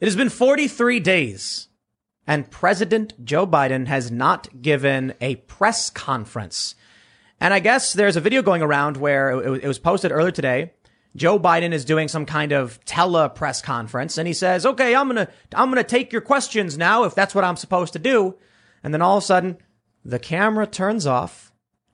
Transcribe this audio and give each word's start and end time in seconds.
It 0.00 0.06
has 0.06 0.16
been 0.16 0.30
43 0.30 0.98
days 1.00 1.68
and 2.26 2.50
President 2.50 3.22
Joe 3.22 3.46
Biden 3.46 3.86
has 3.86 4.10
not 4.10 4.62
given 4.62 5.12
a 5.20 5.36
press 5.36 5.90
conference. 5.90 6.74
And 7.38 7.52
I 7.52 7.60
guess 7.60 7.92
there's 7.92 8.16
a 8.16 8.20
video 8.22 8.40
going 8.40 8.62
around 8.62 8.96
where 8.96 9.30
it 9.56 9.66
was 9.66 9.78
posted 9.78 10.10
earlier 10.10 10.30
today. 10.30 10.72
Joe 11.16 11.38
Biden 11.38 11.72
is 11.72 11.84
doing 11.84 12.08
some 12.08 12.24
kind 12.24 12.52
of 12.52 12.82
tele 12.86 13.28
press 13.28 13.60
conference 13.60 14.16
and 14.16 14.26
he 14.26 14.32
says, 14.32 14.64
okay, 14.64 14.94
I'm 14.94 15.06
going 15.06 15.26
to, 15.26 15.32
I'm 15.54 15.70
going 15.70 15.84
to 15.84 15.88
take 15.88 16.12
your 16.14 16.22
questions 16.22 16.78
now 16.78 17.04
if 17.04 17.14
that's 17.14 17.34
what 17.34 17.44
I'm 17.44 17.56
supposed 17.56 17.92
to 17.92 17.98
do. 17.98 18.36
And 18.82 18.94
then 18.94 19.02
all 19.02 19.18
of 19.18 19.22
a 19.22 19.26
sudden 19.26 19.58
the 20.02 20.18
camera 20.18 20.66
turns 20.66 21.06
off 21.06 21.52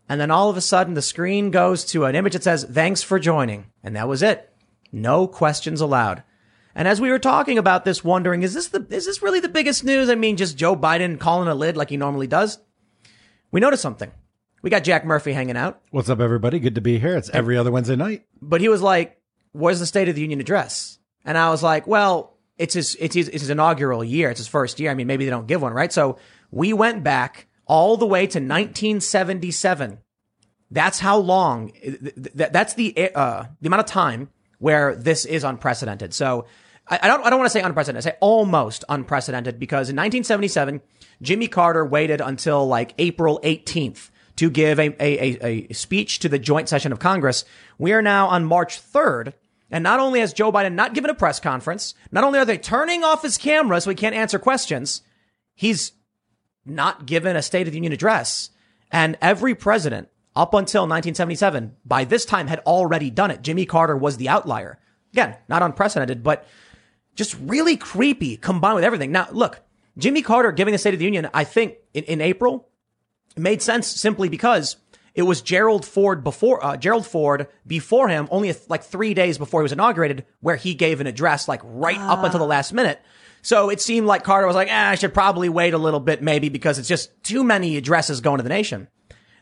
and 0.09 0.21
then 0.21 0.31
all 0.31 0.49
of 0.49 0.57
a 0.57 0.61
sudden 0.61 0.95
the 0.95 1.03
screen 1.03 1.51
goes 1.51 1.85
to 1.87 2.05
an 2.05 2.15
image 2.15 2.35
that 2.35 2.45
says, 2.45 2.63
thanks 2.71 3.03
for 3.03 3.19
joining. 3.19 3.67
And 3.83 3.97
that 3.97 4.07
was 4.07 4.23
it. 4.23 4.53
No 4.93 5.27
questions 5.27 5.81
allowed. 5.81 6.23
And 6.77 6.87
as 6.87 7.01
we 7.01 7.11
were 7.11 7.19
talking 7.19 7.57
about 7.57 7.87
this, 7.87 8.05
wondering, 8.05 8.43
is 8.43 8.53
this 8.53 8.69
the, 8.69 8.87
is 8.91 9.07
this 9.07 9.23
really 9.23 9.41
the 9.41 9.49
biggest 9.49 9.83
news? 9.83 10.11
I 10.11 10.15
mean, 10.15 10.37
just 10.37 10.59
Joe 10.59 10.77
Biden 10.77 11.19
calling 11.19 11.49
a 11.49 11.55
lid 11.55 11.75
like 11.75 11.89
he 11.89 11.97
normally 11.97 12.27
does. 12.27 12.59
We 13.51 13.61
noticed 13.61 13.83
something. 13.83 14.13
We 14.61 14.69
got 14.69 14.85
Jack 14.85 15.07
Murphy 15.07 15.33
hanging 15.33 15.57
out, 15.57 15.81
What's 15.91 16.11
up, 16.11 16.21
everybody? 16.21 16.59
Good 16.59 16.75
to 16.75 16.83
be 16.83 16.99
here. 16.99 17.17
It's 17.17 17.31
every 17.31 17.57
other 17.57 17.73
Wednesday 17.73 17.97
night. 17.97 18.27
but 18.43 18.61
he 18.61 18.69
was 18.69 18.83
like, 18.83 19.19
where's 19.53 19.81
the 19.81 19.87
State 19.87 20.09
of 20.11 20.17
the 20.17 20.21
Union 20.21 20.39
address? 20.39 20.99
And 21.25 21.39
I 21.39 21.49
was 21.49 21.63
like, 21.63 21.87
well, 21.87 22.37
it's 22.59 22.75
his, 22.75 22.95
it's 23.01 23.15
his, 23.15 23.29
it's 23.29 23.41
his 23.41 23.51
inaugural 23.51 24.05
year. 24.05 24.29
It's 24.31 24.41
his 24.41 24.49
first 24.49 24.79
year. 24.79 24.91
I 24.91 24.95
mean, 24.95 25.07
maybe 25.07 25.25
they 25.25 25.31
don't 25.31 25.47
give 25.47 25.63
one, 25.63 25.73
right? 25.73 25.93
So 25.93 26.19
we 26.51 26.75
went 26.75 27.03
back 27.03 27.47
all 27.65 27.97
the 27.97 28.07
way 28.07 28.27
to 28.27 28.39
1977. 28.39 29.99
That's 30.71 30.99
how 30.99 31.17
long, 31.19 31.73
that's 32.35 32.75
the, 32.75 33.15
uh, 33.15 33.45
the 33.61 33.67
amount 33.67 33.81
of 33.81 33.87
time 33.87 34.29
where 34.59 34.95
this 34.95 35.25
is 35.25 35.45
unprecedented. 35.45 36.13
So 36.13 36.47
I, 36.89 37.09
don't, 37.09 37.25
I 37.27 37.31
don't 37.31 37.39
want 37.41 37.51
to 37.51 37.59
say 37.59 37.63
unprecedented. 37.63 38.07
I 38.07 38.11
say 38.11 38.17
almost 38.21 38.85
unprecedented 38.89 39.59
because 39.59 39.89
in 39.89 39.97
1977, 39.97 40.81
Jimmy 41.21 41.49
Carter 41.49 41.85
waited 41.85 42.21
until 42.21 42.67
like 42.67 42.95
April 42.99 43.41
18th 43.43 44.11
to 44.37 44.51
give 44.51 44.79
a, 44.79 44.95
a, 45.03 45.39
a, 45.45 45.73
speech 45.73 46.21
to 46.21 46.29
the 46.29 46.39
joint 46.39 46.69
session 46.69 46.93
of 46.93 46.99
Congress. 46.99 47.45
We 47.79 47.93
are 47.93 48.03
now 48.03 48.29
on 48.29 48.45
March 48.45 48.81
3rd. 48.81 49.33
And 49.69 49.83
not 49.83 49.99
only 49.99 50.21
has 50.21 50.33
Joe 50.33 50.53
Biden 50.53 50.75
not 50.75 50.95
given 50.95 51.11
a 51.11 51.15
press 51.15 51.41
conference, 51.41 51.95
not 52.13 52.23
only 52.23 52.39
are 52.39 52.45
they 52.45 52.59
turning 52.59 53.03
off 53.03 53.23
his 53.23 53.37
camera 53.37 53.81
so 53.81 53.91
he 53.91 53.97
can't 53.97 54.15
answer 54.15 54.39
questions, 54.39 55.03
he's 55.57 55.91
not 56.65 57.07
given 57.07 57.35
a 57.35 57.43
State 57.43 57.67
of 57.67 57.73
the 57.73 57.79
Union 57.79 57.93
address. 57.93 58.51
And 58.93 59.19
every 59.21 59.57
president 59.57 60.09
up 60.37 60.55
until 60.55 60.83
1977, 60.83 61.77
by 61.85 62.05
this 62.05 62.25
time 62.25 62.47
had 62.47 62.61
already 62.61 63.11
done 63.11 63.33
it. 63.33 63.43
Jimmy 63.43 63.67
Carter 63.67 63.97
was 63.97 64.19
the 64.19 64.29
outlier. 64.29 64.79
Again, 65.13 65.37
not 65.49 65.63
unprecedented, 65.63 66.23
but 66.23 66.47
just 67.17 67.37
really 67.41 67.77
creepy 67.77 68.37
combined 68.37 68.77
with 68.77 68.85
everything. 68.85 69.11
Now, 69.11 69.29
look, 69.33 69.61
Jimmy 69.99 70.23
Carter 70.23 70.53
giving 70.53 70.73
the 70.73 70.79
State 70.79 70.95
of 70.95 71.01
the 71.01 71.05
Union, 71.05 71.29
I 71.35 71.45
think 71.45 71.75
in, 71.95 72.05
in 72.05 72.21
April 72.21 72.69
made 73.37 73.63
sense 73.63 73.87
simply 73.87 74.29
because 74.29 74.77
it 75.15 75.23
was 75.23 75.41
Gerald 75.41 75.85
Ford 75.85 76.23
before, 76.23 76.65
uh, 76.65 76.77
Gerald 76.77 77.07
Ford 77.07 77.49
before 77.67 78.09
him, 78.09 78.29
only 78.31 78.53
th- 78.53 78.69
like 78.69 78.85
three 78.85 79.15
days 79.15 79.39
before 79.39 79.61
he 79.61 79.65
was 79.65 79.73
inaugurated, 79.73 80.27
where 80.41 80.57
he 80.57 80.75
gave 80.75 81.01
an 81.01 81.07
address 81.07 81.49
like 81.49 81.63
right 81.65 81.99
up 81.99 82.23
until 82.23 82.39
the 82.39 82.47
last 82.47 82.73
minute. 82.73 83.01
So 83.41 83.71
it 83.71 83.81
seemed 83.81 84.07
like 84.07 84.25
Carter 84.25 84.47
was 84.47 84.57
like, 84.57 84.69
eh, 84.69 84.91
I 84.91 84.95
should 84.97 85.15
probably 85.15 85.49
wait 85.49 85.73
a 85.73 85.79
little 85.79 86.01
bit 86.01 86.21
maybe 86.21 86.51
because 86.51 86.79
it's 86.79 86.89
just 86.89 87.11
too 87.23 87.43
many 87.45 87.77
addresses 87.77 88.21
going 88.21 88.39
to 88.39 88.43
the 88.43 88.49
nation. 88.49 88.89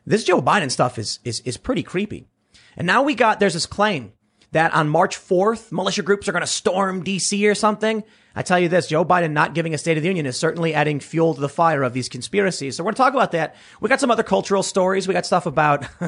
This 0.06 0.24
Joe 0.24 0.40
Biden 0.40 0.70
stuff 0.70 0.98
is, 0.98 1.18
is, 1.24 1.40
is 1.40 1.56
pretty 1.56 1.82
creepy. 1.82 2.28
And 2.76 2.86
now 2.86 3.02
we 3.02 3.14
got, 3.14 3.40
there's 3.40 3.54
this 3.54 3.66
claim 3.66 4.12
that 4.54 4.72
on 4.72 4.88
March 4.88 5.18
4th, 5.18 5.72
militia 5.72 6.02
groups 6.02 6.28
are 6.28 6.32
going 6.32 6.42
to 6.42 6.46
storm 6.46 7.04
DC 7.04 7.50
or 7.50 7.56
something. 7.56 8.04
I 8.36 8.42
tell 8.42 8.58
you 8.58 8.68
this, 8.68 8.86
Joe 8.86 9.04
Biden 9.04 9.32
not 9.32 9.52
giving 9.52 9.74
a 9.74 9.78
State 9.78 9.96
of 9.96 10.04
the 10.04 10.08
Union 10.08 10.26
is 10.26 10.36
certainly 10.36 10.74
adding 10.74 11.00
fuel 11.00 11.34
to 11.34 11.40
the 11.40 11.48
fire 11.48 11.82
of 11.82 11.92
these 11.92 12.08
conspiracies. 12.08 12.76
So 12.76 12.84
we're 12.84 12.92
going 12.92 12.94
to 12.94 13.02
talk 13.02 13.14
about 13.14 13.32
that. 13.32 13.56
We 13.80 13.88
got 13.88 13.98
some 13.98 14.12
other 14.12 14.22
cultural 14.22 14.62
stories. 14.62 15.08
We 15.08 15.14
got 15.14 15.26
stuff 15.26 15.46
about 15.46 15.84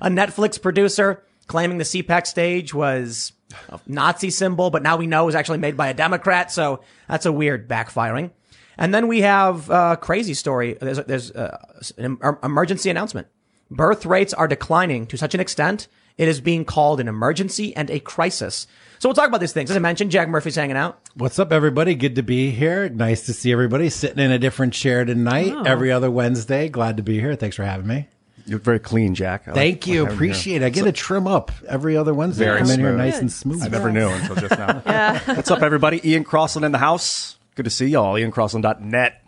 a 0.00 0.08
Netflix 0.08 0.60
producer 0.60 1.22
claiming 1.46 1.78
the 1.78 1.84
CPAC 1.84 2.26
stage 2.26 2.74
was 2.74 3.32
a 3.68 3.78
Nazi 3.86 4.30
symbol, 4.30 4.70
but 4.70 4.82
now 4.82 4.96
we 4.96 5.06
know 5.06 5.22
it 5.22 5.26
was 5.26 5.34
actually 5.36 5.58
made 5.58 5.76
by 5.76 5.88
a 5.88 5.94
Democrat. 5.94 6.50
So 6.50 6.80
that's 7.08 7.26
a 7.26 7.32
weird 7.32 7.68
backfiring. 7.68 8.32
And 8.78 8.92
then 8.92 9.06
we 9.06 9.20
have 9.20 9.70
a 9.70 9.96
crazy 9.96 10.34
story. 10.34 10.76
There's, 10.80 10.98
there's 10.98 11.30
uh, 11.30 11.56
an 11.98 12.18
emergency 12.42 12.90
announcement. 12.90 13.28
Birth 13.70 14.06
rates 14.06 14.34
are 14.34 14.48
declining 14.48 15.06
to 15.06 15.16
such 15.16 15.34
an 15.34 15.40
extent 15.40 15.86
it 16.16 16.28
is 16.28 16.40
being 16.40 16.64
called 16.64 17.00
an 17.00 17.08
emergency 17.08 17.74
and 17.76 17.90
a 17.90 18.00
crisis. 18.00 18.66
So 18.98 19.08
we'll 19.08 19.14
talk 19.14 19.28
about 19.28 19.40
these 19.40 19.52
things. 19.52 19.70
As 19.70 19.76
I 19.76 19.80
mentioned, 19.80 20.12
Jack 20.12 20.28
Murphy's 20.28 20.54
hanging 20.54 20.76
out. 20.76 21.00
What's 21.14 21.38
up, 21.38 21.52
everybody? 21.52 21.94
Good 21.94 22.14
to 22.14 22.22
be 22.22 22.50
here. 22.50 22.88
Nice 22.88 23.26
to 23.26 23.32
see 23.32 23.50
everybody 23.50 23.90
sitting 23.90 24.20
in 24.20 24.30
a 24.30 24.38
different 24.38 24.74
chair 24.74 25.04
tonight. 25.04 25.52
Oh. 25.52 25.62
Every 25.64 25.90
other 25.90 26.10
Wednesday. 26.10 26.68
Glad 26.68 26.98
to 26.98 27.02
be 27.02 27.18
here. 27.18 27.34
Thanks 27.34 27.56
for 27.56 27.64
having 27.64 27.86
me. 27.86 28.08
You're 28.46 28.58
very 28.58 28.78
clean, 28.78 29.14
Jack. 29.14 29.48
I 29.48 29.52
Thank 29.52 29.74
like, 29.82 29.86
you. 29.88 30.06
Appreciate 30.06 30.62
it. 30.62 30.66
I 30.66 30.70
get 30.70 30.84
so, 30.84 30.90
a 30.90 30.92
trim 30.92 31.26
up 31.26 31.52
every 31.68 31.96
other 31.96 32.14
Wednesday. 32.14 32.44
Very 32.44 32.60
I'm 32.60 32.70
in 32.70 32.80
here 32.80 32.96
nice 32.96 33.18
and 33.18 33.30
smooth. 33.30 33.62
I 33.62 33.68
never 33.68 33.90
knew 33.90 34.08
until 34.08 34.36
just 34.36 34.58
now. 34.58 34.82
yeah. 34.86 35.20
What's 35.34 35.50
up, 35.50 35.62
everybody? 35.62 36.00
Ian 36.08 36.24
Crossland 36.24 36.64
in 36.64 36.72
the 36.72 36.78
house. 36.78 37.38
Good 37.54 37.64
to 37.64 37.70
see 37.70 37.86
y'all. 37.86 38.14
IanCrossland.net. 38.14 39.22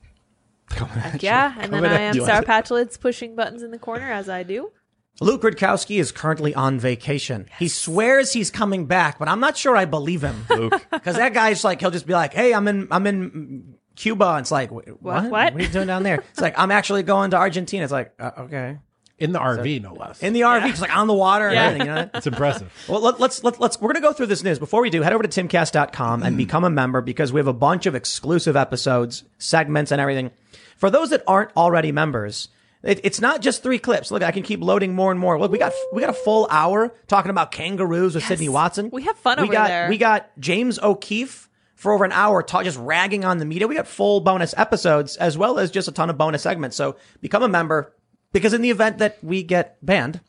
Yeah, 1.21 1.55
and 1.59 1.73
then 1.73 1.85
I 1.85 2.01
am 2.01 2.15
Sour 2.15 2.43
Patch 2.43 2.71
Lids 2.71 2.97
pushing 2.97 3.37
buttons 3.37 3.63
in 3.63 3.71
the 3.71 3.79
corner 3.79 4.11
as 4.11 4.29
I 4.29 4.43
do. 4.43 4.73
Luke 5.21 5.43
Rudkowski 5.43 6.01
is 6.01 6.11
currently 6.11 6.55
on 6.55 6.81
vacation. 6.81 7.47
Yes. 7.49 7.59
He 7.59 7.69
swears 7.69 8.33
he's 8.33 8.51
coming 8.51 8.87
back, 8.87 9.19
but 9.19 9.29
I'm 9.29 9.41
not 9.41 9.57
sure 9.57 9.77
I 9.77 9.85
believe 9.85 10.23
him. 10.23 10.47
Luke. 10.51 10.75
Because 10.91 11.17
that 11.17 11.35
guy's 11.35 11.65
like, 11.65 11.81
he'll 11.81 11.91
just 11.91 12.07
be 12.07 12.15
like, 12.15 12.33
hey, 12.33 12.55
I'm 12.55 12.67
in, 12.67 12.89
I'm 12.91 13.07
in 13.07 13.75
Cuba. 13.95 14.27
And 14.31 14.41
it's 14.41 14.51
like, 14.51 14.71
what? 14.71 14.89
What? 15.03 15.31
what? 15.31 15.55
are 15.55 15.61
you 15.61 15.69
doing 15.69 15.87
down 15.87 16.03
there? 16.03 16.25
It's 16.31 16.41
like, 16.41 16.59
I'm 16.59 16.71
actually 16.71 17.03
going 17.03 17.33
to 17.33 17.37
Argentina. 17.37 17.85
It's 17.85 17.93
like, 17.93 18.13
uh, 18.19 18.31
okay. 18.39 18.79
In 19.19 19.33
the 19.33 19.39
RV, 19.39 19.83
so, 19.83 19.91
no 19.91 19.95
less. 19.95 20.23
In 20.23 20.33
the 20.33 20.41
RV, 20.41 20.61
yeah. 20.63 20.69
just 20.69 20.81
like 20.81 20.97
on 20.97 21.07
the 21.07 21.15
water 21.15 21.49
and 21.49 21.55
yeah. 21.55 21.65
everything. 21.67 21.87
You 21.89 21.95
know? 21.95 22.11
It's 22.15 22.27
impressive. 22.27 22.73
Well, 22.89 23.01
let, 23.01 23.15
us 23.15 23.21
let's, 23.21 23.45
let, 23.45 23.61
let's, 23.61 23.81
we're 23.81 23.93
going 23.93 24.03
to 24.03 24.09
go 24.09 24.13
through 24.13 24.27
this 24.27 24.43
news. 24.43 24.59
Before 24.59 24.81
we 24.81 24.91
do, 24.91 25.03
head 25.03 25.13
over 25.13 25.23
to 25.23 25.29
timcast.com 25.29 26.23
and 26.23 26.37
become 26.37 26.65
a 26.65 26.71
member 26.71 27.01
because 27.01 27.33
we 27.33 27.39
have 27.39 27.47
a 27.47 27.53
bunch 27.53 27.87
of 27.87 27.95
exclusive 27.95 28.57
episodes, 28.57 29.25
segments, 29.39 29.93
and 29.93 30.01
everything. 30.01 30.31
For 30.77 30.91
those 30.91 31.11
that 31.11 31.23
aren't 31.27 31.55
already 31.57 31.93
members, 31.93 32.49
it, 32.85 33.01
it's 33.03 33.21
not 33.21 33.41
just 33.41 33.63
three 33.63 33.79
clips. 33.79 34.11
Look, 34.11 34.23
I 34.23 34.31
can 34.31 34.43
keep 34.43 34.61
loading 34.61 34.95
more 34.95 35.11
and 35.11 35.19
more. 35.19 35.39
Look, 35.39 35.51
we 35.51 35.59
got 35.59 35.73
we 35.93 36.01
got 36.01 36.11
a 36.11 36.15
full 36.15 36.47
hour 36.51 36.95
talking 37.07 37.31
about 37.31 37.51
kangaroos 37.51 38.15
with 38.15 38.23
yes. 38.23 38.29
Sydney 38.29 38.49
Watson. 38.49 38.91
We 38.93 39.03
have 39.03 39.17
fun 39.17 39.39
we 39.39 39.45
over 39.45 39.53
got, 39.53 39.69
there. 39.69 39.89
We 39.89 39.99
got 39.99 40.31
James 40.39 40.79
O'Keefe 40.79 41.49
for 41.75 41.93
over 41.93 42.05
an 42.05 42.13
hour, 42.13 42.43
talk, 42.43 42.65
just 42.65 42.79
ragging 42.79 43.25
on 43.25 43.39
the 43.39 43.45
media. 43.45 43.67
We 43.67 43.75
got 43.75 43.87
full 43.87 44.21
bonus 44.21 44.55
episodes 44.57 45.17
as 45.17 45.37
well 45.37 45.59
as 45.59 45.71
just 45.71 45.89
a 45.89 45.93
ton 45.93 46.11
of 46.11 46.19
bonus 46.19 46.43
segments. 46.43 46.77
So 46.77 46.97
become 47.21 47.43
a 47.43 47.49
member 47.49 47.95
because 48.33 48.53
in 48.53 48.63
the 48.63 48.71
event 48.71 48.99
that 48.99 49.19
we 49.23 49.43
get 49.43 49.79
banned, 49.85 50.21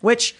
which 0.00 0.34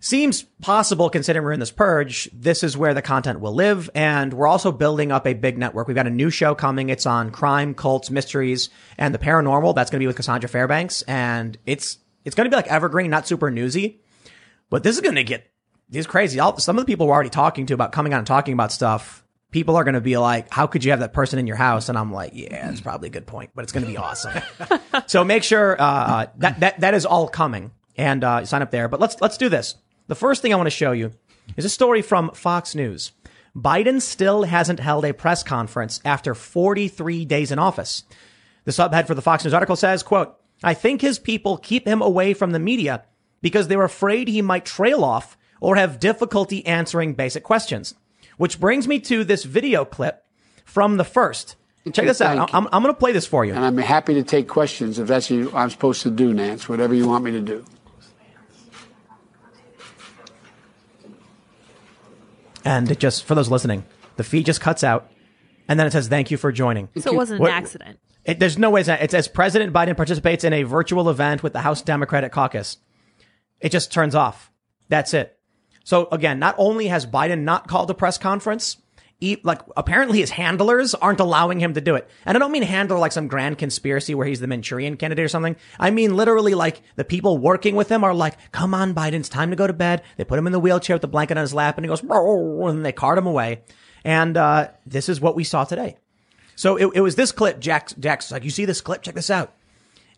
seems 0.00 0.42
possible 0.62 1.10
considering 1.10 1.44
we're 1.44 1.52
in 1.52 1.60
this 1.60 1.70
purge. 1.70 2.28
This 2.32 2.62
is 2.62 2.76
where 2.76 2.94
the 2.94 3.02
content 3.02 3.40
will 3.40 3.54
live. 3.54 3.90
And 3.94 4.32
we're 4.32 4.46
also 4.46 4.72
building 4.72 5.12
up 5.12 5.26
a 5.26 5.34
big 5.34 5.58
network. 5.58 5.88
We've 5.88 5.94
got 5.94 6.06
a 6.06 6.10
new 6.10 6.30
show 6.30 6.54
coming. 6.54 6.88
It's 6.88 7.06
on 7.06 7.30
crime, 7.30 7.74
cults, 7.74 8.10
mysteries, 8.10 8.70
and 8.96 9.14
the 9.14 9.18
paranormal. 9.18 9.74
That's 9.74 9.90
going 9.90 9.98
to 9.98 10.02
be 10.02 10.06
with 10.06 10.16
Cassandra 10.16 10.48
Fairbanks. 10.48 11.02
And 11.02 11.58
it's, 11.66 11.98
it's 12.24 12.34
going 12.34 12.46
to 12.46 12.50
be 12.50 12.56
like 12.56 12.68
evergreen, 12.68 13.10
not 13.10 13.26
super 13.26 13.50
newsy, 13.50 14.00
but 14.70 14.82
this 14.82 14.96
is 14.96 15.00
going 15.00 15.16
to 15.16 15.24
get, 15.24 15.50
these 15.90 16.06
crazy. 16.06 16.38
All, 16.38 16.58
some 16.58 16.76
of 16.76 16.82
the 16.82 16.86
people 16.86 17.06
we're 17.06 17.14
already 17.14 17.30
talking 17.30 17.66
to 17.66 17.74
about 17.74 17.92
coming 17.92 18.12
on 18.12 18.18
and 18.18 18.26
talking 18.26 18.54
about 18.54 18.72
stuff. 18.72 19.24
People 19.50 19.76
are 19.76 19.84
going 19.84 19.94
to 19.94 20.02
be 20.02 20.18
like, 20.18 20.52
how 20.52 20.66
could 20.66 20.84
you 20.84 20.90
have 20.90 21.00
that 21.00 21.14
person 21.14 21.38
in 21.38 21.46
your 21.46 21.56
house? 21.56 21.88
And 21.88 21.96
I'm 21.96 22.12
like, 22.12 22.32
yeah, 22.34 22.70
it's 22.70 22.82
probably 22.82 23.08
a 23.08 23.10
good 23.10 23.26
point, 23.26 23.52
but 23.54 23.62
it's 23.62 23.72
going 23.72 23.86
to 23.86 23.90
be 23.90 23.96
awesome. 23.96 24.42
so 25.06 25.24
make 25.24 25.42
sure, 25.42 25.80
uh, 25.80 25.84
uh, 25.84 26.26
that, 26.36 26.60
that, 26.60 26.80
that 26.80 26.92
is 26.92 27.06
all 27.06 27.28
coming 27.28 27.70
and, 27.96 28.22
uh, 28.22 28.44
sign 28.44 28.60
up 28.60 28.70
there. 28.70 28.88
But 28.88 29.00
let's, 29.00 29.18
let's 29.22 29.38
do 29.38 29.48
this. 29.48 29.76
The 30.08 30.14
first 30.14 30.40
thing 30.40 30.54
I 30.54 30.56
want 30.56 30.66
to 30.66 30.70
show 30.70 30.92
you 30.92 31.12
is 31.58 31.66
a 31.66 31.70
story 31.70 32.00
from 32.00 32.30
Fox 32.30 32.74
News. 32.74 33.12
Biden 33.54 34.00
still 34.00 34.44
hasn't 34.44 34.80
held 34.80 35.04
a 35.04 35.12
press 35.12 35.42
conference 35.42 36.00
after 36.02 36.34
43 36.34 37.26
days 37.26 37.52
in 37.52 37.58
office. 37.58 38.04
The 38.64 38.72
subhead 38.72 39.06
for 39.06 39.14
the 39.14 39.20
Fox 39.20 39.44
News 39.44 39.52
article 39.52 39.76
says, 39.76 40.02
quote, 40.02 40.34
I 40.64 40.72
think 40.72 41.02
his 41.02 41.18
people 41.18 41.58
keep 41.58 41.86
him 41.86 42.00
away 42.00 42.32
from 42.32 42.52
the 42.52 42.58
media 42.58 43.04
because 43.42 43.68
they're 43.68 43.84
afraid 43.84 44.28
he 44.28 44.40
might 44.40 44.64
trail 44.64 45.04
off 45.04 45.36
or 45.60 45.76
have 45.76 46.00
difficulty 46.00 46.64
answering 46.64 47.12
basic 47.12 47.42
questions. 47.42 47.94
Which 48.38 48.58
brings 48.58 48.88
me 48.88 49.00
to 49.00 49.24
this 49.24 49.44
video 49.44 49.84
clip 49.84 50.24
from 50.64 50.96
the 50.96 51.04
first. 51.04 51.56
Check 51.92 52.06
this 52.06 52.22
out. 52.22 52.54
I'm, 52.54 52.66
I'm 52.72 52.82
going 52.82 52.94
to 52.94 52.98
play 52.98 53.12
this 53.12 53.26
for 53.26 53.44
you. 53.44 53.54
And 53.54 53.64
I'm 53.64 53.76
happy 53.76 54.14
to 54.14 54.22
take 54.22 54.48
questions 54.48 54.98
if 54.98 55.08
that's 55.08 55.30
what 55.30 55.54
I'm 55.54 55.70
supposed 55.70 56.02
to 56.02 56.10
do, 56.10 56.32
Nance, 56.32 56.66
whatever 56.66 56.94
you 56.94 57.06
want 57.06 57.24
me 57.24 57.30
to 57.32 57.40
do. 57.40 57.64
And 62.68 62.90
it 62.90 62.98
just, 62.98 63.24
for 63.24 63.34
those 63.34 63.50
listening, 63.50 63.84
the 64.16 64.24
feed 64.24 64.44
just 64.44 64.60
cuts 64.60 64.84
out. 64.84 65.10
And 65.68 65.80
then 65.80 65.86
it 65.86 65.92
says, 65.92 66.08
thank 66.08 66.30
you 66.30 66.36
for 66.36 66.52
joining. 66.52 66.90
So 66.98 67.12
it 67.12 67.16
wasn't 67.16 67.40
an 67.40 67.46
accident. 67.48 67.98
It, 68.26 68.38
there's 68.40 68.58
no 68.58 68.68
way 68.68 68.82
it 68.82 69.10
says 69.10 69.26
President 69.26 69.72
Biden 69.72 69.96
participates 69.96 70.44
in 70.44 70.52
a 70.52 70.64
virtual 70.64 71.08
event 71.08 71.42
with 71.42 71.54
the 71.54 71.60
House 71.60 71.80
Democratic 71.80 72.30
caucus. 72.30 72.76
It 73.60 73.72
just 73.72 73.90
turns 73.90 74.14
off. 74.14 74.50
That's 74.90 75.14
it. 75.14 75.38
So 75.82 76.08
again, 76.12 76.38
not 76.38 76.56
only 76.58 76.88
has 76.88 77.06
Biden 77.06 77.40
not 77.40 77.68
called 77.68 77.90
a 77.90 77.94
press 77.94 78.18
conference, 78.18 78.76
like 79.42 79.62
apparently 79.76 80.20
his 80.20 80.30
handlers 80.30 80.94
aren't 80.94 81.20
allowing 81.20 81.58
him 81.60 81.74
to 81.74 81.80
do 81.80 81.96
it. 81.96 82.08
And 82.24 82.36
I 82.36 82.38
don't 82.38 82.52
mean 82.52 82.62
handler 82.62 82.98
like 82.98 83.12
some 83.12 83.26
grand 83.26 83.58
conspiracy 83.58 84.14
where 84.14 84.26
he's 84.26 84.40
the 84.40 84.46
Manchurian 84.46 84.96
candidate 84.96 85.24
or 85.24 85.28
something. 85.28 85.56
I 85.78 85.90
mean 85.90 86.16
literally 86.16 86.54
like 86.54 86.82
the 86.96 87.04
people 87.04 87.38
working 87.38 87.74
with 87.74 87.90
him 87.90 88.04
are 88.04 88.14
like, 88.14 88.36
come 88.52 88.74
on, 88.74 88.94
Biden, 88.94 89.14
it's 89.14 89.28
time 89.28 89.50
to 89.50 89.56
go 89.56 89.66
to 89.66 89.72
bed. 89.72 90.02
They 90.16 90.24
put 90.24 90.38
him 90.38 90.46
in 90.46 90.52
the 90.52 90.60
wheelchair 90.60 90.94
with 90.94 91.02
the 91.02 91.08
blanket 91.08 91.36
on 91.36 91.42
his 91.42 91.54
lap 91.54 91.76
and 91.76 91.84
he 91.84 91.88
goes, 91.88 92.02
and 92.02 92.84
they 92.84 92.92
cart 92.92 93.18
him 93.18 93.26
away. 93.26 93.62
And, 94.04 94.36
uh, 94.36 94.68
this 94.86 95.08
is 95.08 95.20
what 95.20 95.34
we 95.34 95.44
saw 95.44 95.64
today. 95.64 95.96
So 96.54 96.76
it, 96.76 96.90
it 96.94 97.00
was 97.00 97.16
this 97.16 97.32
clip. 97.32 97.60
Jack, 97.60 97.90
Jack's 97.98 98.30
like, 98.30 98.44
you 98.44 98.50
see 98.50 98.64
this 98.64 98.80
clip? 98.80 99.02
Check 99.02 99.14
this 99.14 99.30
out. 99.30 99.52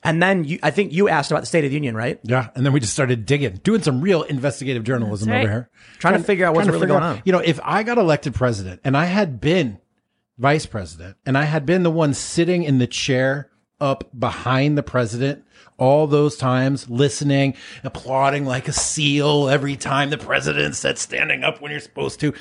And 0.03 0.23
then 0.23 0.45
you, 0.45 0.59
I 0.63 0.71
think 0.71 0.93
you 0.93 1.09
asked 1.09 1.31
about 1.31 1.41
the 1.41 1.47
State 1.47 1.65
of 1.65 1.71
the 1.71 1.75
Union, 1.75 1.95
right? 1.95 2.19
Yeah, 2.23 2.49
and 2.55 2.65
then 2.65 2.73
we 2.73 2.81
just 2.81 2.93
started 2.93 3.27
digging, 3.27 3.61
doing 3.63 3.83
some 3.83 4.01
real 4.01 4.23
investigative 4.23 4.83
journalism 4.83 5.29
That's 5.29 5.45
over 5.45 5.53
here, 5.53 5.71
Trying 5.99 6.15
to 6.15 6.23
figure 6.23 6.47
out 6.47 6.55
what's 6.55 6.69
really 6.69 6.87
going 6.87 7.03
out- 7.03 7.17
on. 7.17 7.23
You 7.25 7.33
know, 7.33 7.41
if 7.41 7.61
I 7.63 7.83
got 7.83 7.99
elected 7.99 8.35
president 8.35 8.81
and 8.83 8.97
I 8.97 9.05
had 9.05 9.41
been 9.41 9.79
vice 10.39 10.65
president 10.65 11.17
and 11.27 11.37
I 11.37 11.45
had 11.45 11.67
been 11.67 11.83
the 11.83 11.91
one 11.91 12.15
sitting 12.15 12.63
in 12.63 12.79
the 12.79 12.87
chair 12.87 13.51
up 13.79 14.09
behind 14.19 14.79
the 14.79 14.83
president 14.83 15.45
all 15.79 16.07
those 16.07 16.37
times, 16.37 16.89
listening, 16.91 17.55
applauding 17.85 18.45
like 18.45 18.69
a 18.69 18.73
seal 18.73 19.49
every 19.49 19.77
time 19.77 20.11
the 20.11 20.19
president 20.19 20.77
said 20.77 20.99
standing 20.99 21.43
up 21.43 21.61
when 21.61 21.71
you're 21.71 21.81
supposed 21.81 22.21
to. 22.21 22.35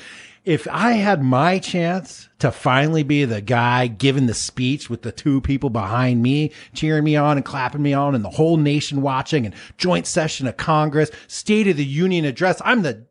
If 0.44 0.66
I 0.70 0.92
had 0.92 1.22
my 1.22 1.58
chance 1.58 2.28
to 2.38 2.50
finally 2.50 3.02
be 3.02 3.24
the 3.26 3.42
guy 3.42 3.86
giving 3.86 4.26
the 4.26 4.34
speech 4.34 4.88
with 4.88 5.02
the 5.02 5.12
two 5.12 5.42
people 5.42 5.68
behind 5.68 6.22
me 6.22 6.52
cheering 6.72 7.04
me 7.04 7.14
on 7.14 7.36
and 7.36 7.44
clapping 7.44 7.82
me 7.82 7.92
on 7.92 8.14
and 8.14 8.24
the 8.24 8.30
whole 8.30 8.56
nation 8.56 9.02
watching 9.02 9.44
and 9.44 9.54
joint 9.76 10.06
session 10.06 10.46
of 10.46 10.56
Congress, 10.56 11.10
State 11.26 11.68
of 11.68 11.76
the 11.76 11.84
Union 11.84 12.24
address, 12.24 12.62
I'm 12.64 12.82
the 12.82 13.06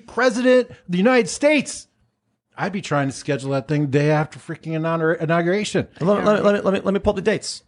president 0.00 0.70
of 0.70 0.76
the 0.88 0.98
United 0.98 1.28
States. 1.28 1.88
I'd 2.58 2.72
be 2.72 2.82
trying 2.82 3.08
to 3.08 3.12
schedule 3.12 3.50
that 3.50 3.68
thing 3.68 3.86
day 3.86 4.10
after 4.10 4.38
freaking 4.38 4.72
inaugur- 4.72 5.20
inauguration. 5.20 5.88
Let, 6.00 6.24
let, 6.24 6.44
let 6.44 6.54
me, 6.54 6.60
let 6.60 6.74
me 6.74 6.80
let 6.80 6.94
me 6.94 7.00
pull 7.00 7.12
the 7.12 7.22
dates. 7.22 7.62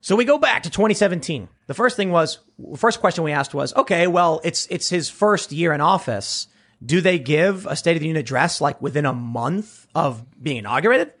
So 0.00 0.14
we 0.14 0.24
go 0.24 0.38
back 0.38 0.62
to 0.64 0.70
2017. 0.70 1.48
The 1.66 1.74
first 1.74 1.96
thing 1.96 2.10
was, 2.10 2.38
the 2.58 2.76
first 2.76 3.00
question 3.00 3.24
we 3.24 3.32
asked 3.32 3.54
was, 3.54 3.74
okay, 3.74 4.06
well, 4.06 4.40
it's 4.44 4.66
it's 4.66 4.90
his 4.90 5.08
first 5.08 5.50
year 5.50 5.72
in 5.72 5.80
office. 5.80 6.48
Do 6.84 7.00
they 7.00 7.18
give 7.18 7.66
a 7.66 7.76
State 7.76 7.96
of 7.96 8.00
the 8.00 8.06
Union 8.06 8.20
address 8.20 8.60
like 8.60 8.80
within 8.82 9.06
a 9.06 9.12
month 9.12 9.86
of 9.94 10.24
being 10.42 10.58
inaugurated? 10.58 11.12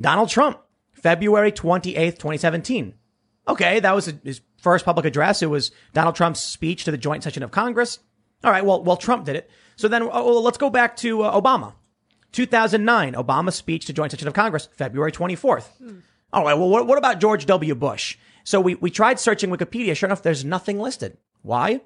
Donald 0.00 0.28
Trump, 0.28 0.60
February 0.92 1.52
28th, 1.52 2.18
2017. 2.18 2.94
Okay, 3.46 3.80
that 3.80 3.94
was 3.94 4.12
his 4.24 4.40
first 4.60 4.84
public 4.84 5.04
address. 5.04 5.42
It 5.42 5.50
was 5.50 5.70
Donald 5.92 6.16
Trump's 6.16 6.40
speech 6.40 6.84
to 6.84 6.90
the 6.90 6.98
joint 6.98 7.22
session 7.22 7.42
of 7.42 7.50
Congress. 7.50 7.98
All 8.42 8.50
right, 8.50 8.64
well, 8.64 8.82
well, 8.82 8.96
Trump 8.96 9.24
did 9.24 9.36
it. 9.36 9.50
So 9.76 9.88
then, 9.88 10.02
oh, 10.10 10.40
let's 10.40 10.58
go 10.58 10.70
back 10.70 10.96
to 10.98 11.22
uh, 11.22 11.40
Obama. 11.40 11.74
2009, 12.32 13.14
Obama's 13.14 13.54
speech 13.54 13.86
to 13.86 13.92
joint 13.92 14.10
session 14.10 14.28
of 14.28 14.34
Congress, 14.34 14.68
February 14.72 15.12
24th. 15.12 15.66
All 16.32 16.44
right. 16.44 16.54
Well, 16.54 16.68
what, 16.68 16.86
what 16.86 16.98
about 16.98 17.20
George 17.20 17.46
W. 17.46 17.74
Bush? 17.76 18.18
So 18.42 18.60
we, 18.60 18.74
we 18.74 18.90
tried 18.90 19.20
searching 19.20 19.50
Wikipedia. 19.50 19.96
Sure 19.96 20.08
enough, 20.08 20.22
there's 20.22 20.44
nothing 20.44 20.80
listed. 20.80 21.16
Why? 21.42 21.80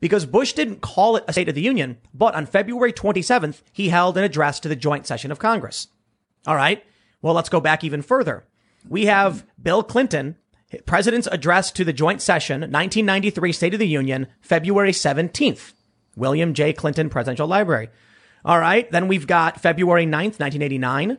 Because 0.00 0.26
Bush 0.26 0.52
didn't 0.52 0.80
call 0.80 1.16
it 1.16 1.24
a 1.26 1.32
State 1.32 1.48
of 1.48 1.54
the 1.54 1.60
Union, 1.60 1.98
but 2.14 2.34
on 2.34 2.46
February 2.46 2.92
27th, 2.92 3.62
he 3.72 3.88
held 3.88 4.16
an 4.16 4.24
address 4.24 4.60
to 4.60 4.68
the 4.68 4.76
joint 4.76 5.06
session 5.06 5.32
of 5.32 5.38
Congress. 5.38 5.88
All 6.46 6.54
right. 6.54 6.84
Well, 7.20 7.34
let's 7.34 7.48
go 7.48 7.60
back 7.60 7.82
even 7.82 8.02
further. 8.02 8.46
We 8.88 9.06
have 9.06 9.44
Bill 9.60 9.82
Clinton, 9.82 10.36
President's 10.86 11.26
address 11.26 11.72
to 11.72 11.84
the 11.84 11.92
joint 11.92 12.22
session, 12.22 12.60
1993 12.60 13.52
State 13.52 13.74
of 13.74 13.80
the 13.80 13.88
Union, 13.88 14.28
February 14.40 14.92
17th. 14.92 15.72
William 16.16 16.52
J. 16.52 16.72
Clinton 16.72 17.08
Presidential 17.08 17.46
Library. 17.46 17.88
All 18.44 18.58
right. 18.58 18.90
Then 18.90 19.08
we've 19.08 19.26
got 19.26 19.60
February 19.60 20.04
9th, 20.04 20.38
1989, 20.40 21.18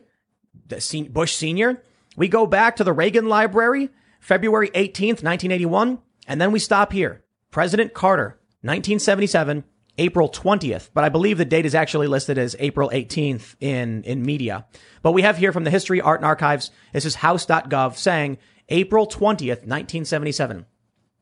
the 0.67 1.09
Bush 1.09 1.35
Senior. 1.35 1.83
We 2.15 2.27
go 2.27 2.45
back 2.45 2.75
to 2.75 2.83
the 2.83 2.93
Reagan 2.93 3.29
Library, 3.29 3.89
February 4.19 4.69
18th, 4.69 5.23
1981. 5.23 5.99
And 6.27 6.39
then 6.39 6.51
we 6.51 6.59
stop 6.59 6.91
here. 6.91 7.23
President 7.49 7.93
Carter, 7.93 8.38
1977, 8.61 9.63
April 9.97 10.29
20th. 10.29 10.89
But 10.93 11.03
I 11.03 11.09
believe 11.09 11.37
the 11.37 11.45
date 11.45 11.65
is 11.65 11.75
actually 11.75 12.07
listed 12.07 12.37
as 12.37 12.55
April 12.59 12.89
18th 12.89 13.55
in, 13.59 14.03
in 14.03 14.21
media. 14.21 14.65
But 15.01 15.13
we 15.13 15.21
have 15.21 15.37
here 15.37 15.51
from 15.51 15.63
the 15.63 15.71
History, 15.71 16.01
Art, 16.01 16.19
and 16.19 16.25
Archives. 16.25 16.71
This 16.93 17.05
is 17.05 17.15
house.gov 17.15 17.95
saying 17.95 18.37
April 18.69 19.07
20th, 19.07 19.65
1977. 19.65 20.65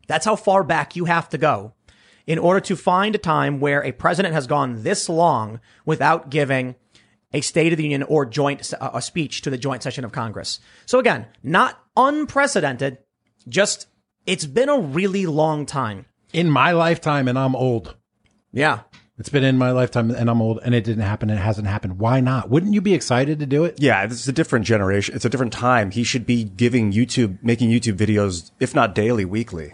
That's 0.08 0.26
how 0.26 0.36
far 0.36 0.64
back 0.64 0.96
you 0.96 1.06
have 1.06 1.30
to 1.30 1.38
go 1.38 1.74
in 2.26 2.40
order 2.40 2.60
to 2.60 2.76
find 2.76 3.16
a 3.16 3.20
time 3.20 3.60
where 3.60 3.84
a 3.84 3.92
president 3.92 4.34
has 4.34 4.48
gone 4.48 4.84
this 4.84 5.08
long 5.08 5.60
without 5.86 6.30
giving 6.30 6.76
a 7.34 7.42
State 7.42 7.74
of 7.74 7.78
the 7.78 7.84
Union 7.84 8.04
or 8.04 8.26
joint 8.26 8.74
uh, 8.80 8.92
a 8.94 9.02
speech 9.02 9.42
to 9.42 9.50
the 9.50 9.58
joint 9.58 9.84
session 9.84 10.06
of 10.06 10.12
Congress. 10.12 10.60
So 10.86 11.00
again, 11.00 11.28
not 11.44 11.80
unprecedented, 11.96 13.00
just 13.48 13.88
it's 14.26 14.46
been 14.46 14.70
a 14.70 14.80
really 14.80 15.26
long 15.26 15.66
time. 15.66 16.06
In 16.34 16.50
my 16.50 16.72
lifetime, 16.72 17.28
and 17.28 17.38
I'm 17.38 17.56
old. 17.56 17.96
Yeah. 18.52 18.82
It's 19.20 19.30
been 19.30 19.44
in 19.44 19.58
my 19.58 19.72
lifetime, 19.72 20.12
and 20.12 20.30
I'm 20.30 20.42
old, 20.42 20.60
and 20.64 20.76
it 20.76 20.84
didn't 20.84 21.04
happen. 21.04 21.30
And 21.30 21.40
it 21.40 21.42
hasn't 21.42 21.68
happened. 21.68 21.98
Why 21.98 22.20
not? 22.20 22.50
Wouldn't 22.50 22.74
you 22.74 22.82
be 22.82 22.94
excited 22.94 23.40
to 23.40 23.46
do 23.46 23.64
it? 23.64 23.82
Yeah, 23.82 24.04
it's 24.04 24.28
a 24.28 24.32
different 24.32 24.66
generation. 24.66 25.16
It's 25.16 25.26
a 25.26 25.30
different 25.30 25.54
time. 25.54 25.92
He 25.92 26.04
should 26.04 26.26
be 26.26 26.44
giving 26.44 26.92
YouTube, 26.92 27.42
making 27.42 27.72
YouTube 27.72 27.98
videos, 27.98 28.52
if 28.60 28.76
not 28.76 28.94
daily, 28.94 29.26
weekly. 29.26 29.74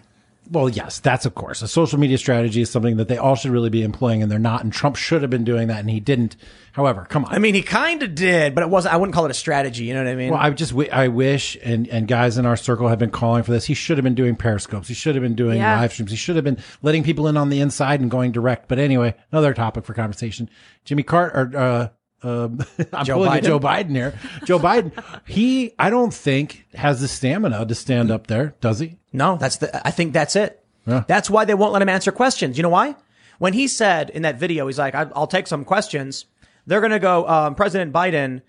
Well, 0.51 0.67
yes, 0.69 0.99
that's 0.99 1.25
of 1.25 1.35
course 1.35 1.61
a 1.61 1.67
social 1.67 1.97
media 1.99 2.17
strategy 2.17 2.61
is 2.61 2.69
something 2.69 2.97
that 2.97 3.07
they 3.07 3.17
all 3.17 3.35
should 3.35 3.51
really 3.51 3.69
be 3.69 3.81
employing, 3.81 4.21
and 4.21 4.31
they're 4.31 4.39
not. 4.39 4.63
And 4.63 4.71
Trump 4.73 4.95
should 4.97 5.21
have 5.21 5.31
been 5.31 5.43
doing 5.43 5.69
that, 5.69 5.79
and 5.79 5.89
he 5.89 5.99
didn't. 5.99 6.35
However, 6.73 7.05
come 7.09 7.23
on. 7.25 7.33
I 7.33 7.39
mean, 7.39 7.53
he 7.53 7.61
kind 7.61 8.03
of 8.03 8.13
did, 8.15 8.53
but 8.55 8.63
it 8.63 8.69
wasn't, 8.69 8.93
I 8.93 8.97
wouldn't 8.97 9.13
call 9.13 9.25
it 9.25 9.31
a 9.31 9.35
strategy. 9.35 9.85
You 9.85 9.93
know 9.93 10.03
what 10.03 10.11
I 10.11 10.15
mean? 10.15 10.31
Well, 10.31 10.39
I 10.39 10.49
just 10.49 10.71
wi- 10.71 10.93
I 10.93 11.07
wish, 11.07 11.57
and 11.63 11.87
and 11.87 12.07
guys 12.07 12.37
in 12.37 12.45
our 12.45 12.57
circle 12.57 12.87
have 12.89 12.99
been 12.99 13.11
calling 13.11 13.43
for 13.43 13.51
this. 13.51 13.65
He 13.65 13.73
should 13.73 13.97
have 13.97 14.03
been 14.03 14.15
doing 14.15 14.35
periscopes. 14.35 14.87
He 14.87 14.93
should 14.93 15.15
have 15.15 15.21
been 15.23 15.35
doing 15.35 15.59
Yeah. 15.59 15.79
live 15.79 15.93
streams. 15.93 16.11
He 16.11 16.17
should 16.17 16.35
have 16.35 16.45
been 16.45 16.57
letting 16.81 17.03
people 17.03 17.27
in 17.27 17.37
on 17.37 17.49
the 17.49 17.61
inside 17.61 18.01
and 18.01 18.11
going 18.11 18.31
direct. 18.31 18.67
But 18.67 18.79
anyway, 18.79 19.15
another 19.31 19.53
topic 19.53 19.85
for 19.85 19.93
conversation. 19.93 20.49
Jimmy 20.83 21.03
Carter. 21.03 21.51
Or, 21.53 21.57
uh, 21.57 21.87
um, 22.23 22.59
I'm 22.93 23.05
Joe 23.05 23.15
pulling 23.15 23.29
a 23.31 23.35
Biden? 23.41 23.43
Joe 23.43 23.59
Biden 23.59 23.89
here. 23.91 24.19
Joe 24.45 24.59
Biden. 24.59 24.91
He, 25.27 25.73
I 25.77 25.89
don't 25.89 26.13
think 26.13 26.65
has 26.73 27.01
the 27.01 27.07
stamina 27.07 27.65
to 27.65 27.75
stand 27.75 28.11
up 28.11 28.27
there. 28.27 28.55
Does 28.61 28.79
he? 28.79 28.97
No, 29.11 29.37
that's 29.37 29.57
the, 29.57 29.85
I 29.87 29.91
think 29.91 30.13
that's 30.13 30.35
it. 30.35 30.63
That's 30.85 31.29
why 31.29 31.45
they 31.45 31.53
won't 31.53 31.71
let 31.73 31.81
him 31.81 31.89
answer 31.89 32.11
questions. 32.11 32.57
You 32.57 32.63
know 32.63 32.69
why? 32.69 32.95
When 33.39 33.53
he 33.53 33.67
said 33.67 34.09
in 34.09 34.21
that 34.23 34.37
video, 34.39 34.67
he's 34.67 34.77
like, 34.79 34.95
I- 34.95 35.09
I'll 35.15 35.27
take 35.27 35.47
some 35.47 35.63
questions. 35.65 36.25
They're 36.67 36.81
going 36.81 36.91
to 36.91 36.99
go, 36.99 37.27
um, 37.27 37.55
President 37.55 37.91
Biden, 37.93 38.41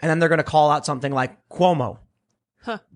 and 0.00 0.10
then 0.10 0.18
they're 0.18 0.28
going 0.28 0.38
to 0.38 0.44
call 0.44 0.70
out 0.70 0.84
something 0.86 1.12
like 1.12 1.48
Cuomo. 1.48 1.98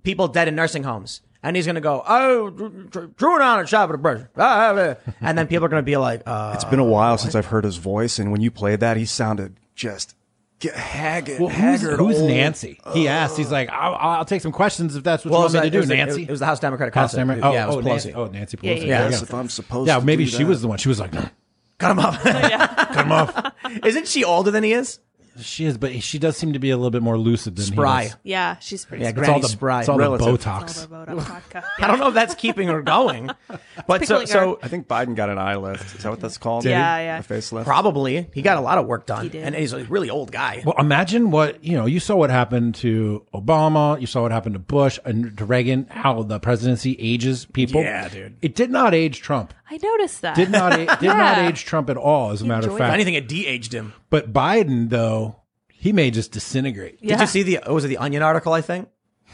People 0.02 0.28
dead 0.28 0.48
in 0.48 0.54
nursing 0.56 0.82
homes. 0.82 1.22
And 1.42 1.56
he's 1.56 1.64
going 1.64 1.76
to 1.76 1.80
go, 1.80 2.02
oh, 2.06 2.50
drew 2.50 3.36
it 3.36 3.40
on 3.42 3.60
a 3.60 3.66
shot 3.66 3.88
at 3.88 3.94
a 3.94 3.98
brush. 3.98 4.20
Ah, 4.36 4.74
ah, 4.76 4.94
ah. 5.06 5.12
And 5.22 5.38
then 5.38 5.46
people 5.46 5.64
are 5.64 5.68
going 5.68 5.80
to 5.82 5.86
be 5.86 5.96
like, 5.96 6.22
uh, 6.26 6.52
It's 6.54 6.64
been 6.64 6.80
a 6.80 6.84
while 6.84 7.16
since 7.16 7.34
I've 7.34 7.46
heard 7.46 7.64
his 7.64 7.76
voice, 7.76 8.18
and 8.18 8.30
when 8.30 8.42
you 8.42 8.50
played 8.50 8.80
that, 8.80 8.96
he 8.98 9.06
sounded 9.06 9.56
just 9.74 10.14
get 10.60 10.74
haggard, 10.76 11.40
Well, 11.40 11.48
who's, 11.48 11.80
haggard. 11.80 11.96
who's 11.98 12.18
old. 12.20 12.30
Nancy? 12.30 12.78
He 12.92 13.08
uh, 13.08 13.12
asked. 13.12 13.36
He's 13.36 13.50
like, 13.50 13.68
I'll, 13.70 13.94
I'll 13.94 14.24
take 14.24 14.40
some 14.42 14.52
questions 14.52 14.94
if 14.94 15.02
that's 15.02 15.24
what 15.24 15.32
well, 15.32 15.40
you 15.40 15.44
it 15.44 15.44
was, 15.46 15.54
want 15.54 15.64
me 15.64 15.70
to 15.70 15.76
was 15.78 15.86
do, 15.86 15.88
the- 15.88 15.96
Nancy. 15.96 16.22
It 16.22 16.30
was 16.30 16.40
the 16.40 16.46
House 16.46 16.60
Democratic 16.60 16.94
House 16.94 17.10
Caucus. 17.10 17.16
Democrat- 17.16 17.44
Oh, 17.44 17.52
yeah, 17.52 17.64
it 17.64 17.66
was 17.66 17.76
oh, 17.76 17.80
Pelosi. 17.80 17.84
Nancy, 17.86 18.14
oh, 18.14 18.26
Nancy 18.26 18.56
Pelosi. 18.58 18.64
Yeah, 18.66 18.72
yeah, 18.74 18.84
Yeah, 18.84 19.08
Yes, 19.10 19.22
if 19.22 19.34
I'm 19.34 19.48
supposed 19.48 19.86
to 19.88 19.92
Yeah, 19.92 19.98
to 19.98 20.04
maybe 20.04 20.24
do 20.24 20.30
she 20.30 20.38
that. 20.38 20.46
was 20.46 20.62
the 20.62 20.68
one. 20.68 20.78
She 20.78 20.88
was 20.88 21.00
like, 21.00 21.10
Cut 21.78 21.90
him 21.92 21.98
off. 21.98 22.22
cut 22.22 23.04
him 23.06 23.12
off. 23.12 23.52
Isn't 23.84 24.06
she 24.06 24.22
older 24.22 24.50
than 24.50 24.62
he 24.62 24.72
is? 24.74 25.00
She 25.40 25.64
is, 25.64 25.78
but 25.78 26.02
she 26.02 26.18
does 26.18 26.36
seem 26.36 26.52
to 26.54 26.58
be 26.58 26.70
a 26.70 26.76
little 26.76 26.90
bit 26.90 27.02
more 27.02 27.16
lucid 27.16 27.56
than 27.56 27.64
Spry. 27.64 28.02
he 28.02 28.06
is. 28.08 28.16
Yeah, 28.24 28.58
she's 28.58 28.84
pretty. 28.84 29.04
Yeah, 29.04 29.10
spry. 29.10 29.22
It's 29.22 29.28
all 29.30 29.40
the, 29.40 29.48
spry. 29.48 29.80
it's 29.80 29.88
all 29.88 29.98
Relative. 29.98 30.24
the 30.26 30.30
All 30.50 30.60
Botox. 30.60 30.88
the 30.88 30.94
Botox 30.94 31.14
vodka. 31.28 31.64
I 31.80 31.86
don't 31.86 31.98
know 31.98 32.08
if 32.08 32.14
that's 32.14 32.34
keeping 32.34 32.68
her 32.68 32.82
going, 32.82 33.30
but 33.86 34.04
so, 34.06 34.20
Pickling 34.20 34.26
so 34.26 34.58
I 34.62 34.68
think 34.68 34.88
Biden 34.88 35.14
got 35.14 35.30
an 35.30 35.38
eye 35.38 35.56
lift. 35.56 35.96
Is 35.96 36.02
that 36.02 36.10
what 36.10 36.20
that's 36.20 36.38
called? 36.38 36.64
Yeah, 36.64 36.98
yeah. 36.98 37.18
A 37.18 37.22
facelift. 37.22 37.64
probably 37.64 38.28
he 38.34 38.42
got 38.42 38.56
a 38.58 38.60
lot 38.60 38.78
of 38.78 38.86
work 38.86 39.06
done, 39.06 39.22
He 39.24 39.28
did. 39.28 39.44
and 39.44 39.54
he's 39.54 39.72
a 39.72 39.84
really 39.84 40.10
old 40.10 40.32
guy. 40.32 40.62
Well, 40.64 40.74
imagine 40.78 41.30
what 41.30 41.62
you 41.64 41.76
know. 41.76 41.86
You 41.86 42.00
saw 42.00 42.16
what 42.16 42.30
happened 42.30 42.74
to 42.76 43.24
Obama. 43.32 44.00
You 44.00 44.06
saw 44.06 44.22
what 44.22 44.32
happened 44.32 44.54
to 44.54 44.58
Bush 44.60 44.98
and 45.04 45.36
to 45.38 45.44
Reagan. 45.44 45.86
How 45.90 46.22
the 46.22 46.40
presidency 46.40 46.96
ages 46.98 47.46
people. 47.46 47.82
Yeah, 47.82 48.08
dude. 48.08 48.36
It 48.42 48.54
did 48.54 48.70
not 48.70 48.94
age 48.94 49.20
Trump. 49.20 49.54
I 49.70 49.78
noticed 49.82 50.22
that. 50.22 50.34
Did 50.36 50.50
not 50.50 50.72
a- 50.74 50.86
did 51.00 51.06
not 51.06 51.36
Yeah. 51.38 51.48
age 51.48 51.64
Trump 51.64 51.88
at 51.90 51.96
all. 51.96 52.30
As 52.32 52.42
a 52.42 52.44
matter 52.44 52.58
of 52.58 52.64
enjoyed 52.64 52.80
If 52.80 52.86
fact, 52.86 52.94
anything, 52.94 53.14
it 53.14 53.28
de-aged 53.28 53.72
him. 53.72 53.92
but 54.10 54.32
Biden 54.32 54.88
though 54.90 55.36
he 55.72 55.92
may 55.92 56.10
just 56.10 56.32
disintegrate. 56.32 56.98
Yeah. 57.00 57.14
Did 57.16 57.20
you 57.22 57.26
see 57.28 57.42
the 57.44 57.60
was 57.72 57.84
it 57.84 57.88
the 57.88 57.98
Onion 57.98 58.22
article? 58.22 58.52
I 58.52 58.60
think 58.62 58.88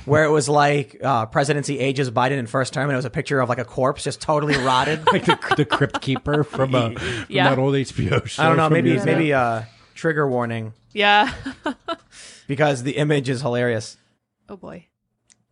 where 0.04 0.24
it 0.24 0.30
was 0.30 0.46
like 0.48 0.98
uh, 1.02 1.24
presidency 1.26 1.78
ages 1.78 2.10
Biden 2.10 2.32
in 2.38 2.46
first 2.46 2.74
term, 2.74 2.84
and 2.84 2.92
it 2.92 2.96
was 2.96 3.06
a 3.06 3.10
picture 3.10 3.40
of 3.40 3.48
like 3.48 3.58
a 3.58 3.64
corpse 3.64 4.04
just 4.04 4.20
totally 4.20 4.54
rotted. 4.62 5.06
Like 5.06 5.24
the, 5.24 5.38
the 5.56 5.64
crypt 5.64 6.02
keeper 6.02 6.44
from, 6.44 6.74
uh, 6.74 6.90
from 6.90 7.26
Yeah. 7.30 7.48
that 7.48 7.58
old 7.58 7.74
HBO 7.74 8.26
show. 8.26 8.42
I 8.42 8.48
don't 8.48 8.58
know, 8.58 8.66
from 8.66 8.74
maybe 8.74 8.90
years 8.90 9.02
ago. 9.04 9.12
maybe 9.12 9.32
uh, 9.32 9.62
trigger 9.94 10.28
warning 10.28 10.74
Yeah. 10.92 11.32
because 12.46 12.82
the 12.82 12.98
image 12.98 13.28
is 13.30 13.40
hilarious. 13.40 13.96
oh 14.48 14.56
boy. 14.56 14.86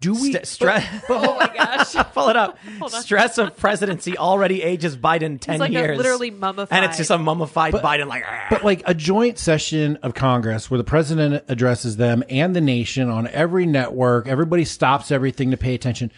Do 0.00 0.12
we? 0.12 0.32
St- 0.32 0.46
stress. 0.46 1.04
Oh 1.08 1.36
my 1.38 1.50
gosh. 1.54 1.94
Pull 2.14 2.28
it 2.28 2.36
up. 2.36 2.58
Stress 2.88 3.38
of 3.38 3.56
presidency 3.56 4.18
already 4.18 4.62
ages 4.62 4.96
Biden 4.96 5.40
ten 5.40 5.54
He's 5.54 5.60
like 5.60 5.70
a 5.70 5.74
years. 5.74 5.96
literally 5.96 6.30
mummified. 6.30 6.76
and 6.76 6.84
it's 6.84 6.98
just 6.98 7.10
a 7.10 7.16
mummified 7.18 7.72
Biden, 7.74 8.06
like. 8.06 8.22
"Ah." 8.26 8.46
But 8.50 8.64
like 8.64 8.82
a 8.86 8.94
joint 8.94 9.38
session 9.38 9.96
of 10.02 10.14
Congress 10.14 10.70
where 10.70 10.78
the 10.78 10.84
president 10.84 11.44
addresses 11.48 11.96
them 11.96 12.22
and 12.28 12.54
the 12.54 12.60
nation 12.60 13.08
on 13.08 13.28
every 13.28 13.64
network, 13.66 14.28
everybody 14.28 14.64
stops 14.64 15.10
everything 15.10 15.50
to 15.52 15.56
pay 15.56 15.74
attention. 15.74 16.12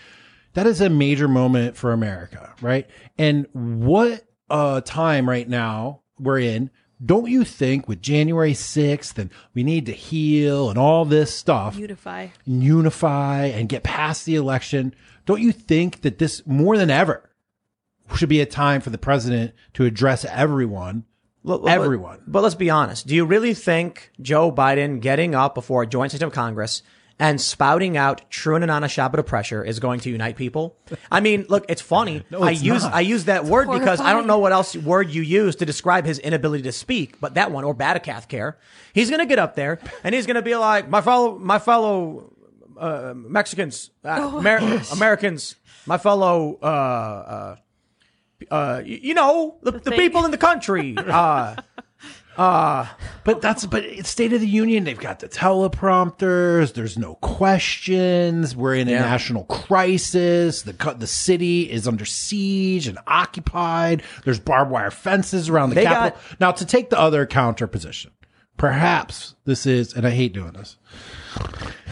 That 0.54 0.66
is 0.66 0.80
a 0.80 0.88
major 0.90 1.28
moment 1.28 1.76
for 1.76 1.92
America, 1.92 2.54
right? 2.62 2.88
And 3.18 3.47
what 3.52 4.25
uh 4.50 4.80
time 4.80 5.28
right 5.28 5.49
now 5.49 6.00
we're 6.18 6.40
in, 6.40 6.71
don't 7.04 7.30
you 7.30 7.44
think 7.44 7.88
with 7.88 8.00
January 8.00 8.52
6th 8.52 9.18
and 9.18 9.30
we 9.54 9.62
need 9.62 9.86
to 9.86 9.92
heal 9.92 10.70
and 10.70 10.78
all 10.78 11.04
this 11.04 11.34
stuff, 11.34 11.76
Unify. 11.76 12.28
and 12.46 12.62
unify 12.64 13.46
and 13.46 13.68
get 13.68 13.82
past 13.82 14.24
the 14.24 14.34
election, 14.36 14.94
don't 15.26 15.42
you 15.42 15.52
think 15.52 16.02
that 16.02 16.18
this 16.18 16.46
more 16.46 16.76
than 16.78 16.90
ever 16.90 17.28
should 18.14 18.28
be 18.28 18.40
a 18.40 18.46
time 18.46 18.80
for 18.80 18.90
the 18.90 18.98
president 18.98 19.52
to 19.74 19.84
address 19.84 20.24
everyone 20.24 21.04
Look, 21.46 21.62
look, 21.62 21.70
Everyone. 21.70 22.18
But, 22.24 22.32
but 22.32 22.42
let's 22.42 22.56
be 22.56 22.70
honest. 22.70 23.06
Do 23.06 23.14
you 23.14 23.24
really 23.24 23.54
think 23.54 24.10
Joe 24.20 24.50
Biden 24.50 25.00
getting 25.00 25.36
up 25.36 25.54
before 25.54 25.82
a 25.82 25.86
joint 25.86 26.10
session 26.10 26.26
of 26.26 26.32
Congress 26.32 26.82
and 27.18 27.40
spouting 27.40 27.96
out 27.96 28.23
true 28.30 28.54
and 28.54 28.64
anonymous 28.64 28.99
of 28.99 29.26
pressure 29.26 29.64
is 29.64 29.80
going 29.80 30.00
to 30.00 30.11
unite 30.11 30.37
people? 30.37 30.76
I 31.11 31.20
mean, 31.20 31.46
look, 31.49 31.64
it's 31.68 31.80
funny. 31.80 32.25
I 32.32 32.52
it's 32.52 32.62
use 32.62 32.82
not. 32.82 32.94
I 32.94 33.00
use 33.00 33.25
that 33.25 33.44
word 33.44 33.70
because 33.70 34.00
I 34.00 34.12
don't 34.12 34.26
know 34.26 34.38
what 34.38 34.52
else 34.52 34.76
word 34.76 35.11
you 35.11 35.23
use 35.23 35.56
to 35.56 35.66
describe 35.66 36.04
his 36.04 36.18
inability 36.18 36.64
to 36.64 36.73
speak, 36.73 37.20
but 37.20 37.35
that 37.35 37.50
one 37.50 37.64
or 37.64 37.75
Batakath 37.75 38.28
care. 38.28 38.58
He's 38.92 39.11
going 39.11 39.20
to 39.20 39.26
get 39.26 39.38
up 39.38 39.54
there 39.54 39.78
and 40.04 40.14
he's 40.14 40.26
going 40.26 40.37
to 40.37 40.42
be 40.42 40.56
like, 40.56 40.88
my 40.88 41.00
fellow, 41.00 41.38
my 41.38 41.58
fellow 41.58 42.32
uh, 42.78 43.14
Mexicans, 43.16 43.90
uh, 44.04 44.38
Amer- 44.38 44.82
Americans, 44.92 45.56
my 45.87 45.99
fellow. 45.99 46.58
Uh, 46.62 46.66
uh, 46.66 47.56
uh, 48.50 48.82
you 48.85 49.14
know 49.14 49.56
the, 49.62 49.73
the, 49.73 49.78
thing. 49.78 49.99
people 49.99 50.25
in 50.25 50.30
the 50.30 50.38
country. 50.38 50.94
Uh, 51.06 51.56
Uh, 52.37 52.87
but 53.25 53.40
that's 53.40 53.64
but 53.66 53.83
it's 53.85 54.11
State 54.11 54.33
of 54.33 54.40
the 54.40 54.47
Union. 54.47 54.85
They've 54.85 54.99
got 54.99 55.21
the 55.21 55.28
teleprompters. 55.28 56.75
There's 56.75 56.99
no 56.99 57.14
questions. 57.16 58.55
We're 58.55 58.75
in 58.75 58.88
a 58.88 58.93
Yeah. 58.93 59.00
national 59.00 59.45
crisis. 59.45 60.62
The 60.62 60.73
the 60.99 61.07
city 61.07 61.62
is 61.71 61.88
under 61.88 62.05
siege 62.05 62.87
and 62.88 62.99
occupied. 63.07 64.02
There's 64.25 64.38
barbed 64.40 64.71
wire 64.71 64.90
fences 64.90 65.49
around 65.49 65.71
the 65.71 65.76
They 65.76 65.85
Capitol. 65.85 66.19
now, 66.40 66.50
to 66.52 66.66
take 66.66 66.90
the 66.90 66.99
other 67.00 67.25
counter 67.26 67.66
position, 67.66 68.11
perhaps 68.57 69.35
this 69.45 69.66
is, 69.66 69.95
and 69.95 70.07
I 70.07 70.11
hate 70.11 70.33
doing 70.33 70.52
this. 70.52 70.76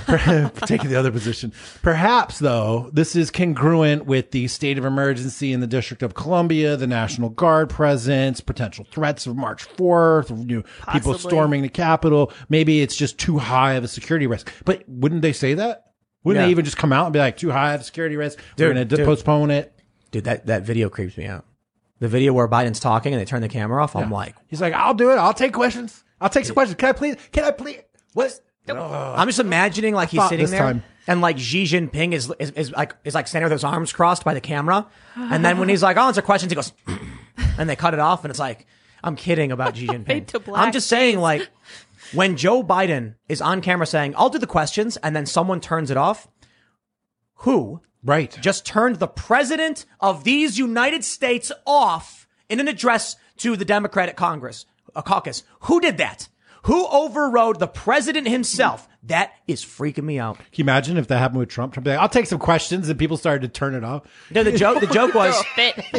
taking 0.67 0.91
the 0.91 0.97
other 0.97 1.11
position. 1.11 1.53
Perhaps, 1.83 2.39
though, 2.39 2.91
this 2.93 3.17
is 3.17 3.31
congruent 3.31 4.05
with 4.07 4.31
the 4.33 4.47
state 4.49 4.77
of 4.79 4.85
emergency 4.85 5.53
in 5.53 5.61
the 5.61 5.67
District 5.67 6.03
of 6.03 6.15
Columbia, 6.15 6.77
the 6.77 6.87
National 6.87 7.31
Guard 7.31 7.71
presence, 7.71 8.41
potential 8.41 8.87
threats 8.91 9.27
of 9.27 9.37
March 9.37 9.67
4th, 9.77 10.51
you 10.51 10.59
know, 10.59 10.63
people 10.93 11.15
storming 11.17 11.63
the 11.63 11.69
Capitol. 11.69 12.33
Maybe 12.49 12.83
it's 12.83 12.97
just 12.97 13.19
too 13.19 13.39
high 13.39 13.75
of 13.75 13.85
a 13.85 13.89
security 13.89 14.27
risk. 14.27 14.53
But 14.65 14.85
wouldn't 14.89 15.23
they 15.23 15.33
say 15.33 15.55
that? 15.55 15.93
Wouldn't 16.23 16.43
Yeah. 16.43 16.47
they 16.47 16.51
even 16.51 16.65
just 16.65 16.77
come 16.77 16.93
out 16.93 17.07
and 17.07 17.13
be 17.13 17.19
like, 17.19 17.37
too 17.37 17.51
high 17.51 17.75
of 17.75 17.81
a 17.81 17.85
security 17.85 18.17
risk? 18.17 18.39
Dude, 18.57 18.69
We're 18.69 18.75
going 18.85 18.89
to 18.89 19.05
postpone 19.05 19.51
it. 19.51 19.73
dude, 20.11 20.25
that, 20.25 20.47
that 20.47 20.63
video 20.65 20.89
creeps 20.91 21.17
me 21.17 21.27
out. 21.27 21.45
The 22.01 22.09
video 22.09 22.33
where 22.35 22.49
Biden's 22.49 22.81
talking 22.81 23.13
and 23.15 23.21
they 23.21 23.25
turn 23.25 23.41
the 23.41 23.49
camera 23.49 23.83
off. 23.83 23.97
I'm 23.97 24.11
like, 24.11 24.35
He's 24.49 24.61
like, 24.61 24.75
I'll 24.75 24.95
do 24.95 25.11
it. 25.13 25.17
I'll 25.17 25.33
take 25.33 25.53
questions. 25.55 26.05
I'll 26.21 26.29
take 26.29 26.45
some 26.45 26.55
questions. 26.55 26.77
Can 26.79 26.91
I 26.91 26.93
please? 26.93 27.17
Can 27.33 27.45
I 27.45 27.51
please? 27.51 27.81
What? 28.13 28.39
I'm 28.69 29.29
just 29.29 29.41
imagining 29.41 29.95
like 29.95 30.09
he's 30.11 30.19
thought 30.21 30.31
sitting 30.31 30.45
this 30.45 30.51
there 30.53 30.61
time. 30.61 30.83
and 31.07 31.21
like 31.21 31.39
Xi 31.39 31.65
Jinping 31.65 32.13
is, 32.13 32.33
is 32.39 32.51
is 32.53 32.73
like 32.73 32.95
is 33.05 33.15
like 33.15 33.27
standing 33.29 33.45
with 33.47 33.53
his 33.53 33.65
arms 33.65 33.93
crossed 33.93 34.25
by 34.25 34.33
the 34.35 34.41
camera, 34.41 34.87
and 35.17 35.45
then 35.45 35.59
when 35.59 35.69
he's 35.69 35.83
like, 35.83 35.97
oh, 35.97 36.01
"I'll 36.03 36.09
answer 36.09 36.23
questions," 36.23 36.51
he 36.51 36.57
goes, 36.57 36.73
and 37.59 37.69
they 37.69 37.77
cut 37.77 37.95
it 37.95 38.01
off, 38.01 38.25
and 38.25 38.31
it's 38.31 38.41
like, 38.41 38.67
I'm 39.03 39.17
kidding 39.17 39.53
about 39.53 39.77
Xi 39.77 39.87
Jinping. 39.89 40.07
Fade 40.07 40.29
to 40.29 40.41
black 40.41 40.67
I'm 40.67 40.73
just 40.73 40.89
saying, 40.89 41.19
like, 41.19 41.49
when 42.13 42.37
Joe 42.37 42.63
Biden 42.63 43.17
is 43.29 43.43
on 43.43 43.61
camera 43.61 43.87
saying, 43.87 44.15
"I'll 44.17 44.31
do 44.31 44.39
the 44.39 44.47
questions," 44.47 44.97
and 44.99 45.15
then 45.15 45.27
someone 45.27 45.61
turns 45.61 45.91
it 45.91 45.97
off, 45.97 46.27
who 47.39 47.81
Right. 48.03 48.37
just 48.41 48.67
turned 48.67 48.97
the 48.97 49.07
president 49.09 49.87
of 50.01 50.25
these 50.25 50.59
United 50.59 51.05
States 51.05 51.51
off 51.67 52.27
in 52.49 52.61
an 52.61 52.69
address 52.69 53.17
to 53.39 53.57
the 53.57 53.65
Democratic 53.65 54.15
Congress, 54.17 54.67
a 54.95 55.03
caucus. 55.03 55.43
Who 55.61 55.81
did 55.81 55.97
that? 55.97 56.29
Who 56.65 56.87
overrode 56.89 57.59
the 57.59 57.67
president 57.67 58.27
himself? 58.29 58.89
That 59.05 59.33
is 59.47 59.63
freaking 59.63 60.05
me 60.05 60.19
out. 60.19 60.39
Can 60.39 60.47
you 60.55 60.65
imagine 60.65 60.97
if 60.97 61.09
that 61.09 61.19
happened 61.19 61.41
with 61.41 61.51
Trump? 61.51 61.75
Trump 61.75 61.85
be 61.85 61.91
like, 61.91 62.01
I'll 62.01 62.09
take 62.09 62.25
some 62.27 62.39
questions, 62.39 62.89
and 62.89 62.99
people 62.99 63.19
started 63.19 63.43
to 63.43 63.49
turn 63.49 63.75
it 63.75 63.85
off. 63.85 64.03
No, 64.31 64.43
the 64.43 64.53
joke, 64.53 64.81
the 64.81 64.87
joke 64.87 65.15
was, 65.15 65.35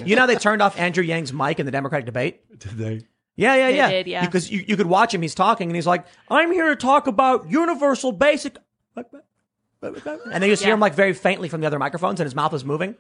you 0.04 0.16
know, 0.16 0.26
they 0.26 0.36
turned 0.36 0.64
off 0.64 0.80
Andrew 0.80 1.04
Yang's 1.04 1.32
mic 1.32 1.60
in 1.60 1.68
the 1.68 1.72
Democratic 1.72 2.08
debate. 2.08 2.42
Did 2.58 2.72
they? 2.72 3.02
Yeah, 3.36 3.56
yeah, 3.56 3.68
They 3.70 3.78
yeah. 3.78 3.90
did, 3.90 4.08
yeah. 4.08 4.26
Because 4.26 4.50
you, 4.50 4.64
you 4.68 4.76
could 4.76 4.88
watch 4.88 5.14
him. 5.14 5.22
He's 5.22 5.36
talking, 5.36 5.70
and 5.70 5.76
he's 5.76 5.86
like, 5.86 6.06
"I'm 6.30 6.52
here 6.52 6.70
to 6.70 6.76
talk 6.76 7.06
about 7.06 7.52
universal 7.52 8.12
basic," 8.12 8.58
and 8.96 10.42
they 10.42 10.50
just 10.50 10.64
hear 10.64 10.74
him 10.74 10.80
like 10.80 10.96
very 10.96 11.14
faintly 11.14 11.50
from 11.50 11.62
the 11.62 11.68
other 11.68 11.78
microphones, 11.78 12.20
and 12.20 12.26
his 12.26 12.34
mouth 12.36 12.54
is 12.54 12.66
moving. 12.66 12.96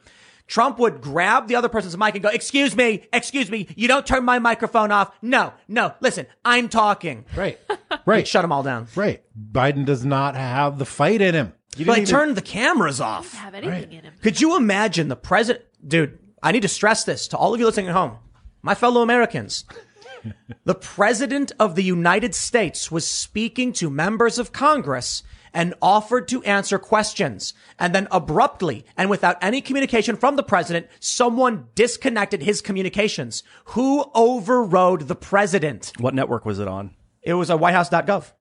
Trump 0.47 0.77
would 0.79 1.01
grab 1.01 1.47
the 1.47 1.55
other 1.55 1.69
person's 1.69 1.97
mic 1.97 2.13
and 2.15 2.23
go, 2.23 2.29
"Excuse 2.29 2.75
me, 2.75 3.07
excuse 3.11 3.49
me, 3.49 3.67
you 3.75 3.87
don't 3.87 4.05
turn 4.05 4.23
my 4.23 4.39
microphone 4.39 4.91
off. 4.91 5.11
No, 5.21 5.53
no, 5.67 5.93
listen, 6.01 6.27
I'm 6.43 6.69
talking." 6.69 7.25
Right. 7.35 7.59
Right. 8.05 8.27
Shut 8.27 8.43
them 8.43 8.51
all 8.51 8.61
down. 8.61 8.87
Right. 8.95 9.23
Biden 9.51 9.83
does 9.83 10.05
not 10.05 10.35
have 10.35 10.77
the 10.77 10.85
fight 10.85 11.21
in 11.21 11.33
him. 11.33 11.53
But 11.83 11.97
he 11.97 12.05
turned 12.05 12.37
the 12.37 12.41
cameras 12.41 13.01
off. 13.01 13.33
Have 13.33 13.55
anything 13.55 13.91
in 13.93 14.03
him. 14.03 14.13
Could 14.21 14.39
you 14.39 14.55
imagine 14.55 15.07
the 15.07 15.15
president? 15.15 15.65
Dude, 15.87 16.19
I 16.43 16.51
need 16.51 16.61
to 16.61 16.67
stress 16.67 17.03
this 17.03 17.27
to 17.29 17.37
all 17.37 17.53
of 17.53 17.59
you 17.59 17.65
listening 17.65 17.87
at 17.87 17.95
home, 17.95 18.17
my 18.61 18.75
fellow 18.75 19.01
Americans. 19.01 19.63
The 20.63 20.75
president 20.75 21.51
of 21.59 21.75
the 21.75 21.83
United 21.83 22.33
States 22.35 22.91
was 22.91 23.07
speaking 23.07 23.73
to 23.73 23.89
members 23.89 24.37
of 24.39 24.51
Congress 24.51 25.23
and 25.53 25.73
offered 25.81 26.27
to 26.27 26.43
answer 26.43 26.77
questions. 26.77 27.53
And 27.79 27.95
then 27.95 28.07
abruptly 28.11 28.85
and 28.97 29.09
without 29.09 29.37
any 29.41 29.61
communication 29.61 30.15
from 30.17 30.35
the 30.35 30.43
president, 30.43 30.87
someone 30.99 31.67
disconnected 31.75 32.43
his 32.43 32.61
communications. 32.61 33.41
Who 33.65 34.05
overrode 34.13 35.07
the 35.07 35.15
president? 35.15 35.93
What 35.99 36.13
network 36.13 36.45
was 36.45 36.59
it 36.59 36.67
on? 36.67 36.93
It 37.21 37.33
was 37.33 37.49
a 37.49 37.57
whitehouse.gov. 37.57 38.33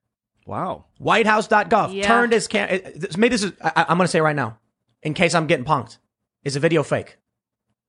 Wow. 0.45 0.85
Whitehouse.gov 0.99 1.93
Yeah. 1.93 2.07
turned 2.07 2.33
his 2.33 2.47
cam. 2.47 2.69
it- 2.69 2.85
it- 3.03 3.17
Maybe 3.17 3.29
this 3.33 3.43
is. 3.43 3.53
I, 3.61 3.85
I'm 3.89 3.97
going 3.97 4.05
to 4.05 4.11
say 4.11 4.21
right 4.21 4.35
now, 4.35 4.59
in 5.01 5.13
case 5.13 5.33
I'm 5.33 5.47
getting 5.47 5.65
punked. 5.65 5.97
Is 6.43 6.55
a 6.55 6.59
video 6.59 6.83
fake? 6.83 7.17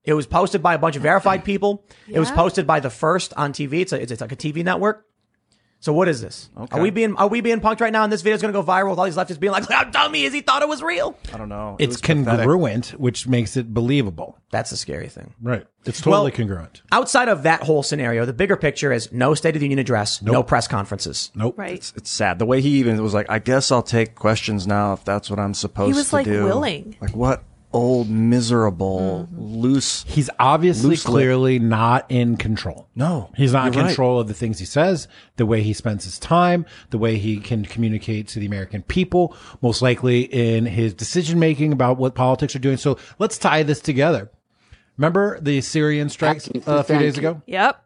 It 0.06 0.14
was 0.14 0.26
posted 0.26 0.62
by 0.62 0.74
a 0.74 0.78
bunch 0.78 0.96
of 0.96 1.02
verified 1.02 1.44
people. 1.44 1.84
It 2.08 2.18
was 2.18 2.30
posted 2.30 2.66
by 2.66 2.80
the 2.80 2.90
first 2.90 3.34
on 3.36 3.52
TV. 3.52 3.80
It's 3.82 3.92
a, 3.92 4.00
it's, 4.00 4.12
it's 4.12 4.20
like 4.20 4.32
a 4.32 4.36
TV 4.36 4.64
network. 4.64 5.04
So 5.78 5.92
what 5.92 6.08
is 6.08 6.22
this? 6.22 6.48
Are 6.72 6.80
we 6.80 6.90
being 6.90 7.16
are 7.16 7.28
we 7.28 7.42
being 7.42 7.60
punked 7.60 7.80
right 7.80 7.92
now? 7.92 8.02
And 8.02 8.10
this 8.12 8.22
video 8.22 8.34
is 8.34 8.42
going 8.42 8.52
to 8.52 8.58
go 8.60 8.66
viral 8.66 8.90
with 8.90 8.98
all 8.98 9.04
these 9.04 9.14
leftists 9.16 9.38
being 9.38 9.52
like, 9.52 9.68
"How 9.70 9.84
dumb 9.84 10.14
he 10.14 10.24
is! 10.24 10.32
He 10.32 10.40
thought 10.40 10.62
it 10.62 10.68
was 10.68 10.82
real." 10.82 11.16
I 11.32 11.36
don't 11.36 11.50
know. 11.50 11.76
It 11.78 11.84
It's 11.84 11.94
was 11.94 12.00
pathetic. 12.00 12.24
congruent, 12.46 12.88
which 12.98 13.28
makes 13.28 13.56
it 13.58 13.72
believable. 13.74 14.38
That's 14.50 14.70
the 14.70 14.76
scary 14.78 15.08
thing. 15.08 15.34
Right. 15.40 15.66
It's 15.84 16.00
totally 16.00 16.30
Well- 16.30 16.36
congruent. 16.38 16.82
Outside 16.90 17.28
of 17.28 17.42
that 17.42 17.62
whole 17.62 17.82
scenario, 17.82 18.24
the 18.24 18.32
bigger 18.32 18.56
picture 18.56 18.90
is 18.90 19.12
no 19.12 19.34
State 19.34 19.54
of 19.54 19.60
the 19.60 19.66
Union 19.66 19.78
address, 19.78 20.22
no 20.22 20.42
press 20.42 20.66
conferences. 20.66 21.30
Nope. 21.34 21.58
Right. 21.58 21.92
It's 21.94 22.10
sad. 22.10 22.38
The 22.38 22.46
way 22.46 22.62
he 22.62 22.78
even 22.78 23.00
was 23.02 23.12
like, 23.12 23.26
I 23.28 23.38
guess 23.38 23.70
I'll 23.70 23.82
take 23.82 24.14
questions 24.14 24.66
now 24.66 24.94
if 24.94 25.04
that's 25.04 25.28
what 25.28 25.38
I'm 25.38 25.52
supposed 25.54 25.88
to 25.88 25.92
do." 25.92 25.94
He 25.94 25.98
was, 25.98 26.12
like, 26.12 26.24
do. 26.24 26.44
willing. 26.44 26.96
Like 27.02 27.14
what 27.14 27.44
old 27.76 28.08
miserable 28.08 29.28
loose 29.36 30.04
He's 30.08 30.30
obviously 30.38 30.90
Loose 30.90 31.06
lip. 31.06 31.12
clearly 31.12 31.58
not 31.58 32.06
in 32.08 32.36
control. 32.36 32.88
No, 32.94 33.30
He's 33.36 33.52
not 33.52 33.68
in 33.68 33.72
you're 33.74 33.82
right. 33.82 33.88
control 33.88 34.18
of 34.20 34.28
the 34.28 34.34
things 34.34 34.58
he 34.58 34.64
says, 34.64 35.06
the 35.36 35.46
way 35.46 35.62
he 35.62 35.72
spends 35.72 36.04
his 36.04 36.18
time, 36.18 36.64
the 36.90 36.98
way 36.98 37.18
he 37.18 37.38
can 37.38 37.64
communicate 37.64 38.28
to 38.28 38.40
the 38.40 38.46
American 38.46 38.82
people, 38.82 39.36
most 39.62 39.82
likely 39.82 40.22
in 40.22 40.66
his 40.66 40.94
decision 40.94 41.38
making 41.38 41.72
about 41.72 41.98
what 41.98 42.14
politics 42.14 42.56
are 42.56 42.60
doing. 42.60 42.76
So 42.78 42.98
let's 43.18 43.38
tie 43.38 43.62
this 43.62 43.80
together. 43.80 44.30
Remember 44.96 45.38
the 45.40 45.60
Syrian 45.60 46.08
strikes 46.08 46.48
uh, 46.48 46.60
a 46.66 46.82
few 46.84 46.94
you. 46.96 47.00
days 47.02 47.18
ago? 47.18 47.42
Yep. 47.46 47.84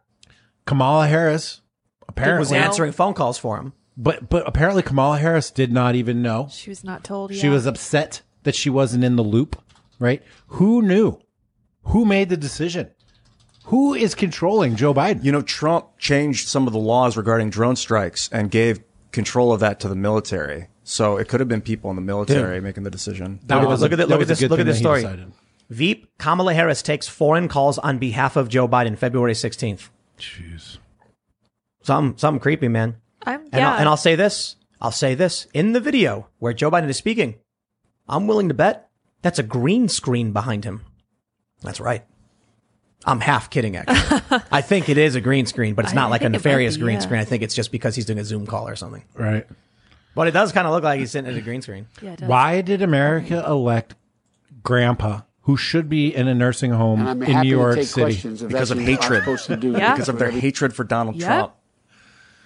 Kamala 0.65 1.07
Harris 1.07 1.61
apparently 2.07 2.39
Was 2.39 2.51
answering 2.53 2.91
phone 2.93 3.13
calls 3.13 3.37
for 3.37 3.57
him. 3.57 3.73
but 3.97 4.29
but 4.29 4.47
apparently 4.47 4.81
Kamala 4.83 5.17
Harris 5.17 5.51
did 5.51 5.71
not 5.71 5.95
even 5.95 6.21
know. 6.21 6.47
She 6.51 6.69
was 6.69 6.83
not 6.83 7.03
told. 7.03 7.33
She 7.33 7.47
yeah. 7.47 7.53
was 7.53 7.65
upset 7.65 8.21
that 8.43 8.55
she 8.55 8.69
wasn't 8.69 9.03
in 9.03 9.15
the 9.17 9.23
loop, 9.23 9.61
right? 10.01 10.21
Who 10.47 10.81
knew? 10.81 11.19
Who 11.83 12.03
made 12.03 12.27
the 12.29 12.35
decision? 12.37 12.91
Who 13.65 13.93
is 13.93 14.15
controlling 14.15 14.75
Joe 14.75 14.93
Biden? 14.93 15.23
You 15.23 15.31
know, 15.31 15.41
Trump 15.41 15.97
changed 15.97 16.47
some 16.49 16.67
of 16.67 16.73
the 16.73 16.79
laws 16.79 17.15
regarding 17.15 17.49
drone 17.51 17.75
strikes 17.77 18.27
and 18.33 18.51
gave 18.51 18.81
control 19.11 19.53
of 19.53 19.59
that 19.61 19.79
to 19.81 19.87
the 19.87 19.95
military. 19.95 20.67
So 20.83 21.17
it 21.17 21.27
could 21.29 21.39
have 21.39 21.47
been 21.47 21.61
people 21.61 21.89
in 21.91 21.95
the 21.95 22.01
military 22.01 22.59
making 22.59 22.83
the 22.83 22.89
decision. 22.89 23.39
That 23.45 23.55
Look 23.55 23.63
at- 23.63 23.69
was 23.69 23.81
look 23.81 23.91
at 23.93 23.97
the- 23.97 24.05
that 24.07 24.09
look 24.09 24.21
at 24.21 24.27
this- 24.27 24.41
look 24.41 24.59
at 24.59 24.65
this 24.65 24.79
story. 24.79 25.01
decided. 25.01 25.31
Veep 25.69 26.09
Kamala 26.17 26.53
Harris 26.53 26.81
takes 26.81 27.07
foreign 27.07 27.47
calls 27.47 27.77
on 27.77 27.97
behalf 27.97 28.35
of 28.35 28.49
Joe 28.49 28.67
Biden 28.67 28.97
February 28.97 29.33
16th. 29.35 29.89
Jeez. 30.19 30.79
Something, 31.83 32.17
something 32.17 32.39
creepy, 32.41 32.67
man. 32.67 32.95
I'm 33.25 33.41
And, 33.41 33.49
yeah. 33.53 33.71
I'll, 33.73 33.79
and 33.79 33.89
I'll 33.89 33.97
say 33.97 34.15
this. 34.15 34.55
I'll 34.81 34.91
say 34.91 35.15
this 35.15 35.47
in 35.53 35.71
the 35.73 35.79
video 35.79 36.27
where 36.39 36.53
Joe 36.53 36.69
Biden 36.71 36.89
is 36.89 36.97
speaking. 36.97 37.35
I'm 38.09 38.27
willing 38.27 38.47
to 38.49 38.53
bet 38.53 38.89
that's 39.21 39.39
a 39.39 39.43
green 39.43 39.87
screen 39.87 40.31
behind 40.31 40.63
him. 40.65 40.81
That's 41.61 41.79
right. 41.79 42.03
I'm 43.05 43.19
half 43.19 43.49
kidding, 43.49 43.75
actually. 43.75 44.21
I 44.51 44.61
think 44.61 44.87
it 44.89 44.97
is 44.97 45.15
a 45.15 45.21
green 45.21 45.45
screen, 45.47 45.73
but 45.73 45.85
it's 45.85 45.93
I- 45.93 45.95
not 45.95 46.07
I 46.07 46.09
like 46.11 46.21
a 46.21 46.25
think 46.25 46.35
it 46.35 46.37
might 46.37 46.49
nefarious 46.49 46.75
be, 46.77 46.83
green 46.83 46.95
yeah. 46.95 46.99
screen. 47.01 47.19
I 47.19 47.25
think 47.25 47.41
it's 47.43 47.55
just 47.55 47.71
because 47.71 47.95
he's 47.95 48.05
doing 48.05 48.19
a 48.19 48.23
Zoom 48.23 48.45
call 48.45 48.67
or 48.67 48.75
something. 48.75 49.03
Right. 49.15 49.47
But 50.13 50.27
it 50.27 50.31
does 50.31 50.51
kind 50.51 50.67
of 50.67 50.73
look 50.73 50.83
like 50.83 50.99
he's 50.99 51.11
sitting 51.11 51.31
at 51.31 51.37
a 51.37 51.41
green 51.41 51.61
screen. 51.61 51.87
Yeah, 52.01 52.11
it 52.13 52.19
does. 52.19 52.29
Why 52.29 52.61
did 52.61 52.81
America 52.81 53.43
elect 53.47 53.95
Grandpa, 54.61 55.21
who 55.43 55.57
should 55.57 55.89
be 55.89 56.13
in 56.13 56.27
a 56.27 56.35
nursing 56.35 56.71
home 56.71 57.23
in 57.23 57.41
New 57.41 57.49
York 57.49 57.81
City? 57.83 58.15
Because 58.47 58.69
of 58.71 58.77
hatred. 58.79 59.23
supposed 59.23 59.45
to 59.47 59.55
do. 59.57 59.71
Yeah. 59.71 59.93
because 59.93 60.09
of 60.09 60.19
their 60.19 60.29
hatred 60.31 60.75
for 60.75 60.83
Donald 60.83 61.15
Yeah. 61.15 61.27
Trump. 61.27 61.53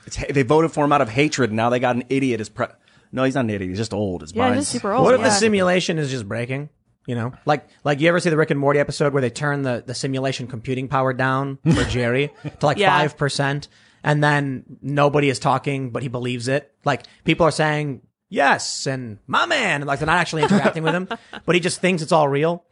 It's, 0.06 0.18
they 0.32 0.44
voted 0.44 0.72
for 0.72 0.86
him 0.86 0.92
out 0.94 1.02
of 1.02 1.10
hatred. 1.10 1.50
and 1.50 1.58
Now 1.58 1.70
they 1.70 1.80
got 1.80 1.96
an 1.96 2.04
idiot 2.10 2.40
as 2.40 2.48
pre. 2.50 2.68
No, 3.16 3.24
he's 3.24 3.34
not 3.36 3.46
an 3.46 3.50
idiot. 3.50 3.70
He's 3.70 3.78
just 3.80 3.94
old. 3.94 4.22
His 4.22 4.34
Yeah, 4.34 4.44
mind's 4.50 4.60
just 4.62 4.72
super 4.74 4.92
old. 4.94 5.04
What 5.06 5.14
if 5.16 5.22
yeah. 5.22 5.30
the 5.30 5.34
simulation 5.34 5.98
is 5.98 6.12
just 6.12 6.28
breaking? 6.28 6.70
You 7.08 7.16
know, 7.16 7.34
like 7.46 7.68
like 7.84 8.00
you 8.02 8.08
ever 8.10 8.20
see 8.20 8.30
the 8.30 8.38
Rick 8.38 8.52
and 8.52 8.60
Morty 8.60 8.80
episode 8.80 9.14
where 9.14 9.22
they 9.22 9.30
turn 9.30 9.62
the, 9.62 9.84
the 9.86 9.94
simulation 9.96 10.48
computing 10.48 10.88
power 10.88 11.14
down 11.14 11.60
for 11.74 11.84
Jerry 11.90 12.32
to 12.60 12.66
like 12.66 12.78
Yeah. 12.78 12.90
five 12.98 13.16
percent, 13.16 13.68
and 14.04 14.24
then 14.24 14.66
nobody 14.82 15.30
is 15.30 15.40
talking, 15.40 15.92
but 15.92 16.02
he 16.04 16.10
believes 16.10 16.48
it. 16.48 16.74
Like 16.84 17.06
people 17.24 17.46
are 17.46 17.52
saying 17.52 18.02
yes 18.30 18.88
and 18.88 19.20
my 19.28 19.46
man, 19.46 19.82
and 19.82 19.86
like 19.88 20.00
they're 20.00 20.08
not 20.08 20.18
actually 20.18 20.44
interacting 20.44 20.82
with 20.84 20.94
him, 20.96 21.08
but 21.46 21.54
he 21.56 21.62
just 21.62 21.80
thinks 21.80 22.02
it's 22.02 22.12
all 22.12 22.28
real. 22.28 22.66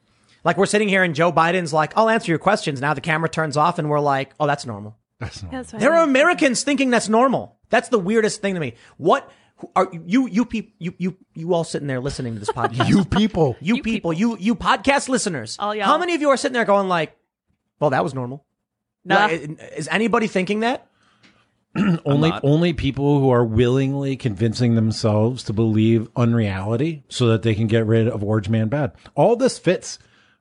Like 0.43 0.57
we're 0.57 0.65
sitting 0.65 0.89
here 0.89 1.03
and 1.03 1.13
Joe 1.15 1.31
Biden's 1.31 1.71
like, 1.71 1.95
"I'll 1.95 2.09
answer 2.09 2.31
your 2.31 2.39
questions." 2.39 2.81
Now 2.81 2.93
the 2.95 3.01
camera 3.01 3.29
turns 3.29 3.55
off, 3.55 3.77
and 3.79 3.88
we're 3.89 4.00
like, 4.00 4.31
"Oh, 4.39 4.47
that's 4.47 4.65
normal." 4.65 4.97
That's 5.19 5.43
not. 5.43 5.51
That's 5.51 5.71
fine. 5.71 5.79
There 5.79 5.93
are 5.93 6.03
Americans 6.03 6.63
thinking 6.63 6.89
that's 6.89 7.07
normal. 7.07 7.59
That's 7.69 7.89
the 7.89 8.00
weirdest 8.00 8.41
thing 8.41 8.55
to 8.55 8.59
me. 8.59 8.73
What 8.97 9.31
who- 9.57 9.69
are 9.75 9.89
you? 10.05 10.27
You 10.27 10.45
people? 10.45 10.72
You 10.79 10.93
you 10.98 11.17
you 11.33 11.53
all 11.53 11.63
sitting 11.63 11.88
there 11.88 12.00
listening 12.00 12.33
to 12.33 12.39
this 12.39 12.50
podcast? 12.55 12.88
You 12.89 13.05
people. 13.05 13.55
you, 13.62 13.81
people, 13.81 14.13
you 14.13 14.38
you 14.39 14.55
podcast 14.55 15.10
listeners. 15.10 15.57
All 15.60 15.74
y'all. 15.74 15.86
How 15.86 15.98
many 15.98 16.15
of 16.15 16.22
you 16.22 16.29
are 16.29 16.38
sitting 16.38 16.53
there 16.53 16.65
going 16.65 16.88
like, 16.88 17.15
"Well, 17.79 17.89
that 17.91 18.03
was 18.03 18.13
normal"? 18.13 18.45
Nah. 19.05 19.25
Like, 19.25 19.60
is 19.75 19.88
anybody 19.89 20.27
thinking 20.27 20.62
that? 20.62 20.88
only 22.05 22.31
only 22.43 22.72
people 22.74 23.19
who 23.19 23.29
are 23.31 23.43
willingly 23.43 24.15
convincing 24.15 24.75
themselves 24.75 25.43
to 25.43 25.53
believe 25.53 26.07
unreality 26.15 27.03
so 27.10 27.27
that 27.27 27.41
they 27.41 27.55
can 27.55 27.65
get 27.67 27.86
rid 27.88 28.07
of 28.07 28.24
Orange 28.24 28.48
Man 28.50 28.67
Bad. 28.69 28.91
All 29.15 29.36
this 29.36 29.57
fits 29.57 29.98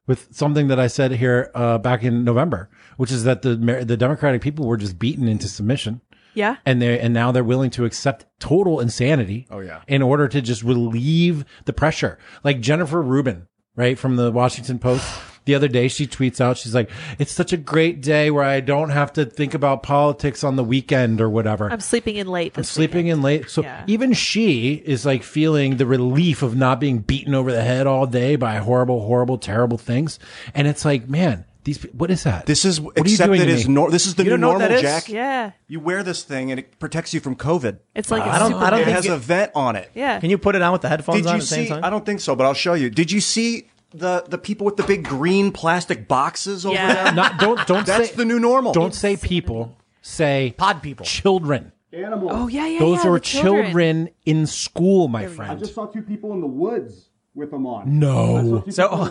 with 0.06 0.28
something 0.34 0.68
that 0.68 0.78
I 0.78 0.88
said 0.88 1.12
here 1.12 1.50
uh, 1.54 1.78
back 1.78 2.02
in 2.02 2.24
November, 2.24 2.68
which 2.98 3.10
is 3.10 3.24
that 3.24 3.40
the 3.42 3.56
Mer- 3.56 3.84
the 3.84 3.96
Democratic 3.96 4.42
people 4.42 4.66
were 4.66 4.76
just 4.76 4.98
beaten 4.98 5.26
into 5.26 5.48
submission. 5.48 6.02
Yeah. 6.34 6.56
and 6.64 6.80
they 6.80 6.98
and 6.98 7.12
now 7.14 7.32
they're 7.32 7.44
willing 7.44 7.70
to 7.72 7.84
accept 7.84 8.26
total 8.38 8.80
insanity. 8.80 9.46
Oh, 9.50 9.60
yeah. 9.60 9.82
in 9.86 10.02
order 10.02 10.28
to 10.28 10.40
just 10.40 10.62
relieve 10.62 11.44
the 11.64 11.72
pressure. 11.72 12.18
Like 12.44 12.60
Jennifer 12.60 13.00
Rubin, 13.02 13.46
right 13.76 13.98
from 13.98 14.16
the 14.16 14.30
Washington 14.32 14.78
Post. 14.78 15.06
The 15.44 15.56
other 15.56 15.66
day, 15.66 15.88
she 15.88 16.06
tweets 16.06 16.40
out, 16.40 16.56
she's 16.56 16.72
like, 16.72 16.88
"It's 17.18 17.32
such 17.32 17.52
a 17.52 17.56
great 17.56 18.00
day 18.00 18.30
where 18.30 18.44
I 18.44 18.60
don't 18.60 18.90
have 18.90 19.12
to 19.14 19.24
think 19.24 19.54
about 19.54 19.82
politics 19.82 20.44
on 20.44 20.54
the 20.54 20.62
weekend 20.62 21.20
or 21.20 21.28
whatever." 21.28 21.68
I'm 21.68 21.80
sleeping 21.80 22.14
in 22.14 22.28
late. 22.28 22.54
This 22.54 22.68
sleeping 22.68 23.06
weekend. 23.06 23.18
in 23.18 23.22
late. 23.24 23.50
So 23.50 23.62
Yeah. 23.64 23.82
even 23.88 24.12
she 24.12 24.74
is 24.86 25.04
like 25.04 25.24
feeling 25.24 25.78
the 25.78 25.84
relief 25.86 26.42
of 26.44 26.54
not 26.54 26.78
being 26.78 27.00
beaten 27.00 27.34
over 27.34 27.50
the 27.50 27.62
head 27.64 27.88
all 27.88 28.06
day 28.06 28.36
by 28.36 28.58
horrible, 28.58 29.04
horrible, 29.04 29.36
terrible 29.36 29.78
things. 29.78 30.20
And 30.54 30.68
it's 30.68 30.84
like, 30.84 31.08
man, 31.08 31.44
these 31.64 31.78
pe- 31.78 31.88
what 31.90 32.10
is 32.10 32.24
that? 32.24 32.46
This 32.46 32.64
is 32.64 32.80
What 32.80 32.98
are 32.98 33.08
you 33.08 33.16
doing 33.16 33.40
to 33.40 33.48
as 33.52 33.68
me? 33.68 33.74
nor- 33.74 33.90
This 33.90 34.06
is 34.06 34.14
the 34.16 34.22
You 34.24 34.30
new 34.30 34.30
don't 34.32 34.40
know 34.40 34.48
what 34.48 34.58
normal, 34.58 34.68
that 34.68 34.74
is? 34.76 34.82
Jack. 34.82 35.08
Yeah. 35.08 35.52
You 35.68 35.80
wear 35.80 36.02
this 36.02 36.22
thing 36.24 36.50
and 36.50 36.58
it 36.60 36.78
protects 36.78 37.14
you 37.14 37.20
from 37.20 37.36
COVID. 37.36 37.78
It's 37.94 38.10
like 38.10 38.22
I 38.22 38.36
a 38.36 38.38
don't- 38.40 38.52
super 38.52 38.64
I 38.64 38.70
don't 38.70 38.80
it 38.80 38.84
think 38.86 38.96
has 38.96 39.06
it- 39.06 39.12
a 39.12 39.16
vent 39.18 39.52
on 39.54 39.76
it. 39.76 39.90
Yeah. 39.94 40.18
Can 40.20 40.30
you 40.30 40.38
put 40.38 40.54
it 40.56 40.62
on 40.62 40.72
with 40.72 40.82
the 40.82 40.88
headphones 40.88 41.18
Did 41.18 41.26
on 41.26 41.32
you 41.34 41.36
at 41.36 41.40
the 41.40 41.46
same 41.46 41.68
time? 41.68 41.84
I 41.84 41.90
don't 41.90 42.04
think 42.04 42.20
so, 42.20 42.34
but 42.34 42.44
I'll 42.44 42.54
show 42.54 42.74
you. 42.74 42.90
Did 42.90 43.10
you 43.12 43.20
see 43.20 43.68
the 43.94 44.24
the 44.28 44.38
people 44.38 44.64
with 44.64 44.76
the 44.76 44.82
big 44.84 45.04
green 45.04 45.52
plastic 45.52 46.08
boxes 46.08 46.64
over 46.66 46.74
Yeah. 46.74 47.04
there? 47.04 47.12
Not, 47.14 47.38
don't 47.38 47.66
don't 47.66 47.86
That's 47.86 48.08
say 48.10 48.14
the 48.16 48.24
new 48.24 48.40
normal. 48.40 48.72
Don't 48.72 48.94
say 48.94 49.16
people. 49.16 49.76
Say 50.00 50.54
Pod 50.58 50.82
people. 50.82 51.06
children. 51.06 51.72
Animals. 51.92 52.32
Oh 52.34 52.48
yeah, 52.48 52.66
yeah. 52.66 52.78
Those 52.80 53.04
yeah, 53.04 53.10
are 53.10 53.14
the 53.14 53.20
children. 53.20 54.08
in 54.24 54.46
school, 54.46 55.08
my 55.08 55.20
we 55.22 55.26
go. 55.26 55.32
friend. 55.34 55.66
saw 55.66 55.86
two 55.86 56.00
people 56.02 56.32
in 56.32 56.40
the 56.40 56.46
woods 56.46 57.10
with 57.34 57.50
them 57.50 57.66
on. 57.66 57.98
No. 57.98 58.62
So 58.70 59.06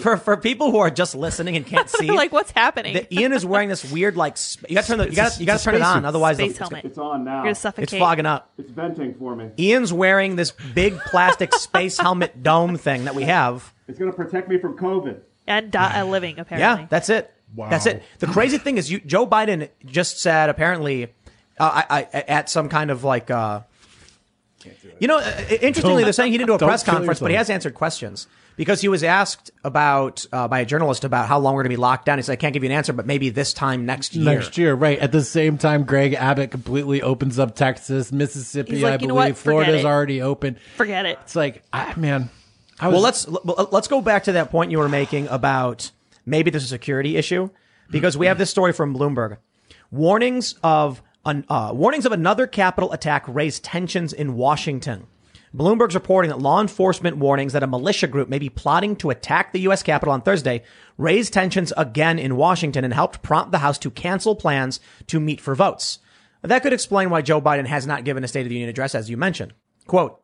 for 0.00 0.16
for 0.16 0.36
people 0.36 0.70
who 0.70 0.78
are 0.78 0.90
just 0.90 1.14
listening 1.14 1.56
and 1.56 1.64
can't 1.66 1.88
see, 1.98 2.10
like, 2.10 2.32
what's 2.32 2.50
happening? 2.50 2.94
the, 2.94 3.14
Ian 3.14 3.32
is 3.32 3.46
wearing 3.46 3.68
this 3.68 3.90
weird 3.90 4.16
like 4.16 4.36
sp- 4.38 4.66
you 4.68 4.74
got 4.74 4.82
to 4.82 4.88
turn 4.88 4.98
the 4.98 5.08
you 5.10 5.16
got 5.16 5.38
you 5.38 5.46
got 5.46 5.58
to 5.58 5.64
turn 5.64 5.74
it 5.76 5.82
on, 5.82 5.88
spacesuit. 5.92 6.04
otherwise 6.06 6.36
Space 6.36 6.50
it's, 6.50 6.58
helmet. 6.58 6.84
It's 6.84 6.98
on 6.98 7.24
now. 7.24 7.34
You're 7.36 7.42
gonna 7.44 7.54
suffocate. 7.54 7.92
it's 7.92 7.98
fogging 7.98 8.26
up. 8.26 8.50
It's 8.58 8.70
venting 8.70 9.14
for 9.14 9.36
me. 9.36 9.50
Ian's 9.58 9.92
wearing 9.92 10.36
this 10.36 10.50
big 10.50 10.98
plastic 10.98 11.54
space 11.54 11.96
helmet 11.98 12.42
dome 12.42 12.76
thing 12.76 13.04
that 13.04 13.14
we 13.14 13.22
have. 13.24 13.72
It's 13.88 13.98
going 13.98 14.10
to 14.10 14.16
protect 14.16 14.48
me 14.48 14.58
from 14.58 14.76
COVID. 14.78 15.20
and 15.46 15.70
di- 15.70 16.00
a 16.00 16.04
living 16.04 16.38
apparently. 16.38 16.82
Yeah, 16.82 16.86
that's 16.88 17.08
it. 17.08 17.32
Wow. 17.56 17.68
That's 17.70 17.86
it. 17.86 18.02
The 18.20 18.28
crazy 18.28 18.58
thing 18.58 18.78
is, 18.78 18.88
you, 18.90 19.00
Joe 19.00 19.26
Biden 19.26 19.68
just 19.84 20.20
said 20.20 20.48
apparently, 20.48 21.04
uh, 21.58 21.82
I, 21.90 22.06
I, 22.14 22.20
at 22.28 22.48
some 22.48 22.68
kind 22.68 22.92
of 22.92 23.02
like, 23.02 23.28
uh, 23.32 23.62
you 25.00 25.08
know, 25.08 25.18
uh, 25.18 25.22
interestingly, 25.50 26.02
Don't- 26.02 26.02
they're 26.04 26.12
saying 26.12 26.30
he 26.32 26.38
didn't 26.38 26.48
do 26.48 26.54
a 26.54 26.58
press 26.58 26.84
kill 26.84 26.94
conference, 26.94 27.18
but 27.20 27.30
he 27.30 27.36
has 27.36 27.50
answered 27.50 27.74
questions 27.74 28.28
because 28.56 28.80
he 28.80 28.88
was 28.88 29.02
asked 29.02 29.50
about 29.64 30.24
uh, 30.32 30.46
by 30.46 30.60
a 30.60 30.64
journalist 30.66 31.02
about 31.04 31.26
how 31.26 31.38
long 31.38 31.54
we're 31.54 31.62
going 31.62 31.70
to 31.70 31.76
be 31.76 31.80
locked 31.80 32.04
down. 32.06 32.18
He 32.18 32.22
said, 32.22 32.32
"I 32.34 32.36
can't 32.36 32.52
give 32.52 32.62
you 32.62 32.68
an 32.70 32.76
answer, 32.76 32.92
but 32.92 33.06
maybe 33.06 33.30
this 33.30 33.52
time 33.52 33.86
next 33.86 34.14
year." 34.14 34.24
Next 34.24 34.56
year, 34.58 34.74
right. 34.74 34.98
At 34.98 35.10
the 35.12 35.24
same 35.24 35.58
time, 35.58 35.84
Greg 35.84 36.14
Abbott 36.14 36.50
completely 36.50 37.02
opens 37.02 37.38
up 37.38 37.56
Texas, 37.56 38.12
Mississippi, 38.12 38.80
like, 38.82 38.84
I 38.84 38.92
"You 39.02 39.08
believe. 39.08 39.14
what? 39.14 39.24
Forget 39.28 39.36
Florida's 39.38 39.80
it." 39.80 39.86
already 39.86 40.22
open. 40.22 40.56
Forget 40.76 41.06
it. 41.06 41.18
It's 41.22 41.34
like, 41.34 41.62
I, 41.72 41.94
man. 41.96 42.30
I 42.78 42.88
was, 42.88 42.94
Well, 42.94 43.02
let's 43.02 43.26
well, 43.28 43.68
let's 43.72 43.88
go 43.88 44.00
back 44.00 44.24
to 44.24 44.32
that 44.32 44.50
point 44.50 44.70
you 44.70 44.78
were 44.78 44.88
making 44.88 45.28
about 45.28 45.90
maybe 46.26 46.50
there's 46.50 46.64
a 46.64 46.68
security 46.68 47.16
issue 47.16 47.50
because 47.90 48.16
we 48.16 48.26
have 48.26 48.38
this 48.38 48.50
story 48.50 48.72
from 48.72 48.94
Bloomberg. 48.96 49.36
Warnings 49.90 50.54
of 50.62 51.02
an, 51.24 51.44
uh, 51.48 51.72
warnings 51.74 52.06
of 52.06 52.12
another 52.12 52.46
Capitol 52.46 52.92
attack 52.92 53.24
raise 53.28 53.60
tensions 53.60 54.12
in 54.12 54.34
Washington. 54.34 55.06
Bloomberg's 55.54 55.96
reporting 55.96 56.30
that 56.30 56.38
law 56.38 56.60
enforcement 56.60 57.16
warnings 57.16 57.52
that 57.52 57.62
a 57.62 57.66
militia 57.66 58.06
group 58.06 58.28
may 58.28 58.38
be 58.38 58.48
plotting 58.48 58.94
to 58.96 59.10
attack 59.10 59.52
the 59.52 59.60
U.S. 59.62 59.82
Capitol 59.82 60.12
on 60.12 60.22
Thursday 60.22 60.62
raised 60.96 61.32
tensions 61.32 61.72
again 61.76 62.18
in 62.20 62.36
Washington 62.36 62.84
and 62.84 62.94
helped 62.94 63.22
prompt 63.22 63.50
the 63.50 63.58
House 63.58 63.78
to 63.78 63.90
cancel 63.90 64.36
plans 64.36 64.78
to 65.08 65.18
meet 65.18 65.40
for 65.40 65.56
votes. 65.56 65.98
That 66.42 66.62
could 66.62 66.72
explain 66.72 67.10
why 67.10 67.22
Joe 67.22 67.40
Biden 67.40 67.66
has 67.66 67.86
not 67.86 68.04
given 68.04 68.22
a 68.22 68.28
State 68.28 68.42
of 68.42 68.48
the 68.48 68.54
Union 68.54 68.70
address, 68.70 68.94
as 68.94 69.10
you 69.10 69.16
mentioned. 69.16 69.52
Quote, 69.86 70.22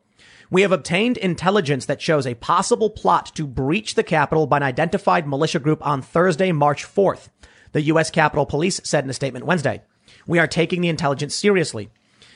we 0.49 0.61
have 0.61 0.71
obtained 0.71 1.17
intelligence 1.17 1.85
that 1.87 2.01
shows 2.01 2.25
a 2.25 2.35
possible 2.35 2.89
plot 2.89 3.35
to 3.35 3.45
breach 3.45 3.95
the 3.95 4.03
Capitol 4.03 4.47
by 4.47 4.57
an 4.57 4.63
identified 4.63 5.27
militia 5.27 5.59
group 5.59 5.85
on 5.85 6.01
Thursday, 6.01 6.53
March 6.53 6.85
4th. 6.85 7.27
The 7.73 7.81
U.S. 7.81 8.09
Capitol 8.09 8.45
Police 8.45 8.79
said 8.85 9.03
in 9.03 9.09
a 9.09 9.13
statement 9.13 9.45
Wednesday. 9.45 9.81
We 10.27 10.39
are 10.39 10.47
taking 10.47 10.81
the 10.81 10.89
intelligence 10.89 11.33
seriously. 11.33 11.89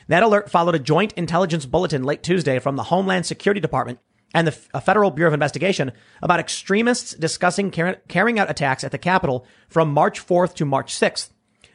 That 0.08 0.23
alert 0.23 0.49
followed 0.49 0.75
a 0.75 0.80
joint 0.80 1.13
intelligence 1.13 1.65
bulletin 1.65 2.04
late 2.04 2.23
Tuesday 2.23 2.58
from 2.58 2.77
the 2.77 2.84
Homeland 2.84 3.25
Security 3.25 3.60
Department 3.60 3.99
and 4.34 4.47
the 4.47 4.51
Federal 4.51 5.12
Bureau 5.12 5.30
of 5.30 5.34
Investigation 5.34 5.91
about 6.21 6.39
extremists 6.39 7.13
discussing 7.13 7.69
car- 7.69 7.97
carrying 8.08 8.39
out 8.39 8.49
attacks 8.49 8.84
at 8.84 8.91
the 8.91 8.97
Capitol 8.97 9.45
from 9.67 9.93
March 9.93 10.25
4th 10.25 10.56
to 10.56 10.65
March 10.65 10.93
6th. 10.93 11.30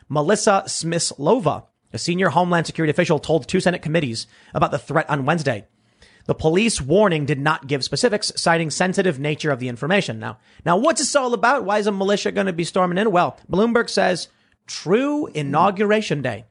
Melissa 0.08 0.64
Smislova, 0.66 1.64
a 1.92 1.98
senior 1.98 2.30
Homeland 2.30 2.66
Security 2.66 2.90
official, 2.90 3.18
told 3.18 3.46
two 3.46 3.60
Senate 3.60 3.82
committees 3.82 4.26
about 4.54 4.70
the 4.70 4.78
threat 4.78 5.08
on 5.10 5.26
Wednesday. 5.26 5.66
The 6.26 6.34
police 6.34 6.80
warning 6.80 7.24
did 7.24 7.38
not 7.38 7.68
give 7.68 7.84
specifics, 7.84 8.32
citing 8.36 8.70
sensitive 8.70 9.20
nature 9.20 9.52
of 9.52 9.60
the 9.60 9.68
information. 9.68 10.18
Now, 10.18 10.38
now 10.64 10.76
what's 10.76 11.00
this 11.00 11.14
all 11.14 11.34
about? 11.34 11.64
Why 11.64 11.78
is 11.78 11.86
a 11.86 11.92
militia 11.92 12.32
going 12.32 12.48
to 12.48 12.52
be 12.52 12.64
storming 12.64 12.98
in? 12.98 13.12
Well, 13.12 13.38
Bloomberg 13.50 13.88
says 13.88 14.28
true 14.66 15.26
inauguration 15.28 16.22
day. 16.22 16.44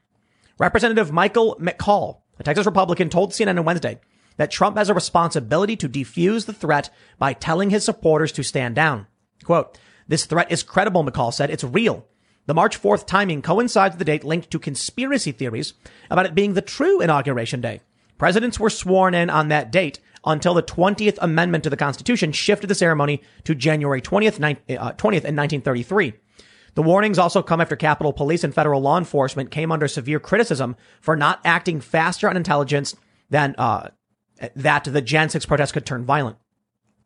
Representative 0.58 1.12
Michael 1.12 1.58
McCaul, 1.60 2.20
a 2.40 2.44
Texas 2.44 2.66
Republican, 2.66 3.10
told 3.10 3.32
CNN 3.32 3.60
on 3.60 3.66
Wednesday 3.66 4.00
that 4.38 4.52
Trump 4.52 4.78
has 4.78 4.90
a 4.90 4.94
responsibility 4.94 5.76
to 5.76 5.90
defuse 5.90 6.46
the 6.46 6.54
threat 6.54 6.90
by 7.18 7.34
telling 7.34 7.70
his 7.70 7.86
supporters 7.86 8.32
to 8.34 8.44
stand 8.44 8.76
down. 8.76 9.08
Quote, 9.44 9.78
this 10.08 10.26
threat 10.26 10.52
is 10.52 10.64
credible, 10.64 11.04
McCall 11.04 11.34
said. 11.34 11.50
It's 11.50 11.64
real. 11.64 12.06
The 12.46 12.54
March 12.54 12.80
4th 12.80 13.08
timing 13.08 13.42
coincides 13.42 13.94
with 13.94 14.00
the 14.00 14.06
date 14.06 14.24
linked 14.24 14.52
to 14.52 14.60
conspiracy 14.60 15.32
theories 15.32 15.74
about 16.12 16.26
it 16.26 16.36
being 16.36 16.54
the 16.54 16.62
true 16.62 17.02
inauguration 17.02 17.60
day. 17.60 17.82
Presidents 18.18 18.60
were 18.60 18.70
sworn 18.70 19.14
in 19.16 19.30
on 19.30 19.48
that 19.48 19.72
date 19.72 20.00
until 20.26 20.54
the 20.54 20.64
20th 20.64 21.18
Amendment 21.22 21.64
to 21.64 21.70
the 21.70 21.78
Constitution 21.78 22.32
shifted 22.32 22.68
the 22.68 22.76
ceremony 22.76 23.22
to 23.44 23.56
January 23.56 24.02
20th, 24.02 24.40
uh, 24.42 24.94
20th 24.94 25.26
in 25.26 25.36
1933. 25.36 26.14
The 26.76 26.84
warnings 26.84 27.18
also 27.18 27.42
come 27.42 27.62
after 27.62 27.76
Capitol 27.76 28.14
Police 28.14 28.44
and 28.44 28.54
federal 28.54 28.82
law 28.82 28.98
enforcement 28.98 29.50
came 29.50 29.72
under 29.72 29.88
severe 29.88 30.20
criticism 30.20 30.76
for 31.02 31.16
not 31.16 31.40
acting 31.44 31.82
faster 31.82 32.30
on 32.30 32.38
intelligence 32.38 32.96
than 33.30 33.56
uh, 33.58 33.90
that 34.56 34.84
the 34.84 35.02
Jan 35.02 35.30
6 35.30 35.46
protests 35.46 35.72
could 35.72 35.86
turn 35.86 36.06
violent. 36.06 36.38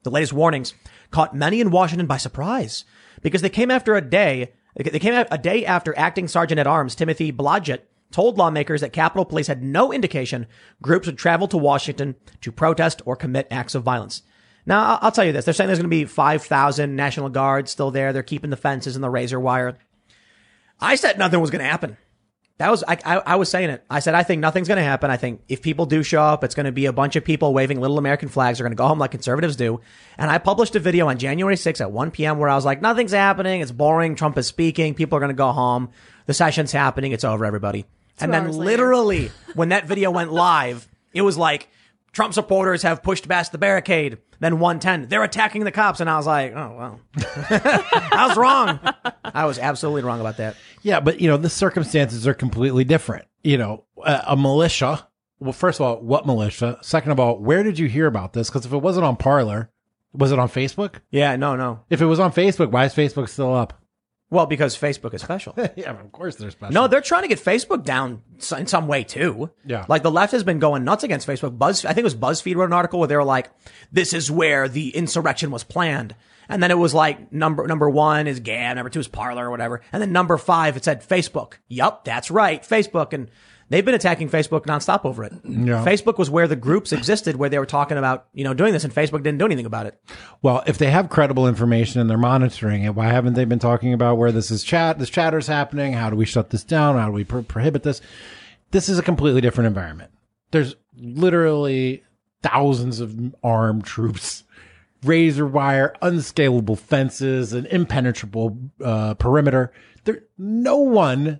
The 0.03 0.11
latest 0.11 0.33
warnings 0.33 0.73
caught 1.11 1.35
many 1.35 1.61
in 1.61 1.71
Washington 1.71 2.07
by 2.07 2.17
surprise 2.17 2.83
because 3.21 3.41
they 3.41 3.49
came 3.49 3.69
after 3.69 3.95
a 3.95 4.01
day. 4.01 4.53
They 4.75 4.99
came 4.99 5.25
a 5.29 5.37
day 5.37 5.65
after 5.65 5.97
acting 5.97 6.27
sergeant 6.27 6.59
at 6.59 6.67
arms 6.67 6.95
Timothy 6.95 7.31
Blodgett 7.31 7.81
told 8.11 8.37
lawmakers 8.37 8.81
that 8.81 8.93
Capitol 8.93 9.25
Police 9.25 9.47
had 9.47 9.61
no 9.61 9.93
indication 9.93 10.47
groups 10.81 11.05
would 11.05 11.17
travel 11.17 11.47
to 11.47 11.57
Washington 11.57 12.15
to 12.41 12.51
protest 12.51 13.01
or 13.05 13.15
commit 13.15 13.47
acts 13.51 13.75
of 13.75 13.83
violence. 13.83 14.23
Now, 14.69 14.99
I'll, 15.01 15.11
tell 15.11 15.25
you 15.25 15.31
this. 15.31 15.45
They're 15.45 15.53
saying 15.55 15.67
there's 15.67 15.79
going 15.79 15.89
to 15.89 15.95
be 15.95 16.05
5,000 16.05 16.95
National 16.95 17.29
Guards 17.29 17.71
still 17.71 17.89
there. 17.89 18.13
They're 18.13 18.21
keeping 18.21 18.51
the 18.51 18.55
fences 18.55 18.95
and 18.95 19.03
the 19.03 19.09
razor 19.09 19.39
wire. 19.39 19.79
I 20.79 20.93
said 20.93 21.17
nothing 21.17 21.41
was 21.41 21.49
going 21.49 21.63
to 21.63 21.69
happen. 21.69 21.97
That 22.59 22.69
was, 22.69 22.83
I, 22.87 22.99
I, 23.03 23.17
I 23.17 23.35
was 23.37 23.49
saying 23.49 23.71
it. 23.71 23.83
I 23.89 23.99
said, 23.99 24.13
I 24.13 24.21
think 24.21 24.41
nothing's 24.41 24.67
going 24.67 24.77
to 24.77 24.83
happen. 24.83 25.09
I 25.09 25.17
think 25.17 25.41
if 25.47 25.63
people 25.63 25.87
do 25.87 26.03
show 26.03 26.21
up, 26.21 26.43
it's 26.43 26.53
going 26.53 26.67
to 26.67 26.71
be 26.71 26.85
a 26.85 26.93
bunch 26.93 27.15
of 27.15 27.25
people 27.25 27.51
waving 27.51 27.81
little 27.81 27.97
American 27.97 28.29
flags. 28.29 28.59
They're 28.59 28.65
going 28.65 28.75
to 28.75 28.79
go 28.79 28.85
home 28.85 28.99
like 28.99 29.09
conservatives 29.09 29.55
do. 29.55 29.81
And 30.19 30.29
I 30.29 30.37
published 30.37 30.75
a 30.75 30.79
video 30.79 31.07
on 31.07 31.17
January 31.17 31.55
6th 31.55 31.81
at 31.81 31.91
1 31.91 32.11
p.m. 32.11 32.37
where 32.37 32.49
I 32.49 32.55
was 32.55 32.65
like, 32.65 32.79
nothing's 32.79 33.13
happening. 33.13 33.61
It's 33.61 33.71
boring. 33.71 34.13
Trump 34.13 34.37
is 34.37 34.45
speaking. 34.45 34.93
People 34.93 35.17
are 35.17 35.19
going 35.19 35.29
to 35.29 35.35
go 35.35 35.51
home. 35.51 35.89
The 36.27 36.35
session's 36.35 36.71
happening. 36.71 37.11
It's 37.11 37.23
over, 37.23 37.43
everybody. 37.43 37.85
and 38.19 38.31
then 38.31 38.51
literally 38.51 39.31
when 39.55 39.69
that 39.69 39.87
video 39.87 40.11
went 40.11 40.31
live, 40.31 40.87
it 41.11 41.23
was 41.23 41.39
like, 41.39 41.69
Trump 42.11 42.33
supporters 42.33 42.81
have 42.83 43.03
pushed 43.03 43.27
past 43.27 43.51
the 43.51 43.57
barricade. 43.57 44.17
Then 44.39 44.59
110, 44.59 45.09
they're 45.09 45.23
attacking 45.23 45.63
the 45.63 45.71
cops. 45.71 45.99
And 45.99 46.09
I 46.09 46.17
was 46.17 46.25
like, 46.25 46.53
oh, 46.53 46.75
well, 46.77 46.99
I 47.49 48.25
was 48.27 48.37
wrong. 48.37 48.79
I 49.23 49.45
was 49.45 49.59
absolutely 49.59 50.03
wrong 50.03 50.19
about 50.19 50.37
that. 50.37 50.55
Yeah, 50.81 50.99
but 50.99 51.19
you 51.19 51.27
know 51.27 51.37
the 51.37 51.49
circumstances 51.49 52.27
are 52.27 52.33
completely 52.33 52.83
different. 52.83 53.25
You 53.43 53.57
know, 53.57 53.83
a, 54.03 54.23
a 54.27 54.37
militia. 54.37 55.07
Well, 55.39 55.53
first 55.53 55.79
of 55.79 55.85
all, 55.85 56.01
what 56.01 56.25
militia? 56.25 56.77
Second 56.81 57.11
of 57.11 57.19
all, 57.19 57.37
where 57.39 57.63
did 57.63 57.79
you 57.79 57.87
hear 57.87 58.07
about 58.07 58.33
this? 58.33 58.49
Because 58.49 58.65
if 58.65 58.73
it 58.73 58.77
wasn't 58.77 59.05
on 59.05 59.15
Parler, 59.15 59.69
was 60.13 60.31
it 60.31 60.39
on 60.39 60.49
Facebook? 60.49 60.95
Yeah, 61.11 61.35
no, 61.35 61.55
no. 61.55 61.81
If 61.89 62.01
it 62.01 62.05
was 62.05 62.19
on 62.19 62.33
Facebook, 62.33 62.71
why 62.71 62.85
is 62.85 62.93
Facebook 62.93 63.29
still 63.29 63.53
up? 63.53 63.78
Well, 64.31 64.45
because 64.45 64.77
Facebook 64.77 65.13
is 65.13 65.21
special. 65.21 65.55
yeah, 65.75 65.91
of 65.91 66.11
course 66.11 66.35
they're 66.35 66.51
special. 66.51 66.73
No, 66.73 66.87
they're 66.87 67.01
trying 67.01 67.23
to 67.23 67.27
get 67.27 67.39
Facebook 67.39 67.83
down 67.83 68.21
in 68.55 68.67
some 68.67 68.87
way 68.87 69.03
too. 69.03 69.49
Yeah. 69.65 69.85
Like 69.87 70.03
the 70.03 70.11
left 70.11 70.33
has 70.33 70.43
been 70.43 70.59
going 70.59 70.83
nuts 70.83 71.03
against 71.03 71.27
Facebook. 71.27 71.57
Buzz, 71.57 71.83
I 71.83 71.89
think 71.89 71.99
it 71.99 72.03
was 72.03 72.15
BuzzFeed 72.15 72.55
wrote 72.55 72.65
an 72.65 72.73
article 72.73 72.99
where 72.99 73.07
they 73.07 73.15
were 73.15 73.23
like, 73.23 73.49
this 73.91 74.13
is 74.13 74.29
where 74.29 74.67
the 74.67 74.89
insurrection 74.95 75.49
was 75.49 75.63
planned. 75.63 76.15
And 76.47 76.61
then 76.61 76.71
it 76.71 76.77
was 76.77 76.93
like 76.93 77.31
number, 77.31 77.65
number 77.67 77.89
one 77.89 78.27
is 78.27 78.39
Gab, 78.39 78.75
number 78.75 78.89
two 78.89 78.99
is 78.99 79.07
Parler 79.07 79.47
or 79.47 79.51
whatever. 79.51 79.81
And 79.91 80.01
then 80.01 80.11
number 80.11 80.37
five, 80.37 80.77
it 80.77 80.83
said 80.83 81.07
Facebook. 81.07 81.53
Yup, 81.67 82.05
that's 82.05 82.29
right. 82.29 82.61
Facebook. 82.61 83.13
And 83.13 83.29
they've 83.69 83.85
been 83.85 83.95
attacking 83.95 84.29
Facebook 84.29 84.65
nonstop 84.65 85.05
over 85.05 85.23
it. 85.23 85.33
Yeah. 85.43 85.83
Facebook 85.85 86.17
was 86.17 86.29
where 86.29 86.47
the 86.47 86.55
groups 86.55 86.91
existed 86.91 87.35
where 87.35 87.49
they 87.49 87.59
were 87.59 87.65
talking 87.65 87.97
about, 87.97 88.27
you 88.33 88.43
know, 88.43 88.53
doing 88.53 88.73
this 88.73 88.83
and 88.83 88.93
Facebook 88.93 89.23
didn't 89.23 89.37
do 89.37 89.45
anything 89.45 89.65
about 89.65 89.85
it. 89.85 89.99
Well, 90.41 90.63
if 90.67 90.77
they 90.77 90.89
have 90.89 91.09
credible 91.09 91.47
information 91.47 92.01
and 92.01 92.09
they're 92.09 92.17
monitoring 92.17 92.83
it, 92.83 92.95
why 92.95 93.07
haven't 93.07 93.33
they 93.33 93.45
been 93.45 93.59
talking 93.59 93.93
about 93.93 94.17
where 94.17 94.31
this 94.31 94.51
is 94.51 94.63
chat, 94.63 94.99
this 94.99 95.09
chatter's 95.09 95.47
happening? 95.47 95.93
How 95.93 96.09
do 96.09 96.15
we 96.15 96.25
shut 96.25 96.49
this 96.49 96.63
down? 96.63 96.97
How 96.97 97.07
do 97.07 97.13
we 97.13 97.23
pro- 97.23 97.43
prohibit 97.43 97.83
this? 97.83 98.01
This 98.71 98.89
is 98.89 98.99
a 98.99 99.03
completely 99.03 99.41
different 99.41 99.67
environment. 99.67 100.11
There's 100.51 100.75
literally 100.97 102.03
thousands 102.41 102.99
of 102.99 103.15
armed 103.43 103.85
troops, 103.85 104.43
razor 105.03 105.45
wire, 105.45 105.95
unscalable 106.01 106.75
fences, 106.75 107.53
an 107.53 107.65
impenetrable 107.67 108.57
uh, 108.83 109.13
perimeter. 109.15 109.71
There, 110.03 110.23
no 110.37 110.77
one 110.77 111.39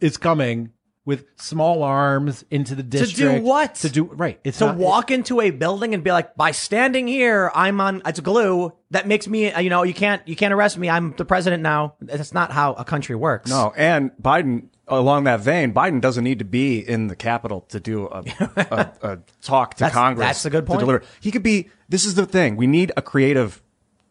is 0.00 0.16
coming 0.16 0.72
with 1.06 1.24
small 1.36 1.82
arms 1.82 2.44
into 2.50 2.74
the 2.74 2.82
district 2.82 3.16
to 3.16 3.38
do 3.38 3.42
what? 3.44 3.74
To 3.76 3.88
do 3.88 4.04
right. 4.04 4.38
It's 4.44 4.58
to 4.58 4.66
not- 4.66 4.76
walk 4.76 5.10
into 5.10 5.40
a 5.40 5.50
building 5.50 5.94
and 5.94 6.04
be 6.04 6.12
like, 6.12 6.36
by 6.36 6.50
standing 6.50 7.06
here, 7.08 7.50
I'm 7.54 7.80
on, 7.80 8.02
it's 8.04 8.20
glue. 8.20 8.72
That 8.90 9.06
makes 9.08 9.26
me, 9.26 9.50
uh, 9.50 9.60
you 9.60 9.70
know, 9.70 9.82
you 9.82 9.94
can't, 9.94 10.26
you 10.28 10.36
can't 10.36 10.52
arrest 10.52 10.76
me. 10.78 10.90
I'm 10.90 11.14
the 11.16 11.24
president 11.24 11.62
now. 11.62 11.94
That's 12.00 12.34
not 12.34 12.52
how 12.52 12.74
a 12.74 12.84
country 12.84 13.16
works. 13.16 13.48
No, 13.50 13.72
and 13.76 14.10
Biden, 14.20 14.68
along 14.88 15.24
that 15.24 15.40
vein, 15.40 15.72
Biden 15.72 16.00
doesn't 16.00 16.22
need 16.24 16.38
to 16.40 16.44
be 16.44 16.78
in 16.80 17.06
the 17.06 17.16
Capitol 17.16 17.62
to 17.70 17.80
do 17.80 18.06
a, 18.08 18.18
a, 18.56 18.92
a 19.02 19.18
talk 19.42 19.74
to 19.76 19.80
That's- 19.80 19.94
Congress. 19.94 20.26
that's 20.26 20.44
a 20.44 20.50
good 20.50 20.66
point. 20.66 20.80
To 20.80 20.86
deliver. 20.86 21.04
He 21.20 21.30
could 21.30 21.42
be. 21.42 21.70
This 21.88 22.04
is 22.04 22.14
the 22.14 22.26
thing. 22.26 22.56
We 22.56 22.66
need 22.66 22.92
a 22.96 23.02
creative 23.02 23.62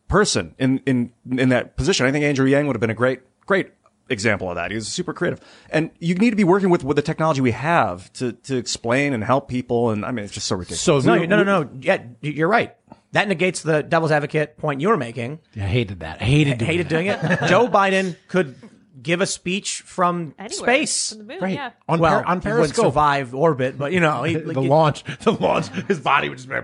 person 0.08 0.56
in 0.58 0.80
in 0.86 1.14
in 1.38 1.50
that 1.50 1.78
position. 1.78 2.06
I 2.06 2.12
think 2.12 2.26
Andrew 2.26 2.48
Yang 2.48 2.68
would 2.68 2.76
have 2.76 2.82
been 2.82 2.90
a 2.90 2.96
great 2.96 3.22
great 3.46 3.72
example 4.10 4.50
of 4.50 4.56
that. 4.56 4.72
He 4.72 4.76
was 4.76 4.88
super 4.88 5.14
creative, 5.14 5.40
and 5.70 5.92
you 6.00 6.16
need 6.16 6.32
to 6.32 6.36
be 6.36 6.44
working 6.44 6.70
with 6.70 6.84
with 6.84 6.96
the 6.96 7.02
technology 7.02 7.42
we 7.42 7.52
have 7.52 8.12
to 8.14 8.34
to 8.34 8.58
explain 8.58 9.14
and 9.14 9.24
help 9.24 9.48
people. 9.48 9.90
And 9.92 10.06
I 10.06 10.12
mean, 10.12 10.26
it's 10.26 10.34
just 10.34 10.48
so 10.48 10.56
ridiculous. 10.56 10.82
So 10.82 11.00
No, 11.00 11.16
no, 11.24 11.44
no, 11.44 11.64
no. 11.64 11.70
Yeah, 11.82 12.04
you're 12.22 12.48
right. 12.48 12.76
That 13.12 13.28
negates 13.28 13.62
the 13.64 13.82
devil's 13.82 14.12
advocate 14.12 14.58
point 14.58 14.82
you 14.82 14.90
were 14.90 14.98
making. 14.98 15.40
I 15.56 15.62
hated 15.62 16.02
that. 16.02 16.22
I 16.22 16.26
hated 16.26 16.58
doing 16.60 16.70
Hated 16.72 16.86
that. 16.86 16.90
doing 16.90 17.08
it. 17.08 17.20
Joe 17.50 17.68
Biden 17.68 18.16
could 18.28 18.56
give 19.02 19.22
a 19.22 19.26
speech 19.26 19.82
from 19.82 20.36
Anywhere. 20.38 20.50
space. 20.50 21.10
From 21.10 21.18
the 21.20 21.24
moon, 21.24 21.38
Right. 21.42 21.54
yeah. 21.56 21.72
On, 21.88 22.00
Well, 22.00 22.22
per- 22.22 22.28
on 22.28 22.42
he 22.42 22.48
wouldn't 22.50 22.58
Periscope. 22.74 22.86
survive 22.88 23.34
orbit, 23.34 23.78
but 23.80 23.94
you 23.94 24.00
know, 24.00 24.24
he, 24.24 24.36
the 24.36 24.62
launch, 24.62 25.04
the 25.22 25.32
launch, 25.32 25.70
his 25.88 26.00
body 26.00 26.30
would 26.30 26.38
just 26.38 26.50
be. 26.50 26.56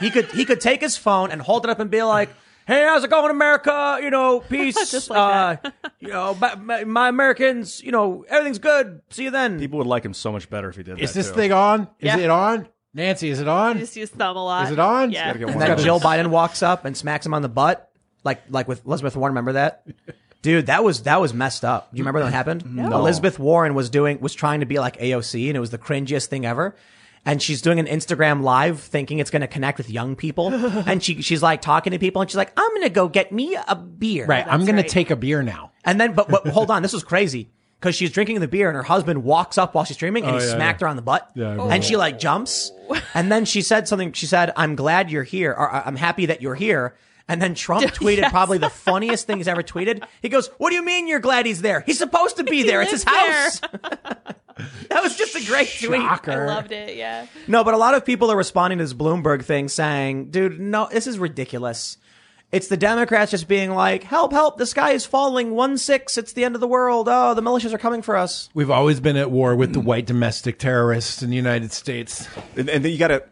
he 0.00 0.10
could 0.10 0.26
he 0.32 0.44
could 0.44 0.60
take 0.60 0.80
his 0.82 0.96
phone 0.98 1.30
and 1.30 1.40
hold 1.40 1.64
it 1.64 1.70
up 1.70 1.78
and 1.80 1.90
be 1.90 2.02
like, 2.02 2.28
"Hey, 2.70 2.84
how's 2.84 3.04
it 3.04 3.10
going, 3.10 3.30
America? 3.30 3.98
You 4.02 4.10
know, 4.10 4.40
peace. 4.48 4.90
Just 4.90 5.10
like 5.10 5.64
uh, 5.64 5.70
you 5.98 6.08
know, 6.08 6.34
my, 6.40 6.54
my, 6.54 6.84
my 6.84 7.08
Americans. 7.08 7.82
You 7.82 7.92
know, 7.92 8.24
everything's 8.28 8.58
good. 8.58 9.02
See 9.10 9.24
you 9.24 9.30
then." 9.30 9.58
People 9.58 9.78
would 9.78 9.86
like 9.86 10.04
him 10.04 10.14
so 10.14 10.32
much 10.32 10.48
better 10.48 10.68
if 10.68 10.76
he 10.76 10.82
did 10.82 11.00
Is 11.00 11.12
that. 11.12 11.18
this 11.18 11.28
too. 11.28 11.34
thing 11.34 11.52
on? 11.52 11.82
Is 11.98 12.06
Yeah. 12.06 12.18
it 12.18 12.30
on? 12.30 12.68
Nancy, 12.92 13.28
is 13.30 13.40
it 13.40 13.46
on? 13.48 13.76
You 13.76 13.80
just 13.82 13.96
use 13.96 14.10
thumb 14.10 14.36
a 14.36 14.44
lot. 14.44 14.66
Is 14.66 14.72
it 14.72 14.78
on? 14.78 15.12
Yeah. 15.12 15.30
And 15.32 15.60
then. 15.60 15.78
Jill 15.78 16.00
Biden 16.00 16.28
walks 16.28 16.62
up 16.62 16.84
and 16.84 16.96
smacks 16.96 17.24
him 17.24 17.34
on 17.34 17.42
the 17.42 17.48
butt, 17.48 17.90
like 18.24 18.42
like 18.48 18.66
with 18.68 18.84
Elizabeth 18.86 19.16
Warren. 19.16 19.32
Remember 19.32 19.52
that? 19.52 19.86
Dude, 20.42 20.66
that 20.66 20.82
was 20.82 21.02
that 21.02 21.20
was 21.20 21.34
messed 21.34 21.64
up. 21.64 21.90
Do 21.92 21.98
you 21.98 22.02
remember 22.04 22.20
that 22.24 22.32
happened? 22.32 22.64
No. 22.74 22.90
Elizabeth 22.98 23.38
Warren 23.38 23.74
was 23.74 23.90
doing 23.90 24.20
was 24.20 24.34
trying 24.34 24.60
to 24.60 24.66
be 24.66 24.78
like 24.78 24.96
AOC, 24.98 25.48
and 25.48 25.56
it 25.56 25.60
was 25.60 25.70
the 25.70 25.78
cringiest 25.78 26.26
thing 26.26 26.46
ever. 26.46 26.74
And 27.26 27.42
she's 27.42 27.60
doing 27.60 27.78
an 27.78 27.86
Instagram 27.86 28.42
live, 28.42 28.80
thinking 28.80 29.18
it's 29.18 29.30
going 29.30 29.42
to 29.42 29.46
connect 29.46 29.76
with 29.76 29.90
young 29.90 30.16
people. 30.16 30.48
and 30.54 31.02
she 31.02 31.20
she's 31.20 31.42
like 31.42 31.60
talking 31.60 31.92
to 31.92 31.98
people, 31.98 32.22
and 32.22 32.30
she's 32.30 32.36
like, 32.36 32.52
"I'm 32.56 32.70
going 32.70 32.82
to 32.82 32.88
go 32.88 33.08
get 33.08 33.30
me 33.30 33.56
a 33.68 33.76
beer." 33.76 34.24
right. 34.26 34.46
I'm 34.46 34.64
going 34.64 34.76
right. 34.76 34.82
to 34.86 34.88
take 34.88 35.10
a 35.10 35.16
beer 35.16 35.42
now. 35.42 35.72
And 35.84 36.00
then, 36.00 36.14
but, 36.14 36.28
but 36.28 36.46
hold 36.48 36.70
on, 36.74 36.82
this 36.82 36.92
was 36.94 37.04
crazy 37.04 37.50
because 37.78 37.94
she's 37.94 38.10
drinking 38.10 38.40
the 38.40 38.48
beer 38.48 38.68
and 38.68 38.76
her 38.76 38.82
husband 38.82 39.22
walks 39.22 39.58
up 39.58 39.74
while 39.74 39.84
she's 39.84 39.96
streaming 39.96 40.24
and 40.24 40.34
oh, 40.34 40.38
he 40.38 40.44
Oh, 40.44 40.48
yeah, 40.48 40.54
smacked 40.54 40.80
her 40.80 40.86
on 40.88 40.96
the 40.96 41.02
butt. 41.02 41.30
Yeah, 41.34 41.68
and 41.70 41.84
she 41.84 41.96
like 41.96 42.18
jumps. 42.18 42.72
and 43.14 43.30
then 43.30 43.44
she 43.44 43.60
said 43.62 43.86
something. 43.86 44.12
She 44.12 44.26
said, 44.26 44.52
"I'm 44.56 44.74
glad 44.74 45.10
you're 45.10 45.22
here. 45.22 45.52
Or 45.52 45.70
I'm 45.70 45.96
happy 45.96 46.26
that 46.26 46.40
you're 46.40 46.54
here." 46.54 46.96
And 47.28 47.40
then 47.40 47.54
Trump 47.54 47.84
tweeted 47.92 48.22
Yes. 48.22 48.32
probably 48.32 48.58
the 48.58 48.70
funniest 48.70 49.26
thing 49.26 49.36
he's 49.36 49.46
ever 49.46 49.62
tweeted. 49.62 50.02
He 50.22 50.30
goes, 50.30 50.48
"What 50.56 50.70
do 50.70 50.76
you 50.76 50.82
mean 50.84 51.06
you're 51.06 51.20
glad 51.20 51.44
he's 51.46 51.60
there? 51.62 51.80
He's 51.84 51.98
supposed 51.98 52.38
to 52.38 52.44
be 52.44 52.62
there. 52.62 52.80
It's 52.80 52.90
his 52.92 53.04
house." 53.04 53.60
that 54.88 55.02
was 55.02 55.16
just 55.16 55.34
a 55.36 55.44
great 55.44 55.68
tweet. 55.82 56.00
I 56.00 56.14
Shocker. 56.14 56.46
loved 56.46 56.72
it. 56.72 56.96
Yeah. 56.96 57.26
No, 57.48 57.64
but 57.64 57.74
a 57.74 57.78
lot 57.78 57.94
of 57.94 58.04
people 58.04 58.30
are 58.30 58.36
responding 58.36 58.78
to 58.78 58.84
this 58.84 58.94
Bloomberg 58.94 59.44
thing 59.44 59.68
saying, 59.68 60.30
dude, 60.30 60.60
no, 60.60 60.88
this 60.90 61.06
is 61.06 61.18
ridiculous. 61.18 61.96
It's 62.52 62.66
the 62.66 62.76
Democrats 62.76 63.30
just 63.30 63.46
being 63.46 63.70
like, 63.70 64.02
help, 64.02 64.32
help, 64.32 64.58
the 64.58 64.66
sky 64.66 64.90
is 64.90 65.06
falling, 65.06 65.52
1 65.52 65.78
6, 65.78 66.18
it's 66.18 66.32
the 66.32 66.44
end 66.44 66.56
of 66.56 66.60
the 66.60 66.66
world. 66.66 67.08
Oh, 67.08 67.32
the 67.34 67.42
militias 67.42 67.72
are 67.72 67.78
coming 67.78 68.02
for 68.02 68.16
us. 68.16 68.48
We've 68.54 68.70
always 68.70 68.98
been 68.98 69.16
at 69.16 69.30
war 69.30 69.54
with 69.54 69.72
the 69.72 69.80
white 69.80 70.06
domestic 70.06 70.58
terrorists 70.58 71.22
in 71.22 71.30
the 71.30 71.36
United 71.36 71.70
States. 71.70 72.26
and, 72.56 72.68
and 72.68 72.84
you 72.84 72.98
got 72.98 73.08
to 73.08 73.24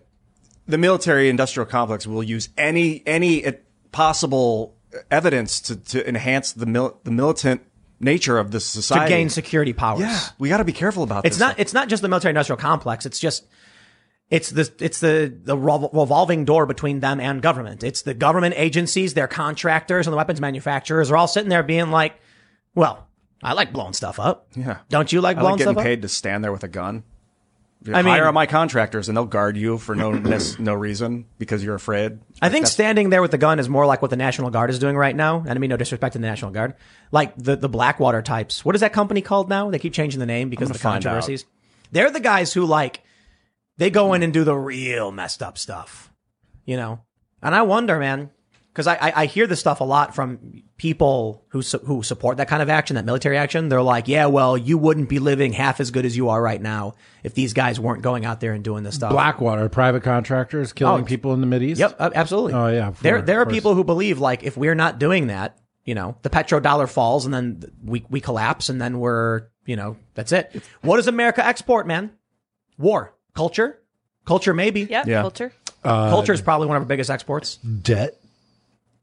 the 0.69 0.79
military 0.79 1.29
industrial 1.29 1.67
complex 1.67 2.07
will 2.07 2.23
use 2.23 2.51
any 2.57 3.03
any 3.07 3.45
uh, 3.45 3.53
possible 3.91 4.77
evidence 5.11 5.61
to, 5.61 5.77
to 5.77 6.07
enhance 6.07 6.53
the 6.53 6.67
mil, 6.67 7.01
the 7.05 7.11
militant 7.11 7.63
nature 8.01 8.39
of 8.39 8.51
this 8.51 8.65
society 8.67 9.07
To 9.07 9.09
gain 9.09 9.29
security 9.29 9.73
powers. 9.73 10.01
Yeah, 10.01 10.21
we 10.39 10.49
got 10.49 10.59
to 10.59 10.65
be 10.65 10.73
careful 10.73 11.03
about 11.03 11.25
It's 11.27 11.37
this. 11.37 11.41
not, 11.41 11.51
stuff. 11.53 11.61
it's 11.61 11.75
not 11.75 11.89
just 11.89 12.03
the 12.03 12.09
military 12.09 12.31
industrial 12.31 12.57
complex. 12.59 13.07
It's 13.07 13.19
just, 13.19 13.47
it's 14.31 14.51
the, 14.51 14.71
it's 14.81 15.01
the, 15.01 15.35
the 15.45 15.57
revolving 15.57 16.45
door 16.45 16.67
between 16.67 17.01
them 17.01 17.19
and 17.21 17.41
government. 17.43 17.83
It's 17.83 18.03
the 18.03 18.15
government 18.15 18.55
agencies, 18.57 19.15
their 19.15 19.29
contractors 19.29 20.07
and 20.07 20.13
the 20.13 20.17
weapons 20.17 20.41
manufacturers 20.41 21.11
are 21.11 21.17
all 21.17 21.29
sitting 21.29 21.49
there 21.49 21.63
being 21.63 21.91
like, 21.91 22.15
well, 22.75 23.07
I 23.43 23.53
like 23.55 23.73
blowing 23.73 23.93
stuff 23.95 24.19
up. 24.21 24.49
Yeah. 24.55 24.79
Don't 24.89 25.13
you 25.13 25.21
like 25.21 25.37
I 25.37 25.41
blowing 25.41 25.53
like 25.53 25.59
getting 25.59 25.73
stuff 25.75 25.81
up? 25.81 25.85
paid 25.85 26.03
to 26.03 26.09
stand 26.09 26.45
there 26.45 26.53
with 26.53 26.65
a 26.65 26.69
gun. 26.69 27.05
I 27.87 28.03
mean- 28.03 28.13
hire 28.13 28.31
my 28.33 28.47
contractors 28.47 29.09
and 29.09 29.17
they'll 29.17 29.25
guard 29.25 29.57
you 29.57 29.79
for 29.79 29.95
no 29.95 30.11
no 30.59 30.75
reason 30.75 31.27
because 31.39 31.63
you're 31.63 31.75
afraid. 31.75 32.19
I 32.43 32.49
think 32.49 32.67
standing 32.67 33.11
there 33.11 33.23
with 33.23 33.31
the 33.31 33.39
gun 33.39 33.59
is 33.59 33.69
more 33.69 33.87
like 33.87 34.03
what 34.03 34.11
the 34.11 34.17
National 34.17 34.51
Guard 34.51 34.71
is 34.71 34.79
doing 34.79 34.97
right 34.97 35.15
now. 35.15 35.39
And 35.41 35.51
I 35.51 35.59
mean, 35.59 35.71
no 35.71 35.77
disrespect 35.77 36.15
to 36.15 36.19
the 36.19 36.27
National 36.27 36.51
Guard. 36.51 36.75
Like 37.13 37.35
the, 37.37 37.57
the 37.57 37.69
Blackwater 37.69 38.23
types. 38.23 38.65
What 38.65 38.75
is 38.75 38.81
that 38.81 38.93
company 38.93 39.23
called 39.23 39.49
now? 39.49 39.71
They 39.71 39.79
keep 39.79 39.93
changing 39.93 40.21
the 40.21 40.27
name 40.27 40.51
because 40.51 40.71
of 40.71 40.77
the 40.77 40.83
controversies. 40.83 41.45
They're 41.93 42.11
the 42.11 42.21
guys 42.21 42.53
who 42.53 42.67
like, 42.67 43.01
they 43.77 43.91
go 43.91 44.13
in 44.13 44.23
and 44.23 44.33
do 44.33 44.45
the 44.45 44.57
real 44.57 45.13
messed 45.13 45.43
up 45.43 45.57
stuff, 45.57 46.13
you 46.65 46.77
know? 46.77 47.01
And 47.41 47.55
I 47.55 47.63
wonder, 47.63 47.99
man, 47.99 48.31
because 48.79 48.87
I, 48.87 49.09
I, 49.09 49.13
I 49.23 49.27
hear 49.27 49.49
this 49.49 49.59
stuff 49.59 49.81
a 49.81 49.85
lot 49.85 50.15
from 50.15 50.63
people 50.77 51.45
who, 51.49 51.63
su- 51.63 51.81
who 51.85 52.05
support 52.05 52.37
that 52.37 52.47
kind 52.47 52.63
of 52.63 52.69
action, 52.69 52.95
that 52.95 53.05
military 53.05 53.37
action. 53.37 53.69
They're 53.69 53.83
like, 53.83 54.07
yeah, 54.07 54.27
well, 54.27 54.57
you 54.57 54.79
wouldn't 54.79 55.09
be 55.09 55.19
living 55.19 55.53
half 55.53 55.81
as 55.81 55.91
good 55.91 56.07
as 56.07 56.17
you 56.17 56.29
are 56.29 56.41
right 56.41 56.63
now 56.63 56.95
if 57.25 57.35
these 57.35 57.55
guys 57.55 57.81
weren't 57.81 58.03
going 58.03 58.25
out 58.25 58.39
there 58.39 58.53
and 58.53 58.63
doing 58.63 58.85
this 58.85 58.95
stuff. 58.95 59.11
Blackwater, 59.11 59.69
private 59.69 60.05
contractors 60.05 60.73
killing 60.73 61.03
Oh, 61.03 61.05
people 61.05 61.35
in 61.35 61.41
the 61.41 61.49
Mideast. 61.49 61.79
Yep, 61.79 61.97
uh, 61.99 62.11
absolutely. 62.15 62.53
Oh, 62.53 62.69
yeah, 62.69 62.87
of 62.87 63.01
there 63.03 63.21
there 63.21 63.41
are 63.41 63.45
course. 63.45 63.57
people 63.57 63.75
who 63.75 63.83
believe 63.83 64.21
like 64.21 64.45
if 64.45 64.57
we're 64.57 64.77
not 64.77 65.01
doing 65.01 65.27
that, 65.27 65.59
you 65.85 65.97
know, 65.97 66.17
the 66.23 66.31
petrodollar 66.31 66.89
falls 66.89 67.25
and 67.25 67.35
then 67.35 67.65
we 67.85 68.05
we 68.09 68.21
collapse 68.21 68.69
and 68.69 68.81
then 68.81 69.01
we're 69.01 69.49
you 69.67 69.75
know 69.75 69.97
that's 70.15 70.31
it. 70.31 70.63
What 70.83 70.99
does 70.99 71.09
America 71.09 71.45
export, 71.45 71.85
man? 71.89 72.13
War, 72.79 73.13
culture, 73.35 73.81
culture, 74.25 74.55
maybe. 74.55 74.83
Yep. 74.83 75.07
Yeah. 75.09 75.23
Culture. 75.23 75.53
Culture 75.83 76.33
is 76.33 76.41
probably 76.43 76.69
one 76.69 76.77
of 76.77 76.85
our 76.85 76.89
biggest 76.89 77.11
exports. 77.11 77.57
Debt. 77.57 78.15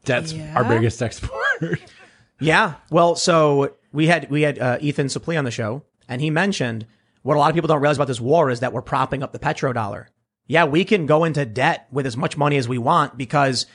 Debt's 0.06 0.34
Yeah. 0.34 0.54
our 0.56 0.63
biggest 0.63 1.02
export. 1.02 1.80
Yeah. 2.39 2.76
Well, 2.89 3.15
so 3.15 3.76
we 3.91 4.08
had 4.08 4.30
we 4.30 4.41
had 4.41 4.60
uh, 4.60 4.78
Ethan 4.82 5.08
Suplee 5.08 5.38
on 5.38 5.46
the 5.46 5.52
show, 5.52 5.84
and 6.08 6.22
he 6.22 6.30
mentioned 6.30 6.86
what 7.22 7.38
a 7.38 7.39
lot 7.39 7.50
of 7.50 7.56
people 7.56 7.68
don't 7.68 7.82
realize 7.82 7.98
about 7.98 8.08
this 8.08 8.22
war 8.22 8.50
is 8.50 8.60
that 8.60 8.74
we're 8.74 8.82
propping 8.82 9.24
up 9.24 9.32
the 9.32 9.39
petrodollar. 9.39 10.08
Yeah, 10.48 10.65
we 10.65 10.86
can 10.86 11.06
go 11.08 11.24
into 11.24 11.44
debt 11.46 11.88
with 11.91 12.06
as 12.06 12.15
much 12.15 12.38
money 12.38 12.58
as 12.58 12.68
we 12.68 12.78
want 12.78 13.18
because 13.18 13.65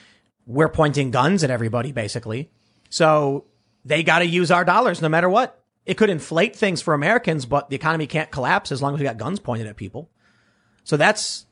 we're 0.46 0.68
pointing 0.68 1.10
guns 1.10 1.42
at 1.42 1.50
everybody, 1.50 1.90
basically. 1.90 2.50
So 2.90 3.46
they 3.84 4.02
got 4.04 4.20
to 4.20 4.26
use 4.26 4.50
our 4.50 4.64
dollars 4.64 5.02
no 5.02 5.08
matter 5.08 5.28
what. 5.28 5.56
It 5.86 5.94
could 5.96 6.10
inflate 6.10 6.54
things 6.54 6.80
for 6.82 6.94
Americans, 6.94 7.46
but 7.46 7.70
the 7.70 7.76
economy 7.76 8.06
can't 8.06 8.30
collapse 8.30 8.70
as 8.70 8.80
long 8.82 8.94
as 8.94 9.00
we 9.00 9.04
got 9.04 9.16
guns 9.16 9.40
pointed 9.40 9.66
at 9.66 9.76
people. 9.76 10.10
So 10.84 10.96
that's, 10.96 11.46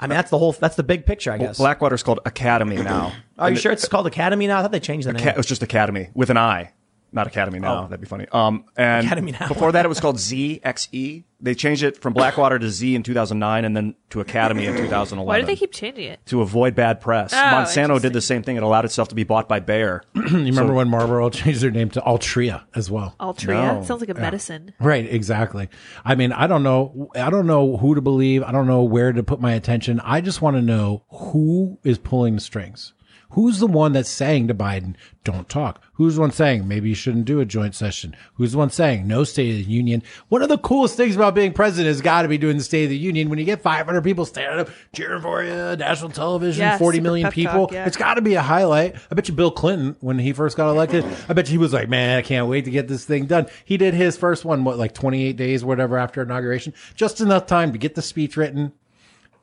I 0.00 0.06
mean, 0.06 0.16
that's 0.16 0.30
the 0.30 0.38
whole, 0.38 0.52
that's 0.52 0.76
the 0.76 0.82
big 0.82 1.04
picture, 1.04 1.30
I 1.30 1.38
guess. 1.38 1.58
Blackwater's 1.58 2.02
called 2.02 2.20
Academy 2.24 2.76
now. 2.82 3.12
Are 3.38 3.50
you 3.50 3.56
sure 3.56 3.70
it's 3.70 3.86
called 3.86 4.06
Academy 4.06 4.46
now? 4.46 4.58
I 4.58 4.62
thought 4.62 4.72
they 4.72 4.80
changed 4.80 5.06
the 5.06 5.12
name. 5.12 5.28
It 5.28 5.36
was 5.36 5.46
just 5.46 5.62
Academy 5.62 6.08
with 6.14 6.30
an 6.30 6.38
I, 6.38 6.72
not 7.12 7.26
Academy 7.26 7.58
now. 7.58 7.82
That'd 7.86 8.00
be 8.00 8.06
funny. 8.06 8.26
Um, 8.32 8.64
and 8.76 9.04
Oh. 9.04 9.06
Academy 9.08 9.32
Now. 9.32 9.48
before 9.48 9.72
that, 9.72 9.84
it 9.84 9.88
was 9.88 10.00
called 10.00 10.16
ZXE. 10.16 11.24
They 11.42 11.54
changed 11.54 11.82
it 11.82 11.96
from 12.02 12.12
Blackwater 12.12 12.58
to 12.58 12.68
Z 12.68 12.94
in 12.94 13.02
2009, 13.02 13.64
and 13.64 13.74
then 13.74 13.94
to 14.10 14.18
Academi 14.22 14.64
in 14.66 14.76
2011. 14.76 15.24
Why 15.26 15.38
did 15.38 15.46
they 15.46 15.56
keep 15.56 15.72
changing 15.72 16.04
it? 16.04 16.20
to 16.26 16.42
avoid 16.42 16.74
bad 16.74 17.00
press? 17.00 17.32
Oh, 17.32 17.36
Monsanto 17.36 17.98
did 18.00 18.12
the 18.12 18.20
same 18.20 18.42
thing. 18.42 18.56
It 18.56 18.62
allowed 18.62 18.84
itself 18.84 19.08
to 19.08 19.14
be 19.14 19.24
bought 19.24 19.48
by 19.48 19.58
Bayer. 19.58 20.02
you 20.14 20.22
remember 20.30 20.74
when 20.74 20.88
Marlboro 20.88 21.30
changed 21.30 21.62
their 21.62 21.70
name 21.70 21.88
to 21.90 22.00
Altria 22.02 22.64
as 22.74 22.90
well? 22.90 23.14
Altria 23.18 23.78
No. 23.78 23.82
sounds 23.84 24.00
like 24.02 24.10
a 24.10 24.14
medicine. 24.14 24.74
Right, 24.78 25.06
exactly. 25.10 25.70
I 26.04 26.14
mean, 26.14 26.32
I 26.32 26.46
don't 26.46 26.62
know. 26.62 27.08
I 27.16 27.30
don't 27.30 27.46
know 27.46 27.78
who 27.78 27.94
to 27.94 28.02
believe. 28.02 28.42
I 28.42 28.52
don't 28.52 28.66
know 28.66 28.82
where 28.82 29.12
to 29.12 29.22
put 29.22 29.40
my 29.40 29.52
attention. 29.54 29.98
I 30.00 30.20
just 30.20 30.42
want 30.42 30.56
to 30.56 30.62
know 30.62 31.04
who 31.08 31.78
is 31.84 31.96
pulling 31.96 32.34
the 32.34 32.40
strings. 32.42 32.92
Who's 33.30 33.60
the 33.60 33.66
one 33.66 33.92
that's 33.92 34.08
saying 34.10 34.48
to 34.48 34.54
Biden, 34.54 34.94
don't 35.22 35.48
talk? 35.48 35.82
Who's 35.94 36.14
the 36.16 36.22
one 36.22 36.32
saying 36.32 36.66
maybe 36.66 36.88
you 36.88 36.94
shouldn't 36.94 37.26
do 37.26 37.40
a 37.40 37.44
joint 37.44 37.74
session? 37.74 38.16
Who's 38.34 38.52
the 38.52 38.58
one 38.58 38.70
saying 38.70 39.06
no 39.06 39.22
State 39.22 39.50
of 39.60 39.66
the 39.66 39.72
Union? 39.72 40.02
One 40.30 40.42
of 40.42 40.48
the 40.48 40.58
coolest 40.58 40.96
things 40.96 41.14
about 41.14 41.34
being 41.34 41.52
president 41.52 41.88
has 41.88 42.00
got 42.00 42.22
to 42.22 42.28
be 42.28 42.38
doing 42.38 42.56
the 42.56 42.64
State 42.64 42.84
of 42.84 42.90
the 42.90 42.96
Union 42.96 43.28
when 43.28 43.38
you 43.38 43.44
get 43.44 43.60
500 43.62 44.02
people 44.02 44.24
standing 44.24 44.60
up 44.60 44.70
cheering 44.94 45.22
for 45.22 45.42
you, 45.44 45.50
national 45.76 46.10
television, 46.10 46.62
Yeah, 46.62 46.78
40 46.78 46.96
super 46.98 47.02
million 47.02 47.30
people. 47.30 47.66
talk, 47.66 47.72
yeah. 47.72 47.86
It's 47.86 47.96
got 47.96 48.14
to 48.14 48.22
be 48.22 48.34
a 48.34 48.42
highlight. 48.42 48.96
I 49.10 49.14
bet 49.14 49.28
you 49.28 49.34
Bill 49.34 49.50
Clinton, 49.50 49.94
when 50.00 50.18
he 50.18 50.32
first 50.32 50.56
got 50.56 50.70
elected, 50.70 51.04
I 51.28 51.32
bet 51.34 51.46
you 51.48 51.52
he 51.52 51.58
was 51.58 51.72
like, 51.72 51.88
man, 51.88 52.18
I 52.18 52.22
can't 52.22 52.48
wait 52.48 52.64
to 52.64 52.70
get 52.70 52.88
this 52.88 53.04
thing 53.04 53.26
done. 53.26 53.46
He 53.64 53.76
did 53.76 53.94
his 53.94 54.16
first 54.16 54.44
one, 54.44 54.64
what, 54.64 54.78
like 54.78 54.94
28 54.94 55.36
days, 55.36 55.64
whatever, 55.64 55.98
after 55.98 56.22
inauguration, 56.22 56.72
just 56.94 57.20
enough 57.20 57.46
time 57.46 57.72
to 57.72 57.78
get 57.78 57.94
the 57.94 58.02
speech 58.02 58.36
written, 58.36 58.72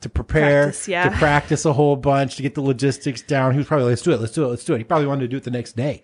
to 0.01 0.09
prepare, 0.09 0.63
Practice, 0.65 0.87
yeah. 0.87 1.09
to 1.09 1.15
practice 1.17 1.65
a 1.65 1.73
whole 1.73 1.95
bunch, 1.95 2.35
to 2.37 2.43
get 2.43 2.55
the 2.55 2.61
logistics 2.61 3.21
down. 3.21 3.51
He 3.53 3.57
was 3.57 3.67
probably, 3.67 3.87
let's 3.87 4.01
do 4.01 4.11
it, 4.11 4.19
let's 4.21 4.33
do 4.33 4.43
it, 4.45 4.47
let's 4.47 4.63
do 4.65 4.73
it. 4.75 4.77
He 4.77 4.83
probably 4.83 5.07
wanted 5.07 5.21
to 5.21 5.27
do 5.27 5.37
it 5.37 5.43
the 5.43 5.51
next 5.51 5.75
day. 5.75 6.03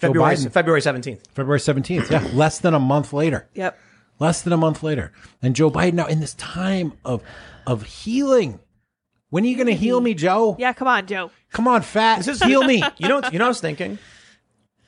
Joe 0.00 0.08
February, 0.08 0.34
Biden, 0.36 0.52
February 0.52 0.80
17th. 0.80 1.26
February 1.34 1.58
17th. 1.58 2.10
Yeah. 2.10 2.28
Less 2.34 2.58
than 2.58 2.74
a 2.74 2.78
month 2.78 3.12
later 3.12 3.48
Yep. 3.54 3.78
less 4.18 4.42
than 4.42 4.52
a 4.52 4.56
month 4.56 4.82
later. 4.82 5.12
And 5.42 5.54
Joe 5.56 5.70
Biden 5.70 5.94
now 5.94 6.06
in 6.06 6.20
this 6.20 6.34
time 6.34 6.92
of 7.04 7.22
of 7.66 7.82
healing. 7.82 8.60
When 9.30 9.44
are 9.44 9.46
you 9.48 9.56
going 9.56 9.66
to 9.66 9.74
heal 9.74 10.00
me, 10.00 10.14
Joe? 10.14 10.54
Yeah, 10.58 10.72
come 10.72 10.86
on, 10.88 11.06
Joe. 11.06 11.30
Come 11.50 11.66
on, 11.66 11.82
fat. 11.82 12.18
This 12.18 12.28
is, 12.28 12.42
heal 12.42 12.62
me. 12.62 12.82
You 12.96 13.08
know, 13.08 13.20
you 13.32 13.38
know, 13.38 13.44
what 13.44 13.46
I 13.46 13.48
was 13.48 13.60
thinking. 13.60 13.98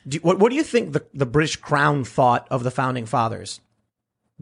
Do 0.06 0.18
what, 0.22 0.38
what 0.38 0.50
do 0.50 0.56
you 0.56 0.62
think 0.62 0.92
the, 0.92 1.04
the 1.12 1.26
British 1.26 1.56
Crown 1.56 2.04
thought 2.04 2.46
of 2.50 2.62
the 2.62 2.70
founding 2.70 3.04
fathers? 3.04 3.60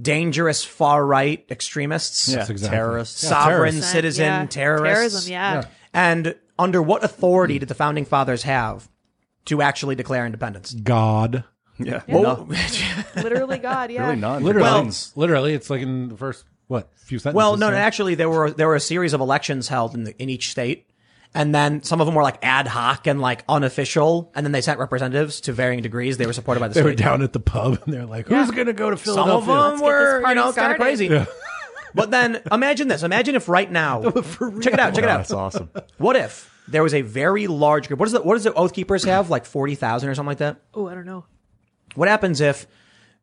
Dangerous 0.01 0.63
far 0.63 1.05
right 1.07 1.45
extremists, 1.51 2.29
Yeah, 2.29 2.41
exactly. 2.41 2.69
terrorists. 2.69 3.23
Yeah, 3.23 3.29
sovereign 3.31 3.57
terrorists. 3.73 3.93
citizen 3.93 4.25
Yeah. 4.27 4.47
terrorists. 4.47 5.27
Terrorism, 5.27 5.33
yeah. 5.33 5.63
And 5.95 6.35
under 6.59 6.83
what 6.83 7.03
authority 7.03 7.59
did 7.59 7.69
the 7.69 7.75
founding 7.75 8.05
fathers 8.05 8.43
have 8.43 8.89
to 9.47 9.63
actually 9.63 9.95
declare 9.95 10.27
independence? 10.27 10.73
God. 10.75 11.45
Yeah, 11.79 12.03
Well, 12.09 12.47
no, 12.49 12.57
Literally 13.23 13.59
God, 13.59 13.91
yeah. 13.91 14.05
really 14.05 14.17
none. 14.17 14.43
Literally, 14.43 14.69
Well- 14.71 14.91
literally, 15.15 15.53
it's 15.55 15.69
like 15.71 15.83
in 15.83 16.09
the 16.09 16.17
first 16.17 16.45
what 16.69 16.91
few 16.97 17.19
sentences. 17.19 17.37
well, 17.37 17.57
no, 17.57 17.71
no, 17.71 17.77
actually, 17.77 18.15
there 18.17 18.29
were 18.31 18.51
there 18.51 18.67
were 18.67 18.75
a 18.75 18.81
series 18.81 19.13
of 19.13 19.21
elections 19.21 19.69
held 19.69 19.95
in 19.95 20.05
the, 20.05 20.17
in 20.23 20.29
each 20.31 20.51
state, 20.51 20.87
and 21.35 21.55
then 21.55 21.83
some 21.83 22.01
of 22.01 22.07
them 22.07 22.15
were 22.15 22.23
like 22.23 22.39
ad 22.43 22.67
hoc 22.67 23.07
and 23.07 23.21
like 23.21 23.45
unofficial, 23.49 24.31
and 24.35 24.45
then 24.45 24.53
they 24.53 24.61
sent 24.61 24.79
representatives 24.79 25.41
to 25.43 25.53
varying 25.53 25.83
degrees. 25.83 26.17
They 26.17 26.27
were 26.27 26.33
supported 26.33 26.61
by 26.61 26.69
the 26.69 26.75
They 26.75 26.83
were 26.83 26.91
state. 26.93 26.99
down 27.05 27.23
at 27.23 27.33
the 27.33 27.41
pub 27.41 27.81
and 27.85 27.93
they're 27.95 28.07
like, 28.07 28.27
"Who's 28.29 28.51
going 28.51 28.67
to 28.67 28.73
go 28.73 28.91
to 28.91 28.97
Some 28.97 29.15
Philadelphia?" 29.15 29.55
of 29.55 29.63
them 29.63 29.71
get 29.73 29.77
this 29.77 29.83
were, 29.83 30.17
you 30.17 30.23
know, 30.23 30.25
kind 30.25 30.39
of 30.39 30.53
started. 30.53 30.81
crazy. 30.81 31.27
But 31.95 32.11
then 32.11 32.43
imagine 32.53 32.89
this. 32.89 33.03
Imagine 33.03 33.37
if 33.37 33.49
right 33.49 33.71
now, 33.73 34.03
check 34.11 34.75
it 34.75 34.79
out, 34.79 34.95
check 34.95 35.05
it 35.05 35.09
out. 35.09 35.17
That's 35.19 35.33
awesome. 35.33 35.71
What 35.97 36.15
if 36.15 36.53
there 36.69 36.83
was 36.83 36.93
a 36.93 37.01
very 37.01 37.47
large 37.47 37.89
group? 37.89 37.99
What 37.99 38.05
is 38.07 38.13
the, 38.13 38.21
what 38.21 38.35
does 38.35 38.45
the 38.45 38.53
Oath 38.53 38.75
Keepers 38.75 39.05
have? 39.05 39.31
Like 39.31 39.47
40,000 39.47 40.07
or 40.11 40.15
something 40.15 40.29
like 40.29 40.39
that? 40.39 40.59
Oh, 40.75 40.89
I 40.89 40.95
don't 40.95 41.07
know. 41.07 41.25
What 41.95 42.09
happens 42.09 42.43
if 42.43 42.67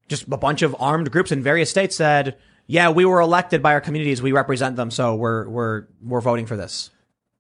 just 0.08 0.24
a 0.28 0.38
bunch 0.38 0.64
of 0.64 0.76
armed 0.80 1.12
groups 1.12 1.32
in 1.32 1.44
various 1.44 1.70
states 1.70 1.96
said, 1.96 2.36
yeah, 2.66 2.90
we 2.90 3.06
were 3.06 3.20
elected 3.22 3.62
by 3.62 3.74
our 3.74 3.82
communities. 3.82 4.24
We 4.24 4.32
represent 4.32 4.76
them. 4.76 4.90
So 4.90 5.14
we're, 5.14 5.48
we're, 5.48 5.86
we're 6.02 6.22
voting 6.22 6.48
for 6.48 6.58
this. 6.58 6.90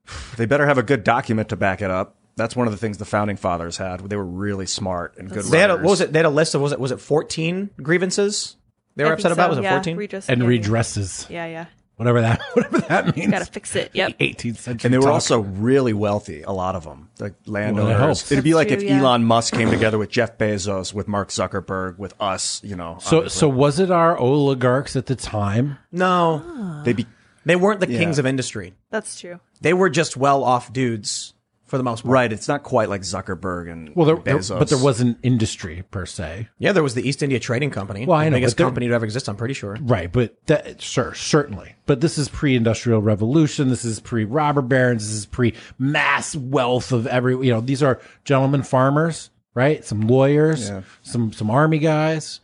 They 0.38 0.46
better 0.46 0.66
have 0.66 0.78
a 0.78 0.84
good 0.84 1.04
document 1.04 1.50
to 1.50 1.56
back 1.56 1.82
it 1.82 1.92
up. 1.92 2.16
That's 2.36 2.56
one 2.56 2.66
of 2.68 2.74
the 2.74 2.78
things 2.78 2.98
the 2.98 3.06
founding 3.06 3.38
fathers 3.38 3.78
had. 3.78 4.00
They 4.10 4.16
were 4.16 4.26
really 4.26 4.66
smart 4.66 5.16
and 5.18 5.30
good. 5.30 5.46
They 5.46 5.60
had 5.60 5.70
a, 5.70 5.76
what 5.76 5.84
was 5.86 6.02
it? 6.02 6.12
They 6.12 6.20
had 6.20 6.26
a 6.26 6.30
list 6.32 6.56
of, 6.56 6.62
was 6.62 6.72
it, 6.72 6.80
was 6.80 6.92
it 6.92 7.00
14 7.00 7.70
grievances 7.82 8.56
they 8.96 9.04
were 9.04 9.12
I 9.12 9.14
upset 9.14 9.30
think 9.32 9.36
about? 9.38 9.44
so, 9.46 9.50
Was 9.50 9.58
it 9.60 9.64
yeah. 9.64 9.72
14? 9.72 9.98
Redress, 9.98 10.30
and 10.30 10.42
yeah, 10.42 10.48
redresses, 10.48 11.30
Yeah, 11.30 11.46
yeah. 11.46 11.66
whatever 11.98 12.22
that, 12.22 12.42
whatever 12.54 12.80
that 12.80 13.16
means. 13.16 13.32
Gotta 13.32 13.46
fix 13.46 13.76
it. 13.76 13.92
Yep. 13.94 14.18
18th 14.20 14.58
century. 14.58 14.88
And 14.88 14.94
they 14.94 14.98
were 14.98 15.04
talk. 15.06 15.14
also 15.14 15.40
really 15.42 15.94
wealthy, 15.94 16.42
a 16.42 16.52
lot 16.52 16.76
of 16.76 16.84
them, 16.86 17.10
like 17.20 17.36
landowners. 17.46 18.22
hope. 18.22 18.32
It'd 18.32 18.44
be 18.44 18.52
That's 18.52 18.58
like 18.58 18.68
true, 18.70 18.78
if 18.78 18.84
yeah. 18.84 19.00
Elon 19.00 19.24
Musk 19.26 19.54
came 19.54 19.70
together 19.70 20.00
with 20.00 20.10
Jeff 20.10 20.38
Bezos, 20.40 20.92
with 20.94 21.08
Mark 21.08 21.30
Zuckerberg, 21.30 22.00
with 22.00 22.16
us, 22.20 22.62
you 22.64 22.76
know. 22.76 22.98
So, 23.00 23.18
obviously. 23.18 23.40
so 23.40 23.48
was 23.50 23.80
it 23.80 23.92
our 23.92 24.18
oligarchs 24.18 24.96
at 24.96 25.06
the 25.06 25.16
time? 25.16 25.78
No, 25.92 26.82
they 26.84 26.94
be 26.94 27.06
they 27.46 27.56
weren't 27.56 27.80
the 27.80 27.90
Yeah. 27.92 28.00
kings 28.00 28.20
of 28.20 28.26
industry. 28.26 28.74
That's 28.90 29.20
true. 29.20 29.40
They 29.62 29.74
were 29.74 29.90
just 29.90 30.16
well 30.18 30.44
off 30.44 30.72
dudes 30.74 31.34
for 31.66 31.78
the 31.78 31.84
most 31.84 32.04
part. 32.04 32.14
right. 32.14 32.32
It's 32.32 32.48
not 32.48 32.62
quite 32.62 32.88
like 32.88 33.02
Zuckerberg 33.02 33.72
and 33.72 33.96
Well, 33.96 34.06
there, 34.06 34.16
there- 34.18 34.38
Bezos. 34.38 34.60
but 34.60 34.70
there 34.70 34.78
wasn't 34.78 35.18
industry 35.24 35.84
per 35.90 36.06
se. 36.06 36.50
Yeah, 36.60 36.72
there 36.72 36.84
was 36.84 36.94
the 36.94 37.08
East 37.08 37.24
India 37.24 37.40
Trading 37.40 37.72
Company. 37.72 38.06
Well, 38.06 38.16
I 38.20 38.26
the 38.26 38.30
know, 38.32 38.38
biggest 38.38 38.56
but 38.56 38.58
there- 38.60 38.68
company 38.68 38.88
to 38.90 38.94
ever 38.94 39.06
exist, 39.06 39.28
I'm 39.28 39.36
pretty 39.38 39.56
sure. 39.56 39.78
Right, 39.82 40.12
but 40.12 40.36
that, 40.46 40.82
sure, 40.84 41.16
certainly. 41.16 41.74
But 41.88 42.00
this 42.02 42.18
is 42.20 42.30
pre-industrial 42.30 43.02
revolution. 43.02 43.70
This 43.70 43.86
is 43.86 44.00
pre-robber 44.00 44.62
barons. 44.62 45.08
This 45.08 45.16
is 45.18 45.26
pre-mass 45.26 46.36
wealth 46.36 46.92
of 46.92 47.08
every. 47.08 47.34
You 47.46 47.54
know, 47.54 47.62
these 47.62 47.82
are 47.82 48.00
gentlemen 48.24 48.62
farmers, 48.62 49.32
right? 49.56 49.84
Some 49.84 50.02
lawyers, 50.02 50.70
Yeah. 50.70 50.82
some 51.02 51.34
some 51.34 51.50
army 51.50 51.80
guys, 51.80 52.40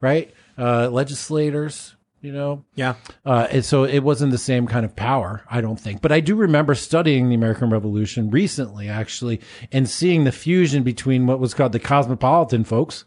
right? 0.00 0.32
Uh, 0.58 0.88
legislators. 0.90 1.94
You 2.22 2.32
know, 2.32 2.64
Yeah. 2.76 2.94
uh, 3.26 3.48
and 3.50 3.64
so 3.64 3.82
it 3.84 3.98
wasn't 3.98 4.30
the 4.30 4.38
same 4.38 4.68
kind 4.68 4.84
of 4.84 4.94
power, 4.94 5.42
I 5.50 5.60
don't 5.60 5.78
think. 5.80 6.00
But 6.00 6.12
I 6.12 6.20
do 6.20 6.36
remember 6.36 6.76
studying 6.76 7.28
the 7.28 7.34
American 7.34 7.68
Revolution 7.68 8.30
recently, 8.30 8.88
actually, 8.88 9.40
and 9.72 9.88
seeing 9.88 10.22
the 10.22 10.30
fusion 10.30 10.84
between 10.84 11.26
what 11.26 11.40
was 11.40 11.52
called 11.52 11.72
the 11.72 11.80
cosmopolitan 11.80 12.62
folks, 12.62 13.04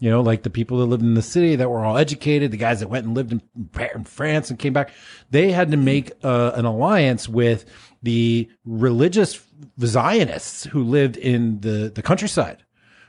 you 0.00 0.10
know, 0.10 0.20
like 0.20 0.42
the 0.42 0.50
people 0.50 0.78
that 0.78 0.86
lived 0.86 1.04
in 1.04 1.14
the 1.14 1.22
city 1.22 1.54
that 1.54 1.70
were 1.70 1.84
all 1.84 1.96
educated, 1.96 2.50
the 2.50 2.56
guys 2.56 2.80
that 2.80 2.88
went 2.88 3.06
and 3.06 3.14
lived 3.14 3.30
in, 3.30 3.40
in 3.94 4.02
France 4.04 4.50
and 4.50 4.58
came 4.58 4.72
back. 4.72 4.90
They 5.30 5.52
had 5.52 5.70
to 5.70 5.76
make 5.76 6.10
uh, 6.24 6.50
an 6.56 6.64
alliance 6.64 7.28
with 7.28 7.66
the 8.02 8.48
religious 8.64 9.40
Zionists 9.80 10.64
who 10.64 10.82
lived 10.82 11.16
in 11.16 11.60
the, 11.60 11.90
the 11.94 12.02
countryside 12.02 12.64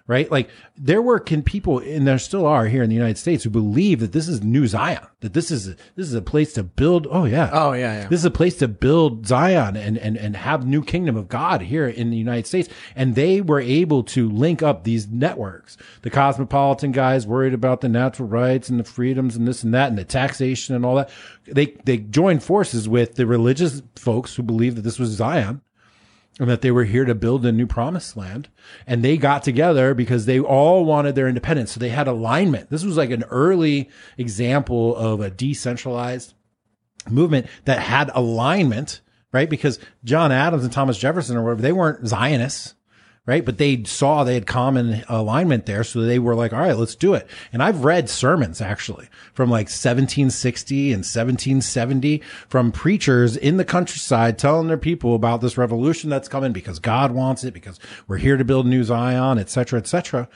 right? 0.08 0.32
Like 0.32 0.50
there 0.76 1.02
were 1.02 1.20
can 1.20 1.44
people, 1.44 1.80
and 1.80 2.08
there 2.08 2.18
still 2.18 2.46
are 2.46 2.66
here 2.66 2.82
in 2.82 2.90
the 2.90 2.96
United 2.96 3.18
States 3.18 3.44
who 3.44 3.50
believe 3.50 4.00
that 4.00 4.14
this 4.14 4.28
is 4.28 4.42
New 4.42 4.66
Zion, 4.68 5.06
that 5.20 5.34
this 5.34 5.52
is 5.52 5.76
this 5.96 6.08
is 6.08 6.14
a 6.14 6.22
place 6.22 6.54
to 6.54 6.64
build. 6.64 7.08
Oh 7.12 7.26
yeah, 7.26 7.50
Oh, 7.54 7.74
yeah, 7.74 8.02
yeah. 8.02 8.08
This 8.08 8.20
is 8.20 8.26
a 8.26 8.32
place 8.32 8.56
to 8.58 8.68
build 8.68 9.28
Zion 9.28 9.76
and 9.76 9.98
and 9.98 10.18
and 10.18 10.36
have 10.36 10.66
new 10.66 10.84
kingdom 10.84 11.18
of 11.18 11.28
God 11.28 11.62
here 11.62 11.88
in 11.88 12.10
the 12.10 12.18
United 12.18 12.48
States. 12.48 12.70
And 12.96 13.16
they 13.16 13.42
were 13.42 13.60
able 13.62 14.04
to 14.04 14.30
link 14.30 14.64
up 14.64 14.84
these 14.84 15.08
networks. 15.08 15.78
The 16.02 16.10
cosmopolitan 16.10 16.92
guys 16.92 17.28
worried 17.28 17.54
about 17.54 17.82
the 17.82 17.90
natural 17.90 18.28
rights 18.28 18.70
and 18.70 18.80
the 18.80 18.84
freedoms 18.84 19.36
and 19.36 19.48
this 19.48 19.64
and 19.64 19.74
that 19.74 19.90
and 19.90 19.98
the 19.98 20.06
taxation 20.06 20.76
and 20.76 20.86
all 20.86 20.96
that. 20.96 21.10
They 21.46 21.76
they 21.86 21.98
joined 21.98 22.44
forces 22.44 22.88
with 22.88 23.16
the 23.16 23.26
religious 23.28 23.82
folks 23.96 24.36
who 24.36 24.44
believed 24.44 24.78
that 24.78 24.84
this 24.84 25.00
was 25.00 25.10
Zion 25.10 25.62
and 26.40 26.50
that 26.50 26.62
they 26.62 26.72
were 26.72 26.84
here 26.84 27.06
to 27.06 27.16
build 27.16 27.46
a 27.46 27.52
new 27.52 27.66
promised 27.66 28.16
land. 28.16 28.50
And 28.86 29.04
they 29.04 29.18
got 29.18 29.44
together 29.44 29.94
because 29.94 30.26
they 30.26 30.40
all 30.40 30.86
wanted 30.86 31.16
their 31.16 31.28
independence. 31.28 31.72
So 31.72 31.80
they 31.80 31.90
had 31.90 32.08
alignment. 32.08 32.70
This 32.70 32.84
was 32.84 32.98
like 32.98 33.10
an 33.10 33.24
early 33.24 33.90
example 34.18 34.96
of 34.96 35.20
a 35.20 35.30
decentralized 35.30 36.34
movement 37.10 37.48
that 37.66 37.80
had 37.80 38.12
alignment, 38.14 39.02
right? 39.32 39.50
Because 39.50 39.80
John 40.04 40.32
Adams 40.32 40.64
and 40.64 40.72
Thomas 40.74 40.98
Jefferson 40.98 41.38
or 41.38 41.44
whatever, 41.44 41.62
they 41.62 41.74
weren't 41.74 42.08
Zionists, 42.08 42.76
right? 43.28 43.46
But 43.46 43.58
they 43.58 43.84
saw 43.84 44.24
they 44.24 44.34
had 44.34 44.48
common 44.48 45.04
alignment 45.10 45.66
there. 45.66 45.84
So 45.84 46.02
they 46.02 46.18
were 46.18 46.34
like, 46.34 46.54
all 46.54 46.62
right, 46.62 46.78
let's 46.78 46.96
do 46.96 47.14
it. 47.14 47.28
And 47.52 47.62
I've 47.62 47.84
read 47.84 48.10
sermons 48.10 48.62
actually 48.62 49.10
from 49.34 49.50
like 49.52 49.68
1760 49.68 50.94
and 50.94 51.00
1770 51.00 52.22
from 52.48 52.72
preachers 52.72 53.36
in 53.36 53.58
the 53.58 53.66
countryside 53.66 54.40
telling 54.40 54.68
their 54.68 54.78
people 54.78 55.14
about 55.14 55.42
this 55.42 55.58
revolution 55.58 56.10
that's 56.10 56.30
coming 56.30 56.54
because 56.54 56.80
God 56.80 57.12
wants 57.12 57.44
it, 57.44 57.54
because 57.54 57.80
we're 58.08 58.18
here 58.18 58.38
to 58.38 58.46
build 58.46 58.66
New 58.66 58.84
Zion, 58.86 59.38
et 59.38 59.50
cetera, 59.50 59.78
et 59.78 59.88
cetera. 59.88 60.30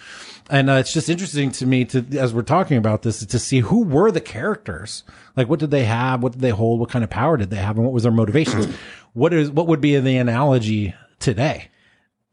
And 0.49 0.69
uh, 0.69 0.73
it's 0.73 0.93
just 0.93 1.10
interesting 1.10 1.49
to 1.51 1.65
me 1.65 1.86
to, 1.86 2.06
as 2.19 2.34
we're 2.34 2.41
talking 2.41 2.75
about 2.75 3.04
this, 3.04 3.25
to 3.25 3.39
see 3.39 3.62
who 3.62 3.86
were 3.86 4.12
the 4.12 4.19
characters. 4.19 5.04
Like, 5.38 5.47
what 5.47 5.62
did 5.62 5.71
they 5.71 5.86
have? 5.86 6.21
What 6.21 6.34
did 6.34 6.41
they 6.41 6.49
hold? 6.49 6.82
What 6.82 6.89
kind 6.89 7.06
of 7.06 7.10
power 7.10 7.38
did 7.38 7.51
they 7.51 7.56
have? 7.56 7.77
And 7.77 7.86
what 7.86 7.93
was 7.93 8.04
their 8.04 8.12
motivations? 8.12 8.65
what 9.13 9.32
is, 9.32 9.49
what 9.49 9.67
would 9.67 9.80
be 9.80 9.97
the 9.97 10.17
analogy 10.17 10.93
today? 11.19 11.70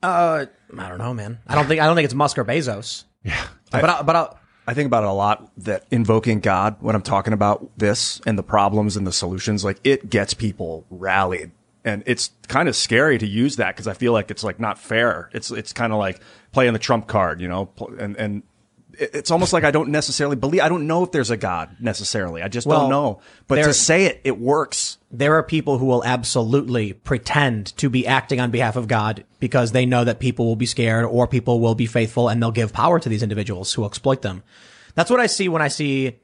Uh, 0.03 0.47
I 0.77 0.89
don't 0.89 0.99
know, 0.99 1.15
man. 1.15 1.39
I 1.47 1.55
don't 1.55 1.67
think 1.67 1.81
I 1.81 1.87
don't 1.87 1.97
think 1.97 2.05
it's 2.05 2.15
Musk 2.15 2.39
or 2.39 2.45
Bezos. 2.45 3.05
Yeah, 3.25 3.47
but 3.71 3.85
I, 3.85 4.03
but 4.03 4.17
I, 4.17 4.35
I 4.67 4.75
think 4.75 4.87
about 4.87 5.03
it 5.03 5.09
a 5.09 5.13
lot 5.13 5.51
that 5.59 5.85
invoking 5.91 6.41
God 6.41 6.77
when 6.81 6.95
I'm 6.95 7.03
talking 7.03 7.33
about 7.33 7.71
this 7.77 8.21
and 8.27 8.39
the 8.39 8.43
problems 8.43 8.97
and 8.97 9.07
the 9.07 9.13
solutions, 9.13 9.65
like 9.65 9.79
it 9.83 10.09
gets 10.11 10.35
people 10.35 10.87
rallied. 10.91 11.51
And 11.85 12.03
it's 12.07 12.33
kind 12.49 12.69
of 12.69 12.77
scary 12.77 13.19
to 13.19 13.27
use 13.27 13.57
that 13.57 13.75
because 13.75 13.87
I 13.87 13.95
feel 13.95 14.13
like 14.13 14.31
it's 14.31 14.45
like 14.45 14.61
not 14.61 14.79
fair. 14.79 15.31
It's 15.33 15.51
it's 15.51 15.73
kind 15.73 15.93
of 15.93 15.99
like 15.99 16.21
playing 16.53 16.75
the 16.75 16.79
trump 16.79 17.07
card, 17.07 17.41
you 17.41 17.49
know, 17.49 17.71
and 17.99 18.17
and 18.17 18.43
it's 18.93 19.31
almost 19.31 19.53
like 19.53 19.65
I 19.65 19.71
don't 19.71 19.89
necessarily 19.91 20.37
believe. 20.37 20.61
I 20.61 20.69
don't 20.69 20.87
know 20.87 21.03
if 21.03 21.13
there's 21.13 21.31
a 21.31 21.37
God 21.37 21.77
necessarily. 21.81 22.43
I 22.43 22.49
just 22.49 22.67
Well, 22.67 22.81
don't 22.83 22.91
know. 22.91 23.21
But 23.47 23.57
to 23.63 23.73
say 23.73 24.05
it, 24.05 24.21
it 24.25 24.39
works. 24.39 24.98
There 25.11 25.37
are 25.37 25.43
people 25.43 25.79
who 25.79 25.87
will 25.87 26.05
absolutely 26.05 26.93
pretend 26.93 27.77
to 27.79 27.89
be 27.89 28.07
acting 28.07 28.41
on 28.41 28.51
behalf 28.51 28.77
of 28.77 28.89
God 28.89 29.25
because 29.41 29.73
they 29.73 29.87
know 29.87 30.05
that 30.05 30.19
people 30.19 30.45
will 30.47 30.57
be 30.57 30.67
scared 30.67 31.05
or 31.07 31.27
people 31.27 31.61
will 31.61 31.75
be 31.75 31.87
faithful 31.87 32.29
and 32.29 32.43
they'll 32.43 32.51
give 32.51 32.73
power 32.73 33.01
to 33.01 33.09
these 33.09 33.23
individuals 33.23 33.73
who 33.73 33.87
exploit 33.87 34.23
them. 34.23 34.43
That's 34.95 35.11
what 35.11 35.21
I 35.21 35.27
see 35.27 35.49
when 35.49 35.63
I 35.63 35.69
see, 35.69 36.19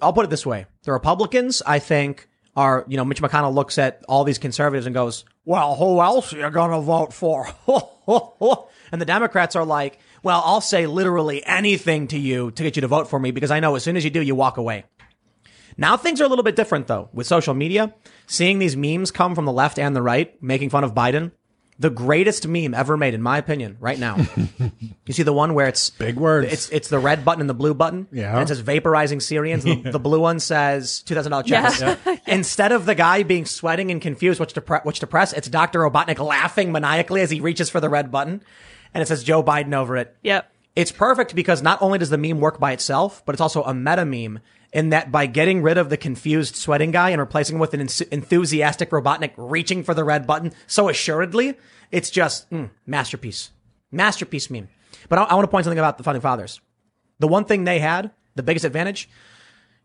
I'll 0.00 0.12
put 0.12 0.24
it 0.24 0.30
this 0.30 0.46
way. 0.46 0.66
The 0.84 0.92
Republicans, 0.92 1.62
I 1.66 1.80
think, 1.80 2.28
are, 2.56 2.84
you 2.88 2.96
know, 2.96 3.04
Mitch 3.04 3.20
McConnell 3.20 3.54
looks 3.54 3.76
at 3.78 4.02
all 4.08 4.24
these 4.24 4.38
conservatives 4.38 4.86
and 4.86 4.94
goes, 4.94 5.24
well, 5.44 5.74
who 5.76 6.00
else 6.00 6.32
are 6.32 6.38
you 6.38 6.50
going 6.50 6.70
to 6.70 6.80
vote 6.80 7.12
for? 7.12 7.48
and 8.92 9.00
the 9.00 9.06
Democrats 9.06 9.56
are 9.56 9.64
like, 9.64 9.98
well, 10.22 10.42
I'll 10.44 10.60
say 10.60 10.86
literally 10.86 11.44
anything 11.44 12.08
to 12.08 12.18
you 12.18 12.52
to 12.52 12.62
get 12.62 12.76
you 12.76 12.82
to 12.82 12.88
vote 12.88 13.08
for 13.08 13.18
me 13.18 13.32
because 13.32 13.50
I 13.50 13.60
know 13.60 13.74
as 13.74 13.82
soon 13.82 13.96
as 13.96 14.04
you 14.04 14.10
do, 14.10 14.22
you 14.22 14.34
walk 14.34 14.56
away. 14.56 14.84
Now 15.76 15.96
things 15.96 16.20
are 16.20 16.24
a 16.24 16.28
little 16.28 16.44
bit 16.44 16.56
different 16.56 16.86
though 16.86 17.08
with 17.12 17.26
social 17.26 17.54
media. 17.54 17.94
Seeing 18.26 18.58
these 18.58 18.76
memes 18.76 19.10
come 19.10 19.34
from 19.34 19.44
the 19.44 19.52
left 19.52 19.78
and 19.78 19.94
the 19.94 20.02
right 20.02 20.40
making 20.42 20.70
fun 20.70 20.84
of 20.84 20.94
Biden. 20.94 21.32
The 21.78 21.90
greatest 21.90 22.46
meme 22.46 22.74
ever 22.74 22.96
made, 22.96 23.12
in 23.12 23.22
my 23.22 23.38
opinion, 23.38 23.76
right 23.80 23.98
now. 23.98 24.16
you 25.06 25.12
see 25.12 25.24
the 25.24 25.32
one 25.32 25.54
where 25.54 25.66
it's 25.66 25.90
Big 25.90 26.16
words. 26.16 26.52
It's 26.52 26.68
it's 26.68 26.88
the 26.88 26.98
red 26.98 27.24
button 27.24 27.40
and 27.40 27.50
the 27.50 27.54
blue 27.54 27.74
button. 27.74 28.06
Yeah. 28.12 28.34
And 28.34 28.42
it 28.42 28.48
says 28.48 28.62
vaporizing 28.62 29.20
Syrians. 29.20 29.64
The, 29.64 29.76
the 29.76 29.98
blue 29.98 30.20
one 30.20 30.38
says 30.38 31.02
two 31.02 31.14
thousand 31.14 31.32
dollar 31.32 31.42
checks. 31.42 31.80
Yeah. 31.82 31.96
Instead 32.26 32.72
of 32.72 32.86
the 32.86 32.94
guy 32.94 33.24
being 33.24 33.46
sweating 33.46 33.90
and 33.90 34.00
confused 34.00 34.38
which 34.38 34.52
to 34.52 34.60
pre- 34.60 34.78
which 34.84 35.00
to 35.00 35.06
press, 35.06 35.32
it's 35.32 35.48
Dr. 35.48 35.80
Robotnik 35.80 36.18
laughing 36.24 36.70
maniacally 36.70 37.20
as 37.20 37.30
he 37.30 37.40
reaches 37.40 37.68
for 37.68 37.80
the 37.80 37.88
red 37.88 38.12
button, 38.12 38.42
and 38.94 39.02
it 39.02 39.06
says 39.06 39.24
Joe 39.24 39.42
Biden 39.42 39.74
over 39.74 39.96
it. 39.96 40.14
Yep. 40.22 40.48
It's 40.76 40.92
perfect 40.92 41.34
because 41.34 41.62
not 41.62 41.82
only 41.82 41.98
does 41.98 42.10
the 42.10 42.18
meme 42.18 42.40
work 42.40 42.60
by 42.60 42.72
itself, 42.72 43.22
but 43.26 43.34
it's 43.34 43.42
also 43.42 43.62
a 43.64 43.74
meta 43.74 44.04
meme 44.04 44.40
in 44.72 44.90
that 44.90 45.12
by 45.12 45.26
getting 45.26 45.62
rid 45.62 45.78
of 45.78 45.90
the 45.90 45.96
confused 45.96 46.56
sweating 46.56 46.90
guy 46.90 47.10
and 47.10 47.20
replacing 47.20 47.56
him 47.56 47.60
with 47.60 47.74
an 47.74 47.80
ens- 47.80 48.00
enthusiastic 48.00 48.90
Robotnik 48.90 49.32
reaching 49.36 49.84
for 49.84 49.94
the 49.94 50.04
red 50.04 50.26
button 50.26 50.52
so 50.66 50.88
assuredly, 50.88 51.58
it's 51.90 52.10
just 52.10 52.50
mm, 52.50 52.70
masterpiece. 52.86 53.50
Masterpiece 53.90 54.50
meme. 54.50 54.68
But 55.08 55.18
I, 55.18 55.24
I 55.24 55.34
want 55.34 55.44
to 55.44 55.50
point 55.50 55.64
something 55.64 55.78
about 55.78 55.98
the 55.98 56.04
Founding 56.04 56.22
Fathers. 56.22 56.60
The 57.18 57.28
one 57.28 57.44
thing 57.44 57.64
they 57.64 57.78
had, 57.78 58.10
the 58.34 58.42
biggest 58.42 58.64
advantage, 58.64 59.08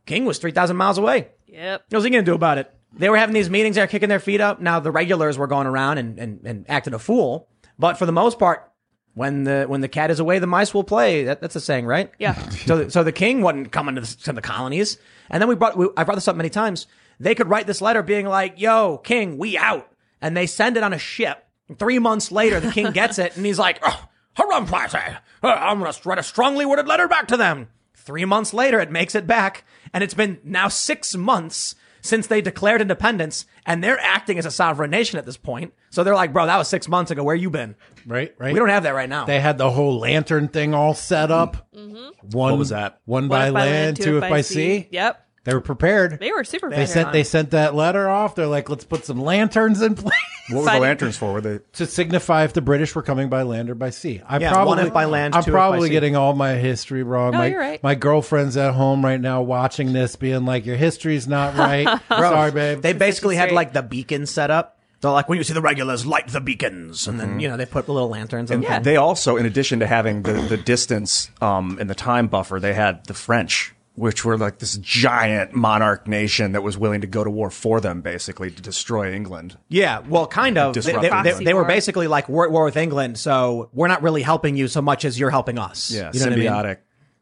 King 0.06 0.26
was 0.26 0.40
3,000 0.40 0.78
miles 0.78 0.98
away. 0.98 1.30
Yep. 1.48 1.84
What 1.90 1.98
was 1.98 2.04
he 2.06 2.10
going 2.10 2.24
to 2.24 2.32
do 2.32 2.36
about 2.36 2.58
it? 2.58 2.74
They 2.94 3.10
were 3.10 3.18
having 3.18 3.34
these 3.34 3.50
meetings, 3.50 3.76
they're 3.76 3.88
kicking 3.88 4.10
their 4.10 4.22
feet 4.22 4.40
up. 4.40 4.62
Now 4.62 4.80
the 4.80 4.92
regulars 4.92 5.38
were 5.38 5.48
going 5.48 5.68
around 5.68 5.98
and, 5.98 6.18
and, 6.18 6.46
and 6.46 6.66
acting 6.70 6.94
a 6.94 7.00
fool. 7.00 7.50
But 7.78 7.98
for 7.98 8.06
the 8.06 8.14
most 8.14 8.40
part, 8.40 8.72
when 9.18 9.46
the 9.46 9.66
when 9.68 9.82
the 9.82 9.88
cat 9.88 10.12
is 10.12 10.20
away, 10.20 10.38
the 10.38 10.46
mice 10.46 10.76
will 10.76 10.84
play. 10.84 11.24
That, 11.24 11.42
that's 11.42 11.56
a 11.56 11.60
saying, 11.60 11.88
right? 11.88 12.12
Yeah. 12.20 12.36
So 12.68 12.90
so 12.90 13.04
the 13.04 13.12
king 13.12 13.42
wasn't 13.42 13.72
coming 13.72 13.96
to 13.96 14.02
the, 14.02 14.08
to 14.24 14.34
the 14.34 14.42
colonies, 14.42 14.98
and 15.30 15.42
then 15.42 15.48
we 15.50 15.56
brought 15.56 15.78
we, 15.78 15.88
I 15.98 16.04
brought 16.04 16.16
this 16.16 16.28
up 16.28 16.36
many 16.36 16.50
times. 16.50 16.86
They 17.20 17.34
could 17.34 17.50
write 17.50 17.66
this 17.66 17.82
letter 17.82 18.04
being 18.04 18.28
like, 18.28 18.60
"Yo, 18.60 18.98
king, 18.98 19.38
we 19.38 19.58
out," 19.58 19.90
and 20.22 20.36
they 20.36 20.46
send 20.46 20.78
it 20.78 20.84
on 20.84 20.94
a 20.94 21.00
ship. 21.00 21.46
Three 21.80 21.98
months 21.98 22.32
later, 22.32 22.60
the 22.60 22.72
king 22.72 22.92
gets 22.92 23.18
it, 23.18 23.36
and 23.38 23.46
he's 23.46 23.58
like, 23.58 23.80
oh, 23.82 24.06
"Harum 24.34 24.66
party! 24.66 24.98
Uh, 25.42 25.48
I'm 25.48 25.80
gonna 25.80 25.94
write 26.06 26.20
a 26.20 26.24
strongly 26.24 26.66
worded 26.66 26.88
letter 26.88 27.08
back 27.08 27.28
to 27.30 27.38
them." 27.38 27.70
Three 27.96 28.26
months 28.26 28.54
later, 28.54 28.80
it 28.80 28.92
makes 28.92 29.16
it 29.16 29.26
back, 29.26 29.64
and 29.94 30.04
it's 30.04 30.14
been 30.14 30.40
now 30.44 30.68
six 30.68 31.16
months 31.16 31.76
since 32.08 32.28
they 32.28 32.42
declared 32.42 32.82
independence, 32.82 33.46
and 33.66 33.84
they're 33.84 34.00
acting 34.00 34.38
as 34.40 34.46
a 34.46 34.52
sovereign 34.52 34.90
nation 34.90 35.20
at 35.20 35.26
this 35.26 35.38
point. 35.38 35.74
So 35.90 36.04
they're 36.04 36.16
like, 36.16 36.34
"Bro, 36.34 36.48
that 36.48 36.58
was 36.58 36.68
six 36.68 36.88
months 36.88 37.12
ago. 37.12 37.24
Where 37.24 37.36
you 37.36 37.50
been?" 37.50 37.76
Right, 38.06 38.34
right. 38.38 38.54
We 38.54 38.60
don't 38.60 38.70
have 38.70 38.84
that 38.84 38.96
right 38.96 39.10
now. 39.10 39.26
They 39.26 39.40
had 39.40 39.58
the 39.58 39.70
whole 39.70 40.00
lantern 40.00 40.48
thing 40.48 40.74
all 40.74 40.94
set 40.94 41.32
up. 41.32 41.68
Mm-hmm. 41.76 41.96
One 42.32 42.52
What 42.52 42.58
was 42.58 42.70
that? 42.70 43.02
One 43.06 43.28
by, 43.28 43.38
One 43.40 43.48
if 43.48 43.54
by 43.54 43.60
land, 43.66 43.98
two 43.98 44.18
if 44.18 44.22
by 44.30 44.42
sea. 44.42 44.88
Yep. 44.92 45.27
They 45.48 45.54
were 45.54 45.62
prepared. 45.62 46.20
They 46.20 46.32
were 46.34 46.44
super 46.44 46.70
They 46.70 46.76
prepared. 46.76 46.90
sent 46.90 47.14
they 47.14 47.24
sent 47.24 47.52
that 47.52 47.74
letter 47.74 48.10
off. 48.10 48.36
They're 48.36 48.48
like, 48.48 48.70
let's 48.70 48.84
put 48.84 49.06
some 49.06 49.18
lanterns 49.22 49.82
in 49.82 49.96
place 49.96 50.14
What 50.50 50.60
were 50.60 50.66
Fine. 50.66 50.76
the 50.76 50.82
lanterns 50.82 51.16
for? 51.18 51.32
Were 51.32 51.40
they? 51.40 51.60
to 51.74 51.86
signify 51.86 52.44
if 52.44 52.52
the 52.52 52.62
British 52.62 52.94
were 52.94 53.02
coming 53.02 53.30
by 53.30 53.44
land 53.44 53.70
or 53.70 53.76
by 53.76 53.90
sea. 53.92 54.22
I 54.28 54.40
Yeah, 54.40 54.52
probably 54.52 54.76
one 54.76 54.86
if 54.88 54.94
by 54.94 55.06
land, 55.06 55.36
I'm 55.36 55.44
two 55.44 55.52
if 55.52 55.54
by 55.54 55.58
probably 55.60 55.88
sea. 55.88 55.94
getting 55.94 56.18
all 56.18 56.34
my 56.36 56.56
history 56.56 57.02
wrong. 57.02 57.32
No, 57.32 57.38
my, 57.38 57.48
you're 57.48 57.60
right. 57.62 57.82
my 57.82 57.96
girlfriend's 57.96 58.58
at 58.58 58.74
home 58.74 59.06
right 59.06 59.22
now 59.22 59.42
watching 59.42 59.94
this, 59.94 60.18
being 60.18 60.46
like, 60.46 60.66
"Your 60.66 60.76
history's 60.76 61.30
not 61.30 61.56
right." 61.56 61.88
Sorry, 62.10 62.52
babe. 62.52 62.82
They 62.82 62.92
basically 62.92 63.38
had 63.38 63.54
like 63.54 63.72
the 63.72 63.82
beacon 63.84 64.26
set 64.26 64.52
up. 64.52 64.74
They're 65.00 65.12
like, 65.12 65.30
when 65.30 65.38
you 65.38 65.44
see 65.44 65.54
the 65.54 65.62
regulars, 65.62 66.06
light 66.08 66.28
the 66.30 66.42
beacons, 66.42 67.08
and 67.08 67.20
then 67.20 67.40
you 67.40 67.48
know 67.48 67.56
they 67.56 67.66
put 67.68 67.86
the 67.86 67.94
little 67.94 68.10
lanterns. 68.10 68.52
And 68.52 68.64
Yeah. 68.64 68.80
They 68.80 68.98
also, 68.98 69.38
in 69.38 69.46
addition 69.46 69.80
to 69.80 69.88
having 69.88 70.24
the, 70.24 70.34
the 70.34 70.58
distance 70.58 71.30
um, 71.40 71.78
and 71.80 71.88
the 71.90 71.96
time 71.96 72.28
buffer, 72.28 72.60
they 72.60 72.74
had 72.74 73.06
the 73.06 73.14
French, 73.14 73.76
which 73.98 74.24
were 74.24 74.38
like 74.38 74.60
this 74.60 74.78
giant 74.78 75.54
monarch 75.54 76.08
nation 76.08 76.52
that 76.52 76.62
was 76.62 76.78
willing 76.78 77.02
to 77.02 77.08
go 77.08 77.24
to 77.24 77.30
war 77.32 77.50
for 77.50 77.82
them, 77.82 78.02
basically 78.02 78.52
to 78.52 78.62
destroy 78.62 79.12
England. 79.14 79.58
yeah, 79.70 80.00
well, 80.08 80.28
kind 80.28 80.58
of. 80.58 80.74
They, 80.86 80.94
they, 81.02 81.10
they- 81.24 81.32
they 81.46 81.54
were 81.56 81.64
basically 81.66 82.08
like, 82.08 82.30
we're 82.30 82.46
at 82.46 82.52
war 82.52 82.64
with 82.66 82.78
England, 82.78 83.18
so 83.18 83.70
we're 83.74 83.88
not 83.88 84.04
really 84.04 84.22
helping 84.22 84.56
you 84.56 84.68
so 84.68 84.82
much 84.82 85.04
as 85.04 85.20
you're 85.20 85.32
helping 85.32 85.58
us. 85.58 85.90
Yeah, 85.92 86.12
you 86.14 86.20
know 86.20 86.26
I 86.34 86.36
mean? 86.36 86.78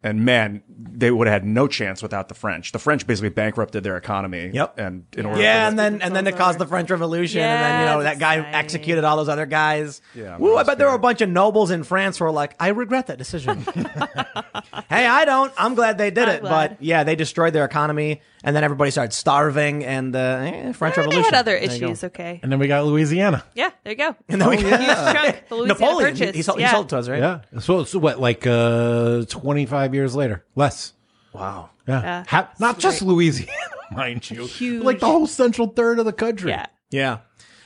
Symbiotic. 0.05 0.09
And 0.09 0.25
man, 0.25 0.63
they 0.69 1.11
would 1.11 1.27
have 1.27 1.33
had 1.41 1.45
no 1.45 1.67
chance 1.67 2.01
without 2.03 2.27
the 2.29 2.35
French. 2.35 2.71
The 2.71 2.79
French 2.79 3.05
basically 3.07 3.29
bankrupted 3.29 3.83
their 3.83 3.97
economy. 3.97 4.51
Yep. 4.53 4.79
And 4.79 5.05
in 5.17 5.25
order 5.25 5.41
Yeah, 5.41 5.65
for 5.65 5.69
and 5.69 5.79
then 5.79 6.01
and 6.01 6.15
then 6.15 6.27
it 6.27 6.35
caused 6.37 6.59
the 6.59 6.67
French 6.67 6.89
Revolution, 6.89 7.41
and 7.41 7.61
then 7.63 7.79
you 7.81 7.85
know 7.87 8.03
that 8.03 8.19
guy 8.19 8.35
Yes, 8.35 8.55
executed 8.55 9.03
all 9.03 9.17
those 9.17 9.29
other 9.29 9.45
guys. 9.45 10.01
Yeah, 10.13 10.37
Woo, 10.37 10.55
I 10.57 10.63
bet 10.63 10.77
there 10.77 10.87
were 10.87 10.93
a 10.95 10.99
bunch 10.99 11.21
of 11.21 11.29
nobles 11.29 11.71
in 11.71 11.83
France 11.83 12.17
who 12.17 12.25
were 12.25 12.31
like, 12.31 12.55
I 12.59 12.69
regret 12.69 13.07
that 13.07 13.17
decision. 13.17 13.61
hey, 14.89 15.05
I 15.05 15.25
don't. 15.25 15.53
I'm 15.57 15.75
glad 15.75 15.97
they 15.97 16.11
did 16.11 16.27
I'm 16.29 16.35
it, 16.35 16.41
glad. 16.41 16.69
but 16.69 16.83
yeah, 16.83 17.03
they 17.03 17.15
destroyed 17.15 17.53
their 17.53 17.65
economy, 17.65 18.21
and 18.45 18.55
then 18.55 18.63
everybody 18.63 18.91
started 18.91 19.11
starving, 19.11 19.83
and 19.83 20.15
uh, 20.15 20.19
eh, 20.19 20.71
French 20.73 20.95
Revolution. 20.97 21.23
They 21.23 21.25
had 21.25 21.33
other 21.33 21.59
There 21.59 21.63
you 21.73 21.79
go. 21.79 21.85
issues. 21.87 22.03
Okay. 22.05 22.39
and 22.43 22.51
then 22.51 22.59
we 22.59 22.67
got 22.67 22.85
Louisiana. 22.85 23.43
Yeah. 23.55 23.71
There 23.83 23.91
you 23.91 23.97
go. 23.97 24.15
And 24.29 24.39
then 24.39 24.49
we 24.49 24.57
Huge 24.61 24.69
chunk. 24.69 25.49
The 25.49 25.55
Louisiana 25.55 25.67
Napoleon. 25.67 26.15
He, 26.15 26.21
Purchase. 26.21 26.35
he 26.35 26.41
sold, 26.43 26.59
yeah. 26.59 26.67
he 26.67 26.71
sold 26.73 26.85
it 26.85 26.89
to 26.89 26.97
us, 26.99 27.09
right? 27.09 27.19
Yeah. 27.19 27.59
So, 27.59 27.83
so 27.83 27.97
what? 27.99 28.19
Like 28.19 28.45
uh, 28.47 29.25
25 29.25 29.93
years 29.95 30.15
later, 30.15 30.45
less. 30.55 30.93
Wow. 31.33 31.71
Yeah. 31.87 32.01
Yeah. 32.01 32.23
Ha- 32.27 32.51
not 32.59 32.75
That's 32.79 32.83
just. 32.83 33.01
Louisiana, 33.01 33.51
mind 33.91 34.29
you. 34.29 34.45
Huge. 34.45 34.83
Like 34.83 34.99
the 34.99 35.07
whole 35.07 35.27
central 35.27 35.67
third 35.69 35.97
of 35.99 36.05
the 36.05 36.13
country. 36.13 36.51
Yeah. 36.51 36.67
Yeah. 36.91 37.17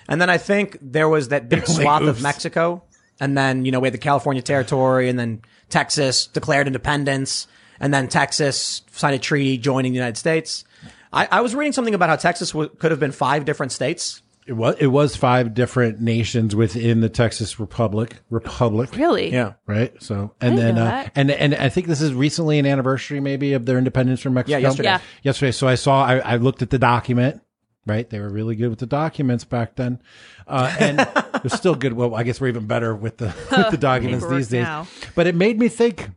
And 0.07 0.19
then 0.21 0.29
I 0.29 0.37
think 0.37 0.77
there 0.81 1.09
was 1.09 1.27
that 1.27 1.49
big 1.49 1.67
swath 1.67 2.01
oops. 2.01 2.09
of 2.09 2.23
Mexico. 2.23 2.83
And 3.19 3.37
then, 3.37 3.65
you 3.65 3.71
know, 3.73 3.81
we 3.81 3.87
had 3.87 3.93
the 3.93 3.97
California 3.99 4.41
territory 4.41 5.09
and 5.09 5.19
then 5.19 5.41
Texas 5.69 6.25
declared 6.27 6.67
independence. 6.67 7.47
And 7.81 7.93
then 7.93 8.07
Texas 8.07 8.81
signed 8.91 9.15
a 9.15 9.19
treaty 9.19 9.57
joining 9.57 9.91
the 9.91 9.97
United 9.97 10.17
States. 10.17 10.63
I, 11.11 11.27
I 11.31 11.41
was 11.41 11.55
reading 11.55 11.73
something 11.73 11.93
about 11.93 12.09
how 12.09 12.15
Texas 12.15 12.51
w- 12.51 12.69
could 12.69 12.91
have 12.91 12.99
been 12.99 13.11
five 13.11 13.45
different 13.45 13.71
states. 13.71 14.21
It 14.47 14.53
was 14.53 14.75
it 14.79 14.87
was 14.87 15.15
five 15.15 15.53
different 15.53 16.01
nations 16.01 16.55
within 16.55 17.01
the 17.01 17.09
Texas 17.09 17.59
Republic. 17.59 18.17
Republic. 18.31 18.95
Really? 18.95 19.31
Yeah, 19.31 19.53
right. 19.67 19.93
So 20.01 20.33
and 20.41 20.55
didn't 20.55 20.57
then 20.57 20.75
know 20.75 20.81
uh, 20.81 20.89
that. 20.89 21.11
and 21.15 21.29
and 21.29 21.53
I 21.53 21.69
think 21.69 21.85
this 21.85 22.01
is 22.01 22.13
recently 22.15 22.57
an 22.57 22.65
anniversary 22.65 23.19
maybe 23.19 23.53
of 23.53 23.67
their 23.67 23.77
independence 23.77 24.21
from 24.21 24.33
Mexico. 24.33 24.57
yesterday. 24.57 24.89
Yeah. 24.89 25.01
Yesterday. 25.21 25.51
So 25.51 25.67
I 25.67 25.75
saw 25.75 26.03
I, 26.03 26.17
I 26.17 26.35
looked 26.37 26.61
at 26.63 26.71
the 26.71 26.79
document. 26.79 27.41
Right, 27.85 28.07
they 28.07 28.19
were 28.19 28.29
really 28.29 28.55
good 28.55 28.69
with 28.69 28.79
the 28.79 28.85
documents 28.85 29.45
back 29.45 29.75
then, 29.75 30.01
uh, 30.47 30.75
and 30.79 30.99
they're 31.43 31.57
still 31.57 31.73
good. 31.73 31.93
Well, 31.93 32.13
I 32.13 32.21
guess 32.23 32.39
we're 32.39 32.49
even 32.49 32.67
better 32.67 32.93
with 32.95 33.17
the 33.17 33.33
with 33.49 33.71
the 33.71 33.77
documents 33.77 34.25
Paperwork 34.25 34.37
these 34.37 34.49
days. 34.49 34.63
now. 34.63 34.85
But 35.15 35.25
it 35.25 35.33
made 35.33 35.57
me 35.57 35.69
think: 35.69 36.09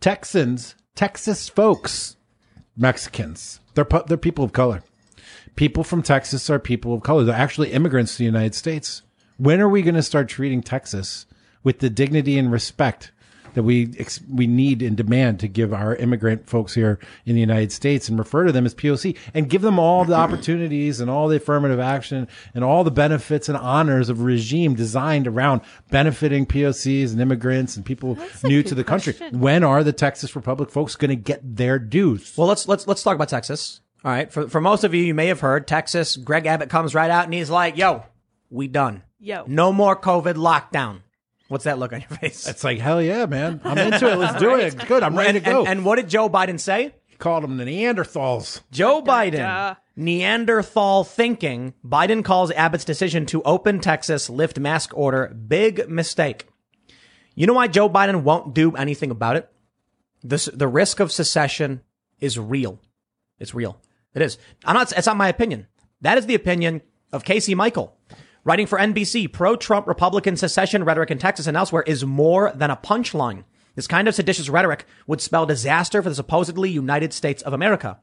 Texans, 0.00 0.76
Texas 0.94 1.48
folks, 1.48 2.16
Mexicans, 2.78 3.60
they're 3.74 3.86
they're 4.06 4.16
people 4.16 4.44
of 4.44 4.52
color. 4.52 4.82
People 5.56 5.82
from 5.82 6.02
Texas 6.02 6.48
are 6.48 6.60
people 6.60 6.94
of 6.94 7.02
color. 7.02 7.24
They're 7.24 7.34
actually 7.34 7.72
immigrants 7.72 8.12
to 8.12 8.18
the 8.18 8.24
United 8.24 8.54
States. 8.54 9.02
When 9.36 9.60
are 9.60 9.68
we 9.68 9.82
going 9.82 9.96
to 9.96 10.02
start 10.02 10.28
treating 10.28 10.62
Texas 10.62 11.26
with 11.64 11.80
the 11.80 11.90
dignity 11.90 12.38
and 12.38 12.52
respect 12.52 13.10
that 13.54 13.62
we 13.62 13.94
ex- 13.98 14.20
we 14.30 14.46
need 14.46 14.82
and 14.82 14.96
demand 14.96 15.40
to 15.40 15.48
give 15.48 15.72
our 15.72 15.94
immigrant 15.96 16.48
folks 16.48 16.74
here 16.74 16.98
in 17.26 17.34
the 17.34 17.40
United 17.40 17.72
States 17.72 18.08
and 18.08 18.18
refer 18.18 18.44
to 18.44 18.52
them 18.52 18.66
as 18.66 18.74
POC 18.74 19.16
and 19.34 19.48
give 19.48 19.62
them 19.62 19.78
all 19.78 20.04
the 20.04 20.14
opportunities 20.14 21.00
and 21.00 21.10
all 21.10 21.28
the 21.28 21.36
affirmative 21.36 21.80
action 21.80 22.28
and 22.54 22.64
all 22.64 22.84
the 22.84 22.90
benefits 22.90 23.48
and 23.48 23.58
honors 23.58 24.08
of 24.08 24.20
a 24.20 24.22
regime 24.22 24.74
designed 24.74 25.26
around 25.26 25.60
benefiting 25.90 26.46
POCs 26.46 27.12
and 27.12 27.20
immigrants 27.20 27.76
and 27.76 27.84
people 27.84 28.14
That's 28.14 28.44
new 28.44 28.62
to 28.62 28.74
the 28.74 28.84
country. 28.84 29.14
When 29.32 29.64
are 29.64 29.82
the 29.84 29.92
Texas 29.92 30.34
Republic 30.36 30.70
folks 30.70 30.96
going 30.96 31.10
to 31.10 31.16
get 31.16 31.40
their 31.56 31.78
dues? 31.78 32.34
Well, 32.36 32.48
let's 32.48 32.68
let's 32.68 32.86
let's 32.86 33.02
talk 33.02 33.14
about 33.14 33.28
Texas. 33.28 33.80
All 34.04 34.10
right. 34.10 34.32
For 34.32 34.48
for 34.48 34.60
most 34.60 34.84
of 34.84 34.94
you, 34.94 35.02
you 35.02 35.14
may 35.14 35.26
have 35.26 35.40
heard 35.40 35.66
Texas. 35.66 36.16
Greg 36.16 36.46
Abbott 36.46 36.68
comes 36.70 36.94
right 36.94 37.10
out 37.10 37.24
and 37.24 37.34
he's 37.34 37.50
like, 37.50 37.76
"Yo, 37.76 38.04
we 38.50 38.68
done. 38.68 39.02
Yo. 39.18 39.44
No 39.46 39.72
more 39.72 39.96
COVID 39.96 40.34
lockdown." 40.34 41.00
What's 41.48 41.64
that 41.64 41.78
look 41.78 41.92
on 41.92 42.00
your 42.00 42.18
face? 42.18 42.46
It's 42.46 42.62
like 42.62 42.78
hell 42.78 43.02
yeah, 43.02 43.26
man! 43.26 43.60
I'm 43.64 43.78
into 43.78 44.10
it. 44.10 44.16
Let's 44.16 44.38
do 44.40 44.56
it. 44.56 44.86
Good. 44.86 45.02
I'm 45.02 45.16
ready 45.16 45.38
and, 45.38 45.44
to 45.44 45.50
go. 45.50 45.60
and, 45.60 45.68
and 45.68 45.84
what 45.84 45.96
did 45.96 46.08
Joe 46.08 46.28
Biden 46.28 46.60
say? 46.60 46.94
He 47.06 47.16
called 47.16 47.42
them 47.42 47.56
the 47.56 47.64
Neanderthals. 47.64 48.60
Joe 48.70 49.02
Biden, 49.02 49.38
duh. 49.38 49.74
Neanderthal 49.96 51.04
thinking. 51.04 51.74
Biden 51.84 52.22
calls 52.22 52.52
Abbott's 52.52 52.84
decision 52.84 53.24
to 53.26 53.42
open 53.42 53.80
Texas 53.80 54.28
lift 54.28 54.58
mask 54.58 54.96
order 54.96 55.28
big 55.28 55.88
mistake. 55.88 56.46
You 57.34 57.46
know 57.46 57.54
why 57.54 57.68
Joe 57.68 57.88
Biden 57.88 58.22
won't 58.22 58.54
do 58.54 58.76
anything 58.76 59.10
about 59.10 59.36
it? 59.36 59.50
This, 60.22 60.46
the 60.52 60.68
risk 60.68 61.00
of 61.00 61.12
secession 61.12 61.82
is 62.20 62.38
real. 62.38 62.80
It's 63.38 63.54
real. 63.54 63.80
It 64.14 64.22
is. 64.22 64.38
I'm 64.64 64.74
not, 64.74 64.92
it's 64.92 65.06
not 65.06 65.16
my 65.16 65.28
opinion. 65.28 65.68
That 66.00 66.18
is 66.18 66.26
the 66.26 66.34
opinion 66.34 66.82
of 67.12 67.24
Casey 67.24 67.54
Michael. 67.54 67.96
Writing 68.48 68.66
for 68.66 68.78
NBC, 68.78 69.30
pro-Trump 69.30 69.86
Republican 69.86 70.34
secession 70.34 70.82
rhetoric 70.82 71.10
in 71.10 71.18
Texas 71.18 71.46
and 71.46 71.54
elsewhere 71.54 71.82
is 71.86 72.06
more 72.06 72.50
than 72.54 72.70
a 72.70 72.76
punchline. 72.78 73.44
This 73.74 73.86
kind 73.86 74.08
of 74.08 74.14
seditious 74.14 74.48
rhetoric 74.48 74.86
would 75.06 75.20
spell 75.20 75.44
disaster 75.44 76.02
for 76.02 76.08
the 76.08 76.14
supposedly 76.14 76.70
United 76.70 77.12
States 77.12 77.42
of 77.42 77.52
America. 77.52 78.00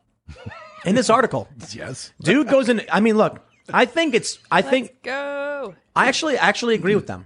In 0.85 0.93
this 0.93 1.09
article, 1.09 1.47
Yes. 1.73 2.13
dude 2.21 2.47
goes 2.47 2.69
in. 2.69 2.83
I 2.91 2.99
mean, 2.99 3.17
look, 3.17 3.39
I 3.73 3.85
think 3.85 4.13
it's. 4.13 4.37
I 4.51 4.61
think 4.61 5.01
Go. 5.01 5.73
I 5.95 6.09
actually 6.09 6.37
actually 6.37 6.75
agree 6.75 6.93
with 6.93 7.07
them 7.07 7.25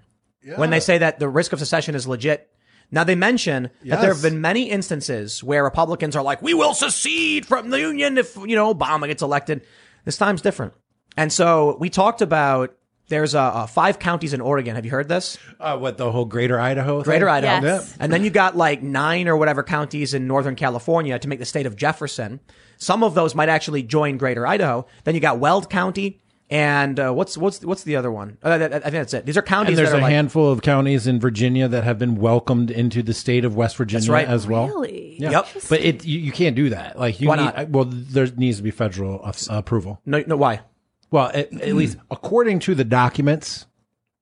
when 0.56 0.70
they 0.70 0.80
say 0.80 1.00
that 1.00 1.20
the 1.20 1.28
risk 1.28 1.52
of 1.52 1.60
secession 1.60 1.96
is 1.96 2.08
legit. 2.08 2.50
Now 2.90 3.04
they 3.04 3.16
mention 3.16 3.70
that 3.84 4.00
there 4.00 4.14
have 4.14 4.24
been 4.24 4.40
many 4.40 4.70
instances 4.70 5.44
where 5.44 5.66
Republicans 5.66 6.16
are 6.16 6.24
like, 6.24 6.42
"We 6.42 6.54
will 6.54 6.74
secede 6.74 7.46
from 7.46 7.70
the 7.70 7.82
union 7.82 8.18
if 8.18 8.38
you 8.38 8.56
know 8.56 8.74
Obama 8.74 9.08
gets 9.08 9.22
elected." 9.22 9.66
This 10.06 10.16
time's 10.16 10.42
different, 10.42 10.72
and 11.18 11.34
so 11.34 11.76
we 11.82 11.90
talked 11.90 12.22
about. 12.22 12.76
There's 13.10 13.36
uh, 13.36 13.42
uh, 13.42 13.68
five 13.68 14.00
counties 14.00 14.34
in 14.34 14.42
Oregon. 14.42 14.76
Have 14.76 14.86
you 14.86 14.92
heard 14.92 15.10
this? 15.10 15.38
Uh, 15.60 15.78
what 15.78 15.98
the 15.98 16.12
whole 16.12 16.26
Greater 16.26 16.60
Idaho? 16.60 17.04
Greater 17.04 17.26
thing? 17.26 17.36
Idaho. 17.36 17.66
Yes. 17.66 17.96
And 18.00 18.14
then 18.14 18.24
you 18.24 18.30
got 18.30 18.56
like 18.56 18.82
nine 18.82 19.28
or 19.28 19.36
whatever 19.36 19.64
counties 19.64 20.14
in 20.14 20.28
Northern 20.28 20.56
California 20.56 21.18
to 21.20 21.28
make 21.28 21.40
the 21.40 21.46
state 21.46 21.66
of 21.66 21.76
Jefferson. 21.76 22.40
Some 22.78 23.04
of 23.04 23.16
those 23.16 23.36
might 23.36 23.50
actually 23.50 23.84
join 23.84 24.18
Greater 24.18 24.48
Idaho. 24.48 24.86
Then 25.04 25.16
you 25.16 25.22
got 25.22 25.40
Weld 25.40 25.70
County 25.70 26.22
and 26.50 27.00
uh, 27.00 27.12
what's 27.12 27.38
what's 27.38 27.64
what's 27.64 27.84
the 27.84 27.96
other 27.96 28.12
one? 28.12 28.38
Uh, 28.42 28.50
I 28.50 28.58
think 28.58 28.84
that's 28.84 29.14
it. 29.14 29.26
These 29.26 29.38
are 29.38 29.44
counties 29.44 29.70
And 29.70 29.78
there's 29.78 29.92
that 29.92 29.98
are 29.98 30.00
a 30.00 30.04
like, 30.04 30.12
handful 30.12 30.52
of 30.52 30.64
counties 30.64 31.06
in 31.06 31.20
Virginia 31.20 31.68
that 31.68 31.84
have 31.84 32.00
been 32.00 32.16
welcomed 32.16 32.72
into 32.72 33.04
the 33.04 33.14
state 33.14 33.46
of 33.46 33.56
West 33.56 33.78
Virginia 33.78 34.12
right. 34.12 34.28
as 34.28 34.48
well. 34.48 34.68
Really? 34.68 35.18
Yeah. 35.20 35.32
Yep. 35.32 35.48
But 35.70 35.82
it 35.82 36.06
you, 36.06 36.20
you 36.20 36.32
can't 36.32 36.56
do 36.56 36.70
that. 36.70 36.98
Like 36.98 37.22
you 37.22 37.28
Why 37.28 37.36
need 37.36 37.56
not? 37.56 37.70
well 37.70 37.86
there 37.86 38.28
needs 38.36 38.58
to 38.58 38.64
be 38.64 38.72
federal 38.72 39.24
uh, 39.24 39.34
approval. 39.50 40.02
no, 40.06 40.24
no, 40.26 40.38
why? 40.38 40.62
Well, 41.12 41.32
at, 41.34 41.52
at 41.62 41.76
least 41.76 41.98
mm. 41.98 42.02
according 42.12 42.60
to 42.60 42.76
the 42.76 42.84
documents, 42.84 43.66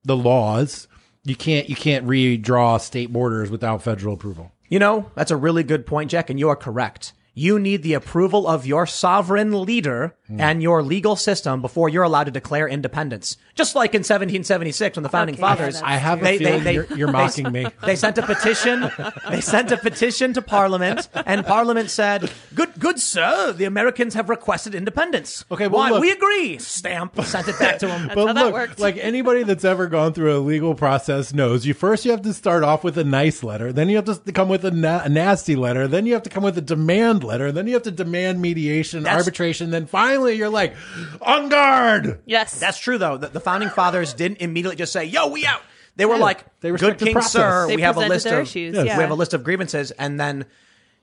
the 0.04 0.16
laws, 0.16 0.88
you 1.24 1.36
can't 1.36 1.70
you 1.70 1.76
can't 1.76 2.06
redraw 2.06 2.80
state 2.80 3.12
borders 3.12 3.50
without 3.50 3.82
federal 3.82 4.16
approval. 4.16 4.52
You 4.70 4.80
know, 4.80 5.12
that's 5.16 5.32
a 5.32 5.38
really 5.38 5.64
good 5.64 5.86
point, 5.86 6.12
Jack, 6.12 6.30
and 6.30 6.40
you 6.40 6.50
are 6.50 6.56
correct. 6.56 7.14
You 7.34 7.60
need 7.60 7.84
the 7.84 7.94
approval 7.94 8.48
of 8.48 8.66
your 8.66 8.86
sovereign 8.86 9.62
leader 9.62 10.17
Hmm. 10.28 10.42
and 10.42 10.62
your 10.62 10.84
legal 10.84 11.16
system 11.16 11.62
before 11.62 11.88
you're 11.88 12.04
allowed 12.04 12.26
to 12.26 12.32
declare 12.32 12.68
independence. 12.68 13.38
Just 13.56 13.76
like 13.76 13.96
in 13.96 14.00
1776 14.00 14.98
when 14.98 15.04
the 15.04 15.10
founding 15.10 15.36
Okay, 15.36 15.42
fathers. 15.42 15.80
yeah, 15.80 15.88
I 15.88 15.96
have 15.96 16.20
They- 16.20 16.36
a 16.36 16.40
feeling 16.40 16.64
they- 16.66 16.74
you're, 16.74 16.88
you're 16.98 17.12
mocking 17.12 17.50
me. 17.52 17.66
They 17.86 17.96
sent 17.96 18.18
a 18.18 18.22
petition. 18.24 18.92
they 19.30 19.40
sent 19.40 19.72
a 19.72 19.78
petition 19.78 20.34
to 20.34 20.42
Parliament, 20.42 21.08
and 21.26 21.46
Parliament 21.46 21.90
said, 21.90 22.30
"Good, 22.54 22.74
good 22.78 23.00
sir, 23.00 23.54
the 23.54 23.64
Americans 23.64 24.16
have 24.16 24.28
requested 24.30 24.76
independence. 24.76 25.46
Okay, 25.50 25.68
well, 25.70 25.80
why 25.80 25.90
look- 25.92 26.02
we 26.02 26.12
agree." 26.12 26.58
Stamp. 26.58 27.24
Sent 27.24 27.48
it 27.48 27.58
back 27.58 27.80
to 27.80 27.88
them. 27.88 28.12
But 28.14 28.28
how 28.28 28.34
that 28.34 28.52
look, 28.54 28.80
like 28.80 28.98
anybody 28.98 29.44
that's 29.44 29.64
ever 29.64 29.88
gone 29.88 30.12
through 30.12 30.36
a 30.38 30.40
legal 30.40 30.76
process 30.76 31.34
knows, 31.34 31.66
you 31.66 31.74
first 31.74 32.04
you 32.04 32.12
have 32.12 32.22
to 32.24 32.34
start 32.34 32.64
off 32.64 32.84
with 32.84 32.98
a 32.98 33.04
nice 33.06 33.44
letter, 33.44 33.72
then 33.72 33.88
you 33.88 33.96
have 33.96 34.06
to 34.26 34.32
come 34.34 34.50
with 34.50 34.66
a, 34.66 34.72
na- 34.72 35.04
a 35.06 35.10
nasty 35.10 35.56
letter, 35.56 35.88
then 35.88 36.06
you 36.06 36.14
have 36.14 36.24
to 36.24 36.30
come 36.30 36.44
with 36.44 36.58
a 36.58 36.62
demand 36.62 37.24
letter, 37.24 37.52
then 37.54 37.66
you 37.68 37.74
have 37.76 37.84
to 37.84 37.92
demand 37.92 38.42
mediation, 38.42 39.04
That's- 39.04 39.18
arbitration, 39.22 39.72
then 39.72 39.86
finally 39.86 40.17
you're 40.26 40.50
like, 40.50 40.76
on 41.22 41.50
guard. 41.50 42.22
Yes. 42.26 42.60
That's 42.60 42.78
true, 42.80 42.98
though. 42.98 43.18
The, 43.18 43.28
the 43.28 43.40
founding 43.40 43.70
fathers 43.70 44.14
didn't 44.14 44.38
immediately 44.42 44.76
just 44.76 44.92
say, 44.94 45.06
"Yo, 45.06 45.28
we 45.28 45.46
out." 45.46 45.62
They 45.96 46.06
were 46.06 46.16
Yeah, 46.16 46.22
like, 46.22 46.60
they 46.62 46.70
"Good 46.70 46.74
respected 46.74 47.06
King, 47.06 47.14
process. 47.14 47.32
sir, 47.32 47.68
They 47.68 47.76
we 47.78 47.82
have 47.82 47.98
a 47.98 48.02
presented 48.02 48.14
list 48.14 48.26
their 48.26 48.40
of 48.42 48.48
issues, 48.48 48.76
Yes. 48.76 48.86
yeah. 48.86 48.98
we 48.98 49.02
have 49.02 49.12
a 49.12 49.16
list 49.16 49.34
of 49.34 49.44
grievances," 49.44 49.92
and 49.92 50.20
then 50.20 50.46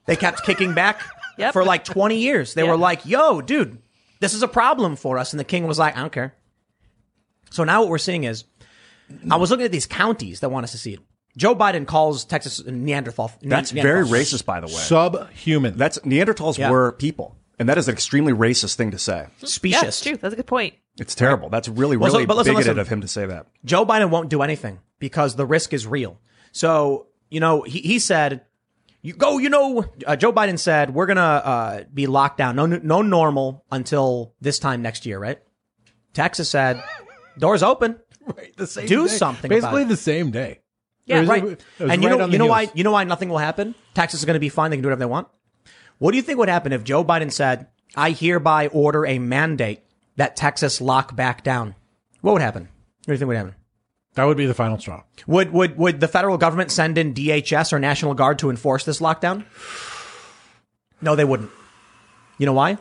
they 0.05 0.15
kept 0.15 0.43
kicking 0.43 0.73
back 0.73 1.01
Yep. 1.37 1.53
for 1.53 1.63
like 1.65 1.83
twenty 1.83 2.17
years. 2.17 2.53
They 2.53 2.63
Yeah. 2.63 2.69
were 2.71 2.77
like, 2.77 3.05
"Yo, 3.05 3.41
dude, 3.41 3.79
this 4.21 4.33
is 4.33 4.41
a 4.43 4.47
problem 4.47 4.95
for 4.95 5.17
us," 5.17 5.33
and 5.33 5.39
the 5.39 5.43
king 5.43 5.67
was 5.67 5.77
like, 5.79 5.97
"I 5.97 6.01
don't 6.01 6.11
care." 6.13 6.33
So 7.51 7.63
now 7.63 7.81
what 7.81 7.89
we're 7.89 7.97
seeing 7.97 8.23
is, 8.23 8.45
I 9.29 9.35
was 9.37 9.49
looking 9.51 9.65
at 9.65 9.71
these 9.71 9.85
counties 9.85 10.39
that 10.39 10.49
want 10.49 10.65
to 10.65 10.71
secede. 10.71 10.99
Joe 11.37 11.53
Biden 11.53 11.85
calls 11.85 12.23
Texas 12.23 12.63
Neanderthal. 12.65 13.29
That's 13.41 13.73
Neanderthal. 13.73 14.09
very 14.09 14.23
racist, 14.23 14.45
by 14.45 14.61
the 14.61 14.67
way. 14.67 14.73
Subhuman. 14.73 15.77
That's 15.77 15.99
Neanderthals 15.99 16.57
Yeah. 16.57 16.69
were 16.71 16.93
people, 16.93 17.35
and 17.59 17.69
that 17.69 17.77
is 17.77 17.87
an 17.87 17.93
extremely 17.93 18.33
racist 18.33 18.75
thing 18.75 18.91
to 18.91 18.97
say. 18.99 19.27
yeah, 19.39 19.47
specious. 19.47 19.83
it's 19.83 20.01
true. 20.01 20.17
That's 20.17 20.33
a 20.33 20.37
good 20.37 20.47
point. 20.47 20.75
It's 20.97 21.15
terrible. 21.15 21.49
That's 21.49 21.67
really, 21.67 21.97
Well, 21.97 22.11
so- 22.11 22.17
really 22.17 22.25
but 22.25 22.37
listen, 22.37 22.53
bigoted 22.53 22.67
listen. 22.67 22.79
of 22.79 22.87
him 22.87 23.01
to 23.01 23.07
say 23.07 23.25
that. 23.25 23.47
Joe 23.65 23.85
Biden 23.85 24.09
won't 24.09 24.29
do 24.29 24.41
anything 24.41 24.79
because 24.99 25.35
the 25.35 25.45
risk 25.45 25.73
is 25.73 25.85
real. 25.85 26.19
So, 26.51 27.07
you 27.29 27.39
know, 27.39 27.63
he, 27.63 27.79
he 27.79 27.99
said, 27.99 28.41
you 29.01 29.13
go, 29.13 29.37
you 29.37 29.49
know, 29.49 29.85
uh, 30.07 30.15
Joe 30.15 30.31
Biden 30.33 30.57
said, 30.57 30.93
we're 30.93 31.05
going 31.05 31.17
to 31.17 31.21
uh, 31.21 31.83
be 31.93 32.07
locked 32.07 32.37
down, 32.37 32.55
no, 32.55 32.65
no 32.65 33.01
normal 33.01 33.65
until 33.71 34.33
this 34.41 34.57
time 34.57 34.81
next 34.81 35.05
year, 35.05 35.19
right? 35.19 35.39
Texas 36.13 36.49
said, 36.49 36.81
doors 37.37 37.61
open. 37.61 37.99
right, 38.25 38.55
the 38.57 38.65
same 38.65 38.87
do 38.87 39.07
day. 39.07 39.13
something 39.13 39.49
Basically 39.49 39.81
about 39.83 39.89
the 39.89 39.97
same 39.97 40.31
day. 40.31 40.61
Yeah, 41.05 41.23
Right. 41.25 41.43
it 41.43 41.45
was 41.79 41.91
And 41.91 42.01
you 42.01 42.09
right 42.09 42.17
know, 42.17 42.25
you 42.25 42.31
the 42.31 42.37
know 42.39 42.45
why, 42.47 42.71
you 42.73 42.83
know 42.83 42.91
why 42.91 43.03
nothing 43.03 43.29
will 43.29 43.37
happen? 43.37 43.75
Texas 43.93 44.21
is 44.21 44.25
going 44.25 44.33
to 44.35 44.39
be 44.39 44.49
fine. 44.49 44.71
They 44.71 44.77
can 44.77 44.81
do 44.81 44.87
whatever 44.87 44.99
they 45.01 45.05
want. 45.05 45.27
What 45.97 46.11
do 46.11 46.17
you 46.17 46.23
think 46.23 46.39
would 46.39 46.49
happen 46.49 46.73
if 46.73 46.83
Joe 46.83 47.03
Biden 47.03 47.31
said, 47.31 47.67
I 47.95 48.11
hereby 48.11 48.67
order 48.67 49.05
a 49.05 49.19
mandate 49.19 49.81
that 50.17 50.35
Texas 50.35 50.81
lock 50.81 51.15
back 51.15 51.43
down? 51.43 51.75
What 52.21 52.33
would 52.33 52.41
happen? 52.41 52.63
What 52.63 53.05
do 53.05 53.11
you 53.13 53.17
think 53.17 53.27
would 53.27 53.37
happen? 53.37 53.55
That 54.15 54.25
would 54.25 54.37
be 54.37 54.45
the 54.45 54.53
final 54.53 54.79
straw. 54.79 55.03
Would 55.27 55.51
would 55.51 55.77
would 55.77 55.99
the 55.99 56.07
federal 56.07 56.37
government 56.37 56.71
send 56.71 56.97
in 56.97 57.13
DHS 57.13 57.73
or 57.73 57.79
National 57.79 58.13
Guard 58.13 58.39
to 58.39 58.49
enforce 58.49 58.85
this 58.85 59.01
lockdown? 59.01 59.45
No, 61.01 61.15
they 61.15 61.25
wouldn't. 61.25 61.51
You 62.37 62.45
know 62.45 62.53
why? 62.53 62.77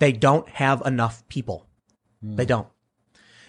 They 0.00 0.12
don't 0.12 0.48
have 0.48 0.82
enough 0.84 1.26
people. 1.28 1.66
They 2.22 2.44
don't. 2.44 2.68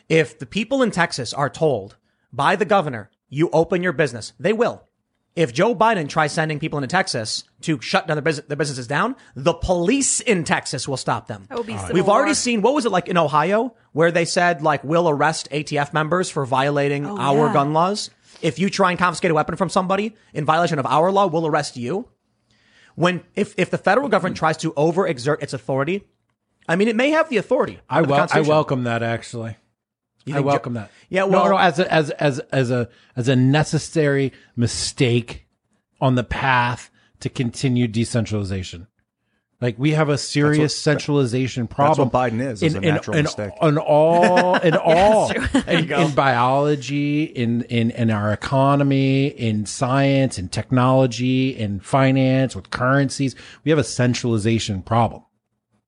If 0.07 0.37
the 0.37 0.45
people 0.45 0.81
in 0.81 0.91
Texas 0.91 1.33
are 1.33 1.49
told 1.49 1.97
by 2.31 2.55
the 2.55 2.65
governor, 2.65 3.09
you 3.27 3.49
open 3.51 3.83
your 3.83 3.93
business, 3.93 4.33
they 4.39 4.53
will. 4.53 4.83
If 5.39 5.53
Joe 5.53 5.73
Biden 5.73 6.09
tries 6.09 6.33
sending 6.33 6.59
people 6.59 6.79
into 6.79 6.87
Texas 6.89 7.45
to 7.61 7.79
shut 7.79 8.07
down 8.07 8.17
their, 8.17 8.21
business, 8.21 8.45
their 8.47 8.57
businesses 8.57 8.87
down, 8.87 9.15
the 9.35 9.53
police 9.53 10.19
in 10.19 10.43
Texas 10.43 10.85
will 10.85 10.97
stop 10.97 11.27
them. 11.27 11.45
That 11.47 11.57
would 11.59 11.65
be 11.67 11.77
civil 11.77 11.93
We've 11.93 12.09
already 12.09 12.33
seen 12.33 12.61
what 12.61 12.73
was 12.73 12.85
it 12.85 12.91
like 12.91 13.07
in 13.07 13.17
Ohio 13.17 13.73
where 13.93 14.11
they 14.11 14.25
said 14.25 14.61
like 14.61 14.83
we'll 14.83 15.07
arrest 15.07 15.47
ATF 15.51 15.93
members 15.93 16.29
for 16.29 16.45
violating 16.45 17.05
Oh, 17.05 17.17
our 17.17 17.47
yeah. 17.47 17.53
gun 17.53 17.71
laws. 17.71 18.09
If 18.41 18.59
you 18.59 18.69
try 18.69 18.89
and 18.89 18.99
confiscate 18.99 19.31
a 19.31 19.33
weapon 19.33 19.55
from 19.55 19.69
somebody 19.69 20.13
in 20.33 20.43
violation 20.43 20.77
of 20.77 20.85
our 20.85 21.09
law, 21.09 21.27
we'll 21.27 21.47
arrest 21.47 21.77
you. 21.77 22.09
When 22.95 23.23
if 23.33 23.53
if 23.57 23.69
the 23.69 23.77
federal 23.77 24.09
government 24.09 24.35
tries 24.35 24.57
to 24.57 24.73
overexert 24.73 25.41
its 25.41 25.53
authority, 25.53 26.03
I 26.67 26.75
mean 26.75 26.89
it 26.89 26.97
may 26.97 27.11
have 27.11 27.29
the 27.29 27.37
authority. 27.37 27.79
I, 27.89 27.97
under 27.99 28.07
the 28.07 28.13
wel- 28.13 28.27
I 28.31 28.41
welcome 28.41 28.83
that 28.83 29.03
actually. 29.03 29.55
I 30.33 30.37
Jo- 30.37 30.43
welcome 30.43 30.73
that. 30.73 30.91
Yeah, 31.09 31.23
well- 31.23 31.49
no, 31.49 31.57
as 31.57 31.79
a, 31.79 31.91
as 31.91 32.09
as 32.11 32.39
as 32.39 32.71
a 32.71 32.89
as 33.15 33.27
a 33.27 33.35
necessary 33.35 34.33
mistake 34.55 35.47
on 36.01 36.15
the 36.15 36.23
path 36.23 36.89
to 37.19 37.29
continued 37.29 37.91
decentralization. 37.91 38.87
Like 39.61 39.77
we 39.77 39.91
have 39.91 40.07
a 40.07 40.17
serious 40.17 40.77
centralization 40.77 41.67
problem. 41.67 42.09
what 42.09 42.31
Biden 42.31 42.39
is, 42.39 42.63
is 42.63 42.75
a 42.75 42.79
natural 42.79 43.17
in, 43.17 43.23
mistake. 43.23 43.51
In 43.61 43.77
all, 43.77 44.55
in 44.61 44.73
all, 44.73 45.31
in, 45.31 45.91
in 45.91 46.15
biology, 46.15 47.23
in, 47.23 47.63
in 47.63 47.91
in 47.91 48.09
our 48.09 48.31
economy, 48.31 49.27
in 49.27 49.65
science, 49.65 50.39
in 50.39 50.47
technology, 50.47 51.49
in 51.49 51.81
finance, 51.81 52.55
with 52.55 52.69
currencies, 52.69 53.35
we 53.65 53.69
have 53.69 53.79
a 53.79 53.83
centralization 53.83 54.81
problem, 54.81 55.23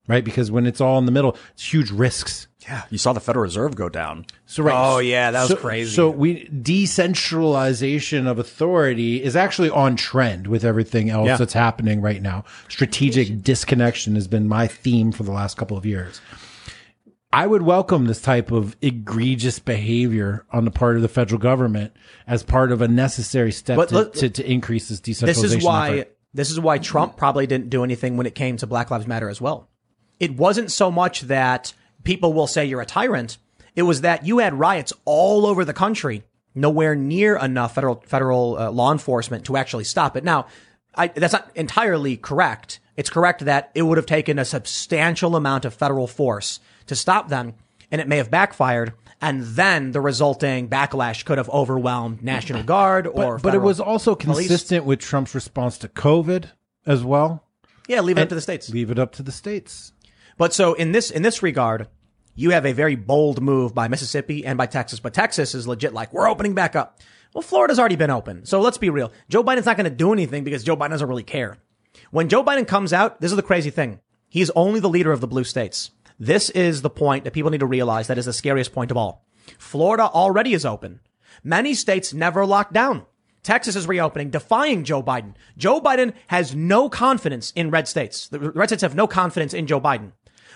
right? 0.06 0.26
Because 0.26 0.52
when 0.52 0.66
it's 0.66 0.82
all 0.82 1.00
in 1.00 1.06
the 1.06 1.14
middle, 1.14 1.38
it's 1.54 1.72
huge 1.72 1.92
risks 1.92 2.48
Yeah, 2.72 2.84
you 2.90 2.98
saw 2.98 3.12
the 3.12 3.20
Federal 3.20 3.44
Reserve 3.44 3.76
go 3.76 3.90
down. 3.90 4.26
So 4.46 4.64
right. 4.64 4.74
Oh, 4.96 5.00
yeah, 5.00 5.32
that 5.32 5.42
was 5.42 5.50
so, 5.50 5.56
crazy. 5.58 5.94
So 5.94 6.10
we 6.10 6.46
decentralization 6.48 8.28
of 8.28 8.40
authority 8.40 9.22
is 9.22 9.36
actually 9.36 9.70
on 9.70 9.96
trend 9.98 10.48
with 10.48 10.64
everything 10.64 11.10
else 11.10 11.28
Yeah. 11.28 11.38
that's 11.38 11.54
happening 11.54 12.02
right 12.02 12.22
now. 12.22 12.46
Strategic 12.70 13.42
disconnection 13.44 14.16
has 14.16 14.28
been 14.28 14.48
my 14.48 14.68
theme 14.68 15.12
for 15.12 15.24
the 15.24 15.32
last 15.32 15.58
couple 15.58 15.78
of 15.78 15.86
years. 15.86 16.22
I 17.34 17.48
would 17.48 17.62
welcome 17.62 18.06
this 18.06 18.22
type 18.22 18.52
of 18.52 18.76
egregious 18.82 19.60
behavior 19.60 20.46
on 20.52 20.66
the 20.66 20.72
part 20.72 20.96
of 20.98 21.02
the 21.02 21.08
federal 21.08 21.40
government 21.40 21.94
as 22.28 22.44
part 22.44 22.72
of 22.72 22.82
a 22.82 22.88
necessary 22.88 23.52
step 23.52 23.78
But 23.78 23.90
to, 23.90 23.96
look- 23.96 24.14
to, 24.16 24.30
to 24.30 24.50
increase 24.52 24.90
this 24.90 25.00
decentralization. 25.00 25.44
This 25.44 25.52
decentralization. 25.52 25.60
is 25.60 25.66
why 25.96 26.00
effort. 26.02 26.18
this 26.34 26.52
is 26.52 26.60
why 26.60 26.78
Trump 26.78 27.16
probably 27.18 27.48
didn't 27.48 27.70
do 27.70 27.84
anything 27.84 28.18
when 28.18 28.28
it 28.28 28.36
came 28.36 28.58
to 28.58 28.68
Black 28.68 28.92
Lives 28.92 29.08
Matter 29.08 29.30
as 29.30 29.40
well. 29.42 29.70
It 30.20 30.36
wasn't 30.36 30.72
so 30.72 30.92
much 30.92 31.22
that 31.22 31.74
people 32.04 32.34
will 32.34 32.48
say 32.48 32.66
you're 32.66 32.82
a 32.82 32.86
tyrant. 32.86 33.38
It 33.76 33.84
was 33.84 34.02
that 34.02 34.26
you 34.26 34.40
had 34.40 34.54
riots 34.54 34.94
all 35.06 35.46
over 35.46 35.64
the 35.64 35.74
country, 35.74 36.24
nowhere 36.54 36.96
near 36.96 37.38
enough 37.38 37.76
federal 37.76 38.04
federal 38.06 38.58
uh, 38.58 38.72
law 38.72 38.92
enforcement 38.92 39.46
to 39.46 39.58
actually 39.58 39.86
stop 39.86 40.18
it. 40.18 40.24
Now, 40.24 40.48
I, 40.96 41.08
that's 41.08 41.34
not 41.34 41.50
entirely 41.56 42.18
correct. 42.18 42.80
It's 42.98 43.10
correct 43.10 43.46
that 43.46 43.72
it 43.74 43.84
would 43.84 43.98
have 43.98 44.06
taken 44.06 44.38
a 44.38 44.46
substantial 44.46 45.36
amount 45.36 45.66
of 45.66 45.74
federal 45.74 46.08
force 46.08 46.60
to 46.88 46.96
stop 46.96 47.30
them, 47.30 47.54
and 47.90 48.02
it 48.02 48.08
may 48.08 48.18
have 48.18 48.30
backfired. 48.30 48.94
And 49.24 49.44
then 49.44 49.92
the 49.92 50.02
resulting 50.02 50.68
backlash 50.68 51.26
could 51.26 51.38
have 51.38 51.50
overwhelmed 51.50 52.24
National 52.24 52.64
Guard 52.64 53.06
or. 53.06 53.38
but, 53.38 53.44
but 53.44 53.56
it 53.56 53.60
was 53.60 53.80
also 53.80 54.16
police. 54.16 54.48
consistent 54.48 54.84
with 54.84 55.00
Trump's 55.00 55.36
response 55.36 55.78
to 55.80 55.88
COVID 55.88 56.50
as 56.88 57.04
well. 57.04 57.44
Yeah, 57.88 58.02
leave 58.02 58.18
it 58.18 58.22
up 58.22 58.30
to 58.30 58.36
the 58.36 58.42
states. 58.42 58.70
Leave 58.70 58.90
it 58.90 58.98
up 58.98 59.12
to 59.14 59.24
the 59.24 59.32
states. 59.32 59.94
But 60.38 60.54
so 60.54 60.74
in 60.74 60.92
this 60.92 61.12
in 61.12 61.22
this 61.22 61.44
regard, 61.44 61.88
you 62.36 62.52
have 62.52 62.66
a 62.66 62.74
very 62.74 62.96
bold 62.96 63.42
move 63.42 63.74
by 63.74 63.88
Mississippi 63.88 64.46
and 64.46 64.58
by 64.58 64.66
Texas. 64.66 65.00
But 65.00 65.14
Texas 65.14 65.54
is 65.54 65.68
legit 65.68 65.94
like 65.94 66.14
we're 66.14 66.30
opening 66.30 66.54
back 66.54 66.76
up. 66.76 67.00
Well, 67.34 67.42
Florida's 67.42 67.80
already 67.80 67.96
been 67.96 68.10
open. 68.10 68.46
So 68.46 68.60
let's 68.60 68.78
be 68.78 68.90
real. 68.90 69.12
Joe 69.30 69.44
Biden's 69.44 69.66
not 69.66 69.78
going 69.78 69.90
to 69.90 69.96
do 69.96 70.12
anything 70.12 70.44
because 70.44 70.64
Joe 70.64 70.76
Biden 70.76 70.90
doesn't 70.90 71.08
really 71.08 71.24
care. 71.24 71.58
When 72.12 72.30
Joe 72.30 72.44
Biden 72.44 72.68
comes 72.68 72.94
out, 72.94 73.22
this 73.22 73.32
is 73.32 73.38
the 73.38 73.44
crazy 73.44 73.70
thing. 73.70 74.00
He's 74.28 74.50
only 74.52 74.80
the 74.80 74.90
leader 74.90 75.12
of 75.12 75.22
the 75.22 75.28
blue 75.28 75.44
states. 75.44 75.92
This 76.20 76.50
is 76.52 76.82
the 76.82 76.90
point 76.90 77.24
that 77.24 77.34
people 77.34 77.52
need 77.52 77.62
to 77.62 77.66
realize 77.66 78.08
that 78.08 78.18
is 78.18 78.26
the 78.26 78.34
scariest 78.34 78.74
point 78.74 78.92
of 78.92 78.98
all. 78.98 79.26
Florida 79.58 80.04
already 80.04 80.54
is 80.54 80.66
open. 80.66 81.00
Many 81.44 81.74
states 81.74 82.14
never 82.14 82.46
locked 82.46 82.74
down. 82.74 83.06
Texas 83.44 83.76
is 83.76 83.88
reopening, 83.88 84.30
defying 84.30 84.84
Joe 84.84 85.02
Biden. 85.02 85.34
Joe 85.58 85.82
Biden 85.82 86.14
has 86.28 86.54
no 86.54 86.90
confidence 86.90 87.52
in 87.56 87.72
red 87.72 87.88
states. 87.88 88.28
The 88.28 88.40
red 88.40 88.70
states 88.70 88.84
have 88.84 88.94
no 88.94 89.08
confidence 89.08 89.54
in 89.54 89.66
Joe 89.66 89.82
Biden. 89.82 90.12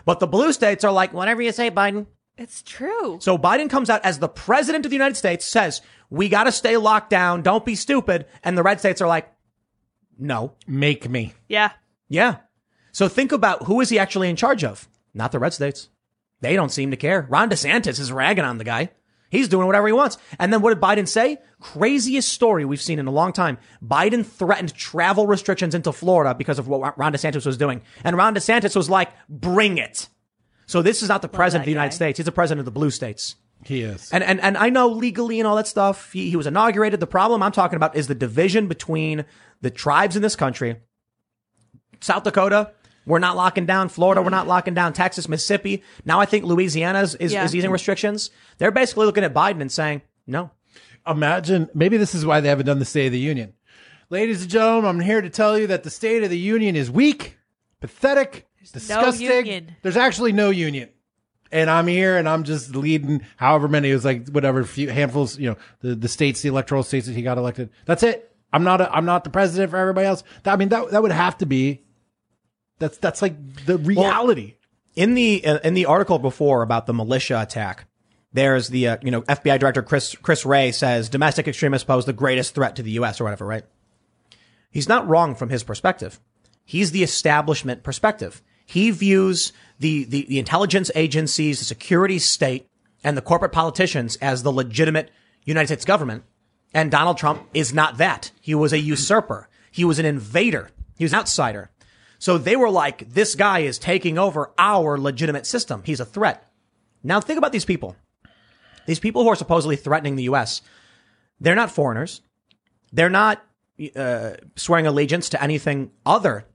But 0.05 0.19
the 0.19 0.27
blue 0.27 0.53
states 0.53 0.83
are 0.83 0.91
like, 0.91 1.13
whatever 1.13 1.41
you 1.41 1.51
say, 1.51 1.69
Biden. 1.71 2.05
It's 2.37 2.61
true. 2.61 3.17
So 3.21 3.37
Biden 3.37 3.69
comes 3.69 3.89
out 3.89 4.03
as 4.05 4.19
the 4.19 4.27
president 4.27 4.85
of 4.85 4.91
the 4.91 4.95
United 4.95 5.15
States, 5.15 5.45
says, 5.45 5.81
we 6.09 6.29
got 6.29 6.43
to 6.43 6.51
stay 6.51 6.77
locked 6.77 7.09
down. 7.09 7.41
Don't 7.41 7.65
be 7.65 7.75
stupid. 7.75 8.25
And 8.43 8.57
the 8.57 8.63
red 8.63 8.79
states 8.79 9.01
are 9.01 9.07
like, 9.07 9.31
no. 10.17 10.53
Make 10.67 11.09
me. 11.09 11.33
yeah. 11.49 11.71
Yeah. 12.07 12.37
So 12.91 13.09
think 13.09 13.31
about 13.31 13.63
who 13.63 13.81
is 13.81 13.89
he 13.89 13.99
actually 13.99 14.29
in 14.29 14.35
charge 14.35 14.63
of? 14.63 14.87
Not 15.13 15.31
the 15.31 15.39
red 15.39 15.53
states. 15.53 15.89
They 16.41 16.55
don't 16.55 16.71
seem 16.71 16.91
to 16.91 16.97
care. 16.97 17.25
Ron 17.29 17.49
DeSantis 17.49 17.99
is 17.99 18.11
ragging 18.11 18.45
on 18.45 18.57
the 18.57 18.63
guy. 18.63 18.91
He's 19.29 19.47
doing 19.47 19.65
whatever 19.65 19.87
he 19.87 19.93
wants. 19.93 20.17
And 20.39 20.53
then 20.53 20.61
what 20.61 20.73
did 20.73 20.81
Biden 20.81 21.07
say? 21.07 21.39
Craziest 21.59 22.29
story 22.29 22.65
we've 22.65 22.81
seen 22.81 22.99
in 22.99 23.07
a 23.07 23.11
long 23.11 23.33
time. 23.33 23.57
Biden 23.83 24.25
threatened 24.25 24.73
travel 24.75 25.27
restrictions 25.27 25.75
into 25.75 25.91
Florida 25.91 26.35
because 26.35 26.59
of 26.59 26.67
what 26.67 26.97
Ron 26.97 27.13
DeSantis 27.13 27.45
was 27.45 27.57
doing. 27.57 27.81
And 28.03 28.15
Ron 28.15 28.35
DeSantis 28.35 28.75
was 28.75 28.89
like, 28.89 29.09
bring 29.27 29.77
it. 29.77 30.07
So 30.67 30.81
this 30.81 31.03
is 31.03 31.09
not 31.09 31.21
the 31.21 31.27
president 31.27 31.63
of 31.63 31.65
the 31.65 31.73
that 31.73 31.81
United. 31.81 31.95
States. 31.95 32.17
He's 32.17 32.25
the 32.25 32.31
president 32.31 32.59
of 32.59 32.65
the 32.65 32.71
blue 32.71 32.91
states. 32.91 33.35
He 33.63 33.81
is. 33.81 34.11
And, 34.11 34.23
and, 34.23 34.39
and 34.41 34.57
I 34.57 34.69
know 34.69 34.87
legally 34.87 35.39
and 35.39 35.47
all 35.47 35.55
that 35.55 35.67
stuff, 35.67 36.11
he, 36.11 36.29
he 36.29 36.35
was 36.35 36.45
inaugurated. 36.45 36.99
The 36.99 37.07
problem 37.07 37.41
I'm 37.41 37.51
talking 37.51 37.77
about 37.77 37.95
is 37.95 38.07
the 38.07 38.15
division 38.15 38.67
between 38.67 39.25
the 39.61 39.71
tribes 39.71 40.15
in 40.15 40.21
this 40.21 40.35
country. 40.35 40.77
South 42.01 42.23
Dakota, 42.23 42.73
we're 43.05 43.19
not 43.19 43.35
locking 43.35 43.65
down. 43.65 43.89
Florida, 43.89 44.21
we're 44.21 44.29
not 44.29 44.45
mm. 44.45 44.49
locking 44.49 44.73
down. 44.73 44.93
Texas, 44.93 45.29
Mississippi. 45.29 45.83
Now 46.05 46.19
I 46.19 46.25
think 46.25 46.45
Louisiana 46.45 47.01
is, 47.01 47.15
is, 47.15 47.33
Yeah. 47.33 47.43
is 47.43 47.55
easing 47.55 47.71
restrictions. 47.71 48.31
They're 48.57 48.71
basically 48.71 49.05
looking 49.05 49.23
at 49.23 49.33
Biden 49.33 49.61
and 49.61 49.71
saying, 49.71 50.01
no. 50.27 50.51
Imagine, 51.07 51.69
maybe 51.73 51.97
this 51.97 52.15
is 52.15 52.25
why 52.25 52.41
they 52.41 52.49
haven't 52.49 52.65
done 52.65 52.79
the 52.79 52.85
State 52.85 53.07
of 53.07 53.11
the 53.11 53.19
Union. 53.19 53.53
Ladies 54.09 54.41
and 54.41 54.51
gentlemen, 54.51 54.89
I'm 54.89 54.99
here 54.99 55.21
to 55.21 55.29
tell 55.29 55.57
you 55.57 55.67
that 55.67 55.83
the 55.83 55.89
State 55.89 56.23
of 56.23 56.29
the 56.29 56.37
Union 56.37 56.75
is 56.75 56.89
weak, 56.89 57.37
pathetic, 57.79 58.47
disgusting. 58.73 59.27
union. 59.27 59.75
There's 59.83 59.97
actually 59.97 60.31
no 60.31 60.49
union. 60.49 60.89
And 61.51 61.69
I'm 61.69 61.87
here 61.87 62.17
and 62.17 62.27
I'm 62.27 62.43
just 62.43 62.75
leading 62.75 63.21
however 63.37 63.67
many, 63.67 63.91
it 63.91 63.93
was 63.93 64.03
like 64.03 64.29
whatever, 64.29 64.63
few 64.63 64.89
handfuls, 64.89 65.37
you 65.37 65.51
know, 65.51 65.57
the, 65.81 65.95
the 65.95 66.07
states, 66.07 66.41
the 66.41 66.49
electoral 66.49 66.83
states 66.83 67.05
that 67.05 67.13
he 67.13 67.21
got 67.21 67.37
elected. 67.37 67.69
That's 67.85 68.03
it. 68.03 68.35
I'm 68.51 68.63
not 68.63 68.81
a, 68.81 68.91
I'm 68.91 69.05
not 69.05 69.23
the 69.23 69.29
president 69.29 69.69
for 69.69 69.77
everybody 69.77 70.07
else. 70.07 70.23
That, 70.43 70.53
I 70.53 70.57
mean, 70.57 70.69
that, 70.69 70.91
that 70.91 71.01
would 71.03 71.11
have 71.11 71.37
to 71.37 71.45
be, 71.45 71.84
that's, 72.79 72.97
that's 72.97 73.21
like 73.21 73.65
the 73.65 73.77
reality. 73.77 74.55
In 74.95 75.13
the 75.13 75.45
in 75.61 75.73
the 75.73 75.87
article 75.87 76.19
before 76.19 76.61
about 76.61 76.85
the 76.85 76.93
militia 76.93 77.41
attack, 77.41 77.85
there's 78.31 78.69
the 78.69 78.87
uh, 78.87 78.97
you 79.01 79.11
know 79.11 79.23
FBI 79.23 79.59
director 79.59 79.81
Chris 79.81 80.15
Chris 80.15 80.45
Wray 80.45 80.71
says 80.71 81.09
domestic 81.09 81.49
extremists 81.49 81.85
pose 81.85 82.05
the 82.05 82.13
greatest 82.13 82.55
threat 82.55 82.77
to 82.77 82.83
the 82.83 82.91
U.S. 82.91 83.19
or 83.19 83.25
whatever, 83.25 83.45
right? 83.45 83.65
He's 84.71 84.87
not 84.87 85.07
wrong 85.07 85.35
from 85.35 85.49
his 85.49 85.63
perspective. 85.63 86.19
He's 86.65 86.91
the 86.91 87.03
establishment 87.03 87.83
perspective. 87.83 88.41
He 88.65 88.91
views 88.91 89.53
the, 89.79 90.03
the, 90.05 90.25
the 90.27 90.39
intelligence 90.39 90.89
agencies, 90.95 91.59
the 91.59 91.65
security 91.65 92.19
state, 92.19 92.67
and 93.03 93.15
the 93.15 93.21
corporate 93.21 93.51
politicians 93.51 94.17
as 94.17 94.43
the 94.43 94.51
legitimate 94.51 95.11
United 95.45 95.67
States 95.67 95.85
government. 95.85 96.23
And 96.73 96.91
Donald 96.91 97.17
Trump 97.17 97.47
is 97.53 97.73
not 97.73 97.99
that. 97.99 98.31
He 98.41 98.55
was 98.55 98.73
a 98.73 98.79
usurper. 98.79 99.47
He 99.71 99.85
was 99.85 99.99
an 99.99 100.05
invader. 100.05 100.71
He 100.97 101.05
was 101.05 101.13
an 101.13 101.19
outsider. 101.19 101.69
So 102.25 102.39
they 102.39 102.55
were 102.55 102.71
like, 102.71 103.07
this 103.07 103.35
guy 103.35 103.59
is 103.59 103.77
taking 103.77 104.17
over 104.17 104.51
our 104.57 104.97
legitimate 104.97 105.45
system. 105.45 105.83
He's 105.85 105.99
a 105.99 106.05
threat. 106.05 106.51
Now 107.03 107.21
think 107.21 107.37
about 107.37 107.51
these 107.51 107.65
people. 107.65 107.95
These 108.87 108.97
people 108.97 109.21
who 109.21 109.29
are 109.29 109.35
supposedly 109.35 109.75
threatening 109.75 110.15
the 110.15 110.23
U.S. 110.23 110.63
They're 111.39 111.53
not 111.53 111.69
foreigners. 111.69 112.21
They're 112.91 113.11
not 113.11 113.45
uh, 113.95 114.31
swearing 114.55 114.87
allegiance 114.87 115.29
to 115.29 115.43
anything 115.43 115.91
other 116.03 116.47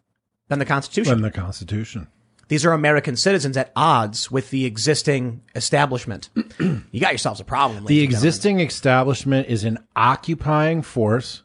than 0.48 0.58
the 0.58 0.64
Constitution. 0.64 1.12
And 1.12 1.22
the 1.22 1.30
Constitution. 1.30 2.08
These 2.48 2.66
are 2.66 2.72
American 2.72 3.14
citizens 3.14 3.56
at 3.56 3.70
odds 3.76 4.28
with 4.28 4.50
the 4.50 4.66
existing 4.66 5.40
establishment. 5.54 6.30
you 6.58 7.00
got 7.00 7.12
yourselves 7.12 7.38
a 7.38 7.44
problem. 7.44 7.84
The 7.84 8.00
existing 8.00 8.58
establishment 8.58 9.46
is 9.46 9.62
an 9.62 9.78
occupying 9.94 10.82
force 10.82 11.44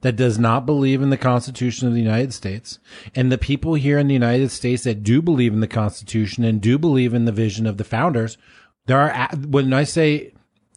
that 0.00 0.16
does 0.16 0.38
not 0.38 0.66
believe 0.66 1.02
in 1.02 1.10
the 1.10 1.16
Constitution 1.16 1.88
of 1.88 1.94
the 1.94 2.00
United 2.00 2.32
States. 2.32 2.78
And 3.14 3.32
the 3.32 3.38
people 3.38 3.74
here 3.74 3.98
in 3.98 4.06
the 4.06 4.14
United 4.14 4.50
States 4.50 4.84
that 4.84 5.02
do 5.02 5.20
believe 5.20 5.52
in 5.52 5.60
the 5.60 5.66
Constitution 5.66 6.44
and 6.44 6.60
do 6.60 6.78
believe 6.78 7.14
in 7.14 7.24
the 7.24 7.32
vision 7.32 7.66
of 7.66 7.78
the 7.78 7.84
founders, 7.84 8.38
there 8.86 8.98
are, 8.98 9.28
when 9.36 9.72
I 9.72 9.84
say 9.84 10.32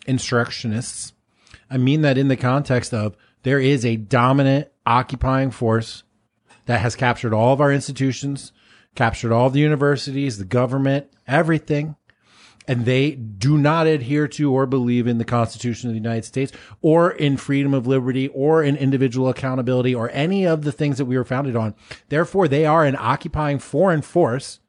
insurrectionists, 0.07 1.13
I 1.69 1.77
mean 1.77 2.01
that 2.01 2.17
in 2.17 2.27
the 2.27 2.35
context 2.35 2.93
of 2.93 3.15
there 3.43 3.59
is 3.59 3.85
a 3.85 3.95
dominant 3.95 4.69
occupying 4.85 5.51
force 5.51 6.03
that 6.65 6.81
has 6.81 6.95
captured 6.95 7.33
all 7.33 7.53
of 7.53 7.61
our 7.61 7.71
institutions, 7.71 8.51
captured 8.95 9.31
all 9.31 9.49
the 9.49 9.59
universities, 9.59 10.37
the 10.37 10.45
government, 10.45 11.07
everything 11.27 11.95
and 12.71 12.85
they 12.85 13.11
do 13.11 13.57
not 13.57 13.85
adhere 13.85 14.29
to 14.29 14.53
or 14.53 14.65
believe 14.65 15.05
in 15.05 15.17
the 15.17 15.25
Constitution 15.25 15.89
of 15.89 15.93
the 15.93 15.99
United 15.99 16.23
States 16.23 16.53
or 16.81 17.11
in 17.11 17.35
freedom 17.35 17.73
of 17.73 17.85
liberty 17.85 18.29
or 18.29 18.63
in 18.63 18.77
individual 18.77 19.27
accountability 19.27 19.93
or 19.93 20.09
any 20.11 20.45
of 20.45 20.63
the 20.63 20.71
things 20.71 20.97
that 20.97 21.03
we 21.03 21.17
were 21.17 21.25
founded 21.25 21.57
on. 21.57 21.75
Therefore, 22.07 22.47
they 22.47 22.65
are 22.65 22.85
an 22.85 22.95
occupying 22.97 23.59
foreign 23.59 24.01
force 24.01 24.61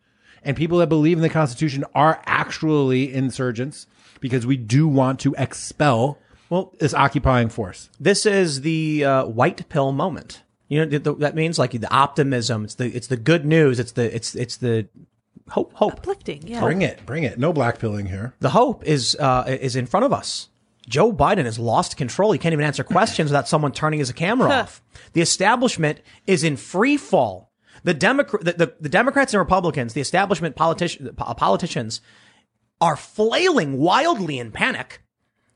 and 0.43 0.57
people 0.57 0.79
that 0.79 0.89
believe 0.89 1.17
in 1.17 1.23
the 1.23 1.29
Constitution 1.29 1.85
are 1.95 2.21
actually 2.27 3.15
insurgents 3.15 3.87
because 4.21 4.45
we 4.45 4.57
do 4.57 4.89
want 4.89 5.21
to 5.21 5.33
expel 5.39 6.19
well, 6.51 6.75
this 6.81 6.95
occupying 6.95 7.51
force. 7.51 7.89
this 8.01 8.27
is 8.27 8.63
the 8.63 9.05
uh, 9.05 9.27
white 9.27 9.69
pill 9.69 9.93
moment. 9.93 10.43
You 10.69 10.81
know 10.81 10.91
th- 10.91 11.05
th- 11.05 11.19
that 11.19 11.37
means 11.37 11.57
like 11.57 11.71
the 11.71 11.93
optimism. 11.93 12.65
It's 12.65 12.75
the 12.75 12.87
it's 12.87 13.07
the 13.07 13.17
good 13.17 13.47
news. 13.47 13.79
It's 13.79 13.93
the 13.93 14.15
it's 14.15 14.35
it's 14.35 14.57
the 14.57 14.89
hope 15.51 15.73
hope. 15.75 15.93
Uplifting. 15.95 16.47
Yeah. 16.47 16.61
Bring 16.61 16.83
it, 16.83 17.05
bring 17.07 17.25
it. 17.25 17.39
No 17.39 17.53
black 17.53 17.79
pilling 17.79 18.07
here. 18.07 18.35
The 18.41 18.51
hope 18.51 18.85
is 18.85 19.17
uh, 19.19 19.45
is 19.47 19.77
in 19.77 19.87
front 19.87 20.07
of 20.07 20.13
us. 20.13 20.49
Joe 20.89 21.13
Biden 21.13 21.45
has 21.45 21.59
lost 21.59 21.97
control. 21.97 22.33
He 22.33 22.39
can't 22.39 22.53
even 22.53 22.65
answer 22.65 22.83
questions 22.85 23.31
without 23.31 23.47
someone 23.49 23.73
turning 23.73 24.01
his 24.01 24.11
camera 24.13 24.51
off. 24.51 24.83
The 25.13 25.21
establishment 25.21 26.01
is 26.27 26.43
in 26.43 26.57
free 26.57 26.97
fall. 26.97 27.53
The, 27.85 27.95
Democrat, 27.95 28.45
the, 28.45 28.53
the, 28.53 28.75
the 28.81 28.89
Democrats 28.89 29.33
and 29.33 29.39
Republicans, 29.39 29.95
the 29.95 30.01
establishment 30.01 30.57
politici- 30.57 31.17
po- 31.17 31.35
politicians, 31.35 32.01
are 32.81 32.97
flailing 32.97 33.79
wildly 33.79 34.39
in 34.39 34.51
panic. 34.51 35.03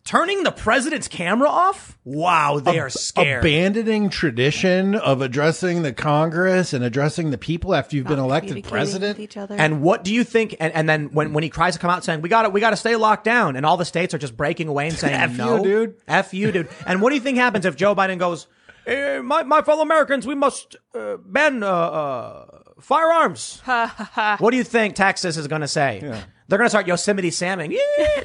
Turning 0.07 0.45
the 0.45 0.53
president's 0.53 1.09
camera 1.09 1.49
off? 1.49 1.99
Wow, 2.05 2.61
they 2.61 2.79
are 2.79 2.89
scared. 2.89 3.41
Abandoning 3.45 4.09
tradition 4.09 4.95
of 4.95 5.21
addressing 5.21 5.83
the 5.83 5.93
Congress 5.93 6.73
and 6.73 6.85
addressing 6.85 7.33
the 7.33 7.39
people 7.39 7.75
after 7.75 7.97
you've 7.97 8.07
been 8.07 8.21
elected 8.21 8.51
Communicating 8.51 8.71
president. 8.71 9.19
with 9.19 9.25
each 9.25 9.37
other. 9.37 9.57
And 9.59 9.83
what 9.83 10.05
do 10.05 10.15
you 10.15 10.23
think? 10.23 10.55
And, 10.61 10.73
and 10.75 10.89
then 10.89 11.07
when, 11.07 11.33
when 11.33 11.43
he 11.43 11.51
tries 11.51 11.75
to 11.75 11.81
come 11.81 11.91
out 11.91 12.05
saying 12.05 12.23
we 12.23 12.29
got 12.29 12.43
to 12.43 12.51
we 12.51 12.61
got 12.61 12.71
to 12.71 12.77
stay 12.77 12.95
locked 12.95 13.25
down, 13.25 13.57
and 13.57 13.67
all 13.67 13.77
the 13.77 13.85
states 13.85 14.15
are 14.15 14.19
just 14.19 14.37
breaking 14.37 14.69
away 14.69 14.87
and 14.87 14.97
saying 14.97 15.13
F 15.17 15.33
you, 15.33 15.39
no, 15.39 15.65
dude. 15.65 15.97
f 16.07 16.33
you, 16.33 16.53
dude. 16.53 16.69
And 16.87 17.03
what 17.03 17.09
do 17.11 17.17
you 17.17 17.21
think 17.21 17.37
happens 17.39 17.65
if 17.67 17.75
Joe 17.75 17.97
Biden 17.97 18.21
goes, 18.21 18.47
eh, 18.87 19.19
my 19.19 19.43
my 19.43 19.61
fellow 19.63 19.83
Americans, 19.83 20.25
we 20.25 20.37
must 20.37 20.77
uh, 20.95 21.17
ban 21.17 21.65
uh, 21.65 21.67
uh, 21.67 22.47
firearms? 22.81 23.61
what 24.39 24.53
do 24.53 24.57
you 24.57 24.63
think 24.65 24.95
Texas 24.95 25.37
is 25.37 25.49
going 25.49 25.63
to 25.63 25.69
say? 25.69 25.99
They're 26.47 26.59
going 26.59 26.67
to 26.67 26.71
start 26.71 26.87
Yosemite 26.87 27.33
Salmon. 27.33 27.73
Yeah, 27.73 28.23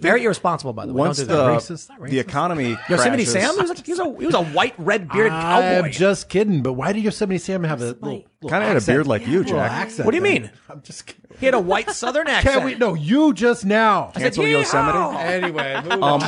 Very 0.00 0.24
irresponsible, 0.24 0.72
by 0.74 0.84
the 0.86 0.92
way. 0.92 0.98
Once 0.98 1.18
Don't 1.18 1.28
the 1.28 1.32
do 1.34 1.38
that. 1.38 1.88
Racist? 1.98 2.10
The 2.10 2.18
economy 2.18 2.76
Yosemite 2.88 3.24
crashes, 3.24 3.32
Sam, 3.32 3.54
he 3.54 3.60
was, 3.62 3.70
a, 3.70 3.82
he, 3.82 3.90
was 3.92 4.00
a, 4.00 4.04
he 4.20 4.26
was 4.26 4.34
a 4.34 4.44
white, 4.44 4.74
red 4.78 5.08
bearded 5.08 5.32
cowboy. 5.32 5.86
I'm 5.86 5.92
just 5.92 6.28
kidding, 6.28 6.62
but 6.62 6.74
why 6.74 6.92
did 6.92 7.02
Yosemite 7.04 7.38
Sam 7.38 7.64
have 7.64 7.80
a 7.80 7.86
little, 7.86 8.10
little 8.42 8.50
kind 8.50 8.62
of 8.64 8.68
had 8.68 8.76
a 8.82 8.84
beard 8.84 9.06
like 9.06 9.26
you, 9.26 9.38
Little 9.38 9.56
Jack. 9.58 9.70
accent 9.72 10.04
What 10.06 10.12
do 10.12 10.16
you 10.18 10.22
thing? 10.22 10.42
mean? 10.42 10.50
I'm 10.68 10.82
just 10.82 11.06
kidding. 11.06 11.24
He 11.40 11.46
had 11.46 11.54
a 11.54 11.60
white 11.60 11.90
Southern 11.90 12.26
accent. 12.26 12.54
Can't 12.54 12.64
we? 12.66 12.74
No, 12.74 12.94
you 12.94 13.32
just 13.32 13.64
now. 13.64 14.10
Cancel 14.16 14.44
Yeehaw! 14.44 14.50
Yosemite. 14.50 15.16
Anyway, 15.22 15.72
Um, 15.74 16.20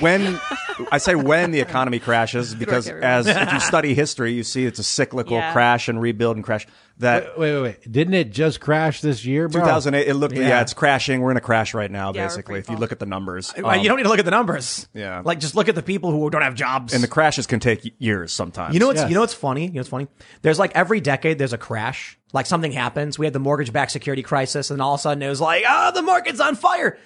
when 0.00 0.38
I 0.90 0.98
say 0.98 1.14
when 1.14 1.52
the 1.52 1.60
economy 1.60 2.00
crashes, 2.00 2.54
because 2.56 2.88
as 2.88 3.26
if 3.28 3.52
you 3.52 3.60
study 3.60 3.94
history, 3.94 4.32
you 4.32 4.42
see 4.42 4.66
it's 4.66 4.78
a 4.78 4.84
cyclical 4.84 5.36
Yeah. 5.36 5.52
crash 5.52 5.88
and 5.88 6.00
rebuild 6.00 6.36
and 6.36 6.44
crash. 6.44 6.66
That 7.00 7.38
Wait, 7.38 7.54
wait, 7.54 7.62
wait. 7.62 7.92
Didn't 7.92 8.14
it 8.14 8.30
just 8.30 8.60
crash 8.60 9.00
this 9.00 9.24
year, 9.24 9.48
bro? 9.48 9.62
2008, 9.62 10.06
it 10.08 10.14
looked 10.14 10.34
yeah. 10.36 10.48
Yeah. 10.48 10.60
it's 10.62 10.74
crashing. 10.74 11.20
We're 11.20 11.30
in 11.30 11.36
a 11.36 11.40
crash 11.40 11.74
right 11.74 11.90
now, 11.90 12.12
Yeah, 12.14 12.26
basically. 12.26 12.58
If 12.60 12.68
you 12.70 12.76
look 12.76 12.92
at 12.92 12.98
the 12.98 13.06
numbers, 13.06 13.52
Um, 13.56 13.80
you 13.80 13.88
don't 13.88 13.96
need 13.96 14.04
to 14.04 14.08
look 14.08 14.18
at 14.18 14.24
the 14.24 14.30
numbers. 14.30 14.88
Yeah. 14.94 15.22
Like 15.24 15.40
just 15.40 15.54
look 15.54 15.68
at 15.68 15.74
the 15.74 15.82
people 15.82 16.10
who 16.10 16.30
don't 16.30 16.42
have 16.42 16.54
jobs. 16.54 16.92
and 16.94 17.02
the 17.02 17.08
crashes 17.08 17.46
can 17.46 17.58
take 17.60 17.94
years 17.98 18.32
sometimes. 18.32 18.74
you 18.74 18.80
know 18.80 18.86
what's 18.86 19.00
Yes. 19.00 19.08
you 19.08 19.14
know 19.14 19.20
what's 19.20 19.34
funny? 19.34 19.64
You 19.66 19.72
know 19.72 19.78
what's 19.80 19.88
funny? 19.88 20.08
There's 20.42 20.58
like 20.58 20.72
every 20.76 21.00
decade 21.00 21.38
there's 21.38 21.52
a 21.52 21.58
crash. 21.58 22.18
Like 22.32 22.46
something 22.46 22.70
happens. 22.72 23.18
We 23.18 23.26
had 23.26 23.32
the 23.32 23.40
mortgage 23.40 23.72
backed 23.72 23.90
security 23.90 24.22
crisis, 24.22 24.70
and 24.70 24.80
all 24.80 24.94
of 24.94 25.00
a 25.00 25.02
sudden 25.02 25.22
it 25.22 25.28
was 25.28 25.40
like, 25.40 25.64
oh, 25.68 25.90
the 25.92 26.02
market's 26.02 26.38
on 26.38 26.54
fire. 26.54 26.96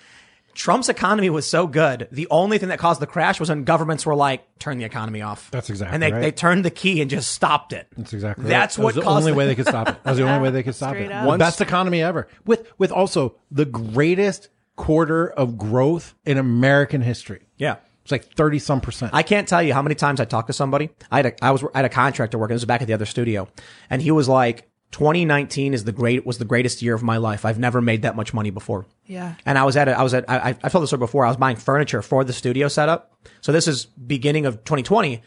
Trump's 0.54 0.88
economy 0.88 1.30
was 1.30 1.48
so 1.48 1.66
good. 1.66 2.08
The 2.12 2.26
only 2.30 2.58
thing 2.58 2.68
that 2.70 2.78
caused 2.78 3.00
the 3.00 3.06
crash 3.06 3.40
was 3.40 3.48
when 3.48 3.64
governments 3.64 4.06
were 4.06 4.14
like, 4.14 4.58
turn 4.58 4.78
the 4.78 4.84
economy 4.84 5.20
off. 5.22 5.50
That's 5.50 5.68
exactly 5.70 5.94
And 5.94 6.02
they, 6.02 6.12
right. 6.12 6.20
they 6.20 6.30
turned 6.32 6.64
the 6.64 6.70
key 6.70 7.00
and 7.00 7.10
just 7.10 7.32
stopped 7.32 7.72
it. 7.72 7.86
That's 7.96 8.12
exactly. 8.12 8.44
That's 8.46 8.78
right. 8.78 8.84
what 8.84 8.94
that 8.94 8.98
was 9.00 9.04
the 9.04 9.08
caused 9.08 9.22
only 9.22 9.32
the- 9.32 9.38
way 9.38 9.46
they 9.46 9.54
could 9.54 9.66
stop 9.66 9.88
it. 9.88 10.02
That 10.02 10.10
was 10.10 10.18
the 10.18 10.28
only 10.28 10.42
way 10.42 10.50
they 10.50 10.62
could 10.62 10.74
stop 10.74 10.90
Straight 10.90 11.06
it. 11.06 11.12
up. 11.12 11.22
The 11.24 11.28
Once- 11.28 11.38
best 11.40 11.60
economy 11.60 12.02
ever, 12.02 12.28
with 12.46 12.70
with 12.78 12.92
also 12.92 13.36
the 13.50 13.64
greatest 13.64 14.48
quarter 14.76 15.28
of 15.30 15.56
growth 15.58 16.14
in 16.24 16.38
American 16.38 17.00
history. 17.00 17.46
Yeah. 17.56 17.76
It's 18.02 18.12
like 18.12 18.34
thirty 18.34 18.58
some 18.58 18.80
percent. 18.80 19.12
I 19.14 19.22
can't 19.22 19.48
tell 19.48 19.62
you 19.62 19.72
how 19.72 19.80
many 19.80 19.94
times 19.94 20.20
I 20.20 20.26
talked 20.26 20.48
to 20.48 20.52
somebody. 20.52 20.90
I 21.10 21.16
had 21.18 21.26
a, 21.26 21.44
I 21.44 21.50
was 21.52 21.64
I 21.74 21.78
had 21.78 21.84
a 21.86 21.88
contractor 21.88 22.36
working. 22.38 22.54
This 22.54 22.60
was 22.60 22.66
back 22.66 22.82
at 22.82 22.86
the 22.86 22.92
other 22.92 23.06
studio, 23.06 23.48
and 23.88 24.02
he 24.02 24.10
was 24.10 24.28
like, 24.28 24.68
"2019 24.94 25.74
is 25.74 25.82
the 25.82 25.92
great 25.92 26.24
was 26.24 26.38
the 26.38 26.44
greatest 26.44 26.80
year 26.80 26.94
of 26.94 27.02
my 27.02 27.16
life. 27.16 27.44
I've 27.44 27.58
never 27.58 27.80
made 27.80 28.02
that 28.02 28.14
much 28.14 28.32
money 28.32 28.50
before." 28.50 28.86
Yeah. 29.06 29.34
And 29.44 29.58
I 29.58 29.64
was 29.64 29.76
at 29.76 29.88
a, 29.88 29.98
I 29.98 30.02
was 30.02 30.14
at 30.14 30.24
I, 30.30 30.56
I've 30.62 30.70
told 30.70 30.82
this 30.82 30.90
story 30.90 31.00
before. 31.00 31.24
I 31.24 31.28
was 31.28 31.36
buying 31.36 31.56
furniture 31.56 32.00
for 32.00 32.22
the 32.22 32.32
studio 32.32 32.68
setup. 32.68 33.12
So 33.40 33.50
this 33.50 33.66
is 33.66 33.86
beginning 33.86 34.46
of 34.46 34.62
2020. 34.64 35.20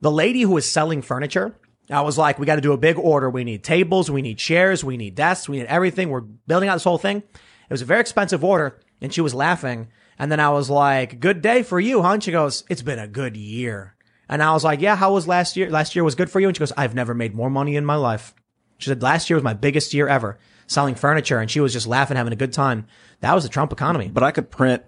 The 0.00 0.10
lady 0.10 0.42
who 0.42 0.52
was 0.52 0.70
selling 0.70 1.02
furniture, 1.02 1.56
I 1.90 2.02
was 2.02 2.16
like, 2.16 2.38
"We 2.38 2.46
got 2.46 2.54
to 2.54 2.60
do 2.60 2.72
a 2.72 2.78
big 2.78 2.98
order. 2.98 3.28
We 3.28 3.42
need 3.42 3.64
tables, 3.64 4.10
we 4.10 4.22
need 4.22 4.38
chairs, 4.38 4.84
we 4.84 4.96
need 4.96 5.16
desks, 5.16 5.48
we 5.48 5.58
need 5.58 5.66
everything. 5.66 6.08
We're 6.08 6.20
building 6.20 6.68
out 6.68 6.76
this 6.76 6.84
whole 6.84 6.98
thing." 6.98 7.18
It 7.18 7.72
was 7.72 7.82
a 7.82 7.86
very 7.86 8.00
expensive 8.00 8.44
order, 8.44 8.78
and 9.00 9.12
she 9.12 9.20
was 9.20 9.34
laughing. 9.34 9.88
And 10.18 10.30
then 10.30 10.38
I 10.38 10.50
was 10.50 10.70
like, 10.70 11.18
"Good 11.18 11.42
day 11.42 11.62
for 11.64 11.80
you, 11.80 12.02
huh?" 12.02 12.12
And 12.12 12.22
she 12.22 12.30
goes, 12.30 12.62
"It's 12.68 12.82
been 12.82 12.98
a 13.00 13.08
good 13.08 13.36
year." 13.36 13.96
And 14.28 14.42
I 14.42 14.52
was 14.52 14.62
like, 14.62 14.80
"Yeah, 14.80 14.94
how 14.94 15.12
was 15.12 15.26
last 15.26 15.56
year? 15.56 15.68
Last 15.68 15.96
year 15.96 16.04
was 16.04 16.14
good 16.14 16.30
for 16.30 16.38
you." 16.38 16.46
And 16.46 16.56
she 16.56 16.60
goes, 16.60 16.72
"I've 16.76 16.94
never 16.94 17.14
made 17.14 17.34
more 17.34 17.50
money 17.50 17.74
in 17.74 17.84
my 17.84 17.96
life." 17.96 18.34
She 18.80 18.88
said, 18.90 19.02
"Last 19.02 19.30
year 19.30 19.36
was 19.36 19.44
my 19.44 19.54
biggest 19.54 19.94
year 19.94 20.08
ever 20.08 20.38
selling 20.66 20.94
furniture," 20.96 21.38
and 21.38 21.50
she 21.50 21.60
was 21.60 21.72
just 21.72 21.86
laughing, 21.86 22.16
having 22.16 22.32
a 22.32 22.36
good 22.36 22.52
time. 22.52 22.86
That 23.20 23.34
was 23.34 23.44
the 23.44 23.50
Trump 23.50 23.72
economy. 23.72 24.10
but 24.12 24.22
I 24.24 24.30
could 24.32 24.50
print 24.50 24.82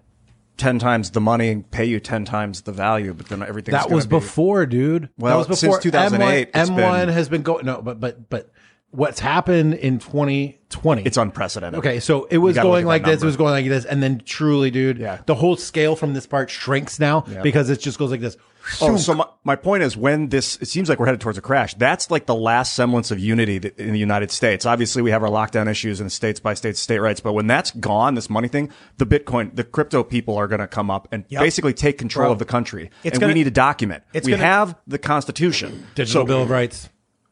ten 0.57 0.79
times 0.79 1.11
the 1.11 1.21
money 1.21 1.49
and 1.51 1.71
pay 1.71 1.85
you 1.85 1.99
ten 2.01 2.25
times 2.25 2.63
the 2.63 2.73
value, 2.73 3.15
but 3.15 3.27
then 3.29 3.43
everything 3.43 3.73
that 3.73 3.91
was 3.91 4.07
before, 4.07 4.67
dude. 4.67 5.09
Well, 5.19 5.33
that 5.41 5.49
was 5.49 5.59
since 5.61 5.71
before 5.73 5.81
2008, 5.81 6.53
M1, 6.53 6.67
M1 6.69 6.77
been- 7.07 7.09
has 7.15 7.29
been 7.29 7.43
going. 7.43 7.65
No, 7.67 7.81
but 7.83 8.01
but 8.01 8.29
but 8.29 8.51
what's 8.91 9.21
happened 9.21 9.75
in 9.75 9.99
2020? 9.99 11.03
It's 11.03 11.17
unprecedented. 11.17 11.79
Okay, 11.79 12.01
so 12.01 12.25
it 12.31 12.39
was 12.39 12.57
going 12.57 12.85
like 12.87 13.05
that 13.05 13.13
this, 13.13 13.23
it 13.23 13.27
was 13.27 13.37
going 13.37 13.53
like 13.53 13.67
this, 13.67 13.85
and 13.85 14.03
then 14.03 14.21
truly, 14.25 14.71
dude, 14.71 14.99
Yeah. 14.99 15.19
the 15.27 15.35
whole 15.35 15.57
scale 15.57 15.97
from 15.97 16.13
this 16.15 16.27
part 16.27 16.51
shrinks 16.51 16.99
now 17.01 17.25
because 17.43 17.71
it 17.71 17.81
just 17.81 17.99
goes 17.99 18.11
like 18.11 18.21
this. 18.21 18.37
Oh, 18.81 18.97
so 18.97 19.15
my, 19.15 19.27
my 19.45 19.57
point 19.57 19.83
is 19.83 19.97
when 19.97 20.29
this, 20.29 20.57
it 20.61 20.67
seems 20.69 20.89
like 20.89 20.99
we're 21.01 21.07
headed 21.07 21.21
towards 21.21 21.37
a 21.39 21.41
crash. 21.43 21.75
That's 21.75 22.11
like 22.11 22.27
the 22.27 22.35
last 22.35 22.75
semblance 22.75 23.11
of 23.11 23.19
unity 23.19 23.59
that, 23.59 23.79
in 23.79 23.93
the 23.93 23.99
United 23.99 24.31
States. 24.31 24.65
Obviously, 24.65 25.03
we 25.03 25.11
have 25.11 25.23
our 25.23 25.29
lockdown 25.31 25.69
issues 25.69 26.01
and 26.01 26.11
states 26.13 26.39
by 26.41 26.55
states, 26.55 26.79
state 26.81 26.99
rights. 27.01 27.21
But 27.21 27.33
when 27.33 27.47
that's 27.47 27.73
gone, 27.73 28.15
this 28.15 28.31
money 28.31 28.49
thing, 28.49 28.71
the 28.99 29.07
Bitcoin, 29.07 29.55
the 29.57 29.65
crypto 29.65 30.05
people 30.05 30.37
are 30.37 30.47
going 30.47 30.61
to 30.61 30.69
come 30.69 30.91
up 30.91 31.09
and 31.11 31.27
basically 31.29 31.75
take 31.75 31.99
control 31.99 32.27
Bro, 32.27 32.33
of 32.33 32.39
the 32.39 32.45
country. 32.45 32.91
it's 33.03 33.15
and 33.15 33.21
gonna- 33.21 33.33
we 33.33 33.35
need 33.41 33.47
a 33.49 33.51
document. 33.51 34.05
it's 34.13 34.27
we 34.27 34.33
gonna- 34.33 34.45
have 34.45 34.77
the 34.87 34.99
Constitution. 34.99 35.87
Digital 35.95 36.23
So- 36.23 36.27
Bill 36.27 36.43
of 36.43 36.51
Rights. 36.51 36.89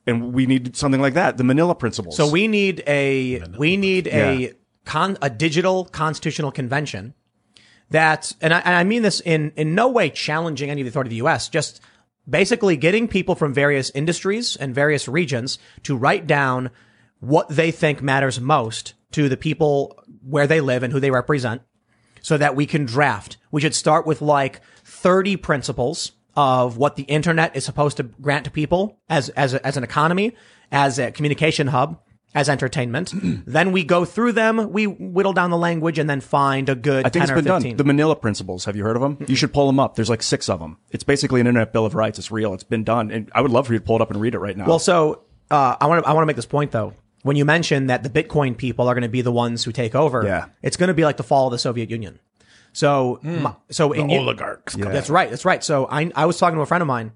And 0.06 0.32
we 0.32 0.46
need 0.46 0.74
something 0.76 1.00
like 1.00 1.14
that, 1.14 1.36
the 1.36 1.44
Manila 1.44 1.74
Principles. 1.74 2.16
So 2.16 2.26
we 2.28 2.48
need 2.48 2.82
a 2.86 3.42
we 3.58 3.76
need 3.76 4.08
a 4.08 4.34
Yeah. 4.36 4.48
con 4.84 5.16
a 5.22 5.28
digital 5.30 5.84
constitutional 5.84 6.50
convention 6.50 7.14
that 7.90 8.34
and 8.40 8.54
I, 8.54 8.60
and 8.60 8.74
I 8.74 8.84
mean 8.84 9.02
this 9.02 9.20
in 9.20 9.52
in 9.56 9.74
no 9.74 9.88
way 9.88 10.10
challenging 10.10 10.70
any 10.70 10.80
of 10.80 10.84
the 10.84 10.88
authority 10.90 11.08
of 11.08 11.10
the 11.10 11.16
U.S. 11.16 11.48
Just 11.48 11.80
basically 12.28 12.76
getting 12.76 13.08
people 13.08 13.34
from 13.34 13.52
various 13.52 13.90
industries 13.90 14.56
and 14.56 14.74
various 14.74 15.08
regions 15.08 15.58
to 15.82 15.96
write 15.96 16.26
down 16.26 16.70
what 17.18 17.48
they 17.48 17.70
think 17.70 18.02
matters 18.02 18.40
most 18.40 18.94
to 19.12 19.28
the 19.28 19.36
people 19.36 20.02
where 20.22 20.46
they 20.46 20.60
live 20.60 20.82
and 20.82 20.92
who 20.92 21.00
they 21.00 21.10
represent, 21.10 21.62
so 22.22 22.38
that 22.38 22.54
we 22.54 22.66
can 22.66 22.84
draft. 22.84 23.36
We 23.50 23.60
should 23.60 23.74
start 23.74 24.06
with 24.06 24.22
like 24.22 24.60
thirty 24.84 25.36
principles 25.36 26.12
of 26.36 26.76
what 26.76 26.96
the 26.96 27.02
internet 27.04 27.56
is 27.56 27.64
supposed 27.64 27.96
to 27.96 28.04
grant 28.04 28.44
to 28.44 28.50
people 28.50 28.98
as 29.08 29.30
as 29.30 29.54
a, 29.54 29.66
as 29.66 29.76
an 29.76 29.84
economy, 29.84 30.34
as 30.70 30.98
a 30.98 31.10
communication 31.10 31.66
hub, 31.66 32.00
as 32.34 32.48
entertainment. 32.48 33.12
then 33.46 33.72
we 33.72 33.82
go 33.84 34.04
through 34.04 34.32
them, 34.32 34.70
we 34.72 34.86
whittle 34.86 35.32
down 35.32 35.50
the 35.50 35.56
language, 35.56 35.98
and 35.98 36.08
then 36.08 36.20
find 36.20 36.68
a 36.68 36.74
good 36.74 37.04
I 37.06 37.08
think 37.08 37.24
10 37.26 37.38
it's 37.38 37.44
been 37.46 37.52
15. 37.54 37.70
done. 37.72 37.76
The 37.76 37.84
Manila 37.84 38.14
Principles. 38.16 38.64
Have 38.66 38.76
you 38.76 38.84
heard 38.84 38.96
of 38.96 39.02
them? 39.02 39.18
You 39.28 39.36
should 39.36 39.52
pull 39.52 39.66
them 39.66 39.80
up. 39.80 39.96
There's 39.96 40.10
like 40.10 40.22
six 40.22 40.48
of 40.48 40.60
them. 40.60 40.78
It's 40.90 41.04
basically 41.04 41.40
an 41.40 41.46
Internet 41.46 41.72
Bill 41.72 41.84
of 41.86 41.94
Rights. 41.94 42.18
It's 42.18 42.30
real. 42.30 42.54
It's 42.54 42.62
been 42.64 42.84
done. 42.84 43.10
And 43.10 43.30
I 43.34 43.40
would 43.40 43.50
love 43.50 43.66
for 43.66 43.72
you 43.72 43.78
to 43.78 43.84
pull 43.84 43.96
it 43.96 44.02
up 44.02 44.10
and 44.10 44.20
read 44.20 44.34
it 44.34 44.38
right 44.38 44.56
now. 44.56 44.66
Well, 44.66 44.78
so 44.78 45.22
uh, 45.50 45.76
I 45.80 45.86
want 45.86 46.04
to 46.04 46.08
I 46.08 46.12
want 46.12 46.22
to 46.22 46.26
make 46.26 46.36
this 46.36 46.46
point 46.46 46.70
though. 46.70 46.94
When 47.22 47.36
you 47.36 47.44
mentioned 47.44 47.90
that 47.90 48.02
the 48.02 48.08
Bitcoin 48.08 48.56
people 48.56 48.88
are 48.88 48.94
going 48.94 49.02
to 49.02 49.08
be 49.08 49.20
the 49.20 49.32
ones 49.32 49.64
who 49.64 49.72
take 49.72 49.94
over, 49.94 50.24
Yeah. 50.24 50.46
it's 50.62 50.76
going 50.78 50.88
to 50.88 50.94
be 50.94 51.04
like 51.04 51.18
the 51.18 51.22
fall 51.22 51.48
of 51.48 51.50
the 51.52 51.58
Soviet 51.58 51.90
Union. 51.90 52.18
So, 52.72 53.18
my- 53.22 53.56
so 53.70 53.92
in 53.92 54.08
oligarchs. 54.10 54.74
That's 54.76 55.10
right. 55.10 55.28
That's 55.28 55.44
right. 55.44 55.62
So 55.64 55.86
I 55.90 56.10
I 56.14 56.26
was 56.26 56.38
talking 56.38 56.56
to 56.56 56.62
a 56.62 56.66
friend 56.66 56.80
of 56.80 56.86
mine 56.88 57.12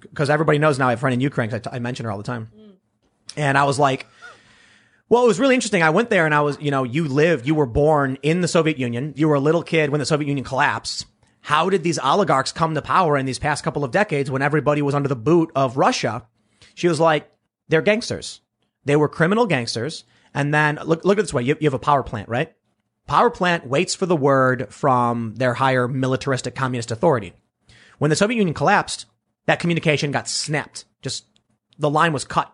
because 0.00 0.28
everybody 0.28 0.58
knows 0.58 0.78
now 0.78 0.88
I 0.88 0.90
have 0.90 0.98
a 0.98 1.00
friend 1.00 1.14
in 1.14 1.20
Ukraine 1.20 1.54
I, 1.54 1.58
t- 1.60 1.70
I 1.72 1.78
mention 1.78 2.04
her 2.04 2.10
all 2.12 2.18
the 2.18 2.24
time, 2.24 2.50
and 3.36 3.56
I 3.56 3.64
was 3.64 3.78
like, 3.78 4.06
well, 5.08 5.24
it 5.24 5.28
was 5.28 5.38
really 5.38 5.54
interesting. 5.54 5.82
I 5.82 5.90
went 5.90 6.10
there 6.10 6.24
and 6.24 6.34
I 6.34 6.40
was, 6.40 6.58
you 6.60 6.70
know, 6.70 6.82
you 6.82 7.06
lived, 7.06 7.46
you 7.46 7.54
were 7.54 7.66
born 7.66 8.16
in 8.22 8.40
the 8.40 8.48
Soviet 8.48 8.78
Union. 8.78 9.12
You 9.16 9.28
were 9.28 9.34
a 9.34 9.40
little 9.40 9.62
kid 9.62 9.90
when 9.90 9.98
the 9.98 10.06
Soviet 10.06 10.28
Union 10.28 10.44
collapsed. 10.44 11.06
How 11.40 11.68
did 11.68 11.82
these 11.82 11.98
oligarchs 11.98 12.52
come 12.52 12.74
to 12.74 12.80
power 12.80 13.18
in 13.18 13.26
these 13.26 13.38
past 13.38 13.64
couple 13.64 13.84
of 13.84 13.90
decades 13.90 14.30
when 14.30 14.40
everybody 14.40 14.80
was 14.80 14.94
under 14.94 15.08
the 15.08 15.16
boot 15.16 15.52
of 15.54 15.76
Russia? 15.76 16.26
She 16.74 16.88
was 16.88 16.98
like, 16.98 17.30
they're 17.68 17.82
gangsters. 17.82 18.40
They 18.86 18.96
were 18.96 19.08
criminal 19.08 19.46
gangsters. 19.46 20.04
And 20.32 20.54
then 20.54 20.78
look, 20.84 21.04
look 21.04 21.18
at 21.18 21.22
this 21.22 21.34
way. 21.34 21.42
You, 21.42 21.56
you 21.60 21.66
have 21.66 21.74
a 21.74 21.78
power 21.78 22.02
plant, 22.02 22.30
right? 22.30 22.54
Power 23.06 23.28
plant 23.28 23.66
waits 23.66 23.94
for 23.94 24.06
the 24.06 24.16
word 24.16 24.72
from 24.72 25.34
their 25.34 25.52
higher 25.52 25.86
militaristic 25.86 26.54
communist 26.54 26.90
authority. 26.90 27.34
When 27.98 28.08
the 28.08 28.16
Soviet 28.16 28.38
Union 28.38 28.54
collapsed, 28.54 29.04
that 29.46 29.60
communication 29.60 30.10
got 30.10 30.28
snapped. 30.28 30.86
Just 31.02 31.26
the 31.78 31.90
line 31.90 32.14
was 32.14 32.24
cut. 32.24 32.52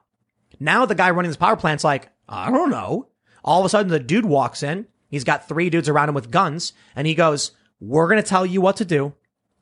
Now 0.59 0.84
the 0.84 0.96
guy 0.96 1.11
running 1.11 1.30
this 1.30 1.36
power 1.36 1.57
plant's 1.57 1.84
like, 1.84 2.11
I 2.31 2.51
don't 2.51 2.70
know. 2.70 3.09
All 3.45 3.61
of 3.61 3.66
a 3.66 3.68
sudden 3.68 3.91
the 3.91 3.99
dude 3.99 4.24
walks 4.24 4.62
in. 4.62 4.87
He's 5.09 5.24
got 5.24 5.49
three 5.49 5.68
dudes 5.68 5.89
around 5.89 6.09
him 6.09 6.14
with 6.14 6.31
guns 6.31 6.72
and 6.95 7.07
he 7.07 7.14
goes, 7.14 7.51
we're 7.81 8.09
going 8.09 8.22
to 8.22 8.28
tell 8.28 8.47
you 8.47 8.61
what 8.61 8.76
to 8.76 8.85
do. 8.85 9.14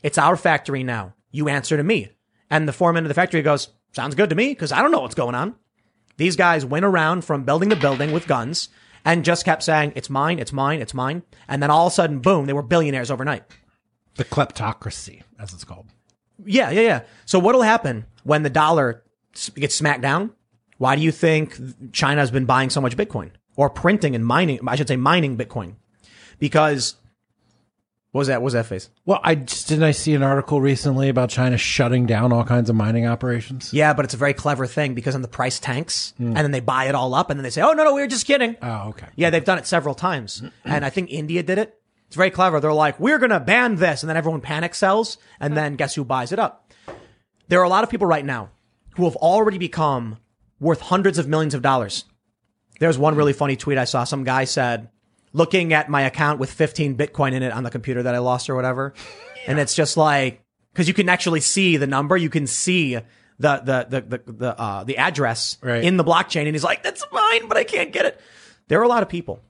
It's 0.03 0.19
our 0.19 0.37
factory 0.37 0.85
now. 0.85 1.15
You 1.31 1.49
answer 1.49 1.77
to 1.77 1.83
me. 1.83 2.11
And 2.51 2.69
the 2.69 2.73
foreman 2.73 3.05
of 3.05 3.09
the 3.09 3.15
factory 3.15 3.43
goes, 3.43 3.69
sounds 3.93 4.15
good 4.15 4.31
to 4.31 4.37
me 4.37 4.51
because 4.51 4.73
I 4.73 4.83
don't 4.83 4.91
know 4.91 5.01
what's 5.01 5.15
going 5.15 5.35
on. 5.35 5.55
These 6.19 6.37
guys 6.37 6.65
went 6.65 6.85
around 6.85 7.25
from 7.25 7.45
building 7.45 7.71
to 7.71 7.77
building 7.77 8.13
with 8.13 8.27
guns 8.27 8.69
and 9.05 9.25
just 9.25 9.45
kept 9.45 9.63
saying, 9.63 9.93
it's 9.95 10.11
mine, 10.11 10.39
it's 10.39 10.53
mine, 10.53 10.81
it's 10.81 10.95
mine. 10.95 11.23
And 11.47 11.63
then 11.63 11.71
all 11.71 11.87
of 11.87 11.93
a 11.93 11.95
sudden, 11.95 12.19
boom, 12.19 12.47
they 12.47 12.53
were 12.53 12.63
billionaires 12.63 13.11
overnight. 13.11 13.45
The 14.17 14.25
kleptocracy, 14.25 15.23
as 15.39 15.55
it's 15.55 15.65
called. 15.65 15.87
Yeah, 16.45 16.71
yeah, 16.71 16.81
yeah. 16.81 17.03
So 17.25 17.39
what'll 17.39 17.63
happen 17.63 18.05
when 18.25 18.43
the 18.43 18.51
dollar 18.51 19.05
gets 19.55 19.77
smacked 19.77 20.03
down? 20.03 20.33
Why 20.79 20.97
do 20.97 21.03
you 21.03 21.13
think 21.13 21.59
China 21.93 22.21
has 22.21 22.31
been 22.31 22.47
buying 22.47 22.71
so 22.71 22.81
much 22.81 22.97
Bitcoin 22.97 23.31
or 23.57 23.69
printing 23.69 24.15
and 24.15 24.25
mining? 24.25 24.61
I 24.67 24.77
should 24.77 24.89
say 24.89 24.97
mining 24.97 25.37
Bitcoin 25.37 25.75
because 26.39 26.95
What 28.13 28.21
was 28.21 28.29
that? 28.29 28.41
What 28.41 28.47
was 28.47 28.53
that 28.55 28.67
face? 28.67 28.89
Well, 29.05 29.21
I 29.23 29.35
just 29.35 29.69
didn't 29.69 29.85
I 29.85 29.91
see 29.91 30.15
an 30.15 30.23
article 30.23 30.61
recently 30.61 31.09
about 31.09 31.31
China 31.31 31.59
shutting 31.59 32.07
down 32.07 32.33
all 32.33 32.45
kinds 32.45 32.71
of 32.71 32.77
mining 32.77 33.07
operations. 33.07 33.75
Yeah, 33.75 33.93
but 33.93 34.05
it's 34.05 34.15
a 34.15 34.17
very 34.19 34.35
clever 34.35 34.67
thing 34.67 34.95
because 34.95 35.15
then 35.15 35.23
the 35.23 35.29
price 35.29 35.61
tanks 35.61 36.15
hmm. 36.17 36.29
and 36.29 36.39
then 36.39 36.53
they 36.53 36.61
buy 36.61 36.87
it 36.87 36.95
all 36.95 37.15
up 37.15 37.29
and 37.29 37.39
then 37.39 37.43
they 37.43 37.51
say, 37.51 37.61
oh, 37.61 37.73
no, 37.73 37.85
no, 37.85 37.95
we 37.95 38.01
were 38.01 38.07
just 38.07 38.27
kidding. 38.27 38.57
Oh, 38.63 38.89
okay. 38.91 39.09
Yeah, 39.17 39.31
they've 39.31 39.45
done 39.45 39.59
it 39.59 39.67
several 39.67 39.95
times. 39.95 40.43
and 40.65 40.85
I 40.85 40.91
think 40.91 41.11
India 41.11 41.43
did 41.43 41.59
it. 41.59 41.79
It's 42.07 42.17
very 42.17 42.31
clever. 42.31 42.61
They're 42.61 42.73
like, 42.73 42.99
we're 42.99 43.19
going 43.19 43.31
to 43.31 43.41
ban 43.41 43.77
this. 43.77 44.03
And 44.03 44.09
then 44.09 44.17
everyone 44.17 44.41
panic 44.41 44.75
sells. 44.75 45.19
And 45.41 45.55
then 45.55 45.77
guess 45.77 45.95
who 45.95 46.05
buys 46.05 46.33
it 46.33 46.39
up? 46.39 46.73
There 47.49 47.61
are 47.61 47.65
a 47.65 47.69
lot 47.69 47.85
of 47.85 47.91
people 47.91 48.07
right 48.07 48.25
now 48.25 48.51
who 48.97 49.05
have 49.05 49.17
already 49.17 49.59
become 49.59 50.17
worth 50.61 50.81
hundreds 50.81 51.19
of 51.19 51.29
millions 51.29 51.55
of 51.55 51.63
dollars. 51.63 52.05
There's 52.81 52.99
one 52.99 53.15
really 53.17 53.33
funny 53.33 53.57
tweet 53.57 53.79
I 53.79 53.85
saw. 53.85 54.05
Some 54.05 54.25
guy 54.25 54.45
said, 54.45 54.89
looking 55.33 55.73
at 55.73 55.89
my 55.89 56.03
account 56.03 56.39
with 56.39 56.51
15 56.53 56.97
Bitcoin 56.97 57.33
in 57.33 57.43
it 57.43 57.53
on 57.53 57.63
the 57.65 57.71
computer 57.71 58.03
that 58.05 58.15
I 58.15 58.19
lost 58.19 58.49
or 58.49 58.55
whatever. 58.55 58.95
And 59.47 59.59
it's 59.59 59.75
just 59.75 59.97
like, 59.97 60.43
cause 60.75 60.89
you 60.89 60.95
can 60.95 61.09
actually 61.09 61.41
see 61.41 61.77
the 61.77 61.87
number. 61.87 62.17
You 62.17 62.31
can 62.31 62.47
see 62.47 62.95
the, 62.95 63.03
the, 63.39 63.87
the, 63.89 64.01
the, 64.01 64.33
the, 64.33 64.61
uh, 64.61 64.85
the 64.85 64.97
address 64.97 65.59
Right. 65.63 65.83
in 65.85 65.97
the 65.97 66.05
blockchain. 66.05 66.47
And 66.47 66.55
he's 66.55 66.65
like, 66.65 66.83
that's 66.83 67.05
mine, 67.13 67.49
but 67.49 67.57
I 67.57 67.65
can't 67.65 67.93
get 67.93 68.07
it. 68.07 68.21
There 68.69 68.79
are 68.81 68.85
a 68.85 68.89
lot 68.89 69.03
of 69.03 69.09
people 69.09 69.41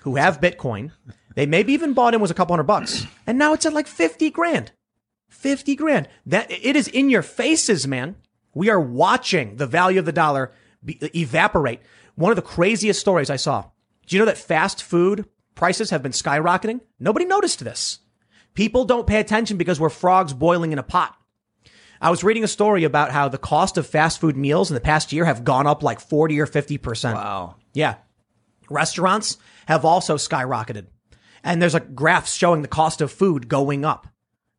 who 0.00 0.16
have 0.16 0.40
Bitcoin. 0.40 0.90
They 1.34 1.46
maybe 1.46 1.72
even 1.72 1.92
bought 1.92 2.14
in 2.14 2.20
was 2.20 2.30
a 2.30 2.34
couple 2.34 2.54
hundred 2.54 2.64
bucks 2.64 3.06
and 3.26 3.38
now 3.38 3.52
it's 3.52 3.66
at 3.66 3.72
like 3.72 3.86
50 3.86 4.30
grand. 4.30 4.72
50 5.28 5.76
grand. 5.76 6.08
That 6.24 6.50
it 6.50 6.76
is 6.76 6.88
in 6.88 7.10
your 7.10 7.22
faces, 7.22 7.86
man. 7.86 8.16
We 8.56 8.70
are 8.70 8.80
watching 8.80 9.56
the 9.56 9.66
value 9.66 9.98
of 9.98 10.06
the 10.06 10.12
dollar 10.12 10.54
be, 10.82 10.98
evaporate. 11.14 11.80
One 12.14 12.32
of 12.32 12.36
the 12.36 12.42
craziest 12.42 12.98
stories 12.98 13.28
I 13.28 13.36
saw. 13.36 13.66
Do 14.06 14.16
you 14.16 14.18
know 14.18 14.24
that 14.24 14.38
fast 14.38 14.82
food 14.82 15.26
prices 15.54 15.90
have 15.90 16.02
been 16.02 16.12
skyrocketing? 16.12 16.80
Nobody 16.98 17.26
noticed 17.26 17.62
this. 17.62 17.98
People 18.54 18.86
don't 18.86 19.06
pay 19.06 19.20
attention 19.20 19.58
because 19.58 19.78
we're 19.78 19.90
frogs 19.90 20.32
boiling 20.32 20.72
in 20.72 20.78
a 20.78 20.82
pot. 20.82 21.14
I 22.00 22.08
was 22.08 22.24
reading 22.24 22.44
a 22.44 22.48
story 22.48 22.84
about 22.84 23.10
how 23.10 23.28
the 23.28 23.36
cost 23.36 23.76
of 23.76 23.86
fast 23.86 24.22
food 24.22 24.38
meals 24.38 24.70
in 24.70 24.74
the 24.74 24.80
past 24.80 25.12
year 25.12 25.26
have 25.26 25.44
gone 25.44 25.66
up 25.66 25.82
like 25.82 26.00
40 26.00 26.40
or 26.40 26.46
50%. 26.46 27.12
Wow. 27.12 27.56
Yeah. 27.74 27.96
Restaurants 28.70 29.36
have 29.66 29.84
also 29.84 30.16
skyrocketed. 30.16 30.86
And 31.44 31.60
there's 31.60 31.74
a 31.74 31.80
graph 31.80 32.26
showing 32.26 32.62
the 32.62 32.68
cost 32.68 33.02
of 33.02 33.12
food 33.12 33.48
going 33.48 33.84
up. 33.84 34.08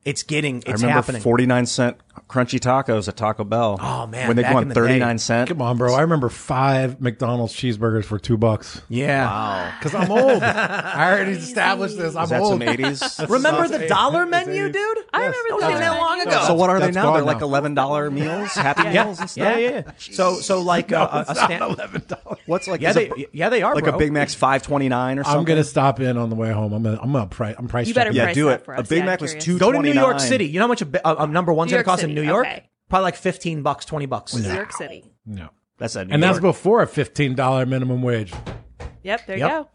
It's 0.08 0.24
getting, 0.24 0.60
it's 0.60 0.70
I 0.70 0.72
remember 0.72 0.94
happening. 0.94 1.22
49 1.22 1.66
cent 1.66 1.98
crunchy 2.30 2.60
tacos 2.60 3.08
at 3.08 3.16
Taco 3.16 3.44
Bell. 3.44 3.78
Oh 3.82 4.08
man. 4.08 4.28
When 4.28 4.38
they 4.38 4.44
go 4.44 4.58
on 4.58 4.70
39 4.70 5.18
cent. 5.18 5.50
Come 5.50 5.62
on, 5.62 5.78
bro. 5.78 5.94
I 5.94 6.02
remember 6.02 6.30
five 6.30 7.02
McDonald's 7.02 7.54
cheeseburgers 7.54 8.06
for 8.06 8.20
two 8.20 8.38
bucks. 8.38 8.82
Yeah. 8.90 9.26
Wow. 9.26 9.74
Cause 9.82 9.96
I'm 9.96 10.12
old. 10.12 10.44
I 10.44 11.12
already 11.12 11.34
established 11.34 11.98
this. 11.98 12.16
I'm 12.16 12.24
Is 12.24 12.30
that 12.30 12.42
old. 12.42 12.52
some 12.62 12.62
80s? 12.62 13.30
remember 13.30 13.68
the 13.68 13.88
dollar 13.88 14.26
menu, 14.26 14.70
dude? 14.70 14.98
I 15.14 15.26
remember 15.26 15.50
that 15.50 15.56
wasn't 15.56 15.80
that 15.80 15.98
long 15.98 16.22
ago. 16.22 16.44
So 16.48 16.54
what 16.54 16.70
are 16.70 16.80
they 16.80 16.92
now? 16.92 17.14
They're 17.14 17.22
now. 17.22 17.28
like 17.28 17.40
$11 17.40 18.14
meals, 18.14 18.54
happy 18.54 18.84
yeah. 18.84 19.04
meals 19.04 19.20
and 19.20 19.30
stuff. 19.30 19.60
Yeah, 19.60 19.70
yeah. 19.70 19.92
So, 19.98 20.36
so 20.36 20.62
like 20.62 20.90
no, 20.90 21.04
a, 21.04 21.36
stand- 21.36 21.62
$11. 21.62 22.38
What's 22.46 22.68
like, 22.68 22.82
yeah, 22.82 22.94
they, 22.94 23.10
a, 23.10 23.14
yeah, 23.32 23.50
they 23.50 23.62
are 23.62 23.76
like 23.76 23.86
bro. 23.86 23.96
a 23.96 23.98
Big 23.98 24.12
Mac's 24.12 24.34
529 24.34 25.20
or 25.20 25.24
something. 25.24 25.40
I'm 25.40 25.46
going 25.46 25.58
to 25.58 25.64
stop 25.64 26.00
in 26.00 26.18
on 26.18 26.30
the 26.30 26.36
way 26.36 26.52
home. 26.52 26.74
I'm 26.74 26.84
going 26.84 26.96
to, 26.96 27.02
I'm 27.02 27.12
going 27.12 27.28
to 27.28 27.36
price, 27.36 27.56
I'm 27.58 27.68
price. 27.68 27.88
You 27.88 27.94
better 27.94 28.12
yeah, 28.12 28.34
do 28.34 28.50
it. 28.50 28.64
A 28.68 28.84
Big 28.84 29.06
Mac 29.06 29.22
was 29.22 29.34
229. 29.34 29.97
York 30.00 30.20
City. 30.20 30.46
You 30.46 30.60
know 30.60 30.66
how 30.66 30.70
much 30.70 30.82
a, 30.82 31.08
a, 31.10 31.24
a 31.24 31.28
number 31.28 31.52
one's 31.54 31.72
New 31.72 31.78
going 31.78 31.80
York 31.80 31.86
to 31.86 31.90
cost 31.92 32.04
in 32.04 32.10
City, 32.10 32.22
New 32.22 32.28
York? 32.28 32.48
okay. 32.48 32.70
Probably 32.90 33.04
like 33.04 33.16
15 33.16 33.64
bucks, 33.64 33.86
20 33.86 34.06
bucks. 34.06 34.34
New 34.36 34.52
York 34.54 34.72
City. 34.74 35.04
No. 35.26 35.50
That's 35.78 35.96
a 35.96 36.06
New 36.06 36.14
And 36.14 36.24
that's 36.24 36.36
York. 36.42 36.42
before 36.56 36.82
a 36.82 36.88
fifteen 36.88 37.36
dollar 37.36 37.66
minimum 37.66 38.02
wage. 38.02 38.34
Yep, 39.04 39.28
there 39.28 39.38
Yep. 39.38 39.50
you 39.52 39.56
go. 39.64 39.70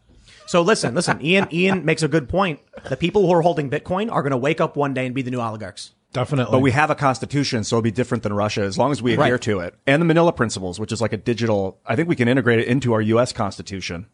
So 0.47 0.61
listen, 0.61 0.93
listen. 0.95 1.23
Ian, 1.25 1.47
Ian 1.53 1.85
makes 1.85 2.03
a 2.03 2.07
good 2.07 2.27
point. 2.27 2.59
The 2.89 2.97
people 2.97 3.25
who 3.25 3.31
are 3.33 3.41
holding 3.41 3.69
Bitcoin 3.69 4.11
are 4.11 4.21
going 4.21 4.31
to 4.31 4.37
wake 4.37 4.59
up 4.59 4.75
one 4.75 4.93
day 4.93 5.05
and 5.05 5.15
be 5.15 5.21
the 5.21 5.31
new 5.31 5.39
oligarchs. 5.39 5.93
Definitely. 6.11 6.51
But 6.51 6.59
we 6.59 6.71
have 6.71 6.89
a 6.91 6.95
constitution, 6.95 7.63
so 7.63 7.77
it'll 7.77 7.83
be 7.83 7.89
different 7.91 8.21
than 8.23 8.33
Russia 8.33 8.61
as 8.61 8.77
long 8.77 8.91
as 8.91 9.01
we 9.01 9.13
adhere 9.13 9.33
Right. 9.33 9.41
to 9.43 9.59
it. 9.61 9.75
And 9.87 10.01
the 10.01 10.05
Manila 10.05 10.31
Principles, 10.33 10.79
which 10.79 10.91
is 10.91 11.01
like 11.01 11.13
a 11.13 11.17
digital, 11.17 11.79
I 11.85 11.95
think 11.95 12.07
we 12.09 12.15
can 12.15 12.27
integrate 12.27 12.59
it 12.59 12.67
into 12.67 12.93
our 12.93 13.01
U.S. 13.01 13.31
constitution. 13.31 14.07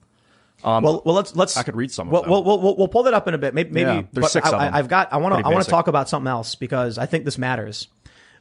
Um, 0.64 0.84
well, 0.84 1.02
well, 1.06 1.16
let's 1.16 1.36
let's. 1.36 1.56
I 1.58 1.64
could 1.64 1.76
read 1.76 1.92
some 1.92 2.08
of 2.08 2.12
We'll, 2.12 2.22
them. 2.24 2.32
we'll, 2.32 2.44
we'll, 2.44 2.62
we'll, 2.62 2.76
we'll 2.78 2.88
pull 2.90 3.04
that 3.04 3.14
up 3.14 3.28
in 3.28 3.34
a 3.34 3.38
bit. 3.38 3.54
Maybe, 3.54 3.70
maybe 3.72 3.90
Yeah, 3.90 4.02
there's 4.12 4.32
six 4.32 4.46
I, 4.48 4.52
of 4.52 4.60
them. 4.60 4.74
I, 4.74 4.78
have 4.78 4.88
got. 4.90 5.14
I 5.14 5.18
want 5.18 5.40
to. 5.40 5.46
I 5.46 5.52
want 5.52 5.64
to 5.64 5.70
talk 5.72 5.88
about 5.88 6.10
something 6.10 6.28
else 6.30 6.56
because 6.56 6.98
I 6.98 7.06
think 7.06 7.26
this 7.26 7.38
matters. 7.38 7.88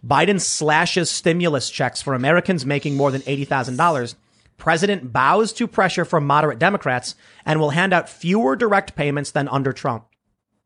Biden 0.04 0.40
slashes 0.40 1.10
stimulus 1.10 1.70
checks 1.70 2.02
for 2.02 2.14
Americans 2.14 2.64
making 2.66 2.96
more 2.96 3.10
than 3.10 3.22
eighty 3.26 3.44
thousand 3.44 3.76
dollars. 3.76 4.16
President 4.56 5.12
bows 5.12 5.52
to 5.52 5.68
pressure 5.68 6.04
from 6.04 6.26
moderate 6.26 6.58
Democrats 6.58 7.14
and 7.46 7.60
will 7.60 7.70
hand 7.70 7.92
out 7.92 8.08
fewer 8.08 8.56
direct 8.56 8.96
payments 8.96 9.30
than 9.30 9.46
under 9.48 9.72
Trump. 9.72 10.04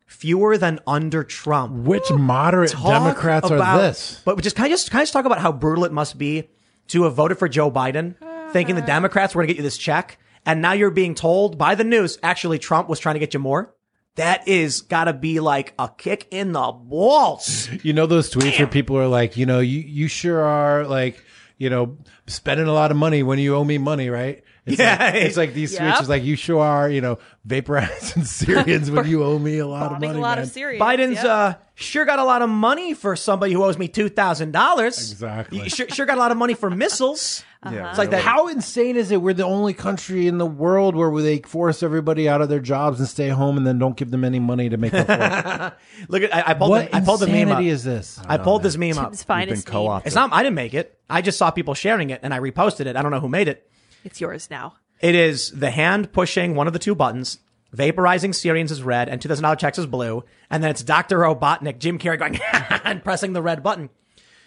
Fewer 0.06 0.56
than 0.58 0.80
under 0.86 1.22
Trump. 1.24 1.86
Which 1.86 2.10
moderate 2.10 2.70
Talk 2.72 2.86
Democrats 2.90 3.50
about- 3.50 3.78
are 3.78 3.82
this? 3.82 4.20
But 4.24 4.40
just 4.42 4.56
can 4.56 4.64
I 4.66 4.68
just 4.68 4.90
can 4.90 5.00
I 5.00 5.02
just 5.02 5.12
talk 5.12 5.24
about 5.26 5.40
how 5.40 5.52
brutal 5.52 5.84
it 5.84 5.92
must 5.92 6.16
be 6.18 6.48
to 6.88 7.04
have 7.04 7.14
voted 7.14 7.38
for 7.38 7.48
Joe 7.48 7.70
Biden, 7.70 8.14
thinking 8.52 8.74
the 8.74 8.82
Democrats 8.82 9.34
were 9.34 9.40
going 9.42 9.48
to 9.48 9.54
get 9.54 9.58
you 9.58 9.62
this 9.62 9.78
check, 9.78 10.18
and 10.46 10.62
now 10.62 10.72
you're 10.72 10.90
being 10.90 11.14
told 11.14 11.58
by 11.58 11.74
the 11.74 11.84
news 11.84 12.18
actually 12.22 12.58
Trump 12.58 12.88
was 12.88 12.98
trying 12.98 13.14
to 13.14 13.20
get 13.20 13.34
you 13.34 13.40
more. 13.40 13.74
That 14.16 14.46
is 14.46 14.82
got 14.82 15.04
to 15.04 15.14
be 15.14 15.40
like 15.40 15.72
a 15.78 15.88
kick 15.88 16.28
in 16.30 16.52
the 16.52 16.72
balls. 16.72 17.70
You 17.82 17.94
know 17.94 18.06
those 18.06 18.30
tweets 18.30 18.58
where 18.58 18.66
people 18.66 18.98
are 18.98 19.08
like, 19.08 19.36
you 19.38 19.46
know, 19.46 19.60
you 19.60 19.80
you 19.80 20.06
sure 20.06 20.42
are 20.42 20.84
like, 20.84 21.22
you 21.56 21.70
know, 21.70 21.96
spending 22.26 22.66
a 22.66 22.72
lot 22.72 22.90
of 22.90 22.96
money 22.96 23.22
when 23.22 23.38
you 23.38 23.56
owe 23.56 23.64
me 23.64 23.78
money, 23.78 24.10
right? 24.10 24.44
It's 24.64 24.78
Yeah. 24.78 24.96
like, 25.00 25.14
it's 25.16 25.36
like 25.36 25.54
these 25.54 25.72
Yep. 25.72 25.82
tweets. 25.82 26.00
It's 26.00 26.08
like 26.08 26.22
you 26.22 26.36
sure 26.36 26.62
are, 26.62 26.88
you 26.88 27.00
know, 27.00 27.18
vaporizing 27.46 28.24
Syrians 28.26 28.90
when 28.90 29.06
you 29.06 29.24
owe 29.24 29.38
me 29.38 29.58
a 29.58 29.66
lot 29.66 29.92
of 29.92 30.00
money. 30.00 30.18
a 30.18 30.22
lot 30.22 30.38
man. 30.38 30.44
of 30.46 30.50
Syrians. 30.50 30.80
Biden's 30.82 31.14
yep. 31.16 31.24
uh 31.24 31.54
sure 31.74 32.04
got 32.04 32.18
a 32.20 32.24
lot 32.24 32.42
of 32.42 32.48
money 32.48 32.94
for 32.94 33.16
somebody 33.16 33.52
who 33.52 33.64
owes 33.64 33.76
me 33.76 33.88
two 33.88 34.08
thousand 34.08 34.52
dollars. 34.52 35.10
Exactly. 35.10 35.68
Sure, 35.68 35.88
sure 35.88 36.06
got 36.06 36.16
a 36.16 36.20
lot 36.20 36.30
of 36.30 36.36
money 36.36 36.54
for 36.54 36.70
missiles. 36.70 37.44
Yeah, 37.64 37.90
It's 37.90 37.98
like 37.98 38.10
that. 38.10 38.22
How 38.22 38.48
insane 38.48 38.96
is 38.96 39.12
it? 39.12 39.22
We're 39.22 39.34
the 39.34 39.44
only 39.44 39.72
country 39.72 40.26
in 40.26 40.38
the 40.38 40.46
world 40.46 40.96
where 40.96 41.10
they 41.22 41.38
force 41.38 41.84
everybody 41.84 42.28
out 42.28 42.40
of 42.42 42.48
their 42.48 42.58
jobs 42.58 42.98
and 42.98 43.08
stay 43.08 43.28
home 43.28 43.56
and 43.56 43.64
then 43.64 43.78
don't 43.78 43.96
give 43.96 44.10
them 44.10 44.24
any 44.24 44.40
money 44.40 44.68
to 44.68 44.76
make 44.76 44.92
up 44.92 45.06
for 45.06 45.12
it. 45.12 45.72
Look 46.08 46.22
at 46.24 46.34
I, 46.34 46.50
I 46.50 46.54
pulled 46.54 46.70
what 46.70 46.90
the, 46.90 46.96
I 46.96 47.00
pulled 47.00 47.20
the 47.20 47.28
meme 47.28 47.34
up. 47.36 47.58
insanity 47.60 47.68
is 47.68 47.84
this? 47.84 48.20
I 48.28 48.36
pulled 48.38 48.64
this 48.64 48.76
meme 48.76 48.98
up. 48.98 49.10
Tim's 49.10 49.22
finest 49.22 49.64
been 49.64 49.72
co-opted. 49.72 50.06
It's 50.08 50.16
not. 50.16 50.32
I 50.32 50.42
didn't 50.42 50.56
make 50.56 50.74
it. 50.74 50.98
I 51.08 51.22
just 51.22 51.38
saw 51.38 51.50
people 51.52 51.74
sharing 51.74 52.10
it 52.10 52.18
and 52.24 52.34
I 52.34 52.40
reposted 52.40 52.86
it. 52.86 52.96
I 52.96 53.02
don't 53.02 53.12
know 53.12 53.20
who 53.20 53.28
made 53.28 53.46
it. 53.48 53.68
It's 54.04 54.20
yours 54.20 54.48
now. 54.50 54.74
It 55.00 55.14
is 55.14 55.50
the 55.50 55.70
hand 55.70 56.12
pushing 56.12 56.54
one 56.54 56.66
of 56.66 56.72
the 56.72 56.78
two 56.78 56.94
buttons, 56.94 57.38
vaporizing 57.74 58.34
Syrians 58.34 58.70
is 58.70 58.82
red, 58.82 59.08
and 59.08 59.20
$2,000 59.20 59.58
checks 59.58 59.78
is 59.78 59.86
blue. 59.86 60.24
And 60.50 60.62
then 60.62 60.70
it's 60.70 60.82
Dr. 60.82 61.18
Robotnik, 61.18 61.78
Jim 61.78 61.98
Carrey 61.98 62.18
going 62.18 62.38
and 62.84 63.02
pressing 63.02 63.32
the 63.32 63.42
red 63.42 63.62
button. 63.62 63.90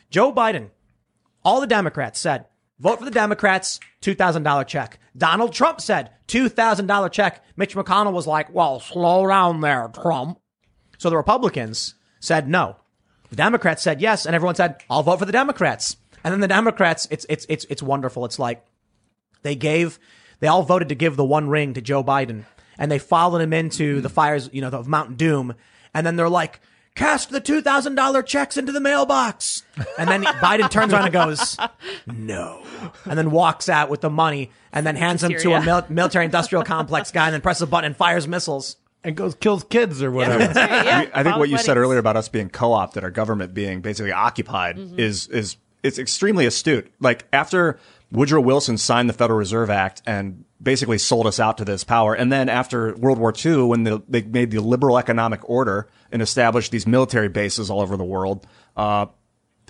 Joe 0.09 0.31
Biden, 0.31 0.69
all 1.43 1.59
the 1.59 1.67
Democrats 1.67 2.19
said, 2.19 2.45
vote 2.79 2.99
for 2.99 3.05
the 3.05 3.11
Democrats, 3.11 3.79
$2,000 4.01 4.67
check. 4.67 4.99
Donald 5.17 5.53
Trump 5.53 5.81
said, 5.81 6.11
$2,000 6.27 7.11
check. 7.11 7.43
Mitch 7.55 7.75
McConnell 7.75 8.13
was 8.13 8.27
like, 8.27 8.53
well, 8.53 8.79
slow 8.79 9.27
down 9.27 9.61
there, 9.61 9.89
Trump. 9.93 10.39
So 10.97 11.09
the 11.09 11.17
Republicans 11.17 11.95
said 12.19 12.47
no. 12.47 12.77
The 13.29 13.35
Democrats 13.35 13.81
said 13.81 14.01
yes, 14.01 14.25
and 14.25 14.35
everyone 14.35 14.55
said, 14.55 14.83
I'll 14.89 15.03
vote 15.03 15.19
for 15.19 15.25
the 15.25 15.31
Democrats. 15.31 15.97
And 16.23 16.31
then 16.31 16.39
the 16.39 16.47
Democrats, 16.47 17.07
it's, 17.11 17.25
it's, 17.27 17.45
it's, 17.49 17.65
it's 17.69 17.83
wonderful. 17.83 18.23
It's 18.25 18.39
like, 18.39 18.65
they 19.45 19.55
gave, 19.55 19.99
they 20.39 20.47
all 20.47 20.63
voted 20.63 20.89
to 20.89 20.95
give 20.95 21.15
the 21.15 21.23
one 21.25 21.47
ring 21.47 21.73
to 21.75 21.81
Joe 21.81 22.03
Biden 22.03 22.43
and 22.77 22.91
they 22.91 22.99
followed 22.99 23.39
him 23.41 23.53
into 23.53 24.01
the 24.01 24.09
fires, 24.09 24.49
you 24.51 24.59
know, 24.61 24.67
of 24.67 24.87
Mount 24.87 25.17
Doom. 25.17 25.55
And 25.93 26.05
then 26.05 26.17
they're 26.17 26.27
like, 26.27 26.59
cast 26.95 27.29
the 27.29 27.39
$2,000 27.39 28.25
checks 28.25 28.57
into 28.57 28.71
the 28.73 28.79
mailbox. 28.81 29.63
And 29.97 30.09
then 30.09 30.23
Biden 30.23 30.69
turns 30.69 30.91
around 30.93 31.05
and 31.05 31.13
goes, 31.13 31.57
no. 32.05 32.63
And 33.05 33.17
then 33.17 33.31
walks 33.31 33.69
out 33.69 33.89
with 33.89 34.01
the 34.01 34.09
money 34.09 34.51
and 34.73 34.85
then 34.85 34.95
hands 34.95 35.21
them 35.21 35.31
to 35.33 35.53
a 35.53 35.61
mil- 35.63 35.85
military 35.89 36.25
industrial 36.25 36.63
complex 36.63 37.11
guy 37.11 37.25
and 37.25 37.33
then 37.33 37.41
presses 37.41 37.63
a 37.63 37.67
button 37.67 37.85
and 37.87 37.95
fires 37.97 38.27
missiles. 38.27 38.75
and 39.03 39.15
goes 39.15 39.35
kills 39.35 39.63
kids 39.65 40.01
or 40.03 40.11
whatever. 40.11 40.43
Yeah, 40.59 41.09
I 41.13 41.23
think 41.23 41.37
what 41.37 41.49
you 41.49 41.57
said 41.57 41.77
earlier 41.77 41.99
about 41.99 42.17
us 42.17 42.27
being 42.29 42.49
co-opted, 42.49 43.03
our 43.03 43.11
government 43.11 43.53
being 43.53 43.81
basically 43.81 44.11
occupied, 44.11 44.77
Mm-hmm. 44.77 44.99
is 44.99 45.27
is 45.27 45.57
it's 45.83 45.99
extremely 45.99 46.45
astute. 46.47 46.91
Like 46.99 47.25
after 47.31 47.77
Woodrow 48.15 48.41
Wilson 48.41 48.77
signed 48.77 49.09
the 49.09 49.13
Federal 49.13 49.37
Reserve 49.37 49.69
Act 49.69 50.01
and 50.05 50.45
basically 50.61 50.97
sold 50.97 51.27
us 51.27 51.39
out 51.39 51.57
to 51.57 51.65
this 51.65 51.83
power, 51.83 52.13
and 52.13 52.31
then 52.31 52.49
after 52.49 52.95
World 52.95 53.19
War 53.19 53.33
II, 53.33 53.63
when 53.63 53.83
the, 53.83 54.01
they 54.07 54.21
made 54.21 54.51
the 54.51 54.61
liberal 54.61 54.97
economic 54.97 55.47
order 55.49 55.89
and 56.11 56.21
established 56.21 56.71
these 56.71 56.87
military 56.87 57.29
bases 57.29 57.69
all 57.69 57.81
over 57.81 57.97
the 57.97 58.05
world, 58.05 58.47
uh, 58.75 59.07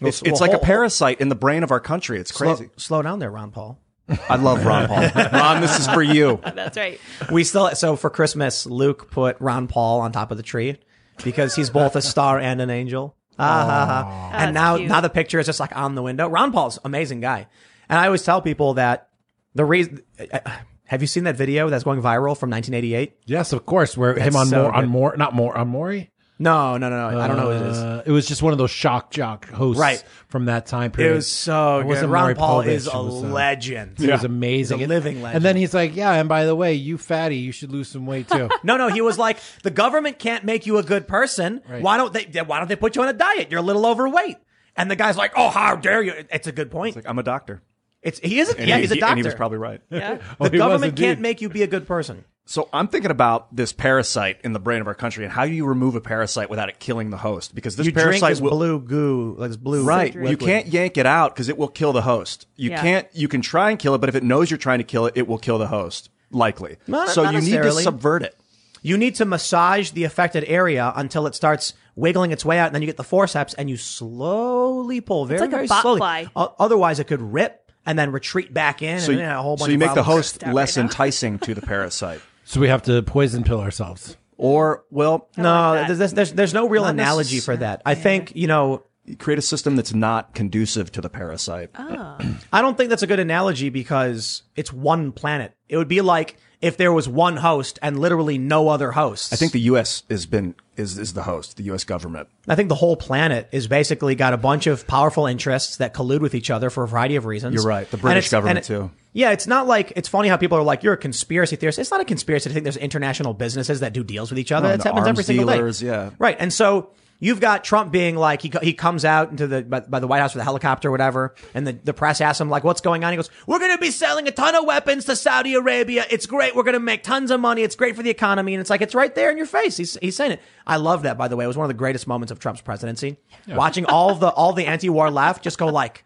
it's, 0.01 0.21
well, 0.21 0.31
it's 0.31 0.41
like 0.41 0.53
a 0.53 0.59
parasite 0.59 1.21
in 1.21 1.29
the 1.29 1.35
brain 1.35 1.63
of 1.63 1.71
our 1.71 1.79
country. 1.79 2.19
It's 2.19 2.31
crazy. 2.31 2.69
slow 2.77 3.01
down 3.01 3.19
there, 3.19 3.31
Ron 3.31 3.51
Paul. 3.51 3.79
I 4.29 4.35
love 4.35 4.65
Ron 4.65 4.87
Paul. 4.87 5.09
Ron, 5.33 5.61
this 5.61 5.79
is 5.79 5.87
for 5.87 6.03
you. 6.03 6.39
That's 6.43 6.77
right. 6.77 6.99
We 7.31 7.43
still, 7.43 7.69
so 7.75 7.95
for 7.95 8.09
Christmas, 8.09 8.65
Luke 8.65 9.09
put 9.09 9.37
Ron 9.39 9.67
Paul 9.67 10.01
on 10.01 10.11
top 10.11 10.31
of 10.31 10.37
the 10.37 10.43
tree 10.43 10.77
because 11.23 11.55
he's 11.55 11.69
both 11.69 11.95
a 11.95 12.01
star 12.01 12.39
and 12.39 12.61
an 12.61 12.69
angel. 12.69 13.15
Ah, 13.39 13.65
ha, 13.65 13.85
ha. 13.85 14.29
And 14.33 14.53
now, 14.53 14.77
cute. 14.77 14.89
now 14.89 15.01
the 15.01 15.09
picture 15.09 15.39
is 15.39 15.45
just 15.45 15.59
like 15.59 15.75
on 15.75 15.95
the 15.95 16.01
window. 16.01 16.27
Ron 16.27 16.51
Paul's 16.51 16.77
amazing 16.85 17.19
guy. 17.21 17.47
And 17.89 17.99
I 17.99 18.05
always 18.05 18.23
tell 18.23 18.41
people 18.41 18.75
that 18.75 19.09
the 19.53 19.65
reason, 19.65 20.01
uh, 20.31 20.39
have 20.85 21.01
you 21.01 21.07
seen 21.07 21.23
that 21.25 21.35
video 21.35 21.69
that's 21.69 21.83
going 21.83 22.01
viral 22.01 22.37
from 22.37 22.49
1988? 22.51 23.13
yes, 23.25 23.53
of 23.53 23.65
course. 23.65 23.97
Where 23.97 24.13
him 24.17 24.35
on 24.35 24.47
so 24.47 24.63
more 24.63 24.73
on 24.73 24.87
more 24.89 25.15
not 25.17 25.33
more 25.33 25.57
on 25.57 25.67
Maury. 25.69 26.11
No, 26.37 26.75
no, 26.75 26.89
no, 26.89 27.11
no. 27.11 27.17
I 27.21 27.29
don't 27.29 27.37
know 27.37 27.45
who 27.57 27.65
it 27.65 27.71
is. 27.71 27.77
Uh, 27.77 28.03
it 28.05 28.11
was 28.11 28.27
just 28.27 28.43
one 28.43 28.51
of 28.51 28.57
those 28.59 28.69
shock 28.69 29.09
jock 29.09 29.47
hosts 29.49 29.79
Right. 29.79 30.03
from 30.27 30.45
that 30.45 30.65
time 30.65 30.91
period. 30.91 31.13
It 31.13 31.15
was 31.15 31.31
so 31.31 31.79
It 31.79 31.83
good. 31.87 32.09
Ron 32.09 32.23
Maury 32.23 32.35
Paul 32.35 32.63
Povich, 32.63 32.67
is 32.67 32.87
it 32.87 32.93
a 32.93 33.01
was, 33.01 33.23
uh, 33.23 33.27
legend. 33.27 34.01
It 34.01 34.11
was 34.11 34.25
amazing. 34.25 34.79
He's 34.79 34.85
a 34.85 34.89
living 34.89 35.21
legend. 35.21 35.37
And 35.37 35.45
then 35.45 35.55
he's 35.55 35.73
like, 35.73 35.95
"Yeah, 35.95 36.11
and 36.11 36.27
by 36.27 36.43
the 36.43 36.53
way, 36.53 36.73
you 36.73 36.97
fatty, 36.97 37.37
you 37.37 37.53
should 37.53 37.71
lose 37.71 37.87
some 37.87 38.05
weight 38.05 38.27
too." 38.27 38.49
No, 38.63 38.75
no, 38.75 38.89
he 38.89 38.99
was 38.99 39.17
like, 39.17 39.37
the 39.63 39.71
government 39.71 40.19
can't 40.19 40.43
make 40.43 40.65
you 40.65 40.77
a 40.77 40.83
good 40.83 41.07
person. 41.07 41.61
Right. 41.69 41.81
Why 41.81 41.95
don't 41.95 42.11
they? 42.11 42.25
Why 42.41 42.59
don't 42.59 42.67
they 42.67 42.75
put 42.75 42.97
you 42.97 43.01
on 43.03 43.07
a 43.07 43.13
diet? 43.13 43.49
You're 43.49 43.61
a 43.61 43.63
little 43.63 43.85
overweight. 43.85 44.35
And 44.75 44.91
the 44.91 44.97
guy's 44.97 45.15
like, 45.15 45.31
oh, 45.37 45.47
how 45.49 45.77
dare 45.77 46.01
you? 46.03 46.13
It's 46.29 46.47
a 46.47 46.51
good 46.51 46.69
point. 46.69 46.97
Like 46.97 47.07
I'm 47.07 47.17
a 47.17 47.23
doctor. 47.23 47.61
It's 48.05 48.19
he 48.19 48.39
is. 48.39 48.49
A, 48.53 48.57
And 48.59 48.67
yeah, 48.69 48.75
he, 48.75 48.81
he's 48.83 48.91
a 48.91 48.95
doctor. 48.95 49.11
and 49.11 49.19
he 49.19 49.23
was 49.25 49.35
probably 49.35 49.57
right. 49.57 49.81
Yeah. 49.89 50.19
Oh, 50.39 50.45
the 50.45 50.51
he 50.51 50.57
government 50.57 50.95
can't 50.95 51.19
make 51.19 51.41
you 51.41 51.49
be 51.49 51.63
a 51.63 51.67
good 51.67 51.85
person. 51.87 52.23
So 52.47 52.69
I'm 52.71 52.87
thinking 52.87 53.09
about 53.09 53.55
this 53.55 53.73
parasite 53.73 54.37
in 54.43 54.53
the 54.53 54.59
brain 54.59 54.79
of 54.79 54.85
our 54.87 54.93
country 54.93 55.23
and 55.23 55.33
how 55.33 55.45
do 55.47 55.51
you 55.51 55.65
remove 55.65 55.95
a 55.95 56.01
parasite 56.01 56.47
without 56.47 56.69
it 56.69 56.77
killing 56.79 57.09
the 57.09 57.17
host? 57.17 57.55
Because 57.55 57.75
this 57.75 57.87
You 57.87 57.91
drink 57.91 58.05
parasite 58.05 58.29
this 58.33 58.41
will 58.41 58.51
blue 58.51 58.79
goo, 58.79 59.35
like 59.39 59.49
this 59.49 59.57
blue. 59.57 59.83
Right. 59.83 60.13
liquid. 60.13 60.29
You 60.29 60.37
can't 60.37 60.67
yank 60.67 60.97
it 60.97 61.07
out 61.07 61.33
because 61.33 61.49
it 61.49 61.57
will 61.57 61.67
kill 61.67 61.91
the 61.91 62.03
host. 62.03 62.45
You 62.55 62.69
Yeah. 62.69 62.81
can't, 62.83 63.07
you 63.13 63.27
can 63.27 63.41
try 63.41 63.71
and 63.71 63.79
kill 63.79 63.95
it, 63.95 63.97
but 63.97 64.09
if 64.09 64.15
it 64.15 64.23
knows 64.23 64.51
you're 64.51 64.59
trying 64.59 64.77
to 64.77 64.83
kill 64.83 65.07
it, 65.07 65.13
it 65.17 65.27
will 65.27 65.39
kill 65.39 65.57
the 65.57 65.65
host. 65.67 66.09
Likely. 66.29 66.77
Not- 66.85 67.09
so 67.09 67.23
not 67.23 67.33
you 67.33 67.41
need 67.41 67.63
to 67.63 67.71
subvert 67.71 68.21
it. 68.21 68.35
You 68.83 68.95
need 68.99 69.15
to 69.15 69.25
massage 69.25 69.89
the 69.89 70.03
affected 70.03 70.43
area 70.45 70.93
until 70.95 71.25
it 71.25 71.33
starts 71.33 71.73
wiggling 71.95 72.29
its 72.31 72.45
way 72.45 72.59
out, 72.59 72.67
and 72.67 72.75
then 72.75 72.83
you 72.83 72.85
get 72.85 72.97
the 72.97 73.03
forceps 73.03 73.55
and 73.55 73.67
you 73.71 73.77
slowly 73.77 75.01
pull 75.01 75.25
very, 75.25 75.39
like 75.39 75.49
a 75.49 75.51
very 75.55 75.67
bot 75.67 75.81
slowly. 75.81 75.97
fly. 75.97 76.27
O- 76.35 76.53
Otherwise, 76.59 76.99
it 76.99 77.05
could 77.07 77.21
rip 77.21 77.64
and 77.85 77.97
then 77.99 78.11
retreat 78.11 78.53
back 78.53 78.81
in, 78.81 78.99
So, 78.99 79.11
and 79.11 79.19
then 79.21 79.31
a 79.31 79.41
whole 79.41 79.57
bunch 79.57 79.67
so 79.67 79.71
you 79.71 79.75
of 79.75 79.79
make 79.79 79.89
the 79.89 80.03
problems. 80.03 80.31
host 80.31 80.43
Out 80.43 80.53
less 80.53 80.75
right 80.77 80.83
now. 80.83 80.89
enticing 80.89 81.39
to 81.39 81.53
the 81.53 81.61
parasite. 81.73 82.21
so 82.43 82.59
we 82.59 82.67
have 82.67 82.83
to 82.83 83.01
poison 83.03 83.43
pill 83.43 83.59
ourselves. 83.61 84.17
Or, 84.37 84.83
well, 84.91 85.29
No, 85.37 85.43
like 85.75 85.87
that. 85.87 85.97
there's, 85.97 86.13
there's 86.13 86.33
there's 86.33 86.53
no 86.53 86.67
real 86.67 86.83
Not 86.83 86.91
analogy 86.95 87.39
for 87.39 87.55
that. 87.55 87.81
I 87.85 87.95
think 87.95 88.35
you 88.35 88.47
know. 88.47 88.83
create 89.19 89.37
a 89.39 89.41
system 89.41 89.75
that's 89.75 89.93
not 89.93 90.33
conducive 90.33 90.91
to 90.93 90.99
the 91.01 91.09
parasite. 91.09 91.69
Oh. 91.75 92.17
I 92.51 92.61
don't 92.61 92.75
think 92.75 92.89
that's 92.89 93.03
a 93.03 93.07
good 93.07 93.19
analogy 93.19 93.69
because 93.69 94.41
it's 94.55 94.73
one 94.73 95.11
planet. 95.11 95.53
It 95.69 95.77
would 95.77 95.87
be 95.87 96.01
like 96.01 96.37
if 96.65 96.77
there 96.77 96.91
was 96.91 97.07
one 97.07 97.37
host 97.37 97.77
and 97.81 97.99
literally 97.99 98.37
no 98.37 98.69
other 98.69 98.91
hosts. 98.91 99.31
I 99.31 99.35
think 99.35 99.51
the 99.51 99.59
U.S. 99.61 100.01
has 100.09 100.25
been, 100.25 100.55
is, 100.75 100.97
is 100.97 101.13
the 101.13 101.23
host, 101.23 101.57
the 101.57 101.63
U.S. 101.65 101.83
government. 101.83 102.27
I 102.47 102.55
think 102.55 102.69
the 102.69 102.75
whole 102.75 102.95
planet 102.97 103.47
is 103.51 103.67
basically 103.67 104.15
got 104.15 104.33
a 104.33 104.37
bunch 104.37 104.65
of 104.65 104.87
powerful 104.87 105.27
interests 105.27 105.77
that 105.77 105.93
collude 105.93 106.21
with 106.21 106.33
each 106.33 106.49
other 106.49 106.69
for 106.71 106.83
a 106.83 106.87
variety 106.87 107.15
of 107.17 107.25
reasons. 107.25 107.53
You're 107.53 107.63
right. 107.63 107.89
The 107.89 107.97
British 107.97 108.29
government, 108.29 108.57
it- 108.59 108.63
too. 108.63 108.89
Yeah, 109.13 109.31
it's 109.31 109.47
not 109.47 109.65
like 109.67 109.93
it's 109.95 110.09
funny 110.09 110.27
how 110.27 110.35
people 110.35 110.57
are 110.57 110.63
like, 110.63 110.83
"You're 110.83 110.95
a 110.95 110.97
conspiracy 110.97 111.55
theorist." 111.55 111.79
It's 111.79 111.89
not 111.91 112.01
a 112.01 112.05
conspiracy 112.05 112.49
to 112.49 112.53
think 112.53 112.63
there's 112.65 112.75
international 112.75 113.33
businesses 113.33 113.79
that 113.79 113.93
do 113.93 114.03
deals 114.03 114.29
with 114.29 114.39
each 114.39 114.51
other. 114.51 114.67
No, 114.67 114.75
That 114.75 114.83
happens 114.83 115.07
every 115.07 115.23
single 115.23 115.45
dealers, 115.47 115.79
day. 115.79 115.87
yeah. 115.87 116.09
right. 116.19 116.35
And 116.37 116.51
so 116.51 116.89
you've 117.19 117.39
got 117.39 117.63
Trump 117.63 117.91
being 117.91 118.15
like, 118.15 118.41
he 118.41 118.51
he 118.61 118.73
comes 118.73 119.05
out 119.05 119.29
into 119.31 119.47
the 119.47 119.63
by, 119.63 119.79
by 119.81 119.99
the 119.99 120.07
White 120.07 120.19
House 120.19 120.33
with 120.35 120.41
a 120.41 120.43
helicopter 120.43 120.89
or 120.89 120.91
whatever, 120.91 121.33
and 121.53 121.65
the, 121.67 121.73
the 121.73 121.93
press 121.93 122.21
asks 122.21 122.41
him 122.41 122.49
like, 122.49 122.63
"What's 122.63 122.81
going 122.81 123.03
on?" 123.03 123.11
He 123.11 123.17
goes, 123.17 123.29
"We're 123.47 123.59
going 123.59 123.71
to 123.71 123.77
be 123.77 123.91
selling 123.91 124.27
a 124.27 124.31
ton 124.31 124.55
of 124.55 124.65
weapons 124.65 125.05
to 125.05 125.15
Saudi 125.15 125.53
Arabia. 125.55 126.05
It's 126.09 126.25
great. 126.25 126.55
We're 126.55 126.63
going 126.63 126.73
to 126.73 126.79
make 126.79 127.03
tons 127.03 127.31
of 127.31 127.39
money. 127.39 127.61
It's 127.63 127.75
great 127.75 127.95
for 127.95 128.03
the 128.03 128.09
economy." 128.09 128.53
And 128.53 128.61
it's 128.61 128.69
like 128.69 128.81
it's 128.81 128.95
right 128.95 129.13
there 129.15 129.31
in 129.31 129.37
your 129.37 129.45
face. 129.45 129.77
He's 129.77 129.97
he's 130.01 130.15
saying 130.15 130.33
it. 130.33 130.41
I 130.67 130.77
love 130.77 131.03
that. 131.03 131.17
By 131.17 131.27
the 131.27 131.35
way, 131.35 131.45
it 131.45 131.47
was 131.47 131.57
one 131.57 131.65
of 131.65 131.69
the 131.69 131.73
greatest 131.79 132.07
moments 132.07 132.31
of 132.31 132.39
Trump's 132.39 132.61
presidency. 132.61 133.17
Watching 133.47 133.85
all 133.85 134.15
the 134.15 134.29
all 134.29 134.53
the 134.53 134.65
anti-war 134.65 135.09
left 135.11 135.43
just 135.43 135.57
go 135.57 135.67
like, 135.67 136.03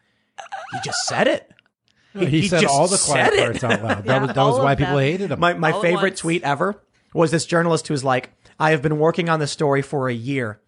he 0.74 0.80
just 0.84 1.06
said 1.06 1.28
it. 1.28 1.52
He, 2.14 2.26
he 2.26 2.48
said 2.48 2.66
all 2.66 2.88
the 2.88 2.98
quiet 2.98 3.34
said 3.34 3.44
parts 3.44 3.64
out 3.64 3.84
loud. 3.84 3.98
That 3.98 4.06
Yeah, 4.06 4.20
was 4.22 4.34
that 4.34 4.44
was 4.44 4.60
why 4.60 4.76
people 4.76 4.96
them. 4.96 5.04
hated 5.04 5.32
him. 5.32 5.40
My 5.40 5.54
my 5.54 5.72
All 5.72 5.82
favorite 5.82 6.18
tweet 6.18 6.44
ever 6.44 6.82
was 7.14 7.30
this 7.32 7.46
journalist 7.46 7.88
who 7.88 7.94
was 7.94 8.04
like, 8.04 8.32
I 8.60 8.72
have 8.72 8.82
been 8.82 8.98
working 9.00 9.30
on 9.30 9.40
this 9.40 9.52
story 9.52 9.82
for 9.84 10.10
a 10.10 10.14
year, 10.14 10.60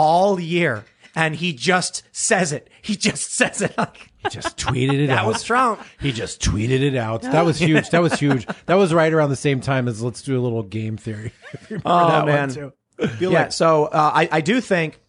all 0.00 0.40
year, 0.40 0.84
and 1.14 1.34
he 1.36 1.52
just 1.52 2.02
says 2.12 2.52
it. 2.52 2.70
He 2.82 2.96
just 2.96 3.32
says 3.40 3.60
it. 3.62 3.76
Like, 3.76 4.10
he 4.18 4.28
just 4.30 4.56
tweeted 4.56 4.94
it 5.00 5.10
out. 5.10 5.16
that 5.16 5.18
out. 5.24 5.26
was 5.26 5.42
Trump. 5.42 5.80
He 6.00 6.12
just 6.12 6.40
tweeted 6.40 6.80
it 6.82 6.96
out. 6.96 7.22
That 7.22 7.44
was 7.44 7.58
huge. 7.68 7.90
That 7.90 8.02
was 8.02 8.18
huge. 8.18 8.46
That 8.66 8.74
was 8.76 8.94
right 8.94 9.12
around 9.12 9.30
the 9.30 9.36
same 9.36 9.60
time 9.60 9.88
as 9.88 10.02
let's 10.02 10.22
do 10.22 10.38
a 10.38 10.42
little 10.42 10.62
game 10.62 10.96
theory. 10.96 11.32
If 11.52 11.70
you 11.70 11.76
remember 11.84 11.90
Oh, 11.90 12.26
man. 12.26 12.48
too. 12.50 12.72
yeah. 13.20 13.48
So 13.48 13.84
uh, 13.86 14.10
I 14.14 14.28
I 14.32 14.40
do 14.40 14.60
think. 14.60 15.00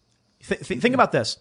Th- 0.46 0.60
th- 0.66 0.80
think 0.80 0.94
about 0.94 1.12
this. 1.12 1.38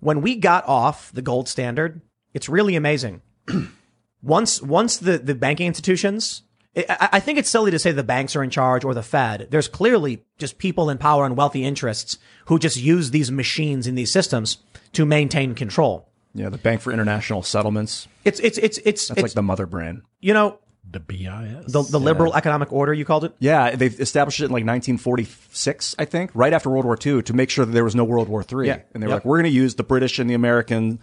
When 0.00 0.22
we 0.22 0.34
got 0.36 0.66
off 0.66 1.12
the 1.12 1.22
gold 1.22 1.48
standard, 1.48 2.00
it's 2.34 2.48
really 2.48 2.74
amazing. 2.74 3.22
once 4.22 4.60
once 4.62 4.96
the 4.98 5.18
the 5.18 5.34
banking 5.34 5.66
institutions. 5.66 6.42
I, 6.76 6.84
I- 6.88 7.08
I 7.12 7.20
think 7.20 7.38
it's 7.38 7.48
silly 7.50 7.70
to 7.70 7.78
say 7.78 7.92
the 7.92 8.02
banks 8.02 8.36
are 8.36 8.42
in 8.42 8.50
charge 8.50 8.84
or 8.84 8.94
the 8.94 9.02
Fed. 9.02 9.48
There's 9.50 9.68
clearly 9.68 10.22
just 10.38 10.58
people 10.58 10.90
in 10.90 10.98
power 10.98 11.24
and 11.26 11.36
wealthy 11.36 11.64
interests 11.64 12.18
who 12.46 12.58
just 12.58 12.76
use 12.76 13.10
these 13.10 13.30
machines 13.30 13.86
in 13.86 13.94
these 13.94 14.12
systems 14.12 14.58
to 14.92 15.04
maintain 15.04 15.54
control. 15.54 16.08
Yeah, 16.34 16.48
the 16.48 16.58
Bank 16.58 16.80
for 16.80 16.92
International 16.92 17.42
Settlements. 17.42 18.06
It's 18.24 18.38
it's 18.40 18.56
it's 18.58 18.78
it's, 18.78 19.08
That's 19.08 19.18
it's 19.18 19.22
like 19.22 19.32
the 19.32 19.42
mother 19.42 19.66
brand. 19.66 20.02
you 20.20 20.32
know 20.32 20.60
The 20.88 21.00
BIS. 21.00 21.72
the 21.72 21.82
the 21.82 21.98
liberal 21.98 22.34
economic 22.36 22.72
order 22.72 22.94
you 22.94 23.04
called 23.04 23.24
it. 23.24 23.34
Yeah, 23.40 23.74
they 23.74 23.86
established 23.86 24.38
it 24.40 24.44
in 24.44 24.50
like 24.52 24.64
1946, 24.64 25.96
I 25.98 26.04
think, 26.04 26.30
right 26.34 26.52
after 26.52 26.70
World 26.70 26.84
War 26.84 26.96
II, 27.04 27.22
to 27.22 27.32
make 27.32 27.50
sure 27.50 27.64
that 27.64 27.72
there 27.72 27.82
was 27.84 27.96
no 27.96 28.04
World 28.04 28.28
War 28.28 28.44
III. 28.48 28.66
Yeah. 28.66 28.78
And 28.94 29.02
they 29.02 29.06
were 29.06 29.14
Yep. 29.14 29.16
like, 29.16 29.24
we're 29.24 29.38
going 29.38 29.50
to 29.50 29.56
use 29.56 29.74
the 29.74 29.82
British 29.82 30.18
and 30.20 30.30
the 30.30 30.34
American 30.34 31.00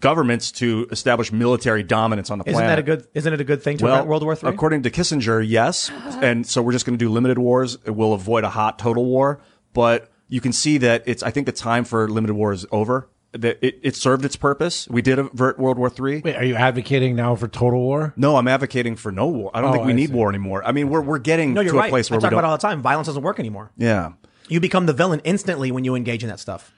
governments 0.00 0.52
to 0.52 0.86
establish 0.90 1.32
military 1.32 1.82
dominance 1.82 2.30
on 2.30 2.38
the 2.38 2.44
planet. 2.44 2.58
Isn't 2.58 2.66
that 2.68 2.78
a 2.78 2.82
good? 2.82 3.08
Isn't 3.14 3.32
it 3.32 3.40
a 3.40 3.44
good 3.44 3.62
thing 3.62 3.78
to 3.78 3.84
well, 3.84 3.94
prevent 3.94 4.08
World 4.08 4.22
War 4.24 4.34
III? 4.34 4.54
According 4.54 4.82
to 4.82 4.90
Kissinger, 4.90 5.44
yes. 5.46 5.90
And 6.20 6.46
so 6.46 6.62
we're 6.62 6.72
just 6.72 6.84
going 6.86 6.98
to 6.98 7.04
do 7.04 7.08
limited 7.10 7.38
wars. 7.38 7.78
We'll 7.86 8.12
avoid 8.12 8.44
a 8.44 8.50
hot 8.50 8.78
total 8.78 9.04
war. 9.04 9.40
But 9.72 10.10
you 10.28 10.40
can 10.40 10.52
see 10.52 10.78
that 10.78 11.02
it's, 11.06 11.22
I 11.22 11.30
think 11.30 11.46
the 11.46 11.52
time 11.52 11.84
for 11.84 12.08
limited 12.08 12.34
war 12.34 12.52
is 12.52 12.66
over. 12.70 13.08
That 13.32 13.64
it, 13.64 13.78
it 13.82 13.94
served 13.96 14.24
its 14.24 14.34
purpose. 14.34 14.88
We 14.88 15.02
did 15.02 15.20
avert 15.20 15.56
World 15.56 15.78
War 15.78 15.88
III. 15.88 16.22
Wait, 16.24 16.34
are 16.34 16.44
you 16.44 16.56
advocating 16.56 17.14
now 17.14 17.36
for 17.36 17.46
total 17.46 17.78
war? 17.80 18.12
No, 18.16 18.34
I'm 18.34 18.48
advocating 18.48 18.96
for 18.96 19.12
no 19.12 19.28
war. 19.28 19.52
I 19.54 19.60
don't 19.60 19.70
Oh, 19.70 19.72
think 19.74 19.86
we 19.86 19.92
I 19.92 19.94
need 19.94 20.08
see. 20.08 20.14
war 20.14 20.28
anymore. 20.28 20.64
I 20.66 20.72
mean, 20.72 20.88
we're, 20.88 21.00
we're 21.00 21.20
getting 21.20 21.54
no, 21.54 21.60
you're 21.60 21.72
to 21.72 21.78
right. 21.78 21.86
a 21.86 21.90
place 21.90 22.10
I 22.10 22.14
where 22.14 22.18
we 22.18 22.22
talk 22.22 22.30
don't. 22.32 22.40
about 22.40 22.48
all 22.50 22.56
the 22.56 22.60
time. 22.62 22.82
Violence 22.82 23.06
doesn't 23.06 23.22
work 23.22 23.38
anymore. 23.38 23.70
yeah. 23.76 24.12
You 24.48 24.58
become 24.58 24.86
the 24.86 24.92
villain 24.92 25.20
instantly 25.22 25.70
when 25.70 25.84
you 25.84 25.94
engage 25.94 26.24
in 26.24 26.28
that 26.28 26.40
stuff. 26.40 26.72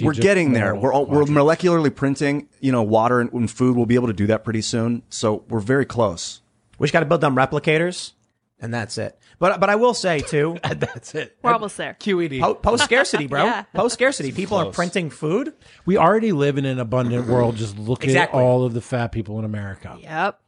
We're 0.00 0.12
getting 0.12 0.52
there. 0.52 0.74
We're 0.74 0.92
all, 0.92 1.06
we're 1.06 1.24
molecularly 1.24 1.94
printing, 1.94 2.48
you 2.60 2.72
know, 2.72 2.82
water 2.82 3.20
and, 3.20 3.32
and 3.32 3.50
food. 3.50 3.76
We'll 3.76 3.86
be 3.86 3.94
able 3.96 4.06
to 4.08 4.12
do 4.12 4.26
that 4.28 4.44
pretty 4.44 4.62
soon. 4.62 5.02
So 5.10 5.44
we're 5.48 5.60
very 5.60 5.84
close. 5.84 6.40
We 6.78 6.86
just 6.86 6.92
got 6.92 7.00
to 7.00 7.06
build 7.06 7.20
them 7.20 7.34
replicators, 7.36 8.12
and 8.60 8.72
that's 8.72 8.98
it. 8.98 9.18
But 9.40 9.60
but 9.60 9.70
I 9.70 9.76
will 9.76 9.94
say 9.94 10.18
too, 10.20 10.58
That's 10.64 11.14
it. 11.14 11.36
We're 11.42 11.52
almost 11.52 11.76
there. 11.76 11.96
QED. 12.00 12.62
post 12.62 12.84
scarcity, 12.84 13.26
bro. 13.26 13.44
Yeah. 13.44 13.62
Post 13.74 13.94
scarcity. 13.94 14.32
People 14.32 14.56
are 14.56 14.72
printing 14.72 15.10
food. 15.10 15.54
We 15.86 15.96
already 15.96 16.32
live 16.32 16.58
in 16.58 16.64
an 16.64 16.78
abundant 16.80 17.28
world. 17.28 17.56
Just 17.56 17.78
look 17.78 18.02
Exactly. 18.04 18.38
at 18.38 18.42
all 18.42 18.64
of 18.64 18.74
the 18.74 18.80
fat 18.80 19.12
people 19.12 19.38
in 19.38 19.44
America. 19.44 19.96
Yep. 20.02 20.40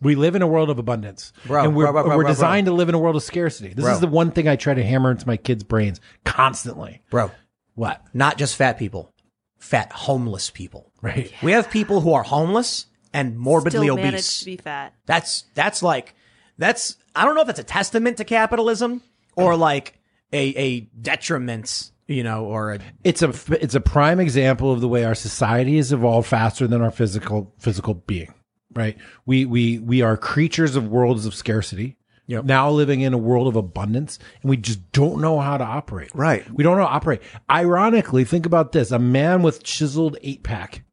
We 0.00 0.14
live 0.14 0.36
in 0.36 0.42
a 0.42 0.46
world 0.46 0.70
of 0.70 0.78
abundance, 0.78 1.32
Bro, 1.46 1.64
and 1.64 1.74
we're, 1.74 1.86
bro, 1.86 1.92
bro, 1.92 2.02
bro, 2.04 2.16
we're 2.18 2.22
bro, 2.22 2.30
designed 2.30 2.66
to 2.66 2.72
live 2.72 2.88
in 2.88 2.94
a 2.94 2.98
world 3.00 3.16
of 3.16 3.22
scarcity. 3.24 3.74
This 3.74 3.84
Bro. 3.84 3.94
is 3.94 4.00
the 4.00 4.06
one 4.06 4.30
thing 4.30 4.46
I 4.46 4.54
try 4.54 4.72
to 4.72 4.84
hammer 4.84 5.10
into 5.10 5.26
my 5.26 5.36
kids' 5.36 5.64
brains 5.64 6.00
constantly. 6.24 7.02
Bro, 7.10 7.32
What? 7.78 8.02
not 8.12 8.38
just 8.38 8.56
fat 8.56 8.78
people, 8.78 9.12
fat 9.58 9.92
homeless 9.92 10.50
people. 10.50 10.92
Right? 11.00 11.32
We 11.42 11.52
have 11.52 11.70
people 11.70 12.00
who 12.00 12.12
are 12.14 12.24
homeless 12.24 12.86
and 13.12 13.38
morbidly 13.38 13.86
Still 13.86 13.94
obese. 13.94 14.04
managed 14.04 14.38
to 14.40 14.44
be 14.44 14.56
fat. 14.56 14.94
That's 15.06 15.44
that's 15.54 15.82
like 15.82 16.14
that's 16.58 16.96
I 17.14 17.24
don't 17.24 17.34
know 17.36 17.42
if 17.42 17.46
that's 17.46 17.60
a 17.60 17.64
testament 17.64 18.16
to 18.16 18.24
capitalism 18.24 19.02
or 19.36 19.56
like 19.56 19.98
a 20.32 20.48
a 20.56 20.80
detriment, 21.00 21.92
you 22.08 22.24
know, 22.24 22.46
or 22.46 22.72
a 22.74 22.80
It's 23.04 23.22
a 23.22 23.32
it's 23.62 23.76
a 23.76 23.80
prime 23.80 24.18
example 24.18 24.72
of 24.72 24.80
the 24.80 24.88
way 24.88 25.04
our 25.04 25.14
society 25.14 25.76
has 25.76 25.92
evolved 25.92 26.26
faster 26.26 26.66
than 26.66 26.82
our 26.82 26.90
physical 26.90 27.54
physical 27.60 27.94
being. 27.94 28.34
Right? 28.74 28.98
We 29.24 29.44
we 29.44 29.78
we 29.78 30.02
are 30.02 30.16
creatures 30.16 30.74
of 30.74 30.88
worlds 30.88 31.26
of 31.26 31.34
scarcity. 31.34 31.96
Yep. 32.28 32.44
Now 32.44 32.70
living 32.70 33.00
in 33.00 33.14
a 33.14 33.18
world 33.18 33.48
of 33.48 33.56
abundance, 33.56 34.18
and 34.42 34.50
we 34.50 34.58
just 34.58 34.92
don't 34.92 35.20
know 35.20 35.40
how 35.40 35.56
to 35.56 35.64
operate. 35.64 36.10
Right. 36.14 36.48
We 36.52 36.62
don't 36.62 36.76
know 36.76 36.84
how 36.84 36.90
to 36.90 36.94
operate. 36.96 37.22
Ironically, 37.50 38.24
think 38.24 38.44
about 38.44 38.72
this: 38.72 38.90
a 38.90 38.98
man 38.98 39.42
with 39.42 39.62
chiseled 39.62 40.18
eight 40.22 40.42
pack. 40.42 40.84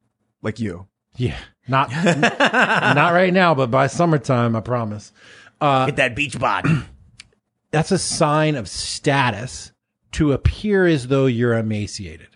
Like 0.42 0.60
you. 0.60 0.88
Yeah, 1.18 1.38
not 1.68 1.92
not 2.06 3.14
right 3.14 3.34
now, 3.34 3.54
but 3.54 3.70
by 3.70 3.88
summertime, 3.88 4.56
I 4.56 4.62
promise. 4.62 5.12
Uh, 5.60 5.88
get 5.88 5.98
that 5.98 6.16
beach 6.16 6.40
bod. 6.40 6.66
That's 7.72 7.92
a 7.92 7.98
sign 7.98 8.56
of 8.56 8.70
status 8.70 9.74
to 10.14 10.32
appear 10.32 10.86
as 10.86 11.08
though 11.08 11.26
you're 11.26 11.58
emaciated. 11.58 12.30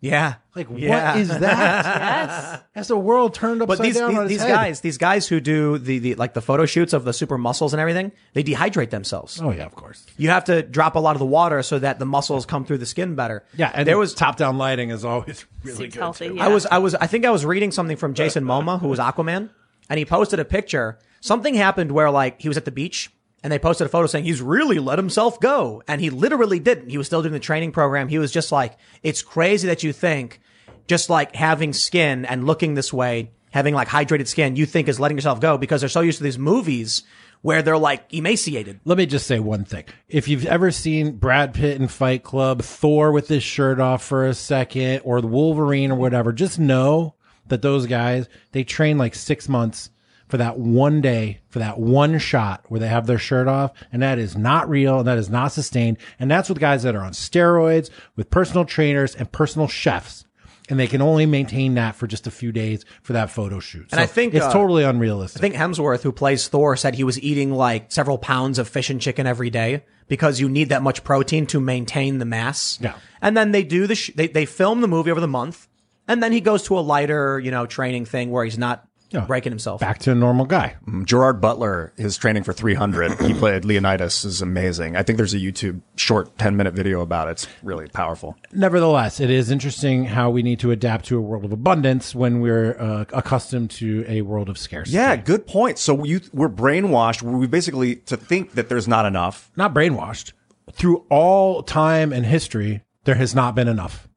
Yeah. 0.00 0.34
Like, 0.54 0.68
Yeah. 0.74 1.12
what 1.12 1.20
is 1.20 1.28
that? 1.28 1.40
Yes. 1.46 2.62
Has 2.74 2.88
the 2.88 2.96
world 2.98 3.34
turned 3.34 3.62
upside 3.62 3.78
But 3.78 3.82
these 3.84 3.96
down 3.96 4.10
these, 4.10 4.18
on 4.18 4.24
its 4.24 4.28
these 4.32 4.40
head? 4.42 4.48
guys, 4.48 4.80
these 4.80 4.98
guys 4.98 5.26
who 5.26 5.40
do 5.40 5.78
the, 5.78 5.98
the 5.98 6.14
like 6.16 6.34
the 6.34 6.40
photo 6.42 6.66
shoots 6.66 6.92
of 6.92 7.04
the 7.04 7.12
super 7.12 7.38
muscles 7.38 7.72
and 7.72 7.80
everything, 7.80 8.12
they 8.34 8.42
dehydrate 8.44 8.90
themselves. 8.90 9.40
Oh 9.42 9.50
yeah, 9.50 9.64
of 9.64 9.74
course. 9.74 10.04
You 10.18 10.28
have 10.30 10.44
to 10.44 10.62
drop 10.62 10.94
a 10.96 10.98
lot 10.98 11.14
of 11.16 11.20
the 11.20 11.26
water 11.26 11.62
so 11.62 11.78
that 11.78 11.98
the 11.98 12.06
muscles 12.06 12.44
come 12.46 12.64
through 12.64 12.78
the 12.78 12.86
skin 12.86 13.14
better. 13.14 13.44
Yeah, 13.56 13.70
and 13.74 13.86
there 13.88 13.98
was 13.98 14.14
top 14.14 14.36
down 14.36 14.58
lighting 14.58 14.90
is 14.90 15.04
always 15.04 15.46
really 15.64 15.76
Seems 15.78 15.94
good. 15.94 16.00
healthy. 16.00 16.28
too. 16.28 16.34
Yeah. 16.36 16.44
I 16.44 16.48
was 16.48 16.66
I 16.66 16.78
was 16.78 16.94
I 16.94 17.06
think 17.06 17.24
I 17.24 17.30
was 17.30 17.44
reading 17.46 17.70
something 17.72 17.96
from 17.96 18.14
Jason 18.14 18.44
Momoa, 18.44 18.80
who 18.80 18.88
was 18.88 18.98
Aquaman, 18.98 19.50
and 19.88 19.98
he 19.98 20.04
posted 20.04 20.38
a 20.40 20.44
picture. 20.44 20.98
Something 21.20 21.54
happened 21.54 21.90
where 21.92 22.10
like 22.10 22.40
he 22.40 22.48
was 22.48 22.56
at 22.56 22.64
the 22.66 22.70
beach 22.70 23.10
and 23.42 23.52
they 23.52 23.58
posted 23.58 23.86
a 23.86 23.90
photo 23.90 24.06
saying 24.06 24.24
he's 24.24 24.42
really 24.42 24.78
let 24.78 24.98
himself 24.98 25.38
go. 25.40 25.82
And 25.86 26.00
he 26.00 26.10
literally 26.10 26.58
didn't. 26.58 26.90
He 26.90 26.98
was 26.98 27.06
still 27.06 27.22
doing 27.22 27.32
the 27.32 27.38
training 27.38 27.72
program. 27.72 28.08
He 28.08 28.18
was 28.18 28.32
just 28.32 28.50
like, 28.50 28.76
it's 29.02 29.22
crazy 29.22 29.68
that 29.68 29.82
you 29.82 29.92
think 29.92 30.40
just 30.86 31.10
like 31.10 31.34
having 31.34 31.72
skin 31.72 32.24
and 32.24 32.46
looking 32.46 32.74
this 32.74 32.92
way, 32.92 33.30
having 33.50 33.74
like 33.74 33.88
hydrated 33.88 34.26
skin, 34.26 34.56
you 34.56 34.66
think 34.66 34.88
is 34.88 35.00
letting 35.00 35.16
yourself 35.16 35.40
go 35.40 35.58
because 35.58 35.80
they're 35.80 35.88
so 35.88 36.00
used 36.00 36.18
to 36.18 36.24
these 36.24 36.38
movies 36.38 37.02
where 37.42 37.62
they're 37.62 37.78
like 37.78 38.12
emaciated. 38.12 38.80
Let 38.84 38.98
me 38.98 39.06
just 39.06 39.26
say 39.26 39.38
one 39.38 39.64
thing. 39.64 39.84
If 40.08 40.26
you've 40.28 40.46
ever 40.46 40.70
seen 40.70 41.16
Brad 41.16 41.54
Pitt 41.54 41.80
in 41.80 41.88
Fight 41.88 42.24
Club, 42.24 42.62
Thor 42.62 43.12
with 43.12 43.28
his 43.28 43.42
shirt 43.42 43.78
off 43.78 44.02
for 44.02 44.26
a 44.26 44.34
second, 44.34 45.02
or 45.04 45.20
the 45.20 45.28
Wolverine 45.28 45.92
or 45.92 45.96
whatever, 45.96 46.32
just 46.32 46.58
know 46.58 47.14
that 47.46 47.62
those 47.62 47.86
guys, 47.86 48.28
they 48.52 48.64
train 48.64 48.98
like 48.98 49.14
six 49.14 49.48
months 49.48 49.90
for 50.28 50.36
that 50.38 50.58
one 50.58 51.00
day, 51.00 51.40
for 51.48 51.60
that 51.60 51.78
one 51.78 52.18
shot 52.18 52.64
where 52.68 52.80
they 52.80 52.88
have 52.88 53.06
their 53.06 53.18
shirt 53.18 53.48
off. 53.48 53.72
And 53.92 54.02
that 54.02 54.18
is 54.18 54.36
not 54.36 54.68
real 54.68 54.98
and 54.98 55.08
that 55.08 55.18
is 55.18 55.30
not 55.30 55.52
sustained. 55.52 55.98
And 56.18 56.30
that's 56.30 56.48
with 56.48 56.58
guys 56.58 56.82
that 56.82 56.96
are 56.96 57.02
on 57.02 57.12
steroids 57.12 57.90
with 58.16 58.30
personal 58.30 58.64
trainers 58.64 59.14
and 59.14 59.30
personal 59.30 59.68
chefs. 59.68 60.24
And 60.68 60.80
they 60.80 60.88
can 60.88 61.00
only 61.00 61.26
maintain 61.26 61.74
that 61.74 61.94
for 61.94 62.08
just 62.08 62.26
a 62.26 62.30
few 62.32 62.50
days 62.50 62.84
for 63.02 63.12
that 63.12 63.30
photo 63.30 63.60
shoot. 63.60 63.86
And 63.92 64.00
I 64.00 64.06
think, 64.06 64.34
it's 64.34 64.44
uh, 64.44 64.52
totally 64.52 64.82
unrealistic. 64.82 65.40
I 65.40 65.42
think 65.42 65.54
Hemsworth, 65.54 66.02
who 66.02 66.10
plays 66.10 66.48
Thor, 66.48 66.76
said 66.76 66.96
he 66.96 67.04
was 67.04 67.20
eating 67.22 67.52
like 67.52 67.92
several 67.92 68.18
pounds 68.18 68.58
of 68.58 68.68
fish 68.68 68.90
and 68.90 69.00
chicken 69.00 69.28
every 69.28 69.48
day 69.48 69.84
because 70.08 70.40
you 70.40 70.48
need 70.48 70.70
that 70.70 70.82
much 70.82 71.04
protein 71.04 71.46
to 71.46 71.60
maintain 71.60 72.18
the 72.18 72.24
mass. 72.24 72.80
Yeah. 72.80 72.96
And 73.22 73.36
then 73.36 73.52
they 73.52 73.62
do 73.62 73.86
the, 73.86 73.94
sh- 73.94 74.10
they, 74.16 74.26
they 74.26 74.44
film 74.44 74.80
the 74.80 74.88
movie 74.88 75.12
over 75.12 75.20
the 75.20 75.28
month. 75.28 75.68
And 76.08 76.20
then 76.20 76.32
he 76.32 76.40
goes 76.40 76.64
to 76.64 76.76
a 76.76 76.80
lighter, 76.80 77.38
you 77.38 77.52
know, 77.52 77.66
training 77.66 78.04
thing 78.04 78.32
where 78.32 78.44
he's 78.44 78.58
not 78.58 78.88
Yeah. 79.16 79.24
breaking 79.26 79.52
himself. 79.52 79.80
Back 79.80 79.98
to 80.00 80.12
a 80.12 80.14
normal 80.14 80.44
guy. 80.46 80.76
Gerard 81.04 81.40
Butler, 81.40 81.92
his 81.96 82.16
training 82.16 82.42
for 82.42 82.52
300, 82.52 83.20
he 83.20 83.34
played 83.34 83.64
Leonidas 83.64 84.24
is 84.24 84.42
amazing. 84.42 84.96
I 84.96 85.02
think 85.02 85.16
there's 85.16 85.34
a 85.34 85.38
YouTube 85.38 85.80
short 85.96 86.36
10 86.38 86.56
minute 86.56 86.74
video 86.74 87.00
about 87.00 87.28
it. 87.28 87.32
It's 87.32 87.48
really 87.62 87.88
powerful. 87.88 88.36
Nevertheless, 88.52 89.20
it 89.20 89.30
is 89.30 89.50
interesting 89.50 90.04
how 90.04 90.30
we 90.30 90.42
need 90.42 90.60
to 90.60 90.70
adapt 90.70 91.06
to 91.06 91.18
a 91.18 91.20
world 91.20 91.44
of 91.44 91.52
abundance 91.52 92.14
when 92.14 92.40
we're 92.40 92.78
uh, 92.78 93.04
accustomed 93.12 93.70
to 93.72 94.04
a 94.08 94.22
world 94.22 94.48
of 94.48 94.58
scarcity. 94.58 94.96
Yeah, 94.96 95.16
good 95.16 95.46
point. 95.46 95.78
So 95.78 96.04
you, 96.04 96.20
we're 96.32 96.48
brainwashed. 96.48 97.22
We 97.22 97.46
basically 97.46 97.96
to 97.96 98.16
think 98.16 98.52
that 98.52 98.68
there's 98.68 98.86
not 98.86 99.06
enough. 99.06 99.50
Not 99.56 99.74
brainwashed. 99.74 100.32
Through 100.72 101.04
all 101.08 101.62
time 101.62 102.12
and 102.12 102.26
history, 102.26 102.82
there 103.04 103.14
has 103.14 103.34
not 103.34 103.54
been 103.54 103.68
enough. 103.68 104.08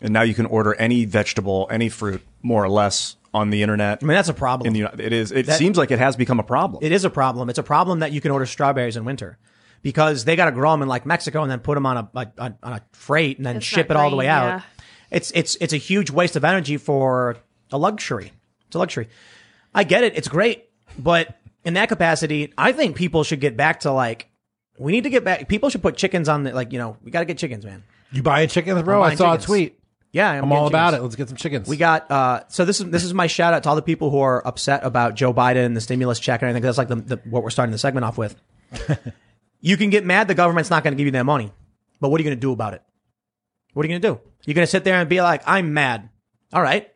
And 0.00 0.12
now 0.12 0.22
you 0.22 0.34
can 0.34 0.46
order 0.46 0.74
any 0.74 1.04
vegetable, 1.04 1.66
any 1.70 1.88
fruit, 1.88 2.20
more 2.42 2.62
or 2.62 2.68
less, 2.68 3.16
on 3.34 3.50
the 3.50 3.60
internet. 3.62 3.98
I 4.02 4.06
mean, 4.06 4.14
that's 4.14 4.28
a 4.30 4.34
problem. 4.34 4.68
in 4.68 4.72
the 4.80 4.90
it 5.04 5.12
is. 5.12 5.32
It 5.32 5.46
That- 5.46 5.58
seems 5.58 5.76
like 5.76 5.90
it 5.90 5.98
has 5.98 6.16
become 6.16 6.40
a 6.40 6.44
problem. 6.44 6.82
It 6.82 6.92
is 6.92 7.04
a 7.04 7.10
problem. 7.10 7.50
It's 7.50 7.58
a 7.58 7.62
problem 7.64 7.98
that 7.98 8.12
you 8.12 8.20
can 8.20 8.30
order 8.30 8.46
strawberries 8.46 8.96
in 8.96 9.04
winter 9.04 9.38
because 9.82 10.24
they 10.24 10.36
got 10.36 10.46
to 10.46 10.52
grow 10.52 10.70
them 10.70 10.80
in 10.82 10.88
like 10.88 11.04
Mexico 11.04 11.42
and 11.42 11.50
then 11.50 11.58
put 11.58 11.74
them 11.74 11.84
on 11.84 11.96
a, 11.98 12.08
a, 12.14 12.26
a- 12.38 12.54
on 12.62 12.72
a 12.74 12.82
freight 12.92 13.36
and 13.38 13.44
then 13.44 13.56
It's 13.56 13.66
ship 13.66 13.88
not 13.90 13.96
it 13.96 14.00
all 14.00 14.10
the 14.10 14.16
way 14.16 14.28
out. 14.28 14.46
yeah. 14.46 14.60
It's 15.10 15.30
it's 15.32 15.56
it's 15.60 15.72
a 15.72 15.76
huge 15.76 16.10
waste 16.10 16.36
of 16.36 16.44
energy 16.44 16.76
for 16.78 17.36
a 17.70 17.76
luxury. 17.78 18.32
It's 18.68 18.76
a 18.76 18.78
luxury. 18.78 19.08
I 19.74 19.84
get 19.84 20.04
it. 20.04 20.16
It's 20.16 20.28
great, 20.28 20.64
but 20.98 21.36
in 21.64 21.74
that 21.74 21.88
capacity, 21.88 22.52
I 22.56 22.72
think 22.72 22.96
people 22.96 23.24
should 23.24 23.40
get 23.40 23.56
back 23.56 23.80
to 23.80 23.92
like 23.92 24.28
we 24.78 24.90
need 24.92 25.04
to 25.04 25.10
get 25.10 25.24
back. 25.24 25.48
People 25.48 25.68
should 25.70 25.82
put 25.82 25.96
chickens 25.96 26.28
on 26.28 26.42
the 26.44 26.52
like 26.52 26.72
you 26.72 26.78
know 26.78 26.96
we 27.02 27.10
got 27.10 27.20
to 27.20 27.26
get 27.26 27.38
chickens, 27.38 27.64
man. 27.64 27.84
You 28.12 28.22
buying 28.22 28.48
chickens, 28.48 28.82
bro? 28.82 29.02
I'm 29.02 29.12
I 29.12 29.14
saw 29.16 29.32
chickens. 29.32 29.44
a 29.44 29.46
tweet. 29.46 29.78
Yeah, 30.14 30.30
I'm 30.30 30.52
all 30.52 30.66
about 30.68 30.90
chickens. 30.92 31.00
it. 31.00 31.02
Let's 31.02 31.16
get 31.16 31.28
some 31.28 31.36
chickens. 31.36 31.68
We 31.68 31.76
got 31.76 32.10
uh 32.10 32.44
so 32.48 32.64
this 32.64 32.80
is 32.80 32.88
this 32.90 33.02
is 33.04 33.12
my 33.12 33.26
shout 33.26 33.52
out 33.52 33.64
to 33.64 33.68
all 33.68 33.74
the 33.76 33.82
people 33.82 34.10
who 34.10 34.20
are 34.20 34.46
upset 34.46 34.84
about 34.84 35.14
Joe 35.16 35.34
Biden 35.34 35.66
and 35.66 35.76
the 35.76 35.80
stimulus 35.80 36.20
check 36.20 36.40
and 36.40 36.48
everything. 36.48 36.62
'cause 36.66 36.76
That's 36.76 36.88
like 36.90 37.06
the, 37.06 37.16
the 37.16 37.22
what 37.28 37.42
we're 37.42 37.50
starting 37.50 37.72
the 37.72 37.78
segment 37.78 38.04
off 38.04 38.16
with. 38.16 38.36
you 39.60 39.76
can 39.76 39.90
get 39.90 40.04
mad 40.04 40.28
the 40.28 40.34
government's 40.34 40.70
not 40.70 40.84
going 40.84 40.92
to 40.94 40.96
give 40.96 41.06
you 41.06 41.12
that 41.12 41.24
money, 41.26 41.52
but 42.00 42.10
what 42.10 42.20
are 42.20 42.22
you 42.22 42.28
going 42.30 42.36
to 42.36 42.40
do 42.40 42.52
about 42.52 42.74
it? 42.74 42.82
What 43.72 43.84
are 43.84 43.88
you 43.88 43.98
going 43.98 44.02
to 44.02 44.08
do? 44.08 44.30
You're 44.44 44.54
going 44.54 44.66
to 44.66 44.70
sit 44.70 44.84
there 44.84 45.00
and 45.00 45.08
be 45.08 45.20
like, 45.20 45.42
"I'm 45.46 45.74
mad." 45.74 46.08
All 46.52 46.62
right, 46.62 46.88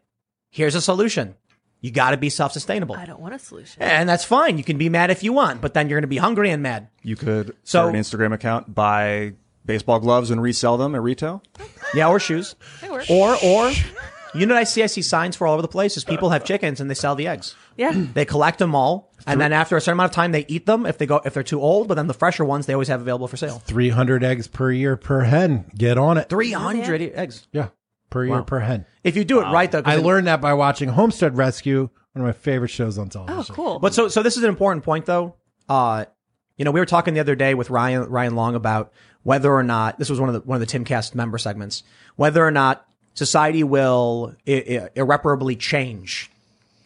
here's 0.51 0.75
a 0.77 0.81
solution. 0.81 1.35
You 1.81 1.91
got 1.91 2.11
to 2.11 2.17
be 2.17 2.29
self 2.31 2.53
sustainable, 2.53 2.95
I 2.97 3.07
don't 3.07 3.21
want 3.21 3.35
a 3.35 3.39
solution. 3.39 3.83
and 3.83 4.09
that's 4.09 4.25
fine. 4.25 4.59
You 4.59 4.65
can 4.65 4.79
be 4.79 4.89
mad 4.89 5.11
if 5.11 5.23
you 5.23 5.33
want, 5.33 5.61
but 5.61 5.75
then 5.75 5.89
you're 5.89 5.97
going 5.97 6.03
to 6.03 6.09
be 6.09 6.17
hungry 6.19 6.51
and 6.51 6.63
mad. 6.63 6.89
you 7.03 7.17
could 7.17 7.49
So- 7.65 7.83
start 7.91 7.95
an 7.95 8.01
Instagram 8.01 8.33
account, 8.33 8.73
buy 8.75 9.35
baseball 9.69 10.01
gloves, 10.01 10.33
and 10.33 10.43
resell 10.43 10.77
them 10.77 10.97
at 10.97 11.03
retail. 11.03 11.43
Yeah, 11.95 12.09
or 12.09 12.19
shoes, 12.19 12.57
They 12.81 12.91
work. 12.91 13.09
or 13.09 13.37
or 13.45 13.71
you 14.35 14.45
know 14.47 14.55
what 14.55 14.61
I 14.61 14.65
see? 14.65 14.83
I 14.83 14.87
see 14.87 15.01
signs 15.03 15.37
for 15.37 15.47
all 15.47 15.53
over 15.55 15.63
the 15.63 15.69
place. 15.69 15.97
Is 15.97 16.05
people 16.05 16.31
have 16.31 16.45
chickens 16.45 16.81
and 16.81 16.91
they 16.91 16.95
sell 16.95 17.15
the 17.15 17.29
eggs. 17.29 17.55
Yeah. 17.77 17.93
They 18.15 18.25
collect 18.25 18.59
them 18.59 18.75
all, 18.75 19.13
and 19.27 19.41
then 19.41 19.53
after 19.53 19.77
a 19.77 19.81
certain 19.81 19.95
amount 19.99 20.11
of 20.11 20.15
time, 20.17 20.33
they 20.33 20.45
eat 20.49 20.67
them 20.67 20.85
if 20.87 20.99
they 20.99 21.07
go 21.07 21.21
if 21.25 21.35
they're 21.35 21.43
too 21.45 21.61
old. 21.61 21.87
But 21.87 21.95
then 21.95 22.09
the 22.09 22.15
fresher 22.15 22.45
ones 22.45 22.67
they 22.67 22.73
always 22.73 22.89
have 22.89 23.01
available 23.01 23.29
for 23.29 23.37
sale. 23.37 23.61
300 23.67 24.25
eggs 24.25 24.49
per 24.49 24.73
year 24.73 24.97
per 24.97 25.21
hen. 25.21 25.71
Get 25.77 25.97
on 25.97 26.19
it. 26.19 26.29
Three 26.29 26.51
hundred 26.53 27.01
eggs. 27.15 27.47
Yeah, 27.53 27.69
per 28.11 28.25
year 28.25 28.43
per 28.43 28.59
hen. 28.61 28.85
If 29.05 29.17
you 29.17 29.25
do 29.25 29.41
it 29.41 29.45
right, 29.53 29.71
though. 29.71 29.83
'cause 29.83 29.95
I 29.95 29.99
it- 29.99 30.05
learned 30.05 30.27
that 30.27 30.41
by 30.41 30.55
watching 30.55 30.89
Homestead 30.91 31.37
Rescue, 31.37 31.89
one 32.13 32.23
of 32.23 32.27
my 32.27 32.33
favorite 32.33 32.71
shows 32.71 32.99
on 32.99 33.09
television. 33.09 33.33
Oh, 33.39 33.43
television. 33.43 33.55
cool. 33.55 33.79
But 33.79 33.95
so 33.95 34.09
so 34.09 34.23
this 34.23 34.37
is 34.37 34.43
an 34.43 34.49
important 34.51 34.85
point, 34.85 35.07
though. 35.07 35.37
Uh, 35.69 36.05
you 36.59 36.65
know, 36.65 36.73
we 36.73 36.81
were 36.81 36.87
talking 36.87 37.15
the 37.15 37.21
other 37.21 37.37
day 37.37 37.55
with 37.55 37.71
Ryan 37.71 38.03
Ryan 38.11 38.35
Long 38.35 38.55
about 38.55 38.93
whether 39.23 39.53
or 39.53 39.63
not 39.63 39.99
this 39.99 40.11
was 40.11 40.21
one 40.21 40.29
of 40.29 40.35
the 40.35 40.41
one 40.41 40.61
of 40.61 40.69
the 40.69 40.79
Timcast 40.79 41.15
member 41.15 41.39
segments, 41.39 41.85
whether 42.17 42.45
or 42.45 42.51
not 42.51 42.87
society 43.15 43.65
will 43.65 44.35
irreparably 44.45 45.57
change 45.57 46.31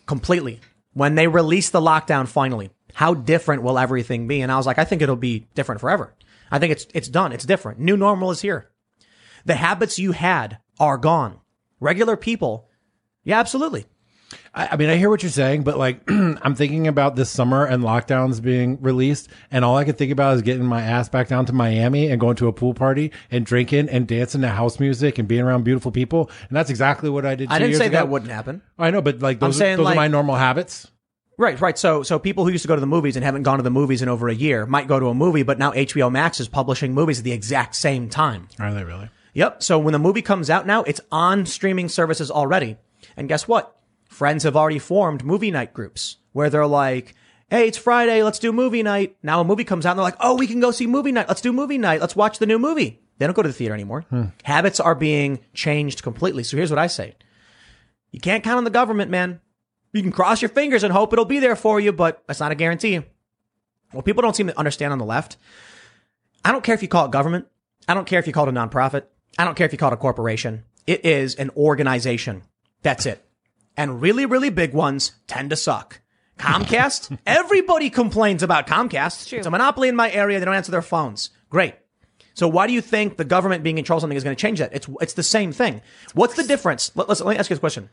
completely 0.06 0.60
when 0.92 1.14
they 1.14 1.26
release 1.26 1.70
the 1.70 1.80
lockdown 1.80 2.28
finally. 2.28 2.70
How 2.94 3.14
different 3.14 3.62
will 3.62 3.78
everything 3.78 4.28
be? 4.28 4.42
And 4.42 4.52
I 4.52 4.56
was 4.56 4.66
like, 4.66 4.78
I 4.78 4.84
think 4.84 5.00
it'll 5.00 5.16
be 5.16 5.46
different 5.54 5.80
forever. 5.80 6.12
I 6.50 6.58
think 6.58 6.72
it's 6.72 6.86
it's 6.92 7.08
done. 7.08 7.32
It's 7.32 7.46
different. 7.46 7.80
New 7.80 7.96
normal 7.96 8.30
is 8.30 8.42
here. 8.42 8.70
The 9.46 9.54
habits 9.54 9.98
you 9.98 10.12
had 10.12 10.58
are 10.78 10.98
gone. 10.98 11.38
Regular 11.80 12.16
people, 12.16 12.68
yeah, 13.24 13.40
absolutely. 13.40 13.86
I, 14.54 14.68
I 14.72 14.76
mean, 14.76 14.90
I 14.90 14.96
hear 14.96 15.10
what 15.10 15.22
you're 15.22 15.30
saying, 15.30 15.62
but 15.62 15.78
like, 15.78 16.02
I'm 16.08 16.54
thinking 16.54 16.86
about 16.86 17.16
this 17.16 17.30
summer 17.30 17.64
and 17.64 17.82
lockdowns 17.82 18.42
being 18.42 18.80
released, 18.80 19.28
and 19.50 19.64
all 19.64 19.76
I 19.76 19.84
can 19.84 19.94
think 19.94 20.12
about 20.12 20.36
is 20.36 20.42
getting 20.42 20.64
my 20.64 20.82
ass 20.82 21.08
back 21.08 21.28
down 21.28 21.46
to 21.46 21.52
Miami 21.52 22.08
and 22.08 22.20
going 22.20 22.36
to 22.36 22.48
a 22.48 22.52
pool 22.52 22.74
party 22.74 23.12
and 23.30 23.44
drinking 23.46 23.88
and 23.88 24.06
dancing 24.06 24.40
to 24.42 24.48
house 24.48 24.78
music 24.80 25.18
and 25.18 25.28
being 25.28 25.42
around 25.42 25.64
beautiful 25.64 25.90
people. 25.90 26.30
And 26.48 26.56
that's 26.56 26.70
exactly 26.70 27.10
what 27.10 27.24
I 27.24 27.34
did. 27.34 27.50
I 27.50 27.58
didn't 27.58 27.70
years 27.70 27.78
say 27.78 27.86
ago. 27.86 27.96
that 27.96 28.08
wouldn't 28.08 28.30
happen. 28.30 28.62
I 28.78 28.90
know, 28.90 29.02
but 29.02 29.20
like 29.20 29.40
those, 29.40 29.56
saying, 29.56 29.78
those 29.78 29.84
like- 29.84 29.94
are 29.94 29.96
my 29.96 30.08
normal 30.08 30.36
habits. 30.36 30.88
Right, 31.38 31.58
right. 31.60 31.78
So, 31.78 32.02
so 32.02 32.18
people 32.18 32.44
who 32.44 32.52
used 32.52 32.62
to 32.62 32.68
go 32.68 32.74
to 32.74 32.80
the 32.80 32.86
movies 32.86 33.16
and 33.16 33.24
haven't 33.24 33.42
gone 33.42 33.56
to 33.56 33.62
the 33.62 33.70
movies 33.70 34.02
in 34.02 34.08
over 34.08 34.28
a 34.28 34.34
year 34.34 34.66
might 34.66 34.86
go 34.86 35.00
to 35.00 35.06
a 35.08 35.14
movie, 35.14 35.42
but 35.42 35.58
now 35.58 35.72
HBO 35.72 36.12
Max 36.12 36.38
is 36.40 36.46
publishing 36.46 36.94
movies 36.94 37.18
at 37.18 37.24
the 37.24 37.32
exact 37.32 37.74
same 37.74 38.08
time. 38.08 38.48
Are 38.60 38.72
they 38.72 38.84
really? 38.84 39.08
Yep. 39.34 39.62
So 39.62 39.78
when 39.78 39.92
the 39.92 39.98
movie 39.98 40.22
comes 40.22 40.50
out 40.50 40.66
now, 40.66 40.82
it's 40.82 41.00
on 41.10 41.46
streaming 41.46 41.88
services 41.88 42.30
already. 42.30 42.76
And 43.16 43.28
guess 43.28 43.48
what? 43.48 43.76
Friends 44.12 44.44
have 44.44 44.56
already 44.56 44.78
formed 44.78 45.24
movie 45.24 45.50
night 45.50 45.72
groups 45.72 46.18
where 46.32 46.50
they're 46.50 46.66
like, 46.66 47.14
Hey, 47.48 47.68
it's 47.68 47.78
Friday. 47.78 48.22
Let's 48.22 48.38
do 48.38 48.52
movie 48.52 48.82
night. 48.82 49.16
Now 49.22 49.40
a 49.40 49.44
movie 49.44 49.64
comes 49.64 49.84
out 49.86 49.92
and 49.92 49.98
they're 49.98 50.04
like, 50.04 50.16
Oh, 50.20 50.36
we 50.36 50.46
can 50.46 50.60
go 50.60 50.70
see 50.70 50.86
movie 50.86 51.12
night. 51.12 51.28
Let's 51.28 51.40
do 51.40 51.52
movie 51.52 51.78
night. 51.78 52.00
Let's 52.00 52.14
watch 52.14 52.38
the 52.38 52.46
new 52.46 52.58
movie. 52.58 53.00
They 53.18 53.26
don't 53.26 53.34
go 53.34 53.42
to 53.42 53.48
the 53.48 53.54
theater 53.54 53.74
anymore. 53.74 54.02
Hmm. 54.10 54.26
Habits 54.44 54.80
are 54.80 54.94
being 54.94 55.40
changed 55.54 56.02
completely. 56.02 56.44
So 56.44 56.56
here's 56.56 56.70
what 56.70 56.78
I 56.78 56.88
say. 56.88 57.14
You 58.10 58.20
can't 58.20 58.44
count 58.44 58.58
on 58.58 58.64
the 58.64 58.70
government, 58.70 59.10
man. 59.10 59.40
You 59.92 60.02
can 60.02 60.12
cross 60.12 60.42
your 60.42 60.48
fingers 60.50 60.84
and 60.84 60.92
hope 60.92 61.12
it'll 61.12 61.24
be 61.24 61.38
there 61.38 61.56
for 61.56 61.80
you, 61.80 61.92
but 61.92 62.22
that's 62.26 62.40
not 62.40 62.52
a 62.52 62.54
guarantee. 62.54 63.00
What 63.92 64.04
people 64.04 64.22
don't 64.22 64.36
seem 64.36 64.46
to 64.46 64.58
understand 64.58 64.92
on 64.92 64.98
the 64.98 65.04
left, 65.04 65.36
I 66.44 66.52
don't 66.52 66.64
care 66.64 66.74
if 66.74 66.82
you 66.82 66.88
call 66.88 67.06
it 67.06 67.12
government. 67.12 67.46
I 67.88 67.94
don't 67.94 68.06
care 68.06 68.18
if 68.18 68.26
you 68.26 68.32
call 68.32 68.46
it 68.46 68.50
a 68.50 68.52
nonprofit. 68.52 69.04
I 69.38 69.44
don't 69.44 69.56
care 69.56 69.66
if 69.66 69.72
you 69.72 69.78
call 69.78 69.90
it 69.90 69.94
a 69.94 69.98
corporation. 69.98 70.64
It 70.86 71.04
is 71.04 71.34
an 71.34 71.50
organization. 71.56 72.42
That's 72.82 73.06
it. 73.06 73.24
And 73.76 74.00
really, 74.02 74.26
really 74.26 74.50
big 74.50 74.74
ones 74.74 75.12
tend 75.26 75.50
to 75.50 75.56
suck. 75.56 76.00
Comcast, 76.38 77.16
everybody 77.26 77.90
complains 77.90 78.42
about 78.42 78.66
Comcast. 78.66 79.28
true. 79.28 79.38
It's 79.38 79.46
a 79.46 79.50
monopoly 79.50 79.88
in 79.88 79.96
my 79.96 80.10
area. 80.10 80.38
They 80.38 80.44
don't 80.44 80.54
answer 80.54 80.72
their 80.72 80.82
phones. 80.82 81.30
Great. 81.50 81.74
So 82.34 82.48
why 82.48 82.66
do 82.66 82.72
you 82.72 82.80
think 82.80 83.16
the 83.16 83.24
government 83.24 83.62
being 83.62 83.76
in 83.76 83.84
control 83.84 83.98
of 83.98 84.00
something 84.02 84.16
is 84.16 84.24
going 84.24 84.36
to 84.36 84.40
change 84.40 84.58
that? 84.58 84.74
It's, 84.74 84.88
it's 85.00 85.14
the 85.14 85.22
same 85.22 85.52
thing. 85.52 85.82
What's 86.14 86.34
the 86.34 86.44
difference? 86.44 86.90
Let, 86.94 87.08
let's, 87.08 87.20
let 87.20 87.34
me 87.34 87.38
ask 87.38 87.50
you 87.50 87.54
this 87.54 87.60
question. 87.60 87.90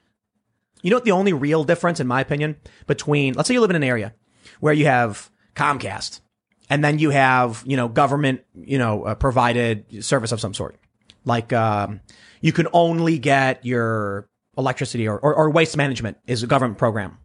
You 0.82 0.90
know 0.90 0.96
what 0.96 1.04
the 1.04 1.12
only 1.12 1.34
real 1.34 1.66
difference, 1.66 2.00
in 2.00 2.08
my 2.08 2.22
opinion, 2.22 2.56
between, 2.88 3.34
let's 3.34 3.48
say 3.48 3.54
you 3.54 3.62
live 3.62 3.70
in 3.70 3.76
an 3.76 3.84
area 3.84 4.14
where 4.62 4.74
you 4.74 4.86
have 4.86 5.30
Comcast 5.56 6.22
and 6.70 6.84
then 6.84 7.00
you 7.00 7.10
have, 7.10 7.64
you 7.66 7.76
know, 7.76 7.90
government, 7.90 8.42
you 8.56 8.78
know, 8.78 9.04
uh, 9.04 9.16
provided 9.16 10.06
service 10.06 10.32
of 10.32 10.40
some 10.40 10.54
sort. 10.54 10.78
Like, 11.26 11.52
um, 11.52 12.00
you 12.40 12.54
can 12.54 12.68
only 12.72 13.20
get 13.20 13.66
your 13.66 14.29
electricity 14.60 15.08
or, 15.08 15.18
or, 15.18 15.34
or 15.34 15.50
waste 15.50 15.78
management 15.78 16.18
is 16.28 16.44
a 16.44 16.48
government 16.48 16.78
program. 16.78 17.18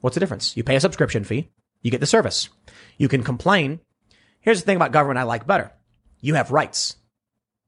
What's 0.00 0.14
the 0.14 0.20
difference? 0.20 0.56
You 0.56 0.62
pay 0.62 0.76
a 0.76 0.80
subscription 0.80 1.24
fee. 1.24 1.50
You 1.82 1.90
get 1.90 2.00
the 2.00 2.06
service. 2.06 2.48
You 2.98 3.08
can 3.08 3.22
complain. 3.22 3.80
Here's 4.40 4.60
the 4.60 4.66
thing 4.66 4.76
about 4.76 4.92
government 4.92 5.18
I 5.18 5.24
like 5.24 5.46
better. 5.46 5.72
You 6.20 6.34
have 6.34 6.50
rights. 6.50 6.96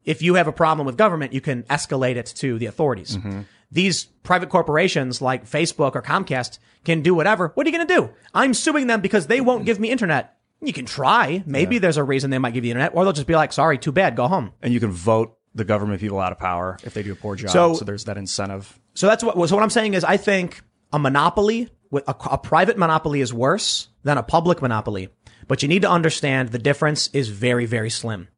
If 0.05 0.23
you 0.23 0.35
have 0.35 0.47
a 0.47 0.53
problem 0.53 0.87
with 0.87 0.97
government, 0.97 1.33
you 1.33 1.41
can 1.41 1.65
escalate 1.65 2.17
it 2.17 2.27
to 2.37 2.59
the 2.59 2.67
authorities. 2.67 3.17
Mm-hmm. 3.17 3.43
These 3.71 4.05
private 4.23 4.49
corporations 4.49 5.23
like 5.23 5.45
Facebook 5.45 5.95
or 5.95 6.03
Comcast 6.03 6.59
can 6.85 7.03
do 7.03 7.15
whatever. 7.15 7.53
What 7.55 7.67
are 7.67 7.71
you 7.71 7.77
going 7.77 7.87
to 7.87 7.95
do? 7.95 8.11
I'm 8.35 8.55
suing 8.55 8.87
them 8.87 9.01
because 9.01 9.27
they 9.27 9.41
won't 9.41 9.67
give 9.67 9.79
me 9.79 9.91
internet. 9.91 10.37
You 10.61 10.73
can 10.73 10.87
try. 10.87 11.43
Maybe 11.47 11.79
there's 11.79 11.97
a 11.97 12.05
reason 12.05 12.31
they 12.31 12.39
might 12.39 12.53
give 12.53 12.65
you 12.65 12.69
the 12.69 12.79
internet, 12.79 12.95
or 12.95 13.05
they'll 13.05 13.15
just 13.15 13.27
be 13.27 13.35
like, 13.35 13.53
"Sorry, 13.53 13.79
too 13.79 13.93
bad, 13.93 14.15
go 14.15 14.29
home." 14.29 14.53
And 14.61 14.75
you 14.75 14.81
can 14.81 14.91
vote 14.91 15.37
the 15.55 15.65
government 15.65 16.01
people 16.01 16.21
out 16.21 16.33
of 16.33 16.39
power 16.39 16.79
if 16.85 16.95
they 16.95 17.03
do 17.03 17.13
a 17.13 17.17
poor 17.17 17.37
job. 17.37 17.51
So- 17.51 17.75
So, 17.75 17.85
there's 17.85 18.05
that 18.05 18.17
incentive. 18.17 18.79
So 18.95 19.07
that's 19.07 19.23
what. 19.25 19.35
So 19.49 19.55
what 19.57 19.63
I'm 19.63 19.71
saying 19.71 19.95
is, 19.95 20.05
I 20.05 20.17
think 20.17 20.63
a 20.93 20.99
monopoly, 20.99 21.69
with 21.91 22.07
a, 22.09 22.15
a 22.31 22.39
private 22.39 22.77
monopoly, 22.79 23.21
is 23.21 23.33
worse 23.33 23.89
than 24.03 24.19
a 24.19 24.23
public 24.23 24.61
monopoly. 24.63 25.09
But 25.49 25.63
you 25.63 25.69
need 25.69 25.83
to 25.83 25.91
understand 25.91 26.51
the 26.51 26.59
difference 26.59 27.09
is 27.13 27.29
very, 27.29 27.67
very 27.67 27.91
slim. 27.91 28.29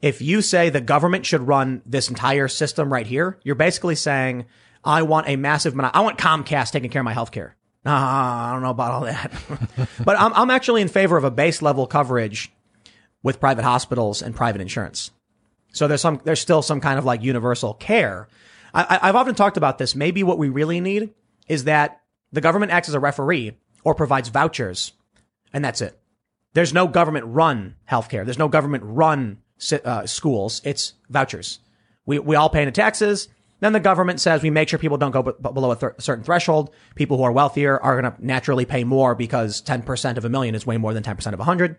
If 0.00 0.22
you 0.22 0.42
say 0.42 0.70
the 0.70 0.80
government 0.80 1.26
should 1.26 1.42
run 1.48 1.82
this 1.84 2.08
entire 2.08 2.46
system 2.46 2.92
right 2.92 3.06
here, 3.06 3.38
you're 3.42 3.56
basically 3.56 3.96
saying, 3.96 4.46
I 4.84 5.02
want 5.02 5.28
a 5.28 5.34
massive 5.36 5.74
mono- 5.74 5.90
I 5.92 6.00
want 6.00 6.18
Comcast 6.18 6.70
taking 6.70 6.90
care 6.90 7.00
of 7.00 7.04
my 7.04 7.14
healthcare. 7.14 7.52
Ah, 7.84 8.48
I 8.48 8.52
don't 8.52 8.62
know 8.62 8.70
about 8.70 8.92
all 8.92 9.00
that. 9.02 9.32
but 10.04 10.18
I'm, 10.18 10.32
I'm 10.34 10.50
actually 10.50 10.82
in 10.82 10.88
favor 10.88 11.16
of 11.16 11.24
a 11.24 11.30
base 11.32 11.62
level 11.62 11.86
coverage 11.86 12.52
with 13.22 13.40
private 13.40 13.64
hospitals 13.64 14.22
and 14.22 14.36
private 14.36 14.60
insurance. 14.60 15.10
So 15.72 15.86
there's 15.86 16.00
some, 16.00 16.20
there's 16.24 16.40
still 16.40 16.62
some 16.62 16.80
kind 16.80 16.98
of 16.98 17.04
like 17.04 17.22
universal 17.22 17.74
care. 17.74 18.28
I, 18.74 18.98
I've 19.02 19.16
often 19.16 19.34
talked 19.34 19.56
about 19.56 19.78
this. 19.78 19.94
Maybe 19.94 20.22
what 20.22 20.38
we 20.38 20.48
really 20.48 20.80
need 20.80 21.14
is 21.46 21.64
that 21.64 22.00
the 22.32 22.40
government 22.40 22.72
acts 22.72 22.88
as 22.88 22.94
a 22.94 23.00
referee 23.00 23.56
or 23.84 23.94
provides 23.94 24.28
vouchers, 24.28 24.92
and 25.52 25.64
that's 25.64 25.80
it. 25.80 25.98
There's 26.54 26.74
no 26.74 26.86
government 26.86 27.26
run 27.26 27.76
healthcare. 27.90 28.24
There's 28.24 28.38
no 28.38 28.48
government 28.48 28.84
run 28.84 29.38
uh, 29.84 30.06
schools. 30.06 30.60
It's 30.64 30.94
vouchers. 31.08 31.60
We, 32.06 32.18
we 32.18 32.36
all 32.36 32.48
pay 32.48 32.62
into 32.62 32.72
taxes. 32.72 33.28
Then 33.60 33.72
the 33.72 33.80
government 33.80 34.20
says 34.20 34.42
we 34.42 34.50
make 34.50 34.68
sure 34.68 34.78
people 34.78 34.98
don't 34.98 35.10
go 35.10 35.22
b- 35.22 35.32
below 35.40 35.72
a 35.72 35.76
th- 35.76 35.92
certain 35.98 36.24
threshold. 36.24 36.70
People 36.94 37.16
who 37.16 37.24
are 37.24 37.32
wealthier 37.32 37.78
are 37.78 38.00
going 38.00 38.12
to 38.12 38.24
naturally 38.24 38.64
pay 38.64 38.84
more 38.84 39.14
because 39.14 39.60
10% 39.62 40.16
of 40.16 40.24
a 40.24 40.28
million 40.28 40.54
is 40.54 40.66
way 40.66 40.76
more 40.76 40.94
than 40.94 41.02
10% 41.02 41.32
of 41.32 41.40
a 41.40 41.44
hundred. 41.44 41.76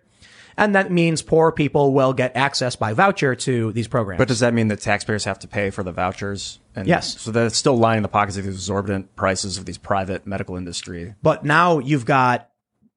And 0.60 0.76
that 0.76 0.92
means 0.92 1.22
poor 1.22 1.52
people 1.52 1.94
will 1.94 2.14
get 2.14 2.36
access 2.36 2.76
by 2.76 2.94
voucher 2.94 3.34
to 3.36 3.72
these 3.72 3.88
programs. 3.88 4.18
But 4.20 4.28
does 4.28 4.42
that 4.42 4.54
mean 4.54 4.68
that 4.68 4.82
taxpayers 4.82 5.24
have 5.26 5.40
to 5.40 5.48
pay 5.48 5.70
for 5.72 5.82
the 5.84 5.92
vouchers? 5.92 6.60
And 6.76 6.88
Yes. 6.88 7.20
So 7.20 7.32
that 7.32 7.46
it's 7.48 7.58
still 7.58 7.78
lining 7.78 8.04
the 8.04 8.10
pockets 8.10 8.38
of 8.38 8.44
these 8.44 8.54
exorbitant 8.54 9.16
prices 9.16 9.58
of 9.58 9.66
these 9.66 9.78
private 9.78 10.28
medical 10.28 10.56
industry. 10.58 11.16
but 11.24 11.44
now 11.46 11.80
you've 11.80 12.06
got 12.06 12.50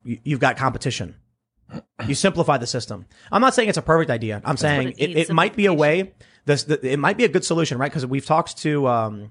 you- 0.05 0.19
you've 0.25 0.41
got 0.41 0.57
competition. 0.57 1.15
You 2.07 2.15
simplify 2.15 2.59
the 2.59 2.67
system. 2.67 3.07
I'm 3.31 3.41
not 3.41 3.55
saying 3.55 3.69
it's 3.71 3.79
a 3.79 3.83
perfect 3.83 4.11
idea. 4.11 4.43
I'm 4.45 4.57
saying 4.57 4.95
it 4.99 5.11
it, 5.11 5.17
it 5.17 5.33
might 5.33 5.57
be 5.57 5.67
a 5.67 5.73
way. 5.73 6.13
This 6.45 6.65
the, 6.65 6.85
it 6.87 6.99
might 6.99 7.17
be 7.17 7.25
a 7.25 7.29
good 7.29 7.45
solution, 7.45 7.79
right? 7.79 7.91
Because 7.91 8.05
we've 8.05 8.27
talked 8.27 8.59
to 8.59 8.89
um, 8.89 9.31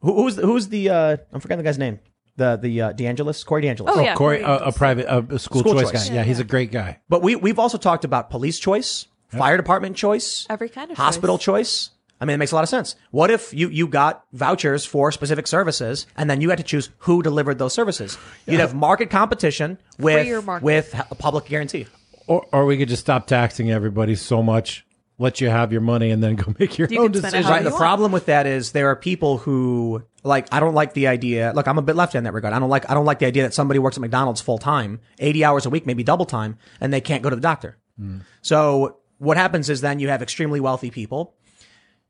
who, 0.00 0.14
who's 0.14 0.36
the, 0.36 0.42
who's 0.46 0.68
the 0.68 0.88
uh, 0.90 1.16
I'm 1.32 1.40
forgetting 1.40 1.64
the 1.64 1.68
guy's 1.68 1.76
name. 1.78 1.98
The 2.36 2.56
the 2.56 2.80
uh, 2.82 2.92
DeAngelis, 2.92 3.44
Corey 3.46 3.62
DeAngelis. 3.62 3.86
Oh, 3.88 4.00
yeah. 4.00 4.14
Corey, 4.14 4.40
Corey 4.40 4.52
a, 4.52 4.56
a 4.66 4.72
private 4.72 5.06
a, 5.06 5.18
a 5.34 5.38
school, 5.38 5.60
School 5.62 5.74
choice, 5.74 5.90
choice. 5.90 6.08
guy. 6.08 6.16
Yeah, 6.16 6.22
he's 6.22 6.38
a 6.38 6.44
great 6.44 6.70
guy. 6.70 7.00
But 7.08 7.22
we 7.22 7.34
we've 7.36 7.58
also 7.58 7.78
talked 7.78 8.04
about 8.04 8.28
police 8.30 8.58
choice, 8.58 9.06
fire 9.28 9.56
department 9.56 9.96
choice, 9.96 10.46
Every 10.50 10.68
kind 10.68 10.90
of 10.90 10.96
hospital 10.96 11.38
choice. 11.38 11.86
choice. 11.88 11.90
I 12.18 12.24
mean, 12.24 12.34
it 12.36 12.38
makes 12.38 12.52
a 12.52 12.54
lot 12.54 12.62
of 12.64 12.70
sense. 12.70 12.96
What 13.10 13.30
if 13.30 13.52
you, 13.52 13.68
you 13.68 13.86
got 13.86 14.24
vouchers 14.32 14.86
for 14.86 15.12
specific 15.12 15.46
services 15.46 16.06
and 16.16 16.30
then 16.30 16.40
you 16.40 16.48
had 16.48 16.56
to 16.56 16.64
choose 16.64 16.88
who 17.00 17.22
delivered 17.22 17.58
those 17.58 17.74
services? 17.74 18.16
You'd 18.46 18.58
have 18.60 18.74
market 18.74 19.10
competition 19.10 19.76
Freer 19.98 20.36
with, 20.36 20.46
market. 20.46 20.64
with 20.64 21.04
a 21.10 21.14
public 21.14 21.44
guarantee. 21.44 21.86
Or, 22.26 22.46
or 22.52 22.64
we 22.64 22.78
could 22.78 22.88
just 22.88 23.02
stop 23.02 23.26
taxing 23.26 23.70
everybody 23.70 24.14
so 24.14 24.42
much, 24.42 24.85
let 25.18 25.40
you 25.40 25.48
have 25.48 25.72
your 25.72 25.80
money, 25.80 26.10
and 26.10 26.22
then 26.22 26.36
go 26.36 26.54
make 26.58 26.78
your 26.78 26.88
You 26.88 27.00
own 27.00 27.12
can 27.12 27.22
decisions. 27.22 27.46
Right. 27.46 27.64
The 27.64 27.70
want. 27.70 27.80
problem 27.80 28.12
with 28.12 28.26
that 28.26 28.46
is 28.46 28.72
there 28.72 28.88
are 28.88 28.96
people 28.96 29.38
who 29.38 30.02
like, 30.22 30.52
I 30.52 30.60
don't 30.60 30.74
like 30.74 30.92
the 30.92 31.06
idea. 31.06 31.52
Look, 31.54 31.66
I'm 31.68 31.78
a 31.78 31.82
bit 31.82 31.96
left 31.96 32.14
in 32.14 32.24
that 32.24 32.32
regard. 32.32 32.52
I 32.52 32.58
don't 32.58 32.68
like, 32.68 32.90
I 32.90 32.94
don't 32.94 33.06
like 33.06 33.20
the 33.20 33.26
idea 33.26 33.44
that 33.44 33.54
somebody 33.54 33.78
works 33.78 33.96
at 33.96 34.00
McDonald's 34.00 34.40
full 34.40 34.58
time, 34.58 35.00
80 35.18 35.44
hours 35.44 35.66
a 35.66 35.70
week, 35.70 35.86
maybe 35.86 36.02
double 36.02 36.26
time, 36.26 36.58
and 36.80 36.92
they 36.92 37.00
can't 37.00 37.22
go 37.22 37.30
to 37.30 37.36
the 37.36 37.42
doctor. 37.42 37.78
Hmm. 37.98 38.18
So 38.42 38.98
what 39.18 39.36
happens 39.36 39.70
is 39.70 39.80
then 39.80 40.00
you 40.00 40.08
have 40.08 40.22
extremely 40.22 40.60
wealthy 40.60 40.90
people. 40.90 41.34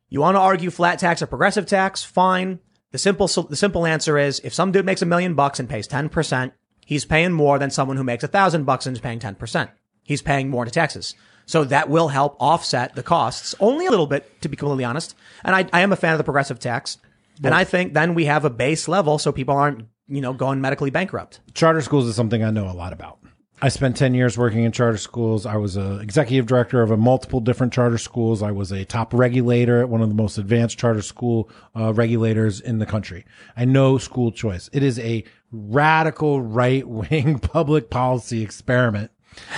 You 0.08 0.20
want 0.20 0.36
to 0.36 0.40
argue 0.40 0.70
flat 0.70 0.98
tax 0.98 1.22
or 1.22 1.26
progressive 1.26 1.66
tax? 1.66 2.02
Fine. 2.02 2.60
The 2.92 2.98
simple, 2.98 3.26
the 3.26 3.56
simple 3.56 3.86
answer 3.86 4.16
is 4.18 4.40
if 4.44 4.54
some 4.54 4.72
dude 4.72 4.86
makes 4.86 5.02
a 5.02 5.06
million 5.06 5.34
bucks 5.34 5.60
and 5.60 5.68
pays 5.68 5.86
10%, 5.86 6.52
he's 6.84 7.04
paying 7.04 7.32
more 7.32 7.58
than 7.58 7.70
someone 7.70 7.96
who 7.96 8.04
makes 8.04 8.24
a 8.24 8.28
thousand 8.28 8.64
bucks 8.64 8.86
and 8.86 8.96
is 8.96 9.00
paying 9.00 9.18
10%. 9.20 9.68
He's 10.02 10.22
paying 10.22 10.48
more 10.48 10.64
to 10.64 10.70
taxes. 10.70 11.14
So 11.46 11.64
that 11.64 11.88
will 11.88 12.08
help 12.08 12.36
offset 12.40 12.94
the 12.94 13.02
costs 13.02 13.54
only 13.60 13.86
a 13.86 13.90
little 13.90 14.06
bit, 14.06 14.40
to 14.42 14.48
be 14.48 14.56
completely 14.56 14.84
honest. 14.84 15.14
And 15.44 15.54
I, 15.54 15.66
I 15.72 15.80
am 15.80 15.92
a 15.92 15.96
fan 15.96 16.12
of 16.12 16.18
the 16.18 16.24
progressive 16.24 16.58
tax. 16.58 16.98
And 17.42 17.54
I 17.54 17.64
think 17.64 17.94
then 17.94 18.14
we 18.14 18.24
have 18.24 18.44
a 18.44 18.50
base 18.50 18.88
level 18.88 19.18
so 19.18 19.30
people 19.30 19.56
aren't, 19.56 19.86
you 20.08 20.20
know, 20.20 20.32
going 20.32 20.60
medically 20.60 20.90
bankrupt. 20.90 21.40
charter 21.54 21.82
schools 21.82 22.06
is 22.06 22.16
something 22.16 22.42
I 22.42 22.50
know 22.50 22.68
a 22.68 22.72
lot 22.72 22.92
about. 22.92 23.18
I 23.62 23.70
spent 23.70 23.96
10 23.96 24.12
years 24.12 24.36
working 24.36 24.64
in 24.64 24.72
charter 24.72 24.98
schools. 24.98 25.46
I 25.46 25.56
was 25.56 25.78
a 25.78 25.98
executive 25.98 26.46
director 26.46 26.82
of 26.82 26.90
a 26.90 26.96
multiple 26.96 27.40
different 27.40 27.72
charter 27.72 27.96
schools. 27.96 28.42
I 28.42 28.50
was 28.50 28.70
a 28.70 28.84
top 28.84 29.14
regulator 29.14 29.80
at 29.80 29.88
one 29.88 30.02
of 30.02 30.08
the 30.08 30.14
most 30.14 30.36
advanced 30.36 30.78
charter 30.78 31.00
school 31.00 31.48
uh, 31.74 31.94
regulators 31.94 32.60
in 32.60 32.78
the 32.80 32.86
country. 32.86 33.24
I 33.56 33.64
know 33.64 33.96
school 33.96 34.30
choice. 34.30 34.68
It 34.74 34.82
is 34.82 34.98
a 34.98 35.24
radical 35.50 36.42
right 36.42 36.86
wing 36.86 37.38
public 37.38 37.88
policy 37.88 38.42
experiment 38.42 39.10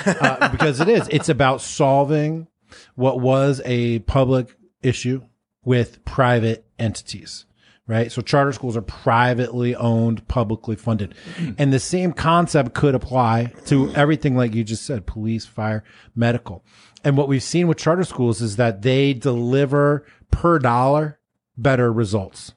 uh, 0.07 0.49
because 0.49 0.81
it 0.81 0.89
is. 0.89 1.09
It's 1.11 1.29
about 1.29 1.61
solving 1.61 2.49
what 2.95 3.21
was 3.21 3.61
a 3.65 4.01
public 4.01 4.55
issue 4.83 5.23
with 5.65 6.05
private 6.05 6.67
entities, 6.79 7.45
right? 7.87 8.11
So 8.13 8.23
charter 8.23 8.53
schools 8.53 8.77
are 8.77 8.83
privately 8.83 9.75
owned, 9.75 10.27
publicly 10.29 10.77
funded. 10.77 11.15
And 11.59 11.73
the 11.73 11.79
same 11.79 12.13
concept 12.13 12.75
could 12.75 12.95
apply 12.95 13.53
to 13.67 13.93
everything 13.95 14.37
like 14.37 14.55
you 14.55 14.65
just 14.65 14.85
said, 14.85 15.07
police, 15.07 15.47
fire, 15.47 15.85
medical. 16.15 16.65
And 17.05 17.17
what 17.17 17.29
we've 17.29 17.43
seen 17.43 17.69
with 17.69 17.79
charter 17.79 18.05
schools 18.05 18.41
is 18.41 18.57
that 18.57 18.83
they 18.83 19.15
deliver 19.15 20.05
per 20.31 20.59
dollar 20.59 21.19
better 21.57 21.93
results 21.93 22.53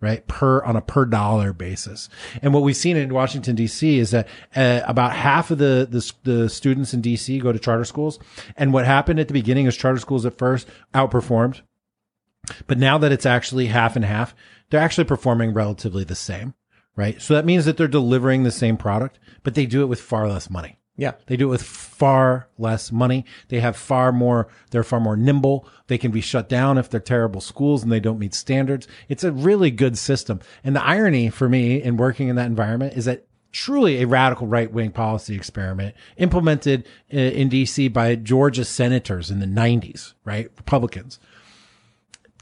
right? 0.00 0.26
Per 0.26 0.62
on 0.64 0.76
a 0.76 0.80
per 0.80 1.04
dollar 1.04 1.52
basis. 1.52 2.08
And 2.42 2.52
what 2.52 2.62
we've 2.62 2.76
seen 2.76 2.96
in 2.96 3.12
Washington 3.14 3.56
D.C. 3.56 3.98
is 3.98 4.10
that 4.10 4.28
uh, 4.54 4.80
about 4.86 5.14
half 5.14 5.50
of 5.50 5.58
the, 5.58 5.86
the 5.90 6.12
the 6.30 6.48
students 6.48 6.92
in 6.94 7.00
D.C. 7.00 7.38
go 7.38 7.52
to 7.52 7.58
charter 7.58 7.84
schools. 7.84 8.18
And 8.56 8.72
what 8.72 8.84
happened 8.84 9.20
at 9.20 9.28
the 9.28 9.34
beginning 9.34 9.66
is 9.66 9.76
charter 9.76 10.00
schools 10.00 10.26
at 10.26 10.38
first 10.38 10.68
outperformed, 10.94 11.62
but 12.66 12.78
now 12.78 12.98
that 12.98 13.12
it's 13.12 13.26
actually 13.26 13.66
half 13.66 13.96
and 13.96 14.04
half, 14.04 14.34
they're 14.70 14.80
actually 14.80 15.04
performing 15.04 15.54
relatively 15.54 16.04
the 16.04 16.14
same, 16.14 16.54
right? 16.94 17.20
So 17.20 17.34
that 17.34 17.46
means 17.46 17.64
that 17.64 17.76
they're 17.76 17.88
delivering 17.88 18.42
the 18.42 18.50
same 18.50 18.76
product, 18.76 19.18
but 19.42 19.54
they 19.54 19.66
do 19.66 19.82
it 19.82 19.86
with 19.86 20.00
far 20.00 20.28
less 20.28 20.50
money. 20.50 20.78
Yeah. 20.96 21.12
They 21.26 21.36
do 21.36 21.48
it 21.48 21.50
with 21.50 21.62
far 21.62 22.48
less 22.58 22.90
money. 22.90 23.24
They 23.48 23.60
have 23.60 23.76
far 23.76 24.12
more, 24.12 24.48
they're 24.70 24.82
far 24.82 25.00
more 25.00 25.16
nimble. 25.16 25.68
They 25.88 25.98
can 25.98 26.10
be 26.10 26.20
shut 26.20 26.48
down 26.48 26.78
if 26.78 26.88
they're 26.88 27.00
terrible 27.00 27.40
schools 27.40 27.82
and 27.82 27.92
they 27.92 28.00
don't 28.00 28.18
meet 28.18 28.34
standards. 28.34 28.88
It's 29.08 29.24
a 29.24 29.32
really 29.32 29.70
good 29.70 29.98
system. 29.98 30.40
And 30.64 30.74
the 30.74 30.84
irony 30.84 31.28
for 31.28 31.48
me 31.48 31.82
in 31.82 31.96
working 31.96 32.28
in 32.28 32.36
that 32.36 32.46
environment 32.46 32.94
is 32.96 33.04
that 33.04 33.26
truly 33.52 34.02
a 34.02 34.06
radical 34.06 34.46
right 34.46 34.70
wing 34.70 34.90
policy 34.90 35.34
experiment 35.34 35.94
implemented 36.16 36.86
in 37.08 37.48
DC 37.48 37.92
by 37.92 38.14
Georgia 38.14 38.64
senators 38.64 39.30
in 39.30 39.40
the 39.40 39.46
90s, 39.46 40.14
right? 40.24 40.50
Republicans 40.56 41.18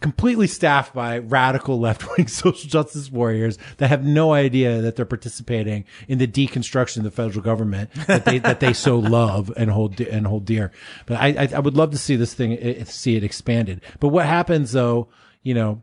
completely 0.04 0.46
staffed 0.46 0.92
by 0.92 1.16
radical 1.16 1.80
left-wing 1.80 2.28
social 2.28 2.68
justice 2.68 3.10
warriors 3.10 3.56
that 3.78 3.88
have 3.88 4.04
no 4.04 4.34
idea 4.34 4.82
that 4.82 4.96
they're 4.96 5.06
participating 5.06 5.82
in 6.08 6.18
the 6.18 6.26
deconstruction 6.26 6.98
of 6.98 7.04
the 7.04 7.10
federal 7.10 7.42
government 7.42 7.90
that 8.06 8.26
they 8.26 8.38
that 8.38 8.60
they 8.60 8.74
so 8.74 8.98
love 9.18 9.50
and 9.56 9.70
hold 9.70 9.98
and 10.02 10.26
hold 10.26 10.44
dear. 10.44 10.70
But 11.06 11.16
I 11.16 11.28
I, 11.28 11.48
I 11.56 11.58
would 11.58 11.74
love 11.74 11.90
to 11.92 11.96
see 11.96 12.16
this 12.16 12.34
thing 12.34 12.84
see 12.84 13.16
it 13.16 13.24
expanded. 13.24 13.80
But 13.98 14.08
what 14.08 14.26
happens 14.26 14.72
though, 14.72 15.08
you 15.42 15.54
know, 15.54 15.82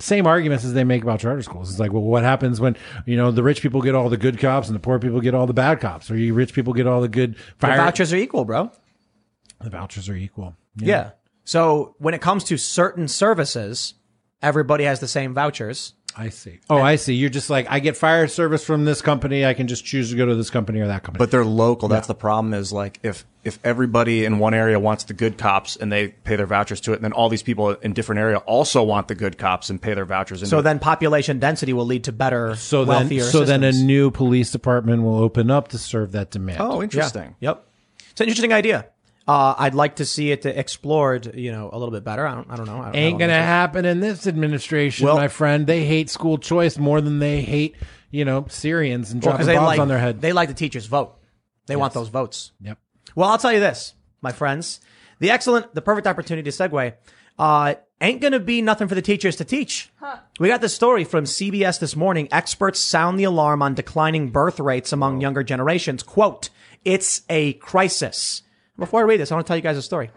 same 0.00 0.26
arguments 0.26 0.64
as 0.64 0.72
they 0.72 0.84
make 0.84 1.02
about 1.02 1.20
charter 1.20 1.42
schools. 1.42 1.70
It's 1.70 1.78
like, 1.78 1.92
well, 1.92 2.00
what 2.00 2.22
happens 2.22 2.62
when 2.62 2.74
you 3.04 3.18
know 3.18 3.30
the 3.30 3.42
rich 3.42 3.60
people 3.60 3.82
get 3.82 3.94
all 3.94 4.08
the 4.08 4.16
good 4.16 4.38
cops 4.38 4.68
and 4.68 4.76
the 4.76 4.80
poor 4.80 4.98
people 4.98 5.20
get 5.20 5.34
all 5.34 5.46
the 5.46 5.52
bad 5.52 5.78
cops, 5.78 6.10
or 6.10 6.16
you 6.16 6.32
rich 6.32 6.54
people 6.54 6.72
get 6.72 6.86
all 6.86 7.02
the 7.02 7.08
good 7.08 7.36
The 7.76 7.84
vouchers 7.84 8.14
are 8.14 8.16
equal, 8.16 8.46
bro. 8.46 8.72
The 9.60 9.68
vouchers 9.68 10.08
are 10.08 10.16
equal. 10.16 10.56
Yeah. 10.76 11.10
So 11.48 11.94
when 11.96 12.12
it 12.12 12.20
comes 12.20 12.44
to 12.44 12.58
certain 12.58 13.08
services, 13.08 13.94
everybody 14.42 14.84
has 14.84 15.00
the 15.00 15.08
same 15.08 15.32
vouchers. 15.32 15.94
I 16.14 16.28
see. 16.28 16.58
Oh, 16.68 16.82
I 16.82 16.96
see. 16.96 17.14
You're 17.14 17.30
just 17.30 17.48
like, 17.48 17.66
I 17.70 17.80
get 17.80 17.96
fire 17.96 18.28
service 18.28 18.62
from 18.62 18.84
this 18.84 19.00
company. 19.00 19.46
I 19.46 19.54
can 19.54 19.66
just 19.66 19.82
choose 19.82 20.10
to 20.10 20.16
go 20.16 20.26
to 20.26 20.34
this 20.34 20.50
company 20.50 20.80
or 20.80 20.88
that 20.88 21.04
company. 21.04 21.18
But 21.18 21.30
they're 21.30 21.46
local. 21.46 21.88
That's 21.88 22.06
the 22.06 22.14
problem 22.14 22.52
is 22.52 22.70
like 22.70 23.00
if, 23.02 23.24
if 23.44 23.58
everybody 23.64 24.26
in 24.26 24.38
one 24.38 24.52
area 24.52 24.78
wants 24.78 25.04
the 25.04 25.14
good 25.14 25.38
cops 25.38 25.76
and 25.76 25.90
they 25.90 26.08
pay 26.08 26.36
their 26.36 26.46
vouchers 26.46 26.82
to 26.82 26.92
it, 26.92 26.96
and 26.96 27.04
then 27.04 27.12
all 27.12 27.30
these 27.30 27.42
people 27.42 27.70
in 27.70 27.94
different 27.94 28.18
area 28.18 28.36
also 28.38 28.82
want 28.82 29.08
the 29.08 29.14
good 29.14 29.38
cops 29.38 29.70
and 29.70 29.80
pay 29.80 29.94
their 29.94 30.04
vouchers. 30.04 30.42
into 30.42 30.50
So 30.50 30.58
it. 30.58 30.62
then 30.62 30.78
population 30.78 31.38
density 31.38 31.72
will 31.72 31.86
lead 31.86 32.04
to 32.04 32.12
better, 32.12 32.56
so 32.56 32.84
then, 32.84 32.88
wealthier 33.08 33.24
so 33.24 33.44
then 33.44 33.64
a 33.64 33.72
new 33.72 34.10
police 34.10 34.50
department 34.50 35.02
will 35.02 35.16
open 35.18 35.50
up 35.50 35.68
to 35.68 35.78
serve 35.78 36.12
that 36.12 36.30
demand. 36.30 36.60
oh, 36.60 36.80
Yeah. 36.80 36.84
interesting. 36.84 37.36
Yep. 37.40 37.64
It's 38.10 38.20
an 38.20 38.28
interesting 38.28 38.52
idea. 38.52 38.84
Uh, 39.28 39.54
I'd 39.58 39.74
like 39.74 39.96
to 39.96 40.06
see 40.06 40.30
it 40.32 40.46
explored, 40.46 41.34
you 41.36 41.52
know, 41.52 41.68
a 41.70 41.78
little 41.78 41.92
bit 41.92 42.02
better. 42.02 42.26
I 42.26 42.34
don't, 42.34 42.50
I 42.50 42.56
don't 42.56 42.64
know. 42.66 42.80
I 42.80 42.84
don't, 42.86 42.96
Ain't 42.96 43.18
don't 43.18 43.28
gonna 43.28 43.42
happen 43.42 43.84
in 43.84 44.00
this 44.00 44.26
administration, 44.26 45.04
Well- 45.06 45.16
my 45.16 45.28
friend. 45.28 45.66
They 45.66 45.84
hate 45.84 46.08
school 46.08 46.38
choice 46.38 46.78
more 46.78 47.02
than 47.02 47.18
they 47.18 47.42
hate, 47.42 47.76
you 48.10 48.24
know, 48.24 48.46
Syrians 48.48 49.12
and 49.12 49.22
Well, 49.22 49.32
dropping 49.32 49.38
'cause 49.40 49.46
they 49.46 49.54
bombs 49.56 49.66
like, 49.66 49.80
on 49.80 49.88
their 49.88 49.98
head. 49.98 50.22
They 50.22 50.32
like 50.32 50.48
the 50.48 50.54
teachers 50.54 50.86
vote. 50.86 51.14
They 51.66 51.76
want 51.76 51.92
those 51.92 52.08
votes. 52.08 52.52
yep. 52.62 52.78
Well, 53.14 53.28
I'll 53.28 53.36
tell 53.38 53.52
you 53.52 53.60
this, 53.60 53.92
my 54.22 54.32
friends. 54.32 54.80
The 55.18 55.30
excellent, 55.30 55.74
the 55.74 55.82
perfect 55.82 56.06
opportunity 56.06 56.50
to 56.50 56.56
segue, 56.56 56.94
uh, 57.38 57.74
ain't 58.00 58.22
gonna 58.22 58.40
be 58.40 58.62
nothing 58.62 58.88
for 58.88 58.94
the 58.94 59.02
teachers 59.02 59.36
to 59.36 59.44
teach. 59.44 59.90
We 60.40 60.48
got 60.48 60.62
this 60.62 60.74
story 60.74 61.04
from 61.04 61.24
CBS 61.26 61.78
this 61.78 61.94
morning. 61.96 62.28
Experts 62.32 62.80
sound 62.80 63.18
the 63.20 63.24
alarm 63.24 63.60
on 63.60 63.74
declining 63.74 64.30
birth 64.30 64.58
rates 64.58 64.90
among 64.90 65.20
younger 65.20 65.42
generations. 65.42 66.02
Quote, 66.02 66.48
it's 66.84 67.22
a 67.28 67.52
crisis. 67.54 68.42
Before 68.78 69.00
I 69.00 69.04
read 69.04 69.20
this, 69.20 69.32
I 69.32 69.34
want 69.34 69.46
to 69.46 69.48
tell 69.50 69.56
you 69.56 69.62
guys 69.62 69.76
a 69.76 69.82
story. 69.82 70.10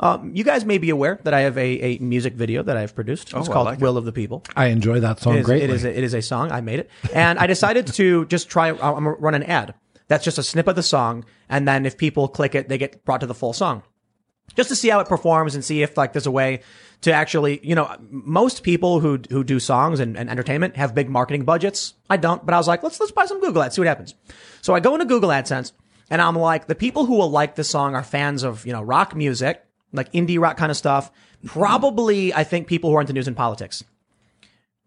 Um, 0.00 0.32
you 0.34 0.42
guys 0.42 0.64
may 0.64 0.78
be 0.78 0.90
aware 0.90 1.20
that 1.22 1.34
I 1.34 1.40
have 1.40 1.56
a, 1.56 1.60
a 1.80 1.98
music 1.98 2.34
video 2.34 2.62
that 2.62 2.76
I've 2.76 2.94
produced. 2.94 3.32
It's 3.34 3.48
I 3.48 3.52
called 3.52 3.66
like 3.66 3.78
it. 3.78 3.82
Will 3.82 3.96
of 3.96 4.04
the 4.04 4.12
People. 4.12 4.42
I 4.56 4.66
enjoy 4.66 5.00
that 5.00 5.20
song 5.20 5.36
It 5.36 5.40
is, 5.40 5.46
greatly. 5.46 5.64
it 5.64 5.70
is 5.70 5.84
a, 5.84 5.98
it 5.98 6.02
is 6.04 6.14
a 6.14 6.22
song. 6.22 6.50
I 6.50 6.60
made 6.60 6.80
it, 6.80 6.90
and 7.14 7.38
I 7.38 7.46
decided 7.46 7.86
to 7.88 8.24
just 8.26 8.48
try. 8.48 8.70
I'm 8.70 8.76
gonna 8.78 9.10
run 9.12 9.34
an 9.34 9.42
ad. 9.44 9.74
That's 10.08 10.24
just 10.24 10.38
a 10.38 10.42
snip 10.42 10.66
of 10.66 10.76
the 10.76 10.82
song, 10.82 11.24
and 11.48 11.68
then 11.68 11.86
if 11.86 11.96
people 11.96 12.26
click 12.26 12.54
it, 12.54 12.68
they 12.68 12.78
get 12.78 13.04
brought 13.04 13.20
to 13.20 13.26
the 13.26 13.34
full 13.34 13.52
song, 13.52 13.82
just 14.56 14.68
to 14.70 14.76
see 14.76 14.88
how 14.88 14.98
it 15.00 15.08
performs 15.08 15.54
and 15.54 15.64
see 15.64 15.82
if 15.82 15.96
like 15.96 16.12
there's 16.14 16.26
a 16.26 16.30
way 16.32 16.62
to 17.02 17.12
actually, 17.12 17.60
you 17.62 17.74
know, 17.74 17.94
most 18.00 18.62
people 18.62 19.00
who 19.00 19.20
who 19.30 19.44
do 19.44 19.60
songs 19.60 20.00
and, 20.00 20.16
and 20.16 20.28
entertainment 20.28 20.76
have 20.76 20.94
big 20.94 21.08
marketing 21.10 21.44
budgets. 21.44 21.94
I 22.10 22.16
don't, 22.16 22.44
but 22.44 22.54
I 22.54 22.58
was 22.58 22.66
like, 22.66 22.82
let's 22.82 22.98
let's 22.98 23.12
buy 23.12 23.26
some 23.26 23.40
Google 23.40 23.62
ads, 23.62 23.76
see 23.76 23.82
what 23.82 23.88
happens. 23.88 24.14
So 24.62 24.74
I 24.74 24.80
go 24.80 24.94
into 24.94 25.06
Google 25.06 25.30
AdSense, 25.30 25.72
and 26.12 26.20
I'm 26.20 26.36
like, 26.36 26.66
the 26.66 26.74
people 26.74 27.06
who 27.06 27.16
will 27.16 27.30
like 27.30 27.54
this 27.54 27.70
song 27.70 27.94
are 27.94 28.02
fans 28.02 28.42
of 28.42 28.66
you 28.66 28.72
know 28.74 28.82
rock 28.82 29.16
music, 29.16 29.64
like 29.94 30.12
indie 30.12 30.38
rock 30.38 30.58
kind 30.58 30.70
of 30.70 30.76
stuff. 30.76 31.10
Probably, 31.46 32.34
I 32.34 32.44
think 32.44 32.66
people 32.66 32.90
who 32.90 32.96
are 32.96 33.00
into 33.00 33.14
news 33.14 33.26
and 33.26 33.36
politics. 33.36 33.82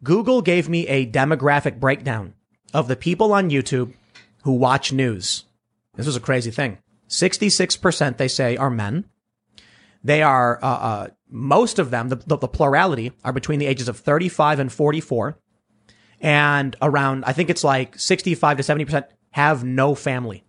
Google 0.04 0.44
gave 0.44 0.70
me 0.70 0.88
a 0.88 1.08
demographic 1.08 1.80
breakdown 1.80 2.36
of 2.76 2.88
the 2.88 2.96
people 2.96 3.34
on 3.34 3.50
YouTube 3.50 3.94
who 4.44 4.52
watch 4.52 4.94
news. 4.94 5.46
This 5.96 6.06
was 6.06 6.16
a 6.16 6.20
crazy 6.20 6.52
thing. 6.52 6.78
66% 7.10 8.18
they 8.18 8.28
say 8.28 8.56
are 8.56 8.70
men. 8.70 9.06
They 10.04 10.22
are, 10.22 10.60
uh, 10.62 10.68
uh, 10.68 11.08
most 11.28 11.80
of 11.80 11.90
them, 11.90 12.10
the, 12.10 12.18
the, 12.18 12.38
the 12.38 12.48
plurality 12.48 13.14
are 13.24 13.34
between 13.34 13.58
the 13.58 13.66
ages 13.66 13.90
of 13.90 13.98
35 13.98 14.60
and 14.60 14.72
44. 14.72 15.40
And 16.22 16.76
around, 16.84 17.26
I 17.26 17.34
think 17.34 17.50
it's 17.50 17.64
like 17.64 17.98
65 17.98 18.58
to 18.58 18.64
70% 18.64 19.08
have 19.32 19.64
no 19.64 19.96
family. 19.96 20.45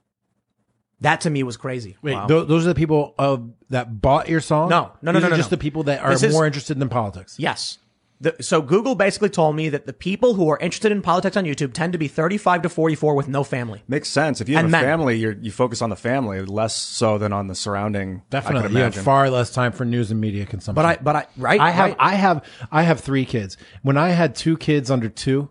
That 1.02 1.20
to 1.23 1.31
me 1.31 1.43
was 1.43 1.56
crazy. 1.56 1.97
Wait, 2.02 2.14
Wow. 2.14 2.27
tho- 2.27 2.44
those 2.44 2.64
are 2.64 2.68
the 2.70 2.74
people 2.74 3.14
of 3.18 3.51
that 3.68 4.01
bought 4.01 4.28
your 4.28 4.40
song? 4.40 4.70
No, 4.70 4.93
no, 5.02 5.12
no, 5.12 5.18
These 5.18 5.23
no, 5.23 5.27
are 5.27 5.31
no, 5.31 5.36
Just 5.36 5.51
no. 5.51 5.56
the 5.56 5.60
people 5.60 5.82
that 5.85 6.01
are 6.02 6.10
This 6.10 6.23
is- 6.23 6.32
more 6.32 6.47
interested 6.47 6.81
in 6.81 6.89
politics. 6.89 7.36
Yes. 7.39 7.78
The, 8.18 8.35
so 8.40 8.62
Google 8.62 8.94
basically 8.94 9.28
told 9.28 9.56
me 9.56 9.68
that 9.68 9.85
the 9.85 9.93
people 9.93 10.32
who 10.32 10.48
are 10.48 10.59
interested 10.59 10.90
in 10.90 11.02
politics 11.02 11.36
on 11.36 11.44
YouTube 11.44 11.74
tend 11.74 11.93
to 11.93 11.98
be 11.98 12.09
35 12.09 12.62
to 12.62 12.70
44 12.70 13.14
with 13.14 13.28
no 13.28 13.44
family. 13.44 13.82
Makes 13.89 14.09
sense. 14.09 14.40
If 14.40 14.48
you 14.48 14.55
have 14.56 14.64
And 14.64 14.73
a 14.74 14.78
men. 14.78 14.82
family, 14.85 15.18
you're, 15.18 15.32
you 15.35 15.51
focus 15.51 15.82
on 15.82 15.90
the 15.90 15.97
family 15.97 16.40
less 16.43 16.74
so 16.74 17.18
than 17.18 17.35
on 17.35 17.48
the 17.48 17.55
surrounding. 17.55 18.16
I 18.16 18.23
Definitely, 18.31 18.62
could 18.62 18.70
you 18.73 18.78
have 18.78 18.86
imagine. 18.94 19.02
far 19.05 19.28
less 19.28 19.51
time 19.51 19.73
for 19.73 19.85
news 19.85 20.10
and 20.10 20.18
media 20.18 20.47
consumption. 20.47 20.77
But 20.82 20.86
I, 20.86 21.02
but 21.02 21.14
I, 21.16 21.27
right? 21.36 21.60
I 21.60 21.70
have 21.73 21.89
right. 21.90 21.97
I 22.01 22.14
have 22.14 22.43
I 22.73 22.82
have 22.85 23.01
three 23.01 23.27
kids. 23.27 23.59
When 23.82 23.98
I 23.98 24.09
had 24.09 24.35
two 24.35 24.56
kids 24.56 24.90
under 24.90 25.10
two, 25.10 25.51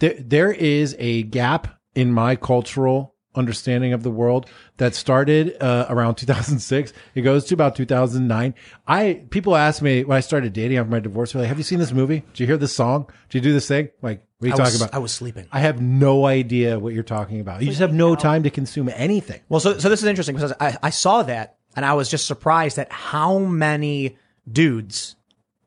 there 0.00 0.16
there 0.18 0.50
is 0.52 0.96
a 0.98 1.22
gap 1.22 1.78
in 1.94 2.10
my 2.12 2.34
cultural 2.34 3.13
understanding 3.34 3.92
of 3.92 4.02
the 4.02 4.10
world 4.10 4.48
that 4.76 4.94
started 4.94 5.56
uh, 5.60 5.86
around 5.88 6.14
2006. 6.16 6.92
It 7.14 7.22
goes 7.22 7.44
to 7.46 7.54
about 7.54 7.76
2009. 7.76 8.54
I 8.86 9.24
people 9.30 9.56
ask 9.56 9.82
me 9.82 10.04
when 10.04 10.16
I 10.16 10.20
started 10.20 10.52
dating 10.52 10.78
after 10.78 10.90
my 10.90 11.00
divorce, 11.00 11.32
they're 11.32 11.42
like, 11.42 11.48
"Have 11.48 11.58
you 11.58 11.64
seen 11.64 11.78
this 11.78 11.92
movie? 11.92 12.22
Did 12.32 12.40
you 12.40 12.46
hear 12.46 12.56
this 12.56 12.74
song? 12.74 13.10
Did 13.28 13.38
you 13.38 13.50
do 13.50 13.52
this 13.52 13.68
thing?" 13.68 13.88
Like, 14.02 14.24
what 14.38 14.46
are 14.46 14.48
you 14.48 14.54
I 14.54 14.56
talking 14.56 14.72
was, 14.72 14.82
about? 14.82 14.94
I 14.94 14.98
was 14.98 15.12
sleeping. 15.12 15.46
I 15.52 15.60
have 15.60 15.80
no 15.80 16.26
idea 16.26 16.78
what 16.78 16.92
you're 16.92 17.02
talking 17.02 17.40
about. 17.40 17.62
You 17.62 17.68
just 17.68 17.80
have 17.80 17.94
no 17.94 18.14
time 18.14 18.42
to 18.42 18.50
consume 18.50 18.90
anything. 18.94 19.40
Well, 19.48 19.60
so, 19.60 19.78
so 19.78 19.88
this 19.88 20.02
is 20.02 20.06
interesting 20.06 20.36
because 20.36 20.52
I, 20.60 20.76
I 20.82 20.90
saw 20.90 21.22
that 21.22 21.56
and 21.76 21.84
I 21.84 21.94
was 21.94 22.10
just 22.10 22.26
surprised 22.26 22.78
at 22.78 22.90
how 22.92 23.38
many 23.38 24.18
dudes 24.50 25.16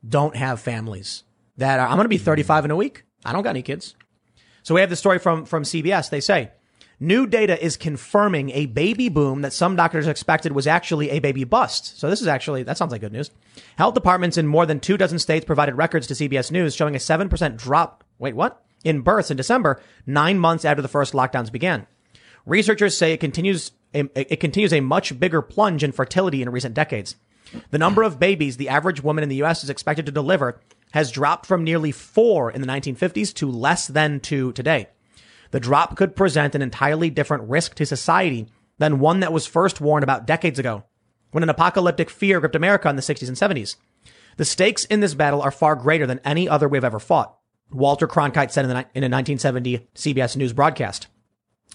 don't 0.07 0.35
have 0.35 0.59
families 0.59 1.23
that 1.57 1.79
are, 1.79 1.87
I'm 1.87 1.95
going 1.95 2.05
to 2.05 2.09
be 2.09 2.17
35 2.17 2.65
in 2.65 2.71
a 2.71 2.75
week. 2.75 3.03
I 3.25 3.33
don't 3.33 3.43
got 3.43 3.49
any 3.49 3.61
kids. 3.61 3.95
So 4.63 4.75
we 4.75 4.81
have 4.81 4.89
the 4.89 4.95
story 4.95 5.19
from, 5.19 5.45
from 5.45 5.63
CBS. 5.63 6.09
They 6.09 6.21
say 6.21 6.51
new 6.99 7.27
data 7.27 7.63
is 7.63 7.77
confirming 7.77 8.49
a 8.51 8.65
baby 8.67 9.09
boom 9.09 9.41
that 9.41 9.53
some 9.53 9.75
doctors 9.75 10.07
expected 10.07 10.51
was 10.51 10.67
actually 10.67 11.09
a 11.09 11.19
baby 11.19 11.43
bust. 11.43 11.99
So 11.99 12.09
this 12.09 12.21
is 12.21 12.27
actually, 12.27 12.63
that 12.63 12.77
sounds 12.77 12.91
like 12.91 13.01
good 13.01 13.11
news. 13.11 13.31
Health 13.77 13.93
departments 13.93 14.37
in 14.37 14.47
more 14.47 14.65
than 14.65 14.79
two 14.79 14.97
dozen 14.97 15.19
states 15.19 15.45
provided 15.45 15.75
records 15.75 16.07
to 16.07 16.13
CBS 16.13 16.51
News 16.51 16.75
showing 16.75 16.95
a 16.95 16.99
7% 16.99 17.57
drop. 17.57 18.03
Wait, 18.19 18.35
what? 18.35 18.63
In 18.83 19.01
births 19.01 19.31
in 19.31 19.37
December, 19.37 19.81
nine 20.05 20.39
months 20.39 20.65
after 20.65 20.81
the 20.81 20.87
first 20.87 21.13
lockdowns 21.13 21.51
began. 21.51 21.87
Researchers 22.45 22.97
say 22.97 23.11
it 23.13 23.19
continues 23.19 23.71
it 23.93 24.39
continues 24.39 24.73
a 24.73 24.81
much 24.81 25.17
bigger 25.19 25.41
plunge 25.41 25.83
in 25.83 25.91
fertility 25.91 26.41
in 26.41 26.49
recent 26.49 26.75
decades. 26.75 27.15
The 27.71 27.77
number 27.77 28.03
of 28.03 28.19
babies 28.19 28.57
the 28.57 28.69
average 28.69 29.01
woman 29.01 29.23
in 29.23 29.29
the 29.29 29.37
U.S. 29.37 29.63
is 29.63 29.69
expected 29.69 30.05
to 30.05 30.11
deliver 30.11 30.59
has 30.91 31.11
dropped 31.11 31.45
from 31.45 31.63
nearly 31.63 31.91
four 31.91 32.51
in 32.51 32.61
the 32.61 32.67
1950s 32.67 33.33
to 33.35 33.49
less 33.49 33.87
than 33.87 34.19
two 34.19 34.51
today. 34.53 34.87
The 35.51 35.59
drop 35.59 35.95
could 35.95 36.15
present 36.15 36.55
an 36.55 36.61
entirely 36.61 37.09
different 37.09 37.49
risk 37.49 37.75
to 37.75 37.85
society 37.85 38.47
than 38.77 38.99
one 38.99 39.21
that 39.21 39.33
was 39.33 39.47
first 39.47 39.81
warned 39.81 40.03
about 40.03 40.27
decades 40.27 40.59
ago, 40.59 40.83
when 41.31 41.43
an 41.43 41.49
apocalyptic 41.49 42.09
fear 42.09 42.39
gripped 42.39 42.55
America 42.55 42.89
in 42.89 42.95
the 42.95 43.01
60s 43.01 43.27
and 43.27 43.37
70s. 43.37 43.75
The 44.37 44.45
stakes 44.45 44.85
in 44.85 44.99
this 44.99 45.15
battle 45.15 45.41
are 45.41 45.51
far 45.51 45.75
greater 45.75 46.05
than 46.05 46.21
any 46.23 46.47
other 46.47 46.67
we've 46.67 46.83
ever 46.83 46.99
fought, 46.99 47.37
Walter 47.71 48.07
Cronkite 48.07 48.51
said 48.51 48.65
in, 48.65 48.69
the, 48.69 48.75
in 48.93 49.03
a 49.03 49.09
1970 49.09 49.87
CBS 49.95 50.37
News 50.37 50.53
broadcast. 50.53 51.07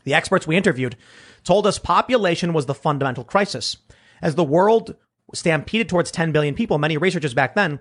The 0.04 0.14
experts 0.14 0.46
we 0.46 0.56
interviewed 0.56 0.96
told 1.44 1.66
us 1.66 1.78
population 1.78 2.52
was 2.52 2.66
the 2.66 2.74
fundamental 2.74 3.24
crisis. 3.24 3.76
As 4.20 4.34
the 4.34 4.44
world 4.44 4.96
stampeded 5.34 5.88
towards 5.88 6.10
10 6.10 6.32
billion 6.32 6.54
people, 6.54 6.78
many 6.78 6.96
researchers 6.96 7.34
back 7.34 7.54
then 7.54 7.80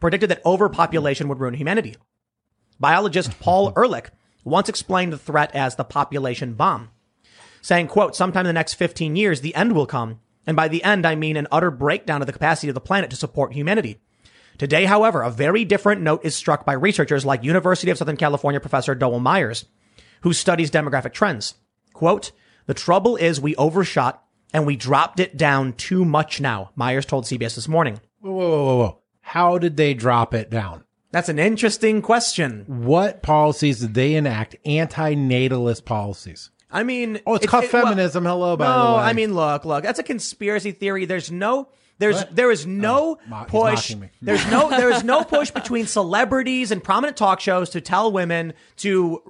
predicted 0.00 0.30
that 0.30 0.44
overpopulation 0.44 1.28
would 1.28 1.40
ruin 1.40 1.54
humanity. 1.54 1.96
Biologist 2.78 3.38
Paul 3.40 3.72
Ehrlich 3.76 4.10
once 4.44 4.68
explained 4.68 5.12
the 5.12 5.18
threat 5.18 5.54
as 5.54 5.76
the 5.76 5.84
population 5.84 6.54
bomb, 6.54 6.90
saying, 7.60 7.88
quote, 7.88 8.16
sometime 8.16 8.40
in 8.40 8.48
the 8.48 8.52
next 8.52 8.74
15 8.74 9.16
years, 9.16 9.40
the 9.40 9.54
end 9.54 9.72
will 9.74 9.86
come. 9.86 10.20
And 10.46 10.56
by 10.56 10.68
the 10.68 10.82
end, 10.82 11.06
I 11.06 11.14
mean 11.14 11.36
an 11.36 11.46
utter 11.52 11.70
breakdown 11.70 12.22
of 12.22 12.26
the 12.26 12.32
capacity 12.32 12.68
of 12.68 12.74
the 12.74 12.80
planet 12.80 13.10
to 13.10 13.16
support 13.16 13.52
humanity. 13.52 14.00
Today, 14.58 14.84
however, 14.84 15.22
a 15.22 15.30
very 15.30 15.64
different 15.64 16.02
note 16.02 16.24
is 16.24 16.34
struck 16.34 16.66
by 16.66 16.72
researchers 16.72 17.24
like 17.24 17.44
University 17.44 17.90
of 17.90 17.98
Southern 17.98 18.16
California 18.16 18.60
professor 18.60 18.94
Dowell 18.94 19.20
Myers, 19.20 19.66
who 20.22 20.32
studies 20.32 20.70
demographic 20.70 21.12
trends. 21.12 21.54
Quote, 21.92 22.32
the 22.66 22.74
trouble 22.74 23.16
is 23.16 23.40
we 23.40 23.56
overshot 23.56 24.22
and 24.52 24.66
we 24.66 24.76
dropped 24.76 25.20
it 25.20 25.36
down 25.36 25.72
too 25.74 26.04
much 26.04 26.40
now, 26.40 26.70
Myers 26.74 27.06
told 27.06 27.24
CBS 27.24 27.54
this 27.54 27.68
morning. 27.68 28.00
Whoa, 28.20 28.32
whoa, 28.32 28.48
whoa, 28.48 28.64
whoa, 28.64 28.76
whoa! 28.76 29.02
How 29.20 29.58
did 29.58 29.76
they 29.76 29.94
drop 29.94 30.34
it 30.34 30.50
down? 30.50 30.84
That's 31.12 31.28
an 31.28 31.38
interesting 31.38 32.02
question. 32.02 32.64
What 32.68 33.22
policies 33.22 33.80
did 33.80 33.94
they 33.94 34.14
enact? 34.14 34.56
Anti-natalist 34.64 35.84
policies. 35.84 36.50
I 36.70 36.84
mean, 36.84 37.20
Oh, 37.26 37.34
it's 37.34 37.44
it- 37.44 37.48
called 37.48 37.64
it- 37.64 37.72
well, 37.72 37.84
feminism. 37.86 38.24
Hello, 38.24 38.56
by 38.56 38.66
the 38.66 38.84
no, 38.84 38.94
way. 38.96 39.00
I 39.02 39.12
mean, 39.12 39.34
look, 39.34 39.64
look, 39.64 39.82
that's 39.82 39.98
a 39.98 40.04
conspiracy 40.04 40.70
theory. 40.70 41.04
There's 41.04 41.30
no, 41.30 41.68
there's, 41.98 42.16
What? 42.16 42.36
there 42.36 42.50
is 42.52 42.64
no 42.64 43.18
oh, 43.20 43.28
mo- 43.28 43.44
push. 43.48 43.94
There's 44.22 44.48
no, 44.50 44.70
there 44.78 44.90
is 44.90 45.02
no 45.02 45.24
push 45.24 45.50
between 45.50 45.86
celebrities 45.86 46.70
and 46.70 46.82
prominent 46.82 47.16
talk 47.16 47.40
shows 47.40 47.70
to 47.70 47.80
tell 47.80 48.12
women 48.12 48.52
to 48.76 49.20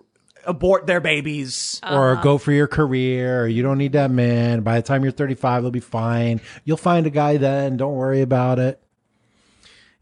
abort 0.46 0.86
their 0.86 1.00
babies. 1.00 1.80
or 1.82 2.12
uh-huh. 2.12 2.22
go 2.22 2.36
for 2.36 2.52
your 2.52 2.66
career. 2.66 3.42
Or 3.44 3.46
you 3.48 3.62
don't 3.62 3.78
need 3.78 3.92
that 3.92 4.10
man. 4.10 4.60
By 4.60 4.76
the 4.76 4.82
time 4.82 5.02
you're 5.02 5.12
35, 5.12 5.62
they'll 5.62 5.70
be 5.70 5.80
fine. 5.80 6.42
You'll 6.64 6.76
find 6.76 7.06
a 7.06 7.10
guy 7.10 7.38
then. 7.38 7.78
Don't 7.78 7.94
worry 7.94 8.20
about 8.20 8.58
it. 8.58 8.82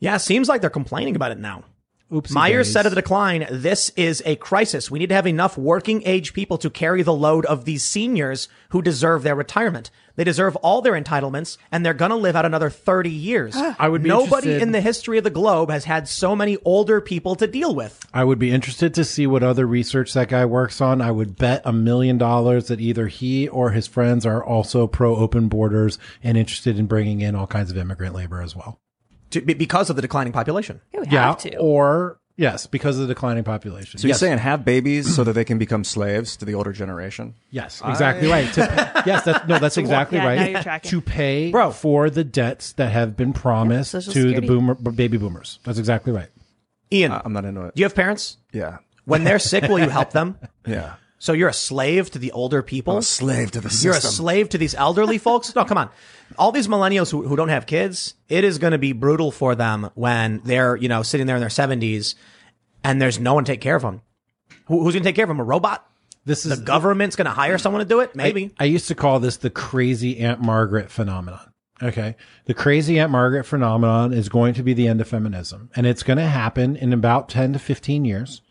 Yeah, 0.00 0.16
seems 0.18 0.48
like 0.48 0.60
they're 0.60 0.70
complaining 0.70 1.16
about 1.16 1.32
it 1.32 1.38
now. 1.38 1.64
Oopsie 2.10 2.32
Myers 2.32 2.66
days. 2.68 2.72
said 2.72 2.86
of 2.86 2.92
the 2.92 2.96
decline, 3.02 3.46
this 3.50 3.90
is 3.90 4.22
a 4.24 4.34
crisis. 4.36 4.90
We 4.90 4.98
need 4.98 5.10
to 5.10 5.14
have 5.14 5.26
enough 5.26 5.58
working 5.58 6.02
age 6.06 6.32
people 6.32 6.56
to 6.58 6.70
carry 6.70 7.02
the 7.02 7.12
load 7.12 7.44
of 7.44 7.66
these 7.66 7.84
seniors 7.84 8.48
who 8.70 8.80
deserve 8.80 9.22
their 9.24 9.34
retirement. 9.34 9.90
They 10.16 10.24
deserve 10.24 10.56
all 10.56 10.80
their 10.80 10.94
entitlements 10.94 11.58
and 11.70 11.84
they're 11.84 11.92
going 11.92 12.08
to 12.10 12.16
live 12.16 12.34
out 12.34 12.46
another 12.46 12.70
30 12.70 13.10
years. 13.10 13.52
Ah. 13.54 13.76
I 13.78 13.90
would 13.90 14.02
be 14.02 14.08
Nobody 14.08 14.48
interested- 14.48 14.62
in 14.62 14.72
the 14.72 14.80
history 14.80 15.18
of 15.18 15.24
the 15.24 15.28
globe 15.30 15.70
has 15.70 15.84
had 15.84 16.08
so 16.08 16.34
many 16.34 16.56
older 16.64 17.02
people 17.02 17.34
to 17.36 17.46
deal 17.46 17.74
with. 17.74 18.00
I 18.14 18.24
would 18.24 18.38
be 18.38 18.52
interested 18.52 18.94
to 18.94 19.04
see 19.04 19.26
what 19.26 19.42
other 19.42 19.66
research 19.66 20.14
that 20.14 20.28
guy 20.28 20.46
works 20.46 20.80
on. 20.80 21.02
I 21.02 21.10
would 21.10 21.36
bet 21.36 21.60
a 21.66 21.74
million 21.74 22.16
dollars 22.16 22.68
that 22.68 22.80
either 22.80 23.08
he 23.08 23.48
or 23.48 23.72
his 23.72 23.86
friends 23.86 24.24
are 24.24 24.42
also 24.42 24.86
pro 24.86 25.14
open 25.14 25.48
borders 25.48 25.98
and 26.24 26.38
interested 26.38 26.78
in 26.78 26.86
bringing 26.86 27.20
in 27.20 27.34
all 27.34 27.46
kinds 27.46 27.70
of 27.70 27.76
immigrant 27.76 28.14
labor 28.14 28.40
as 28.40 28.56
well. 28.56 28.80
To, 29.30 29.40
because 29.42 29.90
of 29.90 29.96
the 29.96 30.02
declining 30.02 30.32
population. 30.32 30.80
Yeah, 30.92 31.00
we 31.00 31.06
Yeah. 31.10 31.34
to. 31.34 31.56
Or, 31.58 32.18
yes, 32.36 32.66
because 32.66 32.98
of 32.98 33.06
the 33.08 33.14
declining 33.14 33.44
population. 33.44 33.98
So 34.00 34.06
you're 34.08 34.16
saying 34.16 34.38
have 34.38 34.64
babies 34.64 35.14
so 35.14 35.22
that 35.24 35.32
they 35.34 35.44
can 35.44 35.58
become 35.58 35.84
slaves 35.84 36.36
to 36.38 36.44
the 36.44 36.54
older 36.54 36.72
generation? 36.72 37.34
Yes, 37.50 37.82
exactly 37.84 38.28
right. 38.28 38.50
To, 38.54 39.02
yes, 39.06 39.24
that's, 39.24 39.46
no, 39.48 39.58
that's 39.58 39.76
exactly 39.76 40.18
Yeah, 40.18 40.26
right. 40.26 40.52
now 40.52 40.60
you're. 40.62 40.90
To 40.90 41.00
pay 41.00 41.50
Bro. 41.50 41.72
for 41.72 42.08
the 42.10 42.24
debts 42.24 42.72
that 42.74 42.90
have 42.92 43.16
been 43.16 43.32
promised 43.32 43.90
Social 43.92 44.12
to 44.14 44.22
the 44.22 44.28
Security. 44.36 44.46
boomer 44.46 44.74
baby 44.74 45.18
boomers. 45.18 45.58
That's 45.64 45.78
exactly 45.78 46.12
right. 46.12 46.28
Ian, 46.90 47.12
I'm 47.12 47.32
not 47.34 47.44
into 47.44 47.62
it. 47.66 47.74
do 47.74 47.80
you 47.80 47.84
have 47.84 47.94
parents? 47.94 48.38
Yeah. 48.52 48.78
When 49.04 49.24
they're 49.24 49.38
sick, 49.38 49.64
will 49.64 49.78
you 49.78 49.88
help 49.90 50.10
them? 50.18 50.38
Yeah. 50.66 50.94
So 51.18 51.32
you're 51.32 51.48
a 51.48 51.52
slave 51.52 52.10
to 52.12 52.18
the 52.18 52.32
older 52.32 52.62
people. 52.62 52.96
a 52.98 53.02
slave 53.02 53.50
to 53.52 53.60
the 53.60 53.70
system. 53.70 53.88
You're 53.88 53.96
a 53.96 54.00
slave 54.00 54.48
to 54.50 54.58
these 54.58 54.74
elderly 54.74 55.18
folks. 55.28 55.54
No, 55.54 55.64
come 55.64 55.78
on. 55.78 55.90
All 56.38 56.52
these 56.52 56.68
millennials 56.68 57.10
who, 57.10 57.26
who 57.26 57.36
don't 57.36 57.48
have 57.48 57.66
kids, 57.66 58.14
it 58.28 58.44
is 58.44 58.58
going 58.58 58.72
to 58.72 58.78
be 58.78 58.92
brutal 58.92 59.30
for 59.30 59.54
them 59.54 59.90
when 59.94 60.40
they're, 60.44 60.76
you 60.76 60.88
know, 60.88 61.02
sitting 61.02 61.26
there 61.26 61.36
in 61.36 61.40
their 61.40 61.50
seventies 61.50 62.14
and 62.84 63.02
there's 63.02 63.18
no 63.18 63.34
one 63.34 63.44
to 63.44 63.52
take 63.52 63.60
care 63.60 63.76
of 63.76 63.82
them. 63.82 64.02
Who, 64.66 64.84
who's 64.84 64.94
going 64.94 65.02
to 65.02 65.08
take 65.08 65.16
care 65.16 65.24
of 65.24 65.28
them? 65.28 65.40
A 65.40 65.44
robot? 65.44 65.84
This 66.24 66.44
is 66.44 66.58
The 66.58 66.64
government's 66.64 67.16
going 67.16 67.26
to 67.26 67.32
hire 67.32 67.58
someone 67.58 67.80
to 67.80 67.88
do 67.88 68.00
it? 68.00 68.14
Maybe. 68.14 68.54
I 68.58 68.64
used 68.64 68.88
to 68.88 68.94
call 68.94 69.18
this 69.18 69.38
the 69.38 69.50
crazy 69.50 70.18
Aunt 70.18 70.40
Margaret 70.40 70.90
phenomenon. 70.90 71.52
Okay. 71.82 72.16
The 72.44 72.54
crazy 72.54 73.00
Aunt 73.00 73.10
Margaret 73.10 73.44
phenomenon 73.44 74.12
is 74.12 74.28
going 74.28 74.54
to 74.54 74.62
be 74.62 74.74
the 74.74 74.88
end 74.88 75.00
of 75.00 75.08
feminism. 75.08 75.70
And 75.74 75.86
it's 75.86 76.02
going 76.02 76.18
to 76.18 76.26
happen 76.26 76.76
in 76.76 76.92
about 76.92 77.28
10 77.28 77.54
to 77.54 77.58
15 77.58 78.04
years 78.04 78.42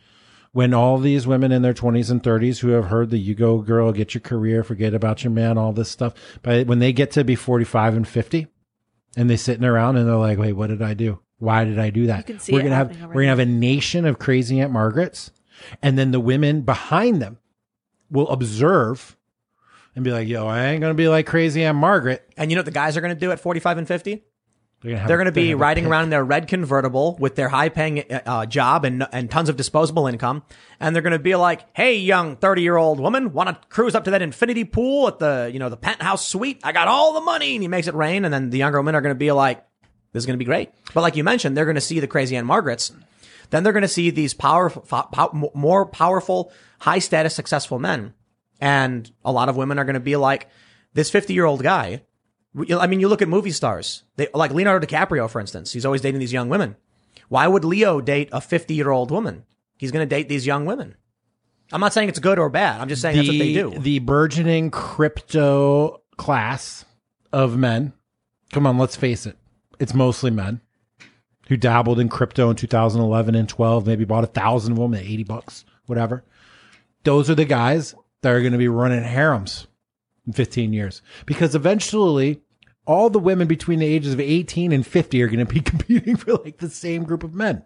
when 0.51 0.73
all 0.73 0.97
these 0.97 1.27
women 1.27 1.51
in 1.51 1.61
their 1.61 1.73
20s 1.73 2.09
and 2.09 2.23
30s 2.23 2.59
who 2.59 2.69
have 2.69 2.85
heard 2.85 3.09
the 3.09 3.17
you 3.17 3.35
go 3.35 3.59
girl, 3.59 3.91
get 3.91 4.13
your 4.13 4.21
career, 4.21 4.63
forget 4.63 4.93
about 4.93 5.23
your 5.23 5.31
man, 5.31 5.57
all 5.57 5.73
this 5.73 5.89
stuff. 5.89 6.13
But 6.41 6.67
when 6.67 6.79
they 6.79 6.93
get 6.93 7.11
to 7.11 7.23
be 7.23 7.35
45 7.35 7.95
and 7.95 8.07
50 8.07 8.47
and 9.15 9.29
they're 9.29 9.37
sitting 9.37 9.65
around 9.65 9.97
and 9.97 10.07
they're 10.07 10.15
like, 10.15 10.37
wait, 10.37 10.53
what 10.53 10.67
did 10.67 10.81
I 10.81 10.93
do? 10.93 11.19
Why 11.39 11.65
did 11.65 11.77
I 11.79 11.89
do 11.89 12.07
that? 12.07 12.25
can 12.25 12.39
see 12.39 12.53
we're 12.53 12.63
gonna 12.63 12.75
have 12.75 12.89
we're 13.07 13.21
gonna 13.21 13.27
have 13.27 13.39
a 13.39 13.45
nation 13.45 14.05
of 14.05 14.17
crazy 14.17 14.59
Aunt 14.59 14.71
Margarets, 14.71 15.31
and 15.83 15.97
then 15.97 16.09
the 16.11 16.19
women 16.19 16.61
behind 16.61 17.21
them 17.21 17.37
will 18.09 18.27
observe 18.29 19.15
and 19.95 20.03
be 20.03 20.11
like, 20.11 20.27
"Yo, 20.27 20.47
I 20.47 20.65
ain't 20.65 20.81
gonna 20.81 20.95
be 20.95 21.07
like 21.07 21.27
crazy 21.27 21.63
Aunt 21.63 21.77
Margaret." 21.77 22.27
And 22.37 22.49
you 22.49 22.55
know 22.55 22.61
what 22.61 22.65
the 22.65 22.71
guys 22.71 22.97
are 22.97 23.01
going 23.01 23.13
to 23.13 23.19
do 23.19 23.31
at 23.31 23.39
45 23.39 23.77
and 23.77 23.87
50? 23.87 24.23
They're 24.81 24.91
gonna, 24.95 25.07
They're 25.07 25.17
going 25.17 25.25
to 25.25 25.31
they 25.31 25.41
be 25.41 25.49
have 25.49 25.59
a 25.59 25.61
riding 25.61 25.85
around 25.87 26.03
in 26.03 26.09
their 26.11 26.23
red 26.23 26.47
convertible 26.47 27.17
with 27.19 27.35
their 27.35 27.49
high 27.49 27.69
paying 27.69 28.03
uh, 28.11 28.45
job 28.45 28.85
and, 28.85 29.07
and 29.11 29.29
tons 29.29 29.49
of 29.49 29.57
disposable 29.57 30.05
income. 30.05 30.43
And 30.79 30.95
they're 30.95 31.01
going 31.01 31.13
to 31.13 31.19
be 31.19 31.35
like, 31.35 31.65
Hey, 31.75 31.97
young 31.97 32.35
30 32.35 32.61
year 32.61 32.77
old 32.77 32.99
woman, 32.99 33.33
want 33.33 33.49
to 33.49 33.67
cruise 33.69 33.95
up 33.95 34.03
to 34.03 34.11
that 34.11 34.21
infinity 34.21 34.65
pool 34.65 35.07
at 35.07 35.19
the, 35.19 35.49
you 35.51 35.57
know, 35.57 35.69
the 35.69 35.77
penthouse 35.77 36.27
suite? 36.27 36.61
I 36.63 36.73
got 36.73 36.87
all 36.87 37.13
the 37.13 37.21
money. 37.21 37.55
And 37.55 37.63
he 37.63 37.67
makes 37.67 37.87
it 37.87 37.95
rain. 37.95 38.23
And 38.23 38.33
then 38.33 38.51
the 38.51 38.59
younger 38.59 38.79
women 38.79 38.93
are 38.93 39.01
going 39.01 39.15
to 39.15 39.19
be 39.19 39.31
like, 39.31 39.65
this 40.13 40.21
is 40.21 40.25
going 40.27 40.35
to 40.35 40.43
be 40.43 40.45
great. 40.45 40.69
But 40.93 41.01
like 41.01 41.15
you 41.15 41.23
mentioned, 41.23 41.57
they're 41.57 41.65
going 41.65 41.75
to 41.75 41.81
see 41.81 41.99
the 41.99 42.07
crazy 42.07 42.37
Aunt 42.37 42.45
Margarets. 42.45 42.91
Then 43.49 43.63
they're 43.63 43.73
going 43.73 43.81
to 43.81 43.87
see 43.87 44.09
these 44.09 44.33
powerful, 44.33 44.81
pow- 44.83 45.51
more 45.53 45.85
powerful, 45.85 46.51
high 46.79 46.99
status, 46.99 47.33
successful 47.33 47.79
men. 47.79 48.13
And 48.59 49.11
a 49.25 49.31
lot 49.31 49.49
of 49.49 49.55
women 49.55 49.79
are 49.79 49.85
going 49.85 49.95
to 49.95 49.99
be 49.99 50.15
like, 50.15 50.49
this 50.93 51.09
50 51.09 51.33
year 51.33 51.45
old 51.45 51.63
guy 51.63 52.01
I 52.55 52.87
mean, 52.87 52.99
you 52.99 53.07
look 53.07 53.21
at 53.21 53.27
movie 53.27 53.51
stars, 53.51 54.03
they, 54.15 54.27
like 54.33 54.51
Leonardo 54.51 54.85
DiCaprio, 54.85 55.29
for 55.29 55.39
instance. 55.39 55.73
He's 55.73 55.85
always 55.85 56.01
dating 56.01 56.19
these 56.19 56.33
young 56.33 56.49
women. 56.49 56.75
Why 57.29 57.47
would 57.47 57.65
Leo 57.65 58.01
date 58.01 58.29
a 58.31 58.41
50 58.41 58.73
year 58.73 58.89
old 58.89 59.11
woman? 59.11 59.45
He's 59.77 59.91
going 59.91 60.07
to 60.07 60.15
date 60.15 60.29
these 60.29 60.45
young 60.45 60.65
women. 60.65 60.95
I'm 61.71 61.81
not 61.81 61.93
saying 61.93 62.09
it's 62.09 62.19
good 62.19 62.39
or 62.39 62.49
bad. 62.49 62.79
I'm 62.79 62.87
just 62.87 63.01
saying 63.01 63.17
that's 63.17 63.27
what 63.27 63.37
they 63.37 63.53
do. 63.53 63.71
The 63.77 63.99
burgeoning 63.99 64.71
crypto 64.71 66.01
class 66.15 66.85
of 67.33 67.57
men. 67.57 67.93
Come 68.53 68.65
on, 68.65 68.77
let's 68.77 68.95
face 68.95 69.25
it. 69.25 69.37
It's 69.79 69.93
mostly 69.93 70.31
men 70.31 70.61
who 71.49 71.57
dabbled 71.57 71.99
in 71.99 72.09
crypto 72.09 72.49
in 72.49 72.55
2011 72.55 73.35
and 73.35 73.47
12, 73.47 73.85
maybe 73.85 74.05
bought 74.05 74.23
a 74.23 74.27
thousand 74.27 74.73
of 74.73 74.79
them 74.79 74.93
at 74.93 75.03
80 75.03 75.23
bucks, 75.23 75.65
whatever. 75.85 76.23
Those 77.03 77.29
are 77.29 77.35
the 77.35 77.45
guys 77.45 77.93
that 78.21 78.31
are 78.31 78.41
going 78.41 78.53
to 78.53 78.57
be 78.57 78.67
running 78.67 79.03
harems 79.03 79.66
in 80.27 80.33
15 80.33 80.73
years 80.73 81.01
because 81.25 81.55
eventually 81.55 82.41
all 82.85 83.09
the 83.09 83.19
women 83.19 83.47
between 83.47 83.79
the 83.79 83.85
ages 83.85 84.13
of 84.13 84.19
18 84.19 84.71
and 84.71 84.85
50 84.85 85.21
are 85.23 85.27
going 85.27 85.45
to 85.45 85.53
be 85.53 85.61
competing 85.61 86.15
for 86.15 86.33
like 86.35 86.57
the 86.57 86.69
same 86.69 87.03
group 87.03 87.23
of 87.23 87.33
men. 87.33 87.63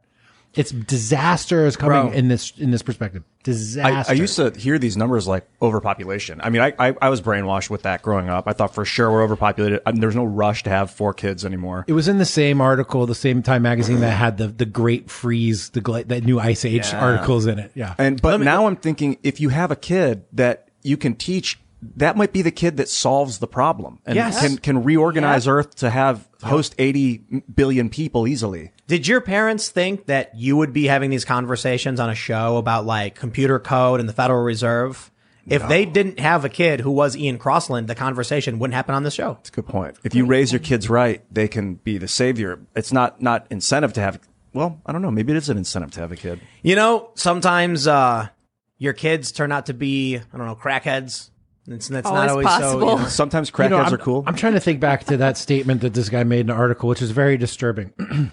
It's 0.54 0.72
disaster 0.72 1.66
is 1.66 1.78
coming 1.78 2.10
Bro. 2.10 2.12
in 2.12 2.28
this 2.28 2.52
in 2.58 2.72
this 2.72 2.82
perspective. 2.82 3.24
Disaster. 3.44 4.12
I, 4.12 4.14
I 4.14 4.18
used 4.18 4.36
to 4.36 4.52
hear 4.52 4.78
these 4.78 4.98
numbers 4.98 5.26
like 5.26 5.48
overpopulation. 5.62 6.42
I 6.44 6.50
mean, 6.50 6.62
I, 6.62 6.74
I 6.78 6.94
I 7.02 7.08
was 7.08 7.22
brainwashed 7.22 7.70
with 7.70 7.84
that 7.84 8.02
growing 8.02 8.30
up. 8.30 8.50
I 8.50 8.54
thought 8.54 8.76
for 8.76 8.84
sure 8.84 9.10
we're 9.10 9.24
overpopulated. 9.24 9.80
I 9.86 9.94
mean, 9.94 10.02
there's 10.02 10.16
no 10.16 10.26
rush 10.26 10.64
to 10.64 10.70
have 10.70 10.92
four 10.92 11.14
kids 11.14 11.46
anymore. 11.46 11.86
It 11.88 11.94
was 11.94 12.10
in 12.10 12.18
the 12.18 12.26
same 12.26 12.60
article, 12.60 13.06
the 13.06 13.16
same 13.16 13.42
Time 13.42 13.62
magazine 13.62 14.02
that 14.02 14.12
had 14.12 14.38
the 14.38 14.48
the 14.48 14.66
Great 14.66 15.10
Freeze, 15.10 15.70
the 15.70 16.04
that 16.08 16.26
new 16.26 16.38
Ice 16.38 16.66
Age 16.66 16.94
articles 16.94 17.46
in 17.46 17.58
it. 17.58 17.72
Yeah, 17.74 17.96
And 17.98 18.22
but 18.22 18.42
now 18.42 18.68
I'm 18.68 18.76
thinking 18.76 19.20
if 19.24 19.40
you 19.40 19.50
have 19.50 19.72
a 19.72 19.78
kid 19.78 20.26
that 20.34 20.68
you 20.84 20.98
can 20.98 21.16
teach, 21.16 21.61
that 21.98 22.16
might 22.16 22.32
be 22.34 22.42
the 22.42 22.52
kid 22.52 22.78
that 22.78 22.90
solves 22.90 23.40
the 23.40 23.48
problem 23.48 24.00
and 24.06 24.16
Yes. 24.16 24.40
can 24.40 24.58
can 24.58 24.84
reorganize 24.84 25.48
Earth 25.48 25.76
to 25.76 25.90
have 25.90 26.28
host 26.44 26.76
80 26.78 27.44
billion 27.54 27.90
people 27.90 28.28
easily. 28.28 28.72
Did 28.88 29.08
your 29.08 29.22
parents 29.22 29.70
think 29.70 30.06
that 30.08 30.32
you 30.36 30.58
would 30.58 30.74
be 30.74 30.86
having 30.86 31.10
these 31.10 31.26
conversations 31.26 32.00
on 32.00 32.10
a 32.10 32.16
show 32.16 32.58
about 32.58 32.86
like 32.86 33.16
computer 33.16 33.58
code 33.60 34.00
and 34.00 34.08
the 34.08 34.14
Federal 34.14 34.44
Reserve? 34.44 35.10
If 35.48 35.68
they 35.68 35.86
didn't 35.86 36.20
have 36.20 36.46
a 36.46 36.50
kid 36.50 36.82
who 36.82 36.92
was 36.92 37.18
Ian 37.18 37.40
Crossland, 37.40 37.88
the 37.88 37.96
conversation 37.96 38.60
wouldn't 38.60 38.76
happen 38.76 38.94
on 38.94 39.02
the 39.02 39.10
show. 39.10 39.34
That's 39.34 39.50
a 39.50 39.54
good 39.54 39.66
point. 39.68 39.98
If 40.04 40.14
you 40.14 40.26
raise 40.26 40.52
your 40.52 40.60
kids 40.60 40.88
right, 40.88 41.24
they 41.34 41.48
can 41.48 41.76
be 41.76 41.98
the 41.98 42.08
savior. 42.08 42.60
It's 42.76 42.94
not 42.94 43.22
not 43.24 43.48
incentive 43.50 43.92
to 43.94 44.02
have. 44.02 44.20
Well, 44.54 44.80
I 44.86 44.92
don't 44.92 45.02
know. 45.02 45.10
Maybe 45.10 45.34
it 45.34 45.38
is 45.38 45.50
an 45.50 45.58
incentive 45.58 45.92
to 45.94 46.00
have 46.02 46.12
a 46.12 46.16
kid. 46.16 46.42
You 46.62 46.76
know, 46.76 47.10
sometimes 47.16 47.88
uh, 47.88 48.28
your 48.78 48.94
kids 48.94 49.32
turn 49.32 49.52
out 49.52 49.66
to 49.66 49.74
be, 49.74 50.18
I 50.18 50.38
don't 50.38 50.46
know, 50.46 50.56
crackheads. 50.56 51.31
It's, 51.68 51.88
that's 51.90 52.06
not 52.06 52.30
Always 52.30 52.32
always 52.32 52.48
so. 52.48 52.60
possible. 52.60 52.92
You 52.92 52.98
know. 53.04 53.08
Sometimes 53.08 53.52
You 53.58 53.70
know, 53.70 53.78
are 53.78 53.98
cool. 53.98 54.24
I'm 54.26 54.36
trying 54.36 54.54
to 54.54 54.60
think 54.60 54.80
back 54.80 55.06
to 55.06 55.18
that 55.18 55.38
statement 55.38 55.82
that 55.82 55.94
this 55.94 56.10
guy 56.10 56.24
made 56.24 56.42
in 56.42 56.50
an 56.50 56.58
article, 56.58 56.90
which 56.90 57.02
is 57.02 57.12
very 57.12 57.38
disturbing. 57.38 57.94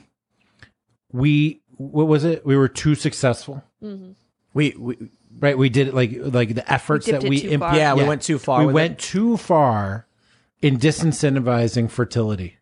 we, 1.13 1.61
what 1.77 2.07
was 2.09 2.25
it? 2.25 2.45
We 2.47 2.57
were 2.57 2.69
too 2.69 2.95
successful, 2.95 3.63
mm-hmm. 3.83 4.13
We, 4.55 4.75
we 4.79 4.97
right? 5.39 5.57
We 5.57 5.69
did 5.69 5.89
it 5.89 5.95
like 5.95 6.11
like 6.17 6.55
the 6.55 6.71
efforts 6.73 7.07
dipped 7.07 7.23
that 7.23 7.29
we 7.29 7.43
too 7.43 7.59
far. 7.59 7.77
Yeah, 7.77 7.95
we 7.95 8.05
went 8.05 8.23
too 8.23 8.39
far 8.39 8.67
We 8.67 8.73
went 8.73 8.95
it. 8.95 8.99
too 8.99 9.37
far 9.37 10.07
in 10.61 10.79
disincentivizing 10.79 11.91
fertility. 11.91 12.58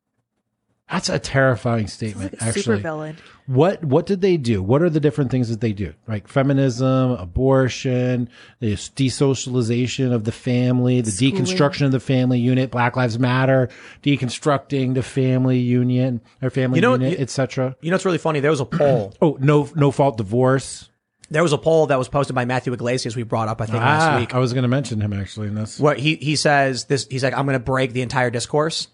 That's 0.90 1.08
a 1.08 1.18
terrifying 1.18 1.88
statement. 1.88 2.34
Like 2.34 2.42
a 2.42 2.44
actually, 2.44 2.62
super 2.62 2.76
villain. 2.76 3.16
What 3.46 3.82
what 3.84 4.06
did 4.06 4.20
they 4.20 4.36
do? 4.36 4.62
What 4.62 4.82
are 4.82 4.90
the 4.90 5.00
different 5.00 5.30
things 5.32 5.48
that 5.48 5.60
they 5.60 5.72
do? 5.72 5.94
Like 6.06 6.28
feminism, 6.28 7.10
abortion, 7.12 8.28
the 8.60 8.74
desocialization 8.74 10.12
of 10.12 10.24
the 10.24 10.32
family, 10.32 11.00
the 11.00 11.10
deconstruction 11.10 11.86
of 11.86 11.92
the 11.92 12.00
family 12.00 12.38
unit, 12.38 12.70
Black 12.70 12.96
Lives 12.96 13.18
Matter, 13.18 13.68
deconstructing 14.02 14.94
the 14.94 15.02
family 15.02 15.58
union 15.58 16.20
or 16.42 16.50
family 16.50 16.78
You 16.78 16.82
know, 16.82 16.92
unit, 16.92 17.18
etc. 17.20 17.76
you 17.80 17.90
know, 17.90 17.96
it's 17.96 18.04
really 18.04 18.18
funny. 18.18 18.40
There 18.40 18.50
was 18.50 18.60
a 18.60 18.64
poll. 18.64 19.12
Oh, 19.22 19.36
no 19.40 19.68
no 19.74 19.90
fault 19.90 20.16
divorce. 20.18 20.88
there 21.30 21.42
was 21.42 21.52
a 21.52 21.58
poll 21.58 21.86
that 21.88 21.98
was 21.98 22.08
posted 22.08 22.34
by 22.34 22.44
Matthew 22.44 22.72
Yglesias. 22.72 23.16
We 23.16 23.22
brought 23.24 23.48
up, 23.48 23.60
I 23.60 23.66
think, 23.66 23.78
Ah, 23.82 23.86
last 23.86 24.20
week. 24.20 24.34
I 24.34 24.38
was 24.38 24.52
going 24.52 24.62
to 24.62 24.68
mention 24.68 25.00
him 25.00 25.12
actually 25.12 25.48
in 25.48 25.54
this. 25.54 25.80
What 25.80 25.98
he 25.98 26.16
he 26.16 26.36
says 26.36 26.84
this. 26.84 27.06
He's 27.10 27.24
like, 27.24 27.34
I'm 27.34 27.44
going 27.46 27.58
to 27.58 27.64
break 27.64 27.92
the 27.92 28.02
entire 28.02 28.30
discourse, 28.30 28.88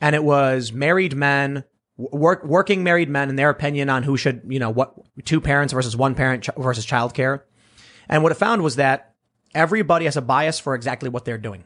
and 0.00 0.14
it 0.14 0.24
was 0.24 0.72
married 0.72 1.16
men, 1.16 1.64
work 1.96 2.44
working 2.44 2.82
married 2.82 3.08
men, 3.08 3.28
and 3.28 3.38
their 3.38 3.50
opinion 3.50 3.90
on 3.90 4.02
who 4.02 4.16
should, 4.16 4.42
you 4.48 4.58
know, 4.58 4.70
what 4.70 4.94
two 5.24 5.40
parents 5.40 5.72
versus 5.72 5.96
one 5.96 6.14
parent 6.14 6.44
ch- 6.44 6.50
versus 6.56 6.86
childcare. 6.86 7.42
And 8.08 8.22
what 8.22 8.32
it 8.32 8.36
found 8.36 8.62
was 8.62 8.76
that 8.76 9.14
everybody 9.54 10.04
has 10.04 10.16
a 10.16 10.22
bias 10.22 10.58
for 10.58 10.74
exactly 10.74 11.08
what 11.08 11.24
they're 11.24 11.38
doing. 11.38 11.64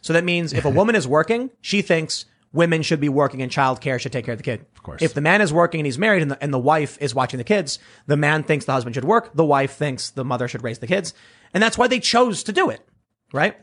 So 0.00 0.12
that 0.12 0.24
means 0.24 0.52
if 0.52 0.64
a 0.64 0.70
woman 0.80 0.94
is 0.94 1.06
working, 1.06 1.50
she 1.60 1.82
thinks 1.82 2.26
women 2.52 2.82
should 2.82 3.00
be 3.00 3.08
working 3.08 3.42
and 3.42 3.52
childcare 3.52 4.00
should 4.00 4.12
take 4.12 4.24
care 4.24 4.32
of 4.32 4.38
the 4.38 4.44
kid. 4.44 4.64
Of 4.74 4.82
course. 4.82 5.02
If 5.02 5.14
the 5.14 5.20
man 5.20 5.40
is 5.40 5.52
working 5.52 5.80
and 5.80 5.86
he's 5.86 5.98
married 5.98 6.22
and 6.22 6.30
the, 6.30 6.42
and 6.42 6.52
the 6.52 6.58
wife 6.58 6.96
is 7.00 7.14
watching 7.14 7.38
the 7.38 7.44
kids, 7.44 7.78
the 8.06 8.16
man 8.16 8.42
thinks 8.42 8.64
the 8.64 8.72
husband 8.72 8.94
should 8.94 9.04
work. 9.04 9.34
The 9.34 9.44
wife 9.44 9.72
thinks 9.74 10.10
the 10.10 10.24
mother 10.24 10.48
should 10.48 10.64
raise 10.64 10.78
the 10.78 10.86
kids. 10.86 11.12
And 11.52 11.62
that's 11.62 11.76
why 11.76 11.86
they 11.86 12.00
chose 12.00 12.42
to 12.44 12.52
do 12.52 12.70
it. 12.70 12.80
Right? 13.32 13.56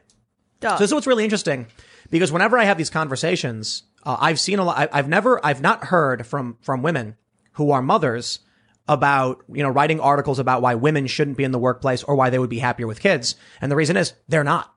Duh. 0.60 0.76
So 0.76 0.84
this 0.84 0.90
is 0.90 0.94
what's 0.94 1.08
really 1.08 1.24
interesting 1.24 1.68
because 2.10 2.32
whenever 2.32 2.58
I 2.58 2.66
have 2.66 2.78
these 2.78 2.90
conversations, 2.90 3.84
uh, 4.06 4.18
I've 4.20 4.40
seen 4.40 4.60
a 4.60 4.64
lot. 4.64 4.78
I, 4.78 4.90
I've 4.92 5.08
never, 5.08 5.44
I've 5.46 5.62
not 5.62 5.86
heard 5.86 6.26
from 6.26 6.58
from 6.62 6.82
women 6.82 7.16
who 7.54 7.72
are 7.72 7.82
mothers 7.82 8.40
about 8.88 9.44
you 9.52 9.64
know 9.64 9.70
writing 9.70 10.00
articles 10.00 10.40
about 10.40 10.62
why 10.62 10.76
women 10.76 11.08
shouldn't 11.08 11.38
be 11.38 11.44
in 11.44 11.52
the 11.52 11.60
workplace 11.60 12.04
or 12.04 12.16
why 12.16 12.30
they 12.30 12.40
would 12.40 12.50
be 12.50 12.60
happier 12.60 12.88
with 12.88 13.02
kids. 13.02 13.36
And 13.62 13.72
the 13.72 13.76
reason 13.76 13.98
is 13.98 14.14
they're 14.28 14.44
not. 14.44 14.74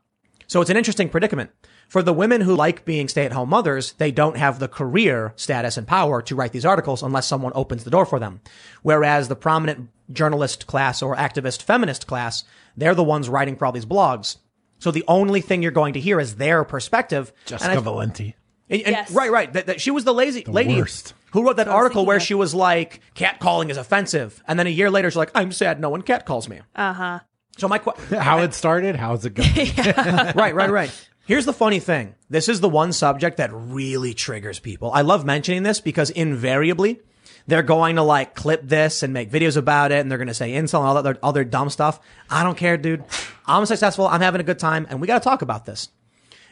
So 0.47 0.61
it's 0.61 0.71
an 0.71 0.77
interesting 0.77 1.09
predicament. 1.09 1.51
For 1.89 2.03
the 2.03 2.13
women 2.13 2.41
who 2.41 2.57
like 2.57 2.85
being 2.85 3.09
stay 3.09 3.25
at 3.25 3.33
home 3.33 3.49
mothers, 3.49 3.93
they 3.93 4.11
don't 4.11 4.37
have 4.37 4.59
the 4.59 4.69
career 4.69 5.33
status 5.37 5.77
and 5.77 5.87
power 5.87 6.21
to 6.23 6.35
write 6.35 6.53
these 6.53 6.65
articles 6.65 7.03
unless 7.03 7.29
someone 7.29 7.53
opens 7.55 7.85
the 7.85 7.91
door 7.91 8.05
for 8.05 8.19
them. 8.19 8.41
Whereas 8.83 9.29
the 9.29 9.37
prominent 9.37 9.91
journalist 10.13 10.67
class 10.67 11.01
or 11.01 11.15
activist 11.15 11.63
feminist 11.63 12.07
class, 12.07 12.45
they're 12.77 12.95
the 12.95 13.05
ones 13.05 13.29
writing 13.29 13.57
for 13.57 13.67
all 13.67 13.73
these 13.73 13.87
blogs. 13.87 14.37
So 14.79 14.91
the 14.91 15.05
only 15.07 15.41
thing 15.41 15.63
you're 15.63 15.71
going 15.71 15.95
to 15.95 16.01
hear 16.01 16.21
is 16.21 16.37
their 16.37 16.65
perspective. 16.65 17.33
Jessica 17.47 17.81
Valenti. 17.81 18.35
And- 18.71 18.83
and- 18.83 18.91
Yes. 18.93 19.11
Right, 19.11 19.31
right. 19.31 19.53
That, 19.53 19.67
that 19.67 19.81
she 19.81 19.91
was 19.91 20.05
the 20.05 20.15
lazy 20.15 20.45
lady 20.45 20.77
worst. 20.81 21.15
who 21.33 21.45
wrote 21.47 21.57
that 21.57 21.69
I 21.69 21.71
was 21.71 21.77
article 21.77 22.07
where 22.07 22.17
of. 22.17 22.23
she 22.23 22.35
was 22.35 22.55
like, 22.55 23.01
catcalling 23.15 23.71
is 23.71 23.77
offensive. 23.77 24.43
And 24.49 24.59
then 24.59 24.67
a 24.67 24.71
year 24.71 24.91
later, 24.91 25.11
she's 25.11 25.17
like, 25.17 25.31
I'm 25.35 25.53
sad 25.53 25.81
no 25.81 25.89
one 25.91 26.03
catcalls 26.03 26.49
me. 26.49 26.61
Uh 26.75 26.93
huh. 26.93 27.19
So 27.59 27.69
my 27.69 27.79
question. 27.79 28.19
How 28.21 28.41
it 28.41 28.53
started? 28.55 28.97
How's 28.97 29.25
it 29.25 29.35
going? 29.35 29.49
right, 30.37 30.55
right, 30.55 30.71
right. 30.71 31.09
Here's 31.27 31.45
the 31.47 31.53
funny 31.53 31.81
thing. 31.81 32.15
This 32.31 32.49
is 32.49 32.61
the 32.61 32.69
one 32.69 32.93
subject 32.93 33.39
that 33.39 33.51
really 33.53 34.15
triggers 34.15 34.59
people. 34.61 34.93
I 34.93 35.01
love 35.01 35.25
mentioning 35.25 35.63
this 35.65 35.81
because 35.81 36.11
invariably 36.11 37.01
they're 37.49 37.63
going 37.65 37.97
to 37.97 38.03
like 38.03 38.35
clip 38.35 38.63
this 38.63 39.03
and 39.03 39.13
make 39.13 39.31
videos 39.31 39.57
about 39.57 39.91
it 39.93 40.01
and 40.01 40.11
they're 40.11 40.19
going 40.19 40.29
to 40.29 40.35
say 40.35 40.55
insult 40.55 40.83
and 40.83 40.89
all 40.97 41.03
that 41.03 41.19
other 41.23 41.43
dumb 41.45 41.71
stuff. 41.71 41.99
I 42.31 42.43
don't 42.45 42.57
care, 42.57 42.77
dude. 42.77 43.05
I'm 43.47 43.67
successful. 43.67 44.07
I'm 44.07 44.21
having 44.21 44.41
a 44.41 44.45
good 44.45 44.59
time 44.59 44.87
and 44.89 45.01
we 45.01 45.07
got 45.07 45.21
to 45.23 45.25
talk 45.25 45.43
about 45.43 45.65
this. 45.65 45.89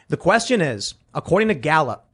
The 0.09 0.17
question 0.17 0.59
is, 0.61 0.93
according 1.13 1.47
to 1.49 1.53
Gallup, 1.53 2.04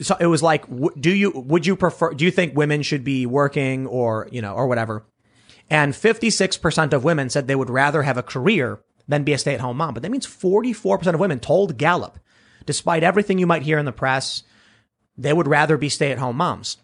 so 0.00 0.16
it 0.20 0.26
was 0.26 0.42
like, 0.42 0.64
do 0.98 1.10
you, 1.10 1.30
would 1.30 1.66
you 1.66 1.76
prefer, 1.76 2.12
do 2.12 2.24
you 2.24 2.30
think 2.30 2.56
women 2.56 2.82
should 2.82 3.04
be 3.04 3.26
working 3.26 3.86
or, 3.86 4.28
you 4.30 4.42
know, 4.42 4.54
or 4.54 4.66
whatever? 4.66 5.04
And 5.70 5.92
56% 5.94 6.92
of 6.92 7.04
women 7.04 7.30
said 7.30 7.46
they 7.46 7.54
would 7.54 7.70
rather 7.70 8.02
have 8.02 8.18
a 8.18 8.22
career 8.22 8.80
than 9.08 9.24
be 9.24 9.32
a 9.32 9.38
stay 9.38 9.54
at 9.54 9.60
home 9.60 9.76
mom. 9.76 9.94
But 9.94 10.02
that 10.02 10.10
means 10.10 10.26
44% 10.26 11.14
of 11.14 11.20
women 11.20 11.40
told 11.40 11.78
Gallup, 11.78 12.18
despite 12.66 13.02
everything 13.02 13.38
you 13.38 13.46
might 13.46 13.62
hear 13.62 13.78
in 13.78 13.84
the 13.84 13.92
press, 13.92 14.42
they 15.16 15.32
would 15.32 15.48
rather 15.48 15.76
be 15.76 15.88
stay 15.88 16.12
at 16.12 16.18
home 16.18 16.36
moms. 16.36 16.76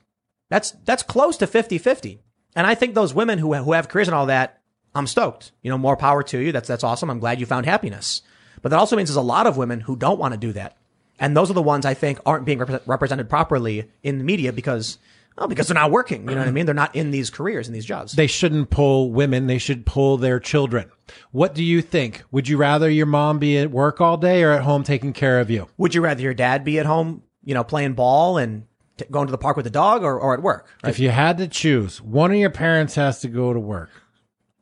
That's, 0.49 0.73
that's 0.85 1.03
close 1.03 1.37
to 1.39 1.47
50 1.47 1.79
50. 1.79 2.21
And 2.55 2.67
I 2.67 2.75
think 2.75 2.95
those 2.95 3.13
women 3.13 3.39
who, 3.39 3.55
who 3.55 3.73
have 3.73 3.89
careers 3.89 4.09
and 4.09 4.15
all 4.15 4.27
that, 4.27 4.61
I'm 4.95 5.07
stoked. 5.07 5.53
You 5.63 5.71
know, 5.71 5.79
more 5.79 5.97
power 5.97 6.23
to 6.25 6.39
you. 6.39 6.53
That's, 6.53 6.69
that's 6.69 6.85
awesome. 6.85 7.11
I'm 7.11 7.19
glad 7.19 7.41
you 7.41 7.47
found 7.47 7.67
happiness. 7.67 8.23
But 8.63 8.71
that 8.71 8.79
also 8.79 8.97
means 8.97 9.11
there's 9.11 9.17
a 9.17 9.21
lot 9.21 9.47
of 9.47 9.57
women 9.57 9.81
who 9.81 9.97
don't 9.97 10.19
want 10.19 10.33
to 10.33 10.41
do 10.41 10.53
that. 10.55 10.77
And 11.19 11.37
those 11.37 11.51
are 11.51 11.55
the 11.55 11.63
ones 11.63 11.87
I 11.87 11.95
think 11.95 12.19
aren't 12.27 12.45
being 12.45 12.59
repre- 12.59 12.83
represented 12.87 13.29
properly 13.29 13.91
in 14.03 14.19
the 14.19 14.25
media 14.25 14.53
because, 14.53 14.99
oh, 15.39 15.47
because 15.47 15.69
they're 15.69 15.75
not 15.75 15.91
working. 15.91 16.29
You 16.29 16.35
know 16.35 16.41
what 16.41 16.49
I 16.49 16.53
mean? 16.53 16.67
They're 16.67 16.75
not 16.75 16.95
in 16.95 17.11
these 17.11 17.31
careers, 17.31 17.69
in 17.69 17.75
these 17.75 17.87
jobs. 17.87 18.13
They 18.13 18.27
shouldn't 18.27 18.71
pull 18.71 19.11
women. 19.11 19.47
They 19.47 19.59
should 19.59 19.87
pull 19.87 20.19
their 20.19 20.39
children. 20.39 20.91
What 21.33 21.55
do 21.55 21.65
you 21.65 21.81
think? 21.83 22.23
Would 22.31 22.49
you 22.49 22.57
rather 22.57 22.91
your 22.91 23.07
mom 23.07 23.39
be 23.39 23.57
at 23.59 23.71
work 23.71 24.01
all 24.01 24.17
day 24.17 24.43
or 24.43 24.53
at 24.53 24.63
home 24.63 24.83
taking 24.83 25.13
care 25.13 25.41
of 25.41 25.51
you? 25.51 25.69
Would 25.79 25.95
you 25.95 26.03
rather 26.03 26.23
your 26.23 26.35
dad 26.35 26.65
be 26.65 26.79
at 26.79 26.87
home, 26.87 27.23
you 27.45 27.55
know, 27.55 27.65
playing 27.65 27.95
ball 27.95 28.37
and 28.37 28.67
t- 28.99 29.07
going 29.11 29.27
to 29.27 29.33
the 29.33 29.39
park 29.39 29.57
with 29.57 29.65
the 29.65 29.71
dog 29.71 30.03
or, 30.03 30.19
or 30.19 30.35
at 30.35 30.43
work? 30.43 30.69
Right? 30.83 30.91
If 30.91 30.99
you 30.99 31.11
had 31.11 31.39
to 31.39 31.49
choose, 31.49 32.03
one 32.03 32.31
of 32.31 32.37
your 32.37 32.51
parents 32.51 32.95
has 32.97 33.21
to 33.21 33.29
go 33.29 33.53
to 33.53 33.61
work. 33.61 33.91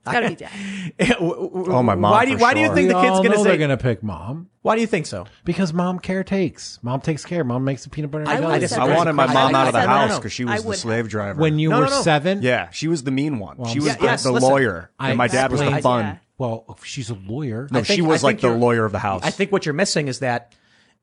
It's 0.06 0.12
gotta 0.12 0.28
be 0.28 0.34
dad. 0.36 1.16
Oh, 1.20 1.82
my 1.82 1.94
mom, 1.94 2.12
Why 2.12 2.24
do 2.24 2.32
you, 2.32 2.38
why 2.38 2.54
do 2.54 2.60
you 2.60 2.66
sure. 2.66 2.74
think 2.74 2.88
the 2.88 2.94
kid's 3.00 3.10
all 3.10 3.18
going 3.22 3.30
to 3.32 3.36
know 3.38 3.42
say? 3.42 3.48
they're 3.50 3.58
going 3.58 3.70
to 3.70 3.76
pick 3.76 4.02
mom 4.02 4.48
why 4.62 4.74
do 4.76 4.80
you 4.80 4.86
think 4.86 5.04
so? 5.06 5.26
because 5.44 5.72
mom 5.74 5.98
caretakes. 5.98 6.78
Mom 6.82 7.00
takes 7.02 7.24
care. 7.24 7.44
Mom 7.44 7.64
makes 7.64 7.84
the 7.84 7.90
peanut 7.90 8.10
butter 8.10 8.22
and 8.24 8.30
I 8.30 8.40
jelly. 8.40 8.60
just- 8.60 8.78
I 8.78 8.94
wanted 8.96 9.12
my 9.12 9.26
mom 9.26 9.54
out 9.54 9.66
of 9.68 9.72
the 9.74 9.80
said 9.80 9.88
that. 9.88 10.08
house 10.10 10.18
because 10.18 10.32
she 10.32 10.44
was 10.46 10.64
the 10.64 10.74
slave 10.74 11.04
have. 11.04 11.08
driver. 11.08 11.40
when 11.40 11.58
you 11.58 11.68
No, 11.70 11.80
were 11.80 11.84
no, 11.86 11.90
no. 11.90 12.00
seven. 12.02 12.40
yeah, 12.42 12.70
she 12.70 12.88
was 12.88 13.02
the 13.02 13.10
mean 13.10 13.38
one. 13.38 13.62
she 13.66 13.78
was 13.80 13.88
Yeah, 13.88 13.96
the, 13.96 14.04
yes, 14.04 14.22
the 14.22 14.32
listen. 14.32 14.48
lawyer, 14.48 14.90
I 14.98 15.10
and 15.10 15.18
my 15.18 15.28
dad 15.28 15.50
was 15.52 15.60
the 15.60 15.70
fun. 15.82 16.04
Yeah. 16.04 16.16
Well, 16.38 16.64
if 16.70 16.84
she's 16.84 17.10
a 17.10 17.14
lawyer. 17.14 17.68
No, 17.70 17.82
think- 17.82 17.96
she 17.96 18.02
was 18.02 18.24
like 18.24 18.40
the 18.40 18.50
lawyer 18.54 18.84
of 18.84 18.92
the 18.92 18.98
house. 18.98 19.22
I 19.24 19.30
think 19.30 19.52
what 19.52 19.66
you're 19.66 19.72
missing 19.74 20.08
is 20.08 20.18
that 20.20 20.52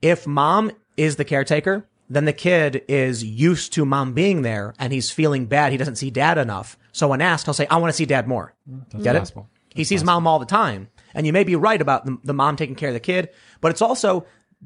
if 0.02 0.26
mom 0.28 0.72
is 0.98 1.16
the 1.18 1.24
caretaker, 1.26 1.86
then 2.10 2.26
the 2.26 2.34
kid 2.34 2.84
is 2.88 3.24
used 3.24 3.74
to 3.74 3.86
mom 3.86 4.14
being 4.14 4.42
there 4.42 4.74
and 4.80 4.92
he's 4.92 5.12
feeling 5.12 5.46
bad. 5.46 5.72
He 5.72 5.78
doesn't 5.78 5.96
see 5.98 6.10
dad 6.10 6.38
enough. 6.38 6.78
So 6.92 7.08
when 7.08 7.22
asked, 7.22 7.46
he'll 7.46 7.54
say, 7.54 7.68
I 7.70 7.78
want 7.78 7.92
to 7.92 7.96
see 7.96 8.06
dad 8.06 8.28
more. 8.28 8.54
Get 9.02 9.16
possible. 9.18 9.50
it? 9.72 9.76
He 9.78 9.84
sees 9.84 10.04
mom 10.04 10.28
all 10.28 10.40
the 10.40 10.46
time. 10.46 10.90
And 11.14 11.26
you 11.26 11.34
may 11.34 11.44
be 11.44 11.56
right 11.56 11.82
about 11.82 12.06
the, 12.06 12.18
the 12.24 12.34
mom 12.34 12.56
taking 12.56 12.76
care 12.76 12.90
of 12.90 12.94
the 12.94 13.00
kid, 13.00 13.30
but 13.62 13.72
it's 13.72 13.82
also 13.82 14.26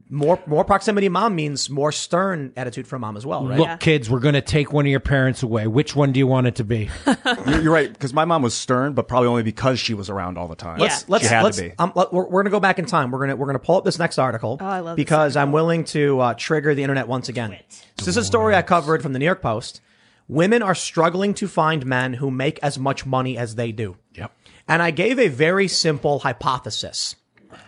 more, 0.09 0.37
more 0.45 0.65
proximity 0.65 1.07
mom 1.09 1.35
means 1.35 1.69
more 1.69 1.91
stern 1.91 2.51
attitude 2.57 2.85
from 2.87 3.01
mom 3.01 3.15
as 3.15 3.25
well, 3.25 3.47
right? 3.47 3.57
Look, 3.57 3.79
kids, 3.79 4.09
we're 4.09 4.19
going 4.19 4.33
to 4.33 4.41
take 4.41 4.73
one 4.73 4.85
of 4.85 4.89
your 4.91 4.99
parents 4.99 5.41
away. 5.41 5.67
Which 5.67 5.95
one 5.95 6.11
do 6.11 6.17
you 6.19 6.27
want 6.27 6.47
it 6.47 6.55
to 6.55 6.63
be? 6.63 6.89
you're, 7.47 7.61
you're 7.61 7.73
right 7.73 7.91
because 7.91 8.13
my 8.13 8.25
mom 8.25 8.41
was 8.41 8.53
stern, 8.53 8.93
but 8.93 9.07
probably 9.07 9.29
only 9.29 9.43
because 9.43 9.79
she 9.79 9.93
was 9.93 10.09
around 10.09 10.37
all 10.37 10.47
the 10.47 10.55
time. 10.55 10.79
Let's- 10.79 10.99
she 11.01 11.05
let's 11.07 11.27
had 11.27 11.43
let's 11.43 11.57
to 11.57 11.63
be. 11.69 11.73
um, 11.79 11.93
let- 11.95 12.11
we're, 12.11 12.25
we're 12.27 12.41
gonna 12.43 12.51
go 12.51 12.59
back 12.59 12.77
in 12.77 12.85
time. 12.85 13.09
We're 13.09 13.19
gonna 13.19 13.35
we're 13.37 13.47
gonna 13.47 13.59
pull 13.59 13.77
up 13.77 13.85
this 13.85 13.97
next 13.97 14.17
article. 14.19 14.57
Oh, 14.59 14.65
I 14.65 14.79
love 14.81 14.97
this 14.97 15.03
because 15.03 15.37
I'm 15.37 15.51
willing 15.53 15.85
to 15.85 16.19
uh, 16.19 16.33
trigger 16.33 16.75
the 16.75 16.83
internet 16.83 17.07
once 17.07 17.29
again. 17.29 17.57
This 17.95 18.07
is 18.07 18.17
a 18.17 18.23
story 18.23 18.53
I 18.55 18.63
covered 18.63 19.01
from 19.01 19.13
the 19.13 19.19
New 19.19 19.25
York 19.25 19.41
Post. 19.41 19.81
Women 20.27 20.61
are 20.61 20.75
struggling 20.75 21.33
to 21.35 21.47
find 21.47 21.85
men 21.85 22.15
who 22.15 22.31
make 22.31 22.59
as 22.63 22.79
much 22.79 23.05
money 23.05 23.37
as 23.37 23.55
they 23.55 23.71
do. 23.71 23.97
Yep. 24.15 24.31
And 24.67 24.81
I 24.81 24.91
gave 24.91 25.19
a 25.19 25.27
very 25.27 25.67
simple 25.67 26.19
hypothesis. 26.19 27.15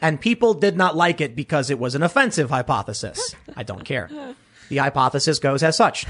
And 0.01 0.19
people 0.19 0.53
did 0.53 0.75
not 0.75 0.95
like 0.95 1.21
it 1.21 1.35
because 1.35 1.69
it 1.69 1.79
was 1.79 1.95
an 1.95 2.03
offensive 2.03 2.49
hypothesis. 2.49 3.35
I 3.55 3.63
don't 3.63 3.85
care. 3.85 4.09
The 4.69 4.77
hypothesis 4.77 5.39
goes 5.39 5.63
as 5.63 5.77
such. 5.77 6.05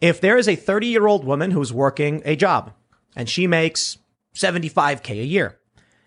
If 0.00 0.20
there 0.20 0.36
is 0.36 0.48
a 0.48 0.56
30 0.56 0.86
year 0.86 1.06
old 1.06 1.24
woman 1.24 1.50
who's 1.50 1.72
working 1.72 2.22
a 2.24 2.36
job 2.36 2.72
and 3.16 3.28
she 3.28 3.46
makes 3.46 3.98
75K 4.34 5.10
a 5.10 5.24
year, 5.24 5.58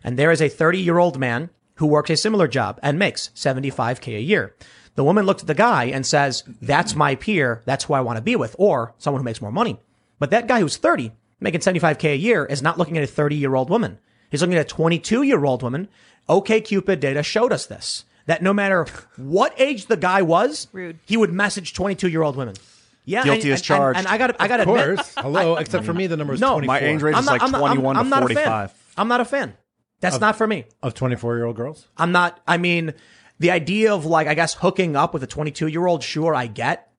and 0.03 0.17
there 0.17 0.31
is 0.31 0.41
a 0.41 0.49
30 0.49 0.79
year 0.79 0.97
old 0.97 1.19
man 1.19 1.49
who 1.75 1.87
works 1.87 2.09
a 2.09 2.17
similar 2.17 2.47
job 2.47 2.79
and 2.83 2.99
makes 2.99 3.29
75K 3.29 4.17
a 4.17 4.21
year, 4.21 4.55
the 4.95 5.03
woman 5.03 5.25
looks 5.25 5.43
at 5.43 5.47
the 5.47 5.53
guy 5.53 5.85
and 5.85 6.05
says, 6.05 6.43
That's 6.61 6.95
my 6.95 7.15
peer. 7.15 7.61
That's 7.65 7.83
who 7.85 7.93
I 7.93 8.01
want 8.01 8.17
to 8.17 8.21
be 8.21 8.35
with, 8.35 8.55
or 8.57 8.93
someone 8.97 9.19
who 9.21 9.25
makes 9.25 9.41
more 9.41 9.51
money. 9.51 9.79
But 10.19 10.31
that 10.31 10.47
guy 10.47 10.59
who's 10.61 10.77
30, 10.77 11.11
making 11.39 11.59
75K 11.61 12.13
a 12.13 12.17
year, 12.17 12.45
is 12.45 12.61
not 12.61 12.77
looking 12.77 12.97
at 12.97 13.03
a 13.03 13.07
30 13.07 13.35
year 13.35 13.55
old 13.55 13.69
woman. 13.69 13.99
He's 14.31 14.41
looking 14.41 14.55
at 14.57 14.65
a 14.65 14.69
22 14.69 15.23
year 15.23 15.43
old 15.45 15.61
woman. 15.63 15.87
OK 16.27 16.61
Cupid 16.61 16.99
data 16.99 17.21
showed 17.21 17.51
us 17.51 17.65
this 17.67 18.05
that 18.25 18.41
no 18.41 18.53
matter 18.53 18.87
what 19.17 19.53
age 19.59 19.85
the 19.85 19.97
guy 19.97 20.21
was, 20.23 20.67
Rude. 20.71 20.97
he 21.05 21.15
would 21.15 21.31
message 21.31 21.73
22 21.73 22.07
year 22.07 22.23
old 22.23 22.35
women. 22.35 22.55
Yeah, 23.07 23.23
Guilty 23.23 23.41
and, 23.43 23.51
as 23.51 23.61
charged. 23.61 23.99
And, 23.99 24.07
I 24.07 24.17
got, 24.17 24.35
I 24.41 24.47
got 24.47 24.57
to 24.57 24.63
Of 24.63 24.69
admit, 24.69 24.95
course. 24.95 25.13
Hello. 25.17 25.57
Except 25.57 25.85
for 25.85 25.93
me, 25.93 26.07
the 26.07 26.17
number 26.17 26.33
is 26.33 26.41
No, 26.41 26.59
24. 26.59 26.73
my 26.73 26.79
age 26.79 27.01
range 27.03 27.17
is 27.19 27.25
like 27.27 27.39
21 27.39 27.95
to 27.97 28.03
not 28.03 28.17
a 28.17 28.21
45. 28.21 28.71
fan. 28.71 28.79
I'm 28.97 29.07
not 29.07 29.21
a 29.21 29.25
fan. 29.25 29.53
That's 29.99 30.19
not 30.19 30.35
for 30.35 30.47
me. 30.47 30.65
of 30.81 30.93
24 30.95 31.35
year 31.35 31.45
old 31.45 31.55
girls. 31.55 31.87
I'm 31.97 32.11
not, 32.11 32.39
I 32.47 32.57
mean, 32.57 32.93
the 33.39 33.51
idea 33.51 33.93
of 33.93 34.05
like, 34.05 34.27
I 34.27 34.33
guess 34.33 34.53
hooking 34.53 34.95
up 34.95 35.13
with 35.13 35.23
a 35.23 35.27
22 35.27 35.67
year 35.67 35.85
old, 35.85 36.03
sure, 36.03 36.33
I 36.35 36.47
get. 36.47 36.91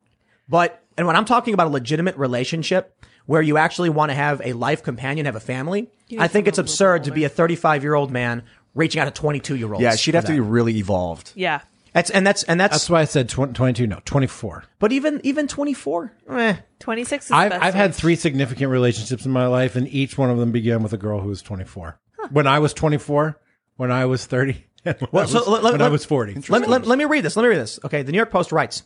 But, 0.49 0.83
and 0.97 1.07
when 1.07 1.17
I'm 1.17 1.25
talking 1.25 1.55
about 1.55 1.67
a 1.67 1.71
legitimate 1.71 2.17
relationship 2.17 2.97
where 3.27 3.43
you 3.43 3.57
actually 3.57 3.91
want 3.91 4.11
to 4.11 4.15
have 4.15 4.41
a 4.45 4.53
life 4.53 4.83
companion, 4.83 5.27
have 5.27 5.35
a 5.37 5.41
family, 5.41 5.91
You 6.09 6.21
I 6.21 6.29
think 6.29 6.47
it's 6.47 6.57
someone 6.57 6.69
a 6.69 6.71
little 6.71 6.75
absurd 6.75 7.05
to 7.05 7.11
be 7.13 7.25
a 7.25 7.29
35 7.29 7.83
year 7.83 7.95
old 7.95 8.11
man 8.11 8.45
reaching 8.75 9.01
out 9.01 9.07
to 9.07 9.11
22 9.11 9.57
year 9.57 9.69
olds. 9.73 9.83
yeah, 9.83 9.97
she'd 9.97 10.15
have 10.15 10.27
to 10.27 10.33
be 10.33 10.41
really 10.41 10.77
evolved. 10.77 11.33
Yeah. 11.35 11.61
That's, 11.93 12.11
and 12.11 12.27
that's, 12.27 12.43
and 12.43 12.61
that's, 12.61 12.73
That's 12.75 12.91
why 12.91 13.01
I 13.01 13.05
said 13.07 13.31
tw- 13.31 13.55
22. 13.55 13.87
No, 13.87 14.01
24. 14.05 14.65
but 14.79 14.93
even, 14.93 15.19
even 15.25 15.49
24, 15.49 16.13
eh. 16.29 16.57
26 16.79 17.31
I've, 17.31 17.51
best 17.53 17.63
I've 17.63 17.73
had 17.75 17.95
three 17.95 18.17
significant 18.17 18.71
relationships 18.71 19.25
in 19.25 19.33
my 19.33 19.47
life, 19.47 19.77
and 19.77 19.89
each 19.89 20.19
one 20.19 20.29
of 20.29 20.37
them 20.37 20.53
began 20.53 20.83
with 20.83 20.93
a 20.93 20.99
girl 20.99 21.21
who 21.21 21.29
was 21.31 21.41
24. 21.41 21.99
When 22.31 22.47
I 22.47 22.59
was 22.59 22.75
24, 22.75 23.41
when 23.77 23.91
I 23.91 24.05
was 24.05 24.27
30, 24.27 24.63
when, 24.95 25.09
Well, 25.13 25.21
I, 25.21 25.25
was, 25.25 25.33
so 25.33 25.51
let- 25.51 25.63
let- 25.63 25.83
I 25.83 25.89
was 25.89 26.05
40. 26.05 26.35
Let 26.49 26.63
me, 26.63 26.69
let, 26.69 26.87
let 26.87 26.99
me 26.99 27.05
read 27.05 27.25
this. 27.25 27.37
Let 27.37 27.43
me 27.43 27.49
read 27.49 27.59
this. 27.59 27.79
Okay. 27.85 28.03
The 28.03 28.13
New 28.13 28.17
York 28.17 28.31
Post 28.31 28.53
writes, 28.53 28.83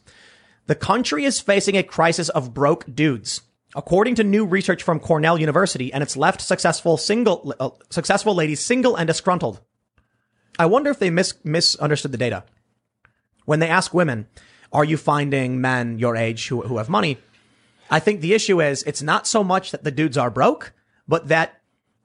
the 0.67 0.75
country 0.75 1.25
is 1.25 1.41
facing 1.41 1.77
a 1.77 1.83
crisis 1.83 2.29
of 2.29 2.55
broke 2.55 2.85
dudes. 2.93 3.43
According 3.75 4.17
to 4.17 4.25
new 4.25 4.45
research 4.45 4.83
from 4.83 4.99
Cornell 4.99 5.39
University 5.39 5.93
and 5.93 6.03
its 6.03 6.17
left 6.17 6.41
successful 6.41 6.97
single, 6.97 7.55
uh, 7.61 7.71
successful 7.91 8.35
ladies 8.35 8.61
single 8.61 8.97
and 8.97 9.07
disgruntled. 9.07 9.61
I 10.59 10.67
wonder 10.67 10.91
if 10.91 10.99
they 10.99 11.11
mis- 11.11 11.35
misunderstood 11.45 12.13
the 12.13 12.19
data. 12.19 12.45
When 13.45 13.61
they 13.61 13.69
ask 13.69 13.95
women, 13.95 14.27
are 14.73 14.85
you 14.85 14.97
finding 14.97 15.61
men 15.61 15.99
your 15.99 16.17
age 16.17 16.49
who, 16.49 16.63
who 16.63 16.79
have 16.79 16.89
money? 16.89 17.19
I 17.91 17.99
think 18.01 18.21
the 18.21 18.35
issue 18.35 18.61
is 18.61 18.83
it's 18.85 19.03
not 19.03 19.27
so 19.27 19.43
much 19.43 19.71
that 19.71 19.85
the 19.85 19.91
dudes 19.91 20.19
are 20.19 20.31
broke, 20.31 20.73
but 21.09 21.29
that 21.29 21.61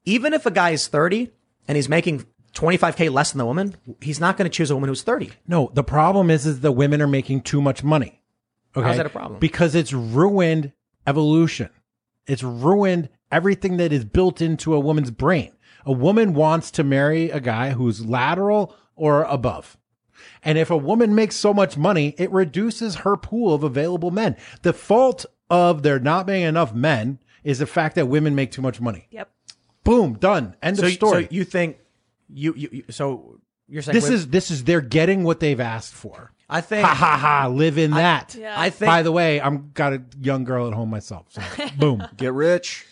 even 0.06 0.34
if 0.34 0.46
a 0.46 0.52
guy 0.52 0.72
is 0.72 0.88
30 0.88 1.32
and 1.68 1.76
he's 1.76 1.90
making 1.90 2.26
25k 2.56 3.12
less 3.12 3.32
than 3.32 3.40
the 3.40 3.46
woman, 3.46 3.76
he's 4.02 4.20
not 4.20 4.38
going 4.38 4.50
to 4.50 4.56
choose 4.56 4.72
a 4.72 4.76
woman 4.76 4.88
who's 4.88 5.04
30. 5.04 5.32
No, 5.48 5.70
the 5.74 5.84
problem 5.84 6.32
is, 6.32 6.46
is 6.46 6.62
the 6.62 6.72
women 6.72 7.02
are 7.02 7.08
making 7.08 7.42
too 7.42 7.62
much 7.62 7.84
money. 7.84 8.22
Okay. 8.76 8.88
How's 8.88 8.98
that 8.98 9.06
a 9.06 9.10
problem? 9.10 9.40
Because 9.40 9.76
it's 9.76 9.94
ruined 9.94 10.72
evolution. 11.06 11.70
It's 12.28 12.44
ruined 12.44 13.10
everything 13.32 13.78
that 13.78 13.92
is 13.94 14.04
built 14.06 14.42
into 14.42 14.74
a 14.74 14.80
woman's 14.80 15.12
brain. 15.12 15.52
A 15.86 15.92
woman 15.92 16.34
wants 16.34 16.72
to 16.72 16.84
marry 16.84 17.30
a 17.30 17.40
guy 17.40 17.72
who's 17.72 18.06
lateral 18.06 18.76
or 18.96 19.24
above. 19.24 19.78
And 20.44 20.58
if 20.58 20.70
a 20.72 20.78
woman 20.78 21.14
makes 21.14 21.36
so 21.36 21.54
much 21.54 21.78
money, 21.78 22.16
it 22.18 22.32
reduces 22.32 22.96
her 22.98 23.18
pool 23.18 23.54
of 23.54 23.64
available 23.64 24.12
men. 24.12 24.36
The 24.62 24.74
fault 24.74 25.26
of 25.50 25.84
there 25.84 26.00
not 26.00 26.26
being 26.26 26.44
enough 26.44 26.74
men 26.74 27.20
is 27.44 27.60
the 27.60 27.68
fact 27.68 27.96
that 27.96 28.08
women 28.08 28.34
make 28.34 28.52
too 28.52 28.62
much 28.62 28.82
money. 28.82 29.08
Yep. 29.12 29.30
Boom, 29.84 30.14
done. 30.16 30.56
End 30.64 30.78
So, 30.78 30.86
of 30.88 30.94
story. 30.94 31.24
so 31.26 31.30
you 31.32 31.44
think 31.44 31.78
you, 32.34 32.54
you, 32.56 32.70
you 32.72 32.84
so 32.90 33.40
you're 33.68 33.82
saying 33.82 33.96
this 33.96 34.10
is 34.10 34.28
this 34.28 34.52
is 34.52 34.64
they're 34.64 34.82
getting 34.82 35.24
what 35.24 35.40
they've 35.40 35.60
asked 35.60 35.94
for. 35.94 36.32
I 36.48 36.62
think 36.62 36.86
Ha 36.86 36.94
ha 36.94 37.18
ha! 37.18 37.48
Live 37.48 37.78
in 37.78 37.92
that. 37.92 38.36
Yeah. 38.36 38.54
I 38.56 38.70
think 38.70 38.88
By 38.88 39.02
the 39.02 39.12
way, 39.12 39.42
I'm 39.42 39.72
got 39.74 39.94
a 39.94 40.04
young 40.22 40.44
girl 40.44 40.68
at 40.68 40.74
home 40.74 40.90
myself. 40.90 41.28
So 41.30 41.42
boom. 41.78 42.08
Get 42.18 42.34
rich. 42.34 42.86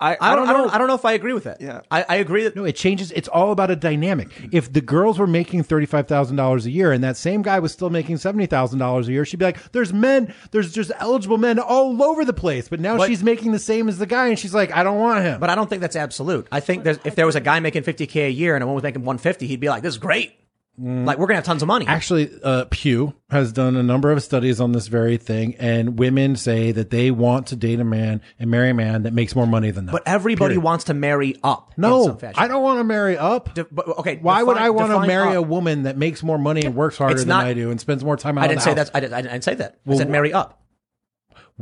I, 0.00 0.16
I 0.20 0.36
don't, 0.36 0.48
I 0.48 0.52
don't 0.52 0.74
I 0.74 0.78
don't 0.78 0.88
know 0.88 0.94
if 0.94 1.04
I 1.04 1.12
agree 1.12 1.32
with 1.32 1.46
it. 1.46 1.58
Yeah. 1.60 1.80
I, 1.90 2.04
I 2.08 2.16
agree 2.16 2.44
that 2.44 2.54
No, 2.56 2.64
it 2.64 2.76
changes. 2.76 3.10
It's 3.12 3.28
all 3.28 3.52
about 3.52 3.70
a 3.70 3.76
dynamic. 3.76 4.28
If 4.52 4.72
the 4.72 4.80
girls 4.80 5.18
were 5.18 5.26
making 5.26 5.62
thirty 5.62 5.86
five 5.86 6.06
thousand 6.06 6.36
dollars 6.36 6.66
a 6.66 6.70
year, 6.70 6.92
and 6.92 7.02
that 7.04 7.16
same 7.16 7.42
guy 7.42 7.58
was 7.58 7.72
still 7.72 7.90
making 7.90 8.18
seventy 8.18 8.46
thousand 8.46 8.78
dollars 8.78 9.08
a 9.08 9.12
year, 9.12 9.24
she'd 9.24 9.38
be 9.38 9.44
like, 9.46 9.72
"There's 9.72 9.92
men. 9.92 10.34
There's 10.50 10.72
just 10.72 10.92
eligible 10.98 11.38
men 11.38 11.58
all 11.58 12.02
over 12.02 12.24
the 12.24 12.32
place." 12.32 12.68
But 12.68 12.80
now 12.80 12.96
But- 12.98 13.08
she's 13.08 13.22
making 13.22 13.52
the 13.52 13.58
same 13.58 13.88
as 13.88 13.98
the 13.98 14.06
guy, 14.06 14.28
and 14.28 14.38
she's 14.38 14.54
like, 14.54 14.72
"I 14.72 14.82
don't 14.82 14.98
want 14.98 15.24
him." 15.24 15.40
but 15.40 15.50
I 15.50 15.54
don't 15.54 15.68
think 15.68 15.80
that's 15.82 15.96
absolute. 15.96 16.46
I 16.52 16.60
think 16.60 16.84
there's, 16.84 16.98
if 17.04 17.14
there 17.14 17.26
was 17.26 17.36
a 17.36 17.40
guy 17.40 17.60
making 17.60 17.82
50k 17.82 18.26
a 18.26 18.30
year 18.30 18.54
and 18.54 18.62
a 18.62 18.66
woman 18.66 18.76
was 18.76 18.82
making 18.82 19.02
150, 19.02 19.46
he'd 19.46 19.60
be 19.60 19.68
like, 19.68 19.82
"This 19.82 19.94
is 19.94 19.98
great." 19.98 20.34
Like 20.78 21.18
we're 21.18 21.26
gonna 21.26 21.36
have 21.36 21.44
tons 21.44 21.62
of 21.62 21.68
money. 21.68 21.86
Actually, 21.86 22.30
uh, 22.42 22.66
Pew 22.70 23.14
has 23.30 23.50
done 23.52 23.76
a 23.76 23.82
number 23.82 24.12
of 24.12 24.22
studies 24.22 24.60
on 24.60 24.72
this 24.72 24.88
very 24.88 25.16
thing, 25.16 25.54
and 25.58 25.98
women 25.98 26.36
say 26.36 26.70
that 26.72 26.90
they 26.90 27.10
want 27.10 27.46
to 27.48 27.56
date 27.56 27.80
a 27.80 27.84
man 27.84 28.20
and 28.38 28.50
marry 28.50 28.70
a 28.70 28.74
man 28.74 29.04
that 29.04 29.14
makes 29.14 29.34
more 29.34 29.46
money 29.46 29.70
than 29.70 29.86
them. 29.86 29.92
but 29.92 30.02
everybody 30.04 30.54
Period. 30.54 30.64
wants 30.64 30.84
to 30.84 30.94
marry 30.94 31.36
up. 31.42 31.72
in 31.76 31.80
no. 31.82 32.18
I 32.34 32.46
don't 32.46 32.62
want 32.62 32.78
to 32.80 32.84
marry 32.84 33.16
up. 33.16 33.54
De- 33.54 33.64
but, 33.64 33.88
okay, 33.98 34.18
Why 34.20 34.42
would 34.42 34.58
I 34.58 34.68
want 34.70 34.92
to 34.92 35.06
marry 35.06 35.30
up. 35.30 35.36
a 35.36 35.42
woman 35.42 35.84
that 35.84 35.96
makes 35.96 36.22
more 36.22 36.38
money 36.38 36.62
and 36.62 36.74
works 36.74 36.98
harder 36.98 37.14
It's 37.14 37.24
than 37.24 37.32
I 37.32 37.54
do 37.54 37.70
and 37.70 37.80
spends 37.80 38.04
more 38.04 38.16
time 38.18 38.36
out 38.36 38.44
I 38.44 38.48
didn't 38.48 38.62
say 38.62 38.74
that. 38.74 38.90
I 38.92 39.00
didn't, 39.00 39.14
I 39.14 39.22
didn't 39.22 39.44
say 39.44 39.54
that. 39.54 39.78
I 39.88 39.96
said 39.96 40.10
marry 40.10 40.32
up. 40.32 40.60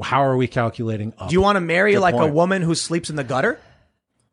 How 0.03 0.25
are 0.25 0.37
we 0.37 0.49
calculating 0.49 1.13
up? 1.19 1.29
Do 1.29 1.35
you 1.35 1.41
want 1.41 1.55
to 1.55 1.61
marry 1.61 1.99
like 1.99 2.15
a 2.15 2.27
woman 2.27 2.63
who 2.63 2.75
sleeps 2.75 3.11
in 3.11 3.17
the 3.17 3.25
gutter? 3.25 3.61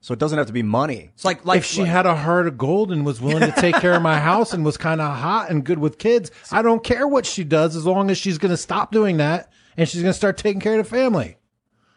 So 0.03 0.13
it 0.13 0.19
doesn't 0.19 0.37
have 0.37 0.47
to 0.47 0.53
be 0.53 0.63
money. 0.63 1.11
It's 1.13 1.23
like 1.23 1.45
like 1.45 1.59
if 1.59 1.65
she 1.65 1.83
had 1.83 2.05
a 2.07 2.15
heart 2.15 2.47
of 2.47 2.57
gold 2.57 2.91
and 2.91 3.05
was 3.05 3.21
willing 3.21 3.41
to 3.51 3.61
take 3.61 3.75
care 3.75 3.93
of 3.93 4.01
my 4.01 4.19
house 4.19 4.51
and 4.51 4.65
was 4.65 4.75
kind 4.75 4.99
of 4.99 5.15
hot 5.15 5.51
and 5.51 5.63
good 5.63 5.77
with 5.79 5.99
kids, 5.99 6.31
I 6.51 6.61
don't 6.63 6.83
care 6.83 7.07
what 7.07 7.25
she 7.25 7.43
does 7.43 7.75
as 7.75 7.85
long 7.85 8.09
as 8.09 8.17
she's 8.17 8.37
going 8.39 8.49
to 8.49 8.57
stop 8.57 8.91
doing 8.91 9.17
that 9.17 9.51
and 9.77 9.87
she's 9.87 10.01
going 10.01 10.11
to 10.11 10.17
start 10.17 10.37
taking 10.37 10.59
care 10.59 10.79
of 10.79 10.85
the 10.89 10.89
family. 10.89 11.37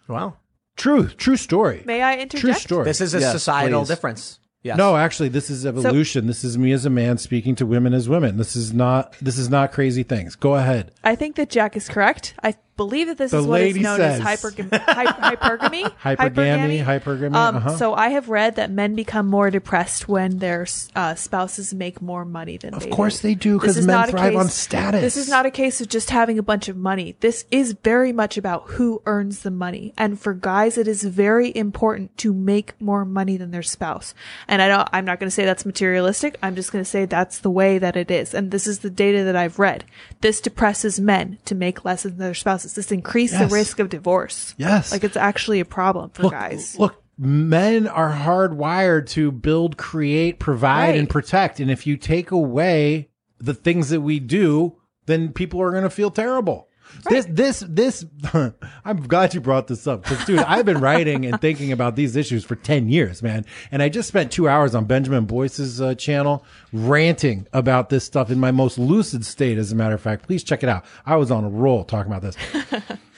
wow. 0.08 0.36
True, 0.76 1.06
true 1.08 1.36
story. 1.36 1.82
May 1.86 2.02
I 2.02 2.14
interject? 2.16 2.40
True 2.40 2.52
story. 2.54 2.84
This 2.84 3.00
is 3.00 3.14
a 3.14 3.20
Yes, 3.20 3.32
societal 3.32 3.82
please. 3.82 3.88
difference. 3.88 4.40
Yes. 4.64 4.76
No, 4.76 4.96
actually, 4.96 5.28
this 5.28 5.48
is 5.50 5.64
evolution. 5.64 6.26
this 6.26 6.42
is 6.42 6.58
me 6.58 6.72
as 6.72 6.84
a 6.84 6.90
man 6.90 7.16
speaking 7.18 7.54
to 7.56 7.66
women 7.66 7.94
as 7.94 8.08
women. 8.08 8.38
This 8.38 8.56
is 8.56 8.72
not. 8.72 9.14
This 9.20 9.38
is 9.38 9.48
not 9.50 9.72
crazy 9.72 10.02
things. 10.02 10.34
Go 10.36 10.56
ahead. 10.56 10.90
I 11.04 11.14
think 11.16 11.36
that 11.36 11.48
Jack 11.50 11.76
is 11.76 11.86
correct. 11.88 12.34
I 12.42 12.54
believe 12.76 13.06
that 13.06 13.18
this 13.18 13.30
The 13.30 13.38
is 13.38 13.46
what 13.46 13.60
is 13.60 13.76
known 13.76 13.98
says. 13.98 14.20
as 14.20 14.26
hypergam- 14.26 14.70
hy- 14.82 15.06
hypergamy. 15.36 15.84
Hypergamy, 16.02 16.84
hypergamy, 16.84 17.34
Um, 17.34 17.56
uh-huh. 17.56 17.76
So 17.76 17.94
I 17.94 18.08
have 18.08 18.28
read 18.28 18.56
that 18.56 18.70
men 18.70 18.94
become 18.94 19.26
more 19.26 19.50
depressed 19.50 20.08
when 20.08 20.38
their 20.38 20.66
uh, 20.96 21.14
spouses 21.14 21.72
make 21.74 22.02
more 22.02 22.24
money 22.24 22.56
than 22.56 22.78
they 22.78 22.86
Of 22.86 22.90
course 22.90 23.20
do. 23.20 23.28
they 23.28 23.34
do, 23.34 23.58
'cause 23.58 23.68
This 23.68 23.76
is 23.78 23.86
men 23.86 24.08
thrive 24.08 24.32
case- 24.32 24.40
on 24.40 24.48
status. 24.48 25.00
This 25.00 25.16
is 25.16 25.28
not 25.28 25.46
a 25.46 25.50
case 25.50 25.80
of 25.80 25.88
just 25.88 26.10
having 26.10 26.38
a 26.38 26.42
bunch 26.42 26.68
of 26.68 26.76
money. 26.76 27.16
This 27.20 27.44
is 27.50 27.76
very 27.84 28.12
much 28.12 28.36
about 28.36 28.64
who 28.70 29.02
earns 29.06 29.40
the 29.40 29.50
money. 29.50 29.92
And 29.96 30.18
for 30.18 30.34
guys, 30.34 30.76
it 30.78 30.88
is 30.88 31.04
very 31.04 31.54
important 31.56 32.16
to 32.18 32.32
make 32.32 32.74
more 32.80 33.04
money 33.04 33.36
than 33.36 33.50
their 33.50 33.62
spouse. 33.62 34.14
And 34.48 34.60
I 34.60 34.68
don't, 34.68 34.88
I'm 34.92 35.04
not 35.04 35.20
going 35.20 35.28
to 35.28 35.34
say 35.34 35.44
that's 35.44 35.64
materialistic. 35.66 36.38
I'm 36.42 36.54
just 36.56 36.72
going 36.72 36.84
to 36.84 36.90
say 36.90 37.04
that's 37.04 37.38
the 37.38 37.50
way 37.50 37.78
that 37.78 37.96
it 37.96 38.10
is. 38.10 38.34
And 38.34 38.50
this 38.50 38.66
is 38.66 38.80
the 38.80 38.90
data 38.90 39.22
that 39.24 39.36
I've 39.36 39.58
read. 39.58 39.84
This 40.22 40.40
depresses 40.40 40.98
men 40.98 41.38
to 41.44 41.54
make 41.54 41.84
less 41.84 42.02
than 42.04 42.18
their 42.18 42.34
spouses. 42.34 42.63
This 42.72 42.90
increases 42.90 43.38
Yes. 43.40 43.50
the 43.50 43.54
risk 43.54 43.78
of 43.78 43.90
divorce. 43.90 44.54
Yes. 44.56 44.90
Like 44.90 45.04
it's 45.04 45.16
actually 45.18 45.60
a 45.60 45.64
problem 45.66 46.08
for 46.10 46.22
Look, 46.24 46.32
guys. 46.32 46.78
look, 46.78 47.02
men 47.18 47.86
are 47.86 48.12
hardwired 48.12 49.06
to 49.10 49.30
build, 49.30 49.76
create, 49.76 50.38
provide, 50.38 50.88
Right. 50.90 50.98
and 50.98 51.08
protect. 51.10 51.60
And 51.60 51.70
if 51.70 51.86
you 51.86 51.96
take 51.98 52.30
away 52.30 53.10
the 53.38 53.54
things 53.54 53.90
that 53.90 54.00
we 54.00 54.18
do, 54.18 54.76
then 55.06 55.28
people 55.32 55.60
are 55.60 55.70
going 55.70 55.82
to 55.84 55.90
feel 55.90 56.10
terrible. 56.10 56.68
This, 57.08 57.26
this, 57.28 57.64
this, 57.68 58.04
I'm 58.84 59.06
glad 59.06 59.34
you 59.34 59.40
brought 59.40 59.66
this 59.66 59.86
up 59.86 60.02
because, 60.02 60.24
dude, 60.24 60.38
I've 60.38 60.64
been 60.64 60.80
writing 60.80 61.26
and 61.26 61.40
thinking 61.40 61.72
about 61.72 61.96
these 61.96 62.16
issues 62.16 62.44
for 62.44 62.56
10 62.56 62.88
years, 62.88 63.22
man. 63.22 63.44
And 63.70 63.82
I 63.82 63.88
just 63.88 64.08
spent 64.08 64.32
two 64.32 64.48
hours 64.48 64.74
on 64.74 64.86
Benjamin 64.86 65.26
Boyce's 65.26 65.80
uh, 65.80 65.94
channel 65.94 66.44
ranting 66.72 67.46
about 67.52 67.90
this 67.90 68.04
stuff 68.04 68.30
in 68.30 68.40
my 68.40 68.50
most 68.50 68.78
lucid 68.78 69.24
state, 69.24 69.58
as 69.58 69.72
a 69.72 69.74
matter 69.74 69.94
of 69.94 70.00
fact. 70.00 70.26
Please 70.26 70.42
check 70.42 70.62
it 70.62 70.68
out. 70.68 70.84
I 71.04 71.16
was 71.16 71.30
on 71.30 71.44
a 71.44 71.48
roll 71.48 71.84
talking 71.84 72.12
about 72.12 72.22
this. 72.22 72.36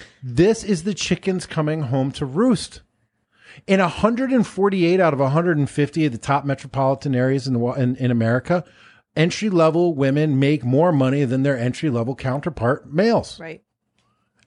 this 0.23 0.65
is 0.65 0.85
the 0.85 0.95
chickens 0.95 1.47
coming 1.47 1.83
home 1.83 2.11
to 2.13 2.27
roost. 2.27 2.83
In 3.67 3.81
148 3.81 5.01
out 5.01 5.15
of 5.15 5.21
150 5.21 6.07
of 6.07 6.13
the 6.13 6.19
top 6.19 6.45
metropolitan 6.45 7.15
areas 7.15 7.47
in, 7.47 7.55
the, 7.55 7.61
in, 7.73 7.97
in 7.97 8.11
America, 8.11 8.65
entry 9.17 9.49
level 9.49 9.95
women 9.95 10.39
make 10.39 10.65
more 10.65 10.93
money 10.93 11.25
than 11.25 11.43
their 11.43 11.59
entry 11.59 11.91
level 11.91 12.15
counterpart 12.15 12.93
males. 12.93 13.41
right. 13.41 13.63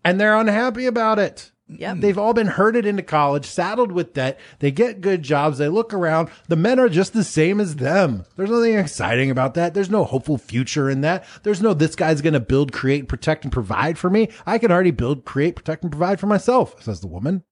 And 0.04 0.20
they're 0.20 0.38
unhappy 0.38 0.86
about 0.86 1.20
it. 1.20 1.52
Yep. 1.72 1.98
They've 2.00 2.18
all 2.18 2.34
been 2.34 2.48
herded 2.48 2.88
into 2.88 3.04
college, 3.04 3.46
saddled 3.46 3.92
with 3.92 4.14
debt. 4.14 4.40
They 4.58 4.72
get 4.72 5.02
good 5.02 5.22
jobs. 5.22 5.60
They 5.60 5.68
look 5.68 5.94
around. 5.94 6.30
The 6.48 6.56
men 6.56 6.80
are 6.80 6.90
just 6.90 7.14
the 7.14 7.24
same 7.24 7.60
as 7.60 7.76
them. 7.76 8.26
There's 8.36 8.50
nothing 8.50 8.76
exciting 8.76 9.30
about 9.30 9.54
that. 9.54 9.76
There's 9.76 9.90
no 9.90 10.04
hopeful 10.04 10.40
future 10.40 10.90
in 10.90 11.02
that. 11.02 11.26
There's 11.44 11.62
no, 11.62 11.76
this 11.76 11.96
guy's 11.96 12.22
going 12.22 12.34
to 12.34 12.40
build, 12.40 12.72
create, 12.72 13.08
protect, 13.08 13.44
and 13.44 13.54
provide 13.54 14.00
for 14.00 14.10
me. 14.10 14.30
I 14.48 14.58
can 14.58 14.72
already 14.72 14.90
build, 14.90 15.26
create, 15.26 15.56
protect, 15.56 15.84
and 15.84 15.92
provide 15.92 16.20
for 16.20 16.26
myself, 16.26 16.82
says 16.82 17.02
the 17.02 17.08
woman. 17.08 17.44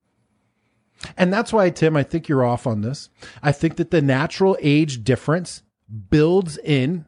And 1.16 1.32
that's 1.32 1.54
why, 1.54 1.70
Tim, 1.70 1.96
I 1.96 2.02
think 2.02 2.28
you're 2.28 2.44
off 2.44 2.66
on 2.66 2.82
this. 2.82 3.10
I 3.44 3.52
think 3.52 3.76
that 3.76 3.92
the 3.92 4.02
natural 4.02 4.58
age 4.60 5.04
difference 5.04 5.62
builds 6.10 6.58
in 6.58 7.06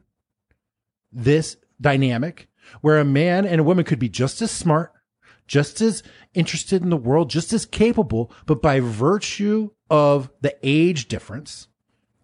this 1.12 1.58
dynamic 1.82 2.50
where 2.82 3.00
a 3.00 3.06
man 3.06 3.48
and 3.48 3.62
a 3.62 3.64
woman 3.64 3.84
could 3.84 3.98
be 3.98 4.10
just 4.10 4.44
as 4.44 4.52
smart, 4.52 4.94
just 5.50 5.82
as 5.82 6.04
interested 6.36 6.84
in 6.84 6.92
the 6.92 6.96
world, 6.96 7.30
just 7.30 7.52
as 7.52 7.66
capable, 7.66 8.32
but 8.46 8.62
by 8.62 8.80
virtue 8.80 9.72
of 9.90 10.30
the 10.42 10.56
age 10.62 11.08
difference, 11.08 11.68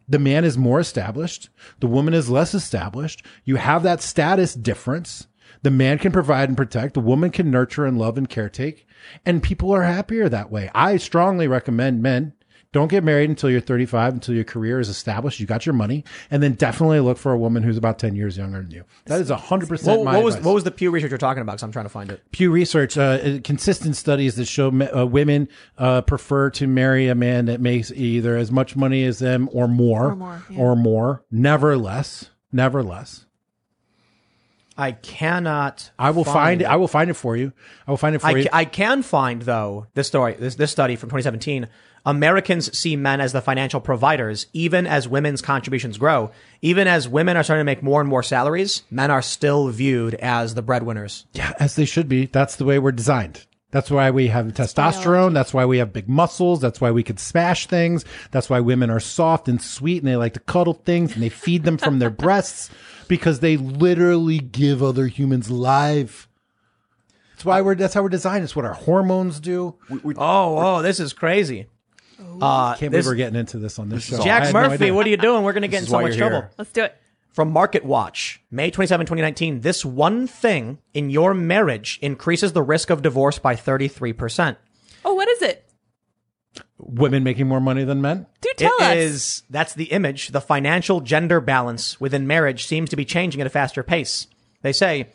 the 0.08 0.20
man 0.20 0.46
is 0.46 0.60
more 0.60 0.80
established, 0.80 1.50
the 1.80 1.88
woman 1.88 2.14
is 2.14 2.30
less 2.30 2.54
established. 2.54 3.26
You 3.44 3.56
have 3.56 3.82
that 3.82 4.04
status 4.04 4.54
difference. 4.54 5.28
The 5.64 5.72
man 5.72 5.98
can 5.98 6.12
provide 6.12 6.50
and 6.50 6.58
protect, 6.58 6.94
the 6.94 7.00
woman 7.00 7.32
can 7.32 7.50
nurture 7.50 7.88
and 7.88 7.98
love 7.98 8.20
and 8.20 8.30
caretake, 8.30 8.86
and 9.26 9.42
people 9.42 9.72
are 9.72 9.82
happier 9.82 10.30
that 10.30 10.52
way. 10.52 10.70
I 10.76 10.98
strongly 10.98 11.48
recommend 11.48 12.04
men 12.04 12.34
don't 12.76 12.90
get 12.90 13.06
married 13.06 13.30
until 13.30 13.50
you're 13.50 13.62
35, 13.62 14.16
until 14.16 14.36
your 14.36 14.44
career 14.44 14.82
is 14.82 14.90
established, 14.90 15.40
you 15.40 15.46
got 15.46 15.66
your 15.66 15.72
money, 15.74 16.04
and 16.30 16.44
then 16.44 16.54
definitely 16.56 17.00
look 17.00 17.18
for 17.18 17.32
a 17.32 17.38
woman 17.38 17.64
who's 17.64 17.78
about 17.78 17.98
10 18.00 18.16
years 18.16 18.38
younger 18.38 18.62
than 18.62 18.70
you. 18.70 18.84
That 19.06 19.22
is 19.22 19.30
100% 19.32 19.70
What, 19.88 20.04
my 20.04 20.16
what 20.16 20.24
was 20.26 20.36
advice. 20.36 20.46
what 20.46 20.54
was 20.56 20.64
the 20.66 20.72
Pew 20.72 20.92
research 20.92 21.10
you're 21.10 21.18
talking 21.18 21.42
about? 21.42 21.54
Because 21.54 21.64
I'm 21.64 21.72
trying 21.72 21.86
to 21.86 21.90
find 21.90 22.12
it. 22.12 22.22
Pew 22.32 22.52
Research, 22.52 22.98
uh, 22.98 23.40
consistent 23.46 23.96
studies 23.96 24.36
that 24.36 24.46
show 24.46 24.72
me- 24.72 24.88
uh, 24.88 25.06
women 25.06 25.48
uh, 25.78 26.02
prefer 26.02 26.50
to 26.52 26.68
marry 26.68 27.08
a 27.08 27.16
man 27.16 27.46
that 27.46 27.62
makes 27.62 27.92
either 27.94 28.36
as 28.36 28.52
much 28.52 28.76
money 28.76 29.06
as 29.06 29.20
them 29.20 29.48
or 29.54 29.68
more, 29.70 30.08
Or 30.12 30.16
more, 30.18 30.44
yeah. 30.50 30.60
or 30.60 30.76
more, 30.76 31.24
never 31.32 31.78
less, 31.78 32.30
never 32.52 32.84
less. 32.84 33.26
I 34.78 34.92
cannot. 34.92 35.92
I 35.98 36.12
will 36.12 36.26
find 36.26 36.62
it. 36.62 36.66
I 36.66 36.76
will 36.76 36.90
find 36.90 37.10
it 37.10 37.14
for 37.14 37.38
you. 37.38 37.54
I 37.88 37.92
will 37.92 37.98
find 37.98 38.14
it 38.14 38.20
for 38.20 38.28
I, 38.28 38.32
you. 38.32 38.44
ca- 38.44 38.50
I 38.52 38.66
can 38.66 39.04
find 39.04 39.42
though 39.42 39.88
this 39.94 40.08
story, 40.08 40.34
this 40.34 40.56
this 40.56 40.70
study 40.70 40.98
from 40.98 41.08
2017. 41.10 41.70
Americans 42.06 42.78
see 42.78 42.96
men 42.96 43.20
as 43.20 43.34
the 43.34 43.42
financial 43.42 43.82
providers, 43.82 44.46
even 44.54 44.86
as 44.86 45.08
women's 45.08 45.42
contributions 45.42 45.98
grow. 45.98 46.32
Even 46.62 46.88
as 46.88 47.10
women 47.10 47.36
are 47.36 47.44
starting 47.44 47.62
to 47.62 47.66
make 47.66 47.82
more 47.82 48.00
and 48.00 48.10
more 48.10 48.24
salaries, 48.24 48.84
men 48.92 49.10
are 49.10 49.22
still 49.22 49.70
viewed 49.70 50.14
as 50.16 50.54
the 50.54 50.62
breadwinners. 50.62 51.26
yeah, 51.34 51.54
as 51.60 51.76
they 51.76 51.86
should 51.86 52.08
be. 52.08 52.28
That's 52.28 52.56
the 52.58 52.66
way 52.66 52.78
we're 52.80 52.92
designed. 52.92 53.46
That's 53.72 53.92
why 53.92 54.10
we 54.12 54.28
have 54.28 54.46
testosterone. 54.54 55.34
That's 55.34 55.54
why 55.54 55.66
we 55.66 55.80
have 55.80 55.92
big 55.92 56.08
muscles. 56.08 56.62
That's 56.62 56.80
why 56.80 56.92
we 56.92 57.04
can 57.04 57.18
smash 57.18 57.66
things. 57.68 58.06
That's 58.32 58.50
why 58.50 58.62
women 58.62 58.90
are 58.90 59.02
soft 59.02 59.50
and 59.50 59.62
sweet 59.62 60.02
and 60.02 60.08
they 60.08 60.16
like 60.16 60.34
to 60.36 60.40
cuddle 60.40 60.76
things 60.76 61.14
and 61.14 61.22
they 61.22 61.28
feed 61.30 61.64
them 61.64 61.78
from 61.78 62.00
their 62.00 62.10
breasts 62.26 62.70
because 63.10 63.42
they 63.42 63.58
literally 63.58 64.40
give 64.40 64.82
other 64.82 65.08
humans 65.08 65.50
life. 65.50 66.30
That's 67.32 67.44
why 67.44 67.60
we're, 67.62 67.76
that's 67.76 67.94
how 67.94 68.04
we're 68.04 68.10
designed. 68.10 68.46
It's 68.46 68.56
what 68.56 68.64
our 68.64 68.74
hormones 68.74 69.42
do. 69.42 69.76
Oh, 69.92 70.58
oh, 70.78 70.82
this 70.82 71.02
is 71.02 71.12
crazy. 71.12 71.68
Uh, 72.20 72.76
Can't 72.76 72.80
this- 72.80 72.90
believe 72.90 73.06
we're 73.06 73.16
getting 73.16 73.40
into 73.40 73.58
this 73.58 73.78
on 73.80 73.90
this 73.90 74.04
show. 74.06 74.24
Jack 74.24 74.44
had 74.44 74.54
no 74.54 74.70
Murphy, 74.70 74.92
what 74.92 75.06
are 75.06 75.10
you 75.10 75.18
doing? 75.18 75.44
We're 75.44 75.54
going 75.54 75.64
to 75.64 75.68
get 75.68 75.84
in 75.84 75.90
so 75.90 76.02
much 76.02 76.16
trouble. 76.18 76.42
here. 76.42 76.52
Let's 76.58 76.72
do 76.72 76.84
it. 76.84 76.96
From 77.34 77.52
Market 77.52 77.84
Watch, 77.84 78.40
May 78.50 78.72
27, 78.72 79.06
2019, 79.06 79.60
this 79.60 79.84
one 79.84 80.26
thing 80.26 80.78
in 80.94 81.10
your 81.10 81.34
marriage 81.34 82.00
increases 82.02 82.54
the 82.54 82.62
risk 82.64 82.90
of 82.90 83.02
divorce 83.02 83.40
by 83.40 83.56
33%. 83.56 84.56
Oh, 85.04 85.14
what 85.16 85.28
is 85.28 85.42
it? 85.42 85.70
Women 86.78 87.24
making 87.24 87.48
more 87.48 87.60
money 87.60 87.84
than 87.84 88.02
men? 88.02 88.26
Do 88.40 88.50
tell 88.56 88.72
It 88.80 88.84
us. 88.84 88.96
is- 88.98 89.44
that's 89.50 89.74
the 89.74 89.86
image. 89.86 90.30
The 90.30 90.40
financial 90.40 91.02
gender 91.02 91.42
balance 91.42 92.00
within 92.00 92.26
marriage 92.26 92.66
seems 92.66 92.90
to 92.92 92.96
be 92.96 93.04
changing 93.04 93.42
at 93.42 93.48
a 93.48 93.50
faster 93.50 93.84
pace. 93.84 94.28
They 94.62 94.72
say 94.72 95.10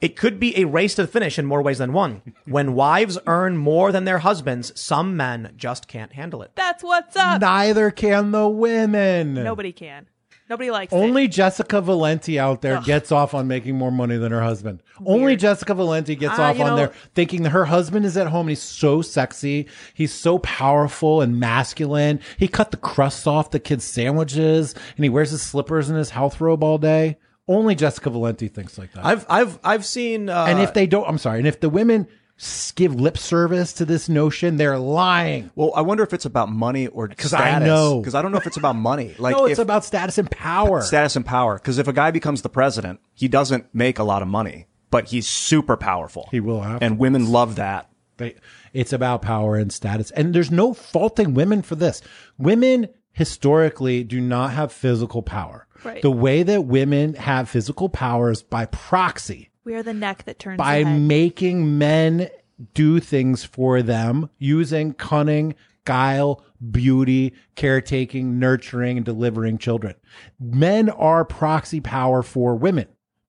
it 0.00 0.16
could 0.16 0.38
be 0.38 0.56
a 0.58 0.64
race 0.66 0.94
to 0.96 1.02
the 1.02 1.08
finish 1.08 1.38
in 1.38 1.46
more 1.46 1.62
ways 1.62 1.78
than 1.78 1.92
one. 1.92 2.22
When 2.46 2.74
wives 2.74 3.18
earn 3.26 3.56
more 3.56 3.92
than 3.92 4.04
their 4.04 4.18
husbands, 4.20 4.72
some 4.80 5.16
men 5.16 5.52
just 5.56 5.86
can't 5.88 6.12
handle 6.12 6.42
it. 6.42 6.52
That's 6.54 6.82
what's 6.82 7.14
up. 7.16 7.40
Neither 7.40 7.90
can 7.90 8.30
the 8.30 8.48
women. 8.48 9.34
Nobody 9.34 9.72
can. 9.72 10.06
Nobody 10.50 10.70
likes 10.70 10.94
it. 10.94 10.96
Only 10.96 11.28
Jessica 11.28 11.82
Valenti 11.82 12.38
out 12.38 12.62
there 12.62 12.80
gets 12.80 13.12
off 13.12 13.34
on 13.34 13.48
making 13.48 13.76
more 13.76 13.90
money 13.92 14.16
than 14.16 14.32
her 14.32 14.40
husband. 14.42 14.82
Only 15.04 15.36
Jessica 15.36 15.74
Valenti 15.74 16.14
gets 16.16 16.38
Ah, 16.38 16.48
off 16.50 16.58
on 16.60 16.66
know- 16.68 16.76
there 16.76 16.92
thinking 17.14 17.42
that 17.42 17.50
her 17.50 17.66
husband 17.66 18.06
is 18.06 18.16
at 18.16 18.28
home 18.28 18.42
and 18.46 18.50
he's 18.50 18.62
so 18.62 19.02
sexy. 19.02 19.66
He's 19.92 20.14
so 20.14 20.38
powerful 20.38 21.20
and 21.20 21.38
masculine. 21.38 22.20
He 22.38 22.48
cut 22.48 22.70
the 22.70 22.78
crusts 22.78 23.26
off 23.26 23.50
the 23.50 23.60
kids' 23.60 23.84
sandwiches 23.84 24.72
and 24.96 25.04
he 25.04 25.10
wears 25.10 25.32
his 25.32 25.42
slippers 25.42 25.90
and 25.90 25.98
his 25.98 26.10
health 26.10 26.40
robe 26.40 26.64
all 26.64 26.78
day. 26.78 27.18
Only 27.48 27.74
Jessica 27.74 28.10
Valenti 28.10 28.48
thinks 28.48 28.76
like 28.78 28.92
that. 28.92 29.04
I've 29.04 29.26
I've 29.28 29.58
I've 29.64 29.84
seen 29.86 30.28
uh, 30.28 30.44
and 30.48 30.60
if 30.60 30.74
they 30.74 30.86
don't, 30.86 31.08
I'm 31.08 31.18
sorry. 31.18 31.38
And 31.38 31.48
if 31.48 31.60
the 31.60 31.70
women 31.70 32.06
s- 32.38 32.72
give 32.72 32.94
lip 32.94 33.16
service 33.16 33.72
to 33.74 33.84
this 33.86 34.08
notion, 34.08 34.58
they're 34.58 34.78
lying. 34.78 35.50
Well, 35.54 35.72
I 35.74 35.80
wonder 35.80 36.02
if 36.04 36.12
it's 36.12 36.26
about 36.26 36.50
money 36.50 36.88
or 36.88 37.08
because 37.08 37.32
I 37.32 37.58
know. 37.58 38.00
Because 38.00 38.14
I 38.14 38.20
don't 38.20 38.32
know 38.32 38.38
if 38.38 38.46
it's 38.46 38.58
about 38.58 38.76
money. 38.76 39.14
Like 39.18 39.34
no, 39.34 39.46
it's 39.46 39.58
if, 39.58 39.62
about 39.62 39.84
status 39.84 40.18
and 40.18 40.30
power. 40.30 40.82
status 40.82 41.16
and 41.16 41.24
power. 41.24 41.54
Because 41.56 41.78
if 41.78 41.88
a 41.88 41.92
guy 41.92 42.10
becomes 42.10 42.42
the 42.42 42.50
president, 42.50 43.00
he 43.14 43.28
doesn't 43.28 43.74
make 43.74 43.98
a 43.98 44.04
lot 44.04 44.20
of 44.20 44.28
money, 44.28 44.66
but 44.90 45.08
he's 45.08 45.26
super 45.26 45.76
powerful. 45.78 46.28
He 46.30 46.40
will 46.40 46.60
afterwards. 46.60 46.82
and 46.82 46.98
women 46.98 47.30
love 47.32 47.56
that. 47.56 47.88
They, 48.18 48.34
it's 48.74 48.92
about 48.92 49.22
power 49.22 49.56
and 49.56 49.72
status. 49.72 50.10
And 50.10 50.34
there's 50.34 50.50
no 50.50 50.74
faulting 50.74 51.32
women 51.34 51.62
for 51.62 51.76
this. 51.76 52.02
Women 52.36 52.88
historically 53.12 54.02
do 54.04 54.20
not 54.20 54.52
have 54.52 54.72
physical 54.72 55.22
power. 55.22 55.66
Right. 55.84 56.02
The 56.02 56.10
way 56.10 56.42
that 56.42 56.62
women 56.64 57.14
have 57.14 57.48
physical 57.48 57.88
powers 57.88 58.42
by 58.42 58.66
proxy, 58.66 59.50
We 59.64 59.74
are 59.74 59.82
the 59.82 59.94
neck 59.94 60.24
that 60.24 60.38
turns 60.38 60.58
by 60.58 60.82
the 60.82 60.88
head. 60.88 61.00
making 61.02 61.78
men 61.78 62.28
do 62.74 62.98
things 63.00 63.44
for 63.44 63.82
them 63.82 64.28
using 64.38 64.92
cunning, 64.94 65.54
guile, 65.84 66.44
beauty, 66.70 67.32
caretaking, 67.54 68.38
nurturing, 68.38 68.96
and 68.96 69.06
delivering 69.06 69.58
children. 69.58 69.94
Men 70.40 70.88
are 70.90 71.24
proxy 71.24 71.80
power 71.80 72.22
for 72.22 72.56
women. 72.56 72.86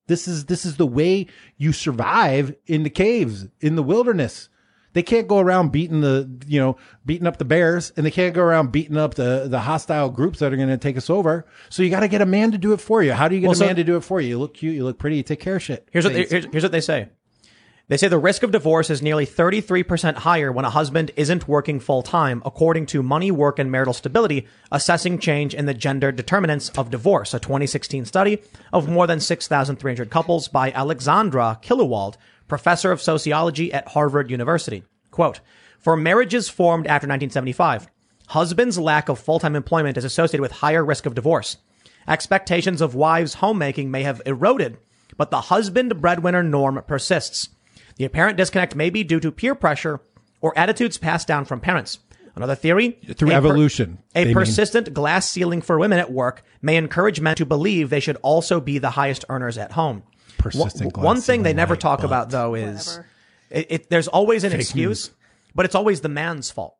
This 0.08 0.26
is 0.26 0.46
this 0.46 0.64
is 0.66 0.76
the 0.76 0.86
way 0.86 1.26
you 1.56 1.72
survive 1.72 2.54
in 2.66 2.82
the 2.82 2.90
caves, 2.90 3.46
in 3.60 3.76
the 3.76 3.82
wilderness. 3.82 4.48
They 4.92 5.02
can't 5.02 5.28
go 5.28 5.38
around 5.38 5.70
beating 5.70 6.00
the, 6.00 6.28
you 6.46 6.58
know, 6.58 6.76
beating 7.06 7.26
up 7.26 7.36
the 7.38 7.44
bears 7.44 7.92
and 7.96 8.04
they 8.04 8.10
can't 8.10 8.34
go 8.34 8.42
around 8.42 8.72
beating 8.72 8.96
up 8.96 9.14
the, 9.14 9.46
the 9.48 9.60
hostile 9.60 10.08
groups 10.10 10.40
that 10.40 10.52
are 10.52 10.56
going 10.56 10.68
to 10.68 10.76
take 10.78 10.96
us 10.96 11.08
over. 11.08 11.46
So 11.68 11.82
you 11.82 11.90
got 11.90 12.00
to 12.00 12.08
get 12.08 12.20
a 12.22 12.26
man 12.26 12.50
to 12.52 12.58
do 12.58 12.72
it 12.72 12.80
for 12.80 13.02
you. 13.02 13.12
How 13.12 13.28
do 13.28 13.36
you 13.36 13.40
get 13.40 13.46
Well, 13.46 13.52
a 13.52 13.56
so- 13.56 13.66
man 13.66 13.76
to 13.76 13.84
do 13.84 13.96
it 13.96 14.00
for 14.02 14.20
you? 14.20 14.30
You 14.30 14.38
look 14.38 14.54
cute. 14.54 14.74
You 14.74 14.84
look 14.84 14.98
pretty. 14.98 15.16
You 15.16 15.22
take 15.22 15.40
care 15.40 15.56
of 15.56 15.62
shit. 15.62 15.88
Here's 15.92 16.04
what 16.04 16.14
they, 16.14 16.24
here's, 16.24 16.46
here's 16.46 16.62
what 16.64 16.72
they 16.72 16.80
say. 16.80 17.08
They 17.86 17.96
say 17.96 18.06
the 18.06 18.18
risk 18.18 18.44
of 18.44 18.52
divorce 18.52 18.88
is 18.88 19.02
nearly 19.02 19.26
33% 19.26 20.14
higher 20.18 20.52
when 20.52 20.64
a 20.64 20.70
husband 20.70 21.10
isn't 21.16 21.48
working 21.48 21.80
full 21.80 22.02
time, 22.04 22.40
according 22.46 22.86
to 22.86 23.02
Money, 23.02 23.32
Work, 23.32 23.58
and 23.58 23.68
Marital 23.68 23.92
Stability, 23.94 24.46
assessing 24.70 25.18
change 25.18 25.54
in 25.56 25.66
the 25.66 25.74
gender 25.74 26.12
determinants 26.12 26.68
of 26.78 26.90
divorce, 26.92 27.34
a 27.34 27.40
2016 27.40 28.04
study 28.04 28.42
of 28.72 28.88
more 28.88 29.08
than 29.08 29.18
6,300 29.18 30.08
couples 30.08 30.46
by 30.46 30.70
Alexandra 30.70 31.58
Killewald, 31.62 32.16
professor 32.50 32.92
of 32.92 33.00
sociology 33.00 33.72
at 33.72 33.88
Harvard 33.88 34.30
University. 34.30 34.84
Quote, 35.10 35.40
for 35.78 35.96
marriages 35.96 36.50
formed 36.50 36.86
after 36.86 37.06
1975, 37.06 37.88
husbands' 38.28 38.78
lack 38.78 39.08
of 39.08 39.18
full-time 39.18 39.56
employment 39.56 39.96
is 39.96 40.04
associated 40.04 40.42
with 40.42 40.52
higher 40.52 40.84
risk 40.84 41.06
of 41.06 41.14
divorce. 41.14 41.56
Expectations 42.06 42.82
of 42.82 42.94
wives' 42.94 43.34
homemaking 43.34 43.90
may 43.90 44.02
have 44.02 44.20
eroded, 44.26 44.76
but 45.16 45.30
the 45.30 45.42
husband 45.42 46.00
breadwinner 46.00 46.42
norm 46.42 46.82
persists. 46.86 47.48
The 47.96 48.04
apparent 48.04 48.36
disconnect 48.36 48.76
may 48.76 48.90
be 48.90 49.04
due 49.04 49.20
to 49.20 49.32
peer 49.32 49.54
pressure 49.54 50.00
or 50.40 50.56
attitudes 50.58 50.98
passed 50.98 51.26
down 51.26 51.46
from 51.46 51.60
parents. 51.60 51.98
Another 52.36 52.54
theory 52.54 52.98
Through 53.16 53.32
a 53.32 53.34
evolution, 53.34 53.98
a 54.14 54.20
they 54.20 54.24
mean. 54.26 54.34
persistent 54.34 54.94
glass 54.94 55.28
ceiling 55.28 55.60
for 55.62 55.78
women 55.78 55.98
at 55.98 56.12
work 56.12 56.42
may 56.62 56.76
encourage 56.76 57.20
men 57.20 57.36
to 57.36 57.44
believe 57.44 57.90
they 57.90 58.00
should 58.00 58.16
also 58.22 58.60
be 58.60 58.78
the 58.78 58.90
highest 58.90 59.24
earners 59.28 59.58
at 59.58 59.72
home. 59.72 60.02
Persistent 60.42 60.96
One- 60.96 61.04
One 61.04 61.20
thing 61.20 61.42
they 61.42 61.52
never 61.52 61.74
right, 61.74 61.80
talk 61.80 62.02
about 62.02 62.30
though 62.30 62.54
is 62.54 62.98
it, 63.50 63.66
it, 63.70 63.90
there's 63.90 64.08
always 64.08 64.44
an 64.44 64.50
Fake 64.52 64.60
excuse, 64.60 65.08
news. 65.08 65.16
but 65.54 65.64
it's 65.66 65.74
always 65.74 66.00
the 66.00 66.08
man's 66.08 66.50
fault. 66.50 66.76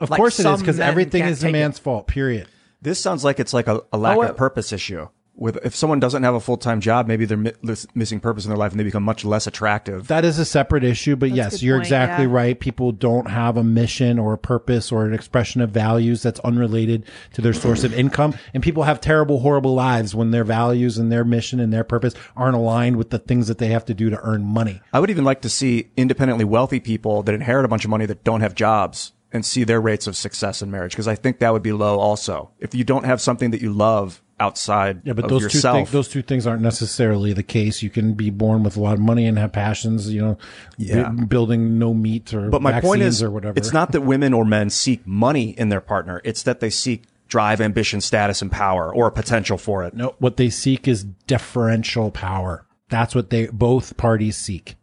Of 0.00 0.10
Like, 0.10 0.18
course 0.18 0.38
it 0.38 0.42
is 0.42 0.44
some 0.44 0.60
because 0.60 0.80
everything 0.80 1.24
is 1.24 1.40
the 1.40 1.46
take 1.46 1.54
it. 1.54 1.58
man's 1.58 1.78
fault, 1.78 2.06
period. 2.06 2.48
This 2.82 2.98
sounds 2.98 3.22
like 3.24 3.38
it's 3.40 3.52
like 3.52 3.68
a, 3.68 3.82
a 3.92 3.98
lack 3.98 4.16
Oh, 4.16 4.22
of 4.22 4.30
uh, 4.30 4.32
purpose 4.32 4.72
issue. 4.72 5.08
With 5.40 5.58
if 5.64 5.74
someone 5.74 6.00
doesn't 6.00 6.22
have 6.22 6.34
a 6.34 6.40
full 6.40 6.58
time 6.58 6.82
job, 6.82 7.08
maybe 7.08 7.24
they're 7.24 7.38
mi- 7.38 7.54
missing 7.94 8.20
purpose 8.20 8.44
in 8.44 8.50
their 8.50 8.58
life 8.58 8.72
and 8.72 8.78
they 8.78 8.84
become 8.84 9.02
much 9.02 9.24
less 9.24 9.46
attractive. 9.46 10.06
That 10.08 10.22
is 10.22 10.38
a 10.38 10.44
separate 10.44 10.84
issue, 10.84 11.16
but 11.16 11.30
That's 11.30 11.54
yes, 11.54 11.62
you're 11.62 11.78
point, 11.78 11.86
exactly 11.86 12.26
yeah. 12.26 12.32
right. 12.32 12.60
People 12.60 12.92
don't 12.92 13.30
have 13.30 13.56
a 13.56 13.64
mission 13.64 14.18
or 14.18 14.34
a 14.34 14.38
purpose 14.38 14.92
or 14.92 15.06
an 15.06 15.14
expression 15.14 15.62
of 15.62 15.70
values 15.70 16.22
that's 16.22 16.40
unrelated 16.40 17.06
to 17.32 17.40
their 17.40 17.54
source 17.54 17.84
of 17.84 17.94
income. 17.94 18.34
And 18.52 18.62
people 18.62 18.82
have 18.82 19.00
terrible, 19.00 19.40
horrible 19.40 19.74
lives 19.74 20.14
when 20.14 20.30
their 20.30 20.44
values 20.44 20.98
and 20.98 21.10
their 21.10 21.24
mission 21.24 21.58
and 21.58 21.72
their 21.72 21.84
purpose 21.84 22.12
aren't 22.36 22.56
aligned 22.56 22.96
with 22.96 23.08
the 23.08 23.18
things 23.18 23.48
that 23.48 23.56
they 23.56 23.68
have 23.68 23.86
to 23.86 23.94
do 23.94 24.10
to 24.10 24.20
earn 24.20 24.44
money. 24.44 24.82
I 24.92 25.00
would 25.00 25.08
even 25.08 25.24
like 25.24 25.40
to 25.40 25.48
see 25.48 25.90
independently 25.96 26.44
wealthy 26.44 26.80
people 26.80 27.22
that 27.22 27.34
inherit 27.34 27.64
a 27.64 27.68
bunch 27.68 27.84
of 27.84 27.90
money 27.90 28.04
that 28.04 28.24
don't 28.24 28.42
have 28.42 28.54
jobs 28.54 29.12
and 29.32 29.46
see 29.46 29.64
their 29.64 29.80
rates 29.80 30.06
of 30.06 30.16
success 30.16 30.60
in 30.60 30.70
marriage 30.70 30.92
because 30.92 31.08
I 31.08 31.14
think 31.14 31.38
that 31.38 31.52
would 31.52 31.62
be 31.62 31.72
low 31.72 31.98
also. 31.98 32.50
If 32.58 32.74
you 32.74 32.84
don't 32.84 33.04
have 33.04 33.20
something 33.20 33.52
that 33.52 33.62
you 33.62 33.72
love 33.72 34.22
outside 34.40 35.02
Yeah, 35.04 35.12
but 35.12 35.28
those 35.28 35.42
yourself, 35.42 35.74
two 35.74 35.78
things, 35.84 35.90
those 35.92 36.08
two 36.08 36.22
things 36.22 36.46
aren't 36.46 36.62
necessarily 36.62 37.32
the 37.32 37.42
case. 37.42 37.82
You 37.82 37.90
can 37.90 38.14
be 38.14 38.30
born 38.30 38.62
with 38.62 38.76
a 38.76 38.80
lot 38.80 38.94
of 38.94 39.00
money 39.00 39.26
and 39.26 39.38
have 39.38 39.52
passions, 39.52 40.10
you 40.12 40.20
know, 40.20 40.38
Yeah. 40.78 41.10
bu- 41.10 41.26
building 41.26 41.78
no 41.78 41.92
meat 41.94 42.32
or 42.34 42.48
But 42.50 42.62
my 42.62 42.80
point 42.80 43.02
is, 43.02 43.22
or 43.22 43.30
whatever. 43.30 43.56
it's 43.56 43.72
not 43.72 43.92
that 43.92 44.00
women 44.00 44.32
or 44.32 44.44
men 44.44 44.70
seek 44.70 45.06
money 45.06 45.50
in 45.50 45.68
their 45.68 45.80
partner. 45.80 46.20
It's 46.24 46.42
that 46.44 46.60
they 46.60 46.70
seek 46.70 47.04
drive, 47.28 47.60
ambition, 47.60 48.00
status, 48.00 48.42
and 48.42 48.50
power, 48.50 48.92
or 48.92 49.06
a 49.06 49.12
potential 49.12 49.56
for 49.56 49.84
it. 49.84 49.94
No, 49.94 50.16
what 50.18 50.36
they 50.36 50.50
seek 50.50 50.88
is 50.88 51.04
differential 51.28 52.10
power. 52.10 52.66
That's 52.88 53.14
what 53.14 53.30
they 53.30 53.46
both 53.46 53.96
parties 53.96 54.36
seek. 54.36 54.74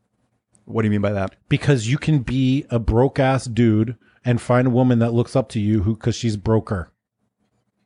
What 0.64 0.82
do 0.82 0.86
you 0.88 0.92
mean 0.92 1.02
by 1.02 1.12
that? 1.12 1.36
Because 1.50 1.88
you 1.90 1.98
can 1.98 2.20
be 2.20 2.66
a 2.70 2.80
broke 2.80 3.20
ass 3.20 3.46
dude 3.46 3.96
and 4.24 4.40
find 4.40 4.68
a 4.68 4.70
woman 4.70 5.00
that 5.00 5.14
looks 5.14 5.36
up 5.36 5.50
to 5.50 5.60
you 5.60 5.84
who 5.84 5.96
because 5.96 6.16
she's 6.16 6.38
broker. 6.38 6.92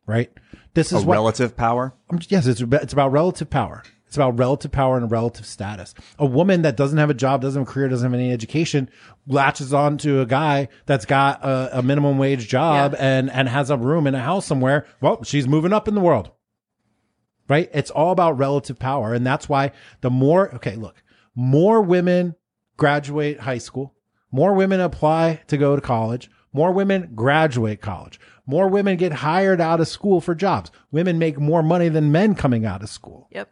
Right? 0.05 0.31
This 0.73 0.91
A 0.93 0.97
is 0.97 1.05
what 1.05 1.15
relative 1.15 1.55
power? 1.57 1.93
I'm- 2.11 2.19
yes, 2.29 2.47
it's 2.47 2.61
about, 2.61 2.83
it's 2.83 2.93
about 2.93 3.11
relative 3.11 3.49
power. 3.49 3.83
It's 4.07 4.17
about 4.17 4.37
relative 4.37 4.71
power 4.73 4.97
and 4.97 5.09
relative 5.09 5.45
status. 5.45 5.93
A 6.19 6.25
woman 6.25 6.63
that 6.63 6.75
doesn't 6.75 6.97
have 6.97 7.09
a 7.09 7.13
job, 7.13 7.41
doesn't 7.41 7.61
have 7.61 7.69
a 7.69 7.71
career, 7.71 7.87
doesn't 7.87 8.11
have 8.11 8.19
any 8.19 8.33
education, 8.33 8.89
latches 9.25 9.73
on 9.73 9.97
to 9.99 10.19
a 10.19 10.25
guy 10.25 10.67
that's 10.85 11.05
got 11.05 11.41
a, 11.45 11.79
a 11.79 11.81
minimum 11.81 12.17
wage 12.17 12.49
job 12.49 12.91
Yeah. 12.91 12.99
and, 12.99 13.31
and 13.31 13.47
has 13.47 13.69
a 13.69 13.77
room 13.77 14.07
in 14.07 14.15
a 14.15 14.19
house 14.19 14.45
somewhere. 14.45 14.85
Well, 14.99 15.23
she's 15.23 15.47
moving 15.47 15.71
up 15.71 15.87
in 15.87 15.95
the 15.95 16.01
world. 16.01 16.31
Right? 17.47 17.69
It's 17.73 17.89
all 17.91 18.11
about 18.11 18.37
relative 18.37 18.79
power. 18.79 19.13
And 19.13 19.25
that's 19.25 19.47
why 19.47 19.71
the 20.01 20.09
more, 20.09 20.53
okay, 20.55 20.75
look, 20.75 21.03
more 21.35 21.81
women 21.81 22.35
graduate 22.77 23.39
high 23.41 23.57
school, 23.59 23.93
more 24.31 24.53
women 24.53 24.79
apply 24.81 25.41
to 25.47 25.57
go 25.57 25.75
to 25.75 25.81
college, 25.81 26.29
more 26.53 26.71
women 26.73 27.11
graduate 27.15 27.81
college, 27.81 28.19
more 28.45 28.67
women 28.67 28.97
get 28.97 29.11
hired 29.13 29.61
out 29.61 29.79
of 29.79 29.87
school 29.87 30.21
for 30.21 30.35
jobs. 30.35 30.71
Women 30.91 31.19
make 31.19 31.39
more 31.39 31.63
money 31.63 31.89
than 31.89 32.11
men 32.11 32.35
coming 32.35 32.65
out 32.65 32.81
of 32.83 32.89
school 32.89 33.27
Yep. 33.31 33.49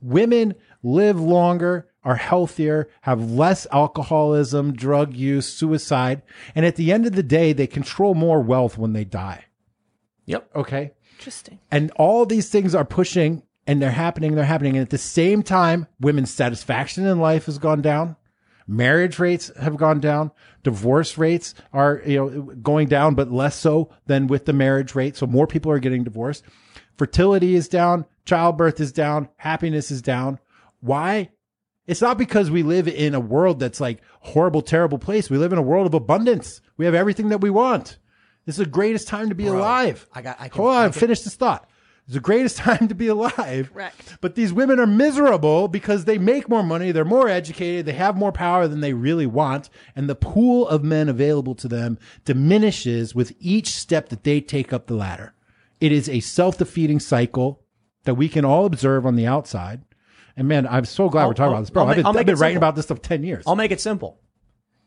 women 0.00 0.54
live 0.82 1.20
longer, 1.20 1.88
are 2.04 2.16
healthier, 2.16 2.88
have 3.02 3.30
less 3.30 3.66
alcoholism, 3.70 4.72
drug 4.72 5.14
use, 5.14 5.46
suicide. 5.46 6.20
And 6.54 6.66
at 6.66 6.74
the 6.76 6.90
end 6.92 7.06
of 7.06 7.12
the 7.12 7.22
day, 7.22 7.52
they 7.52 7.68
control 7.68 8.14
more 8.14 8.40
wealth 8.40 8.76
when 8.76 8.92
they 8.92 9.04
die. 9.04 9.44
Yep. 10.26 10.50
Okay. 10.56 10.92
Interesting. 11.18 11.60
And 11.70 11.92
all 11.92 12.26
these 12.26 12.48
things 12.48 12.74
are 12.74 12.84
pushing 12.84 13.44
and 13.66 13.80
they're 13.80 13.92
happening, 13.92 14.34
they're 14.34 14.44
happening. 14.44 14.76
And 14.76 14.82
at 14.82 14.90
the 14.90 14.98
same 14.98 15.44
time, 15.44 15.86
women's 16.00 16.32
satisfaction 16.32 17.06
in 17.06 17.20
life 17.20 17.46
has 17.46 17.58
gone 17.58 17.80
down. 17.82 18.16
Marriage 18.66 19.18
rates 19.18 19.50
have 19.60 19.76
gone 19.76 20.00
down. 20.00 20.30
Divorce 20.62 21.18
rates 21.18 21.54
are, 21.72 22.02
you 22.06 22.16
know, 22.16 22.28
going 22.62 22.88
down, 22.88 23.14
but 23.14 23.30
less 23.32 23.56
so 23.56 23.90
than 24.06 24.26
with 24.26 24.44
the 24.46 24.52
marriage 24.52 24.94
rate. 24.94 25.16
So 25.16 25.26
more 25.26 25.46
people 25.46 25.72
are 25.72 25.78
getting 25.78 26.04
divorced. 26.04 26.44
Fertility 26.96 27.54
is 27.54 27.68
down. 27.68 28.04
Childbirth 28.24 28.80
is 28.80 28.92
down. 28.92 29.28
Happiness 29.36 29.90
is 29.90 30.02
down. 30.02 30.38
Why? 30.80 31.30
It's 31.86 32.00
not 32.00 32.16
because 32.18 32.50
we 32.50 32.62
live 32.62 32.86
in 32.86 33.14
a 33.14 33.20
world 33.20 33.58
that's 33.58 33.80
like 33.80 34.00
horrible, 34.20 34.62
terrible 34.62 34.98
place. 34.98 35.28
We 35.28 35.38
live 35.38 35.52
in 35.52 35.58
a 35.58 35.62
world 35.62 35.86
of 35.86 35.94
abundance. 35.94 36.60
We 36.76 36.84
have 36.84 36.94
everything 36.94 37.30
that 37.30 37.40
we 37.40 37.50
want. 37.50 37.98
This 38.46 38.54
is 38.58 38.64
the 38.64 38.70
greatest 38.70 39.08
time 39.08 39.28
to 39.28 39.34
be 39.34 39.46
alive. 39.46 40.06
I 40.12 40.22
got- 40.22 40.36
I 40.40 40.48
can- 40.48 40.62
Hold 40.62 40.74
on, 40.74 40.82
I 40.84 40.88
can- 40.90 40.92
finish 41.00 41.22
this 41.22 41.34
thought. 41.34 41.68
It's 42.12 42.16
the 42.18 42.20
greatest 42.20 42.56
time 42.58 42.88
to 42.88 42.94
be 42.94 43.06
alive. 43.06 43.70
Correct. 43.72 44.18
But 44.20 44.34
these 44.34 44.52
women 44.52 44.78
are 44.78 44.86
miserable 44.86 45.66
because 45.66 46.04
they 46.04 46.18
make 46.18 46.46
more 46.46 46.62
money, 46.62 46.92
they're 46.92 47.06
more 47.06 47.26
educated, 47.26 47.86
they 47.86 47.94
have 47.94 48.18
more 48.18 48.32
power 48.32 48.68
than 48.68 48.80
they 48.80 48.92
really 48.92 49.24
want, 49.24 49.70
and 49.96 50.10
the 50.10 50.14
pool 50.14 50.68
of 50.68 50.84
men 50.84 51.08
available 51.08 51.54
to 51.54 51.68
them 51.68 51.98
diminishes 52.26 53.14
with 53.14 53.32
each 53.40 53.68
step 53.68 54.10
that 54.10 54.24
they 54.24 54.42
take 54.42 54.74
up 54.74 54.88
the 54.88 54.94
ladder. 54.94 55.32
It 55.80 55.90
is 55.90 56.06
a 56.06 56.20
self-defeating 56.20 57.00
cycle 57.00 57.62
that 58.04 58.14
we 58.16 58.28
can 58.28 58.44
all 58.44 58.66
observe 58.66 59.06
on 59.06 59.16
the 59.16 59.26
outside. 59.26 59.82
And 60.36 60.46
man, 60.46 60.66
I'm 60.66 60.84
so 60.84 61.08
glad 61.08 61.22
I'll- 61.22 61.28
we're 61.28 61.34
talking 61.34 61.44
I'll- 61.44 61.52
about 61.52 61.60
this, 61.60 61.70
bro. 61.70 61.82
I'll 61.84 61.88
I've 61.88 61.96
been, 61.96 62.06
I've 62.06 62.26
been 62.26 62.36
writing 62.36 62.58
about 62.58 62.76
this 62.76 62.84
stuff 62.84 63.00
10 63.00 63.22
years. 63.24 63.44
I'll 63.46 63.56
make 63.56 63.70
it 63.70 63.80
simple. 63.80 64.18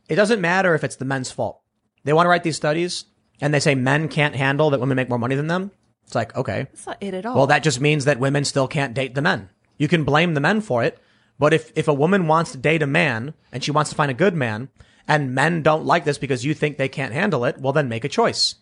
It 0.07 0.15
doesn't 0.15 0.41
matter 0.41 0.75
if 0.75 0.83
it's 0.83 0.97
the 0.97 1.05
men's 1.05 1.31
fault. 1.31 1.59
They 2.03 2.13
want 2.13 2.25
to 2.27 2.29
write 2.29 2.43
these 2.43 2.55
studies 2.55 3.05
and 3.41 3.51
they 3.51 3.59
say 3.59 3.73
men 3.73 4.09
can't 4.09 4.35
handle 4.35 4.69
that 4.69 4.79
women 4.79 4.95
make 4.95 5.09
more 5.09 5.17
money 5.17 5.33
than 5.33 5.47
them. 5.47 5.71
It's 6.05 6.15
like, 6.15 6.35
okay. 6.35 6.67
That's 6.71 6.87
not 6.87 6.97
it 7.01 7.13
at 7.13 7.25
all. 7.25 7.35
Well, 7.35 7.47
that 7.47 7.63
just 7.63 7.81
means 7.81 8.05
that 8.05 8.19
women 8.19 8.45
still 8.45 8.67
can't 8.67 8.93
date 8.93 9.15
the 9.15 9.21
men. 9.21 9.49
You 9.77 9.87
can 9.87 10.03
blame 10.03 10.33
the 10.33 10.39
men 10.39 10.61
for 10.61 10.83
it, 10.83 10.99
but 11.39 11.53
if, 11.53 11.71
if 11.75 11.87
a 11.87 11.93
woman 11.93 12.27
wants 12.27 12.51
to 12.51 12.57
date 12.57 12.81
a 12.81 12.87
man 12.87 13.33
and 13.51 13.63
she 13.63 13.71
wants 13.71 13.89
to 13.89 13.95
find 13.95 14.11
a 14.11 14.15
good 14.15 14.35
man 14.35 14.69
and 15.07 15.35
men 15.35 15.63
don't 15.63 15.85
like 15.85 16.05
this 16.05 16.17
because 16.17 16.45
you 16.45 16.53
think 16.53 16.77
they 16.77 16.87
can't 16.87 17.13
handle 17.13 17.43
it, 17.45 17.59
well, 17.59 17.73
then 17.73 17.89
make 17.89 18.05
a 18.05 18.09
choice. 18.09 18.55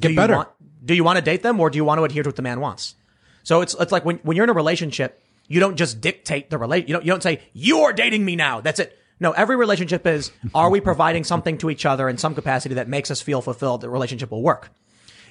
Get 0.00 0.08
do 0.08 0.14
you 0.14 0.16
better. 0.16 0.36
Want, 0.36 0.48
do 0.84 0.94
you 0.94 1.04
want 1.04 1.16
to 1.16 1.22
date 1.22 1.42
them 1.42 1.60
or 1.60 1.70
do 1.70 1.76
you 1.76 1.84
want 1.84 1.98
to 1.98 2.04
adhere 2.04 2.22
to 2.22 2.28
what 2.28 2.36
the 2.36 2.42
man 2.42 2.60
wants? 2.60 2.94
So 3.42 3.60
it's, 3.60 3.74
it's 3.78 3.92
like 3.92 4.04
when, 4.04 4.16
when 4.18 4.36
you're 4.36 4.44
in 4.44 4.50
a 4.50 4.54
relationship, 4.54 5.22
you 5.46 5.60
don't 5.60 5.76
just 5.76 6.00
dictate 6.00 6.50
the 6.50 6.58
relate. 6.58 6.88
You 6.88 6.94
don't, 6.94 7.04
you 7.04 7.12
don't 7.12 7.22
say, 7.22 7.40
you're 7.52 7.92
dating 7.92 8.24
me 8.24 8.36
now. 8.36 8.60
That's 8.60 8.80
it. 8.80 8.98
No, 9.20 9.32
every 9.32 9.56
relationship 9.56 10.06
is, 10.06 10.30
are 10.54 10.70
we 10.70 10.80
providing 10.80 11.24
something 11.24 11.58
to 11.58 11.70
each 11.70 11.84
other 11.84 12.08
in 12.08 12.18
some 12.18 12.34
capacity 12.34 12.76
that 12.76 12.88
makes 12.88 13.10
us 13.10 13.20
feel 13.20 13.42
fulfilled? 13.42 13.80
The 13.80 13.90
relationship 13.90 14.30
will 14.30 14.42
work. 14.42 14.70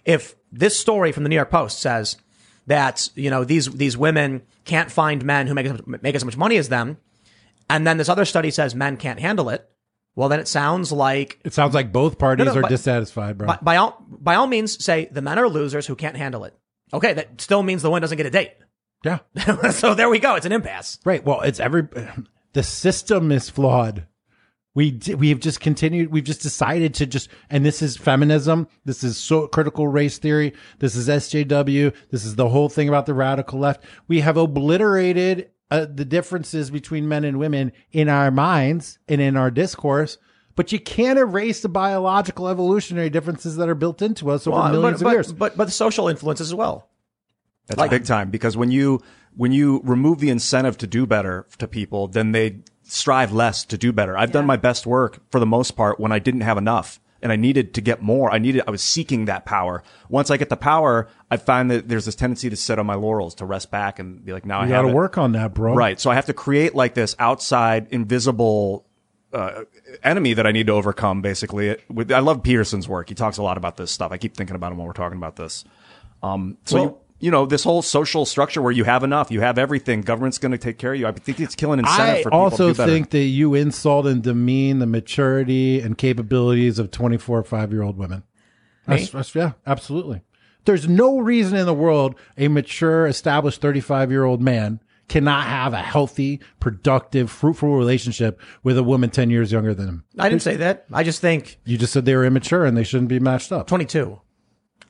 If 0.08 0.36
this 0.52 0.80
story 0.80 1.12
from 1.12 1.22
the 1.24 1.30
New 1.30 1.36
York 1.36 1.52
Post 1.52 1.80
says 1.80 2.18
that, 2.66 3.10
you 3.14 3.30
know, 3.30 3.44
these, 3.44 3.68
these 3.72 3.96
women 3.98 4.42
can't 4.66 4.90
find 4.92 5.24
men 5.24 5.46
who 5.48 5.54
make, 5.54 5.66
as- 5.68 5.82
make 5.86 6.16
as 6.16 6.26
much 6.26 6.38
money 6.38 6.58
as 6.58 6.70
them, 6.70 6.98
and 7.70 7.86
then 7.86 7.98
this 7.98 8.10
other 8.10 8.26
study 8.26 8.50
says 8.50 8.74
men 8.74 8.98
can't 8.98 9.20
handle 9.20 9.50
it, 9.50 9.70
well, 10.16 10.30
then 10.30 10.40
it 10.40 10.48
sounds 10.48 10.92
like 10.92 11.40
It 11.44 11.54
sounds 11.54 11.76
like 11.76 11.92
both 11.92 12.18
parties 12.18 12.46
No, 12.48 12.54
no, 12.54 12.60
are 12.60 12.62
but- 12.64 12.70
dissatisfied, 12.70 13.38
bro. 13.38 13.48
by, 13.48 13.60
by 13.62 13.76
all 13.76 14.04
by 14.10 14.34
all 14.36 14.48
means 14.48 14.84
say 14.84 15.08
the 15.12 15.22
men 15.22 15.38
are 15.38 15.48
losers 15.48 15.86
who 15.86 15.96
can't 15.96 16.18
handle 16.18 16.44
it. 16.46 16.56
Okay, 16.94 17.14
that 17.14 17.40
still 17.42 17.62
means 17.62 17.82
the 17.84 17.90
woman 17.90 18.02
doesn't 18.02 18.18
get 18.18 18.26
a 18.26 18.32
date. 18.32 18.54
yeah. 19.04 19.20
so 19.72 19.94
there 19.94 20.10
we 20.10 20.18
go. 20.20 20.34
It's 20.36 20.46
an 20.48 20.54
impasse. 20.54 20.98
Right. 21.06 21.24
Well, 21.24 21.42
it's 21.42 21.60
every 21.60 21.88
the 22.54 22.64
system 22.64 23.32
is 23.32 23.50
flawed. 23.50 24.08
We 24.78 24.92
d- 24.92 25.16
we 25.16 25.30
have 25.30 25.40
just 25.40 25.60
continued. 25.60 26.12
We've 26.12 26.24
just 26.24 26.44
decided 26.44 26.94
to 26.96 27.08
just, 27.08 27.30
and 27.50 27.66
this 27.66 27.82
is 27.82 27.98
feminism. 27.98 28.68
This 28.86 29.04
is 29.04 29.18
so 29.18 29.48
critical 29.48 29.88
race 29.88 30.20
theory. 30.20 30.54
This 30.78 30.96
is 30.96 31.10
SJW. 31.10 31.94
This 32.12 32.24
is 32.24 32.36
the 32.36 32.48
whole 32.50 32.70
thing 32.70 32.88
about 32.88 33.08
the 33.08 33.16
radical 33.16 33.58
left. 33.58 33.84
We 34.08 34.20
have 34.20 34.38
obliterated 34.38 35.50
uh, 35.72 35.88
the 35.92 36.06
differences 36.06 36.70
between 36.70 37.08
men 37.08 37.24
and 37.24 37.40
women 37.40 37.72
in 37.92 38.08
our 38.08 38.30
minds 38.30 39.00
and 39.08 39.20
in 39.20 39.36
our 39.36 39.50
discourse. 39.50 40.20
But 40.56 40.72
you 40.72 40.80
can't 40.80 41.18
erase 41.18 41.62
the 41.62 41.70
biological 41.70 42.48
evolutionary 42.48 43.10
differences 43.10 43.56
that 43.58 43.68
are 43.70 43.76
built 43.76 44.04
into 44.04 44.30
us 44.30 44.46
over 44.46 44.58
Well, 44.58 44.72
millions 44.72 45.02
but, 45.02 45.08
of 45.10 45.14
years. 45.14 45.28
but, 45.34 45.40
but 45.40 45.58
but 45.58 45.66
the 45.66 45.72
social 45.72 46.08
influences 46.08 46.50
as 46.50 46.56
well. 46.56 46.88
That's 47.66 47.80
Like- 47.80 47.90
big 47.90 48.06
time 48.06 48.30
because 48.30 48.56
when 48.56 48.70
you 48.70 49.02
when 49.36 49.52
you 49.52 49.82
remove 49.84 50.20
the 50.20 50.30
incentive 50.30 50.78
to 50.80 50.88
do 50.88 51.08
better 51.08 51.48
to 51.58 51.68
people, 51.68 52.08
then 52.08 52.32
they 52.32 52.60
strive 52.88 53.32
less 53.32 53.66
to 53.66 53.78
do 53.78 53.92
better. 53.92 54.18
I've 54.18 54.32
done 54.32 54.46
my 54.46 54.58
best 54.58 54.86
work 54.86 55.20
for 55.32 55.40
the 55.40 55.46
most 55.46 55.72
part 55.72 56.00
when 56.00 56.12
I 56.12 56.20
didn't 56.20 56.42
have 56.42 56.58
enough 56.58 57.00
and 57.22 57.32
I 57.32 57.36
needed 57.36 57.74
to 57.74 57.82
get 57.82 58.02
more. 58.02 58.32
I 58.32 58.38
needed 58.38 58.64
I 58.68 58.72
was 58.72 58.84
seeking 58.84 59.26
that 59.26 59.46
power. 59.46 59.84
Once 60.10 60.30
I 60.30 60.38
get 60.38 60.50
the 60.50 60.58
power, 60.58 61.08
I 61.32 61.38
find 61.38 61.72
that 61.72 61.88
there's 61.90 62.06
this 62.06 62.16
tendency 62.16 62.50
to 62.50 62.56
sit 62.56 62.78
on 62.80 62.86
my 62.86 62.94
laurels, 62.96 63.36
to 63.36 63.46
rest 63.46 63.72
back 63.72 64.00
and 64.00 64.24
be 64.24 64.34
like, 64.34 64.46
now 64.46 64.60
I 64.60 64.68
you 64.68 64.74
have 64.74 64.84
got 64.84 64.88
to 64.90 64.90
it. 64.90 64.96
work 64.96 65.18
on 65.18 65.32
that, 65.34 65.54
bro. 65.54 65.74
Right. 65.74 66.00
So 66.00 66.10
I 66.12 66.16
have 66.16 66.28
to 66.28 66.34
create 66.34 66.76
like 66.76 66.94
this 66.94 67.16
outside 67.20 67.88
invisible 67.92 68.86
uh, 69.34 69.64
enemy 70.04 70.34
that 70.36 70.46
I 70.48 70.52
need 70.52 70.68
to 70.68 70.74
overcome. 70.74 71.22
Basically, 71.22 71.70
it, 71.70 71.84
with, 71.90 72.12
I 72.12 72.20
love 72.20 72.44
Peterson's 72.44 72.88
work. 72.88 73.10
He 73.10 73.16
talks 73.16 73.38
a 73.38 73.44
lot 73.44 73.58
about 73.58 73.78
this 73.78 73.92
stuff. 73.92 74.12
I 74.12 74.18
keep 74.18 74.36
thinking 74.38 74.56
about 74.56 74.72
him 74.72 74.78
while 74.78 74.88
we're 74.88 74.94
talking 74.94 75.18
about 75.18 75.36
this. 75.36 75.66
Um, 76.24 76.58
so 76.66 76.76
Well- 76.76 76.86
you, 76.86 76.98
you 77.20 77.32
know 77.32 77.46
this 77.46 77.64
whole 77.64 77.82
social 77.82 78.26
structure 78.26 78.62
where 78.62 78.72
you 78.72 78.84
have 78.84 79.04
enough, 79.04 79.32
you 79.32 79.42
have 79.42 79.58
everything. 79.58 80.02
Government's 80.02 80.38
going 80.38 80.52
to 80.52 80.58
take 80.58 80.78
care 80.78 80.94
of 80.94 81.00
you. 81.00 81.08
I 81.08 81.12
think 81.12 81.40
it's 81.40 81.56
killing 81.56 81.80
incentive 81.80 82.16
I 82.18 82.24
for 82.24 82.30
people 82.30 82.40
also 82.40 82.68
to 82.68 82.74
do 82.74 82.78
better. 82.78 82.92
think 82.92 83.10
that 83.12 83.20
you 83.24 83.54
insult 83.56 84.06
and 84.06 84.22
demean 84.22 84.80
the 84.80 84.86
maturity 84.86 85.80
and 85.82 85.98
capabilities 85.98 86.80
of 86.80 86.92
24, 86.92 87.44
five 87.44 87.72
year 87.72 87.82
old 87.84 87.98
women. 87.98 88.24
That's- 88.86 89.10
that's- 89.10 89.36
yeah, 89.36 89.54
absolutely. 89.66 90.22
There's 90.66 90.88
no 90.88 91.20
reason 91.20 91.58
in 91.58 91.66
the 91.66 91.74
world 91.74 92.16
a 92.38 92.48
mature, 92.50 93.08
established 93.08 93.62
35 93.62 94.12
year 94.12 94.24
old 94.26 94.42
man 94.42 94.82
cannot 95.08 95.46
have 95.48 95.72
a 95.74 95.78
healthy, 95.82 96.42
productive, 96.60 97.32
fruitful 97.32 97.78
relationship 97.78 98.42
with 98.64 98.78
a 98.78 98.84
woman 98.84 99.10
10 99.10 99.30
years 99.30 99.54
younger 99.54 99.74
than 99.74 99.88
him. 99.88 100.04
I 100.20 100.28
didn't 100.28 100.42
say 100.42 100.58
that. 100.58 100.86
I 100.92 101.04
just 101.04 101.22
think 101.22 101.60
You 101.64 101.78
just 101.78 101.94
said 101.94 102.04
they 102.04 102.16
were 102.16 102.26
immature 102.26 102.66
and 102.66 102.76
they 102.76 102.84
shouldn't 102.84 103.08
be 103.08 103.20
matched 103.20 103.54
up. 103.54 103.68
22. 103.68 104.20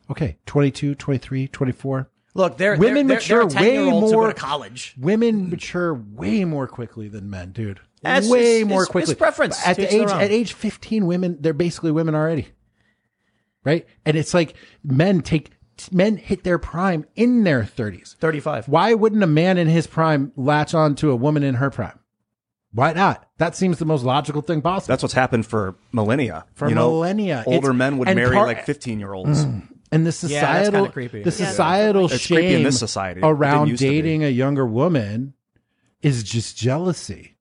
Okay, 0.10 0.38
22, 0.48 0.96
23, 0.96 1.48
24. 1.48 2.10
Look, 2.38 2.58
they're 2.58 2.78
Women 2.78 3.08
they're, 3.08 3.18
mature 3.18 3.40
they're, 3.48 3.50
they're 3.50 3.62
10 3.62 3.64
way 3.64 3.74
year 3.84 3.92
olds 3.92 4.06
who 4.08 4.12
go 4.12 4.18
more- 4.22 4.28
to 4.28 4.34
college. 4.34 4.96
Women 5.00 5.50
mature 5.50 5.94
way 5.94 6.46
more 6.46 6.68
quickly 6.68 7.08
than 7.10 7.30
men, 7.30 7.52
dude. 7.52 7.80
That's- 8.04 8.30
way 8.30 8.58
it's- 8.62 8.70
more 8.70 8.84
it's- 8.84 8.92
quickly. 8.92 9.12
it's 9.14 9.18
preference. 9.20 9.68
At 9.68 9.76
the 9.78 9.94
age 9.94 10.08
at 10.10 10.32
age 10.32 10.54
15, 10.54 11.08
women 11.08 11.38
they're 11.42 11.54
basically 11.54 11.92
women 11.92 12.14
already. 12.16 12.48
Right? 13.66 13.86
And 14.06 14.16
it's 14.16 14.34
like 14.34 14.56
men 14.84 15.22
take 15.22 15.52
men 15.92 16.18
hit 16.18 16.44
their 16.44 16.58
prime 16.60 17.06
in 17.16 17.44
their 17.44 17.64
30s. 17.64 18.16
35. 18.18 18.68
Why 18.70 18.94
wouldn't 18.94 19.22
a 19.24 19.28
man 19.28 19.58
in 19.58 19.68
his 19.68 19.88
prime 19.88 20.32
latch 20.36 20.74
on 20.74 20.96
to 20.96 21.12
a 21.12 21.16
woman 21.16 21.44
in 21.44 21.56
her 21.56 21.70
prime? 21.70 22.00
Why 22.72 22.94
not? 22.94 23.28
That 23.40 23.56
seems 23.56 23.80
the 23.80 23.86
most 23.86 24.04
logical 24.04 24.42
thing 24.42 24.62
possible. 24.62 24.92
That's 24.92 25.02
what's 25.04 25.14
happened 25.16 25.46
for 25.48 25.76
millennia. 25.92 26.46
For 26.54 26.70
you 26.70 26.76
know, 26.76 26.92
millennia. 26.92 27.44
older 27.48 27.70
It's- 27.70 27.76
men 27.76 27.98
would 27.98 28.14
marry 28.16 28.36
part- 28.36 28.48
like 28.48 28.66
15 28.66 29.00
year 29.00 29.14
olds. 29.14 29.46
Mm. 29.46 29.68
And 29.92 30.06
the 30.06 30.12
societal 30.12 30.72
kinda 30.82 30.92
creepy. 30.92 31.24
the 31.24 31.30
Yeah. 31.30 31.48
societal 31.50 32.06
It's 32.06 32.28
creepy 32.28 32.46
in 32.48 32.52
shame 32.54 32.64
this 32.64 32.80
society. 32.80 33.22
Around 33.24 33.70
used 33.70 33.82
to 33.82 33.88
be. 33.90 33.96
dating 34.02 34.24
a 34.24 34.30
younger 34.30 34.66
woman 34.66 35.34
is 36.02 36.24
just 36.24 36.58
jealousy. 36.58 37.37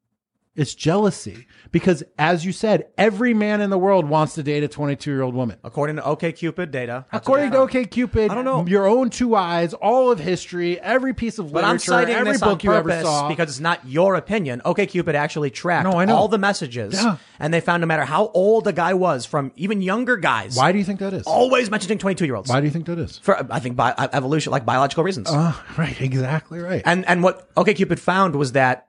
It's 0.57 0.74
jealousy 0.74 1.47
because, 1.70 2.03
as 2.19 2.45
you 2.47 2.53
said, 2.53 2.87
every 2.97 3.35
man 3.35 3.61
in 3.61 3.69
the 3.69 3.77
world 3.78 4.09
wants 4.09 4.35
to 4.37 4.43
date 4.43 4.62
a 4.65 4.69
22 4.69 5.11
year 5.11 5.20
old 5.23 5.35
woman. 5.35 5.59
According 5.62 5.97
to 5.97 6.03
OKCupid 6.03 6.70
data. 6.70 7.05
According 7.12 7.51
to 7.53 7.59
what 7.61 7.73
they 7.73 7.85
found. 7.85 7.91
OKCupid, 7.91 8.31
I 8.31 8.35
don't 8.35 8.45
know. 8.47 8.66
Your 8.66 8.87
own 8.87 9.11
two 9.11 9.35
eyes, 9.35 9.74
all 9.74 10.11
of 10.11 10.19
history, 10.19 10.81
every 10.81 11.12
piece 11.12 11.39
of 11.39 11.53
But 11.53 11.65
I'm 11.65 11.73
literature, 11.77 11.91
citing 11.91 12.15
every 12.15 12.33
this 12.33 12.41
book 12.41 12.53
on 12.53 12.61
you 12.62 12.73
ever 12.73 12.89
purpose 12.89 13.05
saw. 13.05 13.28
because 13.28 13.51
it's 13.51 13.61
not 13.61 13.87
your 13.87 14.15
opinion. 14.15 14.62
OKCupid 14.65 15.12
actually 15.15 15.51
tracked 15.51 15.85
No, 15.91 15.99
I 15.99 16.07
know. 16.07 16.16
all 16.16 16.28
the 16.28 16.39
messages, 16.39 16.95
Yeah. 16.95 17.16
and 17.39 17.53
they 17.53 17.61
found 17.61 17.83
no 17.83 17.87
matter 17.87 18.05
how 18.07 18.31
old 18.33 18.66
a 18.66 18.73
guy 18.73 18.95
was, 18.95 19.27
from 19.27 19.53
even 19.57 19.83
younger 19.83 20.16
guys, 20.16 20.57
why 20.57 20.73
do 20.73 20.78
you 20.78 20.85
think 20.85 21.01
that 21.01 21.12
is? 21.12 21.27
always 21.27 21.70
mentioning 21.70 21.99
22 21.99 22.24
year 22.24 22.35
olds. 22.37 22.49
Why 22.49 22.61
do 22.61 22.66
you 22.66 22.73
think 22.73 22.87
that 22.87 22.99
is? 22.99 23.19
For 23.19 23.47
I 23.53 23.59
think 23.61 23.77
bi- 23.77 23.95
evolution, 24.12 24.53
like 24.53 24.65
biological 24.65 25.05
reasons. 25.05 25.28
Uh, 25.31 25.53
right, 25.77 26.01
exactly 26.01 26.61
right. 26.61 26.81
And 26.87 27.05
and 27.07 27.23
what 27.23 27.55
OkCupid 27.57 27.99
found 27.99 28.37
was 28.37 28.53
that 28.53 28.87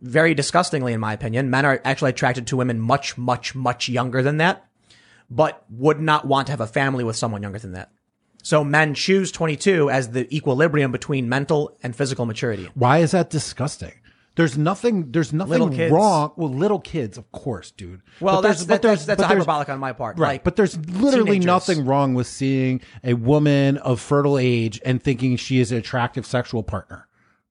very 0.00 0.34
disgustingly, 0.34 0.92
in 0.92 1.00
my 1.00 1.12
opinion, 1.12 1.50
men 1.50 1.64
are 1.66 1.80
actually 1.84 2.10
attracted 2.10 2.46
to 2.48 2.56
women 2.56 2.80
much, 2.80 3.18
much, 3.18 3.54
much 3.54 3.88
younger 3.88 4.22
than 4.22 4.38
that, 4.38 4.64
but 5.30 5.64
would 5.70 6.00
not 6.00 6.26
want 6.26 6.46
to 6.46 6.52
have 6.52 6.60
a 6.60 6.66
family 6.66 7.04
with 7.04 7.16
someone 7.16 7.42
younger 7.42 7.58
than 7.58 7.72
that. 7.72 7.90
So 8.42 8.64
men 8.64 8.94
choose 8.94 9.30
22 9.30 9.90
as 9.90 10.10
the 10.10 10.34
equilibrium 10.34 10.90
between 10.92 11.28
mental 11.28 11.76
and 11.82 11.94
physical 11.94 12.24
maturity. 12.24 12.70
Why 12.74 12.98
is 12.98 13.10
that 13.10 13.28
disgusting? 13.30 13.92
There's 14.36 14.56
nothing. 14.56 15.10
There's 15.12 15.32
nothing 15.34 15.90
wrong. 15.90 16.32
Well, 16.36 16.48
little 16.48 16.78
kids, 16.78 17.18
of 17.18 17.30
course, 17.32 17.72
dude. 17.72 18.00
Well, 18.20 18.36
But 18.36 18.40
there's- 18.42 18.58
that's, 18.58 18.64
but 18.64 18.68
that, 18.74 18.82
there's- 18.82 19.04
that's, 19.04 19.20
that's 19.20 19.28
hyperbolic 19.32 19.68
on 19.68 19.78
my 19.80 19.92
part. 19.92 20.18
Right, 20.18 20.34
Like, 20.34 20.44
but 20.44 20.56
there's 20.56 20.78
literally 20.88 21.32
teenagers. 21.40 21.46
nothing 21.46 21.84
wrong 21.84 22.14
with 22.14 22.26
seeing 22.28 22.80
a 23.04 23.14
woman 23.14 23.76
of 23.78 24.00
fertile 24.00 24.38
age 24.38 24.80
and 24.84 25.02
thinking 25.02 25.36
she 25.36 25.60
is 25.60 25.72
an 25.72 25.78
attractive 25.78 26.24
sexual 26.24 26.62
partner. 26.62 27.06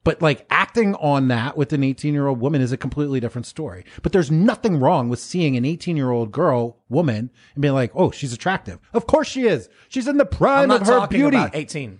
But 0.06 0.22
like 0.22 0.46
acting 0.50 0.96
on 0.96 1.28
that 1.28 1.58
with 1.58 1.74
an 1.74 1.84
18 1.84 2.14
year 2.14 2.28
old 2.28 2.40
woman 2.40 2.62
is 2.62 2.72
a 2.72 2.78
completely 2.78 3.20
different 3.20 3.46
story. 3.46 3.84
But 4.02 4.12
there's 4.14 4.32
nothing 4.32 4.78
wrong 4.80 5.10
with 5.10 5.20
seeing 5.20 5.58
an 5.58 5.66
18 5.66 5.98
year 5.98 6.10
old 6.12 6.32
girl, 6.32 6.78
woman, 6.88 7.30
and 7.54 7.62
being 7.62 7.74
like, 7.74 7.92
oh, 7.94 8.10
she's 8.12 8.32
attractive. 8.34 8.80
Of 8.94 9.08
course 9.08 9.28
she 9.28 9.44
is. 9.44 9.68
She's 9.90 10.08
in 10.08 10.18
the 10.18 10.24
I'm 10.24 10.30
prime 10.30 10.72
of 10.72 10.88
her 10.88 11.06
beauty. 11.08 11.38
about 11.38 11.56
18. 11.56 12.00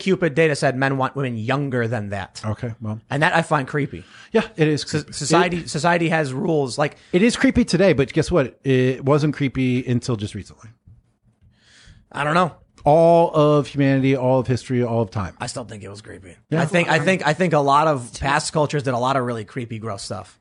Cupid 0.00 0.34
data 0.34 0.56
said 0.56 0.76
men 0.76 0.96
want 0.96 1.14
women 1.14 1.36
younger 1.38 1.86
than 1.86 2.08
that. 2.08 2.42
Okay, 2.44 2.74
well, 2.80 3.00
And 3.08 3.22
that 3.22 3.32
I 3.36 3.42
find 3.42 3.68
creepy. 3.68 4.02
yeah, 4.32 4.48
it 4.56 4.66
is. 4.66 4.82
So- 4.82 4.98
creepy. 5.02 5.12
Society, 5.12 5.66
society 5.68 6.08
has 6.08 6.32
rules 6.32 6.76
like 6.76 6.96
It 7.12 7.22
is 7.22 7.36
creepy 7.36 7.64
today, 7.64 7.92
but 7.92 8.12
guess 8.12 8.32
what? 8.32 8.58
It 8.64 9.04
wasn't 9.04 9.34
creepy 9.36 9.86
until 9.86 10.16
just 10.16 10.34
recently. 10.34 10.70
I 12.10 12.24
don't 12.24 12.34
know. 12.34 12.56
All 12.84 13.30
of 13.32 13.66
humanity, 13.66 14.16
all 14.16 14.40
of 14.40 14.46
history, 14.46 14.82
all 14.82 15.02
of 15.02 15.10
time. 15.10 15.36
I 15.38 15.46
still 15.46 15.64
think 15.64 15.82
it 15.82 15.88
was 15.88 16.00
creepy. 16.00 16.36
I 16.50 16.64
think 16.64 16.88
I 16.88 16.98
think 16.98 17.26
I 17.26 17.34
think 17.34 17.52
a 17.52 17.58
lot 17.58 17.88
of 17.88 18.18
past 18.20 18.52
cultures 18.52 18.82
did 18.82 18.94
a 18.94 18.98
lot 18.98 19.16
of 19.16 19.24
really 19.24 19.44
creepy, 19.44 19.78
gross 19.78 20.02
stuff. 20.02 20.38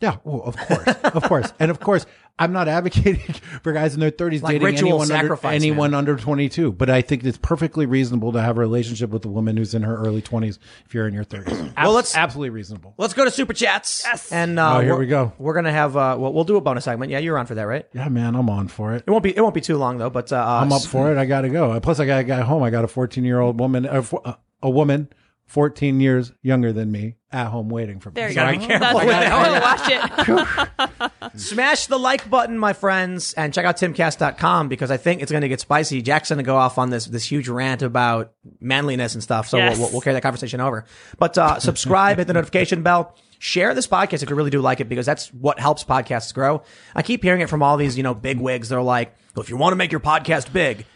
Yeah, 0.00 0.16
well, 0.24 0.42
of 0.42 0.56
course, 0.56 0.86
of 1.04 1.22
course, 1.22 1.52
and 1.60 1.70
of 1.70 1.78
course, 1.78 2.06
I'm 2.38 2.52
not 2.52 2.66
advocating 2.66 3.20
for 3.62 3.72
guys 3.72 3.94
in 3.94 4.00
their 4.00 4.10
30s 4.10 4.42
Like 4.42 4.58
dating 4.60 4.78
anyone 4.78 5.12
under, 5.12 5.38
anyone 5.46 5.90
man. 5.92 5.98
under 5.98 6.16
22. 6.16 6.72
But 6.72 6.90
I 6.90 7.02
think 7.02 7.24
it's 7.24 7.38
perfectly 7.38 7.86
reasonable 7.86 8.32
to 8.32 8.40
have 8.40 8.56
a 8.56 8.60
relationship 8.60 9.10
with 9.10 9.24
a 9.24 9.28
woman 9.28 9.56
who's 9.56 9.74
in 9.74 9.82
her 9.82 9.96
early 9.96 10.22
20s 10.22 10.58
if 10.86 10.94
you're 10.94 11.06
in 11.06 11.14
your 11.14 11.24
30s. 11.24 11.76
Well, 11.76 11.92
let's- 11.92 12.16
absolutely 12.16 12.50
reasonable. 12.50 12.94
Let's 12.98 13.14
go 13.14 13.24
to 13.24 13.30
super 13.30 13.52
chats. 13.52 14.02
Yes. 14.04 14.32
And 14.32 14.58
uh, 14.58 14.78
Oh, 14.78 14.80
here 14.80 14.94
we're- 14.96 15.06
go. 15.06 15.32
We're 15.38 15.54
gonna 15.54 15.72
have 15.72 15.96
uh, 15.96 16.16
well, 16.18 16.32
we'll 16.32 16.44
do 16.44 16.56
a 16.56 16.60
bonus 16.60 16.84
segment. 16.84 17.12
Yeah, 17.12 17.18
you're 17.18 17.38
on 17.38 17.46
for 17.46 17.54
that, 17.54 17.64
right? 17.64 17.86
Yeah, 17.92 18.08
man, 18.08 18.34
I'm 18.34 18.48
on 18.50 18.68
for 18.68 18.94
it. 18.94 19.04
It 19.06 19.10
won't 19.10 19.22
be 19.22 19.36
it 19.36 19.40
won't 19.40 19.54
be 19.54 19.60
too 19.60 19.76
long 19.76 19.98
though. 19.98 20.10
But 20.10 20.32
uh, 20.32 20.36
I'm 20.62 20.72
up 20.72 20.82
for 20.82 21.12
it. 21.12 21.18
I 21.18 21.26
got 21.26 21.42
to 21.42 21.48
go. 21.50 21.78
Plus, 21.80 22.00
I 22.00 22.06
got 22.06 22.20
a 22.20 22.24
guy 22.24 22.40
home. 22.40 22.62
I 22.62 22.70
got 22.70 22.84
a 22.84 22.88
14 22.88 23.24
year 23.24 23.40
old 23.40 23.60
woman, 23.60 23.86
uh, 23.86 24.02
uh, 24.24 24.34
a 24.62 24.70
woman, 24.70 25.08
14 25.46 26.00
years 26.00 26.32
younger 26.42 26.72
than 26.72 26.90
me, 26.90 27.16
at 27.32 27.46
home 27.48 27.68
waiting 27.68 28.00
for 28.00 28.10
me. 28.10 28.14
There 28.14 28.28
you 28.28 28.34
So 28.34 28.40
go. 28.42 28.46
I- 28.46 28.56
be 28.56 28.66
careful 28.66 28.78
That's 28.80 28.98
with 28.98 29.06
why 29.06 29.24
I 29.24 30.08
want 30.08 30.88
to 30.88 30.88
watch 30.88 31.12
it. 31.32 31.36
Smash 31.40 31.86
the 31.86 31.98
like 31.98 32.28
button, 32.28 32.58
my 32.58 32.72
friends, 32.72 33.32
and 33.34 33.52
check 33.54 33.64
out 33.64 33.76
timcast.com 33.76 34.68
because 34.68 34.90
I 34.90 34.96
think 34.96 35.22
it's 35.22 35.30
going 35.30 35.42
to 35.42 35.48
get 35.48 35.60
spicy. 35.60 36.02
Jack's 36.02 36.28
going 36.28 36.38
to 36.38 36.42
go 36.44 36.56
off 36.56 36.78
on 36.78 36.90
this 36.90 37.06
this 37.06 37.24
huge 37.30 37.48
rant 37.48 37.82
about 37.82 38.32
manliness 38.60 39.14
and 39.14 39.22
stuff. 39.22 39.48
So 39.48 39.56
Yes. 39.58 39.78
we'll, 39.78 39.90
we'll 39.92 40.00
carry 40.00 40.14
that 40.14 40.22
conversation 40.22 40.60
over. 40.60 40.84
But 41.18 41.38
uh, 41.38 41.58
subscribe, 41.60 42.18
hit 42.18 42.26
the 42.26 42.32
notification 42.34 42.82
bell, 42.82 43.16
share 43.38 43.74
this 43.74 43.86
podcast 43.86 44.22
if 44.22 44.30
you 44.30 44.36
really 44.36 44.50
do 44.50 44.60
like 44.60 44.80
it 44.80 44.88
because 44.88 45.06
that's 45.06 45.32
what 45.32 45.58
helps 45.58 45.84
podcasts 45.84 46.32
grow. 46.34 46.62
I 46.94 47.02
keep 47.02 47.22
hearing 47.22 47.40
it 47.40 47.48
from 47.48 47.62
all 47.62 47.76
these 47.76 47.96
you 47.96 48.02
know 48.02 48.14
big 48.14 48.38
wigs. 48.40 48.68
They're 48.68 48.82
like, 48.82 49.14
well, 49.34 49.42
if 49.42 49.48
you 49.50 49.56
want 49.56 49.72
to 49.72 49.76
make 49.76 49.90
your 49.92 50.00
podcast 50.00 50.52
big. 50.52 50.86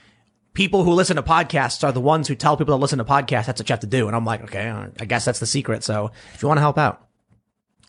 People 0.57 0.85
who 0.85 0.93
listen 0.93 1.17
to 1.17 1.23
podcasts 1.23 1.85
are 1.85 1.93
the 1.93 2.01
ones 2.01 2.29
who 2.29 2.35
tell 2.35 2.57
people 2.57 2.75
to 2.75 2.81
listen 2.81 2.97
to 2.97 3.05
podcasts. 3.05 3.45
That's 3.45 3.61
what 3.61 3.69
you 3.69 3.75
have 3.75 3.81
to 3.81 3.87
do. 3.87 4.07
And 4.07 4.17
I'm 4.17 4.25
like, 4.25 4.43
okay, 4.45 4.71
I 4.99 5.05
guess 5.05 5.27
that's 5.27 5.39
the 5.39 5.45
secret. 5.45 5.85
So 5.85 6.13
if 6.33 6.41
you 6.41 6.49
want 6.49 6.57
to 6.57 6.63
help 6.63 6.79
out, 6.79 7.07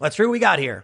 let's 0.01 0.17
see 0.17 0.23
what 0.23 0.33
we 0.33 0.39
got 0.39 0.59
here. 0.59 0.83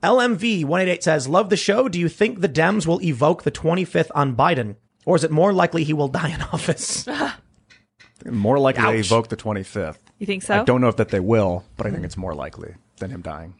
LMV 0.00 0.62
188 0.64 1.02
says, 1.02 1.26
Love 1.26 1.50
the 1.50 1.56
show. 1.56 1.88
Do 1.88 1.98
you 1.98 2.08
think 2.08 2.40
the 2.40 2.48
Dems 2.48 2.86
will 2.86 3.02
evoke 3.02 3.42
the 3.42 3.50
25th 3.50 4.12
on 4.14 4.36
Biden? 4.36 4.76
Or 5.04 5.16
is 5.16 5.24
it 5.24 5.32
more 5.32 5.52
likely 5.52 5.82
he 5.82 5.92
will 5.92 6.08
die 6.20 6.32
in 6.32 6.40
office? 6.40 7.04
More 8.24 8.58
likely 8.58 8.84
they 8.84 9.00
evoke 9.00 9.28
the 9.28 9.36
25th. 9.36 9.98
You 10.18 10.26
think 10.26 10.44
so? 10.44 10.60
I 10.60 10.64
don't 10.64 10.80
know 10.80 10.88
if 10.88 10.96
that 10.96 11.10
they 11.10 11.20
will, 11.20 11.62
but 11.76 11.86
I 11.86 11.90
think 11.90 12.04
it's 12.04 12.16
more 12.16 12.34
likely 12.34 12.74
than 12.96 13.10
him 13.10 13.20
dying. 13.20 13.54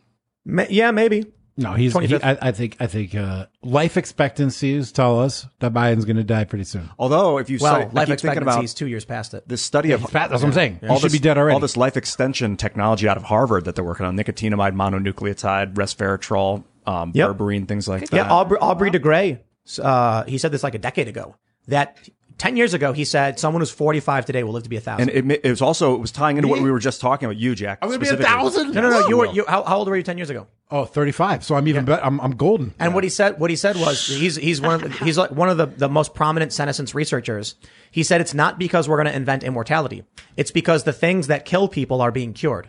Ma- 0.47 0.65
yeah, 0.71 0.91
maybe. 0.91 1.27
No, 1.57 1.75
he's. 1.75 1.97
He, 1.97 2.17
I, 2.17 2.37
I 2.49 2.53
think. 2.53 2.77
I 2.81 2.87
think 2.89 3.15
uh, 3.15 3.47
life 3.63 3.97
expectancies 3.97 4.91
tell 4.91 5.21
us 5.21 5.47
that 5.61 5.73
Biden's 5.73 6.05
going 6.05 6.17
to 6.17 6.25
die 6.25 6.45
pretty 6.45 6.65
soon. 6.65 6.91
Although, 6.99 7.39
if 7.39 7.49
you 7.49 7.59
Well, 7.61 7.75
say, 7.83 7.89
life 7.93 8.09
keep 8.09 8.19
thinking 8.19 8.39
expectancy 8.39 8.65
is 8.65 8.75
two 8.75 8.89
years 8.89 9.05
past 9.05 9.35
it. 9.35 9.47
this 9.49 9.63
study 9.63 9.93
of 9.93 10.01
That's 10.11 10.33
what 10.33 10.43
I'm 10.45 10.53
saying. 10.53 10.79
He 10.81 10.89
all 10.89 10.97
should 10.99 11.07
this, 11.07 11.13
be 11.13 11.23
dead 11.23 11.39
already. 11.39 11.55
All 11.55 11.61
this 11.61 11.77
life 11.77 11.97
extension 11.97 12.57
technology 12.57 13.09
out 13.09 13.17
of 13.17 13.23
Harvard 13.23 13.67
that 13.67 13.77
they're 13.77 13.85
working 13.85 14.05
on, 14.05 14.17
nicotinamide 14.17 14.75
mononucleotide, 14.75 15.75
resveratrol, 15.75 16.65
um, 16.87 17.13
Yep. 17.15 17.31
berberine, 17.31 17.69
things 17.69 17.87
like 17.87 18.09
that. 18.11 18.17
Yeah, 18.17 18.33
Aubrey, 18.33 18.59
Aubrey 18.59 18.91
de 18.91 18.99
Grey, 18.99 19.41
uh, 19.81 20.25
he 20.25 20.39
said 20.39 20.51
this 20.51 20.63
like 20.65 20.75
a 20.75 20.79
decade 20.79 21.07
ago. 21.09 21.37
That 21.69 21.97
10 22.45 22.59
years 22.59 22.75
ago, 22.75 22.93
he 22.93 23.07
said 23.07 23.41
someone 23.41 23.63
who's 23.63 23.71
45 23.71 24.27
today 24.27 24.45
will 24.45 24.53
live 24.53 24.65
to 24.65 24.69
be 24.69 24.77
a 24.77 24.81
thousand. 24.81 25.09
and 25.09 25.33
it, 25.33 25.41
it 25.45 25.49
was 25.49 25.63
also 25.63 25.95
it 25.95 25.99
was 25.99 26.13
tying 26.13 26.37
into 26.37 26.47
what 26.47 26.61
we 26.61 26.71
were 26.71 26.79
just 26.79 27.01
talking 27.01 27.25
about. 27.25 27.39
You, 27.39 27.55
Jack. 27.55 27.79
I'm 27.81 27.89
going 27.89 27.99
to 27.99 28.05
be 28.05 28.13
a 28.13 28.23
thousand. 28.23 28.75
no, 28.75 28.83
no, 28.83 28.91
no. 28.91 29.09
You 29.09 29.17
were, 29.17 29.27
you, 29.33 29.47
how, 29.49 29.63
how 29.63 29.79
old 29.79 29.89
were 29.89 29.97
you 29.97 30.03
10 30.03 30.19
years 30.19 30.29
ago? 30.29 30.47
Oh, 30.71 30.85
35. 30.85 31.43
So 31.43 31.55
I'm 31.55 31.67
even 31.69 31.87
better. 31.87 32.05
I'm, 32.05 32.21
I'm 32.21 32.37
golden. 32.37 32.75
And 32.79 32.93
what 32.93 33.03
he 33.03 33.09
said, 33.09 33.41
what 33.41 33.49
he 33.49 33.57
said 33.57 33.77
was, 33.77 34.07
he's 34.07 34.37
he's 34.37 34.61
one 34.61 34.75
of 34.75 34.83
the, 34.83 35.05
he's 35.07 35.17
like 35.17 35.31
one 35.31 35.49
of 35.49 35.57
the, 35.57 35.65
the 35.65 35.89
most 35.89 36.13
prominent 36.13 36.53
senescence 36.53 36.95
researchers. 36.95 37.55
He 37.91 38.03
said 38.03 38.21
it's 38.21 38.35
not 38.35 38.59
because 38.59 38.91
we're 38.91 38.99
going 38.99 39.07
to 39.07 39.17
invent 39.17 39.43
immortality. 39.43 40.05
It's 40.37 40.51
because 40.51 40.85
the 40.85 40.93
things 40.93 41.29
that 41.29 41.47
kill 41.47 41.67
people 41.67 42.03
are 42.03 42.13
being 42.13 42.35
cured. 42.35 42.69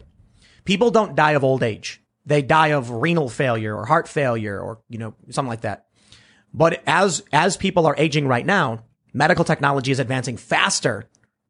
People 0.64 0.90
don't 0.90 1.18
die 1.18 1.32
of 1.32 1.44
old 1.44 1.64
age. 1.64 2.02
They 2.26 2.42
die 2.42 2.68
of 2.68 2.92
renal 2.92 3.28
failure 3.28 3.76
or 3.76 3.86
heart 3.86 4.08
failure 4.08 4.58
or 4.58 4.80
you 4.88 5.00
know 5.00 5.16
something 5.32 5.50
like 5.50 5.62
that. 5.62 5.88
But 6.54 6.82
as 6.88 7.24
as 7.34 7.58
people 7.58 7.86
are 7.86 7.96
aging 7.98 8.26
right 8.30 8.46
now, 8.46 8.85
medical 9.16 9.46
technology 9.46 9.92
is 9.92 10.00
advancing 10.00 10.38
faster 10.38 11.10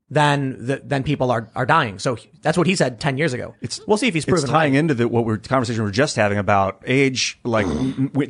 than 0.10 0.68
the, 0.68 0.78
than 0.86 1.04
people 1.04 1.32
are 1.32 1.50
are 1.56 1.66
dying. 1.66 1.98
So 1.98 2.18
that's 2.42 2.58
what 2.58 2.68
he 2.68 2.76
said 2.76 3.00
ten 3.00 3.18
years 3.18 3.34
ago. 3.34 3.56
It's 3.62 3.82
we'll 3.88 3.98
see 3.98 4.08
if 4.08 4.14
he's 4.14 4.26
proven. 4.26 4.44
It's 4.44 4.52
tying 4.52 4.74
right. 4.74 4.80
into 4.80 4.94
the, 4.94 5.08
what 5.08 5.26
we're 5.26 5.38
conversation 5.38 5.84
we 5.84 5.90
are 5.90 5.92
just 5.92 6.16
having 6.16 6.38
about 6.38 6.82
age, 6.86 7.40
like 7.44 7.66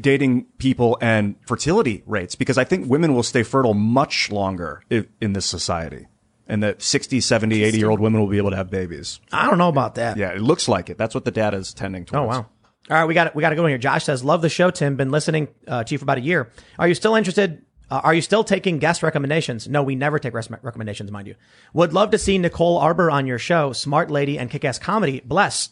dating 0.01 0.45
people 0.57 0.97
and 1.01 1.35
fertility 1.45 2.01
rates, 2.05 2.35
because 2.35 2.57
I 2.57 2.63
think 2.63 2.89
women 2.89 3.13
will 3.13 3.23
stay 3.23 3.43
fertile 3.43 3.73
much 3.73 4.31
longer 4.31 4.81
i 4.89 5.05
in 5.21 5.33
this 5.33 5.45
society. 5.45 6.07
And 6.47 6.61
that 6.61 6.83
60, 6.83 7.21
70, 7.21 7.63
80 7.63 7.77
year 7.79 7.89
old 7.89 7.99
women 7.99 8.21
will 8.21 8.27
be 8.27 8.37
able 8.37 8.51
to 8.51 8.55
have 8.55 8.69
babies. 8.69 9.19
I 9.31 9.47
don't 9.47 9.57
know 9.57 9.67
about 9.67 9.95
that. 9.95 10.15
Yeah, 10.15 10.29
it 10.29 10.41
looks 10.41 10.67
like 10.67 10.91
it. 10.91 10.97
That's 10.97 11.15
what 11.15 11.25
the 11.25 11.31
data 11.31 11.57
is 11.57 11.73
tending 11.73 12.05
towards. 12.05 12.23
Oh 12.23 12.27
wow! 12.27 12.45
All 12.89 12.97
right, 12.97 13.05
we 13.05 13.15
got 13.15 13.35
we 13.35 13.41
got 13.41 13.49
to 13.49 13.55
go 13.55 13.65
in 13.65 13.69
here. 13.69 13.79
Josh 13.79 14.05
says, 14.05 14.23
"Love 14.23 14.43
the 14.43 14.49
show, 14.49 14.69
Tim. 14.69 14.95
Been 14.95 15.11
listening 15.11 15.47
uh, 15.67 15.83
to 15.83 15.93
you 15.93 15.97
for 15.97 16.05
about 16.05 16.19
a 16.19 16.21
year. 16.21 16.51
Are 16.77 16.87
you 16.87 16.93
still 16.93 17.15
interested? 17.15 17.65
Uh, 17.89 18.01
are 18.03 18.13
you 18.13 18.21
still 18.21 18.43
taking 18.43 18.79
guest 18.79 19.03
recommendations? 19.03 19.67
No, 19.67 19.83
we 19.83 19.95
never 19.95 20.17
take 20.19 20.33
res- 20.33 20.49
recommendations, 20.61 21.11
mind 21.11 21.27
you. 21.27 21.35
Would 21.73 21.93
love 21.93 22.11
to 22.11 22.17
see 22.17 22.37
Nicole 22.37 22.77
Arbour 22.77 23.11
on 23.11 23.27
your 23.27 23.37
show. 23.39 23.73
Smart 23.73 24.09
lady 24.09 24.39
and 24.39 24.49
kick-ass 24.49 24.79
comedy. 24.79 25.21
Bless. 25.23 25.69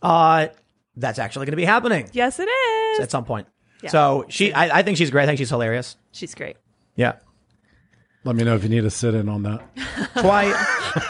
Uh, 0.00 0.48
that's 0.96 1.18
actually 1.18 1.46
going 1.46 1.52
to 1.52 1.56
be 1.56 1.64
happening 1.64 2.08
yes, 2.12 2.38
it 2.40 2.48
is. 2.48 3.00
at 3.00 3.10
some 3.10 3.24
point. 3.24 3.46
Yeah. 3.82 3.90
So 3.90 4.26
she, 4.28 4.52
I, 4.52 4.78
I 4.78 4.82
think 4.82 4.96
she's 4.98 5.10
great. 5.10 5.24
I 5.24 5.26
think 5.26 5.38
she's 5.38 5.50
hilarious. 5.50 5.96
She's 6.12 6.34
great. 6.34 6.56
Yeah. 6.96 7.14
Let 8.24 8.36
me 8.36 8.44
know 8.44 8.54
if 8.54 8.62
you 8.62 8.68
need 8.68 8.84
a 8.84 8.90
sit 8.90 9.14
in 9.14 9.28
on 9.28 9.42
that. 9.44 9.62
Try, 10.18 10.50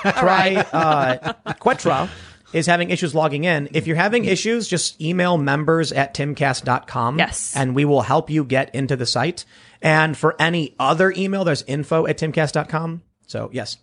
try, 0.19 0.57
uh, 0.73 1.33
Quetra 1.55 2.09
is 2.53 2.67
having 2.67 2.91
issues 2.91 3.15
logging 3.15 3.45
in. 3.45 3.69
If 3.73 3.87
you're 3.87 3.97
having 3.97 4.25
issues, 4.25 4.69
just 4.69 5.01
email 5.01 5.39
members 5.39 5.93
at 5.93 6.15
timcast.com. 6.15 7.19
Yes. 7.19 7.55
And 7.57 7.75
we 7.75 7.85
will 7.85 8.03
help 8.03 8.31
you 8.31 8.45
get 8.45 8.75
into 8.75 8.97
the 8.97 9.07
site. 9.07 9.45
And 9.83 10.17
for 10.17 10.37
any 10.39 10.75
other 10.79 11.13
email, 11.17 11.45
there's 11.45 11.63
info 11.63 12.07
at 12.07 12.19
timcast.com. 12.19 13.03
So 13.27 13.51
yes. 13.53 13.77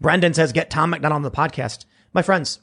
Brendan 0.00 0.34
says, 0.34 0.52
get 0.52 0.70
Tom 0.70 0.90
MacDonald 0.90 1.16
on 1.16 1.22
the 1.22 1.30
podcast. 1.30 1.84
My 2.12 2.22
friends, 2.22 2.60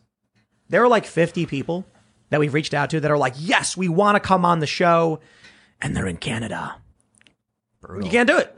there 0.69 0.83
are 0.83 0.87
like 0.87 1.05
50 1.05 1.45
people 1.45 1.85
that 2.29 2.39
we've 2.39 2.53
reached 2.53 2.73
out 2.73 2.89
to 2.91 2.99
that 2.99 3.11
are 3.11 3.17
like, 3.17 3.35
yes, 3.37 3.77
we 3.77 3.87
want 3.87 4.15
to 4.15 4.19
come 4.19 4.45
on 4.45 4.59
the 4.59 4.67
show. 4.67 5.19
And 5.81 5.95
they're 5.95 6.07
in 6.07 6.17
Canada. 6.17 6.77
You 8.01 8.09
can't 8.09 8.27
do 8.27 8.37
it. 8.37 8.55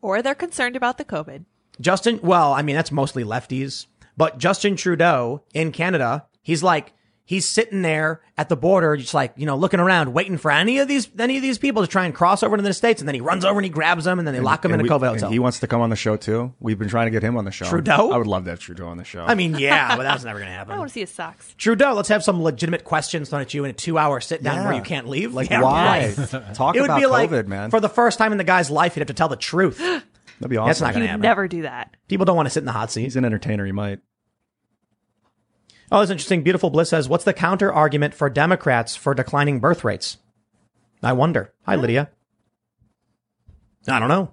Or 0.00 0.22
they're 0.22 0.34
concerned 0.34 0.76
about 0.76 0.98
the 0.98 1.04
COVID. 1.04 1.44
Justin, 1.80 2.20
well, 2.22 2.52
I 2.52 2.62
mean, 2.62 2.76
that's 2.76 2.92
mostly 2.92 3.24
lefties, 3.24 3.86
but 4.16 4.38
Justin 4.38 4.76
Trudeau 4.76 5.42
in 5.54 5.72
Canada, 5.72 6.26
he's 6.42 6.62
like, 6.62 6.92
he's 7.24 7.48
sitting 7.48 7.82
there 7.82 8.20
at 8.36 8.48
the 8.48 8.56
border, 8.56 8.96
just 8.96 9.14
like, 9.14 9.32
you 9.36 9.46
know, 9.46 9.56
looking 9.56 9.78
around, 9.80 10.12
waiting 10.12 10.36
for 10.36 10.50
any 10.50 10.78
of 10.78 10.88
these, 10.88 11.08
any 11.18 11.36
of 11.36 11.42
these 11.42 11.56
people 11.56 11.80
to 11.82 11.88
try 11.88 12.04
and 12.04 12.14
cross 12.14 12.42
over 12.42 12.56
to 12.56 12.62
the 12.62 12.74
States. 12.74 13.00
And 13.00 13.08
then 13.08 13.14
he 13.14 13.20
runs 13.22 13.44
over 13.44 13.58
and 13.58 13.64
he 13.64 13.70
grabs 13.70 14.04
them 14.04 14.18
and 14.18 14.26
then 14.26 14.34
they 14.34 14.40
lock 14.40 14.64
him 14.64 14.72
in 14.72 14.80
And 14.80 14.88
a 14.88 14.92
COVID 14.92 15.08
hotel. 15.08 15.30
he 15.30 15.38
wants 15.38 15.60
to 15.60 15.66
come 15.66 15.80
on 15.80 15.88
the 15.88 15.96
show 15.96 16.16
too. 16.16 16.52
We've 16.60 16.78
been 16.78 16.88
trying 16.88 17.06
to 17.06 17.10
get 17.10 17.22
him 17.22 17.36
on 17.38 17.44
the 17.44 17.50
show. 17.52 17.64
Trudeau? 17.66 18.10
I 18.10 18.18
would 18.18 18.26
love 18.26 18.44
to 18.44 18.50
have 18.50 18.58
Trudeau 18.58 18.88
on 18.88 18.96
the 18.98 19.04
show. 19.04 19.24
I 19.24 19.34
mean, 19.34 19.54
yeah, 19.56 19.96
but 19.96 20.02
that's 20.02 20.24
never 20.24 20.40
going 20.40 20.50
to 20.50 20.54
happen. 20.54 20.74
I 20.74 20.78
want 20.78 20.90
to 20.90 20.92
see 20.92 21.00
his 21.00 21.10
socks. 21.10 21.54
Trudeau, 21.56 21.94
let's 21.94 22.08
have 22.08 22.24
some 22.24 22.42
legitimate 22.42 22.84
questions 22.84 23.30
thrown 23.30 23.40
at 23.42 23.54
you 23.54 23.64
in 23.64 23.70
a 23.70 23.74
two 23.74 23.96
hour 23.96 24.20
sit 24.20 24.42
down 24.42 24.56
Yeah. 24.56 24.64
where 24.66 24.74
you 24.74 24.82
can't 24.82 25.08
leave. 25.08 25.32
like 25.32 25.48
Yeah, 25.48 25.62
why? 25.62 26.14
right. 26.18 26.54
Talk 26.54 26.74
It 26.76 26.80
would 26.80 26.90
about 26.90 27.00
be 27.00 27.06
like, 27.06 27.30
COVID, 27.30 27.46
man. 27.46 27.70
for 27.70 27.80
the 27.80 27.88
first 27.88 28.18
time 28.18 28.32
in 28.32 28.38
the 28.38 28.44
guy's 28.44 28.70
life, 28.70 28.94
he'd 28.94 29.00
have 29.00 29.06
to 29.08 29.14
tell 29.14 29.28
the 29.28 29.36
truth. 29.36 29.80
That'd 30.42 30.50
be 30.50 30.56
awesome. 30.56 30.68
That's 30.68 30.80
not 30.80 30.88
He 30.88 30.92
going 30.94 31.00
to 31.00 31.04
would 31.04 31.08
happen. 31.10 31.22
never 31.22 31.46
do 31.48 31.62
that. 31.62 31.96
People 32.08 32.26
don't 32.26 32.34
want 32.34 32.46
to 32.46 32.50
sit 32.50 32.58
in 32.60 32.64
the 32.66 32.72
hot 32.72 32.90
seat. 32.90 33.02
He's 33.04 33.14
an 33.16 33.24
entertainer. 33.24 33.64
He 33.64 33.70
might. 33.70 34.00
Oh, 35.92 36.00
that's 36.00 36.10
interesting. 36.10 36.42
Beautiful 36.42 36.68
Bliss 36.70 36.88
says, 36.88 37.08
"What's 37.08 37.22
the 37.24 37.32
counter 37.32 37.72
argument 37.72 38.12
for 38.14 38.28
Democrats 38.28 38.96
for 38.96 39.14
declining 39.14 39.60
birth 39.60 39.84
rates?" 39.84 40.18
I 41.02 41.12
wonder. 41.12 41.52
Hi, 41.64 41.76
Lydia. 41.76 42.10
I 43.86 43.98
don't 44.00 44.08
know. 44.08 44.32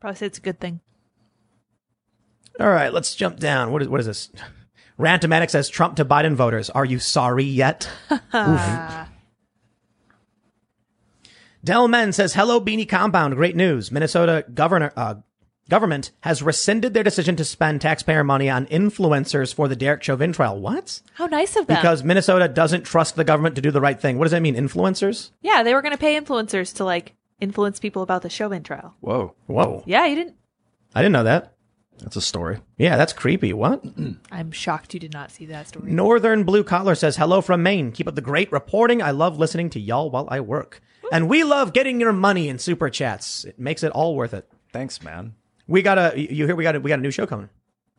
Probably 0.00 0.16
say 0.16 0.26
it's 0.26 0.38
a 0.38 0.42
good 0.42 0.60
thing. 0.60 0.80
All 2.60 2.68
right, 2.68 2.92
let's 2.92 3.14
jump 3.14 3.38
down. 3.38 3.70
What 3.72 3.82
is 3.82 3.88
what 3.88 4.00
is 4.00 4.06
this? 4.06 4.30
Rantomatic 4.98 5.50
says 5.50 5.68
Trump 5.68 5.96
to 5.96 6.04
Biden 6.04 6.34
voters. 6.34 6.68
Are 6.70 6.84
you 6.84 6.98
sorry 6.98 7.44
yet? 7.44 7.88
Oof. 8.10 8.60
Del 11.66 11.88
Men 11.88 12.12
says, 12.12 12.34
"Hello, 12.34 12.60
Beanie 12.60 12.88
Compound. 12.88 13.34
Great 13.34 13.56
news. 13.56 13.90
Minnesota 13.90 14.44
governor 14.54 14.92
uh, 14.96 15.16
government 15.68 16.12
has 16.20 16.40
rescinded 16.40 16.94
their 16.94 17.02
decision 17.02 17.34
to 17.34 17.44
spend 17.44 17.80
taxpayer 17.80 18.22
money 18.22 18.48
on 18.48 18.66
influencers 18.66 19.52
for 19.52 19.66
the 19.66 19.74
Derek 19.74 20.00
Chauvin 20.04 20.32
trial. 20.32 20.60
What? 20.60 21.02
How 21.14 21.26
nice 21.26 21.56
of 21.56 21.66
them. 21.66 21.76
Because 21.76 22.04
Minnesota 22.04 22.46
doesn't 22.46 22.84
trust 22.84 23.16
the 23.16 23.24
government 23.24 23.56
to 23.56 23.60
do 23.60 23.72
the 23.72 23.80
right 23.80 24.00
thing. 24.00 24.16
What 24.16 24.26
does 24.26 24.30
that 24.30 24.42
mean? 24.42 24.54
Influencers? 24.54 25.32
yeah, 25.42 25.64
they 25.64 25.74
were 25.74 25.82
going 25.82 25.90
to 25.90 25.98
pay 25.98 26.16
influencers 26.20 26.72
to 26.76 26.84
like 26.84 27.14
influence 27.40 27.80
people 27.80 28.02
about 28.02 28.22
the 28.22 28.30
Chauvin 28.30 28.62
trial. 28.62 28.94
Whoa, 29.00 29.34
Whoa. 29.46 29.82
Yeah, 29.86 30.06
you 30.06 30.14
didn't. 30.14 30.36
I 30.94 31.02
didn't 31.02 31.14
know 31.14 31.24
that. 31.24 31.52
that's 31.98 32.14
a 32.14 32.20
story. 32.20 32.60
Yeah, 32.78 32.96
that's 32.96 33.12
creepy. 33.12 33.52
What? 33.52 33.84
I'm 34.30 34.52
shocked 34.52 34.94
you 34.94 35.00
did 35.00 35.12
not 35.12 35.32
see 35.32 35.46
that 35.46 35.66
story. 35.66 35.90
Northern 35.90 36.44
Blue 36.44 36.62
Collar 36.62 36.94
says, 36.94 37.16
hello 37.16 37.40
from 37.40 37.64
Maine. 37.64 37.90
Keep 37.90 38.06
up 38.06 38.14
the 38.14 38.20
great 38.20 38.52
reporting. 38.52 39.02
I 39.02 39.10
love 39.10 39.36
listening 39.36 39.70
to 39.70 39.80
y'all 39.80 40.10
while 40.12 40.28
I 40.30 40.38
work. 40.40 40.80
And 41.12 41.28
we 41.28 41.44
love 41.44 41.72
getting 41.72 42.00
your 42.00 42.12
money 42.12 42.48
in 42.48 42.58
super 42.58 42.90
chats. 42.90 43.44
It 43.44 43.58
makes 43.58 43.82
it 43.82 43.92
all 43.92 44.14
worth 44.16 44.34
it. 44.34 44.48
Thanks, 44.72 45.02
man. 45.02 45.34
We 45.66 45.82
got 45.82 45.98
a, 45.98 46.12
you 46.20 46.46
hear 46.46 46.54
we 46.56 46.62
got 46.64 46.76
a, 46.76 46.80
we 46.80 46.88
got 46.88 46.98
a 46.98 47.02
new 47.02 47.10
show 47.10 47.26
coming. 47.26 47.48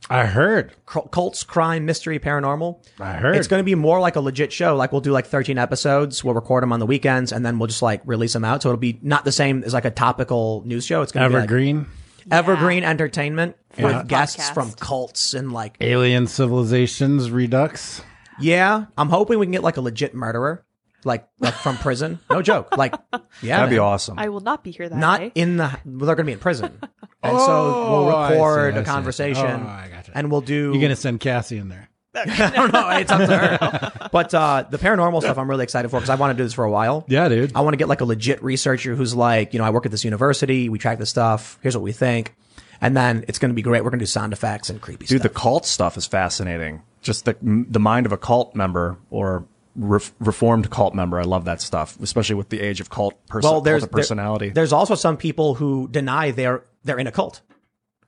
I 0.09 0.25
heard. 0.25 0.73
Cults, 0.85 1.43
crime, 1.43 1.85
mystery, 1.85 2.19
paranormal. 2.19 2.85
I 2.99 3.13
heard. 3.13 3.35
It's 3.35 3.47
going 3.47 3.59
to 3.59 3.63
be 3.65 3.75
more 3.75 3.99
like 3.99 4.15
a 4.15 4.21
legit 4.21 4.53
show. 4.53 4.75
Like 4.75 4.91
we'll 4.91 5.01
do 5.01 5.11
like 5.11 5.25
13 5.25 5.57
episodes. 5.57 6.23
We'll 6.23 6.35
record 6.35 6.61
them 6.63 6.71
on 6.71 6.79
the 6.79 6.85
weekends 6.85 7.31
and 7.31 7.45
then 7.45 7.57
we'll 7.59 7.67
just 7.67 7.81
like 7.81 8.01
release 8.05 8.33
them 8.33 8.45
out. 8.45 8.61
So 8.61 8.69
it'll 8.69 8.79
be 8.79 8.99
not 9.01 9.25
the 9.25 9.31
same 9.31 9.63
as 9.63 9.73
like 9.73 9.85
a 9.85 9.91
topical 9.91 10.61
news 10.65 10.85
show. 10.85 11.01
It's 11.01 11.11
going 11.11 11.23
to 11.23 11.29
be 11.29 11.35
like 11.35 11.43
Evergreen. 11.45 11.87
evergreen 12.31 12.83
entertainment 12.83 13.55
Yeah. 13.77 13.99
with 14.01 14.07
guests 14.07 14.49
Podcast. 14.49 14.53
from 14.53 14.71
cults 14.73 15.33
and 15.33 15.51
like, 15.51 15.77
Alien 15.81 16.27
civilizations 16.27 17.31
redux. 17.31 18.01
yeah, 18.39 18.85
I'm 18.97 19.09
hoping 19.09 19.39
we 19.39 19.45
can 19.47 19.51
get 19.53 19.63
like 19.63 19.77
a 19.77 19.81
legit 19.81 20.13
murderer, 20.13 20.63
like, 21.03 21.27
like 21.39 21.53
from 21.53 21.77
prison. 21.77 22.19
No 22.29 22.41
joke. 22.41 22.75
Like, 22.77 22.93
yeah, 23.41 23.57
That'd 23.57 23.69
be 23.69 23.75
man. 23.77 23.85
awesome. 23.85 24.19
I 24.19 24.29
will 24.29 24.39
not 24.41 24.63
be 24.63 24.71
here 24.71 24.87
that 24.89 24.97
Not 24.97 25.19
day. 25.19 25.31
in 25.35 25.57
the, 25.57 25.63
well, 25.85 26.05
they're 26.05 26.15
going 26.15 26.17
to 26.17 26.23
be 26.25 26.31
in 26.33 26.39
prison. 26.39 26.79
And 27.23 27.35
so 27.39 27.45
we'll 27.47 28.09
Oh, 28.09 28.15
I 28.15 28.29
see, 28.29 28.33
record 28.35 28.73
I 28.73 28.75
see, 28.75 28.77
I 28.77 28.81
a 28.81 28.85
see. 28.85 28.91
conversation 28.91 29.45
Oh, 29.45 29.67
I 29.67 29.87
gotcha. 29.91 30.11
and 30.13 30.31
we'll 30.31 30.41
do. 30.41 30.71
You're 30.71 30.81
gonna 30.81 30.95
send 30.95 31.19
Cassie 31.19 31.57
in 31.57 31.67
there. 31.67 31.89
I 32.15 32.51
don't 32.55 32.71
know. 32.71 32.89
It's 32.91 33.11
up 33.11 33.27
to 33.27 33.37
her. 33.37 34.09
But 34.11 34.33
uh, 34.35 34.65
the 34.69 34.77
paranormal 34.77 35.21
stuff 35.21 35.37
I'm 35.39 35.49
really 35.49 35.63
excited 35.63 35.89
for 35.89 35.97
because 35.97 36.11
I 36.11 36.15
want 36.15 36.37
to 36.37 36.41
do 36.41 36.43
this 36.45 36.53
for 36.53 36.63
a 36.63 36.69
while. 36.71 37.05
Yeah, 37.07 37.27
dude. 37.27 37.53
I 37.55 37.61
want 37.61 37.73
to 37.73 37.77
get 37.77 37.87
like 37.87 38.01
a 38.01 38.05
legit 38.05 38.41
researcher 38.43 38.95
who's 38.95 39.15
like, 39.15 39.53
you 39.53 39.57
know, 39.59 39.65
I 39.65 39.71
work 39.71 39.85
at 39.87 39.91
this 39.91 40.05
university. 40.05 40.69
We 40.69 40.77
track 40.77 40.99
this 40.99 41.09
stuff. 41.09 41.57
Here's 41.63 41.75
what 41.75 41.83
we 41.83 41.91
think. 41.91 42.35
And 42.81 42.95
then 42.95 43.25
it's 43.27 43.39
going 43.39 43.49
to 43.49 43.55
be 43.55 43.63
great. 43.63 43.83
We're 43.83 43.89
going 43.89 43.99
to 43.99 44.03
do 44.03 44.07
sound 44.07 44.31
effects 44.31 44.69
and 44.69 44.79
creepy 44.79 45.07
stuff. 45.07 45.15
Dude, 45.15 45.23
the 45.23 45.29
cult 45.29 45.65
stuff 45.65 45.97
is 45.97 46.05
fascinating. 46.05 46.83
Just 47.01 47.25
the 47.25 47.35
the 47.41 47.79
mind 47.79 48.05
of 48.05 48.11
a 48.11 48.17
cult 48.17 48.55
member 48.55 48.99
or 49.09 49.47
ref, 49.77 50.11
reformed 50.19 50.69
cult 50.69 50.93
member. 50.93 51.17
I 51.19 51.23
love 51.23 51.45
that 51.45 51.61
stuff, 51.61 51.97
especially 52.01 52.35
with 52.35 52.49
the 52.49 52.59
age 52.59 52.81
of 52.81 52.89
cult, 52.89 53.13
perso- 53.27 53.49
well, 53.51 53.61
there's 53.61 53.83
cult 53.83 53.91
of 53.91 53.95
personality. 53.95 54.47
there- 54.47 54.55
there's 54.55 54.73
also 54.73 54.95
some 54.95 55.15
people 55.15 55.53
who 55.55 55.87
deny 55.87 56.31
they're 56.31 56.63
they're 56.83 56.99
in 56.99 57.07
a 57.07 57.11
cult. 57.11 57.41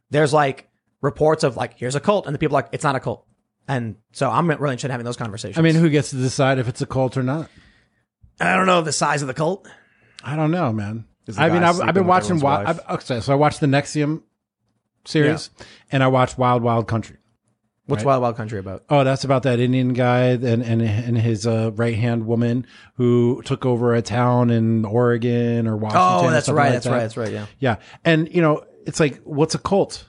There's 0.09 0.33
like 0.33 0.67
reports 1.01 1.43
of 1.45 1.55
like, 1.55 1.77
here's 1.77 1.95
a 1.95 1.99
cult, 1.99 2.25
and 2.25 2.33
the 2.35 2.39
people 2.39 2.57
are 2.57 2.61
like, 2.63 2.69
it's 2.73 2.83
not 2.83 2.95
a 2.95 2.99
cult. 2.99 3.25
And 3.67 3.95
so 4.11 4.29
I'm 4.29 4.47
really 4.49 4.57
interested 4.73 4.87
in 4.87 4.91
having 4.91 5.05
those 5.05 5.15
conversations. 5.17 5.57
I 5.57 5.61
mean, 5.61 5.75
who 5.75 5.89
gets 5.89 6.09
to 6.09 6.15
decide 6.15 6.57
if 6.57 6.67
it's 6.67 6.81
a 6.81 6.87
cult 6.87 7.15
or 7.17 7.23
not? 7.23 7.49
I 8.41 8.55
don't 8.55 8.65
know 8.65 8.81
the 8.81 8.91
size 8.91 9.21
of 9.21 9.27
the 9.27 9.33
cult. 9.33 9.67
I 10.23 10.35
don't 10.35 10.49
know, 10.51 10.73
man. 10.73 11.05
I 11.37 11.49
mean, 11.49 11.61
I've, 11.63 11.79
I've 11.79 11.93
been 11.93 12.07
watching. 12.07 12.37
everyone's 12.37 12.43
Wild. 12.43 12.67
I've, 12.67 12.79
okay, 13.03 13.19
so 13.19 13.31
I 13.31 13.35
watched 13.35 13.59
the 13.59 13.67
NXIVM 13.67 14.23
series, 15.05 15.49
and 15.91 16.01
I 16.03 16.07
watched 16.07 16.37
Wild 16.39 16.63
Wild 16.63 16.87
Country. 16.87 17.17
What's 17.89 18.03
Wild 18.03 18.21
Wild 18.21 18.35
Country 18.35 18.59
about? 18.59 18.83
Oh, 18.89 19.03
that's 19.03 19.23
about 19.23 19.43
that 19.43 19.59
Indian 19.59 19.93
guy 19.93 20.29
and 20.29 20.43
and 20.43 20.81
and 20.81 21.17
his 21.17 21.45
uh, 21.47 21.71
right 21.75 21.95
hand 21.95 22.25
woman 22.25 22.65
who 22.95 23.41
took 23.45 23.65
over 23.65 23.93
a 23.93 24.01
town 24.01 24.49
in 24.49 24.85
Oregon 24.85 25.67
or 25.67 25.77
Washington. 25.77 26.27
Oh, 26.27 26.31
that's 26.31 26.49
right. 26.49 26.65
like 26.65 26.73
that's 26.73 26.85
that. 26.85 26.91
right. 26.91 26.99
That's 26.99 27.17
right. 27.17 27.31
Yeah. 27.31 27.45
Yeah, 27.59 27.75
and 28.03 28.33
you 28.33 28.41
know, 28.41 28.63
it's 28.85 28.99
like, 28.99 29.21
what's 29.23 29.55
a 29.55 29.59
cult? 29.59 30.05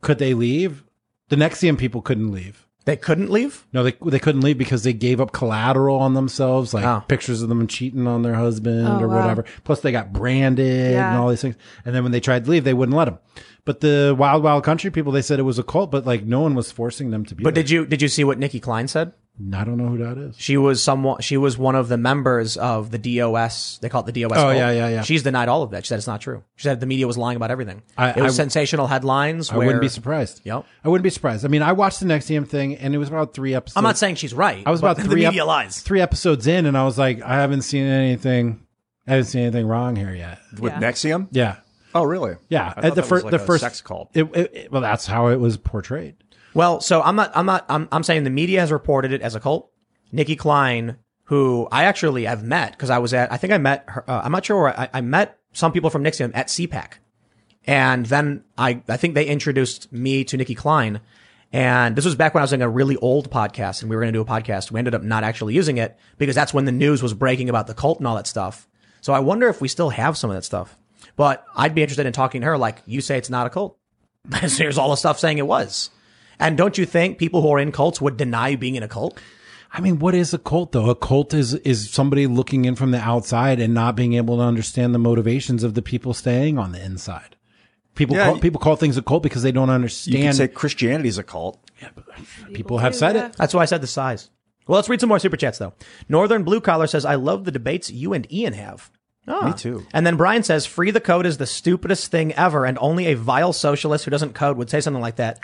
Could 0.00 0.18
they 0.18 0.34
leave? 0.34 0.84
The 1.28 1.36
NXIVM 1.36 1.78
people 1.78 2.02
couldn't 2.02 2.32
leave. 2.32 2.67
They 2.88 2.96
couldn't 2.96 3.30
leave. 3.30 3.66
No, 3.74 3.82
they 3.84 3.92
they 4.06 4.18
couldn't 4.18 4.40
leave 4.40 4.56
because 4.56 4.82
they 4.82 4.94
gave 4.94 5.20
up 5.20 5.30
collateral 5.32 5.98
on 5.98 6.14
themselves, 6.14 6.72
like 6.72 6.86
Oh. 6.86 7.04
pictures 7.06 7.42
of 7.42 7.50
them 7.50 7.66
cheating 7.66 8.06
on 8.06 8.22
their 8.22 8.32
husband 8.34 8.88
Oh, 8.88 8.98
or 9.00 9.08
wow. 9.08 9.20
whatever. 9.20 9.44
Plus, 9.64 9.80
they 9.80 9.92
got 9.92 10.10
branded 10.14 10.92
Yeah. 10.92 11.10
and 11.10 11.18
all 11.20 11.28
these 11.28 11.42
things. 11.42 11.56
And 11.84 11.94
then 11.94 12.02
when 12.02 12.12
they 12.12 12.20
tried 12.20 12.46
to 12.46 12.50
leave, 12.50 12.64
they 12.64 12.72
wouldn't 12.72 12.96
let 12.96 13.04
them. 13.04 13.18
But 13.66 13.80
the 13.80 14.16
Wild 14.18 14.42
Wild 14.42 14.64
Country 14.64 14.90
people, 14.90 15.12
they 15.12 15.20
said 15.20 15.38
it 15.38 15.42
was 15.42 15.58
a 15.58 15.62
cult, 15.62 15.90
but 15.90 16.06
like 16.06 16.24
no 16.24 16.40
one 16.40 16.54
was 16.54 16.72
forcing 16.72 17.10
them 17.10 17.26
to 17.26 17.34
be. 17.34 17.44
But 17.44 17.54
there. 17.54 17.62
did 17.62 17.70
you 17.70 17.84
did 17.84 18.00
you 18.00 18.08
see 18.08 18.24
what 18.24 18.38
Nicki 18.38 18.58
Clyne 18.58 18.88
said? 18.88 19.12
I 19.54 19.62
don't 19.64 19.76
know 19.76 19.86
who 19.88 19.98
that 19.98 20.18
is. 20.18 20.34
She 20.38 20.56
was 20.56 20.82
someone. 20.82 21.20
She 21.20 21.36
was 21.36 21.56
one 21.56 21.76
of 21.76 21.88
the 21.88 21.96
members 21.96 22.56
of 22.56 22.90
the 22.90 22.98
DOS. 22.98 23.78
They 23.80 23.88
call 23.88 24.02
it 24.06 24.12
the 24.12 24.22
DOS. 24.22 24.32
Oh, 24.32 24.34
cult. 24.34 24.56
yeah, 24.56 24.70
yeah, 24.72 24.88
yeah. 24.88 25.02
She's 25.02 25.22
denied 25.22 25.48
all 25.48 25.62
of 25.62 25.70
that. 25.70 25.84
She 25.84 25.88
said 25.90 25.98
it's 25.98 26.06
not 26.08 26.20
true. 26.20 26.42
She 26.56 26.64
said 26.64 26.80
the 26.80 26.86
media 26.86 27.06
was 27.06 27.16
lying 27.16 27.36
about 27.36 27.50
everything. 27.52 27.82
I- 27.96 28.10
it 28.10 28.16
was 28.20 28.34
I- 28.34 28.42
sensational 28.42 28.88
headlines. 28.88 29.50
I 29.50 29.56
where, 29.56 29.66
wouldn't 29.66 29.82
be 29.82 29.88
surprised. 29.88 30.40
Yep. 30.44 30.64
I 30.84 30.88
wouldn't 30.88 31.04
be 31.04 31.10
surprised. 31.10 31.44
I 31.44 31.48
mean, 31.48 31.62
I 31.62 31.72
watched 31.72 32.00
the 32.00 32.06
next 32.06 32.26
NXIVM 32.28 32.48
thing, 32.48 32.76
and 32.76 32.94
it 32.94 32.98
was 32.98 33.08
about 33.08 33.32
three 33.32 33.54
episodes. 33.54 33.76
I'm 33.76 33.84
not 33.84 33.96
saying 33.96 34.16
she's 34.16 34.34
right. 34.34 34.62
I 34.66 34.70
was 34.70 34.80
but 34.80 34.92
about 34.92 35.02
the 35.04 35.08
three 35.08 35.24
ep- 35.24 35.30
media 35.32 35.44
lies. 35.44 35.80
three 35.80 36.00
episodes 36.00 36.46
in, 36.48 36.66
and 36.66 36.76
I 36.76 36.84
was 36.84 36.98
like, 36.98 37.22
I 37.22 37.34
haven't 37.34 37.62
seen 37.62 37.84
anything. 37.86 38.66
I 39.06 39.12
haven't 39.12 39.26
seen 39.26 39.42
anything 39.42 39.66
wrong 39.66 39.94
here 39.96 40.12
yet. 40.14 40.38
With 40.58 40.72
Yeah. 40.72 40.80
NXIVM? 40.80 41.28
Yeah, 41.30 41.56
Oh, 41.94 42.02
really? 42.04 42.34
yeah. 42.48 42.74
I 42.76 42.88
At 42.88 42.94
the 42.96 43.00
that 43.00 43.02
first, 43.08 43.24
was 43.24 43.32
like 43.32 43.38
the 43.38 43.44
a 43.44 43.46
first 43.46 43.62
sex 43.62 43.80
cult. 43.80 44.10
It, 44.14 44.24
it, 44.34 44.50
it- 44.54 44.72
well, 44.72 44.82
that's 44.82 45.06
how 45.06 45.28
it 45.28 45.36
was 45.36 45.56
portrayed. 45.56 46.16
Well, 46.58 46.80
so 46.80 47.00
I'm 47.00 47.14
not. 47.14 47.30
I'm 47.36 47.46
not. 47.46 47.66
I'm, 47.68 47.86
I'm 47.92 48.02
saying 48.02 48.24
the 48.24 48.30
media 48.30 48.58
has 48.58 48.72
reported 48.72 49.12
it 49.12 49.22
as 49.22 49.36
a 49.36 49.38
cult. 49.38 49.70
Nicki 50.10 50.34
Clyne, 50.34 50.96
who 51.26 51.68
I 51.70 51.84
actually 51.84 52.24
have 52.24 52.42
met 52.42 52.72
because 52.72 52.90
I 52.90 52.98
was 52.98 53.14
at. 53.14 53.30
I 53.30 53.36
think 53.36 53.52
I 53.52 53.58
met 53.58 53.84
her. 53.86 54.02
Uh, 54.10 54.22
I'm 54.24 54.32
not 54.32 54.44
sure. 54.44 54.62
Where 54.62 54.80
I, 54.80 54.88
I 54.94 55.00
met 55.00 55.38
some 55.52 55.70
people 55.70 55.88
from 55.88 56.02
NXIVM 56.02 56.32
at 56.34 56.48
CPAC, 56.48 56.94
and 57.64 58.06
then 58.06 58.42
I. 58.58 58.82
I 58.88 58.96
think 58.96 59.14
they 59.14 59.26
introduced 59.26 59.92
me 59.92 60.24
to 60.24 60.36
Nicki 60.36 60.56
Clyne, 60.56 61.00
and 61.52 61.94
this 61.94 62.04
was 62.04 62.16
back 62.16 62.34
when 62.34 62.40
I 62.40 62.42
was 62.42 62.50
doing 62.50 62.62
a 62.62 62.68
really 62.68 62.96
old 62.96 63.30
podcast, 63.30 63.82
and 63.82 63.88
we 63.88 63.94
were 63.94 64.02
going 64.02 64.12
to 64.12 64.18
do 64.18 64.22
a 64.22 64.24
podcast. 64.24 64.72
We 64.72 64.80
ended 64.80 64.96
up 64.96 65.04
not 65.04 65.22
actually 65.22 65.54
using 65.54 65.78
it 65.78 65.96
because 66.18 66.34
that's 66.34 66.52
when 66.52 66.64
the 66.64 66.72
news 66.72 67.04
was 67.04 67.14
breaking 67.14 67.48
about 67.48 67.68
the 67.68 67.74
cult 67.74 67.98
and 67.98 68.08
all 68.08 68.16
that 68.16 68.26
stuff. 68.26 68.66
So 69.00 69.12
I 69.12 69.20
wonder 69.20 69.48
if 69.48 69.60
we 69.60 69.68
still 69.68 69.90
have 69.90 70.18
some 70.18 70.28
of 70.28 70.34
that 70.34 70.42
stuff. 70.42 70.76
But 71.14 71.44
I'd 71.54 71.76
be 71.76 71.82
interested 71.82 72.06
in 72.06 72.12
talking 72.12 72.40
to 72.40 72.48
her. 72.48 72.58
Like 72.58 72.82
you 72.84 73.00
say, 73.00 73.16
it's 73.16 73.30
not 73.30 73.46
a 73.46 73.50
cult. 73.50 73.78
Here's 74.34 74.76
all 74.76 74.90
the 74.90 74.96
stuff 74.96 75.20
saying 75.20 75.38
it 75.38 75.46
was. 75.46 75.90
And 76.40 76.56
don't 76.56 76.78
you 76.78 76.86
think 76.86 77.18
people 77.18 77.42
who 77.42 77.52
are 77.52 77.58
in 77.58 77.72
cults 77.72 78.00
would 78.00 78.16
deny 78.16 78.56
being 78.56 78.76
in 78.76 78.82
a 78.82 78.88
cult? 78.88 79.18
I 79.72 79.80
mean, 79.80 79.98
what 79.98 80.14
is 80.14 80.32
a 80.32 80.38
cult 80.38 80.72
though? 80.72 80.88
A 80.88 80.94
cult 80.94 81.34
is 81.34 81.54
is 81.54 81.90
somebody 81.90 82.26
looking 82.26 82.64
in 82.64 82.74
from 82.74 82.90
the 82.90 82.98
outside 82.98 83.60
and 83.60 83.74
not 83.74 83.96
being 83.96 84.14
able 84.14 84.38
to 84.38 84.42
understand 84.42 84.94
the 84.94 84.98
motivations 84.98 85.62
of 85.62 85.74
the 85.74 85.82
people 85.82 86.14
staying 86.14 86.58
on 86.58 86.72
the 86.72 86.82
inside. 86.82 87.36
People 87.94 88.16
Yeah, 88.16 88.26
call, 88.26 88.38
people 88.38 88.60
call 88.60 88.76
things 88.76 88.96
a 88.96 89.02
cult 89.02 89.22
because 89.22 89.42
they 89.42 89.52
don't 89.52 89.70
understand. 89.70 90.14
You 90.14 90.24
understand. 90.24 90.54
could 90.54 90.70
say 90.78 91.08
is 91.08 91.18
a 91.18 91.24
cult. 91.24 91.58
Yeah, 91.82 91.90
people 92.54 92.78
have 92.78 92.92
do, 92.92 92.98
said 92.98 93.16
yeah. 93.16 93.26
it. 93.26 93.36
That's 93.36 93.52
why 93.52 93.62
I 93.62 93.66
said 93.66 93.80
the 93.80 93.88
size. 93.88 94.30
Well, 94.66 94.76
let's 94.76 94.88
read 94.88 95.00
some 95.00 95.08
more 95.08 95.18
super 95.18 95.36
chats 95.36 95.58
though. 95.58 95.74
Northern 96.08 96.44
Blue 96.44 96.60
Collar 96.60 96.86
says, 96.86 97.04
I 97.04 97.16
love 97.16 97.44
the 97.44 97.50
debates 97.50 97.90
you 97.90 98.12
and 98.12 98.30
Ian 98.32 98.52
have. 98.52 98.90
Ah. 99.26 99.48
Me 99.48 99.52
too. 99.52 99.86
And 99.92 100.06
then 100.06 100.16
Brian 100.16 100.42
says, 100.42 100.64
free 100.64 100.90
the 100.90 101.00
code 101.00 101.26
is 101.26 101.38
the 101.38 101.46
stupidest 101.46 102.10
thing 102.10 102.32
ever, 102.34 102.64
and 102.64 102.78
only 102.80 103.06
a 103.06 103.16
vile 103.16 103.52
socialist 103.52 104.04
who 104.04 104.10
doesn't 104.10 104.34
code 104.34 104.56
would 104.56 104.70
say 104.70 104.80
something 104.80 105.02
like 105.02 105.16
that. 105.16 105.40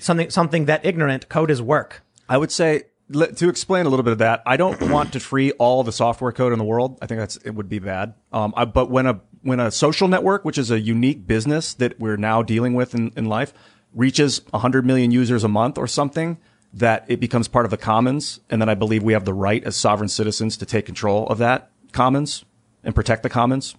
Something, 0.00 0.30
something 0.30 0.64
that 0.66 0.84
ignorant 0.84 1.28
code 1.28 1.50
is 1.50 1.62
work. 1.62 2.02
I 2.28 2.38
would 2.38 2.52
say 2.52 2.84
to 3.12 3.48
explain 3.48 3.86
a 3.86 3.88
little 3.88 4.02
bit 4.02 4.12
of 4.12 4.18
that. 4.18 4.42
I 4.46 4.56
don't 4.56 4.80
want 4.90 5.12
to 5.12 5.20
free 5.20 5.52
all 5.52 5.82
the 5.82 5.92
software 5.92 6.32
code 6.32 6.52
in 6.52 6.58
the 6.58 6.64
world. 6.64 6.98
I 7.00 7.06
think 7.06 7.20
that's 7.20 7.36
it 7.38 7.50
would 7.50 7.68
be 7.68 7.78
bad. 7.78 8.14
Um, 8.32 8.52
I, 8.56 8.64
but 8.64 8.90
when 8.90 9.06
a 9.06 9.20
when 9.42 9.60
a 9.60 9.70
social 9.70 10.08
network, 10.08 10.44
which 10.44 10.58
is 10.58 10.70
a 10.70 10.80
unique 10.80 11.26
business 11.26 11.74
that 11.74 12.00
we're 12.00 12.16
now 12.16 12.42
dealing 12.42 12.74
with 12.74 12.94
in, 12.94 13.12
in 13.16 13.26
life, 13.26 13.54
reaches 13.94 14.40
100 14.50 14.84
million 14.84 15.12
users 15.12 15.44
a 15.44 15.48
month 15.48 15.78
or 15.78 15.86
something, 15.86 16.38
that 16.72 17.04
it 17.06 17.20
becomes 17.20 17.46
part 17.46 17.64
of 17.64 17.70
the 17.70 17.76
commons, 17.76 18.40
and 18.50 18.60
then 18.60 18.68
I 18.68 18.74
believe 18.74 19.02
we 19.02 19.12
have 19.12 19.24
the 19.24 19.32
right 19.32 19.62
as 19.62 19.76
sovereign 19.76 20.08
citizens 20.08 20.56
to 20.56 20.66
take 20.66 20.84
control 20.84 21.26
of 21.28 21.38
that 21.38 21.70
commons 21.92 22.44
and 22.82 22.94
protect 22.94 23.22
the 23.22 23.28
commons, 23.28 23.76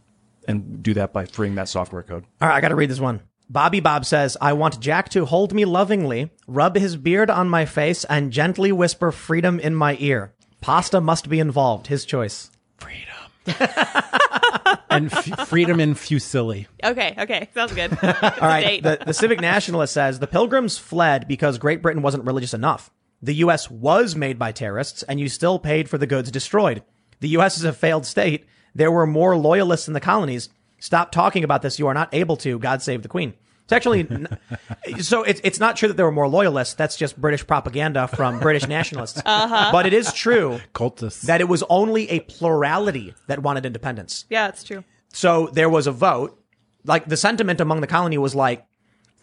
and 0.48 0.82
do 0.82 0.94
that 0.94 1.14
by 1.14 1.26
freeing 1.26 1.56
that 1.56 1.70
software 1.70 2.04
code. 2.04 2.26
All 2.42 2.48
right, 2.48 2.56
I 2.56 2.62
got 2.62 2.70
to 2.70 2.76
read 2.76 2.90
this 2.90 3.00
one. 3.00 3.22
Bobby 3.50 3.80
Bob 3.80 4.06
says, 4.06 4.36
I 4.42 4.54
want 4.54 4.82
Jack 4.82 5.10
to 5.10 5.26
hold 5.26 5.54
me 5.54 5.64
lovingly, 5.64 6.32
rub 6.48 6.76
his 6.76 6.98
beard 6.98 7.30
on 7.30 7.50
my 7.50 7.66
face, 7.66 8.04
and 8.06 8.32
gently 8.32 8.72
whisper 8.72 9.12
freedom 9.12 9.60
in 9.60 9.74
my 9.74 9.96
ear. 10.00 10.34
Pasta 10.60 11.00
must 11.00 11.30
be 11.30 11.40
involved. 11.40 11.88
His 11.88 12.04
choice. 12.04 12.52
Freedom. 12.78 13.08
and 14.90 15.14
f- 15.14 15.48
freedom 15.48 15.80
in 15.80 15.94
Fusilli. 15.94 16.68
Okay, 16.84 17.16
okay, 17.18 17.50
sounds 17.54 17.74
good. 17.74 17.92
All 18.04 18.32
right. 18.42 18.84
The, 18.84 19.00
the 19.06 19.14
Civic 19.14 19.40
Nationalist 19.40 19.94
says 19.94 20.20
the 20.20 20.28
Pilgrims 20.28 20.78
fled 20.78 21.28
because 21.28 21.58
Great 21.58 21.82
Britain 21.82 22.02
wasn't 22.02 22.26
religious 22.26 22.54
enough. 22.54 22.92
The 23.22 23.36
U.S. 23.36 23.72
was 23.72 24.16
made 24.16 24.38
by 24.38 24.52
terrorists, 24.52 25.04
and 25.04 25.20
you 25.20 25.30
still 25.30 25.58
paid 25.58 25.90
for 25.90 25.98
the 25.98 26.06
goods 26.06 26.30
destroyed. 26.32 26.84
The 27.22 27.30
U.S. 27.30 27.58
is 27.58 27.64
a 27.64 27.74
failed 27.74 28.06
state. 28.06 28.46
There 28.76 28.92
were 28.92 29.08
more 29.08 29.36
loyalists 29.38 29.88
in 29.88 29.94
the 29.94 30.00
colonies. 30.00 30.50
Stop 30.80 31.12
talking 31.12 31.44
about 31.44 31.62
this. 31.62 31.80
You 31.80 31.88
are 31.88 31.94
not 31.94 32.14
able 32.14 32.38
to. 32.38 32.60
God 32.60 32.82
save 32.82 33.02
the 33.02 33.08
Queen. 33.10 33.34
It's 33.64 33.74
actually 33.74 34.08
n- 34.10 34.28
so. 35.02 35.24
It's 35.24 35.42
it's 35.44 35.60
not 35.60 35.76
true 35.76 35.88
that 35.90 35.98
there 35.98 36.06
were 36.06 36.12
more 36.12 36.28
loyalists. 36.30 36.74
That's 36.76 36.96
just 36.96 37.20
British 37.20 37.46
propaganda 37.46 38.08
from 38.08 38.40
British 38.40 38.68
nationalists. 38.68 39.22
Uh-huh. 39.26 39.70
But 39.72 39.86
it 39.86 39.94
is 39.94 40.14
true 40.14 40.62
Cultists. 40.74 41.22
that 41.24 41.42
it 41.42 41.50
was 41.50 41.64
only 41.70 42.10
a 42.10 42.22
plurality 42.22 43.14
that 43.28 43.42
wanted 43.44 43.66
independence. 43.66 44.26
yeah, 44.30 44.48
it's 44.48 44.64
true. 44.64 44.84
So 45.12 45.48
there 45.52 45.70
was 45.70 45.88
a 45.88 45.92
vote. 45.92 46.42
Like 46.86 47.08
the 47.08 47.18
sentiment 47.18 47.60
among 47.60 47.82
the 47.82 47.88
colony 47.88 48.18
was 48.18 48.36
like, 48.36 48.66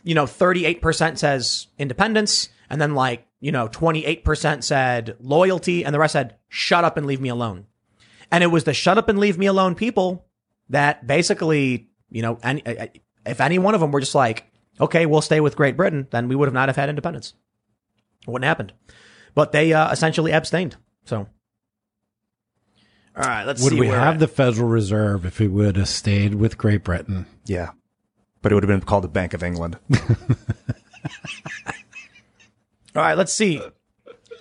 you 0.03 0.15
know, 0.15 0.25
38% 0.25 1.17
says 1.17 1.69
independence. 1.79 2.51
And 2.69 2.79
then 2.81 2.95
like, 2.95 3.27
you 3.41 3.53
know, 3.53 3.69
28% 3.69 4.63
said 4.63 5.17
loyalty. 5.21 5.85
And 5.85 5.95
the 5.95 5.99
rest 5.99 6.13
said, 6.13 6.37
shut 6.49 6.85
up 6.85 6.97
and 6.99 7.07
leave 7.07 7.21
me 7.21 7.29
alone. 7.31 7.67
And 8.31 8.43
it 8.45 8.49
was 8.49 8.65
the 8.65 8.75
shut 8.75 8.99
up 8.99 9.09
and 9.09 9.19
leave 9.19 9.39
me 9.39 9.47
alone 9.47 9.75
people 9.75 10.24
that 10.71 11.07
basically, 11.07 11.89
you 12.11 12.23
know, 12.23 12.39
any, 12.43 12.63
if 13.27 13.41
any 13.41 13.59
one 13.59 13.75
of 13.75 13.81
them 13.81 13.91
were 13.91 14.01
just 14.01 14.15
like, 14.15 14.51
okay, 14.81 15.07
we'll 15.07 15.23
stay 15.23 15.41
with 15.41 15.57
Great 15.57 15.77
Britain, 15.77 16.09
then 16.11 16.29
we 16.29 16.37
would 16.37 16.47
have 16.47 16.55
not 16.55 16.69
have 16.69 16.77
had 16.77 16.89
independence. 16.89 17.35
It 18.23 18.31
wouldn't 18.31 18.45
have 18.45 18.57
happened. 18.57 18.73
But 19.35 19.53
they 19.53 19.73
uh, 19.73 19.91
essentially 19.91 20.33
abstained. 20.33 20.77
So. 21.05 21.29
All 23.17 23.23
right, 23.23 23.45
let's 23.47 23.63
would 23.63 23.71
see. 23.71 23.79
Would 23.79 23.89
we 23.89 23.95
have 23.95 24.15
at. 24.15 24.21
the 24.21 24.29
Federal 24.29 24.69
Reserve 24.69 25.25
if 25.25 25.39
we 25.39 25.47
would 25.47 25.77
have 25.77 25.89
stayed 25.89 26.35
with 26.35 26.59
Great 26.59 26.83
Britain? 26.83 27.27
Yeah, 27.45 27.71
but 28.43 28.51
it 28.51 28.57
would 28.57 28.65
have 28.65 28.69
been 28.69 28.81
called 28.81 29.05
the 29.05 29.09
Bank 29.09 29.35
of 29.35 29.43
England. 29.43 29.79
All 32.97 33.03
right, 33.03 33.17
let's 33.17 33.33
see. 33.33 33.63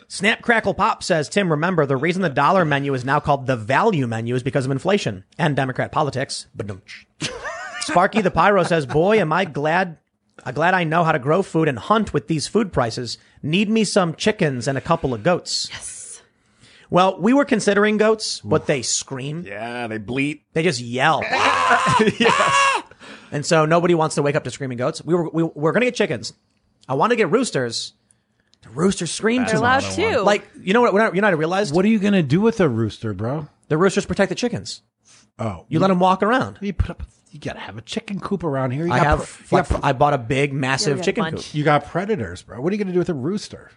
Snap 0.07 0.41
Crackle 0.41 0.73
Pop 0.73 1.03
says, 1.03 1.29
Tim, 1.29 1.49
remember 1.51 1.85
the 1.85 1.97
reason 1.97 2.21
the 2.21 2.29
dollar 2.29 2.65
menu 2.65 2.93
is 2.93 3.05
now 3.05 3.19
called 3.19 3.47
the 3.47 3.55
value 3.55 4.07
menu 4.07 4.35
is 4.35 4.43
because 4.43 4.65
of 4.65 4.71
inflation 4.71 5.23
and 5.37 5.55
Democrat 5.55 5.91
politics. 5.91 6.47
Ba-dum-tsh. 6.55 7.05
Sparky 7.81 8.21
the 8.21 8.31
Pyro 8.31 8.63
says, 8.63 8.85
boy, 8.85 9.19
am 9.19 9.33
I 9.33 9.45
glad, 9.45 9.97
I'm 10.45 10.53
glad 10.53 10.73
I 10.73 10.83
know 10.83 11.03
how 11.03 11.11
to 11.11 11.19
grow 11.19 11.41
food 11.41 11.67
and 11.67 11.77
hunt 11.77 12.13
with 12.13 12.27
these 12.27 12.47
food 12.47 12.71
prices. 12.71 13.17
Need 13.41 13.69
me 13.69 13.83
some 13.83 14.15
chickens 14.15 14.67
and 14.67 14.77
a 14.77 14.81
couple 14.81 15.13
of 15.13 15.23
goats. 15.23 15.67
Yes. 15.71 16.21
Well, 16.89 17.19
we 17.19 17.33
were 17.33 17.45
considering 17.45 17.97
goats, 17.97 18.39
but 18.41 18.67
they 18.67 18.83
scream. 18.83 19.43
yeah, 19.47 19.87
they 19.87 19.97
bleat. 19.97 20.43
They 20.53 20.61
just 20.63 20.79
yell. 20.79 21.21
yes. 22.19 22.83
And 23.31 23.43
so 23.43 23.65
nobody 23.65 23.95
wants 23.95 24.15
to 24.15 24.21
wake 24.21 24.35
up 24.35 24.43
to 24.43 24.51
screaming 24.51 24.77
goats. 24.77 25.03
We 25.03 25.15
were, 25.15 25.27
we, 25.29 25.41
we're 25.43 25.71
going 25.71 25.81
to 25.81 25.87
get 25.87 25.95
chickens. 25.95 26.33
I 26.87 26.93
want 26.93 27.09
to 27.09 27.15
get 27.15 27.31
roosters. 27.31 27.93
The 28.63 28.69
rooster 28.69 29.05
scream 29.07 29.43
They're 29.43 29.51
too 29.53 29.59
allowed 29.59 29.83
much. 29.83 29.95
to. 29.95 30.21
Like, 30.21 30.49
you 30.61 30.73
know 30.73 30.81
what, 30.81 30.93
what 30.93 31.13
you 31.15 31.21
know 31.21 31.27
what 31.27 31.33
I 31.33 31.37
realized? 31.37 31.75
What 31.75 31.85
are 31.85 31.89
you 31.89 31.99
going 31.99 32.13
to 32.13 32.23
do 32.23 32.41
with 32.41 32.59
a 32.59 32.67
rooster, 32.67 33.13
bro? 33.13 33.47
The 33.69 33.77
roosters 33.77 34.05
protect 34.05 34.29
the 34.29 34.35
chickens. 34.35 34.81
Oh, 35.39 35.65
You 35.67 35.79
let 35.79 35.87
them 35.87 35.99
walk 35.99 36.21
around. 36.23 36.59
you 36.61 36.73
put 36.73 36.89
up. 36.91 37.03
You 37.31 37.39
got 37.39 37.53
to 37.53 37.59
have 37.59 37.77
a 37.77 37.81
chicken 37.81 38.19
coop 38.19 38.43
around 38.43 38.71
here. 38.71 38.85
You 38.85 38.91
I 38.93 38.97
got 38.99 39.05
have, 39.07 39.19
pre- 39.27 39.45
you, 39.49 39.57
like, 39.57 39.69
got, 39.69 39.83
I 39.83 39.93
bought 39.93 40.13
a 40.13 40.17
big, 40.19 40.53
massive 40.53 40.89
Yeah, 40.89 40.95
got 40.97 41.01
a 41.01 41.05
chicken 41.05 41.23
bunch. 41.23 41.35
coop. 41.47 41.55
you 41.55 41.63
got 41.63 41.85
predators, 41.87 42.43
bro. 42.43 42.61
What 42.61 42.71
are 42.71 42.75
you 42.75 42.77
going 42.77 42.87
to 42.87 42.93
do 42.93 42.99
with 42.99 43.09
a 43.09 43.13
rooster? 43.15 43.71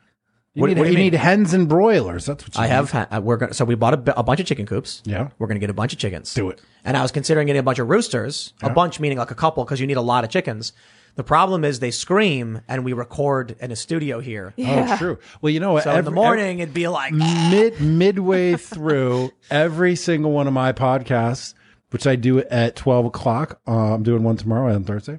You 0.52 0.60
What- 0.60 0.68
need 0.68 0.78
what 0.78 0.84
do 0.84 0.90
you 0.90 0.92
you 0.98 1.04
mean? 1.04 1.12
need 1.12 1.18
hens 1.18 1.54
and 1.54 1.66
broilers. 1.68 2.26
That's 2.26 2.44
what 2.44 2.54
you 2.54 2.60
I 2.60 2.64
need. 2.66 2.72
have, 2.72 2.90
ha- 2.90 3.18
we're 3.20 3.38
gonna, 3.38 3.54
so 3.54 3.64
we 3.64 3.74
bought 3.74 3.94
a, 3.94 3.96
bu- 3.96 4.12
a 4.16 4.22
bunch 4.22 4.40
of 4.40 4.46
chicken 4.46 4.66
coops. 4.66 5.02
Yeah. 5.06 5.28
We're 5.38 5.46
going 5.46 5.56
to 5.56 5.60
get 5.60 5.70
a 5.70 5.74
bunch 5.74 5.94
of 5.94 5.98
chickens. 5.98 6.32
Do 6.34 6.50
it. 6.50 6.60
And 6.84 6.96
I 6.96 7.02
was 7.02 7.10
considering 7.12 7.46
getting 7.46 7.60
a 7.60 7.62
bunch 7.62 7.78
of 7.78 7.88
roosters, 7.88 8.52
a 8.62 8.68
bunch 8.70 9.00
meaning 9.00 9.16
like 9.18 9.30
a 9.30 9.34
couple, 9.34 9.64
because 9.64 9.80
you 9.80 9.86
need 9.86 9.96
a 9.96 10.02
lot 10.02 10.22
of 10.24 10.30
chickens. 10.30 10.72
The 11.16 11.24
problem 11.24 11.64
is 11.64 11.80
they 11.80 11.90
scream 11.90 12.60
and 12.68 12.84
we 12.84 12.92
record 12.92 13.56
in 13.58 13.72
a 13.72 13.76
studio 13.76 14.20
here. 14.20 14.54
Oh, 14.58 14.96
true. 14.98 15.18
Well, 15.40 15.50
you 15.50 15.60
know 15.60 15.72
what? 15.72 15.84
So 15.84 15.96
in 15.96 16.04
the 16.04 16.10
morning, 16.10 16.60
it'd 16.60 16.74
be 16.74 16.88
like, 16.88 17.12
mid 17.12 17.80
midway 17.80 18.56
through 18.56 19.32
every 19.50 19.96
single 19.96 20.30
one 20.30 20.46
of 20.46 20.52
my 20.52 20.72
podcasts, 20.72 21.54
which 21.90 22.06
I 22.06 22.16
do 22.16 22.40
at 22.40 22.76
twelve 22.76 23.06
o'clock. 23.06 23.60
Uh, 23.66 23.94
I'm 23.94 24.02
doing 24.02 24.22
one 24.22 24.36
tomorrow 24.36 24.74
on 24.74 24.84
Thursday. 24.84 25.18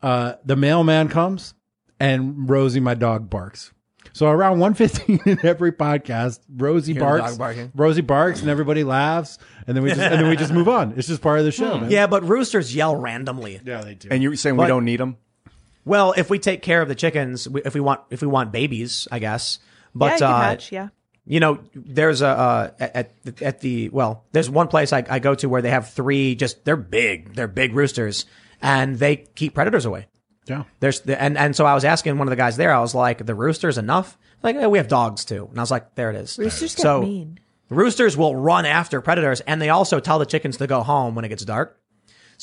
Uh, 0.00 0.34
the 0.44 0.56
mailman 0.56 1.08
comes 1.08 1.54
and 2.00 2.48
Rosie, 2.48 2.80
my 2.80 2.94
dog, 2.94 3.30
barks. 3.30 3.72
So 4.14 4.26
around 4.28 4.58
115 4.58 5.20
in 5.26 5.46
every 5.46 5.72
podcast, 5.72 6.40
Rosie 6.54 6.92
the 6.92 7.00
barks. 7.00 7.38
Rosie 7.74 8.00
barks, 8.02 8.40
and 8.42 8.50
everybody 8.50 8.84
laughs, 8.84 9.38
and 9.66 9.76
then 9.76 9.82
we 9.82 9.90
just 9.90 10.00
and 10.00 10.20
then 10.20 10.28
we 10.28 10.36
just 10.36 10.52
move 10.52 10.68
on. 10.68 10.94
It's 10.96 11.08
just 11.08 11.22
part 11.22 11.38
of 11.38 11.44
the 11.44 11.52
show, 11.52 11.78
man. 11.78 11.90
yeah, 11.90 12.06
but 12.06 12.22
roosters 12.24 12.74
yell 12.74 12.94
randomly. 12.94 13.60
yeah, 13.64 13.80
they 13.80 13.94
do. 13.94 14.08
And 14.10 14.22
you're 14.22 14.36
saying 14.36 14.56
we 14.56 14.66
don't 14.66 14.84
need 14.84 15.00
them? 15.00 15.16
Well, 15.84 16.14
if 16.16 16.30
we 16.30 16.38
take 16.38 16.62
care 16.62 16.80
of 16.82 16.88
the 16.88 16.94
chickens, 16.94 17.48
we- 17.48 17.62
if 17.64 17.74
we 17.74 17.80
want, 17.80 18.00
if 18.10 18.22
we 18.22 18.28
want 18.28 18.52
babies, 18.52 19.08
I 19.10 19.18
guess. 19.18 19.58
But 19.94 20.20
yeah, 20.20 20.28
you 20.28 20.34
uh, 20.34 20.40
hatch, 20.40 20.72
yeah. 20.72 20.88
you 21.26 21.40
know, 21.40 21.58
there's 21.74 22.22
a 22.22 22.26
uh, 22.28 22.70
at 22.78 23.12
at 23.42 23.60
the 23.60 23.88
well, 23.90 24.24
there's 24.32 24.48
one 24.48 24.68
place 24.68 24.92
I, 24.92 25.04
I 25.08 25.18
go 25.18 25.34
to 25.34 25.48
where 25.48 25.60
they 25.62 25.70
have 25.70 25.90
three. 25.90 26.34
Just 26.34 26.64
they're 26.64 26.76
big, 26.76 27.34
they're 27.34 27.48
big 27.48 27.74
roosters, 27.74 28.24
and 28.60 28.98
they 28.98 29.16
keep 29.16 29.54
predators 29.54 29.84
away. 29.84 30.06
yeah. 30.46 30.64
There's 30.80 31.00
and 31.00 31.36
and 31.36 31.54
so 31.54 31.66
I 31.66 31.74
was 31.74 31.84
asking 31.84 32.16
one 32.16 32.26
of 32.28 32.30
the 32.30 32.36
guys 32.36 32.56
there. 32.56 32.72
I 32.72 32.80
was 32.80 32.94
like, 32.94 33.26
the 33.26 33.34
roosters 33.34 33.76
enough? 33.76 34.16
Like 34.42 34.56
"Eh, 34.56 34.66
we 34.66 34.78
have 34.78 34.88
dogs 34.88 35.24
too, 35.24 35.46
and 35.50 35.58
I 35.58 35.62
was 35.62 35.70
like, 35.70 35.94
there 35.94 36.10
it 36.10 36.16
is. 36.16 36.38
Roosters 36.38 36.74
get 36.74 37.00
mean. 37.00 37.38
roosters 37.68 38.16
will 38.16 38.34
run 38.34 38.64
after 38.64 39.00
predators, 39.00 39.40
and 39.42 39.60
they 39.60 39.68
also 39.68 40.00
tell 40.00 40.18
the 40.18 40.26
chickens 40.26 40.56
to 40.56 40.66
go 40.66 40.82
home 40.82 41.14
when 41.14 41.24
it 41.24 41.28
gets 41.28 41.44
dark. 41.44 41.78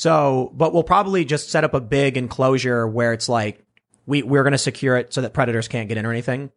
So, 0.00 0.50
but 0.54 0.72
we'll 0.72 0.82
probably 0.82 1.26
just 1.26 1.50
set 1.50 1.62
up 1.62 1.74
a 1.74 1.80
big 1.80 2.16
enclosure 2.16 2.88
where 2.88 3.12
it's 3.12 3.28
like 3.28 3.62
we 4.06 4.22
we're 4.22 4.44
going 4.44 4.52
to 4.52 4.56
secure 4.56 4.96
it 4.96 5.12
so 5.12 5.20
that 5.20 5.34
predators 5.34 5.68
can't 5.68 5.90
get 5.90 5.98
in 5.98 6.06
or 6.06 6.10
anything. 6.10 6.50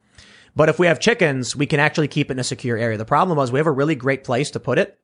But 0.55 0.69
if 0.69 0.79
we 0.79 0.87
have 0.87 1.01
chickens, 1.01 1.53
we 1.53 1.65
can 1.65 1.81
actually 1.81 2.07
keep 2.07 2.29
it 2.29 2.35
in 2.35 2.39
a 2.39 2.43
secure 2.45 2.77
area. 2.77 2.97
The 2.97 3.03
problem 3.03 3.37
was 3.37 3.51
we 3.51 3.59
have 3.59 3.67
a 3.67 3.71
really 3.71 3.95
great 3.95 4.23
place 4.23 4.51
to 4.51 4.61
put 4.61 4.79
it 4.79 4.97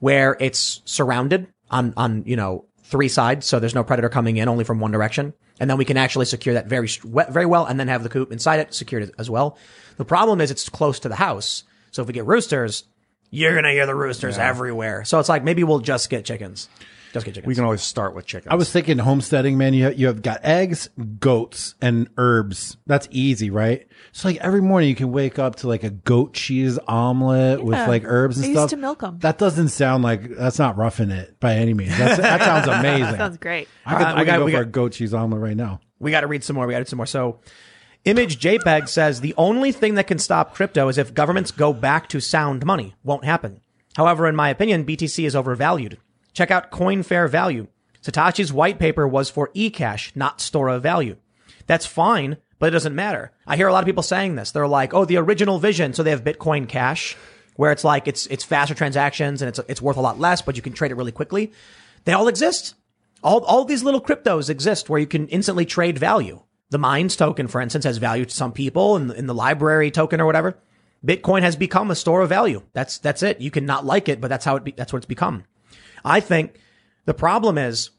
where 0.00 0.36
it's 0.40 0.82
surrounded 0.84 1.48
on, 1.70 1.94
on, 1.96 2.24
you 2.26 2.36
know, 2.36 2.66
three 2.82 3.08
sides. 3.08 3.46
So 3.46 3.60
there's 3.60 3.74
no 3.74 3.82
predator 3.82 4.10
coming 4.10 4.36
in 4.36 4.46
only 4.46 4.64
from 4.64 4.78
one 4.78 4.90
direction. 4.90 5.32
And 5.58 5.70
then 5.70 5.78
we 5.78 5.86
can 5.86 5.96
actually 5.96 6.26
secure 6.26 6.52
that 6.52 6.66
very, 6.66 6.88
very 6.88 7.46
well 7.46 7.64
and 7.64 7.80
then 7.80 7.88
have 7.88 8.02
the 8.02 8.10
coop 8.10 8.30
inside 8.30 8.60
it 8.60 8.74
secured 8.74 9.10
as 9.18 9.30
well. 9.30 9.56
The 9.96 10.04
problem 10.04 10.42
is 10.42 10.50
it's 10.50 10.68
close 10.68 11.00
to 11.00 11.08
the 11.08 11.16
house. 11.16 11.64
So 11.92 12.02
if 12.02 12.08
we 12.08 12.12
get 12.12 12.26
roosters, 12.26 12.84
you're 13.30 13.52
going 13.52 13.64
to 13.64 13.70
hear 13.70 13.86
the 13.86 13.94
roosters 13.94 14.36
everywhere. 14.36 15.06
So 15.06 15.18
it's 15.18 15.30
like 15.30 15.42
maybe 15.42 15.64
we'll 15.64 15.78
just 15.78 16.10
get 16.10 16.26
chickens. 16.26 16.68
Just 17.16 17.26
get 17.26 17.34
chickens. 17.34 17.46
We 17.48 17.54
can 17.54 17.64
always 17.64 17.82
start 17.82 18.14
with 18.14 18.26
chickens. 18.26 18.52
I 18.52 18.54
was 18.56 18.70
thinking 18.70 18.98
homesteading, 18.98 19.58
man. 19.58 19.74
You 19.74 19.84
have, 19.84 19.98
you 19.98 20.06
have 20.06 20.22
got 20.22 20.44
eggs, 20.44 20.88
goats, 21.20 21.74
and 21.80 22.08
herbs. 22.16 22.76
That's 22.86 23.08
easy, 23.10 23.50
right? 23.50 23.86
So 24.12 24.28
like 24.28 24.36
every 24.38 24.62
morning 24.62 24.88
you 24.88 24.94
can 24.94 25.12
wake 25.12 25.38
up 25.38 25.56
to 25.56 25.68
like 25.68 25.82
a 25.84 25.90
goat 25.90 26.32
cheese 26.34 26.78
omelet 26.88 27.62
with 27.62 27.74
Yeah. 27.76 27.86
like 27.88 28.04
herbs 28.04 28.36
and 28.38 28.46
I 28.46 28.50
stuff. 28.52 28.62
used 28.62 28.70
to 28.70 28.76
milk 28.76 29.02
'em. 29.02 29.18
That 29.20 29.38
doesn't 29.38 29.68
sound 29.68 30.02
like 30.04 30.30
that's 30.36 30.58
not 30.58 30.76
roughing 30.76 31.10
it 31.10 31.38
by 31.40 31.54
any 31.56 31.74
means. 31.74 31.96
That's, 31.98 32.18
that 32.20 32.40
sounds 32.44 32.68
amazing. 32.68 33.16
Sounds 33.16 33.36
great. 33.38 33.68
I 33.84 33.94
could, 33.96 34.06
Uh, 34.06 34.10
I 34.14 34.18
we 34.20 34.24
got- 34.26 34.38
go 34.38 34.44
we 34.44 34.52
for 34.52 34.58
got- 34.58 34.62
a 34.62 34.70
goat 34.70 34.92
cheese 34.92 35.12
omelet 35.14 35.40
right 35.42 35.56
now. 35.56 35.80
We 35.98 36.10
got 36.10 36.20
to 36.20 36.26
read 36.26 36.44
some 36.44 36.56
more. 36.56 36.66
We 36.66 36.72
got 36.74 36.78
to 36.78 36.82
read 36.82 36.88
some 36.88 36.98
more. 36.98 37.06
So, 37.06 37.40
Image 38.04 38.38
JPEG 38.38 38.88
says 38.88 39.20
the 39.20 39.34
only 39.36 39.72
thing 39.72 39.94
that 39.94 40.06
can 40.06 40.18
stop 40.18 40.54
crypto 40.54 40.88
is 40.88 40.96
if 40.98 41.12
governments 41.12 41.50
go 41.50 41.72
back 41.72 42.08
to 42.10 42.20
sound 42.20 42.64
money. 42.64 42.94
Won't 43.02 43.24
happen. 43.24 43.60
However, 43.96 44.28
in 44.28 44.36
my 44.36 44.48
opinion, 44.50 44.84
BTC 44.84 45.24
is 45.26 45.34
overvalued. 45.34 45.98
Check 46.36 46.50
out 46.50 46.70
Coin 46.70 47.02
Fair 47.02 47.28
Value. 47.28 47.66
Satoshi's 48.02 48.52
white 48.52 48.78
paper 48.78 49.08
was 49.08 49.30
for 49.30 49.48
eCash, 49.54 50.14
not 50.14 50.42
store 50.42 50.68
of 50.68 50.82
value. 50.82 51.16
That's 51.66 51.86
fine, 51.86 52.36
but 52.58 52.66
it 52.66 52.72
doesn't 52.72 52.94
matter. 52.94 53.32
I 53.46 53.56
hear 53.56 53.68
a 53.68 53.72
lot 53.72 53.82
of 53.82 53.86
people 53.86 54.02
saying 54.02 54.36
this. 54.36 54.50
They're 54.50 54.68
like, 54.68 54.92
"Oh, 54.92 55.06
the 55.06 55.16
original 55.16 55.58
vision." 55.58 55.94
So 55.94 56.02
they 56.02 56.10
have 56.10 56.24
Bitcoin 56.24 56.68
Cash, 56.68 57.16
where 57.56 57.72
it's 57.72 57.84
like 57.84 58.06
it's 58.06 58.26
it's 58.26 58.44
faster 58.44 58.74
transactions 58.74 59.40
and 59.40 59.48
it's 59.48 59.58
it's 59.66 59.80
worth 59.80 59.96
a 59.96 60.02
lot 60.02 60.20
less, 60.20 60.42
but 60.42 60.56
you 60.56 60.62
can 60.62 60.74
trade 60.74 60.90
it 60.90 60.96
really 60.96 61.10
quickly. 61.10 61.52
They 62.04 62.12
all 62.12 62.28
exist. 62.28 62.74
All, 63.22 63.42
all 63.44 63.64
these 63.64 63.82
little 63.82 64.02
cryptos 64.02 64.50
exist 64.50 64.90
where 64.90 65.00
you 65.00 65.06
can 65.06 65.28
instantly 65.28 65.64
trade 65.64 65.98
value. 65.98 66.42
The 66.68 66.76
Minds 66.76 67.16
token, 67.16 67.48
for 67.48 67.62
instance, 67.62 67.86
has 67.86 67.96
value 67.96 68.26
to 68.26 68.34
some 68.34 68.52
people 68.52 68.96
in, 68.96 69.10
in 69.10 69.26
the 69.26 69.34
library 69.34 69.90
token 69.90 70.20
or 70.20 70.26
whatever. 70.26 70.58
Bitcoin 71.04 71.40
has 71.40 71.56
become 71.56 71.90
a 71.90 71.96
store 71.96 72.20
of 72.20 72.28
value. 72.28 72.62
That's, 72.74 72.98
that's 72.98 73.22
it. 73.22 73.40
You 73.40 73.50
can 73.50 73.64
not 73.64 73.86
like 73.86 74.10
it, 74.10 74.20
but 74.20 74.28
that's 74.28 74.44
how 74.44 74.56
it, 74.56 74.64
be, 74.64 74.72
that's 74.72 74.92
what 74.92 74.98
it's 74.98 75.06
become. 75.06 75.44
I 76.04 76.20
think 76.20 76.58
the 77.04 77.14
problem 77.14 77.58
is 77.58 77.90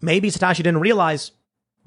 maybe 0.00 0.30
Satoshi 0.30 0.58
didn't 0.58 0.80
realize 0.80 1.32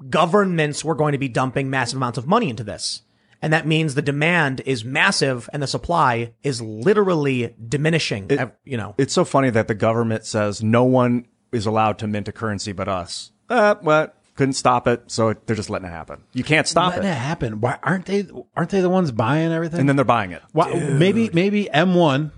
governments 0.08 0.84
were 0.84 0.94
going 0.94 1.12
to 1.12 1.18
be 1.18 1.28
dumping 1.28 1.70
massive 1.70 1.96
amounts 1.96 2.18
of 2.18 2.26
money 2.26 2.48
into 2.50 2.64
this. 2.64 3.02
And 3.40 3.52
that 3.52 3.66
means 3.66 3.94
the 3.94 4.02
demand 4.02 4.62
is 4.66 4.84
massive 4.84 5.48
and 5.52 5.62
the 5.62 5.66
supply 5.68 6.32
is 6.42 6.60
literally 6.60 7.54
diminishing. 7.68 8.30
ev- 8.32 8.52
you 8.64 8.76
know, 8.76 8.94
it's 8.98 9.12
so 9.14 9.24
funny 9.24 9.50
that 9.50 9.68
the 9.68 9.74
government 9.74 10.24
says 10.24 10.60
no 10.62 10.82
one 10.84 11.26
is 11.52 11.64
allowed 11.64 11.98
to 11.98 12.06
mint 12.08 12.26
a 12.26 12.32
currency 12.32 12.72
but 12.72 12.88
us. 12.88 13.30
Uh, 13.48 13.76
well, 13.80 14.12
couldn't 14.34 14.54
stop 14.54 14.86
it, 14.88 15.04
so 15.06 15.34
they're 15.46 15.56
just 15.56 15.70
letting 15.70 15.86
it 15.88 15.92
happen. 15.92 16.22
You 16.32 16.44
can't 16.44 16.66
stop 16.66 16.90
Letting 16.94 17.08
it 17.08 17.12
it. 17.12 17.16
happen. 17.16 17.60
Why 17.60 17.78
aren't 17.82 18.06
they? 18.06 18.26
Aren't 18.56 18.70
they 18.70 18.80
the 18.80 18.88
ones 18.90 19.10
buying 19.10 19.50
everything? 19.52 19.80
And 19.80 19.88
then 19.88 19.96
they're 19.96 20.04
buying 20.04 20.30
it. 20.32 20.42
Why, 20.52 20.72
maybe 20.74 21.30
maybe 21.32 21.68
M 21.70 21.94
one, 21.94 22.30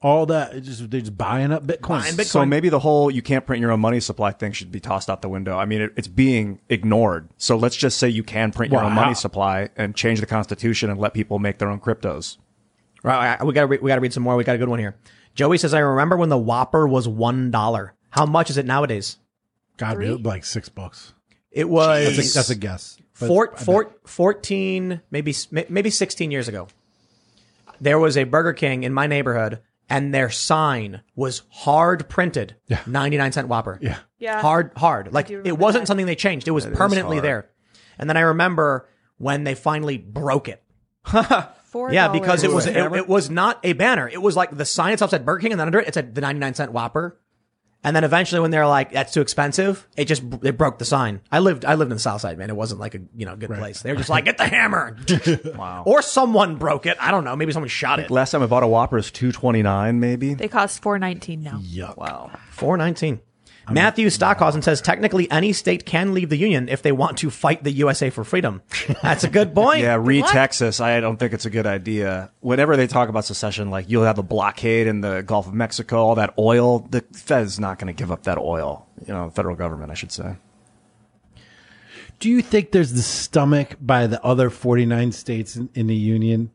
all 0.00 0.26
that 0.26 0.54
it's 0.54 0.66
just 0.66 0.90
they're 0.90 1.00
just 1.00 1.16
buying 1.18 1.52
up 1.52 1.66
Bitcoin. 1.66 2.00
Buying 2.00 2.14
Bitcoin. 2.14 2.26
So 2.26 2.46
maybe 2.46 2.68
the 2.68 2.78
whole 2.78 3.10
you 3.10 3.22
can't 3.22 3.44
print 3.46 3.60
your 3.60 3.72
own 3.72 3.80
money 3.80 4.00
supply 4.00 4.30
thing 4.30 4.52
should 4.52 4.70
be 4.70 4.80
tossed 4.80 5.10
out 5.10 5.22
the 5.22 5.28
window. 5.28 5.56
I 5.56 5.64
mean, 5.64 5.80
it, 5.82 5.92
it's 5.96 6.08
being 6.08 6.60
ignored. 6.68 7.28
So 7.36 7.56
let's 7.56 7.76
just 7.76 7.98
say 7.98 8.08
you 8.08 8.22
can 8.22 8.52
print 8.52 8.72
your 8.72 8.80
Well, 8.80 8.90
own 8.90 8.94
money 8.94 9.14
supply 9.14 9.70
and 9.76 9.94
change 9.96 10.20
the 10.20 10.26
constitution 10.26 10.90
and 10.90 11.00
let 11.00 11.14
people 11.14 11.38
make 11.38 11.58
their 11.58 11.68
own 11.68 11.80
cryptos. 11.80 12.36
Right, 13.02 13.42
we 13.44 13.52
got 13.52 13.62
to 13.62 13.66
re- 13.68 13.78
we 13.80 13.88
got 13.88 13.96
to 13.96 14.00
read 14.00 14.12
some 14.12 14.22
more. 14.24 14.36
We 14.36 14.44
got 14.44 14.56
a 14.56 14.58
good 14.58 14.68
one 14.68 14.80
here. 14.80 14.96
Joey 15.34 15.56
says, 15.58 15.72
"I 15.72 15.78
remember 15.78 16.16
when 16.16 16.28
the 16.28 16.38
Whopper 16.38 16.86
was 16.86 17.06
one 17.06 17.50
dollar. 17.50 17.94
How 18.10 18.26
much 18.26 18.50
is 18.50 18.56
it 18.56 18.66
nowadays? 18.66 19.18
God, 19.76 20.02
it 20.02 20.22
like 20.24 20.44
six 20.44 20.68
bucks. 20.68 21.14
It 21.52 21.68
was 21.68 22.16
That's 22.16 22.32
a, 22.32 22.34
that's 22.34 22.50
a 22.50 22.54
guess. 22.56 22.98
But 23.20 23.26
four, 23.28 23.54
I 23.54 23.64
four, 23.64 23.94
14, 24.04 25.00
maybe 25.10 25.34
maybe 25.50 25.90
sixteen 25.90 26.30
years 26.30 26.48
ago. 26.48 26.68
There 27.80 27.98
was 27.98 28.16
a 28.16 28.24
Burger 28.24 28.52
King 28.52 28.82
in 28.82 28.92
my 28.92 29.06
neighborhood, 29.06 29.60
and 29.88 30.14
their 30.14 30.30
sign 30.30 31.00
was 31.16 31.42
hard 31.50 32.08
printed, 32.08 32.56
Yeah. 32.66 32.80
ninety 32.86 33.16
nine 33.16 33.32
cent 33.32 33.48
Whopper. 33.48 33.78
Yeah. 33.80 33.98
Yeah. 34.18 34.40
hard, 34.40 34.72
hard. 34.76 35.12
Like 35.12 35.30
it 35.30 35.56
wasn't 35.58 35.82
that. 35.82 35.86
something 35.86 36.06
they 36.06 36.14
changed. 36.16 36.48
It 36.48 36.52
was 36.52 36.66
permanently 36.66 37.20
there. 37.20 37.48
And 37.98 38.08
then 38.08 38.16
I 38.16 38.20
remember 38.20 38.88
when 39.16 39.44
they 39.44 39.54
finally 39.54 39.98
broke 39.98 40.48
it. 40.48 40.62
Four 41.64 41.92
Yeah, 41.92 42.08
because 42.08 42.44
it 42.44 42.50
was 42.52 42.66
it, 42.66 42.76
it 42.76 43.08
was 43.08 43.30
not 43.30 43.58
a 43.64 43.72
banner. 43.72 44.08
It 44.08 44.20
was 44.22 44.36
like 44.36 44.56
the 44.56 44.64
sign 44.64 44.92
itself 44.92 45.10
said 45.10 45.24
Burger 45.24 45.40
King, 45.42 45.52
and 45.52 45.60
then 45.60 45.68
under 45.68 45.80
it 45.80 45.88
it 45.88 45.94
said 45.94 46.14
the 46.14 46.20
ninety 46.20 46.38
nine 46.40 46.54
cent 46.54 46.72
Whopper. 46.72 47.18
And 47.84 47.94
then 47.94 48.02
eventually 48.02 48.40
when 48.40 48.50
they're 48.50 48.66
like, 48.66 48.92
that's 48.92 49.12
too 49.12 49.20
expensive, 49.20 49.86
it 49.96 50.06
just, 50.06 50.22
it 50.42 50.58
broke 50.58 50.78
the 50.78 50.84
sign. 50.84 51.20
I 51.30 51.38
lived, 51.38 51.64
I 51.64 51.74
lived 51.74 51.90
in 51.92 51.96
the 51.96 52.00
South 52.00 52.20
Side, 52.20 52.36
man. 52.36 52.50
It 52.50 52.56
wasn't 52.56 52.80
like 52.80 52.96
a, 52.96 53.00
you 53.16 53.24
know, 53.24 53.36
good 53.36 53.50
right. 53.50 53.58
place. 53.60 53.82
They 53.82 53.92
were 53.92 53.98
just 53.98 54.10
like, 54.10 54.24
get 54.24 54.36
the 54.36 54.46
hammer. 54.46 54.96
wow. 55.56 55.84
Or 55.86 56.02
someone 56.02 56.56
broke 56.56 56.86
it. 56.86 56.96
I 57.00 57.12
don't 57.12 57.24
know. 57.24 57.36
Maybe 57.36 57.52
someone 57.52 57.68
shot 57.68 58.00
it. 58.00 58.10
Last 58.10 58.32
time 58.32 58.42
I 58.42 58.46
bought 58.46 58.64
a 58.64 58.66
Whopper 58.66 58.98
is 58.98 59.10
229 59.12 60.00
maybe. 60.00 60.34
They 60.34 60.48
cost 60.48 60.82
419 60.82 61.42
now. 61.42 61.60
Yeah. 61.62 61.92
Wow. 61.96 62.32
419. 62.50 63.20
Matthew 63.70 64.10
Stockhausen 64.10 64.62
says 64.62 64.80
technically 64.80 65.30
any 65.30 65.52
state 65.52 65.84
can 65.86 66.14
leave 66.14 66.28
the 66.28 66.36
union 66.36 66.68
if 66.68 66.82
they 66.82 66.92
want 66.92 67.18
to 67.18 67.30
fight 67.30 67.64
the 67.64 67.72
USA 67.72 68.10
for 68.10 68.24
freedom. 68.24 68.62
That's 69.02 69.24
a 69.24 69.30
good 69.30 69.54
point. 69.54 69.80
yeah, 69.82 69.96
re 70.00 70.22
Texas. 70.22 70.80
I 70.80 71.00
don't 71.00 71.16
think 71.16 71.32
it's 71.32 71.46
a 71.46 71.50
good 71.50 71.66
idea. 71.66 72.30
Whenever 72.40 72.76
they 72.76 72.86
talk 72.86 73.08
about 73.08 73.24
secession, 73.24 73.70
like 73.70 73.88
you'll 73.88 74.04
have 74.04 74.18
a 74.18 74.22
blockade 74.22 74.86
in 74.86 75.00
the 75.00 75.22
Gulf 75.22 75.46
of 75.46 75.54
Mexico, 75.54 75.98
all 75.98 76.14
that 76.16 76.34
oil. 76.38 76.80
The 76.80 77.02
Fed's 77.12 77.58
not 77.58 77.78
going 77.78 77.94
to 77.94 77.98
give 77.98 78.10
up 78.10 78.24
that 78.24 78.38
oil. 78.38 78.86
You 79.06 79.14
know, 79.14 79.28
the 79.28 79.34
federal 79.34 79.56
government, 79.56 79.90
I 79.90 79.94
should 79.94 80.12
say. 80.12 80.36
Do 82.18 82.28
you 82.28 82.42
think 82.42 82.72
there's 82.72 82.92
the 82.92 83.02
stomach 83.02 83.76
by 83.80 84.08
the 84.08 84.22
other 84.24 84.50
49 84.50 85.12
states 85.12 85.54
in, 85.54 85.68
in 85.74 85.86
the 85.86 85.94
union 85.94 86.50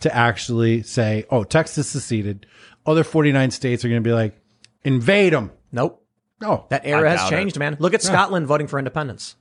to 0.00 0.14
actually 0.14 0.82
say, 0.82 1.24
"Oh, 1.30 1.44
Texas 1.44 1.88
seceded"? 1.88 2.46
Other 2.84 3.02
49 3.02 3.50
states 3.50 3.84
are 3.84 3.88
going 3.88 4.02
to 4.02 4.08
be 4.08 4.12
like, 4.12 4.38
"Invade 4.84 5.32
them." 5.32 5.52
Nope. 5.72 6.05
Oh, 6.42 6.66
That 6.68 6.86
era 6.86 7.08
has 7.08 7.20
doubt 7.20 7.30
changed, 7.30 7.58
man. 7.58 7.76
Look 7.78 7.94
at 7.94 8.02
Scotland 8.02 8.46
voting 8.46 8.66
for 8.66 8.78
independence. 8.78 9.36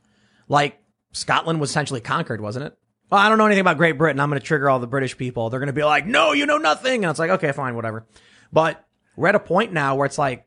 Like 0.48 0.80
Scotland 1.12 1.60
was 1.60 1.70
essentially 1.70 2.02
conquered, 2.02 2.42
wasn't 2.42 2.66
it? 2.66 2.78
Well, 3.10 3.20
I 3.20 3.30
don't 3.30 3.38
know 3.38 3.46
anything 3.46 3.62
about 3.62 3.78
Great 3.78 3.98
Britain. 3.98 4.20
I'm 4.20 4.30
going 4.30 4.40
to 4.40 4.46
trigger 4.46 4.70
all 4.70 4.80
the 4.80 4.88
British 4.88 5.18
people. 5.18 5.50
They're 5.50 5.60
going 5.60 5.68
to 5.68 5.74
be 5.74 5.84
like, 5.84 6.06
"No, 6.06 6.32
you 6.32 6.46
know 6.46 6.58
nothing," 6.58 7.04
and 7.04 7.12
it's 7.12 7.20
like, 7.20 7.30
okay, 7.32 7.52
fine, 7.52 7.76
whatever. 7.76 8.06
But 8.52 8.84
we're 9.16 9.28
at 9.28 9.36
a 9.36 9.40
point 9.40 9.74
now 9.74 9.96
where 9.96 10.06
it's 10.06 10.18
like, 10.18 10.46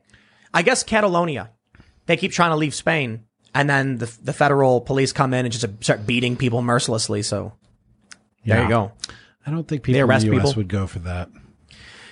I 0.53 0.61
guess 0.61 0.83
Catalonia, 0.83 1.51
they 2.05 2.17
keep 2.17 2.31
trying 2.31 2.51
to 2.51 2.57
leave 2.57 2.75
Spain, 2.75 3.25
and 3.53 3.69
then 3.69 3.97
the 3.97 4.13
the 4.21 4.33
federal 4.33 4.81
police 4.81 5.13
come 5.13 5.33
in 5.33 5.45
and 5.45 5.53
just 5.53 5.65
start 5.81 6.05
beating 6.05 6.35
people 6.35 6.61
mercilessly. 6.61 7.21
So 7.21 7.53
there 8.45 8.63
you 8.63 8.69
go. 8.69 8.91
I 9.45 9.51
don't 9.51 9.67
think 9.67 9.83
people 9.83 10.01
in 10.01 10.07
the 10.07 10.13
U.S. 10.13 10.23
people? 10.23 10.53
would 10.55 10.67
go 10.67 10.85
for 10.85 10.99
that. 10.99 11.29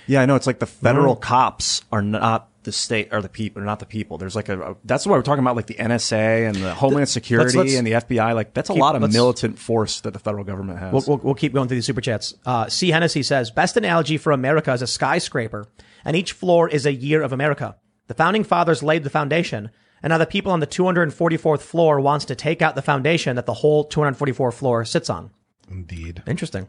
Yeah, 0.08 0.22
I 0.22 0.26
know. 0.26 0.36
It's 0.36 0.48
like 0.48 0.60
the 0.60 0.66
federal 0.66 1.16
mm-hmm. 1.16 1.24
cops 1.24 1.84
are 1.92 2.02
not 2.02 2.50
the 2.68 2.74
state 2.74 3.08
or 3.14 3.22
the 3.22 3.30
people, 3.30 3.62
or 3.62 3.66
not 3.66 3.80
the 3.80 3.86
people. 3.86 4.18
There's 4.18 4.36
like 4.36 4.50
a, 4.50 4.72
a- 4.72 4.76
that's 4.84 5.08
why 5.08 5.16
we're 5.16 5.22
talking 5.22 5.42
about 5.42 5.56
like 5.56 5.68
the 5.68 5.76
NSA 5.76 6.48
and 6.50 6.56
the 6.58 6.74
Homeland 6.74 7.08
Security 7.08 7.58
let's- 7.58 7.74
and 7.74 7.88
the 7.88 7.94
FBI. 7.94 8.36
Like 8.36 8.54
that's 8.54 8.68
a 8.68 8.74
lot 8.74 8.96
of 8.96 9.12
militant 9.14 9.58
force 9.58 10.02
that 10.02 10.12
the 10.12 10.20
federal 10.20 10.44
government 10.44 10.80
has. 10.80 10.92
We'll, 10.92 11.04
we'll, 11.08 11.18
we'll 11.24 11.34
keep 11.34 11.54
going 11.54 11.70
through 11.70 11.78
these 11.78 11.86
super 11.86 12.02
chats. 12.02 12.34
Uh, 12.46 12.68
C. 12.68 12.90
Hennessy 12.90 13.24
says, 13.24 13.52
best 13.52 13.78
analogy 13.78 14.18
for 14.18 14.34
America 14.34 14.74
is 14.74 14.82
a 14.82 14.88
skyscraper, 14.88 15.66
and 16.04 16.18
each 16.18 16.34
floor 16.34 16.68
is 16.68 16.86
a 16.86 16.94
year 16.94 17.22
of 17.22 17.32
America. 17.32 17.78
The 18.08 18.14
founding 18.14 18.44
fathers 18.44 18.84
laid 18.84 19.04
the 19.06 19.10
foundation, 19.10 19.72
and 20.04 20.12
now 20.12 20.18
the 20.18 20.26
people 20.26 20.52
on 20.52 20.60
the 20.60 20.68
244th 20.68 21.62
floor 21.62 22.02
wants 22.02 22.26
to 22.26 22.36
take 22.36 22.62
out 22.62 22.76
the 22.76 22.82
foundation 22.82 23.38
that 23.38 23.46
the 23.46 23.54
whole 23.54 23.88
244th 23.88 24.56
floor 24.56 24.84
sits 24.84 25.10
on. 25.10 25.32
Indeed. 25.72 26.22
Interesting. 26.28 26.68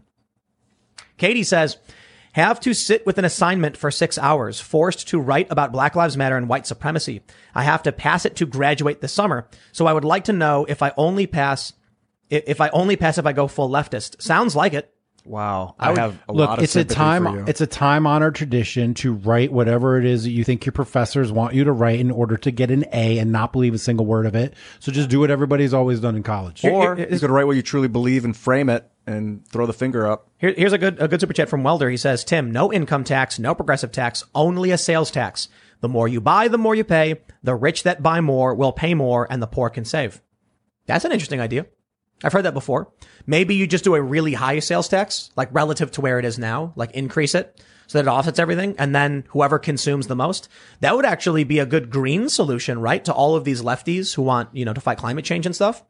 Katie 1.17 1.43
says, 1.43 1.77
have 2.33 2.61
to 2.61 2.75
sit 2.75 3.07
with 3.07 3.19
an 3.19 3.25
assignment 3.25 3.77
for 3.77 3.91
six 3.91 4.19
hours, 4.19 4.61
forced 4.61 5.09
to 5.09 5.21
write 5.21 5.51
about 5.51 5.73
Black 5.73 5.97
Lives 5.97 6.17
Matter 6.17 6.37
and 6.37 6.49
white 6.49 6.67
supremacy. 6.67 7.23
I 7.55 7.63
have 7.63 7.83
to 7.85 7.93
pass 7.93 8.25
it 8.25 8.37
to 8.37 8.47
graduate 8.47 9.01
this 9.01 9.13
summer. 9.13 9.49
So 9.73 9.87
I 9.87 9.93
would 9.93 10.05
like 10.05 10.25
to 10.25 10.33
know 10.33 10.65
if 10.69 10.83
I 10.83 10.93
only 10.97 11.27
pass, 11.27 11.73
if 12.31 12.61
I 12.61 12.69
only 12.69 12.97
pass 12.97 13.19
if 13.19 13.27
I 13.27 13.33
go 13.33 13.49
full 13.49 13.71
leftist. 13.71 14.21
Sounds 14.23 14.55
like 14.55 14.75
it. 14.75 14.93
Wow, 15.29 15.75
I, 15.79 15.91
would- 15.91 15.99
have 15.99 16.19
a 16.29 16.33
Look, 16.33 16.49
lot 16.49 16.59
of 16.59 16.65
it's 16.65 16.75
a 16.75 16.81
sympathy 16.81 16.95
for 16.95 16.99
time 16.99 17.35
you. 17.39 17.45
it's 17.47 17.61
a 17.61 17.67
time 17.67 18.07
honored 18.07 18.35
tradition 18.35 18.95
to 18.95 19.13
write 19.15 19.53
whatever 19.53 19.99
it 19.99 20.05
is 20.05 20.25
that 20.25 20.31
you 20.31 20.45
think 20.45 20.65
your 20.67 20.73
professors 20.73 21.31
want 21.31 21.55
you 21.55 21.65
to 21.65 21.73
write 21.73 22.01
in 22.01 22.11
order 22.11 22.37
to 22.39 22.51
get 22.51 22.71
an 22.71 22.85
A 22.93 23.19
and 23.19 23.31
not 23.33 23.53
believe 23.53 23.75
a 23.75 23.79
single 23.79 24.07
word 24.07 24.27
of 24.27 24.35
it. 24.35 24.55
So 24.81 24.91
just 24.93 25.09
do 25.09 25.21
what 25.21 25.31
everybody's 25.31 25.75
always 25.75 26.01
done 26.01 26.17
in 26.17 26.23
college. 26.23 26.65
or 26.65 26.97
here- 26.97 27.09
you 27.11 27.19
could 27.19 27.31
write 27.31 27.47
what 27.47 27.57
you 27.57 27.63
truly 27.63 27.89
believe 27.89 28.25
and 28.25 28.37
frame 28.37 28.69
it 28.69 28.91
and 29.07 29.47
throw 29.49 29.67
the 29.67 29.73
finger 29.73 30.07
up. 30.07 30.29
Here, 30.39 30.53
here's 30.57 30.73
a 30.73 30.79
good, 30.79 31.01
a 31.01 31.09
good 31.09 31.21
super 31.21 31.33
chat 31.33 31.49
from 31.49 31.63
Welder. 31.63 31.89
He 31.91 31.97
says, 31.97 32.25
Tim, 32.25 32.51
no 32.51 32.73
income 32.73 33.05
tax, 33.05 33.39
no 33.39 33.55
progressive 33.55 33.91
tax, 33.93 34.25
only 34.35 34.71
a 34.71 34.79
sales 34.79 35.11
tax. 35.11 35.49
The 35.81 35.89
more 35.89 36.09
you 36.09 36.21
buy, 36.21 36.49
the 36.49 36.59
more 36.59 36.75
you 36.75 36.85
pay. 36.85 37.21
The 37.43 37.55
rich 37.55 37.85
that 37.85 38.03
buy 38.03 38.21
more 38.21 38.55
will 38.55 38.73
pay 38.73 38.95
more 38.95 39.27
and 39.31 39.41
the 39.41 39.47
poor 39.47 39.71
can 39.71 39.85
save. 39.85 40.21
That's 40.87 41.05
an 41.05 41.13
interesting 41.13 41.41
idea. 41.41 41.67
I've 42.25 42.33
heard 42.33 42.45
that 42.45 42.55
before. 42.55 42.91
Maybe 43.27 43.55
you 43.55 43.67
just 43.67 43.85
do 43.85 43.95
a 43.95 44.03
really 44.03 44.35
high 44.35 44.59
sales 44.59 44.89
tax, 44.89 45.31
like 45.37 45.49
relative 45.53 45.91
to 45.93 46.01
where 46.01 46.19
it 46.19 46.25
is 46.25 46.39
now, 46.39 46.73
like 46.77 46.91
increase 46.93 47.35
it 47.35 47.63
so 47.87 47.99
that 47.99 48.09
it 48.09 48.11
offsets 48.11 48.39
everything. 48.39 48.75
And 48.79 48.95
then 48.95 49.25
whoever 49.31 49.59
consumes 49.59 50.07
the 50.07 50.17
most, 50.17 50.49
that 50.81 50.95
would 50.97 51.05
actually 51.05 51.45
be 51.45 51.59
a 51.59 51.67
good 51.67 51.91
green 51.91 52.29
solution, 52.29 52.81
right? 52.81 53.05
To 53.05 53.13
all 53.13 53.35
of 53.35 53.45
these 53.45 53.63
lefties 53.63 54.15
who 54.15 54.23
want, 54.23 54.55
you 54.55 54.65
know, 54.65 54.75
to 54.75 54.81
fight 54.81 54.99
climate 54.99 55.25
change 55.25 55.47
and 55.47 55.55
stuff. 55.55 55.83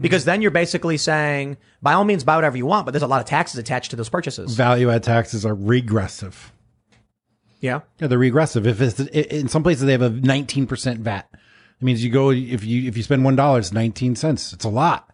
Because 0.00 0.24
then 0.24 0.40
you're 0.40 0.50
basically 0.50 0.96
saying, 0.96 1.58
by 1.82 1.92
all 1.92 2.04
means, 2.04 2.24
buy 2.24 2.36
whatever 2.36 2.56
you 2.56 2.66
want, 2.66 2.86
but 2.86 2.92
there's 2.92 3.02
a 3.02 3.06
lot 3.06 3.20
of 3.20 3.26
taxes 3.26 3.58
attached 3.58 3.90
to 3.90 3.96
those 3.96 4.08
purchases. 4.08 4.54
Value 4.54 4.90
add 4.90 5.02
taxes 5.02 5.44
are 5.44 5.54
regressive. 5.54 6.52
Yeah. 7.60 7.80
Yeah, 7.98 8.08
they're 8.08 8.18
regressive. 8.18 8.66
If 8.66 8.80
it's 8.80 9.00
in 9.00 9.48
some 9.48 9.62
places 9.62 9.84
they 9.84 9.92
have 9.92 10.02
a 10.02 10.10
19% 10.10 10.98
VAT. 10.98 11.28
It 11.32 11.84
means 11.84 12.04
you 12.04 12.10
go 12.10 12.30
if 12.30 12.64
you 12.64 12.88
if 12.88 12.96
you 12.96 13.02
spend 13.02 13.24
one 13.24 13.36
dollar, 13.36 13.58
it's 13.58 13.72
19 13.72 14.16
cents. 14.16 14.52
It's 14.52 14.64
a 14.64 14.68
lot. 14.68 15.10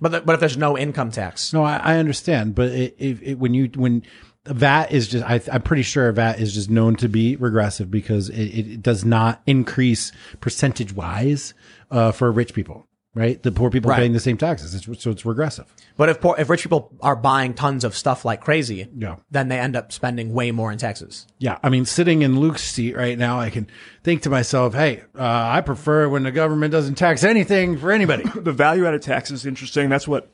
But, 0.00 0.24
but 0.24 0.34
if 0.34 0.40
there's 0.40 0.56
no 0.56 0.78
income 0.78 1.10
tax, 1.10 1.52
No, 1.52 1.62
I, 1.62 1.76
I 1.76 1.96
understand, 1.98 2.54
but 2.54 2.68
it, 2.68 2.96
it, 2.98 3.18
it, 3.22 3.38
when 3.38 3.54
you 3.54 3.70
when 3.74 4.02
VAT 4.46 4.90
is 4.90 5.08
just, 5.08 5.24
I, 5.24 5.40
I'm 5.52 5.62
pretty 5.62 5.82
sure 5.82 6.10
VAT 6.12 6.40
is 6.40 6.54
just 6.54 6.70
known 6.70 6.96
to 6.96 7.08
be 7.08 7.36
regressive 7.36 7.90
because 7.90 8.30
it, 8.30 8.58
it 8.58 8.82
does 8.82 9.04
not 9.04 9.42
increase 9.46 10.12
percentage 10.40 10.94
wise 10.94 11.54
uh, 11.90 12.12
for 12.12 12.32
rich 12.32 12.54
people. 12.54 12.86
Right, 13.12 13.42
the 13.42 13.50
poor 13.50 13.70
people 13.70 13.90
Right. 13.90 13.96
paying 13.98 14.12
the 14.12 14.20
same 14.20 14.36
taxes, 14.36 14.72
it's, 14.72 15.02
so 15.02 15.10
it's 15.10 15.26
regressive. 15.26 15.66
but 15.96 16.08
if 16.08 16.20
poor, 16.20 16.36
if 16.38 16.48
rich 16.48 16.62
people 16.62 16.92
are 17.02 17.16
buying 17.16 17.54
tons 17.54 17.82
of 17.82 17.96
stuff 17.96 18.24
like 18.24 18.40
crazy, 18.40 18.88
Yeah. 18.96 19.16
then 19.30 19.48
they 19.48 19.58
end 19.58 19.74
up 19.74 19.90
spending 19.90 20.32
way 20.32 20.52
more 20.52 20.70
in 20.70 20.78
taxes. 20.78 21.26
Yeah, 21.38 21.58
I 21.64 21.70
mean, 21.70 21.84
sitting 21.86 22.22
in 22.22 22.38
Luke's 22.38 22.62
seat 22.62 22.96
right 22.96 23.18
now, 23.18 23.40
I 23.40 23.50
can 23.50 23.66
think 24.04 24.22
to 24.22 24.30
myself, 24.30 24.74
"Hey, 24.74 25.02
uh, 25.18 25.22
I 25.24 25.60
prefer 25.60 26.08
when 26.08 26.22
the 26.22 26.30
government 26.30 26.70
doesn't 26.70 26.94
tax 26.94 27.24
anything 27.24 27.76
for 27.78 27.90
anybody." 27.90 28.22
the 28.36 28.52
value 28.52 28.86
added 28.86 29.02
tax 29.02 29.30
is 29.32 29.44
interesting. 29.44 29.88
That's 29.88 30.06
what 30.06 30.30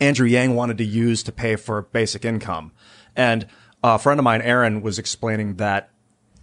Andrew 0.00 0.26
Yang 0.26 0.54
wanted 0.54 0.78
to 0.78 0.84
use 0.84 1.22
to 1.24 1.32
pay 1.32 1.56
for 1.56 1.82
basic 1.82 2.24
income. 2.24 2.72
And 3.16 3.46
a 3.82 3.98
friend 3.98 4.18
of 4.20 4.24
mine, 4.24 4.42
Aaron, 4.42 4.82
was 4.82 4.98
explaining 4.98 5.54
that 5.56 5.89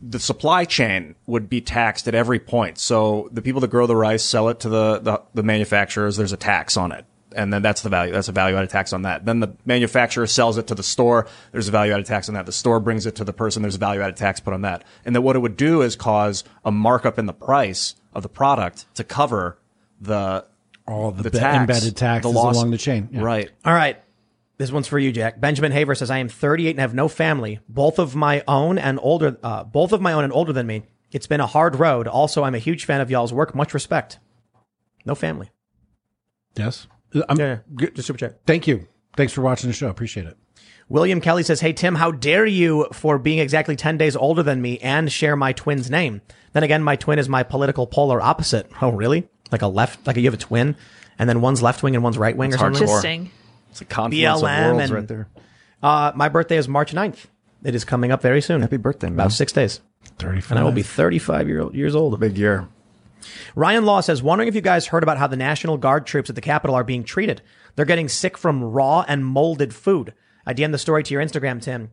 the 0.01 0.19
supply 0.19 0.65
chain 0.65 1.15
would 1.25 1.49
be 1.49 1.61
taxed 1.61 2.07
at 2.07 2.13
every 2.15 2.39
point. 2.39 2.77
So 2.77 3.29
the 3.31 3.41
people 3.41 3.61
that 3.61 3.69
grow 3.69 3.87
the 3.87 3.95
rice 3.95 4.23
sell 4.23 4.49
it 4.49 4.59
to 4.61 4.69
the, 4.69 4.99
the, 4.99 5.21
the 5.33 5.43
manufacturers. 5.43 6.17
There's 6.17 6.33
a 6.33 6.37
tax 6.37 6.77
on 6.77 6.91
it. 6.91 7.05
And 7.35 7.51
then 7.51 7.61
that's 7.61 7.81
the 7.81 7.89
value. 7.89 8.13
That's 8.13 8.29
a 8.29 8.31
value 8.31 8.55
added 8.55 8.69
tax 8.69 8.93
on 8.93 9.01
that. 9.03 9.25
Then 9.25 9.41
the 9.41 9.55
manufacturer 9.65 10.25
sells 10.27 10.57
it 10.57 10.67
to 10.67 10.75
the 10.75 10.83
store. 10.83 11.27
There's 11.51 11.67
a 11.67 11.71
value 11.71 11.93
added 11.93 12.05
tax 12.05 12.29
on 12.29 12.35
that. 12.35 12.45
The 12.45 12.51
store 12.51 12.79
brings 12.79 13.05
it 13.05 13.15
to 13.15 13.23
the 13.23 13.33
person. 13.33 13.61
There's 13.61 13.75
a 13.75 13.79
value 13.79 14.01
added 14.01 14.17
tax 14.17 14.39
put 14.39 14.53
on 14.53 14.61
that. 14.61 14.83
And 15.05 15.15
then 15.15 15.23
what 15.23 15.35
it 15.35 15.39
would 15.39 15.57
do 15.57 15.81
is 15.81 15.95
cause 15.95 16.43
a 16.63 16.71
markup 16.71 17.19
in 17.19 17.25
the 17.25 17.33
price 17.33 17.95
of 18.13 18.23
the 18.23 18.29
product 18.29 18.85
to 18.95 19.03
cover 19.03 19.57
the 19.99 20.45
All 20.87 21.11
the, 21.11 21.23
the 21.23 21.31
tax, 21.39 21.57
embedded 21.57 21.97
taxes 21.97 22.31
the 22.31 22.37
loss- 22.37 22.55
along 22.55 22.71
the 22.71 22.77
chain, 22.77 23.09
Yeah. 23.11 23.21
Right. 23.21 23.49
All 23.65 23.73
right. 23.73 24.01
This 24.57 24.71
one's 24.71 24.87
for 24.87 24.97
you, 24.97 25.11
Jack. 25.11 25.39
Benjamin 25.39 25.71
Haver 25.71 25.93
says, 25.93 26.09
I 26.09 26.17
am 26.17 26.29
38 26.29 26.71
and 26.71 26.79
have 26.79 26.93
no 26.95 27.07
family, 27.07 27.59
both 27.69 27.99
of 27.99 28.15
my 28.15 28.43
own 28.47 28.77
and 28.79 28.99
older, 29.01 29.37
uh, 29.43 29.63
both 29.63 29.91
of 29.91 30.01
my 30.01 30.13
own 30.13 30.23
and 30.23 30.33
older 30.33 30.51
than 30.53 30.65
me. 30.65 30.83
It's 31.11 31.27
been 31.27 31.39
a 31.39 31.45
hard 31.45 31.75
road. 31.79 32.07
Also, 32.07 32.43
I'm 32.43 32.55
a 32.55 32.59
huge 32.59 32.85
fan 32.85 32.99
of 32.99 33.11
y'all's 33.11 33.31
work. 33.31 33.53
Much 33.53 33.73
respect. 33.73 34.19
No 35.05 35.13
family. 35.15 35.51
Yes, 36.55 36.87
I'm, 37.29 37.39
Yeah. 37.39 37.57
good. 37.75 37.95
Just 37.95 38.07
super 38.07 38.17
chat. 38.19 38.39
Thank 38.45 38.67
you. 38.67 38.87
Thanks 39.15 39.31
for 39.31 39.41
watching 39.41 39.69
the 39.69 39.73
show. 39.75 39.87
Appreciate 39.89 40.25
it. 40.25 40.37
William 40.89 41.21
Kelly 41.21 41.43
says, 41.43 41.59
Hey, 41.61 41.73
Tim, 41.73 41.95
how 41.95 42.11
dare 42.11 42.45
you 42.45 42.87
for 42.93 43.19
being 43.19 43.39
exactly 43.39 43.75
10 43.75 43.97
days 43.97 44.15
older 44.15 44.41
than 44.43 44.61
me 44.61 44.79
and 44.79 45.11
share 45.11 45.35
my 45.35 45.53
twin's 45.53 45.89
name? 45.89 46.21
Then 46.53 46.63
again, 46.63 46.81
my 46.81 46.95
twin 46.95 47.19
is 47.19 47.29
my 47.29 47.43
political 47.43 47.87
polar 47.87 48.21
opposite. 48.21 48.69
Oh, 48.81 48.89
really? 48.89 49.27
Like 49.51 49.61
a 49.61 49.67
left, 49.67 50.07
like 50.07 50.15
you 50.17 50.23
have 50.23 50.33
a 50.33 50.37
twin 50.37 50.75
and 51.19 51.29
then 51.29 51.41
one's 51.41 51.61
left 51.61 51.83
wing 51.83 51.95
and 51.95 52.03
one's 52.03 52.17
right 52.17 52.35
wing 52.35 52.53
or 52.53 52.57
something? 52.57 52.81
hardcore. 52.81 53.03
Interesting. 53.03 53.31
It's 53.77 53.81
a 53.81 53.85
confluence 53.85 54.41
BLM 54.41 54.59
of 54.59 54.71
worlds 54.71 54.83
and- 54.83 54.91
right 54.91 55.07
there. 55.07 55.27
Uh, 55.83 56.11
my 56.15 56.27
birthday 56.29 56.57
is 56.57 56.67
March 56.67 56.93
9th. 56.93 57.25
It 57.63 57.75
is 57.75 57.85
coming 57.85 58.11
up 58.11 58.21
very 58.21 58.41
soon. 58.41 58.61
Happy 58.61 58.77
birthday, 58.77 59.07
man. 59.07 59.13
About 59.15 59.31
six 59.31 59.51
days. 59.51 59.81
Thirty-five. 60.19 60.51
And 60.51 60.59
I 60.59 60.63
will 60.63 60.71
be 60.71 60.83
35 60.83 61.47
year, 61.47 61.69
years 61.73 61.95
old. 61.95 62.19
Big 62.19 62.37
year. 62.37 62.67
Ryan 63.55 63.85
Law 63.85 63.99
says, 64.01 64.23
wondering 64.23 64.47
if 64.47 64.55
you 64.55 64.61
guys 64.61 64.87
heard 64.87 65.03
about 65.03 65.17
how 65.17 65.27
the 65.27 65.35
National 65.35 65.77
Guard 65.77 66.05
troops 66.05 66.29
at 66.29 66.35
the 66.35 66.41
Capitol 66.41 66.75
are 66.75 66.83
being 66.83 67.03
treated. 67.03 67.41
They're 67.75 67.85
getting 67.85 68.07
sick 68.09 68.37
from 68.37 68.63
raw 68.63 69.03
and 69.07 69.25
molded 69.25 69.73
food. 69.73 70.13
I 70.45 70.53
DM'd 70.53 70.73
the 70.73 70.77
story 70.77 71.03
to 71.03 71.13
your 71.13 71.21
Instagram, 71.23 71.61
Tim. 71.61 71.91